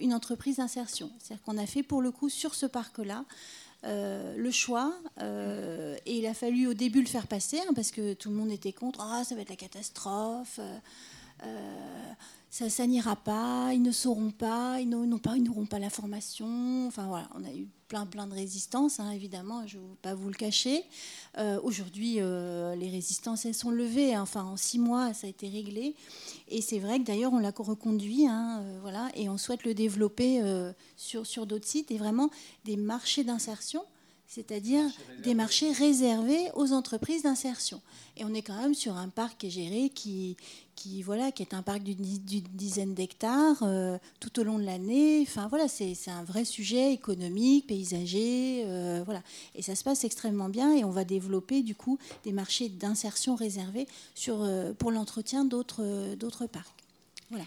une 0.00 0.12
entreprise 0.12 0.56
d'insertion. 0.56 1.10
C'est-à-dire 1.18 1.42
qu'on 1.44 1.58
a 1.58 1.66
fait 1.66 1.82
pour 1.82 2.02
le 2.02 2.10
coup 2.10 2.28
sur 2.28 2.54
ce 2.54 2.66
parc-là 2.66 3.24
euh, 3.84 4.36
le 4.36 4.50
choix. 4.50 4.92
Euh, 5.20 5.96
et 6.06 6.18
il 6.18 6.26
a 6.26 6.34
fallu 6.34 6.66
au 6.66 6.74
début 6.74 7.00
le 7.00 7.06
faire 7.06 7.26
passer, 7.26 7.58
hein, 7.60 7.72
parce 7.74 7.90
que 7.90 8.14
tout 8.14 8.30
le 8.30 8.36
monde 8.36 8.50
était 8.50 8.72
contre. 8.72 9.00
Ah, 9.02 9.24
ça 9.24 9.34
va 9.34 9.40
être 9.40 9.50
la 9.50 9.56
catastrophe. 9.56 10.60
Euh, 11.42 12.12
ça, 12.50 12.86
n'ira 12.86 13.14
pas, 13.14 13.70
ils 13.72 13.82
ne 13.82 13.92
sauront 13.92 14.32
pas, 14.32 14.80
ils 14.80 14.88
n'auront 14.88 15.18
pas, 15.18 15.36
ils 15.36 15.66
pas 15.68 15.78
la 15.78 15.90
formation. 15.90 16.86
Enfin 16.88 17.06
voilà, 17.06 17.28
on 17.36 17.44
a 17.44 17.52
eu 17.52 17.68
plein 17.86 18.06
plein 18.06 18.26
de 18.26 18.34
résistances, 18.34 19.00
hein, 19.00 19.10
évidemment, 19.10 19.66
je 19.66 19.78
ne 19.78 19.82
vais 19.82 19.96
pas 20.02 20.14
vous 20.14 20.28
le 20.28 20.34
cacher. 20.34 20.84
Euh, 21.38 21.60
aujourd'hui, 21.62 22.16
euh, 22.18 22.74
les 22.74 22.88
résistances 22.88 23.44
elles 23.44 23.54
sont 23.54 23.70
levées. 23.70 24.14
Hein. 24.14 24.22
enfin, 24.22 24.44
en 24.44 24.56
six 24.56 24.78
mois, 24.78 25.14
ça 25.14 25.28
a 25.28 25.30
été 25.30 25.48
réglé. 25.48 25.94
Et 26.48 26.60
c'est 26.60 26.80
vrai 26.80 26.98
que 26.98 27.04
d'ailleurs, 27.04 27.32
on 27.32 27.38
l'a 27.38 27.52
reconduit, 27.56 28.26
hein, 28.26 28.62
euh, 28.62 28.78
voilà, 28.80 29.10
et 29.14 29.28
on 29.28 29.38
souhaite 29.38 29.64
le 29.64 29.74
développer 29.74 30.40
sur 30.96 31.46
d'autres 31.46 31.66
sites 31.66 31.90
et 31.90 31.98
vraiment 31.98 32.30
des 32.64 32.76
marchés 32.76 33.24
d'insertion 33.24 33.84
c'est-à-dire 34.30 34.84
des 35.24 35.34
marchés 35.34 35.72
réservés 35.72 36.52
aux 36.54 36.72
entreprises 36.72 37.24
d'insertion. 37.24 37.80
Et 38.16 38.24
on 38.24 38.32
est 38.32 38.42
quand 38.42 38.54
même 38.54 38.74
sur 38.74 38.96
un 38.96 39.08
parc 39.08 39.38
qui 39.38 39.48
est 39.48 39.50
géré 39.50 39.90
qui, 39.92 40.36
qui, 40.76 41.02
voilà, 41.02 41.32
qui 41.32 41.42
est 41.42 41.52
un 41.52 41.62
parc 41.62 41.82
d'une 41.82 41.96
dizaine 41.96 42.94
d'hectares 42.94 43.60
euh, 43.64 43.98
tout 44.20 44.38
au 44.38 44.44
long 44.44 44.60
de 44.60 44.64
l'année. 44.64 45.20
Enfin, 45.22 45.48
voilà, 45.48 45.66
c'est 45.66 45.96
un 46.06 46.22
vrai 46.22 46.44
sujet 46.44 46.92
économique, 46.92 47.66
paysager. 47.66 48.62
Euh, 48.66 49.02
voilà. 49.04 49.20
Et 49.56 49.62
ça 49.62 49.74
se 49.74 49.82
passe 49.82 50.04
extrêmement 50.04 50.48
bien 50.48 50.76
et 50.76 50.84
on 50.84 50.90
va 50.90 51.02
développer 51.02 51.62
du 51.62 51.74
coup 51.74 51.98
des 52.22 52.32
marchés 52.32 52.68
d'insertion 52.68 53.34
réservés 53.34 53.88
sur, 54.14 54.42
euh, 54.42 54.72
pour 54.74 54.92
l'entretien 54.92 55.44
d'autres 55.44 56.46
parcs. 56.46 56.84
Voilà. 57.30 57.46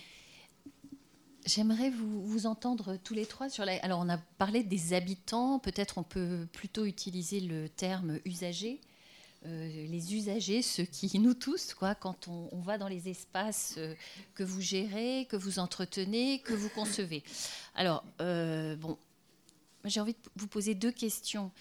J'aimerais 1.46 1.90
vous, 1.90 2.46
entendre 2.46 2.98
tous 3.04 3.14
les 3.14 3.26
trois 3.26 3.50
sur. 3.50 3.66
Alors, 3.82 4.00
on 4.00 4.08
a 4.08 4.18
parlé 4.18 4.64
des 4.64 4.94
habitants. 4.94 5.60
Peut-être 5.60 5.98
on 5.98 6.04
peut 6.04 6.48
plutôt 6.54 6.86
utiliser 6.86 7.42
le 7.42 7.68
terme 7.68 8.20
usager. 8.24 8.80
Euh, 9.46 9.88
les 9.88 10.16
usagers, 10.16 10.62
ceux 10.62 10.86
qui 10.86 11.20
nous 11.20 11.34
tous, 11.34 11.74
quoi, 11.74 11.96
quand 11.96 12.30
on, 12.30 12.62
va 12.62 12.78
dans 12.78 12.88
les 12.88 13.10
espaces 13.10 13.76
euh, 13.78 13.94
que 14.36 14.44
vous 14.44 14.62
gérez, 14.62 15.28
que 15.30 15.36
vous 15.36 15.60
entretenez, 15.60 16.40
que 16.40 16.54
vous 16.54 16.70
concevez. 16.70 17.24
Alors, 17.76 18.06
euh, 18.22 18.78
bon, 18.78 18.98
j'ai 19.84 20.00
envie 20.00 20.14
de 20.14 20.20
vous 20.38 20.48
poser 20.48 20.76
deux 20.76 20.92
questions. 20.94 21.52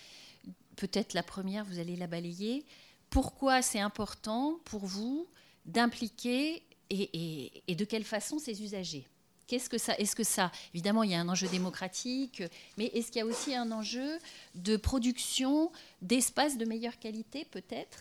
Peut-être 0.76 1.12
la 1.12 1.24
première, 1.24 1.64
vous 1.64 1.80
allez 1.80 1.96
la 1.96 2.06
balayer. 2.06 2.64
Pourquoi 3.10 3.62
c'est 3.62 3.80
important 3.80 4.60
pour 4.64 4.86
vous 4.86 5.26
d'impliquer 5.66 6.62
et 6.88 7.74
de 7.74 7.84
quelle 7.84 8.04
façon 8.04 8.38
ces 8.38 8.62
usagers? 8.62 9.06
Est-ce 9.52 10.16
que 10.16 10.24
ça 10.24 10.52
Évidemment, 10.74 11.02
il 11.02 11.10
y 11.10 11.14
a 11.14 11.20
un 11.20 11.28
enjeu 11.28 11.48
démocratique, 11.48 12.42
mais 12.78 12.86
est-ce 12.86 13.08
qu'il 13.08 13.20
y 13.20 13.22
a 13.22 13.26
aussi 13.26 13.54
un 13.54 13.70
enjeu 13.72 14.18
de 14.54 14.76
production 14.76 15.70
d'espaces 16.00 16.58
de 16.58 16.64
meilleure 16.64 16.98
qualité, 16.98 17.44
peut-être 17.50 17.98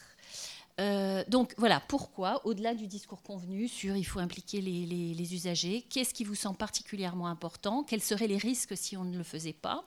euh, 0.79 1.23
donc 1.27 1.53
voilà, 1.57 1.79
pourquoi, 1.79 2.45
au-delà 2.45 2.73
du 2.73 2.87
discours 2.87 3.21
convenu 3.21 3.67
sur 3.67 3.95
il 3.95 4.03
faut 4.03 4.19
impliquer 4.19 4.61
les, 4.61 5.33
usagers, 5.33 5.85
qu'est-ce 5.89 6.13
qui 6.13 6.23
vous 6.23 6.33
semble 6.33 6.57
particulièrement 6.57 7.27
important 7.27 7.83
Quels 7.83 8.01
seraient 8.01 8.27
les 8.27 8.37
risques 8.37 8.75
si 8.75 8.97
on 8.97 9.03
ne 9.03 9.17
le 9.17 9.23
faisait 9.23 9.53
pas 9.53 9.83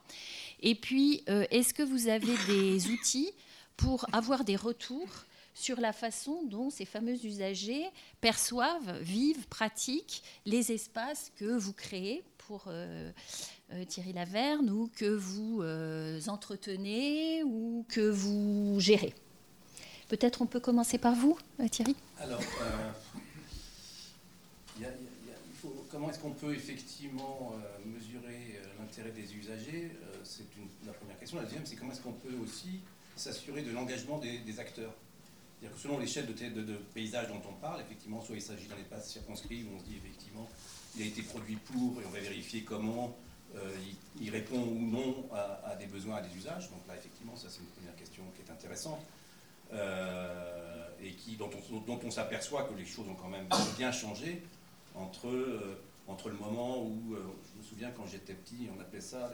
Et 0.60 0.74
puis, 0.74 1.24
euh, 1.28 1.46
est-ce 1.50 1.74
que 1.74 1.82
vous 1.82 2.08
avez 2.08 2.34
des 2.46 2.88
outils 2.90 3.32
pour 3.76 4.06
avoir 4.12 4.44
des 4.44 4.56
retours 4.56 5.08
sur 5.54 5.80
la 5.80 5.92
façon 5.92 6.42
dont 6.44 6.68
ces 6.68 6.84
fameux 6.84 7.24
usagers 7.24 7.86
perçoivent, 8.20 9.00
vivent, 9.00 9.46
pratiquent 9.46 10.22
les 10.44 10.72
espaces 10.72 11.32
que 11.36 11.56
vous 11.56 11.72
créez 11.72 12.24
pour 12.46 12.64
euh, 12.66 13.10
euh, 13.72 13.84
Thierry 13.84 14.12
Laverne 14.12 14.68
ou 14.70 14.90
que 14.94 15.06
vous 15.06 15.62
euh, 15.62 16.20
entretenez 16.26 17.42
ou 17.44 17.86
que 17.88 18.06
vous 18.08 18.76
gérez. 18.78 19.14
Peut-être 20.08 20.42
on 20.42 20.46
peut 20.46 20.60
commencer 20.60 20.98
par 20.98 21.14
vous, 21.14 21.38
Thierry 21.70 21.96
Alors, 22.18 22.40
comment 25.90 26.10
est-ce 26.10 26.18
qu'on 26.18 26.32
peut 26.32 26.54
effectivement 26.54 27.52
mesurer 27.86 28.60
l'intérêt 28.78 29.12
des 29.12 29.34
usagers 29.34 29.92
C'est 30.22 30.44
la 30.84 30.92
première 30.92 31.18
question. 31.18 31.38
La 31.38 31.44
deuxième, 31.44 31.64
c'est 31.64 31.76
comment 31.76 31.92
est-ce 31.92 32.02
qu'on 32.02 32.12
peut 32.12 32.36
aussi 32.42 32.80
s'assurer 33.16 33.62
de 33.62 33.70
l'engagement 33.70 34.18
des 34.18 34.60
acteurs? 34.60 34.94
Selon 35.76 35.98
l'échelle 35.98 36.26
de, 36.26 36.74
paysage 36.94 37.28
dont 37.28 37.42
on 37.48 37.54
parle, 37.54 37.80
effectivement, 37.80 38.22
soit 38.22 38.36
il 38.36 38.42
s'agit 38.42 38.66
d'un 38.66 38.76
espace 38.76 39.10
circonscrit 39.10 39.64
où 39.64 39.76
on 39.76 39.80
se 39.80 39.84
dit 39.84 39.96
effectivement 39.96 40.48
il 40.96 41.02
a 41.02 41.06
été 41.06 41.22
produit 41.22 41.56
pour 41.56 42.00
et 42.00 42.06
on 42.06 42.10
va 42.10 42.20
vérifier 42.20 42.62
comment 42.62 43.16
euh, 43.56 43.74
il, 44.20 44.30
répond 44.30 44.60
ou 44.60 44.78
non 44.78 45.28
à, 45.32 45.76
des 45.76 45.86
besoins, 45.86 46.16
à 46.16 46.22
des 46.22 46.34
usages. 46.36 46.70
Donc 46.70 46.86
là, 46.88 46.94
effectivement, 46.96 47.36
ça 47.36 47.48
c'est 47.48 47.60
une 47.60 47.66
première 47.66 47.96
question 47.96 48.22
qui 48.34 48.42
est 48.42 48.52
intéressante 48.52 49.00
euh, 49.72 50.88
et 51.00 51.12
qui, 51.12 51.36
dont 51.36 51.50
on, 51.72 51.78
dont 51.80 52.00
on 52.04 52.10
s'aperçoit 52.10 52.64
que 52.64 52.74
les 52.74 52.86
choses 52.86 53.08
ont 53.08 53.14
quand 53.14 53.28
même 53.28 53.46
bien 53.76 53.92
changé 53.92 54.42
entre, 54.94 55.28
euh, 55.28 55.80
entre 56.06 56.28
le 56.28 56.36
moment 56.36 56.82
où, 56.82 57.16
je 57.16 57.58
me 57.58 57.64
souviens 57.64 57.90
quand 57.90 58.06
j'étais 58.06 58.34
petit, 58.34 58.68
on 58.76 58.80
appelait 58.80 59.00
ça 59.00 59.32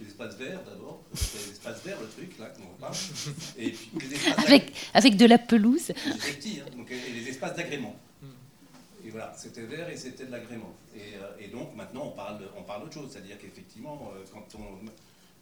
les 0.00 0.06
espaces 0.06 0.36
verts 0.36 0.62
d'abord, 0.64 1.02
les 1.12 1.50
espaces 1.50 1.82
verts 1.84 2.00
le 2.00 2.08
truc 2.08 2.38
là 2.38 2.46
qu'on 2.50 2.80
parle, 2.80 2.94
et 3.58 3.70
puis 3.70 3.90
les 4.00 4.14
espaces 4.14 4.46
avec, 4.46 4.72
avec 4.94 5.16
de 5.16 5.26
la 5.26 5.38
pelouse. 5.38 5.88
Petit, 5.88 6.60
hein, 6.60 6.70
donc, 6.76 6.90
et 6.90 7.12
les 7.12 7.28
espaces 7.28 7.56
d'agrément. 7.56 7.96
Et 9.04 9.10
voilà, 9.10 9.34
c'était 9.36 9.62
vert 9.62 9.88
et 9.90 9.96
c'était 9.96 10.26
de 10.26 10.30
l'agrément. 10.30 10.72
Et, 10.94 11.16
euh, 11.16 11.44
et, 11.44 11.48
donc 11.48 11.74
maintenant 11.74 12.06
on 12.06 12.10
parle, 12.12 12.38
on 12.56 12.62
parle 12.62 12.82
d'autre 12.82 12.94
chose, 12.94 13.10
c'est-à-dire 13.10 13.36
qu'effectivement 13.38 14.12
euh, 14.14 14.24
quand 14.32 14.46
on 14.58 14.86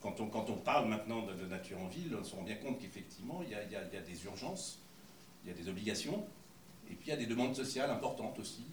quand 0.01 0.19
on, 0.19 0.27
quand 0.29 0.49
on 0.49 0.57
parle 0.57 0.89
maintenant 0.89 1.27
de, 1.27 1.47
nature 1.47 1.79
en 1.79 1.89
ville, 1.89 2.17
on 2.19 2.25
se 2.25 2.35
rend 2.35 2.43
bien 2.43 2.55
compte 2.55 2.79
qu'effectivement, 2.81 3.43
il, 3.43 3.49
il, 3.49 3.73
y 3.73 3.77
a 3.77 4.01
des 4.01 4.25
urgences, 4.25 4.79
il 5.45 5.51
y 5.51 5.53
a 5.53 5.55
des 5.55 5.69
obligations, 5.69 6.25
et 6.91 6.95
puis 6.95 7.09
il 7.09 7.11
y 7.11 7.13
a 7.13 7.17
des 7.17 7.27
demandes 7.27 7.55
sociales 7.55 7.91
importantes 7.91 8.39
aussi, 8.39 8.65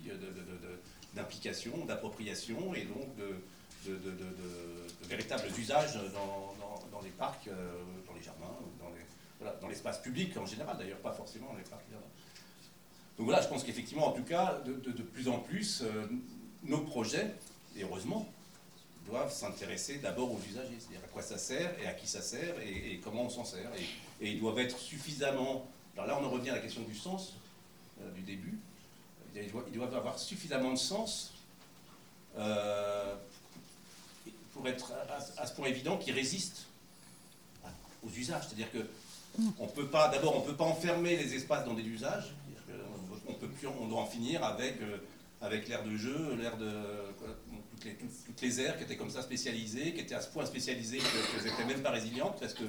d'implication, 1.14 1.85
d'appropriation, 1.85 2.73
et 2.73 2.85
donc 2.85 3.14
de, 3.17 3.35
de, 3.88 5.07
véritables 5.07 5.48
usages 5.57 5.95
dans, 6.14 7.01
les 7.01 7.09
parcs, 7.11 7.48
euh, 7.48 7.53
dans 8.07 8.14
les 8.14 8.22
jardins, 8.22 8.53
dans 9.61 9.67
l'espace 9.67 10.01
public 10.01 10.35
en 10.38 10.45
général, 10.45 10.77
d'ailleurs, 10.77 10.99
pas 10.99 11.14
forcément 11.14 11.48
dans 11.51 11.57
les 11.57 11.64
parcs 11.64 11.85
Donc 13.17 13.25
voilà, 13.25 13.41
je 13.41 13.48
pense 13.48 13.64
qu'effectivement, 13.64 14.07
en 14.07 14.11
tout 14.11 14.24
cas, 14.24 14.59
de, 14.66 15.03
plus 15.03 15.27
en 15.27 15.40
plus, 15.40 15.82
euh, 15.82 16.07
nos 16.64 16.80
projets, 16.80 17.33
et 17.75 17.83
heureusement, 17.83 18.27
doivent 19.06 19.32
s'intéresser 19.32 19.99
d'abord 19.99 20.32
aux 20.32 20.40
usagers, 20.49 20.75
c'est-à-dire 20.80 21.06
à 21.06 21.07
quoi 21.07 21.22
ça 21.22 21.38
sert 21.38 21.80
et 21.80 21.88
à 21.88 21.93
qui 21.93 22.07
ça 22.07 22.22
sert 22.22 22.59
et, 22.59 22.99
comment 23.03 23.24
on 23.24 23.30
s'en 23.30 23.45
sert. 23.45 23.72
Et, 24.22 24.32
ils 24.32 24.40
doivent 24.40 24.59
être 24.59 24.77
suffisamment... 24.77 25.67
Alors 25.95 26.07
là, 26.07 26.19
on 26.22 26.25
en 26.25 26.30
revient 26.30 26.49
à 26.49 26.56
la 26.56 26.61
question 26.61 26.82
du 26.82 26.95
sens 26.95 27.33
euh, 28.01 28.11
du 28.11 28.22
début. 28.22 28.59
Ils 29.35 29.51
doivent, 29.51 29.95
avoir 29.95 30.17
suffisamment 30.17 30.72
de 30.72 30.77
sens 30.77 31.33
pour 34.57 34.67
être 34.67 34.91
à, 35.37 35.45
ce 35.45 35.53
point 35.53 35.67
évident 35.67 35.97
qui 35.97 36.11
résiste 36.11 36.65
aux 38.03 38.09
usages. 38.09 38.43
C'est-à-dire 38.47 38.71
que 38.71 38.85
on 39.59 39.67
peut 39.67 39.87
pas, 39.87 40.09
d'abord, 40.09 40.35
on 40.35 40.41
ne 40.41 40.45
peut 40.45 40.55
pas 40.55 40.65
enfermer 40.65 41.15
les 41.15 41.35
espaces 41.35 41.63
dans 41.65 41.75
des 41.75 41.83
usages. 41.83 42.33
On, 43.27 43.33
peut 43.33 43.47
plus, 43.47 43.67
on 43.67 43.87
doit 43.87 43.99
en 43.99 44.05
finir 44.05 44.43
avec, 44.43 44.81
euh, 44.81 44.97
avec 45.41 45.67
l'air 45.67 45.83
de 45.83 45.95
jeu, 45.95 46.35
l'air 46.35 46.57
de 46.57 46.71
toutes, 47.71 47.85
les, 47.85 47.95
toutes, 48.25 48.41
les 48.41 48.61
aires 48.61 48.77
qui 48.77 48.83
étaient 48.83 48.95
comme 48.95 49.09
ça 49.11 49.21
spécialisées, 49.21 49.93
qui 49.93 49.99
étaient 49.99 50.15
à 50.15 50.21
ce 50.21 50.29
point 50.29 50.45
spécialisées 50.45 50.97
qu'elles 50.97 51.51
n'étaient 51.51 51.65
même 51.65 51.83
pas 51.83 51.91
résilientes 51.91 52.37
parce 52.39 52.53
que 52.53 52.63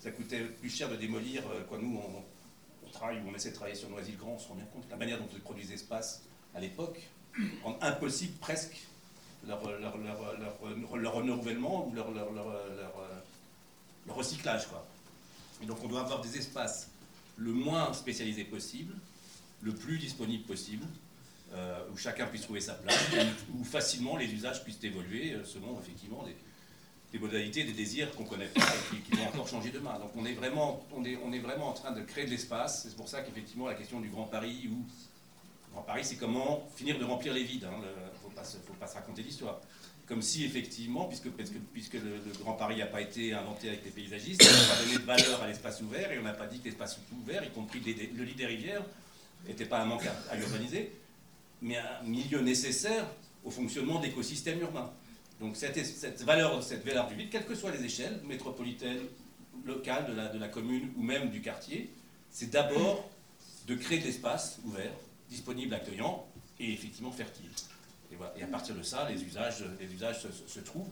ça 0.00 0.10
coûtait 0.10 0.44
plus 0.44 0.70
cher 0.70 0.88
de 0.88 0.96
démolir. 0.96 1.42
Euh, 1.48 1.64
quoi, 1.64 1.78
nous, 1.78 1.98
on, 1.98 2.90
travaille, 2.90 3.18
on 3.26 3.34
essaie 3.34 3.50
de 3.50 3.54
travailler 3.54 3.76
sur 3.76 3.90
Noisy-le-Grand, 3.90 4.32
on 4.32 4.38
se 4.38 4.48
rend 4.48 4.54
bien 4.54 4.66
compte 4.66 4.84
la 4.88 4.96
manière 4.96 5.18
dont 5.18 5.28
se 5.28 5.38
produisent 5.38 5.68
les 5.68 5.74
espaces 5.74 6.22
à 6.54 6.60
l'époque, 6.60 7.00
rend 7.64 7.76
impossible 7.82 8.34
presque 8.38 8.76
leur, 9.46 9.62
leur, 9.78 9.96
leur, 9.98 10.96
leur 10.96 11.12
renouvellement 11.12 11.86
ou 11.86 11.94
leur, 11.94 12.06
recyclage. 14.08 14.66
Quoi. 14.68 14.86
Et 15.62 15.66
donc 15.66 15.78
on 15.84 15.88
doit 15.88 16.00
avoir 16.00 16.20
des 16.20 16.36
espaces 16.36 16.90
le 17.36 17.52
moins 17.52 17.92
spécialisés 17.92 18.44
possible, 18.44 18.94
le 19.62 19.74
plus 19.74 19.98
disponible 19.98 20.44
possible, 20.44 20.86
euh, 21.54 21.78
où 21.92 21.96
chacun 21.96 22.26
puisse 22.26 22.42
trouver 22.42 22.60
sa 22.60 22.74
place, 22.74 23.08
où, 23.54 23.64
facilement 23.64 24.16
les 24.16 24.32
usages 24.32 24.64
puissent 24.64 24.82
évoluer 24.82 25.32
euh, 25.32 25.44
selon 25.44 25.78
effectivement 25.80 26.24
des, 26.24 26.36
des 27.12 27.18
modalités, 27.18 27.64
des 27.64 27.72
désirs 27.72 28.14
qu'on 28.14 28.24
connaît 28.24 28.48
pas 28.48 28.62
et 28.92 29.00
qui, 29.00 29.12
vont 29.12 29.26
encore 29.26 29.48
changer 29.48 29.70
demain. 29.70 29.98
Donc 29.98 30.10
on 30.16 30.24
est 30.24 30.32
vraiment, 30.32 30.84
on 30.92 31.04
est, 31.04 31.18
on 31.24 31.32
est 31.32 31.38
vraiment 31.38 31.68
en 31.68 31.72
train 31.72 31.92
de 31.92 32.02
créer 32.02 32.24
de 32.24 32.30
l'espace. 32.30 32.84
C'est 32.88 32.96
pour 32.96 33.08
ça 33.08 33.20
qu'effectivement 33.20 33.66
la 33.66 33.74
question 33.74 34.00
du 34.00 34.08
Grand 34.08 34.24
Paris, 34.24 34.68
où 34.70 34.84
Grand 35.72 35.82
Paris, 35.82 36.04
c'est 36.04 36.16
comment 36.16 36.66
finir 36.74 36.98
de 36.98 37.04
remplir 37.04 37.34
les 37.34 37.44
vides. 37.44 37.64
Hein, 37.64 37.80
ne 38.42 38.62
faut, 38.66 38.74
pas 38.74 38.86
se 38.86 38.94
raconter 38.94 39.22
l'histoire. 39.22 39.60
Comme 40.06 40.22
si, 40.22 40.44
effectivement, 40.44 41.06
puisque, 41.06 41.24
le, 41.94 42.32
Grand 42.40 42.52
Paris 42.52 42.78
n'a 42.78 42.86
pas 42.86 43.00
été 43.00 43.32
inventé 43.32 43.68
avec 43.68 43.84
les 43.84 43.90
paysagistes, 43.90 44.40
on 44.42 44.62
n'a 44.62 44.74
pas 44.74 44.82
donné 44.82 44.98
de 44.98 45.02
valeur 45.04 45.42
à 45.42 45.48
l'espace 45.48 45.80
ouvert 45.80 46.12
et 46.12 46.18
on 46.18 46.22
n'a 46.22 46.32
pas 46.32 46.46
dit 46.46 46.60
que 46.60 46.66
l'espace 46.66 46.98
ouvert, 47.20 47.44
y 47.44 47.50
compris 47.50 47.80
le 47.80 48.24
lit 48.24 48.34
des 48.34 48.46
rivières, 48.46 48.82
n'était 49.46 49.64
pas 49.64 49.80
un 49.80 49.86
manque 49.86 50.06
à, 50.30 50.36
urbaniser, 50.36 50.92
mais 51.62 51.76
un 51.76 52.02
milieu 52.04 52.40
nécessaire 52.40 53.06
au 53.44 53.50
fonctionnement 53.50 53.98
d'écosystèmes 53.98 54.60
urbains. 54.60 54.92
Donc 55.40 55.56
cette, 55.56 55.76
valeur, 56.22 56.62
cette 56.62 56.84
valeur 56.84 57.08
du 57.08 57.14
vide, 57.14 57.30
quelles 57.30 57.44
que 57.44 57.54
soient 57.54 57.72
les 57.72 57.84
échelles, 57.84 58.20
métropolitaines, 58.24 59.02
locales, 59.64 60.06
de 60.06 60.14
la, 60.14 60.28
de 60.28 60.38
la 60.38 60.48
commune 60.48 60.92
ou 60.96 61.02
même 61.02 61.30
du 61.30 61.40
quartier, 61.40 61.90
c'est 62.30 62.50
d'abord 62.50 63.10
de 63.66 63.74
créer 63.74 63.98
de 63.98 64.04
l'espace 64.04 64.58
ouvert, 64.64 64.92
disponible, 65.28 65.74
accueillant 65.74 66.24
et 66.58 66.72
effectivement 66.72 67.10
fertile. 67.10 67.50
Et, 68.12 68.16
voilà. 68.16 68.32
et, 68.36 68.42
à 68.42 68.46
partir 68.46 68.74
de 68.74 68.82
ça, 68.82 69.08
les 69.08 69.22
usages, 69.22 69.64
les 69.80 69.92
usages 69.92 70.26
se, 70.46 70.60
trouvent. 70.60 70.88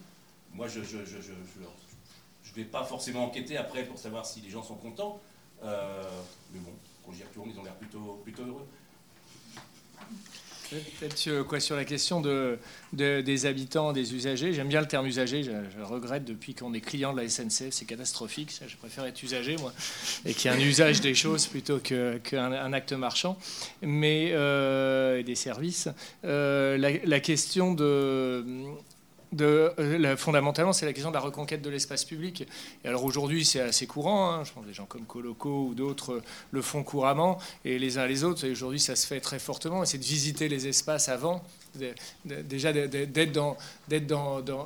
Moi, 0.52 0.68
je 0.68 0.80
ne 0.80 0.84
je, 0.84 1.04
je, 1.04 1.20
je, 1.20 2.54
vais 2.54 2.64
pas 2.64 2.84
forcément 2.84 3.24
enquêter 3.24 3.56
après 3.56 3.84
pour 3.84 3.98
savoir 3.98 4.26
si 4.26 4.40
les 4.40 4.50
gens 4.50 4.62
sont 4.62 4.76
contents, 4.76 5.20
euh, 5.62 6.02
mais 6.52 6.60
bon, 6.60 6.72
quand 7.04 7.12
j'y 7.12 7.24
retourne, 7.24 7.50
ils 7.50 7.58
ont 7.58 7.64
l'air 7.64 7.74
plutôt, 7.74 8.20
plutôt 8.22 8.44
heureux. 8.44 8.68
Peut-être 10.70 11.42
quoi 11.42 11.60
sur 11.60 11.76
la 11.76 11.84
question 11.84 12.20
de, 12.20 12.58
des 12.92 13.46
habitants, 13.46 13.92
des 13.92 14.14
usagers. 14.14 14.52
J'aime 14.52 14.68
bien 14.68 14.80
le 14.80 14.86
terme 14.86 15.06
usager. 15.06 15.42
Je, 15.42 15.52
regrette 15.82 16.24
depuis 16.24 16.54
qu'on 16.54 16.72
est 16.74 16.80
client 16.80 17.12
de 17.12 17.20
la 17.20 17.28
SNCF, 17.28 17.70
c'est 17.70 17.84
catastrophique. 17.84 18.50
je 18.66 18.76
préfère 18.76 19.04
être 19.04 19.22
usager 19.22 19.56
moi, 19.56 19.72
et 20.24 20.34
qu'il 20.34 20.50
y 20.50 20.54
ait 20.54 20.56
un 20.56 20.60
usage 20.60 21.00
des 21.00 21.14
choses 21.14 21.46
plutôt 21.46 21.78
qu'un 21.78 22.72
acte 22.72 22.92
marchand, 22.92 23.38
mais 23.82 24.30
euh, 24.32 25.22
des 25.22 25.34
services. 25.34 25.88
Euh, 26.24 26.76
la, 26.78 27.20
question 27.20 27.74
de 27.74 28.44
euh, 29.40 30.16
fondamentalement, 30.16 30.72
c'est 30.72 30.86
la 30.86 30.92
question 30.92 31.10
de 31.10 31.14
la 31.14 31.20
reconquête 31.20 31.62
de 31.62 31.70
l'espace 31.70 32.04
public. 32.04 32.46
Et 32.84 32.88
alors 32.88 33.04
aujourd'hui, 33.04 33.44
c'est 33.44 33.60
assez 33.60 33.86
courant. 33.86 34.30
Hein. 34.30 34.44
je 34.44 34.52
pense 34.52 34.64
que 34.64 34.68
des 34.68 34.74
gens 34.74 34.86
comme 34.86 35.04
Coloco 35.04 35.66
ou 35.68 35.74
d'autres 35.74 36.22
le 36.50 36.62
font 36.62 36.82
couramment, 36.82 37.38
et 37.64 37.78
les 37.78 37.98
uns 37.98 38.06
les 38.06 38.24
autres. 38.24 38.44
Et 38.44 38.50
aujourd'hui, 38.50 38.80
ça 38.80 38.96
se 38.96 39.06
fait 39.06 39.20
très 39.20 39.38
fortement. 39.38 39.84
C'est 39.84 39.98
de 39.98 40.04
visiter 40.04 40.48
les 40.48 40.68
espaces 40.68 41.08
avant 41.08 41.42
déjà 42.24 42.72
d'être 42.72 43.32
dans, 43.32 43.56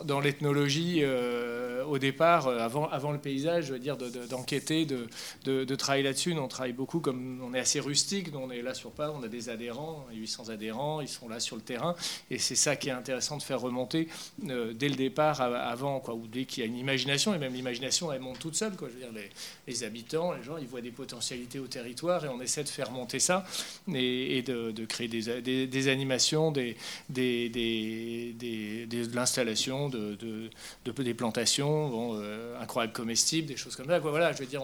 dans, 0.04 0.20
l'ethnologie 0.20 1.00
euh, 1.02 1.84
au 1.84 1.98
départ, 1.98 2.46
euh, 2.46 2.58
avant, 2.58 3.12
le 3.12 3.18
paysage, 3.18 3.66
je 3.66 3.72
veux 3.72 3.78
dire, 3.78 3.96
d'enquêter, 3.96 4.84
de, 4.84 5.74
travailler 5.74 6.04
là-dessus. 6.04 6.32
On 6.34 6.48
travaille 6.48 6.72
beaucoup 6.72 7.00
comme 7.00 7.40
on 7.42 7.54
est 7.54 7.58
assez 7.58 7.80
rustique, 7.80 8.28
on 8.34 8.50
est 8.50 8.62
là 8.62 8.74
sur 8.74 8.90
pas, 8.90 9.10
on 9.10 9.22
a 9.22 9.28
des 9.28 9.48
adhérents, 9.48 10.06
800 10.12 10.48
adhérents, 10.50 11.00
ils 11.00 11.08
sont 11.08 11.28
là 11.28 11.40
sur 11.40 11.56
le 11.56 11.62
terrain, 11.62 11.94
et 12.30 12.38
c'est 12.38 12.54
ça 12.54 12.76
qui 12.76 12.88
est 12.88 12.92
intéressant 12.92 13.36
de 13.36 13.42
faire 13.42 13.60
remonter 13.60 14.08
euh, 14.48 14.72
dès 14.72 14.88
le 14.88 14.96
départ, 14.96 15.40
avant, 15.40 16.00
quoi, 16.00 16.14
ou 16.14 16.26
dès 16.26 16.44
qu'il 16.44 16.62
y 16.62 16.66
a 16.66 16.68
une 16.68 16.76
imagination, 16.76 17.34
et 17.34 17.38
même 17.38 17.54
l'imagination, 17.54 18.12
elle 18.12 18.20
monte 18.20 18.38
toute 18.38 18.54
seule. 18.54 18.76
Quoi. 18.76 18.88
Je 18.88 18.94
veux 18.94 19.12
dire, 19.12 19.22
les, 19.66 19.84
habitants, 19.84 20.32
les 20.32 20.42
gens, 20.42 20.56
ils 20.56 20.66
voient 20.66 20.80
des 20.80 20.90
potentialités 20.90 21.58
au 21.58 21.66
territoire, 21.66 22.24
et 22.24 22.28
on 22.28 22.40
essaie 22.40 22.64
de 22.64 22.68
faire 22.68 22.90
monter 22.90 23.20
ça, 23.20 23.44
et, 23.92 24.42
de, 24.42 24.84
créer 24.84 25.08
des 25.08 25.88
animations, 25.88 26.50
des, 26.50 26.76
des, 27.08 27.48
des, 27.48 28.86
de 28.86 29.16
l'installation 29.16 29.88
de, 29.88 30.16
de, 30.16 31.02
des 31.02 31.14
plantations, 31.14 31.88
bon, 31.88 32.18
euh, 32.20 32.60
incroyables 32.60 32.92
comestibles, 32.92 33.48
des 33.48 33.56
choses 33.56 33.76
comme 33.76 33.86
ça. 33.86 33.98
Voilà, 33.98 34.32
je 34.32 34.38
veux 34.38 34.46
dire, 34.46 34.62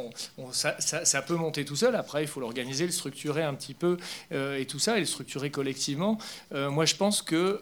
ça, 0.52 0.76
ça, 0.80 1.22
peut 1.22 1.36
monter 1.36 1.64
tout 1.64 1.76
seul. 1.76 1.96
Après, 1.96 2.22
il 2.22 2.26
faut 2.26 2.40
l'organiser, 2.40 2.86
le 2.86 2.92
structurer 2.92 3.42
un 3.42 3.54
petit 3.54 3.74
peu 3.74 3.96
euh, 4.32 4.58
et 4.58 4.66
tout 4.66 4.78
ça, 4.78 4.96
et 4.96 5.00
le 5.00 5.06
structurer 5.06 5.50
collectivement. 5.50 6.18
Euh, 6.52 6.70
moi, 6.70 6.84
je 6.84 6.96
pense 6.96 7.22
que 7.22 7.60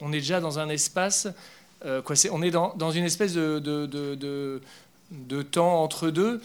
on 0.00 0.12
est 0.12 0.18
déjà 0.18 0.40
dans 0.40 0.58
un 0.58 0.68
espace. 0.68 1.28
quoi, 1.80 2.16
on 2.32 2.42
est 2.42 2.50
dans, 2.50 2.74
dans 2.76 2.90
une 2.90 3.04
espèce 3.04 3.34
de, 3.34 3.58
de 5.10 5.42
temps 5.42 5.82
entre 5.82 6.10
deux. 6.10 6.40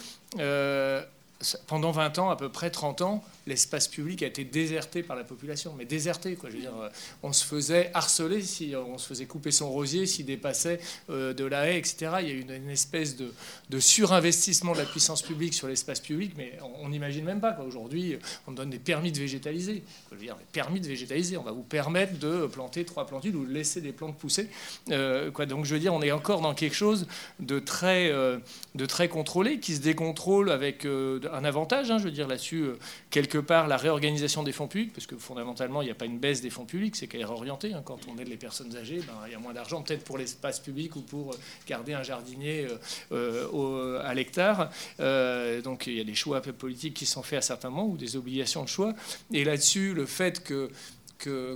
pendant 1.66 1.90
20 1.90 2.18
ans, 2.18 2.30
à 2.30 2.36
peu 2.36 2.48
près 2.48 2.70
30 2.70 3.02
ans, 3.02 3.24
l'espace 3.46 3.88
public 3.88 4.22
a 4.22 4.26
été 4.26 4.44
déserté 4.44 5.02
par 5.02 5.16
la 5.16 5.24
population, 5.24 5.74
mais 5.76 5.84
déserté. 5.84 6.34
Quoi. 6.36 6.50
Je 6.50 6.56
veux 6.56 6.60
dire, 6.60 6.76
euh, 6.76 6.88
on 7.22 7.32
se 7.32 7.44
faisait 7.44 7.90
harceler, 7.94 8.42
si 8.42 8.74
on 8.76 8.98
se 8.98 9.06
faisait 9.06 9.26
couper 9.26 9.50
son 9.50 9.70
rosier 9.70 10.06
s'il 10.06 10.26
dépassait 10.26 10.80
euh, 11.10 11.34
de 11.34 11.44
la 11.44 11.68
haie, 11.68 11.78
etc. 11.78 12.12
Il 12.20 12.28
y 12.28 12.30
a 12.30 12.34
eu 12.34 12.40
une, 12.40 12.70
espèce 12.70 13.16
de, 13.16 13.80
surinvestissement 13.80 14.72
de 14.72 14.78
la 14.78 14.84
puissance 14.84 15.22
publique 15.22 15.54
sur 15.54 15.68
l'espace 15.68 16.00
public, 16.00 16.32
mais 16.36 16.58
on 16.80 16.88
n'imagine 16.88 17.24
même 17.24 17.40
pas. 17.40 17.58
Aujourd'hui, 17.66 18.18
on 18.46 18.52
donne 18.52 18.70
des 18.70 18.78
permis 18.78 19.12
de 19.12 19.18
végétaliser. 19.18 19.82
Je 20.10 20.16
veux 20.16 20.22
dire, 20.22 20.36
permis 20.52 20.80
de 20.80 20.86
végétaliser. 20.86 21.36
On 21.36 21.42
va 21.42 21.52
vous 21.52 21.62
permettre 21.62 22.18
de 22.18 22.46
planter 22.46 22.84
trois 22.84 23.06
plantules 23.06 23.34
ou 23.36 23.44
de 23.44 23.52
laisser 23.52 23.80
des 23.80 23.92
plantes 23.92 24.16
pousser. 24.16 24.48
Euh, 24.90 25.30
quoi. 25.30 25.46
Donc, 25.46 25.64
je 25.64 25.74
veux 25.74 25.80
dire, 25.80 25.94
on 25.94 26.02
est 26.02 26.12
encore 26.12 26.40
dans 26.40 26.54
quelque 26.54 26.76
chose 26.76 27.06
de 27.40 27.58
très, 27.58 28.10
de 28.10 28.86
très 28.86 29.08
contrôlé, 29.08 29.58
qui 29.58 29.74
se 29.74 29.80
décontrôle 29.80 30.50
avec 30.50 30.84
un 30.86 31.44
avantage. 31.44 31.90
Hein, 31.90 31.98
je 31.98 32.04
veux 32.04 32.10
dire, 32.10 32.28
là-dessus, 32.28 32.64
quelques 33.10 33.31
quelque 33.32 33.46
part 33.46 33.66
la 33.66 33.76
réorganisation 33.78 34.42
des 34.42 34.52
fonds 34.52 34.68
publics, 34.68 34.92
parce 34.92 35.06
que 35.06 35.16
fondamentalement, 35.16 35.80
il 35.82 35.86
n'y 35.86 35.90
a 35.90 35.94
pas 35.94 36.04
une 36.04 36.18
baisse 36.18 36.42
des 36.42 36.50
fonds 36.50 36.66
publics, 36.66 36.96
c'est 36.96 37.06
qu'elle 37.06 37.22
est 37.22 37.24
réorientée. 37.24 37.72
Hein. 37.72 37.82
Quand 37.84 37.98
on 38.08 38.18
aide 38.18 38.28
les 38.28 38.36
personnes 38.36 38.76
âgées, 38.76 38.98
ben, 38.98 39.14
il 39.26 39.32
y 39.32 39.34
a 39.34 39.38
moins 39.38 39.54
d'argent 39.54 39.82
peut-être 39.82 40.04
pour 40.04 40.18
l'espace 40.18 40.60
public 40.60 40.96
ou 40.96 41.00
pour 41.00 41.34
garder 41.66 41.94
un 41.94 42.02
jardinier 42.02 42.66
euh, 43.10 43.48
euh, 43.54 44.02
à 44.04 44.12
l'hectare. 44.12 44.70
Euh, 45.00 45.62
donc 45.62 45.86
il 45.86 45.94
y 45.94 46.00
a 46.00 46.04
des 46.04 46.14
choix 46.14 46.42
politiques 46.42 46.94
qui 46.94 47.06
sont 47.06 47.22
faits 47.22 47.38
à 47.38 47.42
certains 47.42 47.70
moments 47.70 47.88
ou 47.88 47.96
des 47.96 48.16
obligations 48.16 48.62
de 48.64 48.68
choix. 48.68 48.92
Et 49.32 49.44
là-dessus, 49.44 49.94
le 49.94 50.06
fait 50.06 50.42
que 50.42 50.70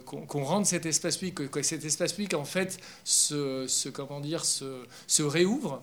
qu'on 0.05 0.44
rende 0.44 0.64
cet 0.64 0.86
espace 0.86 1.16
public, 1.16 1.50
que, 1.50 1.60
cet 1.60 1.84
espace 1.84 2.12
public 2.12 2.34
en 2.34 2.44
fait 2.44 2.78
se, 3.02 3.88
comment 3.88 4.20
dire, 4.20 4.44
se 4.44 5.22
réouvre. 5.22 5.82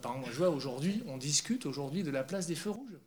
par 0.00 0.12
exemple, 0.12 0.30
je 0.30 0.38
vois 0.38 0.50
aujourd'hui, 0.50 1.02
on 1.08 1.16
discute 1.16 1.66
aujourd'hui 1.66 2.04
de 2.04 2.12
la 2.12 2.22
place 2.22 2.46
des 2.46 2.54
feux 2.54 2.70
rouges 2.70 3.00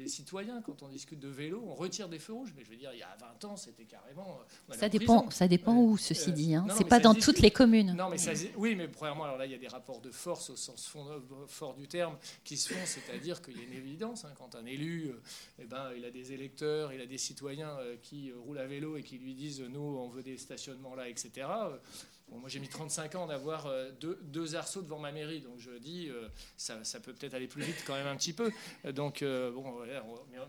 les 0.00 0.08
citoyens, 0.08 0.62
quand 0.62 0.82
on 0.82 0.88
discute 0.88 1.20
de 1.20 1.28
vélo, 1.28 1.62
on 1.66 1.74
retire 1.74 2.08
des 2.08 2.18
feux 2.18 2.32
rouges. 2.32 2.52
Mais 2.56 2.64
je 2.64 2.70
veux 2.70 2.76
dire, 2.76 2.90
il 2.92 2.98
y 2.98 3.02
a 3.02 3.16
20 3.40 3.44
ans, 3.44 3.56
c'était 3.56 3.84
carrément. 3.84 4.40
Euh, 4.70 4.74
ça 4.74 4.88
dépend, 4.88 5.30
ça 5.30 5.46
dépend 5.46 5.76
où, 5.76 5.96
ceci 5.96 6.30
euh, 6.30 6.32
dit. 6.32 6.54
Hein. 6.54 6.66
C'est 6.76 6.88
pas 6.88 7.00
dans 7.00 7.14
toutes 7.14 7.40
les 7.40 7.50
communes. 7.50 7.94
Non, 7.94 8.08
mais 8.08 8.18
ça, 8.18 8.32
oui, 8.56 8.74
mais 8.74 8.88
premièrement, 8.88 9.24
alors 9.24 9.36
là, 9.36 9.46
il 9.46 9.52
y 9.52 9.54
a 9.54 9.58
des 9.58 9.68
rapports 9.68 10.00
de 10.00 10.10
force 10.10 10.50
au 10.50 10.56
sens 10.56 10.90
fort 11.46 11.74
du 11.74 11.86
terme 11.86 12.16
qui 12.44 12.56
se 12.56 12.72
font, 12.72 12.80
c'est-à-dire 12.84 13.42
qu'il 13.42 13.56
y 13.58 13.60
a 13.60 13.64
une 13.64 13.74
évidence. 13.74 14.24
Hein, 14.24 14.32
quand 14.36 14.54
un 14.54 14.64
élu, 14.64 15.08
euh, 15.08 15.20
eh 15.60 15.66
ben, 15.66 15.90
il 15.96 16.04
a 16.04 16.10
des 16.10 16.32
électeurs, 16.32 16.92
il 16.92 17.00
a 17.00 17.06
des 17.06 17.18
citoyens 17.18 17.76
qui 18.02 18.32
roulent 18.32 18.58
à 18.58 18.66
vélo 18.66 18.96
et 18.96 19.02
qui 19.02 19.18
lui 19.18 19.34
disent 19.34 19.60
nous, 19.60 19.80
on 19.80 20.08
veut 20.08 20.22
des 20.22 20.38
stationnements 20.38 20.94
là, 20.94 21.08
etc 21.08 21.46
moi, 22.38 22.48
j'ai 22.48 22.60
mis 22.60 22.68
35 22.68 23.14
ans 23.16 23.26
d'avoir 23.26 23.66
euh, 23.66 23.90
deux, 24.00 24.18
deux, 24.22 24.54
arceaux 24.54 24.82
devant 24.82 24.98
ma 24.98 25.10
mairie, 25.10 25.40
donc 25.40 25.58
je 25.58 25.70
dis, 25.78 26.08
euh, 26.08 26.28
ça, 26.56 26.76
peut 27.00 27.12
peut-être 27.12 27.34
aller 27.34 27.48
plus 27.48 27.62
vite 27.62 27.82
quand 27.86 27.94
même 27.94 28.06
un 28.06 28.16
petit 28.16 28.32
peu. 28.32 28.52
Donc, 28.92 29.22
euh, 29.22 29.50
bon, 29.50 29.64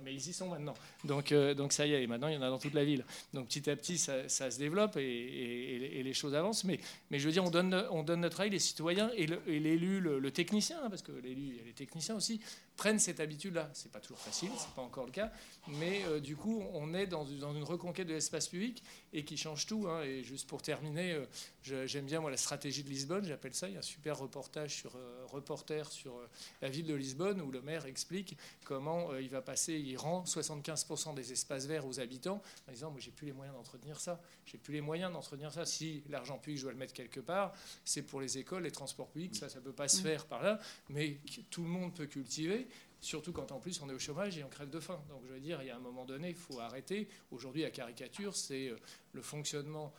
mais, 0.04 0.14
ils 0.14 0.30
y 0.30 0.34
sont 0.34 0.50
maintenant. 0.50 0.76
Donc, 1.04 1.34
donc 1.34 1.74
ça 1.74 1.88
y 1.88 1.94
est, 1.94 2.08
maintenant, 2.08 2.28
il 2.28 2.36
y 2.36 2.38
en 2.38 2.42
a 2.42 2.50
dans 2.50 2.60
toute 2.60 2.74
la 2.74 2.86
ville. 2.86 3.04
Donc, 3.34 3.48
petit 3.48 3.70
à 3.70 3.76
petit, 3.76 3.98
ça, 3.98 4.30
se 4.30 4.58
développe 4.60 4.98
et, 4.98 6.02
les 6.04 6.14
choses 6.14 6.36
avancent. 6.36 6.64
Mais, 6.64 6.80
je 7.12 7.26
veux 7.26 7.32
dire, 7.32 7.44
on 7.44 7.50
donne, 7.50 7.74
on 7.92 8.04
donne 8.04 8.22
notre 8.22 8.42
avis, 8.42 8.52
les 8.52 8.60
citoyens 8.60 9.10
et 9.16 9.26
l'élu, 9.60 10.00
le, 10.00 10.32
technicien, 10.32 10.78
hein, 10.84 10.90
parce 10.90 11.02
que 11.02 11.12
l'élu, 11.12 11.60
les 11.66 11.74
techniciens 11.74 12.16
aussi, 12.16 12.42
prennent 12.78 13.00
cette 13.00 13.20
habitude-là. 13.20 13.70
C'est 13.74 13.92
pas 13.92 14.00
toujours 14.00 14.20
facile, 14.20 14.50
c'est 14.58 14.72
pas 14.72 14.82
encore 14.82 15.06
le 15.06 15.12
cas, 15.12 15.32
mais 15.68 16.04
du 16.22 16.36
coup, 16.36 16.64
on 16.74 16.94
est 16.94 17.08
dans, 17.08 17.26
une 17.26 17.64
reconquête 17.64 18.08
de 18.08 18.14
l'espace 18.14 18.48
public 18.48 18.84
et 19.14 19.24
qui 19.24 19.38
change 19.38 19.66
tout. 19.66 19.88
Hein. 19.88 20.04
Et 20.04 20.24
juste 20.24 20.48
pour 20.48 20.62
terminer, 20.62 21.18
j'aime 21.64 22.06
bien 22.06 22.20
moi 22.20 22.32
la 22.32 22.38
stratégie 22.38 22.84
de 22.84 22.90
Lisbonne, 22.90 23.26
j'appelle 23.26 23.54
ça. 23.54 23.68
Il 23.68 23.74
y 23.74 23.76
a 23.76 23.80
un 23.80 23.84
super 23.84 24.18
reportage 24.18 24.76
sur 24.76 24.96
euh, 24.96 25.26
reporter 25.28 25.92
sur 25.92 26.20
la 26.62 26.70
ville 26.70 26.86
de 26.86 26.94
Lisbonne 26.94 27.42
où 27.42 27.52
le 27.52 27.62
maire 27.62 27.86
explique 27.86 28.38
comment 28.64 29.16
il 29.16 29.30
va 29.30 29.42
passer, 29.42 29.74
il 29.74 29.98
rend 29.98 30.24
75% 30.24 31.14
des 31.14 31.32
espaces 31.32 31.66
verts 31.66 31.86
aux 31.86 32.00
habitants 32.00 32.42
en 32.68 32.72
disant 32.72 32.92
moi 32.92 33.00
j'ai 33.00 33.12
plus 33.12 33.28
les 33.28 33.34
moyens 33.34 33.56
d'entretenir 33.56 34.00
ça, 34.00 34.22
j'ai 34.46 34.58
plus 34.58 34.74
les 34.74 34.82
moyens 34.82 35.12
d'entretenir 35.12 35.52
ça. 35.52 35.66
Si 35.66 36.04
l'argent 36.10 36.38
public 36.38 36.58
je 36.58 36.64
dois 36.64 36.74
le 36.74 36.78
mettre 36.78 36.94
quelque 36.94 37.20
part, 37.20 37.54
c'est 37.86 38.04
pour 38.04 38.22
les 38.22 38.38
écoles, 38.38 38.64
les 38.64 38.72
transports 38.72 39.10
publics, 39.10 39.36
ça 39.36 39.50
ça 39.50 39.62
peut 39.62 39.74
pas 39.74 39.88
se 39.88 40.02
faire 40.02 40.26
par 40.26 40.44
là, 40.44 40.60
mais 40.90 41.18
tout 41.50 41.64
le 41.64 41.70
monde 41.70 41.94
peut 41.94 42.08
cultiver 42.08 42.68
surtout 43.02 43.34
quand 43.34 43.52
en 43.52 43.60
plus 43.60 43.82
on 43.82 43.90
est 43.90 43.94
au 43.94 44.00
chômage 44.00 44.38
et 44.38 44.44
on 44.44 44.50
crève 44.50 44.70
de 44.70 44.80
faim. 44.80 45.02
Donc 45.10 45.24
je 45.28 45.34
veux 45.34 45.40
dire, 45.40 45.62
il 45.62 45.68
y 45.68 45.72
a 45.72 45.76
un 45.76 45.80
moment 45.80 46.06
donné, 46.06 46.30
il 46.30 46.36
faut 46.36 46.60
arrêter. 46.60 47.10
Aujourd'hui, 47.32 47.64
la 47.64 47.72
caricature, 47.72 48.36
c'est 48.36 48.70
euh, 48.70 48.78
le 49.14 49.22
fonctionnement 49.22 49.92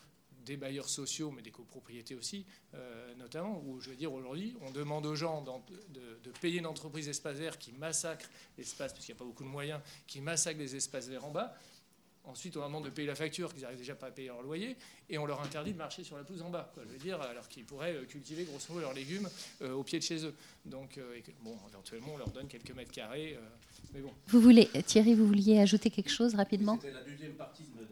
des 0.45 0.57
bailleurs 0.57 0.89
sociaux, 0.89 1.31
mais 1.31 1.43
des 1.43 1.51
copropriétés 1.51 2.15
aussi, 2.15 2.45
euh, 2.75 3.15
notamment, 3.15 3.63
où 3.65 3.81
je 3.81 3.91
veux 3.91 3.97
dire, 3.97 4.13
aujourd'hui, 4.13 4.57
on 4.61 4.71
demande 4.71 5.07
aux 5.07 5.15
gens 5.15 5.43
de, 5.43 6.31
payer 6.41 6.59
une 6.59 6.67
entreprise 6.67 7.09
espace 7.09 7.37
vert 7.37 7.59
qui 7.59 7.73
massacre 7.73 8.29
l'espace, 8.59 8.93
puisqu'il 8.93 9.13
n'y 9.13 9.19
a 9.19 9.21
pas 9.21 9.25
beaucoup 9.25 9.45
de 9.45 9.49
moyens, 9.49 9.81
qui 10.07 10.21
massacre 10.21 10.59
les 10.59 10.75
espaces 10.75 11.09
verts 11.09 11.25
en 11.25 11.31
bas, 11.31 11.55
Ensuite, 12.25 12.57
on 12.57 12.61
leur 12.61 12.69
demande 12.69 12.85
de 12.85 12.91
payer 12.91 13.09
la 13.09 13.17
facture, 13.17 13.53
qu'ils 13.53 13.63
n'arrivent 13.63 13.79
déjà 13.79 13.97
pas 13.97 14.07
à 14.07 14.11
payer 14.13 14.29
leur 14.29 14.43
loyer, 14.43 14.77
et 15.11 15.19
on 15.19 15.27
leur 15.27 15.41
interdit 15.43 15.73
de 15.73 15.79
marcher 15.79 16.05
sur 16.05 16.17
la 16.17 16.23
pelouse 16.23 16.43
en 16.43 16.51
bas. 16.51 16.71
Quoi, 16.73 16.85
je 16.87 16.93
veux 16.93 16.99
dire, 16.99 17.21
alors 17.21 17.49
qu'ils 17.49 17.65
pourraient 17.65 17.95
euh, 17.95 18.05
cultiver 18.05 18.45
grosso 18.45 18.67
modo 18.69 18.83
leurs 18.83 18.95
légumes 18.95 19.29
euh, 19.63 19.73
au 19.73 19.83
pied 19.83 19.99
de 19.99 20.05
chez 20.05 20.25
eux. 20.25 20.35
Donc, 20.65 20.99
euh, 20.99 21.19
bon, 21.43 21.57
éventuellement, 21.69 22.15
on 22.15 22.19
leur 22.19 22.31
donne 22.31 22.47
quelques 22.47 22.71
mètres 22.71 22.93
carrés. 22.93 23.37
mais 23.93 24.01
bon. 24.01 24.13
Vous 24.29 24.41
voulez, 24.41 24.69
Thierry, 24.87 25.15
vous 25.15 25.27
vouliez 25.27 25.59
ajouter 25.59 25.91
quelque 25.91 26.11
chose 26.11 26.37
rapidement? 26.37 26.79
C'était 26.81 26.95
la 26.95 27.03
deuxième 27.03 27.35
partie 27.35 27.65
de, 27.65 27.87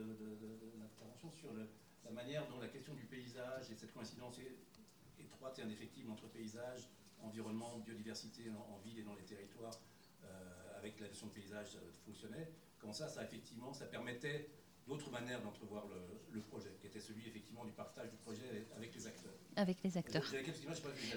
manière 2.31 2.47
dont 2.47 2.61
la 2.61 2.69
question 2.69 2.95
du 2.95 3.03
paysage 3.07 3.73
et 3.73 3.75
cette 3.75 3.93
coïncidence 3.93 4.37
étroite 5.19 5.59
et 5.59 5.63
indéfectible 5.63 6.13
entre 6.13 6.29
paysage, 6.29 6.89
environnement, 7.25 7.83
biodiversité 7.85 8.45
en, 8.51 8.79
ville 8.85 9.01
et 9.01 9.03
dans 9.03 9.17
les 9.17 9.25
territoires, 9.25 9.75
euh, 10.23 10.79
avec 10.79 11.01
la 11.01 11.09
notion 11.09 11.27
de 11.27 11.33
paysage 11.33 11.75
euh, 11.75 11.91
fonctionnait, 12.07 12.49
comment 12.79 12.93
ça, 12.93 13.09
ça 13.09 13.25
effectivement, 13.25 13.73
ça 13.73 13.87
permettait 13.87 14.49
d'autres 14.87 15.11
manières 15.11 15.43
d'entrevoir 15.43 15.89
le, 16.33 16.41
projet, 16.41 16.71
qui 16.81 16.87
était 16.87 17.01
celui 17.01 17.27
effectivement 17.27 17.65
du 17.65 17.73
partage 17.73 18.11
du 18.11 18.17
projet 18.19 18.67
avec 18.77 18.95
les 18.95 19.07
acteurs. 19.09 19.35
Avec 19.57 19.77
les 19.83 19.99
acteurs. 19.99 20.25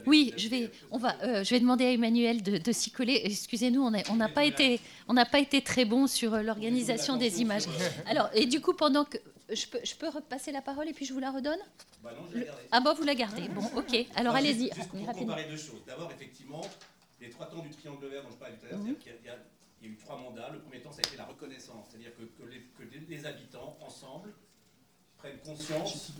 oui, 0.07 0.33
je 0.35 0.47
vais, 0.49 0.71
on 0.89 0.97
va, 0.97 1.15
euh, 1.23 1.43
je 1.43 1.49
vais 1.51 1.59
demander 1.59 1.85
à 1.85 1.91
Emmanuel 1.91 2.41
de, 2.41 2.71
s'y 2.71 2.89
coller. 2.89 3.21
Excusez-nous, 3.23 3.83
on 3.83 3.91
n'a 3.91 4.01
on 4.09 4.33
pas 4.33 4.45
été, 4.45 4.81
on 5.07 5.13
n'a 5.13 5.25
pas 5.25 5.39
été 5.39 5.61
très 5.61 5.85
bon 5.85 6.07
sur 6.07 6.35
l'organisation 6.37 7.17
des 7.17 7.41
images. 7.41 7.65
Alors, 8.07 8.31
et 8.33 8.47
du 8.47 8.61
coup, 8.61 8.73
pendant 8.73 9.05
que 9.05 9.19
je 9.49 9.67
peux, 9.67 9.79
je 9.83 9.95
peux 9.95 10.09
repasser 10.09 10.51
la 10.51 10.61
parole 10.61 10.87
et 10.87 10.93
puis 10.93 11.05
je 11.05 11.13
vous 11.13 11.19
la 11.19 11.31
redonne 11.31 11.59
bah 12.03 12.11
non, 12.15 12.27
je 12.33 12.41
Ah 12.71 12.81
bon, 12.81 12.93
vous 12.93 13.03
la 13.03 13.15
gardez? 13.15 13.47
Bon, 13.49 13.63
ok. 13.75 13.95
Alors 14.15 14.35
allez-y. 14.35 14.73
Juste 14.73 14.89
pour 14.89 15.13
comparer 15.13 15.45
deux 15.45 15.57
choses. 15.57 15.81
D'abord, 15.87 16.11
effectivement, 16.11 16.61
les 17.21 17.29
trois 17.29 17.45
temps 17.45 17.59
du 17.59 17.69
triangle 17.69 18.07
vert 18.07 18.23
dont 18.23 18.31
je 18.31 18.35
parlais 18.35 18.55
tout 18.55 18.65
à 18.65 18.69
l'heure, 18.69 18.79
mhm. 18.79 18.95
il 19.05 19.25
y, 19.25 19.29
a 19.29 19.89
eu 19.89 19.95
trois 19.95 20.17
mandats. 20.17 20.49
Le 20.51 20.59
premier 20.59 20.81
temps, 20.81 20.91
ça 20.91 21.01
a 21.03 21.07
été 21.07 21.17
la 21.17 21.25
reconnaissance, 21.25 21.87
c'est-à-dire 21.89 22.11
que, 22.15 22.43
les, 23.09 23.25
habitants, 23.25 23.77
ensemble, 23.81 24.33
prennent 25.17 25.39
conscience 25.39 26.11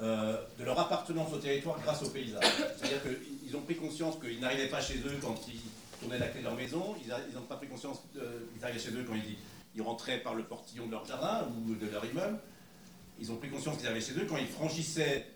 euh, 0.00 0.40
de 0.58 0.64
leur 0.64 0.78
appartenance 0.78 1.32
au 1.32 1.38
territoire 1.38 1.80
grâce 1.80 2.02
au 2.04 2.10
paysage. 2.10 2.44
C'est-à-dire 2.76 3.02
qu'ils 3.02 3.56
ont 3.56 3.62
pris 3.62 3.76
conscience 3.76 4.20
qu'ils 4.20 4.38
n'arrivaient 4.38 4.68
pas 4.68 4.80
chez 4.80 4.98
eux 4.98 5.18
quand 5.20 5.36
ils 5.48 5.60
tournaient 6.00 6.18
la 6.18 6.28
clé 6.28 6.40
de 6.40 6.44
leur 6.44 6.54
maison, 6.54 6.94
ils 7.02 7.34
n'ont 7.34 7.42
pas 7.42 7.56
pris 7.56 7.68
conscience 7.68 8.02
qu'ils 8.12 8.64
arrivaient 8.64 8.78
chez 8.78 8.92
eux 8.92 9.04
quand 9.04 9.14
ils, 9.14 9.36
ils 9.74 9.82
rentraient 9.82 10.20
par 10.20 10.34
le 10.34 10.44
portillon 10.44 10.86
de 10.86 10.92
leur 10.92 11.04
jardin 11.04 11.48
ou 11.48 11.74
de 11.74 11.86
leur 11.88 12.04
immeuble 12.04 12.38
ils 13.20 13.32
ont 13.32 13.36
pris 13.36 13.48
conscience 13.48 13.78
qu'ils 13.78 13.86
avaient 13.86 14.00
chez 14.00 14.12
eux 14.12 14.26
quand 14.28 14.36
ils 14.36 14.46
franchissaient 14.46 15.26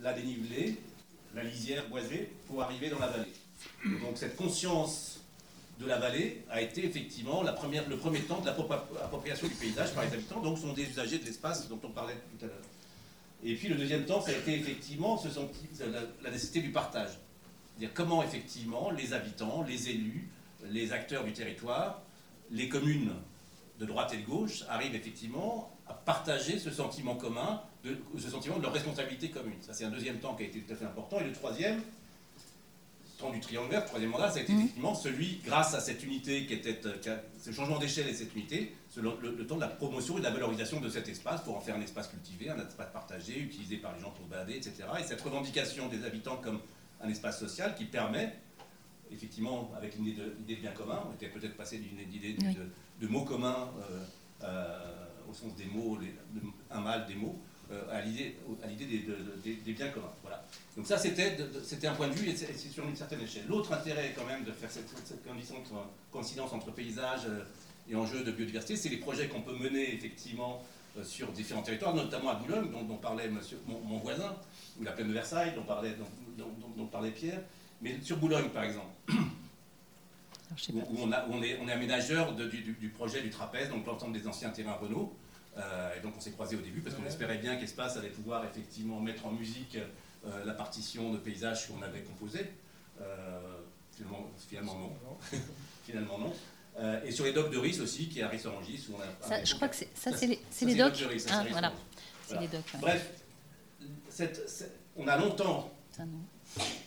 la 0.00 0.12
dénivelée, 0.12 0.76
la 1.34 1.44
lisière 1.44 1.88
boisée, 1.88 2.32
pour 2.46 2.62
arriver 2.62 2.90
dans 2.90 2.98
la 2.98 3.08
vallée. 3.08 3.32
donc 4.00 4.16
cette 4.16 4.36
conscience 4.36 5.20
de 5.78 5.86
la 5.86 5.98
vallée 5.98 6.44
a 6.50 6.60
été 6.60 6.84
effectivement 6.84 7.42
la 7.42 7.52
première, 7.52 7.88
le 7.88 7.96
premier 7.96 8.20
temps 8.20 8.40
de 8.40 8.46
l'appropriation 8.46 9.48
du 9.48 9.54
paysage 9.54 9.94
par 9.94 10.04
les 10.04 10.12
habitants, 10.12 10.40
donc 10.40 10.58
sont 10.58 10.72
des 10.72 10.84
usagers 10.84 11.18
de 11.18 11.24
l'espace 11.24 11.68
dont 11.68 11.80
on 11.82 11.90
parlait 11.90 12.16
tout 12.38 12.44
à 12.44 12.48
l'heure. 12.48 12.62
Et 13.42 13.54
puis 13.54 13.68
le 13.68 13.76
deuxième 13.76 14.04
temps, 14.04 14.20
ça 14.20 14.32
a 14.32 14.34
été 14.34 14.54
effectivement 14.54 15.16
ce 15.16 15.28
la, 15.84 16.00
la, 16.22 16.30
nécessité 16.30 16.60
du 16.60 16.70
partage. 16.70 17.18
C'est-à-dire 17.70 17.94
comment 17.94 18.22
effectivement 18.22 18.90
les 18.90 19.14
habitants, 19.14 19.64
les 19.66 19.88
élus, 19.88 20.28
les 20.70 20.92
acteurs 20.92 21.24
du 21.24 21.32
territoire, 21.32 22.02
les 22.50 22.68
communes 22.68 23.12
de 23.78 23.86
droite 23.86 24.12
et 24.12 24.18
de 24.18 24.26
gauche 24.26 24.64
arrivent 24.68 24.94
effectivement 24.94 25.74
à 25.90 25.94
partager 25.94 26.58
ce 26.58 26.70
sentiment 26.70 27.16
commun, 27.16 27.60
de, 27.84 27.98
ce 28.18 28.30
sentiment 28.30 28.58
de 28.58 28.62
leur 28.62 28.72
responsabilité 28.72 29.30
commune. 29.30 29.58
Ça, 29.60 29.72
c'est 29.72 29.84
un 29.84 29.90
deuxième 29.90 30.18
temps 30.18 30.34
qui 30.34 30.44
a 30.44 30.46
été 30.46 30.60
tout 30.60 30.72
à 30.72 30.76
fait 30.76 30.84
important. 30.84 31.18
Et 31.18 31.24
le 31.24 31.32
troisième, 31.32 31.80
temps 33.18 33.30
du 33.30 33.40
triangle 33.40 33.70
vert, 33.70 33.80
le 33.80 33.86
troisième 33.86 34.10
mandat, 34.10 34.30
ça 34.30 34.38
a 34.38 34.42
été 34.42 34.52
mmh. 34.52 34.60
effectivement 34.60 34.94
celui, 34.94 35.40
grâce 35.44 35.74
à 35.74 35.80
cette 35.80 36.02
unité 36.04 36.46
qui 36.46 36.54
était, 36.54 36.80
euh, 36.86 37.18
ce 37.40 37.50
changement 37.50 37.78
d'échelle 37.78 38.08
et 38.08 38.14
cette 38.14 38.34
unité, 38.34 38.74
le, 38.96 39.46
temps 39.46 39.56
de 39.56 39.60
la 39.60 39.68
promotion 39.68 40.16
et 40.16 40.20
de 40.20 40.24
la 40.24 40.30
valorisation 40.30 40.80
de 40.80 40.88
cet 40.88 41.08
espace 41.08 41.42
pour 41.42 41.56
en 41.56 41.60
faire 41.60 41.76
un 41.76 41.82
espace 41.82 42.08
cultivé, 42.08 42.50
un 42.50 42.58
espace 42.58 42.92
partagé, 42.92 43.38
utilisé 43.38 43.76
par 43.76 43.94
les 43.94 44.00
gens 44.00 44.10
pour 44.10 44.26
balader, 44.26 44.54
etc. 44.54 44.74
Et 44.98 45.02
cette 45.02 45.20
revendication 45.20 45.88
des 45.88 46.04
habitants 46.04 46.36
comme 46.36 46.60
un 47.02 47.08
espace 47.08 47.38
social 47.38 47.74
qui 47.74 47.84
permet, 47.84 48.32
effectivement, 49.10 49.70
avec 49.76 49.96
l'idée 49.96 50.22
de, 50.22 50.54
de, 50.54 50.60
bien 50.60 50.72
commun, 50.72 51.02
on 51.10 51.14
était 51.14 51.28
peut-être 51.28 51.56
passé 51.56 51.78
d'une 51.78 52.00
idée 52.14 52.36
de, 53.00 53.06
mots 53.08 53.24
communs. 53.24 53.70
Euh, 53.90 54.04
euh, 54.44 55.06
sens 55.34 55.54
des 55.56 55.66
mots, 55.66 55.98
un 56.70 56.80
mal 56.80 57.06
des 57.06 57.14
mots, 57.14 57.38
euh, 57.72 57.82
à 57.92 58.00
l'idée 58.00 58.36
des, 58.86 59.54
des, 59.54 59.72
biens 59.72 59.90
communs. 59.90 60.10
Voilà. 60.22 60.44
Donc 60.76 60.86
ça, 60.86 60.98
c'était 60.98 61.86
un 61.86 61.94
point 61.94 62.08
de 62.08 62.14
vue 62.14 62.28
et 62.28 62.36
c'est 62.36 62.52
sur 62.56 62.86
une 62.86 62.96
certaine 62.96 63.20
échelle. 63.20 63.44
L'autre 63.48 63.72
intérêt 63.72 64.12
quand 64.16 64.26
même 64.26 64.44
de 64.44 64.50
faire 64.50 64.70
cette, 64.70 64.88
cette 65.04 65.22
coïncidence 66.10 66.52
entre 66.52 66.72
paysage 66.72 67.20
euh, 67.28 67.44
et 67.88 67.94
enjeux 67.94 68.24
de 68.24 68.32
biodiversité, 68.32 68.74
c'est 68.76 68.88
les 68.88 68.96
projets 68.96 69.28
qu'on 69.28 69.42
peut 69.42 69.56
mener 69.56 69.94
effectivement 69.94 70.62
euh, 70.98 71.04
sur 71.04 71.30
différents 71.30 71.62
territoires, 71.62 71.94
notamment 71.94 72.30
à 72.30 72.34
Boulogne, 72.34 72.70
dont, 72.72 72.96
parlait 72.96 73.30
mon, 73.66 73.98
voisin, 73.98 74.34
ou 74.80 74.82
la 74.82 74.90
plaine 74.90 75.08
de 75.08 75.12
Versailles, 75.12 75.52
dont 75.54 75.62
parlait, 75.62 75.94
dont 76.76 76.86
parlait 76.86 77.12
Pierre. 77.12 77.40
Mais 77.82 77.98
sur 78.02 78.16
Boulogne, 78.16 78.48
par 78.48 78.64
exemple, 78.64 78.88
où, 80.72 80.96
on, 80.98 81.12
est, 81.42 81.58
on, 81.60 81.68
est, 81.68 81.72
aménageur 81.72 82.32
du, 82.32 82.88
projet 82.88 83.22
du 83.22 83.30
trapèze, 83.30 83.68
donc 83.68 83.86
l'ensemble 83.86 84.18
des 84.18 84.26
anciens 84.26 84.50
terrains 84.50 84.74
Renault. 84.74 85.14
Euh, 85.56 85.96
et 85.96 86.00
donc 86.00 86.14
on 86.16 86.20
s'est 86.20 86.30
croisés 86.30 86.56
au 86.56 86.60
début 86.60 86.80
parce 86.80 86.94
qu'on 86.94 87.04
espérait 87.04 87.38
bien 87.38 87.56
qu'Espace 87.56 87.96
allait 87.96 88.08
pouvoir 88.08 88.44
effectivement 88.44 89.00
mettre 89.00 89.26
en 89.26 89.32
musique 89.32 89.76
euh, 90.24 90.44
la 90.44 90.54
partition 90.54 91.12
de 91.12 91.18
paysage 91.18 91.68
qu'on 91.68 91.82
avait 91.82 92.02
composée. 92.02 92.46
Euh, 93.00 93.40
finalement, 94.46 94.74
non. 94.74 95.18
finalement 95.84 96.18
non. 96.18 96.32
et 97.04 97.10
sur 97.10 97.24
les 97.24 97.32
docks 97.32 97.50
de 97.50 97.58
Ris 97.58 97.80
aussi, 97.80 98.08
qui 98.08 98.20
est 98.20 98.22
à 98.22 98.28
Ris-Orangis. 98.28 98.88
Je 99.44 99.54
crois 99.54 99.68
que 99.68 99.76
ça, 99.76 100.12
c'est 100.16 100.26
les, 100.26 100.40
les, 100.62 100.74
docks. 100.74 100.98
De 100.98 101.04
Ris, 101.04 101.26
ah, 101.30 101.44
voilà. 101.50 101.72
C'est 102.26 102.40
les 102.40 102.48
docks. 102.48 102.76
Bref, 102.80 103.10
on 104.96 105.06
a 105.08 105.16
longtemps 105.18 105.70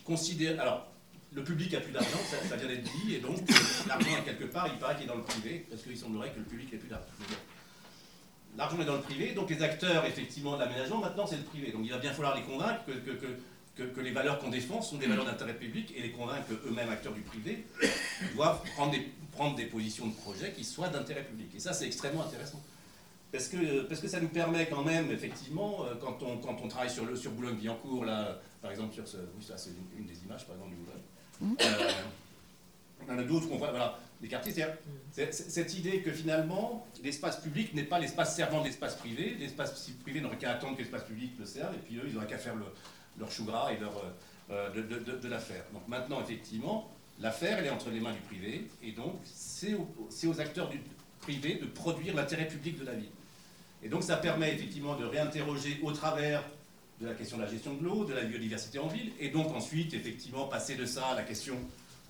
considéré. 0.05 0.57
Alors, 0.57 0.87
le 1.35 1.43
public 1.43 1.73
a 1.73 1.79
plus 1.81 1.91
d'argent, 1.91 2.19
ça, 2.47 2.55
vient 2.55 2.67
d'être 2.67 2.83
dit, 2.83 3.15
et 3.15 3.19
donc 3.19 3.37
euh, 3.37 3.53
l'argent 3.87 4.17
est 4.17 4.23
quelque 4.23 4.45
part, 4.45 4.67
il 4.67 4.77
paraît 4.77 4.95
qu'il 4.95 5.05
est 5.05 5.07
dans 5.07 5.15
le 5.15 5.23
privé, 5.23 5.65
parce 5.69 5.81
qu'il 5.81 5.97
semblerait 5.97 6.31
que 6.31 6.39
le 6.39 6.45
public 6.45 6.71
n'ait 6.71 6.77
plus 6.77 6.89
d'argent. 6.89 7.05
L'argent 8.55 8.79
est 8.79 8.85
dans 8.85 8.95
le 8.95 9.01
privé, 9.01 9.31
donc 9.33 9.49
les 9.49 9.63
acteurs, 9.63 10.05
effectivement, 10.05 10.55
de 10.55 10.59
l'aménagement, 10.59 10.99
maintenant, 10.99 11.25
c'est 11.25 11.37
le 11.37 11.43
privé. 11.43 11.71
Donc 11.71 11.81
il 11.85 11.91
va 11.91 11.97
bien 11.97 12.13
falloir 12.13 12.35
les 12.35 12.43
convaincre 12.43 12.81
que, 12.85 13.83
que, 13.83 14.01
les 14.01 14.11
valeurs 14.11 14.37
qu'on 14.37 14.49
défend 14.49 14.81
sont 14.83 14.97
des 14.97 15.07
valeurs 15.07 15.25
d'intérêt 15.25 15.55
public, 15.55 15.91
et 15.95 16.01
les 16.01 16.11
convaincre 16.11 16.47
qu'eux-mêmes, 16.49 16.89
acteurs 16.89 17.13
du 17.13 17.21
privé, 17.21 17.65
doivent 18.35 18.61
prendre 18.75 18.91
des, 18.91 19.09
prendre 19.31 19.55
des 19.55 19.65
positions 19.65 20.05
de 20.05 20.13
projet 20.13 20.51
qui 20.51 20.63
soient 20.63 20.89
d'intérêt 20.89 21.23
public. 21.23 21.47
Et 21.55 21.59
ça, 21.59 21.73
c'est 21.73 21.87
extrêmement 21.87 22.23
intéressant. 22.23 22.61
Parce 23.31 23.47
que, 23.47 23.81
parce 23.81 23.99
que 23.99 24.07
ça 24.07 24.19
nous 24.19 24.27
permet 24.27 24.67
quand 24.67 24.83
même, 24.83 25.09
effectivement, 25.09 25.85
euh, 25.85 25.95
quand 25.99 26.21
on, 26.21 26.37
quand 26.37 26.55
on 26.63 26.67
travaille 26.67 26.91
sur, 26.91 27.03
le, 27.03 27.15
sur 27.15 27.31
Boulogne-Billancourt, 27.31 28.05
là, 28.05 28.39
par 28.61 28.69
exemple, 28.69 28.93
sur 28.93 29.07
ce, 29.07 29.17
oui, 29.17 29.43
ça 29.43 29.57
c'est 29.57 29.71
une, 29.97 30.05
des 30.05 30.23
images, 30.23 30.45
par 30.45 30.55
exemple, 30.55 30.75
du 30.75 30.81
euh, 30.83 30.92
on 31.43 33.13
en 33.13 33.17
a 33.17 33.23
d'autres 33.23 33.47
qu'on 33.47 33.57
voit, 33.57 33.69
voilà, 33.71 33.99
des 34.21 34.27
quartiers. 34.27 34.53
C'est 35.11 35.33
cette 35.33 35.77
idée 35.77 36.01
que 36.01 36.11
finalement, 36.11 36.87
l'espace 37.03 37.41
public 37.41 37.73
n'est 37.73 37.83
pas 37.83 37.99
l'espace 37.99 38.35
servant 38.35 38.61
de 38.61 38.65
l'espace 38.65 38.95
privé. 38.95 39.35
L'espace 39.39 39.89
privé 40.03 40.21
n'aurait 40.21 40.37
qu'à 40.37 40.51
attendre 40.51 40.75
que 40.75 40.81
l'espace 40.81 41.03
public 41.03 41.33
le 41.39 41.45
serve, 41.45 41.73
et 41.75 41.79
puis 41.79 41.97
eux, 41.97 42.03
ils 42.07 42.13
n'auraient 42.13 42.27
qu'à 42.27 42.37
faire 42.37 42.55
leur 43.19 43.31
chou 43.31 43.45
gras 43.45 43.71
et 43.71 43.77
leur, 43.79 43.93
euh, 44.51 44.69
de, 44.71 44.81
de, 44.81 45.17
de, 45.17 45.27
l'affaire. 45.29 45.63
Donc 45.71 45.87
maintenant, 45.87 46.21
effectivement, 46.21 46.91
l'affaire, 47.19 47.59
elle 47.59 47.67
est 47.67 47.69
entre 47.69 47.89
les 47.89 47.99
mains 47.99 48.11
du 48.11 48.19
privé, 48.19 48.67
et 48.83 48.91
donc 48.91 49.15
c'est 49.23 49.73
aux, 49.73 49.87
aux, 50.27 50.39
acteurs 50.41 50.69
du 50.69 50.81
privé 51.21 51.55
de 51.55 51.65
produire 51.65 52.13
l'intérêt 52.13 52.47
public 52.47 52.77
de 52.77 52.85
la 52.85 52.93
ville. 52.93 53.11
Et 53.81 53.87
donc 53.87 54.03
ça 54.03 54.17
permet 54.17 54.53
effectivement 54.53 54.95
de 54.95 55.05
réinterroger 55.05 55.79
au 55.81 55.91
travers 55.93 56.43
de 57.03 57.09
la 57.09 57.13
question 57.13 57.37
de 57.37 57.43
la 57.43 57.49
gestion 57.49 57.73
de 57.73 57.83
l'eau, 57.83 58.05
de 58.05 58.13
la 58.13 58.23
biodiversité 58.23 58.79
en 58.79 58.87
ville, 58.87 59.11
et 59.19 59.29
donc 59.29 59.53
ensuite, 59.53 59.93
effectivement, 59.93 60.47
passer 60.47 60.75
de 60.75 60.85
ça 60.85 61.07
à 61.07 61.15
la 61.15 61.23
question 61.23 61.57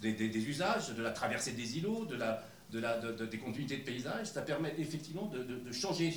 des, 0.01 0.47
usages, 0.47 0.89
de 0.89 1.01
la 1.01 1.11
traversée 1.11 1.53
des 1.53 1.77
îlots, 1.77 2.05
de 2.05 2.15
la, 2.15 2.43
de 2.71 2.79
la, 2.79 2.99
des 2.99 3.37
continuités 3.37 3.77
de 3.77 3.83
paysage. 3.83 4.27
Ça 4.27 4.41
permet 4.41 4.73
effectivement 4.77 5.31
de, 5.33 5.71
changer 5.71 6.13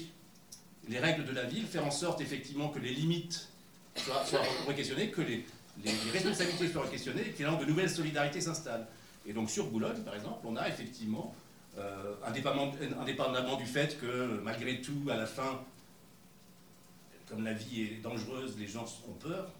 les 0.89 0.99
règles 0.99 1.25
de 1.25 1.33
la 1.33 1.45
ville, 1.45 1.67
faire 1.67 1.87
en 1.87 1.91
sorte 1.91 2.21
effectivement 2.21 2.69
que 2.69 2.79
les 2.79 2.93
limites 2.93 3.49
soient, 3.97 4.25
soient 4.25 4.75
questionnées, 4.75 5.11
que 5.11 5.23
les, 5.23 5.45
les, 5.85 5.93
responsabilités 6.13 6.69
soient 6.69 6.87
questionnées, 6.89 7.27
et 7.29 7.31
que 7.31 7.61
de 7.61 7.65
nouvelles 7.65 7.91
solidarités 7.91 8.41
s'installent. 8.41 8.87
Et 9.27 9.33
donc 9.33 9.51
sur 9.51 9.67
Boulogne, 9.67 10.03
par 10.03 10.15
exemple, 10.15 10.41
on 10.45 10.57
a 10.57 10.69
effectivement, 10.69 11.35
euh, 11.79 12.15
indépendamment, 12.27 12.73
indépendamment, 13.01 13.57
du 13.57 13.67
fait 13.67 13.99
que 14.01 14.41
malgré 14.45 14.81
tout, 14.81 15.09
à 15.11 15.17
la 15.17 15.27
fin, 15.27 15.61
comme 17.29 17.45
la 17.45 17.53
vie 17.53 17.83
est 17.83 18.03
dangereuse, 18.03 18.57
les 18.59 18.67
gens 18.67 18.85
ont 19.09 19.15
peur, 19.15 19.51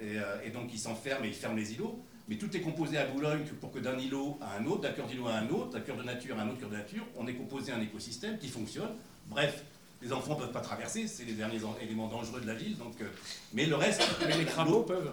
euh, 0.00 0.40
et, 0.44 0.50
donc 0.50 0.72
ils 0.72 0.78
s'enferment 0.78 1.24
et 1.24 1.28
ils 1.28 1.34
ferment 1.34 1.56
les 1.56 1.72
îlots. 1.72 1.98
Mais 2.26 2.36
tout 2.36 2.54
est 2.56 2.60
composé 2.60 2.96
à 2.96 3.06
Boulogne 3.06 3.44
pour 3.60 3.70
que 3.70 3.78
d'un 3.78 3.98
îlot 3.98 4.38
à 4.40 4.56
un 4.56 4.64
autre, 4.64 4.80
d'un 4.80 4.92
cœur 4.92 5.06
d'îlot 5.06 5.28
à 5.28 5.34
un 5.34 5.48
autre, 5.50 5.70
d'un 5.70 5.80
cœur 5.80 5.96
de 5.96 6.02
nature 6.02 6.38
à 6.38 6.42
un 6.42 6.48
autre 6.48 6.60
cœur 6.60 6.70
de 6.70 6.76
nature, 6.76 7.04
on 7.18 7.26
est 7.26 7.34
composé 7.34 7.70
un 7.70 7.82
écosystème 7.82 8.38
qui 8.38 8.48
fonctionne. 8.48 8.90
Bref, 9.28 9.62
les 10.00 10.12
enfants 10.12 10.34
ne 10.34 10.40
peuvent 10.40 10.52
pas 10.52 10.60
traverser, 10.60 11.06
c'est 11.06 11.24
les 11.24 11.32
derniers 11.32 11.60
éléments 11.82 12.08
dangereux 12.08 12.40
de 12.40 12.46
la 12.46 12.54
ville. 12.54 12.76
Donc, 12.78 12.94
euh, 13.00 13.08
mais 13.52 13.66
le 13.66 13.76
reste, 13.76 14.02
les 14.38 14.44
crapauds 14.44 14.82
peuvent. 14.82 15.12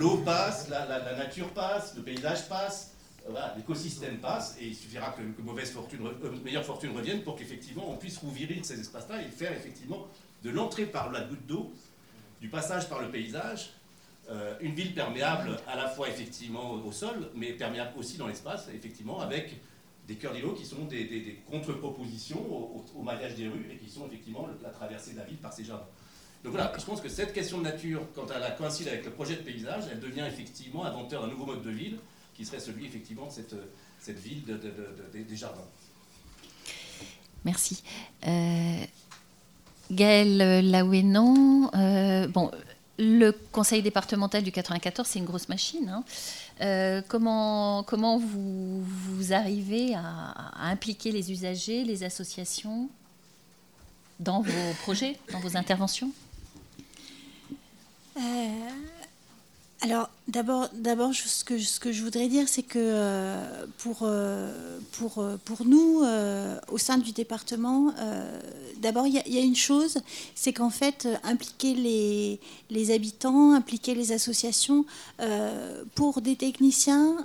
L'eau 0.00 0.18
passe, 0.18 0.68
la, 0.68 1.16
nature 1.16 1.48
passe, 1.50 1.94
le 1.96 2.02
paysage 2.02 2.48
passe, 2.48 2.92
euh, 3.28 3.32
l'écosystème 3.56 4.18
passe, 4.18 4.56
et 4.60 4.66
il 4.66 4.74
suffira 4.74 5.12
que, 5.12 5.42
mauvaise 5.42 5.70
fortune, 5.70 6.00
meilleure 6.44 6.64
fortune 6.64 6.96
revienne 6.96 7.22
pour 7.22 7.36
qu'effectivement 7.36 7.90
on 7.90 7.96
puisse 7.96 8.18
rouvrir 8.18 8.48
ces 8.64 8.80
espaces-là 8.80 9.22
et 9.22 9.30
faire 9.30 9.52
effectivement 9.52 10.08
de 10.42 10.50
l'entrée 10.50 10.86
par 10.86 11.10
la 11.12 11.22
goutte 11.22 11.46
d'eau, 11.46 11.72
du 12.40 12.48
passage 12.48 12.88
par 12.88 13.00
le 13.00 13.08
paysage, 13.10 13.70
euh, 14.30 14.54
une 14.60 14.74
ville 14.74 14.94
perméable 14.94 15.58
à 15.66 15.76
la 15.76 15.88
fois 15.88 16.08
effectivement 16.08 16.72
au 16.72 16.92
sol, 16.92 17.30
mais 17.34 17.52
perméable 17.52 17.92
aussi 17.98 18.16
dans 18.16 18.26
l'espace, 18.26 18.68
effectivement, 18.74 19.20
avec 19.20 19.60
des 20.06 20.16
cœurs 20.16 20.32
d'îlots 20.32 20.54
qui 20.54 20.64
sont 20.64 20.84
des, 20.84 21.38
contre-propositions 21.50 22.40
au, 22.96 23.02
maillage 23.02 23.34
des 23.34 23.48
rues 23.48 23.68
et 23.72 23.76
qui 23.76 23.90
sont 23.90 24.06
effectivement 24.06 24.48
la 24.62 24.70
traversée 24.70 25.12
de 25.12 25.18
la 25.18 25.24
ville 25.24 25.36
par 25.36 25.52
ces 25.52 25.64
jardins. 25.64 25.86
Donc 26.42 26.52
voilà, 26.52 26.72
je 26.76 26.84
pense 26.84 27.00
que 27.00 27.08
cette 27.08 27.32
question 27.32 27.58
de 27.58 27.64
nature, 27.64 28.02
quand 28.14 28.26
elle 28.34 28.56
coïncide 28.56 28.88
avec 28.88 29.04
le 29.04 29.12
projet 29.12 29.36
de 29.36 29.42
paysage, 29.42 29.84
elle 29.90 30.00
devient 30.00 30.24
effectivement 30.26 30.84
inventeur 30.84 31.22
d'un 31.22 31.28
nouveau 31.28 31.46
mode 31.46 31.62
de 31.62 31.70
ville, 31.70 31.98
qui 32.34 32.44
serait 32.44 32.60
celui 32.60 32.86
effectivement 32.86 33.26
de 33.26 33.32
cette, 34.00 34.18
ville 34.18 34.44
des 35.12 35.36
jardins. 35.36 35.66
Merci. 37.44 37.82
Euh, 38.26 38.84
Gaël 39.92 40.70
Laouénon, 40.70 41.70
euh, 41.74 42.26
bon, 42.26 42.50
le 42.98 43.30
conseil 43.52 43.82
départemental 43.82 44.42
du 44.42 44.50
94, 44.50 45.06
c'est 45.06 45.18
une 45.18 45.24
grosse 45.24 45.48
machine. 45.48 45.88
Hein. 45.88 46.04
Euh, 46.62 47.02
comment, 47.08 47.84
vous, 48.18 48.82
vous 48.82 49.32
arrivez 49.32 49.94
à, 49.94 50.68
impliquer 50.70 51.12
les 51.12 51.30
usagers, 51.30 51.84
les 51.84 52.04
associations 52.04 52.88
dans 54.18 54.40
vos 54.40 54.72
projets, 54.82 55.18
dans 55.32 55.40
vos 55.40 55.56
interventions? 55.56 56.10
Euh, 58.16 58.20
alors, 59.84 60.08
d'abord, 60.28 60.68
d'abord 60.74 61.12
ce, 61.12 61.42
que, 61.42 61.58
ce 61.58 61.80
que 61.80 61.90
je 61.90 62.04
voudrais 62.04 62.28
dire, 62.28 62.48
c'est 62.48 62.62
que 62.62 62.78
euh, 62.78 63.66
pour, 63.78 64.02
euh, 64.02 64.78
pour, 64.92 65.18
euh, 65.18 65.36
pour 65.44 65.64
nous, 65.66 66.04
au 66.68 66.78
sein 66.78 66.98
du 66.98 67.10
département, 67.10 67.92
d'abord, 68.80 69.08
il 69.08 69.14
y, 69.14 69.38
a 69.38 69.42
une 69.42 69.56
chose, 69.56 69.98
c'est 70.36 70.52
qu'en 70.52 70.70
fait, 70.70 71.08
impliquer 71.24 71.74
les, 71.74 72.38
les, 72.70 72.92
habitants, 72.92 73.52
impliquer 73.54 73.96
les 73.96 74.12
associations, 74.12 74.84
pour 75.96 76.20
des 76.20 76.36
techniciens 76.36 77.16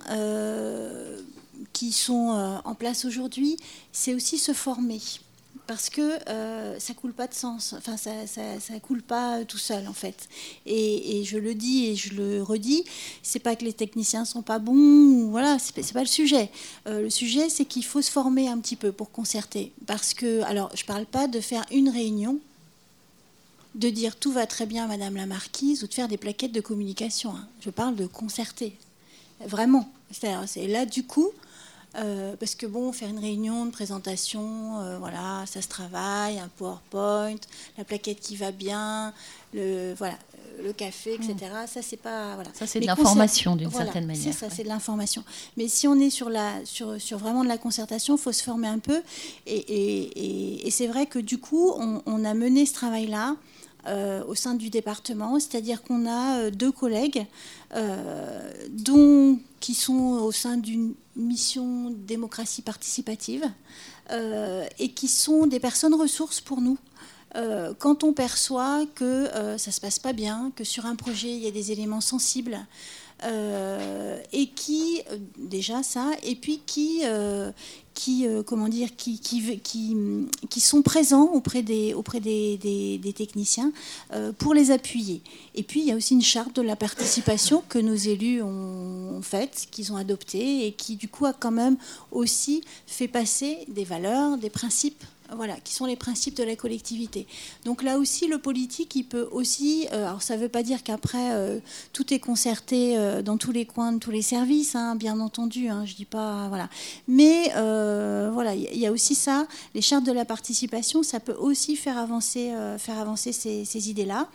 qui 1.73 1.91
sont 1.91 2.59
en 2.65 2.75
place 2.75 3.05
aujourd'hui, 3.05 3.57
c'est 3.91 4.15
aussi 4.15 4.39
se 4.39 4.53
former 4.53 4.99
parce 5.67 5.89
que 5.89 6.17
euh, 6.29 6.79
ça 6.79 6.93
coule 6.93 7.13
pas 7.13 7.27
de 7.27 7.33
sens. 7.33 7.75
Enfin, 7.77 7.97
ça, 7.97 8.11
ça, 8.25 8.79
coule 8.79 9.01
pas 9.01 9.43
tout 9.43 9.57
seul 9.57 9.87
en 9.87 9.93
fait. 9.93 10.29
Et, 10.65 11.23
je 11.25 11.37
le 11.37 11.53
dis 11.53 11.87
et 11.87 11.95
je 11.95 12.13
le 12.13 12.41
redis, 12.41 12.85
c'est 13.21 13.39
pas 13.39 13.55
que 13.55 13.65
les 13.65 13.73
techniciens 13.73 14.23
sont 14.23 14.41
pas 14.41 14.59
bons. 14.59 15.29
Voilà, 15.29 15.57
c'est 15.59 15.93
pas 15.93 16.01
le 16.01 16.07
sujet. 16.07 16.49
Euh, 16.87 17.01
le 17.01 17.09
sujet, 17.09 17.49
c'est 17.49 17.65
qu'il 17.65 17.83
faut 17.83 18.01
se 18.01 18.09
former 18.09 18.47
un 18.47 18.59
petit 18.59 18.77
peu 18.77 18.91
pour 18.91 19.11
concerter. 19.11 19.73
Parce 19.85 20.13
que, 20.13 20.41
alors, 20.43 20.71
je 20.73 20.85
parle 20.85 21.05
pas 21.05 21.27
de 21.27 21.41
faire 21.41 21.65
une 21.71 21.89
réunion, 21.89 22.39
de 23.75 23.89
dire 23.89 24.15
tout 24.15 24.31
va 24.31 24.47
très 24.47 24.65
bien, 24.65 24.87
Madame 24.87 25.17
la 25.17 25.25
Marquise, 25.25 25.83
ou 25.83 25.87
de 25.87 25.93
faire 25.93 26.07
des 26.07 26.17
plaquettes 26.17 26.53
de 26.53 26.61
communication. 26.61 27.31
Hein. 27.31 27.47
Je 27.59 27.69
parle 27.69 27.95
de 27.95 28.07
concerter, 28.07 28.73
vraiment. 29.45 29.91
C'est 30.11 30.67
là 30.67 30.85
du 30.85 31.03
coup 31.03 31.31
euh, 31.95 32.35
parce 32.39 32.55
que 32.55 32.65
bon, 32.65 32.91
faire 32.91 33.09
une 33.09 33.19
réunion 33.19 33.65
de 33.65 33.71
présentation, 33.71 34.79
euh, 34.81 34.97
voilà, 34.99 35.43
ça 35.45 35.61
se 35.61 35.67
travaille, 35.67 36.37
un 36.37 36.49
PowerPoint, 36.57 37.35
la 37.77 37.83
plaquette 37.83 38.19
qui 38.19 38.35
va 38.35 38.51
bien, 38.51 39.13
le 39.53 39.93
voilà, 39.95 40.17
le 40.63 40.73
café, 40.73 41.15
etc. 41.15 41.33
Mm. 41.33 41.67
Ça 41.67 41.81
c'est 41.81 41.97
pas 41.97 42.35
voilà. 42.35 42.51
Ça 42.53 42.67
c'est 42.67 42.79
de 42.79 42.85
l'information 42.85 43.55
d'une 43.55 43.71
certaine 43.71 44.05
manière. 44.05 44.23
C'est 44.23 44.31
ça, 44.31 44.49
c'est 44.49 44.63
de 44.63 44.67
l'information. 44.67 45.23
Mais 45.55 45.67
si 45.67 45.87
on 45.87 45.99
est 45.99 46.09
sur 46.09 46.29
la 46.29 46.63
sur, 46.65 47.01
sur 47.01 47.17
vraiment 47.17 47.43
de 47.43 47.49
la 47.49 47.57
concertation, 47.57 48.15
il 48.15 48.21
faut 48.21 48.31
se 48.31 48.43
former 48.43 48.67
un 48.67 48.79
peu. 48.79 49.01
Et, 49.45 49.55
et, 49.55 50.67
et, 50.67 50.71
c'est 50.71 50.87
vrai 50.87 51.05
que 51.05 51.19
du 51.19 51.39
coup, 51.39 51.73
on, 51.77 52.01
on 52.05 52.25
a 52.25 52.33
mené 52.33 52.65
ce 52.65 52.73
travail 52.73 53.07
là. 53.07 53.35
Euh, 53.87 54.21
au 54.25 54.35
sein 54.35 54.53
du 54.55 54.69
département, 54.69 55.39
c'est-à-dire 55.39 55.81
qu'on 55.81 56.05
a 56.09 56.51
deux 56.51 56.73
collègues 56.73 57.25
dont 58.69 59.39
qui 59.59 59.73
sont 59.73 59.93
au 59.93 60.31
sein 60.31 60.57
d'une 60.57 60.93
mission 61.15 61.91
démocratie 61.91 62.61
participative 62.61 63.45
euh, 64.11 64.65
et 64.79 64.89
qui 64.89 65.07
sont 65.07 65.47
des 65.47 65.59
personnes 65.59 65.93
ressources 65.93 66.39
pour 66.39 66.61
nous. 66.61 66.77
Euh, 67.35 67.73
quand 67.77 68.03
on 68.03 68.13
perçoit 68.13 68.85
que 68.95 69.03
euh, 69.03 69.57
ça 69.57 69.69
ne 69.69 69.73
se 69.73 69.81
passe 69.81 69.99
pas 69.99 70.13
bien, 70.13 70.51
que 70.55 70.63
sur 70.63 70.85
un 70.85 70.95
projet 70.95 71.29
il 71.29 71.43
y 71.43 71.47
a 71.47 71.51
des 71.51 71.71
éléments 71.71 72.01
sensibles, 72.01 72.57
et 73.23 74.47
qui 74.55 75.01
déjà 75.37 75.83
ça, 75.83 76.11
et 76.23 76.35
puis 76.35 76.61
qui 76.65 77.03
qui, 77.97 78.27
euh, 78.27 78.43
comment 78.43 78.69
dire, 78.69 78.89
qui, 78.95 79.19
qui, 79.19 79.57
qui, 79.63 80.59
sont 80.59 80.83
présents 80.83 81.31
auprès 81.33 81.63
des, 81.63 81.95
auprès 81.95 82.19
des, 82.19 83.13
techniciens 83.15 83.71
euh, 84.13 84.31
pour 84.37 84.53
les 84.53 84.69
appuyer. 84.69 85.21
Et 85.55 85.63
puis, 85.63 85.79
il 85.79 85.87
y 85.87 85.91
a 85.91 85.95
aussi 85.95 86.13
une 86.13 86.21
charte 86.21 86.55
de 86.55 86.61
la 86.61 86.75
participation 86.75 87.63
que 87.67 87.79
nos 87.79 87.95
élus 87.95 88.43
ont, 88.43 89.19
faite, 89.23 89.67
qu'ils 89.71 89.91
ont 89.91 89.95
adoptée 89.95 90.67
et 90.67 90.73
qui, 90.73 90.95
du 90.95 91.07
coup, 91.07 91.25
a 91.25 91.33
quand 91.33 91.49
même 91.49 91.75
aussi 92.11 92.61
fait 92.85 93.07
passer 93.07 93.65
des 93.67 93.83
valeurs, 93.83 94.37
des 94.37 94.51
principes 94.51 95.03
voilà, 95.35 95.55
qui 95.63 95.73
sont 95.73 95.85
les 95.85 95.95
principes 95.95 96.35
de 96.35 96.43
la 96.43 96.55
collectivité. 96.55 97.27
Donc 97.65 97.83
là 97.83 97.97
aussi, 97.97 98.27
le 98.27 98.37
politique, 98.37 98.95
il 98.95 99.03
peut 99.03 99.27
aussi, 99.31 99.87
euh, 99.91 100.07
alors 100.07 100.21
ça 100.21 100.35
ne 100.35 100.41
veut 100.41 100.49
pas 100.49 100.63
dire 100.63 100.83
qu'après 100.83 101.31
euh, 101.31 101.59
tout 101.93 102.13
est 102.13 102.19
concerté 102.19 102.97
euh, 102.97 103.21
dans 103.21 103.37
tous 103.37 103.51
les 103.51 103.65
coins 103.65 103.91
de 103.91 103.99
tous 103.99 104.11
les 104.11 104.21
services, 104.21 104.75
hein, 104.75 104.95
bien 104.95 105.19
entendu, 105.19 105.67
hein, 105.67 105.85
je 105.85 105.95
dis 105.95 106.05
pas, 106.05 106.47
voilà. 106.47 106.69
Mais 107.07 107.51
voilà, 108.31 108.53
il 108.55 108.77
y, 108.77 108.85
a 108.85 108.91
aussi 108.91 109.15
ça, 109.15 109.47
les 109.73 109.81
chartes 109.81 110.05
de 110.05 110.11
la 110.11 110.25
participation, 110.25 111.03
ça 111.03 111.19
peut 111.19 111.33
aussi 111.33 111.75
faire 111.75 111.97
avancer, 111.97 112.51
faire 112.77 112.97
avancer 112.99 113.31
ces, 113.31 113.65
ces 113.65 113.89
idées-là. 113.89 114.29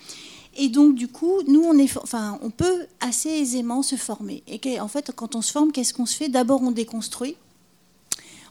Et 0.56 0.68
donc, 0.68 0.94
du 0.94 1.08
coup, 1.08 1.40
nous, 1.46 1.62
on, 1.62 1.78
est, 1.78 1.96
enfin, 1.98 2.38
on 2.42 2.50
peut 2.50 2.86
assez 3.00 3.30
aisément 3.30 3.82
se 3.82 3.96
former. 3.96 4.42
Et 4.46 4.80
en 4.80 4.88
fait, 4.88 5.12
quand 5.14 5.34
on 5.34 5.42
se 5.42 5.52
forme, 5.52 5.72
qu'est-ce 5.72 5.94
qu'on 5.94 6.06
se 6.06 6.16
fait? 6.16 6.28
D'abord, 6.28 6.62
on 6.62 6.72
déconstruit. 6.72 7.36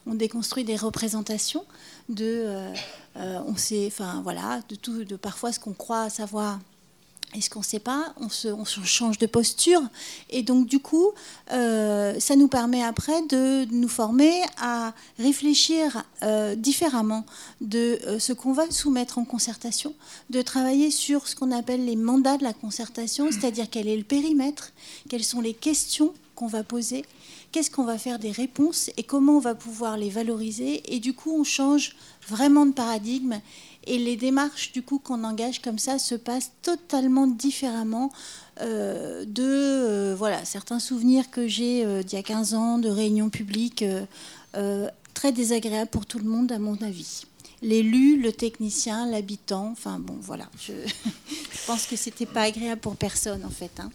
On 0.08 0.16
déconstruit 0.16 0.64
des 0.64 0.76
représentations 0.76 1.66
de, 2.10 2.26
euh, 2.26 2.74
euh, 3.18 3.40
on 3.46 3.56
sait, 3.56 3.86
enfin 3.88 4.22
voilà, 4.24 4.62
de 4.70 4.76
tout, 4.76 5.04
de 5.04 5.16
parfois 5.16 5.52
ce 5.52 5.60
qu'on 5.60 5.74
croit 5.74 6.10
savoir 6.10 6.60
et 7.34 7.40
ce 7.40 7.50
qu'on 7.50 7.60
ne 7.60 7.66
sait 7.66 7.80
pas, 7.80 8.14
on, 8.18 8.28
se, 8.28 8.50
on 8.50 8.66
change 8.66 9.18
de 9.18 9.26
posture. 9.26 9.82
Et 10.30 10.44
donc, 10.44 10.68
du 10.68 10.80
coup, 10.80 11.12
euh, 11.54 12.20
ça 12.20 12.36
nous 12.36 12.50
permet 12.50 12.84
après 12.84 13.22
de 13.28 13.66
nous 13.72 13.88
former 13.88 14.42
à 14.60 14.94
réfléchir 15.18 16.04
différemment 16.58 17.26
de 17.62 18.00
ce 18.20 18.34
qu'on 18.34 18.52
va 18.52 18.70
soumettre 18.70 19.18
en 19.18 19.24
concertation, 19.24 19.94
de 20.30 20.42
travailler 20.42 20.92
sur 20.92 21.26
ce 21.26 21.38
qu'on 21.38 21.52
appelle 21.52 21.86
les 21.86 21.96
mandats 21.96 22.36
de 22.36 22.44
la 22.44 22.54
concertation, 22.54 23.30
c'est-à-dire 23.32 23.68
quel 23.72 23.88
est 23.88 23.96
le 23.96 24.04
périmètre, 24.04 24.74
quelles 25.08 25.24
sont 25.24 25.40
les 25.40 25.54
questions 25.54 26.14
qu'on 26.36 26.48
va 26.48 26.64
poser, 26.64 27.06
qu'est-ce 27.52 27.72
qu'on 27.72 27.84
va 27.84 27.98
faire 27.98 28.20
des 28.20 28.32
réponses 28.32 28.90
et 28.98 29.04
comment 29.04 29.38
on 29.38 29.40
va 29.40 29.56
pouvoir 29.56 29.98
les 29.98 30.10
valoriser. 30.10 30.82
Et 30.94 31.00
du 31.00 31.14
coup, 31.14 31.40
on 31.40 31.44
change 31.44 31.96
vraiment 32.28 32.66
de 32.66 32.74
paradigme. 32.74 33.40
Et 33.88 33.98
les 33.98 34.16
démarches 34.16 34.72
du 34.72 34.84
coup 34.84 35.00
qu'on 35.00 35.24
engage 35.24 35.62
comme 35.62 35.80
ça 35.80 35.98
se 35.98 36.14
passent 36.14 36.52
totalement 36.62 37.26
différemment 37.26 38.12
euh, 38.62 39.26
de 39.26 39.44
euh, 39.44 40.16
voilà 40.16 40.46
certains 40.46 40.80
souvenirs 40.80 41.32
que 41.32 41.48
j'ai 41.48 41.84
euh, 41.84 42.04
d'il 42.04 42.16
y 42.16 42.20
a 42.20 42.24
15 42.24 42.54
ans 42.54 42.78
de 42.78 42.90
réunions 42.90 43.30
publiques 43.30 43.84
très 45.14 45.32
désagréables 45.32 45.90
pour 45.90 46.06
tout 46.06 46.20
le 46.20 46.26
monde 46.26 46.52
à 46.52 46.60
mon 46.60 46.76
avis. 46.84 47.24
L'élu, 47.64 48.22
le 48.22 48.32
technicien, 48.32 49.10
l'habitant, 49.10 49.70
enfin 49.72 50.00
bon 50.00 50.18
voilà, 50.20 50.50
je, 50.60 50.74
pense 51.66 51.86
que 51.86 51.96
c'était 51.96 52.26
pas 52.26 52.42
agréable 52.44 52.82
pour 52.82 52.96
personne 52.96 53.44
en 53.46 53.50
fait. 53.50 53.72
Hein. 53.80 53.92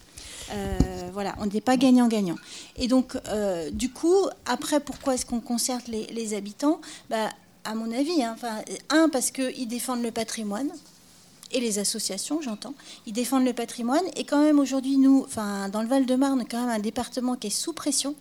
Euh, 0.53 0.79
voilà, 1.13 1.35
on 1.39 1.47
n'est 1.47 1.61
pas 1.61 1.77
gagnant-gagnant. 1.77 2.37
Et 2.77 2.89
donc, 2.89 3.17
euh, 3.29 3.71
du 3.71 3.91
coup, 3.91 4.29
après, 4.45 4.81
pourquoi 4.81 5.15
est-ce 5.15 5.27
qu'on 5.27 5.41
concerte 5.41 5.89
les, 5.89 6.35
habitants? 6.35 6.81
Bah, 7.11 7.31
À 7.65 7.75
mon 7.75 7.93
avis, 7.93 8.23
hein, 8.23 8.37
un, 8.91 9.09
parce 9.09 9.31
qu'ils 9.31 9.69
défendent 9.69 10.03
le 10.03 10.13
patrimoine, 10.13 10.71
et 11.53 11.61
les 11.61 11.79
associations, 11.79 12.43
j'entends, 12.43 12.75
ils 13.07 13.13
défendent 13.13 13.45
le 13.45 13.53
patrimoine. 13.53 14.05
Et 14.17 14.25
quand 14.25 14.43
même, 14.43 14.59
aujourd'hui, 14.59 14.97
nous, 14.97 15.23
enfin, 15.25 15.69
dans 15.69 15.83
le 15.83 15.89
Val-de-Marne, 15.89 16.45
quand 16.51 16.61
même 16.61 16.71
un 16.71 16.81
département 16.81 17.37
qui 17.37 17.49
est 17.49 17.51
sous 17.51 17.73
pression, 17.73 18.15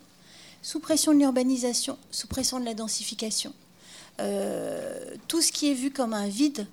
sous 0.61 0.79
pression 0.79 1.13
de 1.13 1.19
l'urbanisation, 1.19 1.97
sous 2.11 2.27
pression 2.27 2.59
de 2.59 2.65
la 2.65 2.73
densification. 2.73 3.53
Euh, 4.19 5.15
tout 5.27 5.41
ce 5.41 5.51
qui 5.51 5.69
est 5.69 5.73
vu 5.73 5.91
comme 5.91 6.13
un 6.13 6.27
vide 6.27 6.67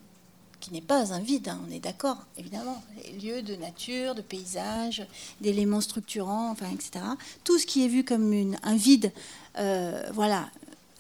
qui 0.63 0.73
n'est 0.73 0.81
pas 0.81 1.13
un 1.13 1.19
vide, 1.19 1.49
hein, 1.49 1.61
on 1.69 1.73
est 1.73 1.81
d'accord, 1.81 2.19
évidemment. 2.39 2.81
Lieux 3.21 3.43
de 3.43 3.57
nature, 3.57 4.15
de 4.15 4.23
paysage, 4.23 5.05
d'éléments 5.41 5.81
structurants, 5.81 6.51
enfin, 6.51 6.67
etc. 6.73 7.05
Tout 7.43 7.59
ce 7.59 7.67
qui 7.67 7.85
est 7.85 7.89
vu 7.89 8.05
comme 8.05 8.55
un 8.63 8.77
vide, 8.77 9.13
euh, 9.59 10.05
voilà, 10.15 10.49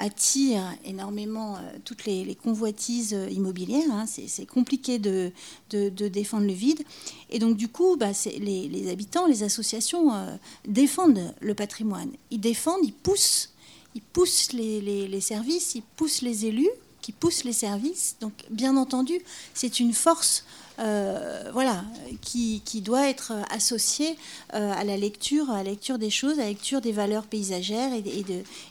attire 0.01 0.63
énormément 0.85 1.57
euh, 1.57 1.61
toutes 1.85 2.07
les, 2.07 2.35
convoitises 2.35 3.17
immobilières. 3.31 3.91
Hein. 3.93 4.07
c'est 4.07 4.47
compliqué 4.47 4.99
de, 4.99 5.33
défendre 5.71 6.47
le 6.47 6.53
vide. 6.53 6.83
Et 7.31 7.39
donc, 7.39 7.57
du 7.57 7.69
coup, 7.69 7.97
bah, 7.97 8.11
les, 8.41 8.69
les, 8.69 8.91
habitants, 8.91 9.27
les 9.27 9.45
associations 9.45 10.13
euh, 10.13 10.35
défendent 10.67 11.33
le 11.41 11.55
patrimoine. 11.55 12.11
Ils 12.33 12.41
défendent, 12.41 12.85
ils 12.85 12.93
poussent, 12.93 13.51
ils 13.95 14.03
poussent 14.03 14.53
les, 14.53 14.81
les 15.07 15.21
services, 15.21 15.77
ils 15.77 15.83
poussent 15.83 16.23
les 16.23 16.47
élus 16.47 16.71
qui 17.03 17.13
poussent 17.13 17.45
les 17.45 17.53
services. 17.53 18.17
Donc, 18.21 18.33
bien 18.51 18.77
entendu, 18.77 19.21
c'est 19.53 19.81
une 19.81 19.93
force 19.93 20.45
euh, 20.79 21.51
voilà, 21.53 21.85
qui, 22.23 22.63
doit 22.81 23.09
être 23.09 23.35
associé 23.51 24.17
euh, 24.55 24.73
à 24.73 24.85
la 24.85 24.97
lecture, 24.97 25.51
à 25.51 25.59
la 25.59 25.71
lecture 25.71 25.99
des 25.99 26.09
choses, 26.09 26.39
à 26.39 26.43
la 26.43 26.49
lecture 26.49 26.81
des 26.81 26.93
valeurs 26.93 27.27
paysagères 27.27 27.93
et, 27.93 28.25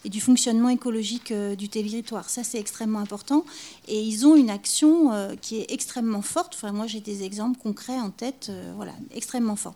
et 0.04 0.10
du 0.10 0.20
fonctionnement 0.20 0.70
écologique 0.70 1.32
euh, 1.32 1.56
du 1.56 1.70
territoire. 1.70 2.30
Ça, 2.30 2.44
c'est 2.44 2.60
extrêmement 2.60 3.00
important. 3.00 3.46
Et 3.88 4.02
ils 4.02 4.26
ont 4.26 4.36
une 4.36 4.50
action 4.50 5.12
qui 5.42 5.58
est 5.60 5.72
extrêmement 5.72 6.22
forte. 6.22 6.54
Enfin, 6.56 6.72
moi, 6.72 6.88
j'ai 6.88 7.02
des 7.02 7.24
exemples 7.24 7.60
concrets 7.60 8.00
en 8.00 8.10
tête, 8.10 8.52
voilà, 8.76 8.94
extrêmement 9.14 9.56
forts. 9.56 9.76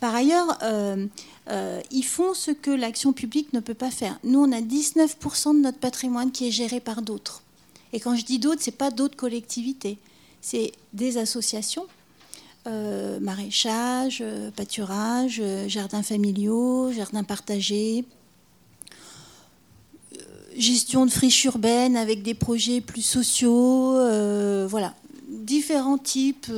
Par 0.00 0.14
ailleurs, 0.14 0.58
ils 1.90 2.04
font 2.04 2.34
ce 2.34 2.50
que 2.50 2.70
l'action 2.70 3.12
publique 3.12 3.52
ne 3.52 3.60
peut 3.60 3.74
pas 3.74 3.90
faire. 3.90 4.18
Nous, 4.24 4.40
on 4.40 4.52
a 4.52 4.60
19% 4.60 5.56
de 5.56 5.60
notre 5.60 5.78
patrimoine 5.78 6.32
qui 6.32 6.48
est 6.48 6.50
géré 6.50 6.80
par 6.80 7.02
d'autres. 7.02 7.43
Et 7.94 8.00
quand 8.00 8.16
je 8.16 8.24
dis 8.24 8.40
d'autres, 8.40 8.60
ce 8.60 8.70
n'est 8.70 8.76
pas 8.76 8.90
d'autres 8.90 9.16
collectivités. 9.16 9.98
C'est 10.40 10.72
des 10.92 11.16
associations, 11.16 11.86
euh, 12.66 13.20
maraîchage, 13.20 14.18
euh, 14.20 14.50
pâturage, 14.50 15.40
euh, 15.40 15.68
jardins 15.68 16.02
familiaux, 16.02 16.90
jardins 16.92 17.22
partagés, 17.22 18.04
gestion 20.56 21.06
de 21.06 21.10
friches 21.12 21.44
urbaines 21.44 21.96
avec 21.96 22.22
des 22.22 22.34
projets 22.34 22.80
plus 22.80 23.02
sociaux, 23.02 23.92
voilà, 24.68 24.94
différents 25.28 25.98
types, 25.98 26.50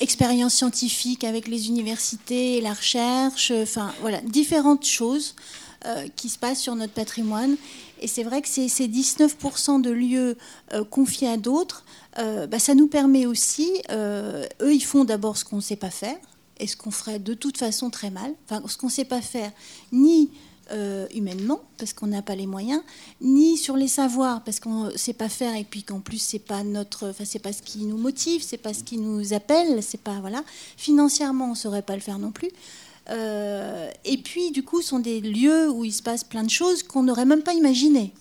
expériences 0.00 0.54
scientifiques 0.54 1.24
avec 1.24 1.48
les 1.48 1.68
universités 1.68 2.58
et 2.58 2.60
la 2.60 2.74
recherche, 2.74 3.50
enfin 3.62 3.94
voilà, 4.02 4.20
différentes 4.20 4.84
choses 4.84 5.34
qui 6.16 6.28
se 6.28 6.38
passent 6.38 6.60
sur 6.60 6.74
notre 6.74 6.92
patrimoine 6.92 7.56
et 8.02 8.08
c'est 8.08 8.24
vrai 8.24 8.42
que 8.42 8.48
ces, 8.48 8.66
19% 8.66 9.80
de 9.80 9.90
lieux 9.90 10.36
euh, 10.74 10.84
confiés 10.84 11.28
à 11.28 11.36
d'autres, 11.36 11.84
euh, 12.18 12.46
bah, 12.46 12.58
ça 12.58 12.74
nous 12.74 12.88
permet 12.88 13.26
aussi, 13.26 13.70
euh, 13.90 14.44
eux, 14.60 14.74
ils 14.74 14.84
font 14.84 15.04
d'abord 15.04 15.36
ce 15.36 15.44
qu'on 15.44 15.56
ne 15.56 15.62
sait 15.62 15.76
pas 15.76 15.90
faire, 15.90 16.16
et 16.58 16.66
ce 16.66 16.76
qu'on 16.76 16.90
ferait 16.90 17.20
de 17.20 17.34
toute 17.34 17.56
façon 17.56 17.90
très 17.90 18.10
mal, 18.10 18.34
enfin, 18.44 18.62
ce 18.66 18.76
qu'on 18.76 18.88
ne 18.88 18.92
sait 18.92 19.04
pas 19.04 19.22
faire, 19.22 19.52
ni 19.92 20.30
humainement, 21.14 21.60
parce 21.76 21.92
qu'on 21.92 22.06
n'a 22.06 22.22
pas 22.22 22.34
les 22.34 22.46
moyens, 22.46 22.80
ni 23.20 23.58
sur 23.58 23.76
les 23.76 23.88
savoirs, 23.88 24.42
parce 24.42 24.58
qu'on 24.58 24.84
ne 24.84 24.96
sait 24.96 25.12
pas 25.12 25.28
faire, 25.28 25.54
et 25.54 25.64
puis 25.64 25.82
qu'en 25.82 26.00
plus, 26.00 26.16
c'est 26.16 26.38
pas 26.38 26.64
notre, 26.64 27.10
enfin, 27.10 27.24
pas 27.42 27.52
ce 27.52 27.60
qui 27.60 27.84
nous 27.84 27.98
motive, 27.98 28.42
c'est 28.42 28.56
pas 28.56 28.72
ce 28.72 28.82
qui 28.82 28.96
nous 28.96 29.34
appelle, 29.34 29.82
c'est 29.82 30.00
pas, 30.00 30.18
voilà. 30.20 30.42
Financièrement, 30.78 31.48
on 31.48 31.50
ne 31.50 31.56
saurait 31.56 31.82
pas 31.82 31.94
le 31.94 32.00
faire 32.00 32.18
non 32.18 32.30
plus. 32.30 32.48
Euh, 33.10 33.90
et 34.04 34.18
puis, 34.18 34.50
du 34.52 34.62
coup, 34.62 34.82
ce 34.82 34.88
sont 34.88 34.98
des 34.98 35.20
lieux 35.20 35.70
où 35.70 35.84
il 35.84 35.92
se 35.92 36.02
passe 36.02 36.24
plein 36.24 36.44
de 36.44 36.50
choses 36.50 36.82
qu'on 36.82 37.02
n'aurait 37.02 37.24
même 37.24 37.42
pas 37.42 37.54
imaginées. 37.54 38.12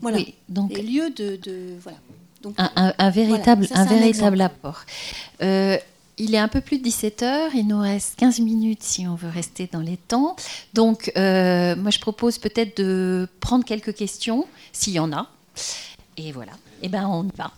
Voilà. 0.00 0.18
donc, 0.48 0.72
des 0.72 0.82
lieux 0.82 1.10
de. 1.10 1.38
voilà. 1.82 1.98
Donc, 2.42 2.54
un, 2.56 3.10
véritable, 3.10 3.66
un, 3.70 3.84
véritable 3.84 4.40
apport. 4.40 4.84
Euh, 5.42 5.76
il 6.16 6.34
est 6.34 6.38
un 6.38 6.48
peu 6.48 6.60
plus 6.60 6.78
de 6.78 6.82
17 6.82 7.22
heures, 7.22 7.54
il 7.54 7.66
nous 7.66 7.80
reste 7.80 8.16
15 8.16 8.40
minutes 8.40 8.82
si 8.82 9.06
on 9.06 9.14
veut 9.14 9.28
rester 9.28 9.68
dans 9.70 9.80
les 9.80 9.96
temps. 9.96 10.36
Donc, 10.74 11.12
euh, 11.16 11.76
moi, 11.76 11.90
je 11.90 11.98
propose 11.98 12.38
peut-être 12.38 12.78
de 12.78 13.28
prendre 13.40 13.64
quelques 13.64 13.94
questions, 13.94 14.46
s'il 14.72 14.94
y 14.94 14.98
en 14.98 15.12
a. 15.12 15.28
Et 16.16 16.32
voilà, 16.32 16.52
et 16.82 16.86
eh 16.86 16.88
ben 16.88 17.06
on 17.06 17.24
y 17.24 17.36
va. 17.36 17.50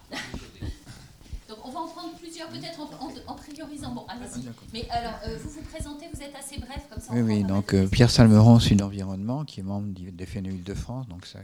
Donc, 1.48 1.58
on 1.64 1.70
va 1.70 1.81
en 1.81 1.89
prendre 1.89 2.12
plusieurs, 2.14 2.48
peut-être 2.48 2.81
en, 3.26 3.34
priorisant. 3.62 3.94
Bon, 3.94 4.05
allez-y. 4.08 4.49
Mais 4.73 4.89
alors, 4.91 5.15
vous 5.42 5.50
vous 5.50 5.62
présentez, 5.62 6.07
vous 6.12 6.23
êtes 6.23 6.34
assez 6.34 6.58
bref 6.58 6.86
comme 6.91 7.00
ça. 7.00 7.12
Oui, 7.12 7.20
oui. 7.20 7.44
Donc 7.44 7.74
euh, 7.74 7.86
Pierre 7.86 8.10
Salmeron, 8.10 8.58
Sud 8.58 8.82
Environnement, 8.82 9.44
qui 9.44 9.60
est 9.60 9.62
membre 9.62 9.89
des 9.89 10.26
FNU 10.26 10.55
de 10.55 10.74
France. 10.74 11.08
Donc 11.08 11.26
ça, 11.26 11.41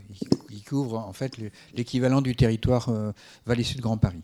il, 0.50 0.62
couvre 0.62 0.98
en 0.98 1.12
fait 1.12 1.36
l'équivalent 1.74 2.20
du 2.20 2.36
territoire 2.36 2.88
euh, 2.88 3.12
Vallée 3.46 3.62
Sud 3.62 3.80
Grand 3.80 3.96
Paris. 3.96 4.22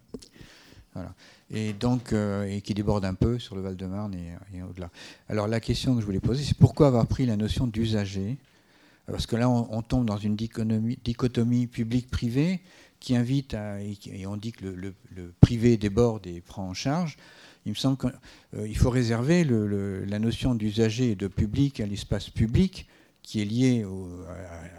Voilà. 0.95 1.15
Et 1.51 1.73
donc, 1.73 2.13
euh, 2.13 2.45
et 2.45 2.61
qui 2.61 2.75
déborde 2.75 3.05
un 3.05 3.15
peu 3.15 3.39
sur 3.39 3.57
le 3.57 3.63
Val-de-Marne 3.63 4.15
et, 4.15 4.63
au-delà. 4.63 4.91
Alors 5.29 5.49
la 5.49 5.61
question 5.61 5.95
que 5.95 6.01
je 6.01 6.07
voulais 6.07 6.21
poser, 6.21 6.45
c'est 6.45 6.57
pourquoi 6.57 6.89
avoir 6.89 7.07
pris 7.07 7.27
la 7.27 7.37
notion 7.37 7.67
d'usager? 7.67 8.39
Parce 9.07 9.27
que 9.27 9.37
là, 9.37 9.51
on, 9.51 9.83
tombe 9.83 10.07
dans 10.07 10.17
une 10.17 10.35
dichotomie, 10.35 10.99
dichotomie 11.05 11.67
public-privé 11.67 12.63
qui 13.01 13.15
invite 13.15 13.53
à, 13.53 13.79
et, 13.83 14.27
on 14.27 14.39
dit 14.39 14.53
que 14.53 14.65
le, 14.65 14.95
le 15.15 15.35
privé 15.41 15.77
déborde 15.77 16.27
et 16.27 16.41
prend 16.41 16.67
en 16.67 16.73
charge 16.73 17.19
il 17.67 17.71
me 17.71 17.75
semble 17.75 17.97
qu'il 17.97 18.13
euh, 18.57 18.75
faut 18.75 18.91
réserver 18.91 19.45
la 19.45 20.19
notion 20.19 20.55
d'usager 20.55 21.13
et 21.13 21.15
de 21.15 21.29
public 21.29 21.81
à 21.81 21.87
l'espace 21.87 22.31
public, 22.31 22.87
qui 23.23 23.41
est 23.41 23.47
lié 23.47 23.87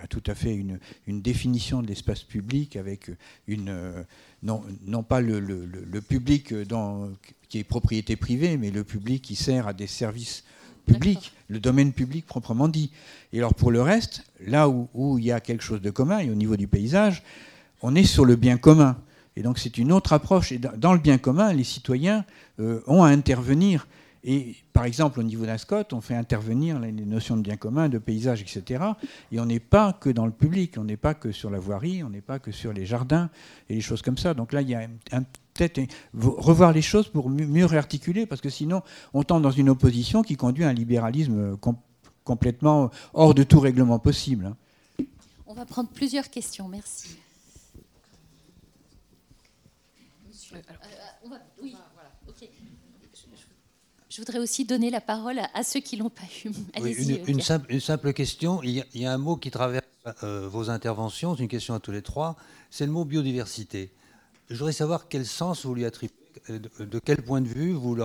à, 0.03 0.07
tout 0.07 0.21
à 0.27 0.35
fait 0.35 0.53
une, 0.53 0.79
définition 1.21 1.81
de 1.81 1.87
l'espace 1.87 2.21
public 2.21 2.75
avec 2.75 3.09
une 3.47 3.69
euh, 3.69 4.03
non, 4.43 4.63
non 4.85 5.01
pas 5.01 5.19
le, 5.19 5.41
public 6.07 6.53
dans, 6.53 7.09
qui 7.49 7.57
est 7.57 7.63
propriété 7.63 8.15
privée, 8.15 8.57
mais 8.57 8.69
le 8.69 8.83
public 8.83 9.23
qui 9.23 9.35
sert 9.35 9.67
à 9.67 9.73
des 9.73 9.87
services 9.87 10.43
publics, 10.85 11.33
le 11.47 11.59
domaine 11.59 11.91
public 11.91 12.27
proprement 12.27 12.67
dit. 12.67 12.91
Et 13.33 13.39
alors 13.39 13.55
pour 13.55 13.71
le 13.71 13.81
reste, 13.81 14.23
là 14.45 14.69
où, 14.69 14.87
où 14.93 15.17
il 15.17 15.25
y 15.25 15.31
a 15.31 15.39
quelque 15.39 15.63
chose 15.63 15.81
de 15.81 15.89
commun, 15.89 16.19
et 16.19 16.29
au 16.29 16.35
niveau 16.35 16.55
du 16.55 16.67
paysage, 16.67 17.23
on 17.81 17.95
est 17.95 18.03
sur 18.03 18.25
le 18.25 18.35
bien 18.35 18.57
commun. 18.57 18.97
Et 19.35 19.43
donc 19.43 19.59
c'est 19.59 19.77
une 19.77 19.91
autre 19.91 20.13
approche. 20.13 20.51
Et 20.51 20.57
dans 20.59 20.93
le 20.93 20.99
bien 20.99 21.17
commun, 21.17 21.53
les 21.53 21.63
citoyens 21.63 22.25
euh, 22.59 22.81
ont 22.87 23.03
à 23.03 23.09
intervenir. 23.09 23.87
Et 24.27 24.55
par 24.73 24.85
exemple, 24.85 25.19
au 25.19 25.23
niveau 25.23 25.45
d'un 25.45 25.57
on 25.91 26.01
fait 26.01 26.15
intervenir 26.15 26.79
les 26.79 26.91
notions 26.91 27.37
de 27.37 27.43
bien 27.43 27.57
commun, 27.57 27.89
de 27.89 27.99
paysage, 27.99 28.41
etc. 28.41 28.83
Et 29.31 29.39
on 29.39 29.45
n'est 29.45 29.59
pas 29.59 29.93
que 29.93 30.09
dans 30.09 30.25
le 30.25 30.31
public, 30.31 30.75
on 30.79 30.83
n'est 30.83 30.97
pas 30.97 31.13
que 31.13 31.31
sur 31.31 31.51
la 31.51 31.59
voirie, 31.59 32.03
on 32.03 32.09
n'est 32.09 32.21
pas 32.21 32.39
que 32.39 32.51
sur 32.51 32.73
les 32.73 32.87
jardins 32.87 33.29
et 33.69 33.75
les 33.75 33.81
choses 33.81 34.01
comme 34.01 34.17
ça. 34.17 34.33
Donc 34.33 34.51
là, 34.51 34.63
il 34.63 34.69
y 34.69 34.73
a 34.73 34.87
peut-être 35.53 35.79
revoir 36.15 36.71
les 36.71 36.81
choses 36.81 37.07
pour 37.07 37.29
mieux 37.29 37.65
réarticuler, 37.65 38.25
parce 38.25 38.41
que 38.41 38.49
sinon, 38.49 38.81
on 39.13 39.21
tombe 39.21 39.43
dans 39.43 39.51
une 39.51 39.69
opposition 39.69 40.23
qui 40.23 40.35
conduit 40.35 40.63
à 40.63 40.69
un 40.69 40.73
libéralisme 40.73 41.55
complètement 42.23 42.89
hors 43.13 43.35
de 43.35 43.43
tout 43.43 43.59
règlement 43.59 43.99
possible. 43.99 44.47
Hein. 44.47 45.05
On 45.45 45.53
va 45.53 45.65
prendre 45.65 45.89
plusieurs 45.89 46.31
questions. 46.31 46.67
Merci. 46.67 47.19
Je 54.09 54.21
voudrais 54.21 54.39
aussi 54.39 54.63
donner 54.63 54.89
la 54.89 55.01
parole 55.01 55.39
à, 55.53 55.63
ceux 55.63 55.81
qui 55.81 55.97
l'ont 55.97 56.09
pas 56.09 56.23
eu. 56.45 56.51
une, 57.27 57.41
simple, 57.81 58.13
question. 58.13 58.63
Il 58.63 58.85
y, 58.93 59.05
a, 59.05 59.11
un 59.11 59.17
mot 59.17 59.35
qui 59.35 59.51
traverse 59.51 59.85
euh, 60.23 60.47
vos 60.47 60.69
interventions, 60.69 61.35
c'est 61.35 61.43
une 61.43 61.49
question 61.49 61.73
à 61.73 61.79
tous 61.79 61.91
les 61.91 62.01
trois, 62.01 62.37
c'est 62.69 62.85
le 62.85 62.91
mot 62.91 63.03
biodiversité. 63.03 63.91
Je 64.49 64.55
voudrais 64.55 64.71
savoir 64.71 65.09
quel 65.09 65.25
sens 65.25 65.65
vous 65.65 65.75
lui 65.75 65.83
attribuez, 65.83 66.15
euh, 66.49 66.59
de, 66.59 66.99
quel 66.99 67.23
point 67.23 67.41
de 67.41 67.47
vue 67.47 67.73
vous, 67.73 67.97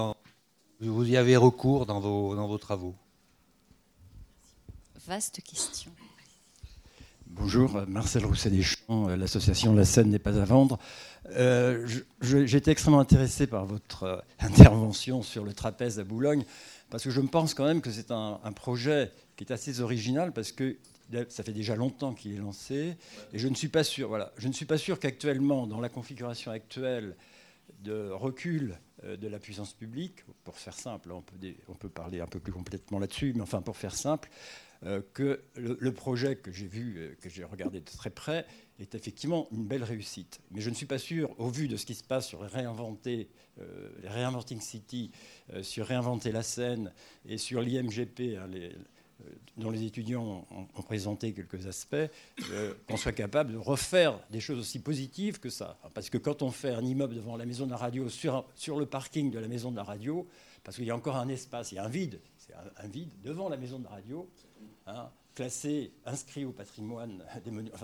vous 0.81 1.09
y 1.09 1.17
avez 1.17 1.37
recours 1.37 1.87
dans 1.87 2.01
vos, 2.01 2.35
dans 2.35 2.49
vos 2.49 2.59
travaux. 2.59 2.97
Vaste 5.07 5.43
question. 5.43 5.93
Bonjour, 7.33 7.85
Marcel 7.87 8.27
Rousset-Deschamps, 8.27 9.09
euh, 9.09 9.17
l'association 9.17 9.73
La 9.73 9.85
scène 9.85 10.11
n'est 10.11 10.19
pas 10.19 10.37
à 10.37 10.45
vendre. 10.45 10.81
Euh, 11.37 11.87
J'ai 12.21 12.57
été 12.57 12.73
extrêmement 12.73 12.99
intéressé 12.99 13.47
par 13.47 13.67
votre 13.67 14.03
euh, 14.03 14.19
intervention 14.41 15.23
sur 15.23 15.45
le 15.45 15.53
trapèze 15.53 16.01
à 16.01 16.05
Boulogne, 16.05 16.43
parce 16.91 17.05
que 17.05 17.11
je 17.11 17.21
me 17.21 17.29
pense 17.29 17.55
quand 17.55 17.65
même 17.65 17.83
que 17.83 17.93
c'est 17.93 18.11
un, 18.11 18.41
projet 18.57 19.13
qui 19.37 19.45
est 19.45 19.53
assez 19.53 19.81
original, 19.81 20.33
parce 20.33 20.51
que 20.51 20.77
ça 21.29 21.45
fait 21.45 21.53
déjà 21.53 21.77
longtemps 21.77 22.15
qu'il 22.15 22.35
est 22.35 22.39
lancé, 22.39 22.97
et 23.33 23.39
je 23.39 23.47
ne 23.47 23.55
suis 23.55 23.69
pas 23.69 23.85
sûr, 23.85 24.09
voilà, 24.09 24.33
sûr 24.77 24.99
qu'actuellement, 24.99 25.69
dans 25.69 25.81
la 25.81 25.89
configuration 25.89 26.51
actuelle 26.51 27.15
de 27.85 28.11
recul 28.11 28.77
de 29.05 29.29
la 29.29 29.39
puissance 29.39 29.73
publique, 29.73 30.25
pour 30.43 30.59
faire 30.59 30.75
simple, 30.75 31.13
on 31.13 31.75
peut 31.75 31.89
parler 31.89 32.21
un 32.21 32.27
peu 32.27 32.41
plus 32.41 32.53
complètement 32.53 32.99
là-dessus, 32.99 33.33
mais 33.37 33.43
enfin 33.43 33.63
pour 33.63 33.77
faire 33.77 33.95
simple, 33.95 34.29
euh, 34.87 35.03
que 35.13 35.43
le, 35.57 35.93
projet 35.93 36.37
que 36.37 36.51
j'ai 36.51 36.67
vu, 36.67 36.95
euh, 36.97 37.15
que 37.21 37.29
j'ai 37.29 37.45
regardé 37.45 37.81
de 37.81 37.85
très 37.85 38.09
près, 38.09 38.47
est 38.79 38.95
effectivement 38.95 39.47
une 39.53 39.67
belle 39.67 39.85
réussite. 39.85 40.41
Mais 40.53 40.63
je 40.63 40.71
ne 40.71 40.75
suis 40.75 40.87
pas 40.87 40.97
sûr, 40.97 41.39
au 41.39 41.51
vu 41.51 41.69
de 41.69 41.77
ce 41.77 41.85
qui 41.85 41.95
se 41.95 42.03
passe 42.03 42.29
sur 42.29 42.41
Réinventer, 42.41 43.29
euh, 43.61 43.91
Reinventing 44.05 44.61
City, 44.63 45.11
sur 45.61 45.87
Réinventer 45.87 46.33
la 46.33 46.43
scène 46.43 46.93
et 47.27 47.37
sur 47.37 47.61
l'IMGP, 47.61 48.39
hein, 48.39 48.49
dont 49.59 49.71
les 49.71 49.85
étudiants 49.85 50.47
ont, 50.51 50.83
présenté 50.83 51.35
quelques 51.35 51.67
aspects, 51.67 52.11
qu'on 52.89 52.97
soit 52.97 53.13
capable 53.13 53.53
de 53.53 53.59
refaire 53.59 54.19
des 54.31 54.41
choses 54.41 54.59
aussi 54.59 54.79
positives 54.79 55.41
que 55.41 55.51
ça. 55.51 55.79
Parce 55.93 56.09
que 56.09 56.17
quand 56.17 56.41
on 56.41 56.51
fait 56.51 56.71
un 56.71 56.83
immeuble 56.83 57.15
devant 57.15 57.37
la 57.37 57.45
maison 57.45 57.67
de 57.67 57.71
la 57.71 57.77
radio, 57.77 58.09
sur, 58.09 58.45
le 58.79 58.87
parking 58.87 59.31
de 59.31 59.39
la 59.39 59.49
maison 59.49 59.71
de 59.71 59.77
la 59.77 59.85
radio, 59.85 60.27
parce 60.65 60.79
qu'il 60.79 60.87
y 60.87 60.91
a 60.91 60.97
encore 60.97 61.17
un 61.17 61.29
espace, 61.29 61.73
il 61.73 61.75
y 61.75 61.79
a 61.79 61.85
un 61.85 61.89
vide, 61.89 62.19
c'est 62.39 62.55
un, 62.55 62.89
vide 62.89 63.11
devant 63.23 63.51
la 63.51 63.59
maison 63.59 63.79
de 63.79 63.85
la 63.85 63.91
radio, 63.91 64.27
Hein, 64.91 65.11
classé, 65.35 65.93
inscrit 66.05 66.45
au 66.45 66.53
patrimoine, 66.53 67.25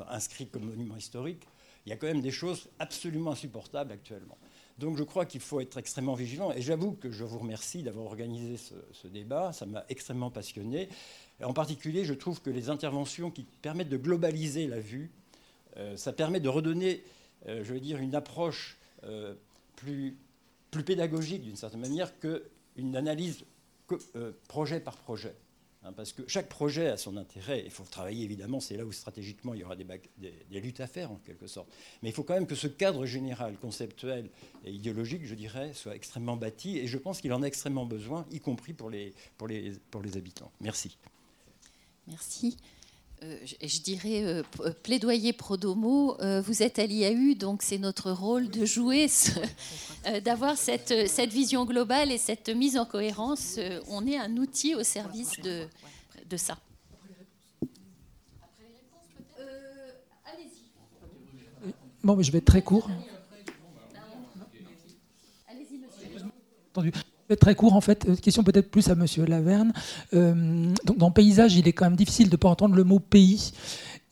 inscrit 0.09 0.49
comme 0.49 0.65
monument 0.65 0.97
historique, 0.97 1.47
il 1.87 1.91
y 1.91 1.93
a 1.93 1.97
quand 1.97 2.09
même 2.09 2.21
des 2.21 2.33
choses 2.33 2.69
absolument 2.81 3.31
insupportables 3.31 3.93
actuellement. 3.93 4.37
Donc 4.79 4.99
je 4.99 5.05
crois 5.05 5.25
qu'il 5.25 5.41
faut 5.41 5.61
être 5.61 5.79
extrêmement 5.79 6.15
vigilant. 6.15 6.53
Et 6.53 6.61
j'avoue 6.61 6.93
que 6.93 7.11
je 7.11 7.25
vous 7.25 7.39
remercie 7.39 7.83
d'avoir 7.83 8.07
organisé 8.07 8.57
ce, 8.57 9.07
débat. 9.07 9.53
Ça 9.53 9.67
m'a 9.67 9.85
extrêmement 9.89 10.31
passionné. 10.31 10.89
en 11.43 11.53
particulier, 11.53 12.05
je 12.05 12.13
trouve 12.13 12.43
que 12.43 12.51
les 12.51 12.69
interventions 12.71 13.31
qui 13.31 13.45
permettent 13.63 13.89
de 13.89 13.97
globaliser 13.97 14.67
la 14.67 14.81
vue, 14.81 15.13
euh, 15.77 15.97
ça 15.97 16.13
permet 16.13 16.41
de 16.41 16.49
redonner, 16.49 17.05
euh, 17.47 17.63
je 17.63 17.73
veux 17.73 17.81
dire, 17.81 17.99
une 17.99 18.15
approche 18.15 18.77
euh, 19.05 19.35
plus 19.77 20.17
plus 20.73 20.85
pédagogique 20.85 21.43
d'une 21.43 21.57
certaine 21.57 21.81
manière 21.81 22.13
qu'une 22.19 22.97
analyse 22.97 23.47
projet 24.49 24.81
par 24.81 24.97
projet. 24.97 25.35
Hein, 25.87 25.93
parce 25.95 26.13
que 26.13 26.23
chaque 26.27 26.49
projet 26.49 26.89
a 26.89 26.97
son 26.97 27.17
intérêt. 27.17 27.63
Il 27.65 27.71
faut 27.71 27.85
travailler, 27.85 28.25
évidemment, 28.25 28.59
c'est 28.59 28.77
là 28.77 28.85
où 28.85 28.91
stratégiquement 28.91 29.55
il 29.55 29.61
y 29.61 29.65
aura 29.65 29.77
des, 29.77 29.87
luttes 30.61 30.81
à 30.81 30.87
faire, 30.87 31.13
en 31.13 31.17
quelque 31.17 31.47
sorte. 31.47 31.69
Mais 32.03 32.09
il 32.09 32.13
faut 32.13 32.25
quand 32.25 32.35
même 32.35 32.47
que 32.47 32.57
ce 32.57 32.67
cadre 32.67 33.07
général, 33.07 33.57
conceptuel 33.57 34.29
et 34.65 34.73
idéologique, 34.73 35.25
je 35.25 35.35
dirais, 35.35 35.73
soit 35.75 35.95
extrêmement 35.95 36.37
bâti. 36.37 36.79
Et 36.79 36.89
je 36.89 36.99
pense 36.99 37.21
qu'il 37.21 37.33
en 37.33 37.43
a 37.43 37.47
extrêmement 37.47 37.87
besoin, 37.87 38.27
y 38.33 38.41
compris 38.41 38.73
pour 38.73 38.91
les 38.91 39.13
habitants. 40.17 40.51
Merci. 40.61 40.99
Merci. 42.09 42.57
Euh, 43.23 43.39
je, 43.63 43.81
dirais 43.81 44.25
euh, 44.25 44.43
euh, 44.61 44.73
plaidoyer 44.83 45.33
pro 45.33 45.57
domo. 45.57 46.19
vous 46.43 46.63
êtes 46.63 46.79
à 46.79 46.87
l'IAU, 46.87 47.35
donc 47.35 47.63
c'est 47.63 47.79
notre 47.79 48.11
rôle 48.11 48.51
de 48.51 48.67
jouer, 48.67 49.07
d'avoir 50.25 50.59
cette, 50.59 51.09
cette, 51.09 51.33
vision 51.33 51.65
globale 51.65 52.13
et 52.13 52.19
cette 52.19 52.51
mise 52.51 52.77
en 52.77 52.85
cohérence. 52.85 53.59
on 53.89 54.07
est 54.07 54.19
un 54.19 54.37
outil 54.37 54.75
au 54.75 54.83
service 54.83 55.41
de, 55.41 55.67
de 56.29 56.37
ça. 56.37 56.59
Bon, 62.03 62.15
mais 62.15 62.23
je 62.23 62.31
vais 62.31 62.39
être 62.39 62.45
très 62.45 62.63
court. 62.63 62.89
Allez-y, 65.49 65.79
monsieur 65.79 67.07
très 67.35 67.55
court 67.55 67.75
en 67.75 67.81
fait. 67.81 68.07
Euh, 68.09 68.15
question 68.15 68.45
peut-être 68.45 68.71
plus 68.71 68.89
à 68.89 68.95
Monsieur 68.95 69.25
Laverne. 69.25 69.73
Euh, 70.15 70.73
donc 70.85 70.99
dans 70.99 71.11
paysage, 71.11 71.57
il 71.57 71.67
est 71.67 71.73
quand 71.73 71.87
même 71.87 71.97
difficile 71.97 72.29
de 72.29 72.33
ne 72.33 72.37
pas 72.37 72.49
entendre 72.49 72.77
le 72.77 72.85
mot 72.85 73.01
pays. 73.01 73.53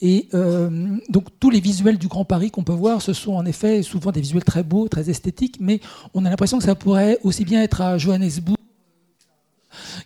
Et 0.00 0.28
euh, 0.34 0.96
donc 1.08 1.26
tous 1.38 1.50
les 1.50 1.60
visuels 1.60 1.98
du 1.98 2.08
Grand 2.08 2.24
Paris 2.24 2.50
qu'on 2.50 2.64
peut 2.64 2.72
voir, 2.72 3.00
ce 3.00 3.12
sont 3.12 3.34
en 3.34 3.46
effet 3.46 3.82
souvent 3.82 4.10
des 4.10 4.20
visuels 4.20 4.44
très 4.44 4.64
beaux, 4.64 4.88
très 4.88 5.08
esthétiques, 5.08 5.58
mais 5.60 5.80
on 6.14 6.24
a 6.24 6.30
l'impression 6.30 6.58
que 6.58 6.64
ça 6.64 6.74
pourrait 6.74 7.18
aussi 7.22 7.44
bien 7.44 7.62
être 7.62 7.80
à 7.80 7.96
Johannesburg 7.96 8.56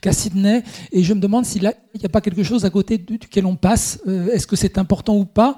qu'à 0.01 0.13
Sydney. 0.13 0.63
Et 0.93 1.03
je 1.03 1.15
me 1.15 1.21
demande 1.21 1.47
s'il 1.47 1.63
n'y 1.63 2.05
a 2.05 2.09
pas 2.11 2.21
quelque 2.21 2.43
chose 2.43 2.65
à 2.65 2.71
côté 2.71 2.99
duquel 2.99 3.47
on 3.47 3.57
passe. 3.57 4.01
Est-ce 4.07 4.47
que 4.47 4.57
c'est 4.57 4.79
important 4.79 5.17
ou 5.17 5.25
pas? 5.25 5.57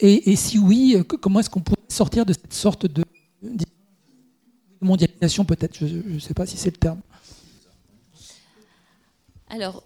Et, 0.00 0.32
et, 0.32 0.36
si 0.36 0.58
oui, 0.58 0.96
comment 1.20 1.40
est-ce 1.40 1.48
qu'on 1.48 1.60
pourrait 1.60 1.78
sortir 1.88 2.26
de 2.26 2.32
cette 2.32 2.52
sorte 2.52 2.86
de 2.86 3.02
mondialisation 4.80 5.44
peut-être, 5.44 5.76
je 5.78 5.86
ne 5.86 6.18
sais 6.18 6.34
pas 6.34 6.46
si 6.46 6.56
c'est 6.56 6.70
le 6.70 6.76
terme. 6.76 7.00
Alors, 9.48 9.84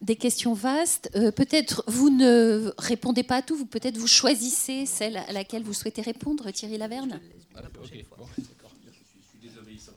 des 0.00 0.16
questions 0.16 0.54
vastes. 0.54 1.10
Euh, 1.14 1.30
peut-être 1.30 1.84
vous 1.86 2.10
ne 2.10 2.72
répondez 2.78 3.22
pas 3.22 3.36
à 3.36 3.42
tout, 3.42 3.56
vous 3.56 3.66
peut-être 3.66 3.96
vous 3.98 4.06
choisissez 4.06 4.86
celle 4.86 5.16
à 5.16 5.32
laquelle 5.32 5.62
vous 5.62 5.72
souhaitez 5.72 6.02
répondre, 6.02 6.50
Thierry 6.50 6.78
Laverne? 6.78 7.20
Ah, 7.54 7.62
je 7.82 7.86
suis 7.86 9.38
désobéissant. 9.40 9.96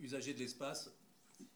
Usagers 0.00 0.34
de 0.34 0.38
l'espace, 0.40 0.90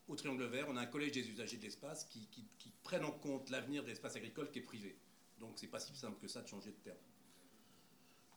au 0.08 0.16
Triangle 0.16 0.47
Vert, 0.47 0.66
on 0.68 0.76
a 0.76 0.80
un 0.80 0.86
collège 0.86 1.12
des 1.12 1.28
usagers 1.28 1.56
de 1.56 1.62
l'espace 1.62 2.05
qui, 2.10 2.28
qui 2.30 2.72
prennent 2.82 3.05
en 3.05 3.12
compte 3.12 3.50
l'avenir 3.50 3.82
de 3.82 3.88
l'espace 3.88 4.16
agricole 4.16 4.50
qui 4.50 4.60
est 4.60 4.62
privé. 4.62 4.97
Donc 5.38 5.52
c'est 5.56 5.66
pas 5.66 5.80
si 5.80 5.94
simple 5.94 6.16
que 6.20 6.28
ça 6.28 6.42
de 6.42 6.48
changer 6.48 6.70
de 6.70 6.76
terme 6.84 6.97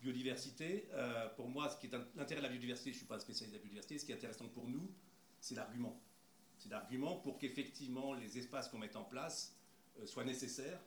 biodiversité, 0.01 0.87
euh, 0.93 1.29
pour 1.35 1.47
moi, 1.47 1.69
ce 1.69 1.77
qui 1.77 1.87
est 1.87 1.97
l'intérêt 2.15 2.41
de 2.41 2.45
la 2.45 2.51
biodiversité, 2.51 2.91
je 2.91 2.95
ne 2.95 2.99
suis 2.99 3.07
pas 3.07 3.19
spécialiste 3.19 3.53
de 3.53 3.57
la 3.57 3.61
biodiversité, 3.61 3.97
ce 3.97 4.05
qui 4.05 4.11
est 4.11 4.15
intéressant 4.15 4.47
pour 4.47 4.67
nous, 4.67 4.91
c'est 5.39 5.55
l'argument. 5.55 6.01
C'est 6.57 6.69
l'argument 6.69 7.17
pour 7.17 7.37
qu'effectivement 7.37 8.13
les 8.13 8.37
espaces 8.37 8.67
qu'on 8.67 8.77
mette 8.77 8.95
en 8.95 9.03
place 9.03 9.55
euh, 9.99 10.05
soient 10.05 10.23
nécessaires, 10.23 10.79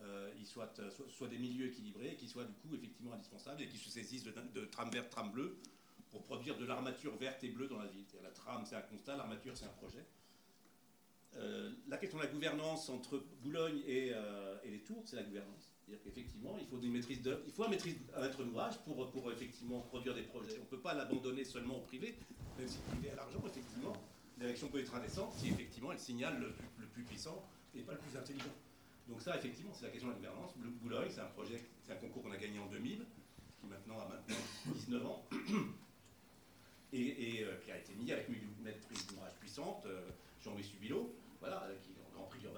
euh, 0.00 0.32
ils 0.38 0.46
soient, 0.46 0.72
soient, 1.08 1.28
des 1.28 1.38
milieux 1.38 1.66
équilibrés, 1.66 2.16
qui 2.16 2.26
soient 2.26 2.44
du 2.44 2.54
coup 2.54 2.74
effectivement 2.74 3.12
indispensables 3.12 3.62
et 3.62 3.68
qui 3.68 3.78
se 3.78 3.90
saisissent 3.90 4.24
de, 4.24 4.32
de 4.32 4.64
trame 4.66 4.90
verte, 4.90 5.10
trame 5.10 5.30
bleue 5.30 5.58
pour 6.10 6.22
produire 6.22 6.58
de 6.58 6.64
l'armature 6.64 7.16
verte 7.16 7.42
et 7.44 7.48
bleue 7.48 7.68
dans 7.68 7.78
la 7.78 7.86
ville. 7.86 8.04
La 8.22 8.30
trame, 8.30 8.64
c'est 8.66 8.76
un 8.76 8.82
constat, 8.82 9.16
l'armature, 9.16 9.56
c'est 9.56 9.64
un 9.64 9.68
projet. 9.68 10.04
la 11.88 11.96
question 11.96 12.18
de 12.18 12.24
la 12.24 12.30
gouvernance 12.30 12.88
entre 12.90 13.24
Boulogne 13.40 13.82
et 13.86 14.12
les 14.64 14.82
Tours, 14.82 15.02
c'est 15.06 15.16
la 15.16 15.22
gouvernance. 15.22 15.71
C'est-à-dire 15.84 16.04
qu'effectivement, 16.04 16.56
il 16.60 16.66
faut 16.66 16.80
une 16.80 16.92
maîtrise 16.92 17.20
il 17.46 17.52
faut 17.52 17.64
un 17.64 17.68
maîtrise 17.68 17.96
maître 18.18 18.44
d'ouvrage 18.44 18.78
pour, 18.84 19.10
pour 19.10 19.32
effectivement 19.32 19.80
produire 19.80 20.14
des 20.14 20.22
projets. 20.22 20.56
On 20.58 20.64
ne 20.64 20.66
peut 20.66 20.80
pas 20.80 20.94
l'abandonner 20.94 21.44
seulement 21.44 21.78
au 21.78 21.80
privé, 21.80 22.14
même 22.58 22.68
si 22.68 22.78
le 22.78 22.92
privé 22.92 23.10
a 23.10 23.16
l'argent, 23.16 23.42
effectivement. 23.46 23.92
L'élection 24.38 24.68
peut 24.68 24.80
être 24.80 24.94
indécente 24.94 25.34
si 25.34 25.48
effectivement 25.48 25.92
elle 25.92 25.98
signale 25.98 26.40
le 26.40 26.86
plus, 26.86 27.02
puissant 27.04 27.44
et 27.74 27.80
pas 27.80 27.92
le 27.92 27.98
plus 27.98 28.16
intelligent. 28.16 28.54
Donc 29.08 29.20
ça, 29.20 29.36
effectivement, 29.36 29.72
c'est 29.74 29.86
la 29.86 29.90
question 29.90 30.08
de 30.08 30.12
la 30.14 30.18
gouvernance. 30.18 30.52
Le 30.62 30.70
Boulogne, 30.70 31.08
c'est 31.10 31.20
un 31.20 31.26
projet, 31.26 31.60
c'est 31.82 31.92
un 31.92 31.96
concours 31.96 32.22
qu'on 32.22 32.30
a 32.30 32.36
gagné 32.36 32.58
en 32.58 32.66
2000, 32.66 33.04
qui 33.60 33.66
maintenant 33.66 34.00
a 34.00 34.08
maintenant 34.08 34.36
19 34.66 35.06
ans, 35.06 35.26
et, 36.92 37.44
euh, 37.44 37.56
qui 37.64 37.70
a 37.70 37.78
été 37.78 37.94
mis 37.94 38.10
avec 38.12 38.28
une 38.28 38.62
maîtrise 38.62 39.06
d'ouvrage 39.06 39.32
puissante, 39.40 39.84
euh, 39.86 40.08
Jean-Louis 40.44 40.64
Subilo, 40.64 41.14
voilà, 41.40 41.68
qui 41.82 41.91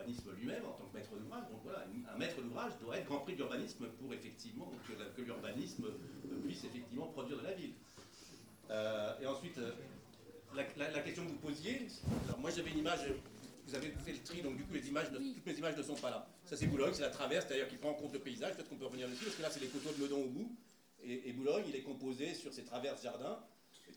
d'urbanisme 0.05 0.31
lui-même 0.39 0.65
en 0.65 0.73
tant 0.73 0.84
que 0.84 0.97
maître 0.97 1.16
d'ouvrage. 1.16 1.44
Donc 1.50 1.60
voilà, 1.62 1.84
un 2.12 2.18
maître 2.18 2.41
d'ouvrage 2.41 2.73
doit 2.81 2.97
être 2.99 3.07
grand 3.07 3.20
prix 3.20 3.34
d'urbanisme 3.34 3.86
pour 3.99 4.12
effectivement 4.12 4.70
que, 5.16 5.23
l'urbanisme 5.23 5.86
puisse 6.44 6.65
effectivement 6.65 7.07
produire 7.08 7.39
de 7.39 7.44
la 7.44 7.52
ville. 7.52 7.73
Euh, 8.70 9.20
et 9.20 9.26
ensuite, 9.26 9.58
euh, 9.58 9.73
la, 10.55 10.65
question 11.00 11.24
que 11.24 11.31
vous 11.31 11.36
posiez, 11.36 11.86
alors 12.26 12.39
moi 12.39 12.50
j'avais 12.50 12.70
une 12.70 12.78
image, 12.78 13.00
vous 13.66 13.74
avez 13.74 13.91
fait 14.05 14.12
le 14.12 14.23
tri, 14.23 14.42
donc 14.42 14.57
du 14.57 14.65
coup 14.65 14.74
les 14.74 14.89
images, 14.89 15.08
toutes 15.10 15.47
mes 15.47 15.58
images 15.58 15.76
ne 15.76 15.83
sont 15.83 15.97
pas 15.97 16.10
là. 16.10 16.26
Ça 16.44 16.57
c'est 16.57 16.66
Boulogne, 16.66 16.92
c'est 16.94 17.02
la 17.02 17.10
traverse 17.10 17.47
d'ailleurs 17.49 17.68
qui 17.68 17.76
prend 17.76 17.91
en 17.91 17.94
compte 17.94 18.12
le 18.12 18.20
paysage, 18.20 18.55
peut-être 18.55 18.68
qu'on 18.68 18.76
peut 18.76 18.86
revenir 18.86 19.08
dessus, 19.08 19.24
parce 19.24 19.36
que 19.36 19.42
là 19.42 19.50
c'est 19.50 19.60
les 19.60 19.68
coteaux 19.68 19.92
de 19.92 20.02
Meudon 20.02 20.23
au 20.23 20.28
bout, 20.28 20.57
et, 21.02 21.33
Boulogne 21.33 21.65
il 21.68 21.76
est 21.76 21.83
composé 21.83 22.34
sur 22.34 22.52
ces 22.52 22.65
traverses 22.65 23.02
jardins 23.02 23.39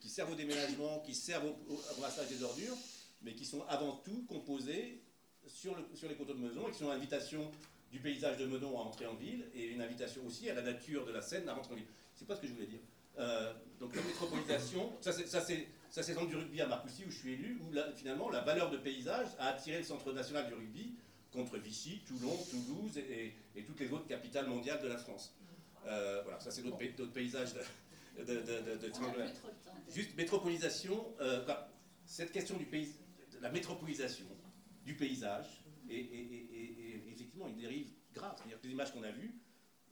qui 0.02 0.10
servent 0.10 0.32
au 0.32 0.36
déménagement, 0.36 1.00
qui 1.00 1.16
servent 1.16 1.46
au, 1.46 1.74
au 1.74 1.80
ramassage 1.96 2.28
des 2.28 2.44
ordures, 2.44 2.76
mais 3.22 3.34
qui 3.34 3.46
sont 3.46 3.64
avant 3.70 3.94
tout 4.04 4.26
composés 4.28 5.02
sur, 5.48 5.76
les 6.08 6.16
coteaux 6.16 6.34
de 6.34 6.40
Meudon 6.40 6.68
et 6.68 6.72
qui 6.72 6.78
sont 6.80 6.86
une 6.86 6.92
invitation 6.92 7.52
du 7.92 8.00
paysage 8.00 8.38
de 8.38 8.46
Meudon 8.46 8.78
à 8.80 8.84
entrer 8.84 9.06
en 9.06 9.16
ville 9.16 9.46
et 9.56 9.68
une 9.68 9.82
invitation 9.82 10.22
aussi 10.26 10.50
à 10.50 10.54
la 10.54 10.62
nature 10.62 11.06
de 11.06 11.12
la 11.12 11.22
Seine 11.22 11.48
à 11.48 11.54
rentrer 11.54 11.74
en 11.74 11.78
ville. 11.78 11.88
C'est 12.16 12.28
pas 12.28 12.36
ce 12.36 12.42
que 12.42 12.48
je 12.48 12.54
voulais 12.54 12.68
dire. 12.68 12.80
Euh, 13.20 13.54
donc 13.80 13.96
la 13.96 14.02
métropolisation, 14.04 14.92
ça 15.02 15.12
c'est 15.12 16.14
dans 16.14 16.26
du 16.26 16.36
rugby 16.36 16.62
à 16.62 16.68
Marcoussis 16.68 17.04
où 17.06 17.12
je 17.12 17.18
suis 17.18 17.34
élu, 17.34 17.60
où 17.62 17.72
finalement 17.96 18.30
la 18.30 18.42
valeur 18.42 18.70
de 18.70 18.78
paysage 18.78 19.28
a 19.40 19.48
attiré 19.48 19.80
le 19.80 19.84
centre 19.84 20.12
national 20.14 20.48
du 20.48 20.54
rugby 20.54 20.94
contre 21.32 21.58
Vichy, 21.58 22.02
Toulon, 22.06 22.36
Toulouse 22.50 22.98
et, 22.98 23.34
toutes 23.64 23.80
les 23.80 23.92
autres 23.92 24.08
capitales 24.08 24.48
mondiales 24.48 24.82
de 24.82 24.88
la 24.88 24.98
France. 24.98 25.36
Euh, 25.88 26.22
voilà, 26.24 26.40
ça 26.40 26.52
c'est 26.52 26.62
d'autres 26.62 27.12
paysages 27.12 27.54
de, 28.18 28.24
de, 28.24 28.34
de, 28.34 28.92
Juste 29.90 30.16
métropolisation, 30.16 31.06
euh, 31.22 31.46
cette 32.06 32.32
question 32.32 32.58
du 32.58 32.66
pays, 32.66 32.92
de 33.34 33.40
la 33.42 33.50
métropolisation, 33.50 34.26
du 34.88 34.96
paysage 34.96 35.62
et, 35.90 36.00
effectivement 37.12 37.48
une 37.48 37.58
dérive 37.58 37.90
grave. 38.14 38.34
C'est-à-dire 38.38 38.60
que 38.60 38.66
les 38.66 38.74
images 38.74 38.92
qu'on 38.94 39.04
a 39.04 39.12
vues 39.12 39.36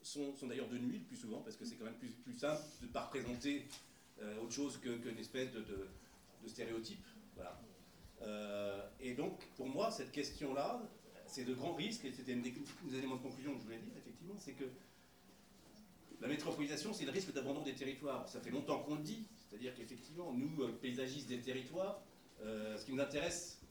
sont, 0.02 0.34
d'ailleurs 0.44 0.70
de 0.70 0.78
nuit 0.78 1.00
le 1.00 1.04
plus 1.04 1.18
souvent 1.18 1.42
parce 1.42 1.58
que 1.58 1.66
c'est 1.66 1.76
quand 1.76 1.86
même 1.86 1.98
plus, 1.98 2.34
simple 2.34 2.62
de 2.82 2.88
ne 2.88 2.92
pas 2.92 3.06
représenter 3.06 3.68
euh, 4.22 4.42
autre 4.42 4.54
chose 4.54 4.78
qu'une 4.78 5.20
espèce 5.20 5.52
de, 5.52 5.60
de, 5.62 6.48
stéréotype. 6.48 7.04
Voilà. 7.36 7.60
Euh, 8.22 8.88
et 9.00 9.16
donc, 9.16 9.46
pour 9.58 9.68
moi, 9.68 9.92
cette 9.92 10.12
question-là, 10.12 10.82
c'est 11.26 11.44
de 11.44 11.54
grands 11.56 11.74
risques, 11.74 12.06
et 12.06 12.12
c'était 12.12 12.34
un 12.34 12.38
des, 12.38 12.54
éléments 12.96 13.16
de 13.16 13.24
conclusion 13.24 13.54
que 13.54 13.60
je 13.60 13.64
voulais 13.64 13.80
dire, 13.80 13.94
effectivement, 13.98 14.36
c'est 14.38 14.54
que 14.54 14.66
la 16.22 16.28
métropolisation, 16.28 16.94
c'est 16.94 17.06
le 17.06 17.12
risque 17.12 17.34
d'abandon 17.34 17.64
des 17.64 17.74
territoires. 17.74 18.30
Ça 18.30 18.40
fait 18.40 18.52
longtemps 18.52 18.80
qu'on 18.84 18.96
le 18.96 19.02
dit, 19.02 19.26
c'est-à-dire 19.50 19.74
qu'effectivement, 19.76 20.32
nous, 20.34 20.62
euh, 20.62 20.72
paysagistes 20.82 21.28
des 21.28 21.42
territoires, 21.42 22.02
ce 22.44 22.86
qui 22.86 22.94
nous 22.94 23.02
intéresse, 23.02 23.65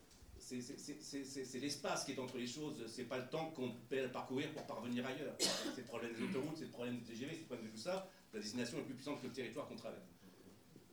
c'est 0.44 1.58
l'espace 1.58 2.04
qui 2.04 2.12
est 2.12 2.18
entre 2.18 2.36
les 2.36 2.46
choses, 2.46 2.84
c'est 2.86 3.04
pas 3.04 3.18
le 3.18 3.26
temps 3.28 3.50
qu'on 3.50 3.70
peut 3.88 4.08
parcourir 4.12 4.52
pour 4.52 4.66
parvenir 4.66 5.06
ailleurs. 5.06 5.34
C'est 5.38 5.78
le 5.78 5.86
problème 5.86 6.12
des 6.12 6.22
autoroutes, 6.22 6.56
c'est 6.56 6.64
le 6.64 6.70
problème 6.70 6.98
des 6.98 7.04
TGV, 7.12 7.32
c'est 7.32 7.40
le 7.40 7.46
problème 7.46 7.66
de 7.66 7.72
tout 7.72 7.82
ça. 7.82 8.08
La 8.32 8.40
destination 8.40 8.78
est 8.78 8.82
plus 8.82 8.94
puissante 8.94 9.22
que 9.22 9.26
le 9.26 9.32
territoire 9.32 9.66
qu'on 9.66 9.76
traverse. 9.76 10.04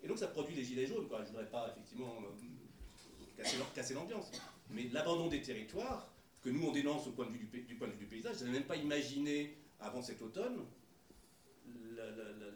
Et 0.04 0.08
donc 0.08 0.18
ça 0.18 0.28
produit 0.28 0.56
les 0.56 0.64
gilets 0.64 0.88
jaunes. 0.88 1.08
Je 1.12 1.16
ne 1.18 1.26
voudrais 1.26 1.50
pas 1.50 1.70
effectivement 1.72 2.16
euh, 2.24 3.44
casser 3.76 3.94
l'ambiance. 3.94 4.32
Mais 4.70 4.88
l'abandon 4.92 5.28
des 5.28 5.42
territoires, 5.42 6.08
que 6.42 6.50
nous 6.50 6.68
on 6.68 6.72
dénonce 6.72 7.08
au 7.08 7.12
point 7.12 7.26
de 7.26 7.32
vue 7.32 7.40
du, 7.40 7.62
du 7.62 7.76
point 7.76 7.88
de 7.88 7.94
vue 7.94 8.00
du 8.00 8.06
paysage, 8.06 8.38
je 8.40 8.46
n'avais 8.46 8.60
même 8.60 8.68
pas 8.68 8.78
imaginé 8.78 9.58
avant 9.80 10.02
cet 10.02 10.22
automne 10.22 10.66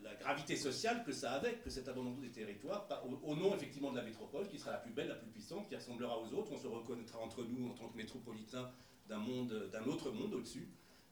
la, 0.04 0.16
gravité 0.16 0.56
sociale 0.56 1.04
que 1.04 1.12
ça 1.12 1.34
avait, 1.34 1.56
que 1.58 1.70
cet 1.70 1.88
abandon 1.88 2.12
des 2.14 2.32
territoires, 2.32 2.88
au, 3.24 3.36
nom 3.36 3.54
effectivement 3.56 3.92
de 3.92 3.98
la 3.98 4.04
métropole, 4.04 4.48
qui 4.48 4.58
sera 4.58 4.72
la 4.72 4.78
plus 4.78 4.92
belle, 4.92 5.10
la 5.10 5.16
plus 5.16 5.30
puissante, 5.30 5.68
qui 5.68 5.76
ressemblera 5.76 6.18
aux 6.20 6.34
autres. 6.34 6.52
On 6.52 6.58
se 6.58 6.68
reconnaîtra 6.68 7.20
entre 7.20 7.44
nous 7.44 7.70
en 7.70 7.74
tant 7.74 7.90
que 7.90 7.98
métropolitains 7.98 8.72
d'un 9.08 9.20
monde, 9.20 9.70
d'un 9.72 9.84
autre 9.84 10.10
monde 10.12 10.34
au-dessus. 10.34 10.68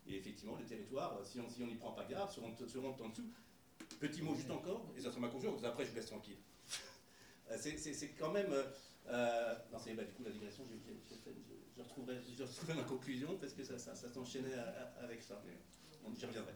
Et 0.08 0.18
effectivement, 0.18 0.58
les 0.58 0.66
territoires, 0.66 1.20
si 1.24 1.40
on 1.40 1.68
n'y 1.68 1.76
prend 1.76 1.92
pas 1.92 2.06
garde, 2.06 2.32
seront, 2.32 2.54
seront 2.68 2.96
en 3.00 3.10
dessous. 3.10 3.30
Petit 4.00 4.22
mot 4.22 4.36
juste 4.36 4.52
encore, 4.52 4.92
et 4.98 5.02
ça 5.02 5.10
sera 5.10 5.22
ma 5.22 5.28
conclusion, 5.28 5.58
après 5.64 5.86
je 5.86 5.94
laisse 5.94 6.08
tranquille. 6.08 6.38
Euh, 7.52 7.58
c'est 7.58 8.10
quand 8.18 8.32
même. 8.32 8.52
Euh, 8.52 8.64
euh, 9.08 9.56
non, 9.72 9.78
c'est 9.78 9.94
bah, 9.94 10.04
du 10.04 10.14
coup 10.14 10.24
la 10.24 10.32
digression, 10.32 10.64
je, 10.66 10.76
je, 11.76 11.82
retrouverai, 11.82 12.18
je 12.26 12.74
ma 12.74 12.84
conclusion 12.84 13.38
parce 13.38 13.54
que 13.54 13.64
ça, 13.64 13.78
ça, 13.78 13.96
s'enchaînait 13.96 14.56
avec 15.02 15.22
ça, 15.22 15.42
mais 15.46 15.58
j'y 16.18 16.26
reviendrai. 16.26 16.54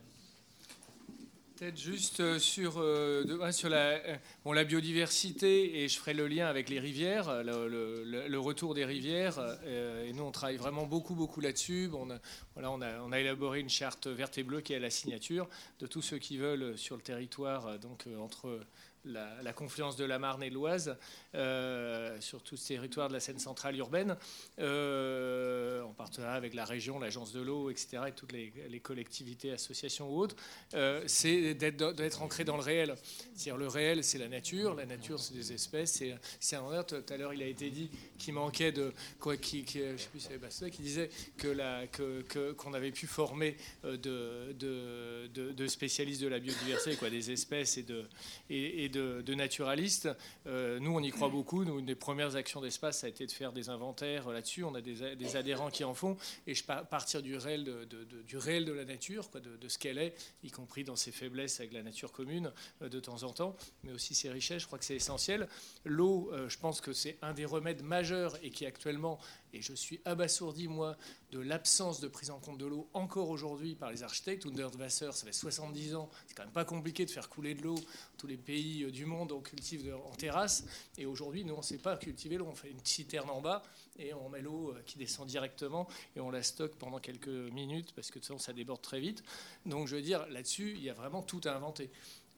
Peut-être 1.58 1.80
juste 1.80 2.20
euh, 2.20 2.38
sur, 2.38 2.76
euh, 2.78 3.52
sur 3.52 3.68
la, 3.68 3.78
euh, 3.78 4.16
bon, 4.46 4.52
la, 4.52 4.64
biodiversité, 4.64 5.82
et 5.82 5.88
je 5.88 5.98
ferai 5.98 6.14
le 6.14 6.28
lien 6.28 6.46
avec 6.46 6.70
les 6.70 6.80
rivières, 6.80 7.44
le, 7.44 8.38
retour 8.38 8.76
des 8.76 8.86
rivières. 8.86 9.40
et 9.66 10.14
nous, 10.14 10.24
on 10.24 10.32
travaille 10.32 10.58
vraiment 10.58 10.86
beaucoup, 10.86 11.16
beaucoup 11.16 11.42
là-dessus. 11.42 11.88
Bon, 11.88 12.06
on, 12.06 12.12
a, 12.12 12.20
voilà, 12.54 12.70
on, 12.70 13.12
a, 13.12 13.20
élaboré 13.20 13.60
une 13.60 13.70
charte 13.70 14.06
verte 14.06 14.38
et 14.38 14.44
bleue 14.44 14.62
qui 14.62 14.74
est 14.74 14.76
à 14.76 14.80
la 14.80 14.92
signature 14.92 15.50
de 15.80 15.88
tous 15.88 16.04
ceux 16.04 16.20
qui 16.20 16.38
veulent 16.38 16.78
sur 16.78 16.96
le 16.96 17.02
territoire, 17.02 17.80
donc 17.80 18.06
entre 18.20 18.60
la, 19.06 19.54
confluence 19.54 19.96
de 19.96 20.06
la 20.06 20.20
Marne 20.20 20.44
et 20.44 20.50
de 20.50 20.56
l'Oise 20.56 20.96
euh, 21.38 22.20
sur 22.20 22.42
tous 22.42 22.58
ces 22.58 22.74
territoires 22.76 23.10
de 23.10 23.14
la 23.14 23.20
Seine 23.20 23.38
centrale 23.38 23.76
urbaine, 23.78 24.18
euh, 24.60 25.84
en 25.84 25.94
partenariat 25.94 26.36
avec 26.36 26.56
la 26.56 26.66
région, 26.66 27.00
l'agence 27.00 27.32
de 27.32 27.42
l'eau, 27.42 27.70
etc., 27.70 28.00
et 28.08 28.12
toutes 28.12 28.32
les, 28.32 28.80
collectivités, 28.82 29.52
associations 29.52 30.10
ou 30.10 30.20
autres, 30.20 30.36
euh, 30.74 31.04
c'est 31.06 31.54
d'être 31.54 32.22
ancré 32.24 32.44
dans 32.44 32.56
le 32.56 32.64
réel. 32.64 32.96
C'est-à-dire 33.36 33.58
le 33.58 33.68
réel, 33.68 34.04
c'est 34.04 34.18
la 34.18 34.30
nature, 34.30 34.74
la 34.74 34.86
nature, 34.86 35.20
c'est 35.20 35.36
des 35.36 35.54
espèces. 35.54 36.02
C'est 36.40 36.56
un 36.56 36.84
tout 36.84 36.96
à 37.10 37.18
l'heure, 37.18 37.34
il 37.34 37.44
a 37.44 37.48
été 37.48 37.70
dit 37.70 37.90
qu'il 38.18 38.34
manquait 38.34 38.72
de 38.72 38.94
quoi, 39.20 39.38
qui, 39.38 39.66
sais 39.66 39.96
plus, 40.12 40.28
c'est 40.50 40.72
qui 40.72 40.82
disait 40.82 41.10
que 41.38 42.54
qu'on 42.54 42.74
avait 42.74 42.92
pu 42.92 43.08
former 43.08 43.58
de, 43.84 45.68
spécialistes 45.68 46.22
de 46.22 46.28
la 46.28 46.40
biodiversité, 46.40 46.96
quoi, 46.96 47.10
des 47.10 47.32
espèces 47.32 47.78
et 47.78 47.84
de 47.84 48.06
de 48.50 49.34
naturalistes. 49.34 50.10
Nous, 50.46 50.92
on 50.92 51.02
y 51.02 51.12
croit 51.12 51.27
beaucoup. 51.30 51.64
Une 51.64 51.86
des 51.86 51.96
premières 51.96 52.36
actions 52.36 52.62
d'espace, 52.62 53.00
ça 53.00 53.08
a 53.08 53.10
été 53.10 53.26
de 53.26 53.32
faire 53.32 53.52
des 53.52 53.70
inventaires 53.70 54.30
là-dessus. 54.30 54.64
On 54.64 54.76
a 54.76 54.82
des, 54.82 55.36
adhérents 55.36 55.70
qui 55.70 55.84
en 55.84 55.94
font. 55.94 56.18
Et 56.46 56.56
je 56.56 56.64
partir 56.64 57.22
du 57.22 57.38
réel 57.38 57.64
de, 57.64 57.86
du 58.24 58.38
réel 58.38 58.66
de 58.66 58.74
la 58.74 58.86
nature, 58.86 59.30
de, 59.34 59.68
ce 59.68 59.78
qu'elle 59.78 59.98
est, 59.98 60.16
y 60.44 60.52
compris 60.52 60.84
dans 60.84 60.96
ses 60.96 61.12
faiblesses 61.12 61.60
avec 61.60 61.74
la 61.74 61.84
nature 61.84 62.12
commune 62.12 62.52
euh, 62.82 62.90
de 62.90 63.00
temps 63.00 63.24
en 63.24 63.32
temps, 63.32 63.56
mais 63.84 63.92
aussi 63.92 64.16
ses 64.16 64.30
richesses. 64.30 64.62
Je 64.62 64.68
crois 64.68 64.80
que 64.80 64.86
c'est 64.86 64.96
essentiel. 64.96 65.48
L'eau, 65.86 66.30
euh, 66.34 66.50
je 66.50 66.58
pense 66.58 66.82
que 66.82 66.94
c'est 66.94 67.18
un 67.22 67.34
des 67.34 67.46
remèdes 67.46 67.84
majeurs 67.84 68.38
et 68.44 68.50
qui 68.50 68.66
actuellement 68.66 69.20
et 69.54 69.62
je 69.62 69.74
suis 69.74 70.02
abasourdi, 70.06 70.68
moi, 70.68 70.98
de 71.32 71.40
l'absence 71.40 72.00
de 72.00 72.08
prise 72.08 72.32
en 72.32 72.40
compte 72.40 72.58
de 72.58 72.66
l'eau 72.66 72.90
encore 72.94 73.30
aujourd'hui 73.30 73.76
par 73.76 73.92
les 73.92 74.04
architectes. 74.04 74.46
Hundertwasser, 74.46 75.12
ça 75.14 75.26
fait 75.26 75.34
70 75.34 75.96
ans. 75.96 76.10
C'est 76.28 76.36
quand 76.36 76.44
même 76.44 76.52
pas 76.52 76.66
compliqué 76.66 77.06
de 77.06 77.12
faire 77.12 77.30
couler 77.30 77.56
de 77.56 77.62
l'eau. 77.62 77.80
Tous 78.18 78.28
les 78.28 78.38
pays 78.38 78.84
euh, 78.84 78.92
du 78.92 79.06
monde, 79.06 79.32
on 79.32 79.42
cultive 79.42 79.96
en 80.06 80.16
terrasse. 80.16 80.66
Et 80.98 81.06
aujourd'hui, 81.06 81.46
nous, 81.46 81.54
on 81.54 81.60
ne 81.60 81.64
sait 81.64 81.78
pas 81.78 81.96
cultiver 81.98 82.38
l'eau. 82.38 82.48
On 82.50 82.56
fait 82.56 82.70
une 82.70 82.84
citerne 82.84 83.30
en 83.30 83.42
bas 83.42 83.64
et 83.98 84.14
on 84.14 84.30
met 84.30 84.42
l'eau 84.42 84.72
euh, 84.72 84.82
qui 84.86 84.98
descend 84.98 85.28
directement 85.28 85.88
et 86.16 86.20
on 86.20 86.30
la 86.30 86.44
stocke 86.44 86.76
pendant 86.76 87.00
quelques 87.00 87.28
minutes 87.28 87.94
parce 87.96 88.10
que 88.10 88.16
de 88.16 88.20
toute 88.20 88.28
façon, 88.28 88.40
ça 88.40 88.54
déborde 88.54 88.82
très 88.82 89.00
vite. 89.00 89.24
Donc, 89.66 89.88
je 89.88 89.96
veux 89.96 90.02
dire, 90.02 90.28
là-dessus, 90.28 90.74
il 90.76 90.84
y 90.84 90.90
a 90.90 90.94
vraiment 90.94 91.22
tout 91.22 91.42
à 91.46 91.54
inventer. 91.54 91.90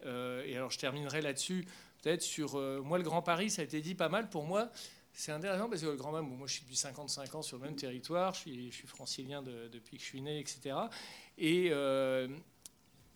Euh, 0.05 0.43
et 0.45 0.55
alors, 0.55 0.71
je 0.71 0.77
terminerai 0.77 1.21
là-dessus, 1.21 1.67
peut-être 2.01 2.21
sur. 2.21 2.53
moi, 2.83 2.97
le 2.97 3.03
Grand 3.03 3.21
Paris, 3.21 3.49
ça 3.49 3.61
a 3.61 3.65
été 3.65 3.81
dit 3.81 3.95
pas 3.95 4.09
mal 4.09 4.29
pour 4.29 4.45
moi. 4.45 4.71
C'est 5.13 5.31
intéressant 5.31 5.69
parce 5.69 5.81
que 5.81 5.87
le 5.87 5.95
grand 5.95 6.11
même, 6.11 6.25
moi 6.25 6.47
je 6.47 6.53
suis 6.53 6.61
depuis 6.61 6.75
55 6.75 7.35
ans 7.35 7.41
sur 7.41 7.57
le 7.57 7.63
même 7.63 7.75
territoire, 7.75 8.33
je 8.33 8.39
suis, 8.39 8.71
francilien 8.85 9.41
depuis 9.41 9.97
que 9.97 10.03
je 10.03 10.07
suis 10.07 10.21
né, 10.21 10.39
etc. 10.39 10.75
Et, 11.37 11.69
euh, 11.71 12.27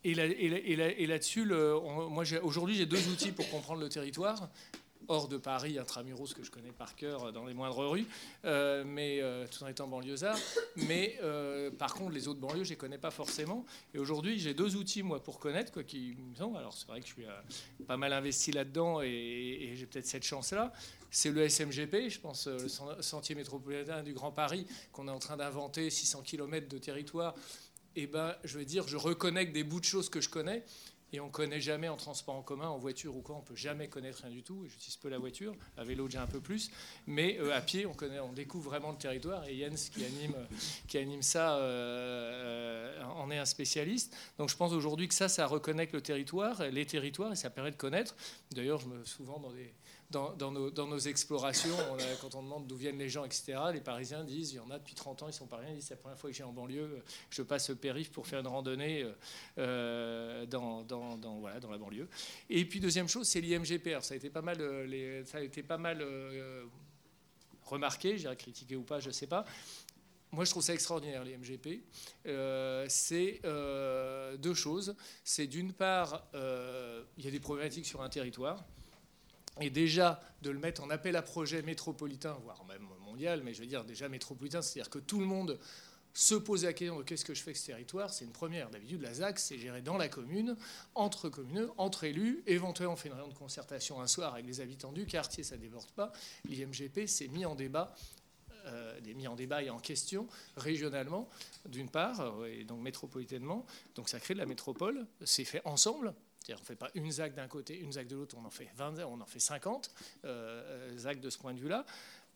et, 0.04 0.14
là, 0.14 0.26
et, 0.26 1.06
là, 1.06 1.18
dessus 1.18 1.46
moi 1.46 2.24
aujourd'hui 2.42 2.76
j'ai 2.76 2.86
deux 2.86 3.08
outils 3.10 3.32
pour 3.32 3.50
comprendre 3.50 3.80
le 3.80 3.90
territoire 3.90 4.50
hors 5.08 5.28
de 5.28 5.38
Paris, 5.38 5.78
intramuros, 5.78 6.34
que 6.34 6.44
je 6.44 6.52
connais 6.52 6.72
par 6.72 6.96
cœur 6.96 7.32
dans 7.32 7.46
les 7.46 7.54
moindres 7.54 7.90
rues, 7.90 8.06
euh, 8.46 8.84
mais 8.86 9.20
euh, 9.22 9.46
tout 9.48 9.64
en 9.64 9.68
étant 9.68 9.88
banlieusard. 9.88 10.38
Mais 10.76 11.18
euh, 11.22 11.72
par 11.72 11.94
contre, 11.94 12.12
les 12.12 12.28
autres 12.28 12.40
banlieues, 12.40 12.64
je 12.64 12.72
les 12.72 12.76
connais 12.76 12.98
pas 12.98 13.12
forcément. 13.12 13.66
Et 13.94 14.00
aujourd'hui, 14.00 14.40
j'ai 14.40 14.54
deux 14.54 14.76
outils, 14.76 15.04
moi, 15.04 15.22
pour 15.22 15.40
connaître, 15.40 15.72
quoi, 15.72 15.84
qui 15.84 16.16
sont. 16.38 16.56
Alors, 16.56 16.74
c'est 16.74 16.88
vrai 16.88 17.02
que 17.02 17.08
je 17.08 17.14
suis 17.14 17.26
pas 17.86 17.98
mal 17.98 18.14
investi 18.14 18.52
là-dedans 18.52 19.02
et, 19.02 19.74
j'ai 19.76 19.86
peut-être 19.86 20.08
cette 20.08 20.24
chance-là. 20.24 20.72
C'est 21.16 21.30
le 21.30 21.48
SMGP, 21.48 22.10
je 22.10 22.20
pense, 22.20 22.48
le 22.48 22.68
Sentier 23.02 23.36
métropolitain 23.36 24.02
du 24.02 24.14
Grand 24.14 24.32
Paris, 24.32 24.66
qu'on 24.92 25.08
est 25.08 25.12
en 25.12 25.20
train 25.20 25.38
d'inventer, 25.38 25.92
600 25.92 26.24
km 26.24 26.68
de 26.68 26.78
territoire. 26.80 27.36
Et 27.96 28.04
eh 28.04 28.08
ben, 28.08 28.36
je 28.44 28.58
veux 28.58 28.66
dire, 28.66 28.88
je 28.88 28.98
reconnecte 28.98 29.54
des 29.54 29.64
bouts 29.64 29.80
de 29.80 29.86
choses 29.86 30.10
que 30.10 30.20
je 30.20 30.28
connais 30.28 30.64
et 31.14 31.20
on 31.20 31.28
ne 31.28 31.32
connaît 31.32 31.62
jamais 31.62 31.88
en 31.88 31.96
transport 31.96 32.34
en 32.34 32.42
commun, 32.42 32.68
en 32.68 32.80
voiture 32.80 33.16
ou 33.16 33.22
quoi, 33.22 33.36
on 33.36 33.42
peut 33.42 33.56
jamais 33.56 33.88
connaître 33.88 34.24
rien 34.24 34.32
du 34.32 34.42
tout. 34.42 34.66
J'utilise 34.68 34.98
peu 34.98 35.10
la 35.10 35.20
voiture, 35.20 35.56
à 35.78 35.84
vélo 35.84 36.08
déjà 36.08 36.24
un 36.24 36.28
peu 36.28 36.42
plus, 36.42 36.72
mais 37.06 37.38
euh, 37.40 37.56
à 37.56 37.62
pied 37.62 37.86
on 37.86 37.94
connaît, 37.94 38.20
on 38.20 38.34
découvre 38.34 38.72
vraiment 38.72 38.92
le 38.92 38.98
territoire. 38.98 39.48
Et 39.48 39.60
Jens 39.60 39.90
qui 39.90 40.04
anime, 40.04 40.36
qui 40.88 40.98
anime 40.98 41.22
ça 41.22 41.58
euh, 41.58 43.00
euh, 43.00 43.04
en 43.04 43.30
est 43.30 43.38
un 43.38 43.46
spécialiste. 43.46 44.18
Donc 44.40 44.50
je 44.50 44.58
pense 44.58 44.74
aujourd'hui 44.74 45.08
que 45.08 45.14
ça, 45.14 45.30
ça 45.30 45.46
reconnecte 45.46 45.94
le 45.94 46.02
territoire, 46.02 46.64
les 46.64 46.86
territoires, 46.88 47.32
et 47.32 47.36
ça 47.36 47.52
permet 47.52 47.70
de 47.70 47.76
connaître. 47.76 48.16
D'ailleurs, 48.52 48.80
je 48.80 48.88
me 48.88 49.06
souvent 49.06 49.40
dans 49.40 49.52
des 49.52 49.72
dans, 50.14 50.52
nos, 50.52 51.00
explorations, 51.00 51.76
quand 52.22 52.36
on 52.36 52.44
demande 52.44 52.68
d'où 52.68 52.76
viennent 52.76 53.00
les 53.00 53.10
gens, 53.10 53.26
etc., 53.26 53.58
les 53.74 53.82
Parisiens 53.82 54.24
disent, 54.24 54.54
il 54.54 54.58
y 54.58 54.60
en 54.60 54.70
a 54.70 54.78
depuis 54.78 54.94
30 54.94 55.24
ans, 55.24 55.28
ils 55.28 55.34
sont 55.34 55.48
parisiens, 55.48 55.72
ils 55.72 55.78
disent, 55.78 55.88
c'est 55.88 55.96
la 55.96 56.00
première 56.00 56.18
fois 56.18 56.30
que 56.30 56.36
j'ai 56.36 56.44
en 56.44 56.54
banlieue, 56.54 57.04
je 57.30 57.42
passe 57.42 57.70
le 57.70 57.76
périph' 57.76 58.12
pour 58.12 58.28
faire 58.28 58.40
une 58.40 58.48
randonnée 58.48 59.06
euh, 59.58 60.46
dans, 60.46 60.86
voilà, 61.40 61.60
dans 61.60 61.72
la 61.72 61.78
banlieue. 61.78 62.08
Et 62.50 62.66
puis 62.66 62.80
deuxième 62.80 63.08
chose, 63.08 63.28
c'est 63.28 63.42
l'IMGP. 63.42 64.02
ça 64.02 64.14
a 64.14 64.18
été 64.18 64.30
pas 64.30 64.42
mal, 64.42 64.62
euh, 64.62 64.86
les, 64.86 65.26
ça 65.26 65.40
a 65.40 65.42
été 65.42 65.64
pas 65.64 65.78
mal 65.78 66.02
euh, 66.02 66.66
remarqué, 67.64 68.16
critiqué 68.38 68.76
ou 68.76 68.84
pas, 68.84 69.00
je 69.00 69.08
ne 69.08 69.14
sais 69.14 69.28
pas. 69.28 69.46
Moi, 70.32 70.46
je 70.46 70.50
trouve 70.50 70.64
ça 70.64 70.74
extraordinaire, 70.74 71.24
l'IMGP. 71.24 71.84
c'est 72.88 73.42
deux 74.40 74.54
choses. 74.54 74.96
C'est 75.24 75.46
d'une 75.48 75.74
part, 75.74 76.24
il 76.34 77.24
y 77.24 77.28
a 77.28 77.32
des 77.32 77.40
problématiques 77.40 77.86
sur 77.86 78.02
un 78.02 78.10
territoire 78.10 78.64
et 79.62 79.70
déjà 79.70 80.22
de 80.42 80.50
le 80.50 80.60
mettre 80.60 80.84
en 80.84 80.90
appel 80.90 81.16
à 81.16 81.22
projet 81.22 81.62
métropolitain, 81.62 82.38
voire 82.44 82.64
même 82.66 82.88
mondial, 83.06 83.42
mais 83.44 83.54
je 83.54 83.62
veux 83.62 83.68
dire 83.68 83.84
déjà 83.86 84.10
métropolitain, 84.10 84.62
c'est-à-dire 84.62 84.90
que 84.90 85.00
tout 85.00 85.20
le 85.20 85.26
monde 85.26 85.60
se 86.14 86.36
pose 86.36 86.64
la 86.64 86.74
question 86.74 87.00
de 87.00 87.04
qu'est-ce 87.04 87.26
que 87.26 87.34
je 87.34 87.42
fais 87.42 87.50
avec 87.50 87.58
ce 87.58 87.66
territoire, 87.68 88.14
c'est 88.14 88.26
une 88.26 88.32
première. 88.32 88.70
D'habitude, 88.70 89.02
la 89.02 89.14
ZAC, 89.16 89.40
c'est 89.40 89.58
géré 89.58 89.82
dans 89.82 89.98
la 89.98 90.10
commune, 90.10 90.56
entre 90.94 91.28
communes, 91.30 91.68
entre 91.78 92.04
élus. 92.04 92.44
Éventuellement, 92.46 92.94
on 92.94 92.98
fait 92.98 93.10
une 93.10 93.16
réunion 93.16 93.32
de 93.32 93.38
concertation 93.38 94.00
un 94.00 94.08
soir 94.08 94.34
avec 94.34 94.46
les 94.46 94.62
habitants 94.62 94.92
du 94.92 95.08
quartier, 95.08 95.44
ça 95.44 95.56
ne 95.56 95.62
déborde 95.62 95.90
pas. 95.92 96.12
L'IMGP 96.46 97.08
s'est 97.08 97.28
mis 97.28 97.46
en 97.46 97.56
débat 97.56 97.96
euh, 98.66 98.98
mis 99.16 99.28
en 99.28 99.36
débat 99.36 99.62
et 99.62 99.70
en 99.70 99.80
question 99.80 100.26
régionalement, 100.56 101.28
d'une 101.68 101.90
part, 101.90 102.22
euh, 102.22 102.46
et 102.46 102.64
donc 102.64 102.82
métropolitainement. 102.82 103.66
Donc 103.96 104.08
ça 104.08 104.22
crée 104.22 104.34
de 104.34 104.40
la 104.40 104.46
métropole. 104.46 105.06
C'est 105.26 105.44
fait 105.44 105.62
ensemble. 105.66 106.14
C'est-à-dire 106.44 106.60
on 106.60 106.64
ne 106.64 106.68
fait 106.68 106.76
pas 106.76 106.92
une 106.94 107.10
ZAC 107.10 107.36
d'un 107.36 107.48
côté, 107.48 107.80
une 107.80 107.94
ZAC 107.94 108.08
de 108.08 108.16
l'autre, 108.18 108.36
on 108.38 108.46
en 108.46 108.50
fait 108.50 108.68
20, 108.76 109.00
on 109.06 109.22
en 109.22 109.26
fait 109.26 109.40
50 109.40 109.92
euh, 110.26 110.90
euh 110.94 110.98
ZAC 110.98 111.22
de 111.22 111.30
ce 111.30 111.38
point 111.38 111.54
de 111.54 111.60
vue-là. 111.60 111.86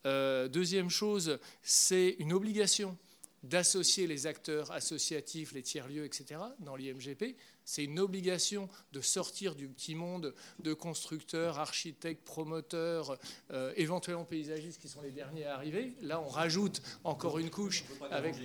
Euh, 0.05 0.47
deuxième 0.47 0.89
chose, 0.89 1.39
c'est 1.61 2.15
une 2.19 2.31
obligation 2.31 2.97
d'associer 3.43 4.07
les 4.07 4.25
acteurs 4.25 4.71
associatifs, 4.71 5.51
les 5.51 5.61
tiers-lieux, 5.61 6.05
etc., 6.05 6.39
dans 6.59 6.75
l'IMGP. 6.75 7.35
C'est 7.67 7.83
une 7.83 7.99
obligation 7.99 8.69
de 8.93 9.01
sortir 9.01 9.53
du 9.53 9.67
petit 9.67 9.93
monde 9.93 10.33
de 10.59 10.73
constructeurs, 10.73 11.59
architectes, 11.59 12.23
promoteurs, 12.23 13.17
euh, 13.51 13.73
éventuellement 13.75 14.23
paysagistes 14.23 14.79
qui 14.79 14.87
sont 14.87 15.01
les 15.01 15.11
derniers 15.11 15.43
à 15.43 15.55
arriver. 15.55 15.93
Là, 16.01 16.21
on 16.21 16.29
rajoute 16.29 16.81
encore 17.03 17.39
une 17.39 17.49
couche 17.49 17.83
avec. 18.09 18.35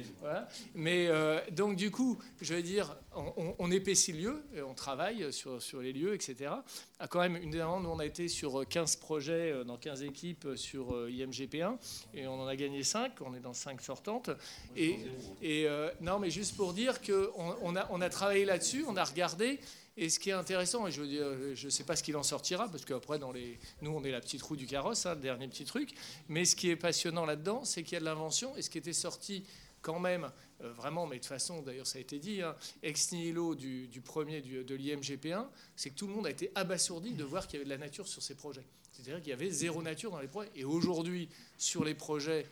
Mais 0.75 1.07
euh, 1.07 1.41
donc, 1.53 1.77
du 1.77 1.93
coup, 1.93 2.19
je 2.41 2.53
veux 2.53 2.65
dire, 2.65 2.97
on, 3.15 3.71
épaissit 3.71 4.13
le 4.13 4.19
lieu, 4.19 4.43
et 4.57 4.63
on 4.63 4.75
travaille 4.75 5.33
sur, 5.33 5.63
sur 5.63 5.81
les 5.81 5.93
lieux, 5.93 6.15
etc. 6.15 6.51
Ah, 6.99 7.07
quand 7.07 7.21
même, 7.21 7.37
une 7.37 7.53
nous, 7.53 7.61
on 7.61 8.01
a 8.01 8.05
été 8.05 8.27
sur 8.27 8.67
15 8.69 8.97
projets 8.97 9.53
euh, 9.53 9.63
dans 9.63 9.77
15 9.77 10.03
équipes 10.03 10.49
sur 10.57 11.07
IMGP1 11.07 11.77
et 12.13 12.27
on 12.27 12.41
en 12.41 12.49
a 12.49 12.57
gagné 12.57 12.83
5. 12.83 13.13
On 13.21 13.35
est 13.35 13.41
dans 13.41 13.55
5 13.55 13.81
sortantes. 13.83 14.31
Et, 14.75 14.99
et 15.41 15.69
non, 16.01 16.19
mais 16.19 16.31
juste 16.31 16.57
pour 16.57 16.73
dire 16.73 17.01
qu'on 17.01 17.55
on 17.63 17.77
a, 17.77 17.87
on 17.91 18.01
a 18.01 18.09
travaillé 18.09 18.45
là-dessus, 18.45 18.85
on 18.89 18.97
a 18.97 19.12
regarder. 19.13 19.61
Et 19.97 20.09
ce 20.09 20.19
qui 20.19 20.31
est 20.31 20.35
intéressant, 20.35 20.87
et 20.87 20.91
je 20.91 21.65
ne 21.65 21.71
sais 21.71 21.85
pas 21.85 21.97
ce 21.97 22.03
qu'il 22.03 22.17
en 22.17 22.23
sortira, 22.23 22.67
parce 22.69 22.85
qu'après, 22.85 23.19
nous, 23.19 23.91
on 23.91 24.05
est 24.05 24.11
la 24.11 24.21
petite 24.21 24.41
roue 24.43 24.57
du 24.57 24.67
carrosse, 24.67 25.05
hein, 25.05 25.15
le 25.15 25.21
dernier 25.21 25.49
petit 25.49 25.65
truc. 25.65 25.91
Mais 26.29 26.45
ce 26.47 26.57
qui 26.57 26.71
est 26.71 26.77
passionnant 26.77 27.27
là-dedans, 27.27 27.65
c'est 27.65 27.83
qu'il 27.83 27.93
y 27.95 27.97
a 27.97 28.01
de 28.01 28.07
l'invention. 28.07 28.57
Et 28.57 28.63
ce 28.63 28.71
qui 28.71 28.79
était 28.79 28.95
sorti 28.95 29.45
quand 29.83 30.01
même, 30.01 30.31
euh, 30.63 30.73
vraiment, 30.73 31.07
mais 31.07 31.19
de 31.19 31.27
façon, 31.27 31.61
d'ailleurs, 31.61 31.87
ça 31.87 31.99
a 31.99 32.01
été 32.01 32.19
dit, 32.19 32.41
hein, 32.41 32.57
ex 32.83 33.13
nihilo 33.13 33.55
du, 33.55 33.89
premier 34.03 34.41
du, 34.41 34.65
de 34.65 34.75
l'IMGP1, 34.75 35.47
c'est 35.77 35.91
que 35.91 35.97
tout 35.97 36.07
le 36.07 36.15
monde 36.15 36.27
a 36.27 36.31
été 36.31 36.51
abasourdi 36.55 37.13
de 37.13 37.25
voir 37.25 37.47
qu'il 37.47 37.55
y 37.55 37.57
avait 37.59 37.65
de 37.67 37.71
la 37.71 37.85
nature 37.85 38.09
sur 38.09 38.23
ces 38.23 38.35
projets. 38.35 38.65
C'est-à-dire 38.93 39.21
qu'il 39.21 39.31
y 39.31 39.33
avait 39.33 39.51
zéro 39.51 39.83
nature 39.83 40.11
dans 40.11 40.21
les 40.21 40.29
projets. 40.29 40.51
Et 40.55 40.65
aujourd'hui, 40.65 41.29
sur 41.59 41.85
les 41.85 41.95
projets 41.95 42.47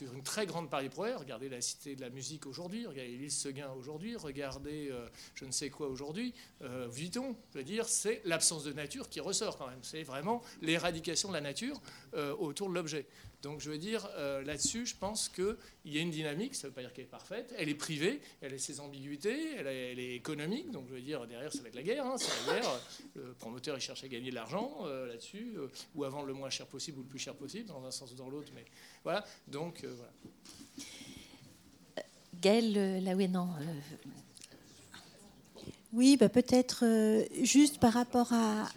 une 0.00 0.22
très 0.22 0.46
grande 0.46 0.70
Paris 0.70 0.88
Projets. 0.88 1.14
Regardez 1.14 1.48
la 1.48 1.60
Cité 1.60 1.94
de 1.96 2.00
la 2.00 2.10
Musique 2.10 2.46
aujourd'hui, 2.46 2.86
regardez 2.86 3.16
l'île 3.16 3.30
Seguin 3.30 3.70
aujourd'hui, 3.72 4.16
regardez 4.16 4.88
euh, 4.90 5.06
je 5.34 5.44
ne 5.44 5.50
sais 5.50 5.70
quoi 5.70 5.88
aujourd'hui. 5.88 6.34
Euh, 6.62 6.88
Vuitton, 6.90 7.36
je 7.52 7.58
veux 7.58 7.64
dire, 7.64 7.88
c'est 7.88 8.20
l'absence 8.24 8.64
de 8.64 8.72
nature 8.72 9.08
qui 9.08 9.20
ressort 9.20 9.58
quand 9.58 9.68
même. 9.68 9.82
C'est 9.82 10.02
vraiment 10.02 10.42
l'éradication 10.62 11.28
de 11.28 11.34
la 11.34 11.40
nature 11.40 11.80
euh, 12.14 12.34
autour 12.36 12.68
de 12.68 12.74
l'objet. 12.74 13.06
Donc 13.44 13.60
je 13.60 13.70
veux 13.70 13.76
dire, 13.76 14.08
euh, 14.16 14.42
là-dessus, 14.42 14.86
je 14.86 14.96
pense 14.96 15.28
qu'il 15.28 15.54
y 15.84 15.98
a 15.98 16.00
une 16.00 16.10
dynamique, 16.10 16.54
ça 16.54 16.66
ne 16.66 16.70
veut 16.70 16.74
pas 16.74 16.80
dire 16.80 16.94
qu'elle 16.94 17.04
est 17.04 17.08
parfaite, 17.08 17.54
elle 17.58 17.68
est 17.68 17.74
privée, 17.74 18.22
elle 18.40 18.54
a 18.54 18.58
ses 18.58 18.80
ambiguïtés, 18.80 19.56
elle, 19.58 19.66
est 19.98 20.14
économique, 20.14 20.70
donc 20.70 20.86
je 20.88 20.94
veux 20.94 21.02
dire, 21.02 21.26
derrière, 21.26 21.52
ça 21.52 21.60
va 21.60 21.68
être 21.68 21.74
la 21.74 21.82
guerre, 21.82 22.06
hein, 22.06 22.14
c'est 22.16 22.32
la 22.46 22.54
guerre. 22.58 22.80
Le 23.14 23.34
promoteur, 23.34 23.76
il 23.76 23.82
cherche 23.82 24.02
à 24.02 24.08
gagner 24.08 24.30
de 24.30 24.34
l'argent 24.34 24.78
euh, 24.84 25.06
là-dessus, 25.08 25.56
euh, 25.58 25.68
ou 25.94 26.04
à 26.04 26.08
vendre 26.08 26.24
le 26.24 26.32
moins 26.32 26.48
cher 26.48 26.66
possible 26.66 27.00
ou 27.00 27.02
le 27.02 27.08
plus 27.08 27.18
cher 27.18 27.34
possible, 27.34 27.68
dans 27.68 27.84
un 27.84 27.90
sens 27.90 28.12
ou 28.12 28.14
dans 28.14 28.30
l'autre, 28.30 28.50
mais 28.54 28.64
voilà, 29.02 29.22
donc 29.46 29.84
voilà. 29.84 30.12
Gaëlle, 32.40 33.14
oui, 33.14 33.28
non. 33.28 33.50
Oui, 35.92 36.16
bah 36.16 36.30
peut-être 36.30 36.84
juste 37.42 37.78
par 37.78 37.92
rapport 37.92 38.32
à, 38.32 38.68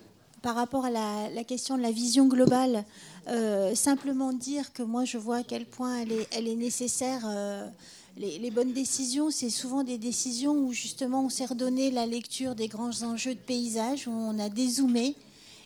par 0.41 0.55
rapport 0.55 0.85
à 0.85 0.89
la, 0.89 1.43
question 1.43 1.77
de 1.77 1.81
la 1.81 1.91
vision 1.91 2.27
globale, 2.27 2.85
euh, 3.29 3.75
simplement 3.75 4.31
dire 4.31 4.71
que 4.71 4.83
moi 4.83 5.03
je 5.03 5.17
vois 5.17 5.37
à 5.37 5.43
quel 5.43 5.65
point 5.65 6.05
elle 6.31 6.47
est, 6.47 6.55
nécessaire. 6.55 7.23
Euh, 7.25 7.67
les, 8.15 8.51
bonnes 8.51 8.73
décisions, 8.73 9.31
c'est 9.31 9.49
souvent 9.49 9.83
des 9.83 9.97
décisions 9.97 10.53
où 10.53 10.71
justement 10.71 11.25
on 11.25 11.29
s'est 11.29 11.45
redonné 11.45 11.91
la 11.91 12.05
lecture 12.05 12.55
des 12.55 12.67
grands 12.67 13.03
enjeux 13.03 13.35
de 13.35 13.39
paysage, 13.39 14.07
où 14.07 14.11
on 14.11 14.39
a 14.39 14.49
dézoomé 14.49 15.15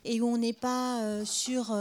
et 0.03 0.19
où 0.19 0.27
on 0.27 0.37
n'est 0.37 0.53
pas 0.53 1.01
euh, 1.01 1.23
sur 1.23 1.75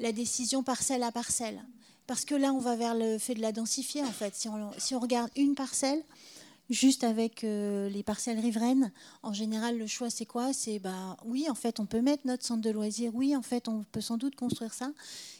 la 0.00 0.12
décision 0.12 0.62
parcelle 0.62 1.02
à 1.02 1.12
parcelle. 1.12 1.62
Parce 2.06 2.24
que 2.24 2.34
là, 2.34 2.52
on 2.52 2.60
va 2.60 2.76
vers 2.76 2.94
le 2.94 3.18
fait 3.18 3.34
de 3.34 3.42
la 3.42 3.52
densifier 3.52 4.02
en 4.02 4.12
fait. 4.12 4.34
Si 4.78 4.94
on 4.94 5.00
regarde 5.00 5.30
une 5.36 5.54
parcelle, 5.54 6.02
juste 6.70 7.04
avec 7.04 7.44
euh, 7.44 7.88
les 7.88 8.02
parcelles 8.02 8.38
riveraines, 8.38 8.92
en 9.22 9.32
général, 9.32 9.78
le 9.78 9.86
choix, 9.86 10.10
c'est 10.10 10.26
quoi? 10.26 10.52
C'est 10.52 10.78
bah 10.78 11.16
oui, 11.24 11.46
en 11.50 11.54
fait, 11.54 11.80
on 11.80 11.86
peut 11.86 12.00
mettre 12.00 12.26
notre 12.26 12.44
centre 12.44 12.62
de 12.62 12.70
loisirs. 12.70 13.12
Oui, 13.14 13.36
en 13.36 13.42
fait, 13.42 13.68
on 13.68 13.84
peut 13.92 14.00
sans 14.00 14.16
doute 14.16 14.36
construire 14.36 14.74
ça. 14.74 14.90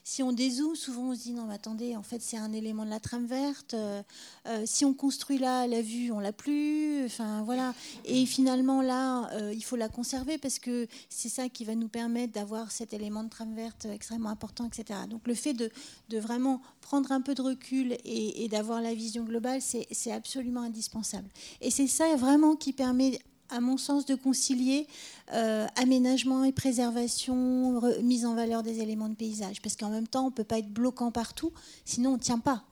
Si 0.09 0.23
on 0.23 0.33
dézoome, 0.33 0.77
souvent 0.77 1.11
on 1.11 1.15
se 1.17 1.23
dit 1.23 1.33
non, 1.33 1.47
mais 1.47 1.55
attendez, 1.55 1.97
en 1.97 2.03
fait, 2.05 2.23
c'est 2.23 2.37
un 2.37 2.53
élément 2.53 2.85
de 2.85 2.91
la 2.91 3.01
trame 3.01 3.27
verte. 3.27 3.75
Euh, 3.75 4.05
euh, 4.47 4.63
si 4.65 4.85
on 4.85 4.95
construit 4.95 5.37
là, 5.37 5.67
la 5.67 5.83
vue, 5.83 6.13
on 6.13 6.21
l'a 6.21 6.33
plus. 6.33 7.05
Enfin 7.07 7.43
voilà. 7.43 7.75
Et 8.05 8.25
finalement 8.25 8.83
là, 8.83 9.29
il 9.53 9.65
faut 9.65 9.75
la 9.75 9.89
conserver 9.89 10.39
parce 10.39 10.61
que 10.61 10.87
c'est 11.09 11.29
ça 11.29 11.49
qui 11.49 11.65
va 11.65 11.75
nous 11.75 11.89
permettre 11.89 12.33
d'avoir 12.33 12.71
cet 12.71 12.93
élément 12.93 13.25
de 13.25 13.31
trame 13.31 13.55
verte 13.57 13.87
extrêmement 13.87 14.31
important, 14.31 14.69
etc. 14.69 15.01
Donc 15.11 15.27
le 15.27 15.35
fait 15.35 15.55
de 15.55 15.71
vraiment 16.19 16.63
prendre 16.87 17.11
un 17.11 17.21
peu 17.21 17.35
de 17.35 17.43
recul 17.43 17.97
et, 18.05 18.49
d'avoir 18.49 18.81
la 18.81 18.95
vision 18.95 19.25
globale, 19.25 19.61
c'est 19.61 20.13
absolument 20.13 20.63
indispensable. 20.63 21.29
Et 21.61 21.73
c'est 21.73 21.89
ça 21.89 22.15
vraiment 22.15 22.55
qui 22.55 22.73
permet 22.73 23.19
à 23.51 23.61
mon 23.61 23.77
sens, 23.77 24.07
de 24.07 24.15
concilier 24.15 24.87
euh, 25.33 25.67
aménagement 25.77 26.45
et 26.45 26.53
préservation, 26.53 27.81
mise 28.03 28.27
en 28.27 28.35
valeur 28.35 28.63
des 28.63 28.81
éléments 28.81 29.09
de 29.09 29.15
paysage. 29.15 29.61
Parce 29.63 29.77
qu'en 29.77 29.91
même 29.91 30.09
temps, 30.09 30.25
on 30.25 30.31
ne 30.31 30.35
peut 30.35 30.45
pas 30.45 30.59
être 30.59 30.71
bloquant 30.71 31.11
partout, 31.11 31.53
sinon 31.85 32.11
on 32.11 32.15
ne 32.15 32.21
tient 32.21 32.39
pas. 32.39 32.65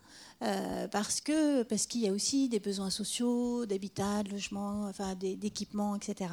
Euh, 0.42 0.88
parce 0.88 1.20
que 1.20 1.62
parce 1.62 1.86
qu'il 1.86 2.02
y 2.02 2.08
a 2.08 2.12
aussi 2.12 2.48
des 2.48 2.58
besoins 2.58 2.90
sociaux, 2.90 3.66
d'habitat, 3.66 4.24
de 4.24 4.30
logement, 4.30 4.86
enfin 4.88 5.14
d'équipement, 5.14 5.96
etc. 5.96 6.30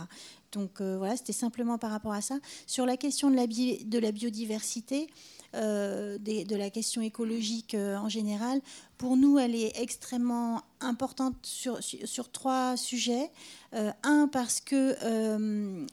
Donc 0.51 0.81
euh, 0.81 0.97
voilà, 0.97 1.15
c'était 1.15 1.33
simplement 1.33 1.77
par 1.77 1.91
rapport 1.91 2.11
à 2.11 2.21
ça. 2.21 2.39
Sur 2.67 2.85
la 2.85 2.97
question 2.97 3.29
de 3.29 3.35
la, 3.35 3.47
de 3.47 3.99
la 3.99 4.11
biodiversité, 4.11 5.07
euh, 5.53 6.17
de 6.17 6.55
la 6.55 6.69
question 6.69 7.01
écologique 7.01 7.75
euh, 7.75 7.97
en 7.97 8.07
général. 8.07 8.61
Pour 8.97 9.17
nous, 9.17 9.37
elle 9.37 9.53
est 9.53 9.73
extrêmement 9.81 10.61
importante 10.79 11.35
sur, 11.41 11.83
sur, 11.83 12.31
trois 12.31 12.77
sujets. 12.77 13.29
Euh, 13.73 13.91
un, 14.03 14.29
parce 14.29 14.61
que 14.61 14.95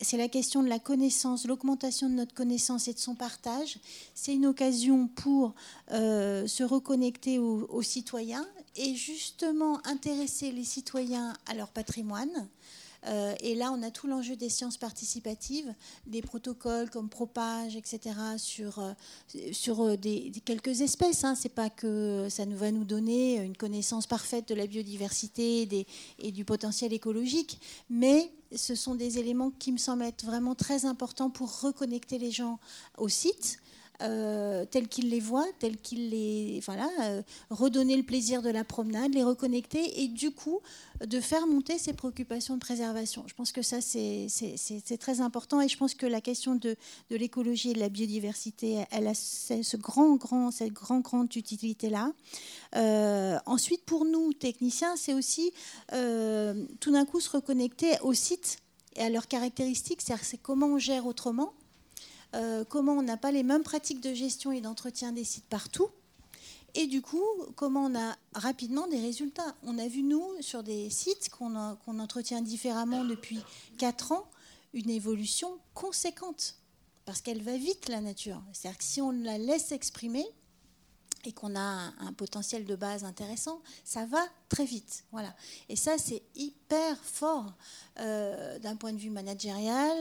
c'est 0.00 0.16
la 0.16 0.28
question 0.28 0.62
de 0.62 0.68
la 0.68 0.78
connaissance, 0.78 1.44
l'augmentation 1.46 2.08
de 2.08 2.14
notre 2.14 2.34
connaissance 2.34 2.86
et 2.86 2.92
de 2.92 2.98
son 2.98 3.16
partage. 3.16 3.78
C'est 4.14 4.34
une 4.34 4.46
occasion 4.46 5.08
pour 5.08 5.54
se 5.90 6.62
reconnecter 6.62 7.38
aux 7.38 7.82
citoyens 7.82 8.46
et 8.76 8.94
justement 8.94 9.80
intéresser 9.86 10.52
les 10.52 10.64
citoyens 10.64 11.34
à 11.46 11.54
leur 11.54 11.68
patrimoine 11.68 12.48
euh, 13.06 13.34
et 13.40 13.54
là, 13.54 13.70
on 13.72 13.82
a 13.82 13.90
tout 13.90 14.06
l'enjeu 14.06 14.36
des 14.36 14.48
sciences 14.48 14.76
participatives, 14.76 15.72
des 16.06 16.22
protocoles 16.22 16.90
comme 16.90 17.08
Propage, 17.08 17.76
etc., 17.76 18.14
sur, 18.36 18.78
euh, 18.80 18.92
sur 19.52 19.82
euh, 19.82 19.96
quelques 20.44 20.80
espèces. 20.80 21.24
Hein. 21.24 21.34
C'est 21.34 21.48
pas 21.48 21.70
que 21.70 22.26
ça 22.28 22.44
nous 22.44 22.56
va 22.56 22.70
nous 22.70 22.84
donner 22.84 23.36
une 23.36 23.56
connaissance 23.56 24.06
parfaite 24.06 24.48
de 24.48 24.54
la 24.54 24.66
biodiversité 24.66 25.86
et 26.18 26.32
du 26.32 26.44
potentiel 26.44 26.92
écologique, 26.92 27.60
mais 27.88 28.30
ce 28.54 28.74
sont 28.74 28.94
des 28.94 29.18
éléments 29.18 29.50
qui 29.50 29.72
me 29.72 29.78
semblent 29.78 30.04
être 30.04 30.24
vraiment 30.24 30.54
très 30.54 30.84
importants 30.84 31.30
pour 31.30 31.60
reconnecter 31.60 32.18
les 32.18 32.30
gens 32.30 32.58
au 32.96 33.08
site 33.08 33.58
euh, 34.00 34.64
tels 34.64 34.86
qu'ils 34.86 35.10
les 35.10 35.20
voient, 35.20 35.46
tels 35.58 35.76
qu'ils 35.76 36.10
les. 36.10 36.60
Voilà, 36.64 36.88
euh, 37.02 37.22
redonner 37.50 37.96
le 37.96 38.02
plaisir 38.02 38.42
de 38.42 38.50
la 38.50 38.62
promenade, 38.62 39.12
les 39.14 39.24
reconnecter 39.24 40.02
et 40.02 40.08
du 40.08 40.30
coup 40.30 40.60
de 41.04 41.20
faire 41.20 41.46
monter 41.46 41.78
ces 41.78 41.92
préoccupations 41.92 42.54
de 42.54 42.60
préservation. 42.60 43.24
Je 43.26 43.34
pense 43.34 43.52
que 43.52 43.62
ça, 43.62 43.80
c'est 43.80 44.98
très 44.98 45.20
important 45.20 45.60
et 45.60 45.68
je 45.68 45.76
pense 45.76 45.94
que 45.94 46.06
la 46.06 46.20
question 46.20 46.54
de, 46.54 46.76
de 47.10 47.16
l'écologie 47.16 47.70
et 47.70 47.74
de 47.74 47.80
la 47.80 47.88
biodiversité, 47.88 48.84
elle 48.90 49.08
a 49.08 49.14
ce 49.14 49.76
grand, 49.76 50.14
grand, 50.16 50.50
cette 50.50 50.72
grande, 50.72 51.02
grande 51.02 51.34
utilité-là. 51.34 52.12
Euh, 52.76 53.38
ensuite, 53.46 53.84
pour 53.84 54.04
nous, 54.04 54.32
techniciens, 54.32 54.96
c'est 54.96 55.14
aussi 55.14 55.52
tout 55.90 56.92
d'un 56.92 57.04
coup 57.04 57.20
se 57.20 57.30
reconnecter 57.30 57.98
aux 58.02 58.14
sites 58.14 58.58
et 58.98 59.02
à 59.02 59.10
leurs 59.10 59.28
caractéristiques, 59.28 60.02
c'est 60.02 60.38
comment 60.38 60.66
on 60.66 60.78
gère 60.78 61.06
autrement 61.06 61.52
euh, 62.34 62.65
comment 62.65 62.92
on 62.92 63.02
n'a 63.02 63.16
pas 63.16 63.32
les 63.32 63.42
mêmes 63.42 63.62
pratiques 63.62 64.00
de 64.00 64.15
gestion 64.15 64.52
et 64.52 64.60
d'entretien 64.60 65.12
des 65.12 65.24
sites 65.24 65.47
partout. 65.47 65.89
Et 66.74 66.86
du 66.86 67.00
coup, 67.00 67.24
comment 67.57 67.86
on 67.86 67.98
a 67.98 68.16
rapidement 68.34 68.86
des 68.89 69.00
résultats. 69.00 69.57
On 69.65 69.78
a 69.78 69.89
vu, 69.89 70.02
nous, 70.02 70.24
sur 70.40 70.62
des 70.62 70.90
sites 70.90 71.31
qu'on 71.31 71.57
entretient 71.98 72.42
différemment 72.42 73.05
depuis 73.05 73.40
4 73.78 74.12
ans, 74.12 74.28
une 74.74 74.90
évolution 74.90 75.58
conséquente. 75.74 76.57
Parce 77.07 77.23
qu'elle 77.23 77.42
va 77.42 77.57
vite, 77.57 77.89
la 77.89 78.02
nature. 78.02 78.42
C'est-à-dire 78.52 78.78
que 78.78 78.84
si 78.84 79.00
on 79.00 79.12
la 79.12 79.39
laisse 79.39 79.73
exprimer, 79.73 80.26
et 81.24 81.32
qu'on 81.32 81.57
a 81.57 81.92
un, 81.98 82.12
potentiel 82.12 82.65
de 82.65 82.76
base 82.76 83.05
intéressant, 83.05 83.60
ça 83.84 84.07
va 84.07 84.24
très 84.48 84.65
vite. 84.65 85.05
Voilà. 85.12 85.34
Et 85.68 85.76
ça, 85.76 85.98
c'est 85.98 86.23
hyper 86.36 86.67
fort 87.02 87.52
euh, 88.00 88.58
d'un 88.60 88.76
point 88.76 88.92
de 88.92 88.98
vue 88.98 89.10
managérial, 89.10 89.97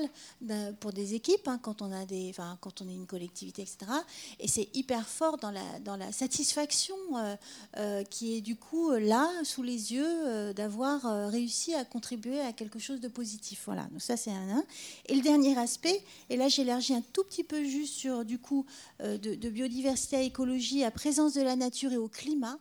pour 0.79 0.93
des 0.93 1.15
équipes, 1.15 1.47
hein, 1.47 1.59
quand, 1.61 1.81
on 1.81 1.91
a 1.91 2.05
des, 2.05 2.27
enfin, 2.29 2.57
quand 2.61 2.81
on 2.81 2.87
est 2.87 2.93
une 2.93 3.07
collectivité, 3.07 3.63
etc. 3.63 3.91
Et 4.39 4.47
c'est 4.47 4.69
hyper 4.75 5.07
fort 5.07 5.37
dans 5.37 5.49
la, 5.49 5.79
dans 5.83 5.95
la 5.95 6.11
satisfaction 6.11 6.95
euh, 7.15 7.35
euh, 7.77 8.03
qui 8.03 8.37
est 8.37 8.41
du 8.41 8.55
coup 8.55 8.91
là, 8.91 9.29
sous 9.43 9.63
les 9.63 9.93
yeux, 9.93 10.53
d'avoir 10.53 11.29
réussi 11.29 11.73
à 11.73 11.85
contribuer 11.85 12.39
à 12.41 12.53
quelque 12.53 12.79
chose 12.79 12.99
de 12.99 13.07
positif. 13.07 13.63
Voilà. 13.65 13.83
Donc 13.91 14.01
ça, 14.01 14.15
c'est 14.15 14.31
un, 14.31 14.63
Et 15.07 15.15
le 15.15 15.21
dernier 15.21 15.57
aspect, 15.57 16.03
et 16.29 16.37
là 16.37 16.49
j'élargis 16.49 16.93
un 16.93 17.03
tout 17.13 17.23
petit 17.23 17.43
peu 17.43 17.63
juste 17.63 17.95
sur 17.95 18.25
du 18.25 18.37
coup 18.37 18.65
de, 18.99 19.17
de 19.17 19.49
biodiversité 19.49 20.17
à 20.17 20.21
écologie 20.21 20.83
à 20.83 20.91
présence 20.91 21.33
de 21.33 21.41
la 21.41 21.55
nature 21.55 21.91
et 21.91 21.97
au 21.97 22.07
climat. 22.07 22.59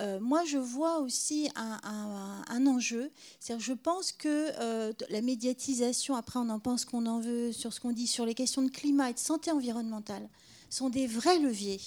Euh, 0.00 0.18
moi, 0.20 0.44
je 0.44 0.58
vois 0.58 1.00
aussi 1.00 1.50
un, 1.54 2.66
enjeu. 2.66 3.10
je 3.58 3.72
pense 3.72 4.12
que 4.12 4.50
euh, 4.60 4.92
la 5.10 5.20
médiatisation, 5.20 6.14
après 6.14 6.38
on 6.38 6.48
en 6.48 6.58
pense 6.58 6.84
qu'on 6.84 7.06
en 7.06 7.20
veut 7.20 7.52
sur 7.52 7.72
ce 7.72 7.80
qu'on 7.80 7.92
dit 7.92 8.06
sur 8.06 8.24
les 8.24 8.34
questions 8.34 8.62
de 8.62 8.70
climat 8.70 9.10
et 9.10 9.14
de 9.14 9.18
santé 9.18 9.50
environnementale, 9.50 10.28
sont 10.70 10.88
des 10.88 11.06
vrais 11.06 11.38
leviers 11.38 11.80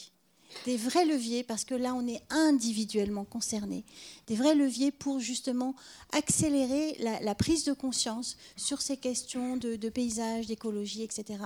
des 0.65 0.77
vrais 0.77 1.05
leviers, 1.05 1.43
parce 1.43 1.65
que 1.65 1.75
là, 1.75 1.93
on 1.93 2.07
est 2.07 2.21
individuellement 2.29 3.25
concerné, 3.25 3.83
des 4.27 4.35
vrais 4.35 4.55
leviers 4.55 4.91
pour 4.91 5.19
justement 5.19 5.75
accélérer 6.11 6.95
la, 6.99 7.35
prise 7.35 7.65
de 7.65 7.73
conscience 7.73 8.37
sur 8.55 8.81
ces 8.81 8.97
questions 8.97 9.57
de, 9.57 9.89
paysage, 9.89 10.47
d'écologie, 10.47 11.03
etc. 11.03 11.39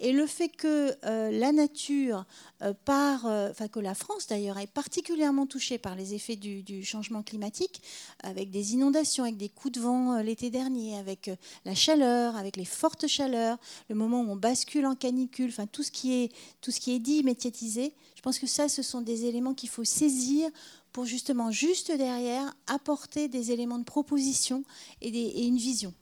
Et 0.00 0.12
le 0.12 0.26
fait 0.26 0.48
que 0.48 0.96
euh, 1.04 1.30
la 1.30 1.52
nature, 1.52 2.24
euh, 2.62 2.72
par, 2.84 3.26
euh, 3.26 3.52
que 3.70 3.80
la 3.80 3.94
France 3.94 4.26
d'ailleurs, 4.26 4.58
est 4.58 4.66
particulièrement 4.66 5.46
touchée 5.46 5.78
par 5.78 5.94
les 5.94 6.14
effets 6.14 6.36
du, 6.36 6.84
changement 6.84 7.22
climatique, 7.22 7.82
avec 8.22 8.50
des 8.50 8.74
inondations, 8.74 9.24
avec 9.24 9.36
des 9.36 9.48
coups 9.48 9.74
de 9.74 9.80
vent 9.80 10.20
l'été 10.20 10.50
dernier, 10.50 10.98
avec 10.98 11.30
la 11.64 11.74
chaleur, 11.74 12.36
avec 12.36 12.56
les 12.56 12.64
fortes 12.64 13.06
chaleurs, 13.06 13.58
le 13.88 13.94
moment 13.94 14.20
où 14.22 14.30
on 14.30 14.36
bascule 14.36 14.86
en 14.86 14.94
canicule, 14.94 15.48
enfin 15.48 15.66
tout 15.66 15.82
ce 15.82 15.90
qui 15.90 16.14
est, 16.14 16.32
tout 16.60 16.70
ce 16.70 16.80
qui 16.80 16.92
est 16.92 16.98
dit, 16.98 17.22
médiatisé, 17.22 17.92
pense 18.26 18.40
que 18.40 18.48
ça, 18.48 18.68
ce 18.68 18.82
sont 18.82 19.02
des 19.02 19.26
éléments 19.26 19.54
qu'il 19.54 19.68
faut 19.68 19.84
saisir 19.84 20.50
pour 20.90 21.04
justement, 21.04 21.52
juste 21.52 21.92
derrière, 21.92 22.56
apporter 22.66 23.28
des 23.28 23.52
éléments 23.52 23.78
de 23.78 23.84
proposition 23.84 24.64
et, 25.00 25.46
une 25.46 25.58
vision. 25.58 25.94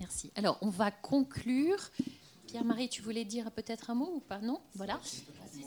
Merci. 0.00 0.32
Alors, 0.36 0.56
on 0.62 0.70
va 0.70 0.90
conclure. 0.90 1.90
Pierre-Marie, 2.46 2.88
tu 2.88 3.02
voulais 3.02 3.26
dire 3.26 3.50
peut-être 3.50 3.90
un 3.90 3.94
mot 3.94 4.10
ou 4.14 4.20
pas? 4.20 4.38
Non? 4.38 4.58
Voilà. 4.74 4.98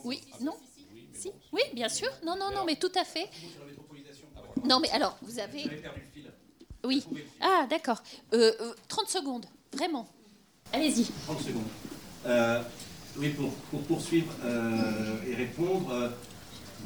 Oui? 0.03 0.19
Non? 0.40 0.56
Si? 1.14 1.30
Oui, 1.51 1.61
bien 1.75 1.90
sûr. 1.90 2.09
Non, 2.25 2.35
non, 2.35 2.49
non, 2.49 2.65
mais 2.65 2.77
tout 2.77 2.93
à 2.95 3.03
fait. 3.03 3.30
Non, 4.65 4.80
mais 4.80 4.90
alors, 4.90 5.15
vous 5.22 5.38
avez... 5.38 5.69
Oui. 6.83 7.06
Ah, 7.40 7.67
d'accord. 7.69 8.01
30 8.01 8.33
euh, 8.33 8.51
euh, 8.61 9.06
secondes, 9.06 9.45
vraiment. 9.72 10.07
Allez-y. 10.73 11.06
30 11.27 11.40
secondes. 11.40 11.67
Euh, 12.25 12.64
oui, 13.17 13.30
pour, 13.30 13.81
poursuivre 13.83 14.31
euh, 14.45 15.15
et 15.30 15.35
répondre, 15.35 15.91
euh, 15.91 16.09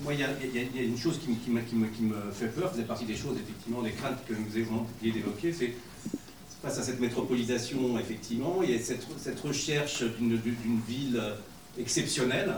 moi, 0.04 0.14
il 0.14 0.20
y, 0.20 0.24
a 0.24 0.82
une 0.82 0.98
chose 0.98 1.20
qui, 1.20 1.50
me, 1.50 1.62
fait 2.34 2.48
peur, 2.48 2.72
faisait 2.72 2.84
partie 2.84 3.06
des 3.06 3.16
choses, 3.16 3.38
effectivement, 3.38 3.82
des 3.82 3.92
craintes 3.92 4.20
que 4.28 4.34
nous 4.34 4.62
avons 4.62 4.86
d'évoquer, 5.02 5.54
c'est 5.54 5.74
face 6.62 6.80
à 6.80 6.84
cette 6.84 7.00
métropolisation, 7.00 7.98
effectivement, 8.00 8.62
il 8.64 8.72
y 8.72 8.76
a 8.76 8.80
cette, 8.80 9.40
recherche 9.40 10.04
d'une 10.20 10.40
ville 10.88 11.22
exceptionnelle. 11.80 12.56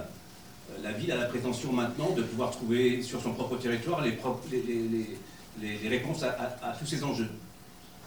Euh, 0.71 0.83
la 0.83 0.93
ville 0.93 1.11
a 1.11 1.17
la 1.17 1.25
prétention 1.25 1.73
maintenant 1.73 2.11
de 2.11 2.23
pouvoir 2.23 2.51
trouver 2.51 3.01
sur 3.03 3.21
son 3.21 3.33
propre 3.33 3.57
territoire 3.57 4.01
les, 4.01 4.17
réponses 5.89 6.23
à, 6.23 6.75
tous 6.79 6.85
ces 6.85 7.03
enjeux. 7.03 7.29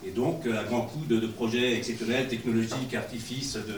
Et 0.05 0.11
donc, 0.11 0.47
à 0.47 0.65
grand 0.65 0.83
coup 0.83 1.05
de, 1.07 1.27
projets 1.27 1.77
exceptionnels, 1.77 2.27
technologiques, 2.29 2.95
artifices, 2.95 3.55
de, 3.55 3.77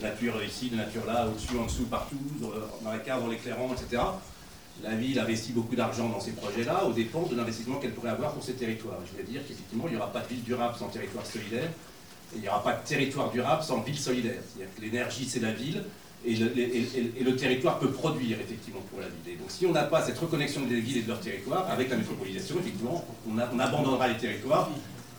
nature 0.00 0.42
ici, 0.44 0.70
de 0.70 0.76
nature 0.76 1.06
là, 1.06 1.26
au-dessus, 1.26 1.56
en 1.58 1.66
dessous, 1.66 1.84
partout, 1.84 2.16
dans 2.40 2.90
la 2.90 2.98
cave, 2.98 3.22
dans 3.22 3.28
l'éclairant, 3.28 3.70
etc 3.72 4.02
la 4.82 4.94
ville 4.94 5.18
investit 5.18 5.52
beaucoup 5.52 5.74
d'argent 5.74 6.08
dans 6.08 6.20
ces 6.20 6.32
projets-là, 6.32 6.84
aux 6.84 6.92
dépens 6.92 7.26
de 7.30 7.36
l'investissement 7.36 7.76
qu'elle 7.76 7.92
pourrait 7.92 8.10
avoir 8.10 8.32
pour 8.32 8.42
ces 8.42 8.54
territoires. 8.54 8.98
Je 9.10 9.16
veux 9.16 9.24
dire 9.24 9.40
qu'effectivement, 9.46 9.84
il 9.86 9.92
n'y 9.92 9.96
aura 9.96 10.12
pas 10.12 10.20
de 10.20 10.28
ville 10.28 10.42
durable 10.42 10.74
sans 10.78 10.88
territoire 10.88 11.24
solidaire, 11.24 11.70
et 12.34 12.36
il 12.36 12.40
n'y 12.42 12.48
aura 12.48 12.62
pas 12.62 12.74
de 12.74 12.86
territoire 12.86 13.30
durable 13.30 13.62
sans 13.62 13.80
ville 13.80 13.98
solidaire. 13.98 14.40
C'est-à-dire 14.46 14.74
que 14.74 14.82
l'énergie, 14.82 15.26
c'est 15.26 15.40
la 15.40 15.52
ville, 15.52 15.82
et 16.24 16.34
le, 16.34 17.36
territoire 17.36 17.78
peut 17.78 17.90
produire 17.90 18.40
effectivement 18.40 18.80
pour 18.90 19.00
la 19.00 19.06
ville. 19.06 19.38
donc 19.38 19.50
si 19.50 19.64
on 19.64 19.72
n'a 19.72 19.84
pas 19.84 20.02
cette 20.02 20.18
reconnexion 20.18 20.62
des 20.62 20.80
villes 20.80 20.98
et 20.98 21.02
de 21.02 21.08
leur 21.08 21.20
territoire, 21.20 21.70
avec 21.70 21.88
la 21.88 21.96
métropolisation, 21.96 22.56
effectivement, 22.58 23.04
on 23.30 23.58
abandonnera 23.58 24.08
les 24.08 24.16
territoires, 24.16 24.68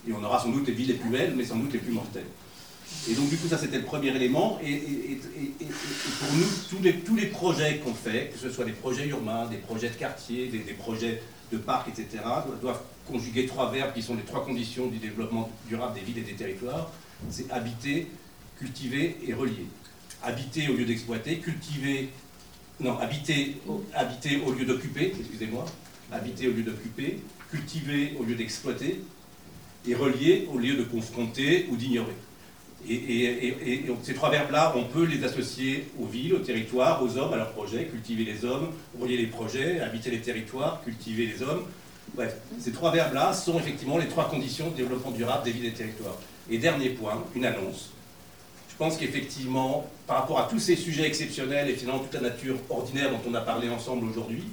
et 0.08 0.14
on 0.14 0.24
aura 0.24 0.40
sans 0.40 0.50
doute 0.50 0.68
les 0.68 0.74
villes 0.74 0.90
les 0.90 0.94
plus 0.96 1.10
belles, 1.10 1.34
mais 1.36 1.46
sans 1.46 1.58
doute 1.58 1.74
les 1.74 1.80
plus 1.80 1.94
mortelles. 1.94 2.26
Et 3.10 3.14
donc, 3.14 3.30
du 3.30 3.38
coup, 3.38 3.48
ça, 3.48 3.58
c'était 3.58 3.78
le 3.78 3.84
premier 3.84 4.16
élément. 4.16 4.60
Et, 4.64 5.18
pour 6.20 6.34
nous, 6.34 6.94
tous 7.04 7.16
les, 7.16 7.26
projets 7.28 7.78
qu'on 7.78 7.94
fait, 7.94 8.32
que 8.34 8.40
ce 8.40 8.50
soit 8.50 8.66
des 8.66 8.72
projets 8.72 9.08
urbains, 9.08 9.48
des 9.48 9.58
projets 9.58 9.90
de 9.90 9.96
quartier, 9.96 10.48
des, 10.48 10.74
projets 10.74 11.22
de 11.52 11.58
parcs, 11.58 11.88
etc., 11.88 12.24
doivent 12.62 12.82
conjuguer 13.10 13.46
trois 13.46 13.72
verbes 13.72 13.94
qui 13.94 14.02
sont 14.02 14.16
les 14.16 14.24
trois 14.24 14.44
conditions 14.44 14.88
du 14.88 14.98
développement 14.98 15.50
durable 15.68 15.96
des 15.96 16.02
villes 16.02 16.18
et 16.18 16.32
des 16.32 16.34
territoires. 16.34 16.92
C'est 17.30 17.50
habiter, 17.52 18.08
cultiver 18.60 19.18
et 19.26 19.34
relier. 19.34 19.66
Habiter 20.24 20.68
au 20.70 20.74
lieu 20.74 20.86
d'exploiter, 20.86 21.38
cultiver... 21.38 22.10
Non, 22.80 23.00
habiter, 23.00 23.58
habiter 23.96 24.40
au 24.46 24.52
lieu 24.52 24.66
d'occuper, 24.66 25.14
excusez-moi. 25.20 25.66
Habiter 26.12 26.48
au 26.48 26.52
lieu 26.52 26.62
d'occuper, 26.62 27.20
cultiver 27.50 28.14
au 28.20 28.24
lieu 28.24 28.36
d'exploiter, 28.36 29.02
et 29.88 29.96
relier 29.96 30.48
au 30.54 30.58
lieu 30.58 30.76
de 30.76 30.84
confronter 30.84 31.68
ou 31.72 31.76
d'ignorer. 31.76 32.14
Et, 32.90 33.84
ces 34.04 34.14
trois 34.14 34.30
verbes-là, 34.30 34.74
on 34.76 34.86
peut 34.86 35.04
les 35.04 35.24
associer 35.24 35.88
aux 36.00 36.06
villes, 36.06 36.34
aux 36.36 36.40
territoires, 36.40 37.04
aux 37.04 37.18
hommes, 37.18 37.34
à 37.34 37.38
leurs 37.38 37.52
projets, 37.52 37.86
cultiver 37.86 38.24
les 38.24 38.46
hommes, 38.46 38.72
relier 39.00 39.18
les 39.18 39.28
projets, 39.28 39.82
habiter 39.82 40.10
les 40.10 40.22
territoires, 40.22 40.82
cultiver 40.84 41.26
les 41.26 41.44
hommes. 41.44 41.64
Bref, 42.14 42.38
ces 42.60 42.72
trois 42.72 42.92
verbes-là 42.92 43.34
sont 43.34 43.60
effectivement 43.60 43.98
les 43.98 44.08
trois 44.08 44.30
conditions 44.30 44.70
de 44.70 44.76
développement 44.76 45.12
durable 45.12 45.44
des 45.44 45.52
villes 45.52 45.66
et 45.66 45.72
des 45.72 45.76
territoires. 45.76 46.18
Et 46.50 46.58
dernier 46.58 46.90
point, 46.90 47.24
une 47.36 47.46
annonce. 47.46 47.92
Je 48.70 48.76
pense 48.78 48.96
qu'effectivement, 48.96 49.90
par 50.06 50.22
rapport 50.22 50.40
à 50.40 50.44
tous 50.44 50.60
ces 50.60 50.76
sujets 50.76 51.08
exceptionnels 51.08 51.70
et 51.70 51.74
finalement 51.74 52.00
toute 52.00 52.14
la 52.14 52.30
nature 52.30 52.56
ordinaire 52.70 53.12
dont 53.12 53.20
on 53.30 53.34
a 53.34 53.42
parlé 53.42 53.70
ensemble 53.70 54.06
aujourd'hui, 54.06 54.44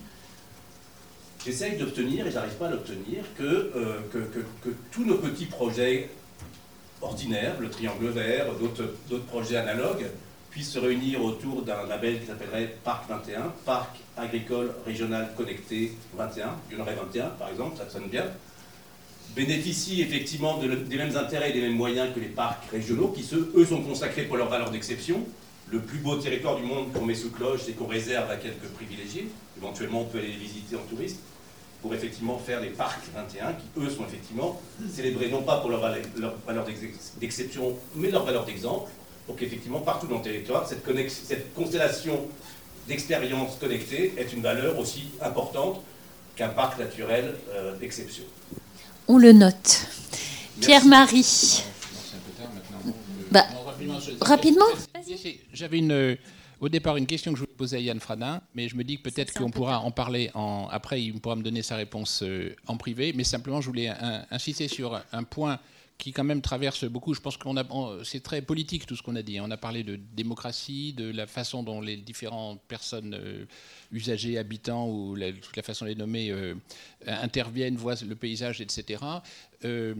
j'essaye 1.44 1.76
d'obtenir, 1.76 2.26
et 2.26 2.32
j'arrive 2.32 2.54
pas 2.54 2.66
à 2.66 2.70
l'obtenir, 2.70 3.22
que, 3.38 3.44
euh, 3.76 4.00
que 4.10 4.70
tous 4.90 5.04
nos 5.04 5.18
petits 5.18 5.46
projets 5.46 6.08
ordinaire, 7.04 7.54
le 7.60 7.70
Triangle 7.70 8.08
Vert, 8.08 8.46
d'autres 8.58 9.26
projets 9.26 9.56
analogues, 9.56 10.06
puissent 10.50 10.72
se 10.72 10.78
réunir 10.78 11.22
autour 11.22 11.62
d'un 11.62 11.86
label 11.86 12.20
qui 12.20 12.26
s'appellerait 12.26 12.76
Parc 12.84 13.08
21, 13.08 13.52
Parc 13.64 13.96
agricole 14.16 14.72
régional 14.86 15.32
connecté 15.36 15.92
21, 16.16 16.50
il 16.70 16.76
y 16.76 16.80
en 16.80 16.82
aurait 16.84 16.94
21 16.94 17.26
par 17.30 17.48
exemple, 17.48 17.76
ça 17.76 17.90
sonne 17.90 18.08
bien, 18.08 18.24
bénéficient 19.34 20.00
effectivement 20.00 20.58
des 20.58 20.96
mêmes 20.96 21.16
intérêts 21.16 21.50
et 21.50 21.52
des 21.52 21.60
mêmes 21.60 21.76
moyens 21.76 22.14
que 22.14 22.20
les 22.20 22.28
parcs 22.28 22.70
régionaux, 22.70 23.08
qui 23.08 23.28
eux 23.34 23.66
sont 23.66 23.82
consacrés 23.82 24.22
pour 24.22 24.36
leur 24.36 24.48
valeur 24.48 24.70
d'exception. 24.70 25.24
Le 25.72 25.80
plus 25.80 25.98
beau 25.98 26.16
territoire 26.16 26.56
du 26.56 26.62
monde 26.62 26.92
qu'on 26.92 27.04
met 27.04 27.14
sous 27.14 27.30
cloche, 27.30 27.62
c'est 27.66 27.72
qu'on 27.72 27.86
réserve 27.86 28.30
à 28.30 28.36
quelques 28.36 28.68
privilégiés. 28.74 29.28
Éventuellement, 29.56 30.02
on 30.02 30.04
peut 30.04 30.18
aller 30.18 30.28
les 30.28 30.34
visiter 30.34 30.76
en 30.76 30.82
touriste 30.88 31.20
pour 31.84 31.92
effectivement 31.92 32.38
faire 32.38 32.62
les 32.62 32.70
parcs 32.70 33.04
21 33.14 33.52
qui, 33.52 33.66
eux, 33.76 33.90
sont 33.90 34.06
effectivement 34.06 34.58
célébrés 34.90 35.28
non 35.28 35.42
pas 35.42 35.58
pour 35.58 35.68
leur 35.68 35.82
valeur, 35.82 36.66
d'exception, 37.20 37.76
mais 37.94 38.10
leur 38.10 38.24
valeur 38.24 38.46
d'exemple. 38.46 38.90
Donc 39.28 39.42
effectivement, 39.42 39.80
partout 39.80 40.06
dans 40.06 40.16
le 40.16 40.22
territoire, 40.22 40.66
cette, 40.66 40.82
cette 41.10 41.52
constellation 41.52 42.26
d'expériences 42.88 43.56
connectées 43.60 44.14
est 44.16 44.32
une 44.32 44.40
valeur 44.40 44.78
aussi 44.78 45.10
importante 45.20 45.82
qu'un 46.36 46.48
parc 46.48 46.78
naturel 46.78 47.34
euh, 47.50 47.76
d'exception. 47.76 48.24
On 49.06 49.18
le 49.18 49.32
note. 49.32 49.86
Pierre-Marie. 50.62 51.64
Bah, 53.30 53.44
rapidement 54.22 54.68
J'avais 55.52 55.80
une 55.80 56.16
au 56.64 56.70
départ 56.70 56.96
une 56.96 57.04
question 57.04 57.30
que 57.30 57.38
je 57.38 57.44
voulais 57.44 57.56
poser 57.58 57.76
à 57.76 57.80
Yann 57.80 58.00
Fradin, 58.00 58.40
mais 58.54 58.70
je 58.70 58.76
me 58.76 58.84
dis 58.84 58.96
que 58.96 59.02
peut-être 59.02 59.34
qu'on 59.34 59.50
pourra 59.50 59.80
en 59.80 59.90
parler 59.90 60.30
en, 60.32 60.66
après, 60.70 61.02
il 61.02 61.20
pourra 61.20 61.36
me 61.36 61.42
donner 61.42 61.60
sa 61.60 61.76
réponse 61.76 62.22
euh, 62.22 62.56
en 62.66 62.78
privé. 62.78 63.12
Mais 63.14 63.22
simplement, 63.22 63.60
je 63.60 63.66
voulais 63.66 63.92
insister 64.30 64.66
sur 64.66 64.98
un 65.12 65.24
point 65.24 65.58
qui 65.98 66.12
quand 66.12 66.24
même 66.24 66.42
traverse 66.42 66.84
beaucoup. 66.84 67.14
Je 67.14 67.20
pense 67.20 67.36
qu'on 67.36 67.56
a, 67.56 67.64
c'est 68.04 68.22
très 68.22 68.42
politique 68.42 68.86
tout 68.86 68.96
ce 68.96 69.02
qu'on 69.02 69.16
a 69.16 69.22
dit. 69.22 69.40
On 69.40 69.50
a 69.50 69.56
parlé 69.56 69.84
de 69.84 69.96
démocratie, 69.96 70.92
de 70.92 71.10
la 71.10 71.26
façon 71.26 71.62
dont 71.62 71.80
les 71.80 71.96
différentes 71.96 72.60
personnes 72.62 73.14
euh, 73.14 73.44
usagers, 73.92 74.38
habitants 74.38 74.88
ou 74.88 75.14
la, 75.14 75.28
la 75.30 75.62
façon 75.62 75.84
de 75.84 75.90
les 75.90 75.96
nommer 75.96 76.30
euh, 76.30 76.54
interviennent, 77.06 77.76
voient 77.76 77.94
le 78.06 78.16
paysage, 78.16 78.60
etc. 78.60 79.02
Euh, 79.64 79.94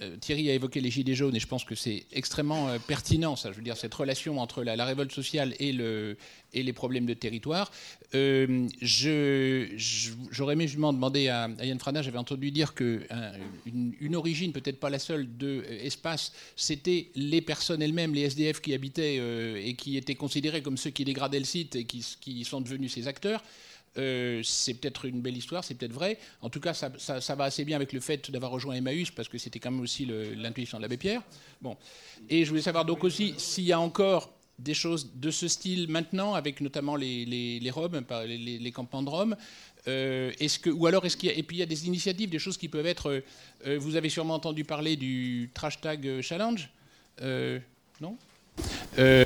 euh, 0.00 0.16
Thierry 0.16 0.50
a 0.50 0.54
évoqué 0.54 0.80
les 0.80 0.90
gilets 0.90 1.14
jaunes 1.14 1.36
et 1.36 1.40
je 1.40 1.46
pense 1.46 1.64
que 1.64 1.74
c'est 1.74 2.06
extrêmement 2.12 2.78
pertinent, 2.86 3.36
ça, 3.36 3.50
je 3.50 3.56
veux 3.56 3.62
dire, 3.62 3.76
cette 3.76 3.92
relation 3.92 4.38
entre 4.38 4.62
la, 4.62 4.82
révolte 4.84 5.12
sociale 5.12 5.54
et, 5.58 5.72
le, 5.72 6.16
et, 6.52 6.62
les 6.62 6.72
problèmes 6.72 7.04
de 7.04 7.14
territoire. 7.14 7.70
Euh, 8.14 8.68
J'aurais 10.30 10.52
aimé 10.54 10.66
justement 10.66 10.92
demander 10.92 11.28
à, 11.28 11.48
Yann 11.62 11.78
Frana, 11.78 12.02
j'avais 12.02 12.18
entendu 12.18 12.50
dire 12.50 12.74
qu'une 12.74 13.04
une, 14.00 14.16
origine, 14.16 14.52
peut-être 14.52 14.78
pas 14.78 14.90
la 14.90 14.98
seule, 14.98 15.36
de 15.36 15.64
espace, 15.68 16.32
c'était 16.56 17.08
les 17.14 17.40
personnes 17.40 17.82
elles-mêmes, 17.82 18.14
les 18.14 18.22
SDF 18.22 18.60
qui 18.60 18.74
habitaient 18.74 19.16
et 19.66 19.74
qui 19.74 19.96
étaient 19.96 20.14
considérés 20.14 20.62
comme 20.62 20.76
ceux 20.76 20.90
qui 20.90 21.04
dégradaient 21.04 21.38
le 21.38 21.44
site 21.44 21.76
et 21.76 21.84
qui, 21.84 22.44
sont 22.44 22.60
devenus 22.60 22.92
ces 22.92 23.08
acteurs. 23.08 23.42
Euh, 23.96 24.42
c'est 24.42 24.74
peut-être 24.74 25.04
une 25.04 25.20
belle 25.20 25.36
histoire, 25.36 25.62
c'est 25.62 25.74
peut-être 25.74 25.92
vrai. 25.92 26.18
En 26.42 26.50
tout 26.50 26.60
cas, 26.60 26.74
ça, 26.74 26.88
va 27.34 27.44
assez 27.44 27.64
bien 27.64 27.76
avec 27.76 27.92
le 27.92 28.00
fait 28.00 28.30
d'avoir 28.30 28.50
rejoint 28.50 28.74
Emmaüs, 28.74 29.10
parce 29.10 29.28
que 29.28 29.38
c'était 29.38 29.58
quand 29.58 29.70
même 29.70 29.80
aussi 29.80 30.06
l'intuition 30.36 30.78
de 30.78 30.82
l'abbé 30.82 30.96
Pierre. 30.96 31.22
Bon. 31.60 31.76
Et 32.28 32.44
je 32.44 32.50
voulais 32.50 32.62
savoir 32.62 32.84
donc 32.84 33.04
aussi 33.04 33.34
s'il 33.38 33.64
y 33.64 33.72
a 33.72 33.78
encore 33.78 34.33
des 34.58 34.74
choses 34.74 35.10
de 35.14 35.30
ce 35.30 35.48
style 35.48 35.88
maintenant, 35.88 36.34
avec 36.34 36.60
notamment 36.60 36.96
les, 36.96 37.24
les, 37.24 37.60
les 37.60 37.70
Roms, 37.70 38.04
les, 38.26 38.38
les, 38.38 38.72
campements 38.72 39.02
de 39.02 39.10
Rome. 39.10 39.36
Euh, 39.88 40.32
est-ce 40.38 40.58
que, 40.58 40.70
ou 40.70 40.86
alors, 40.86 41.04
est-ce 41.04 41.16
qu'il 41.16 41.28
y 41.28 41.32
a, 41.32 41.36
et 41.36 41.42
puis 41.42 41.56
il 41.56 41.60
y 41.60 41.62
a 41.62 41.66
des 41.66 41.86
initiatives, 41.86 42.30
des 42.30 42.38
choses 42.38 42.56
qui 42.56 42.68
peuvent 42.68 42.86
être. 42.86 43.22
Euh, 43.66 43.78
vous 43.78 43.96
avez 43.96 44.08
sûrement 44.08 44.34
entendu 44.34 44.64
parler 44.64 44.96
du 44.96 45.50
Trash 45.54 45.80
Tag 45.80 46.20
Challenge, 46.20 46.70
non? 48.00 48.16
Euh, 48.98 49.24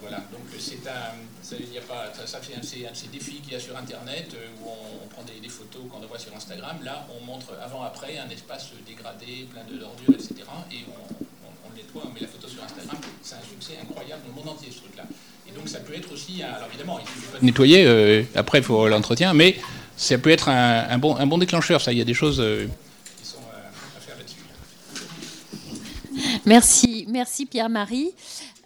voilà, 0.00 0.18
donc 0.32 0.40
c'est 0.58 0.86
un, 0.88 1.12
ça, 1.42 2.26
ça, 2.26 2.40
fait 2.40 2.54
un, 2.54 2.60
de 2.60 2.94
ces 2.94 3.08
défis 3.08 3.40
qu'il 3.40 3.52
y 3.52 3.56
a 3.56 3.60
sur 3.60 3.76
Internet 3.76 4.34
euh, 4.34 4.48
où 4.62 4.70
on, 5.04 5.08
prend 5.08 5.22
des, 5.22 5.48
photos 5.48 5.82
qu'on 5.90 6.02
envoie 6.02 6.18
sur 6.18 6.34
Instagram. 6.34 6.78
Là, 6.82 7.06
on 7.14 7.24
montre 7.24 7.52
avant-après 7.60 8.18
un 8.18 8.28
espace 8.30 8.70
dégradé, 8.86 9.46
plein 9.50 9.64
de 9.64 9.78
d'ordures, 9.78 10.14
etc. 10.14 10.34
Et 10.72 10.84
on, 10.88 11.24
on, 11.70 11.76
le 11.76 11.82
nettoie, 11.82 12.02
on 12.04 12.14
met 12.14 12.20
la 12.20 12.26
photo 12.26 12.48
sur 12.48 12.62
Instagram. 12.62 12.96
C'est 13.22 13.36
un 13.36 13.38
succès 13.48 13.78
incroyable 13.80 14.22
dans 14.22 14.40
le 14.40 14.44
monde 14.44 14.56
entier, 14.56 14.70
ce 14.70 14.78
truc-là. 14.78 15.04
Et 15.48 15.52
donc 15.52 15.68
ça 15.68 15.80
peut 15.80 15.94
être 15.94 16.12
aussi, 16.12 16.42
alors 16.42 16.68
évidemment, 16.68 16.98
il 17.00 17.06
faut 17.06 17.32
pas 17.32 17.38
nettoyer, 17.42 17.84
euh, 17.86 18.22
après 18.34 18.58
il 18.58 18.64
faut 18.64 18.88
l'entretien, 18.88 19.34
mais 19.34 19.56
ça 19.96 20.18
peut 20.18 20.30
être 20.30 20.48
un, 20.48 20.98
bon, 20.98 21.16
un 21.16 21.26
bon 21.26 21.38
déclencheur, 21.38 21.80
ça. 21.80 21.92
Il 21.92 21.98
y 21.98 22.00
a 22.00 22.04
des 22.04 22.14
choses 22.14 22.36
qui 22.36 23.26
sont 23.26 23.38
à 23.52 24.00
faire 24.00 24.16
là-dessus. 24.16 24.36
Merci, 26.46 27.06
merci 27.08 27.46
Pierre-Marie. 27.46 28.12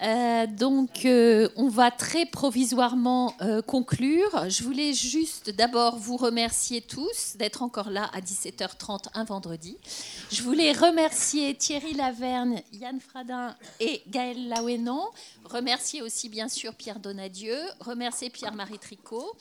Euh, 0.03 0.47
donc, 0.47 1.05
euh, 1.05 1.49
on 1.57 1.69
va 1.69 1.91
très 1.91 2.27
provisoirement 2.27 3.35
euh, 3.41 3.63
conclure. 3.63 4.49
Je 4.49 4.63
voulais 4.65 4.93
juste 4.93 5.51
d'abord 5.51 5.97
vous 5.97 6.17
remercier 6.17 6.81
tous 6.81 7.37
d'être 7.37 7.63
encore 7.63 7.91
là 7.91 8.11
à 8.13 8.21
17h30 8.21 9.07
un 9.15 9.25
vendredi. 9.25 9.77
Je 10.33 10.43
voulais 10.43 10.73
remercier 10.73 11.55
Thierry 11.55 11.95
Laverne, 11.95 12.61
Yann 12.73 13.01
Fradin 13.01 13.55
et 13.81 14.03
Gaël 14.09 14.49
Laouénan. 14.49 15.11
Remercier 15.45 16.03
aussi, 16.03 16.29
bien 16.29 16.49
sûr, 16.49 16.75
Pierre 16.75 16.99
Donadieu. 16.99 17.57
Remercier 17.81 18.31
Pierre-Marie 18.31 18.79
Tricot 18.79 19.37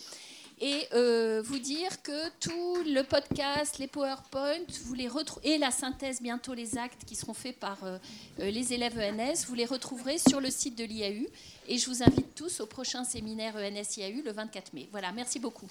et 0.60 0.88
euh, 0.94 1.42
vous 1.44 1.60
dire 1.60 2.02
que 2.02 2.30
tout 2.40 2.84
le 2.86 3.02
podcast, 3.02 3.80
les 3.80 3.88
PowerPoint, 3.88 4.60
vous 4.86 4.94
les 4.94 5.10
et 5.44 5.58
la 5.58 5.72
synthèse 5.72 6.22
bientôt 6.22 6.54
les 6.54 6.78
actes 6.78 7.06
qui 7.06 7.16
seront 7.16 7.34
faits 7.34 7.60
par 7.60 7.84
euh, 7.84 7.98
euh, 8.40 8.50
les 8.50 8.74
élèves 8.74 8.98
ENS, 8.98 9.46
vous 9.48 9.56
les 9.56 9.66
retrouverez 9.66 10.18
sur 10.18 10.40
le 10.40 10.50
site 10.50 10.78
de 10.78 10.84
l'IAU 10.84 11.28
et 11.68 11.78
je 11.78 11.90
vous 11.90 12.04
invite 12.04 12.36
tous 12.36 12.60
au 12.60 12.66
prochain 12.66 13.04
séminaire 13.04 13.56
ENS 13.56 13.98
IAU 13.98 14.22
le 14.24 14.32
24 14.32 14.74
mai. 14.74 14.88
Voilà, 14.92 15.12
merci 15.12 15.40
beaucoup. 15.40 15.68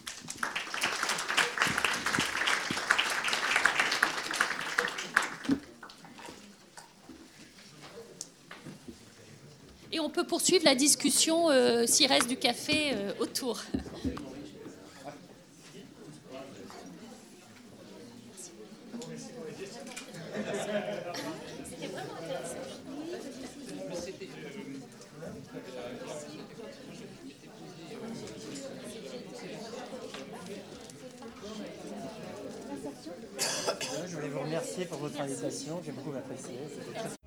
Et 9.91 10.01
on 10.01 10.09
peut 10.09 10.25
poursuivre 10.25 10.65
la 10.65 10.75
discussion 10.75 11.49
s'il 11.87 12.07
reste 12.07 12.29
du 12.29 12.37
café 12.37 12.95
autour. 13.21 13.63
remercier 34.83 34.87
pour 34.87 34.99
votre 34.99 35.21
invitation, 35.21 35.81
j'ai 35.85 35.93
beaucoup 35.93 36.17
apprécié. 36.17 37.22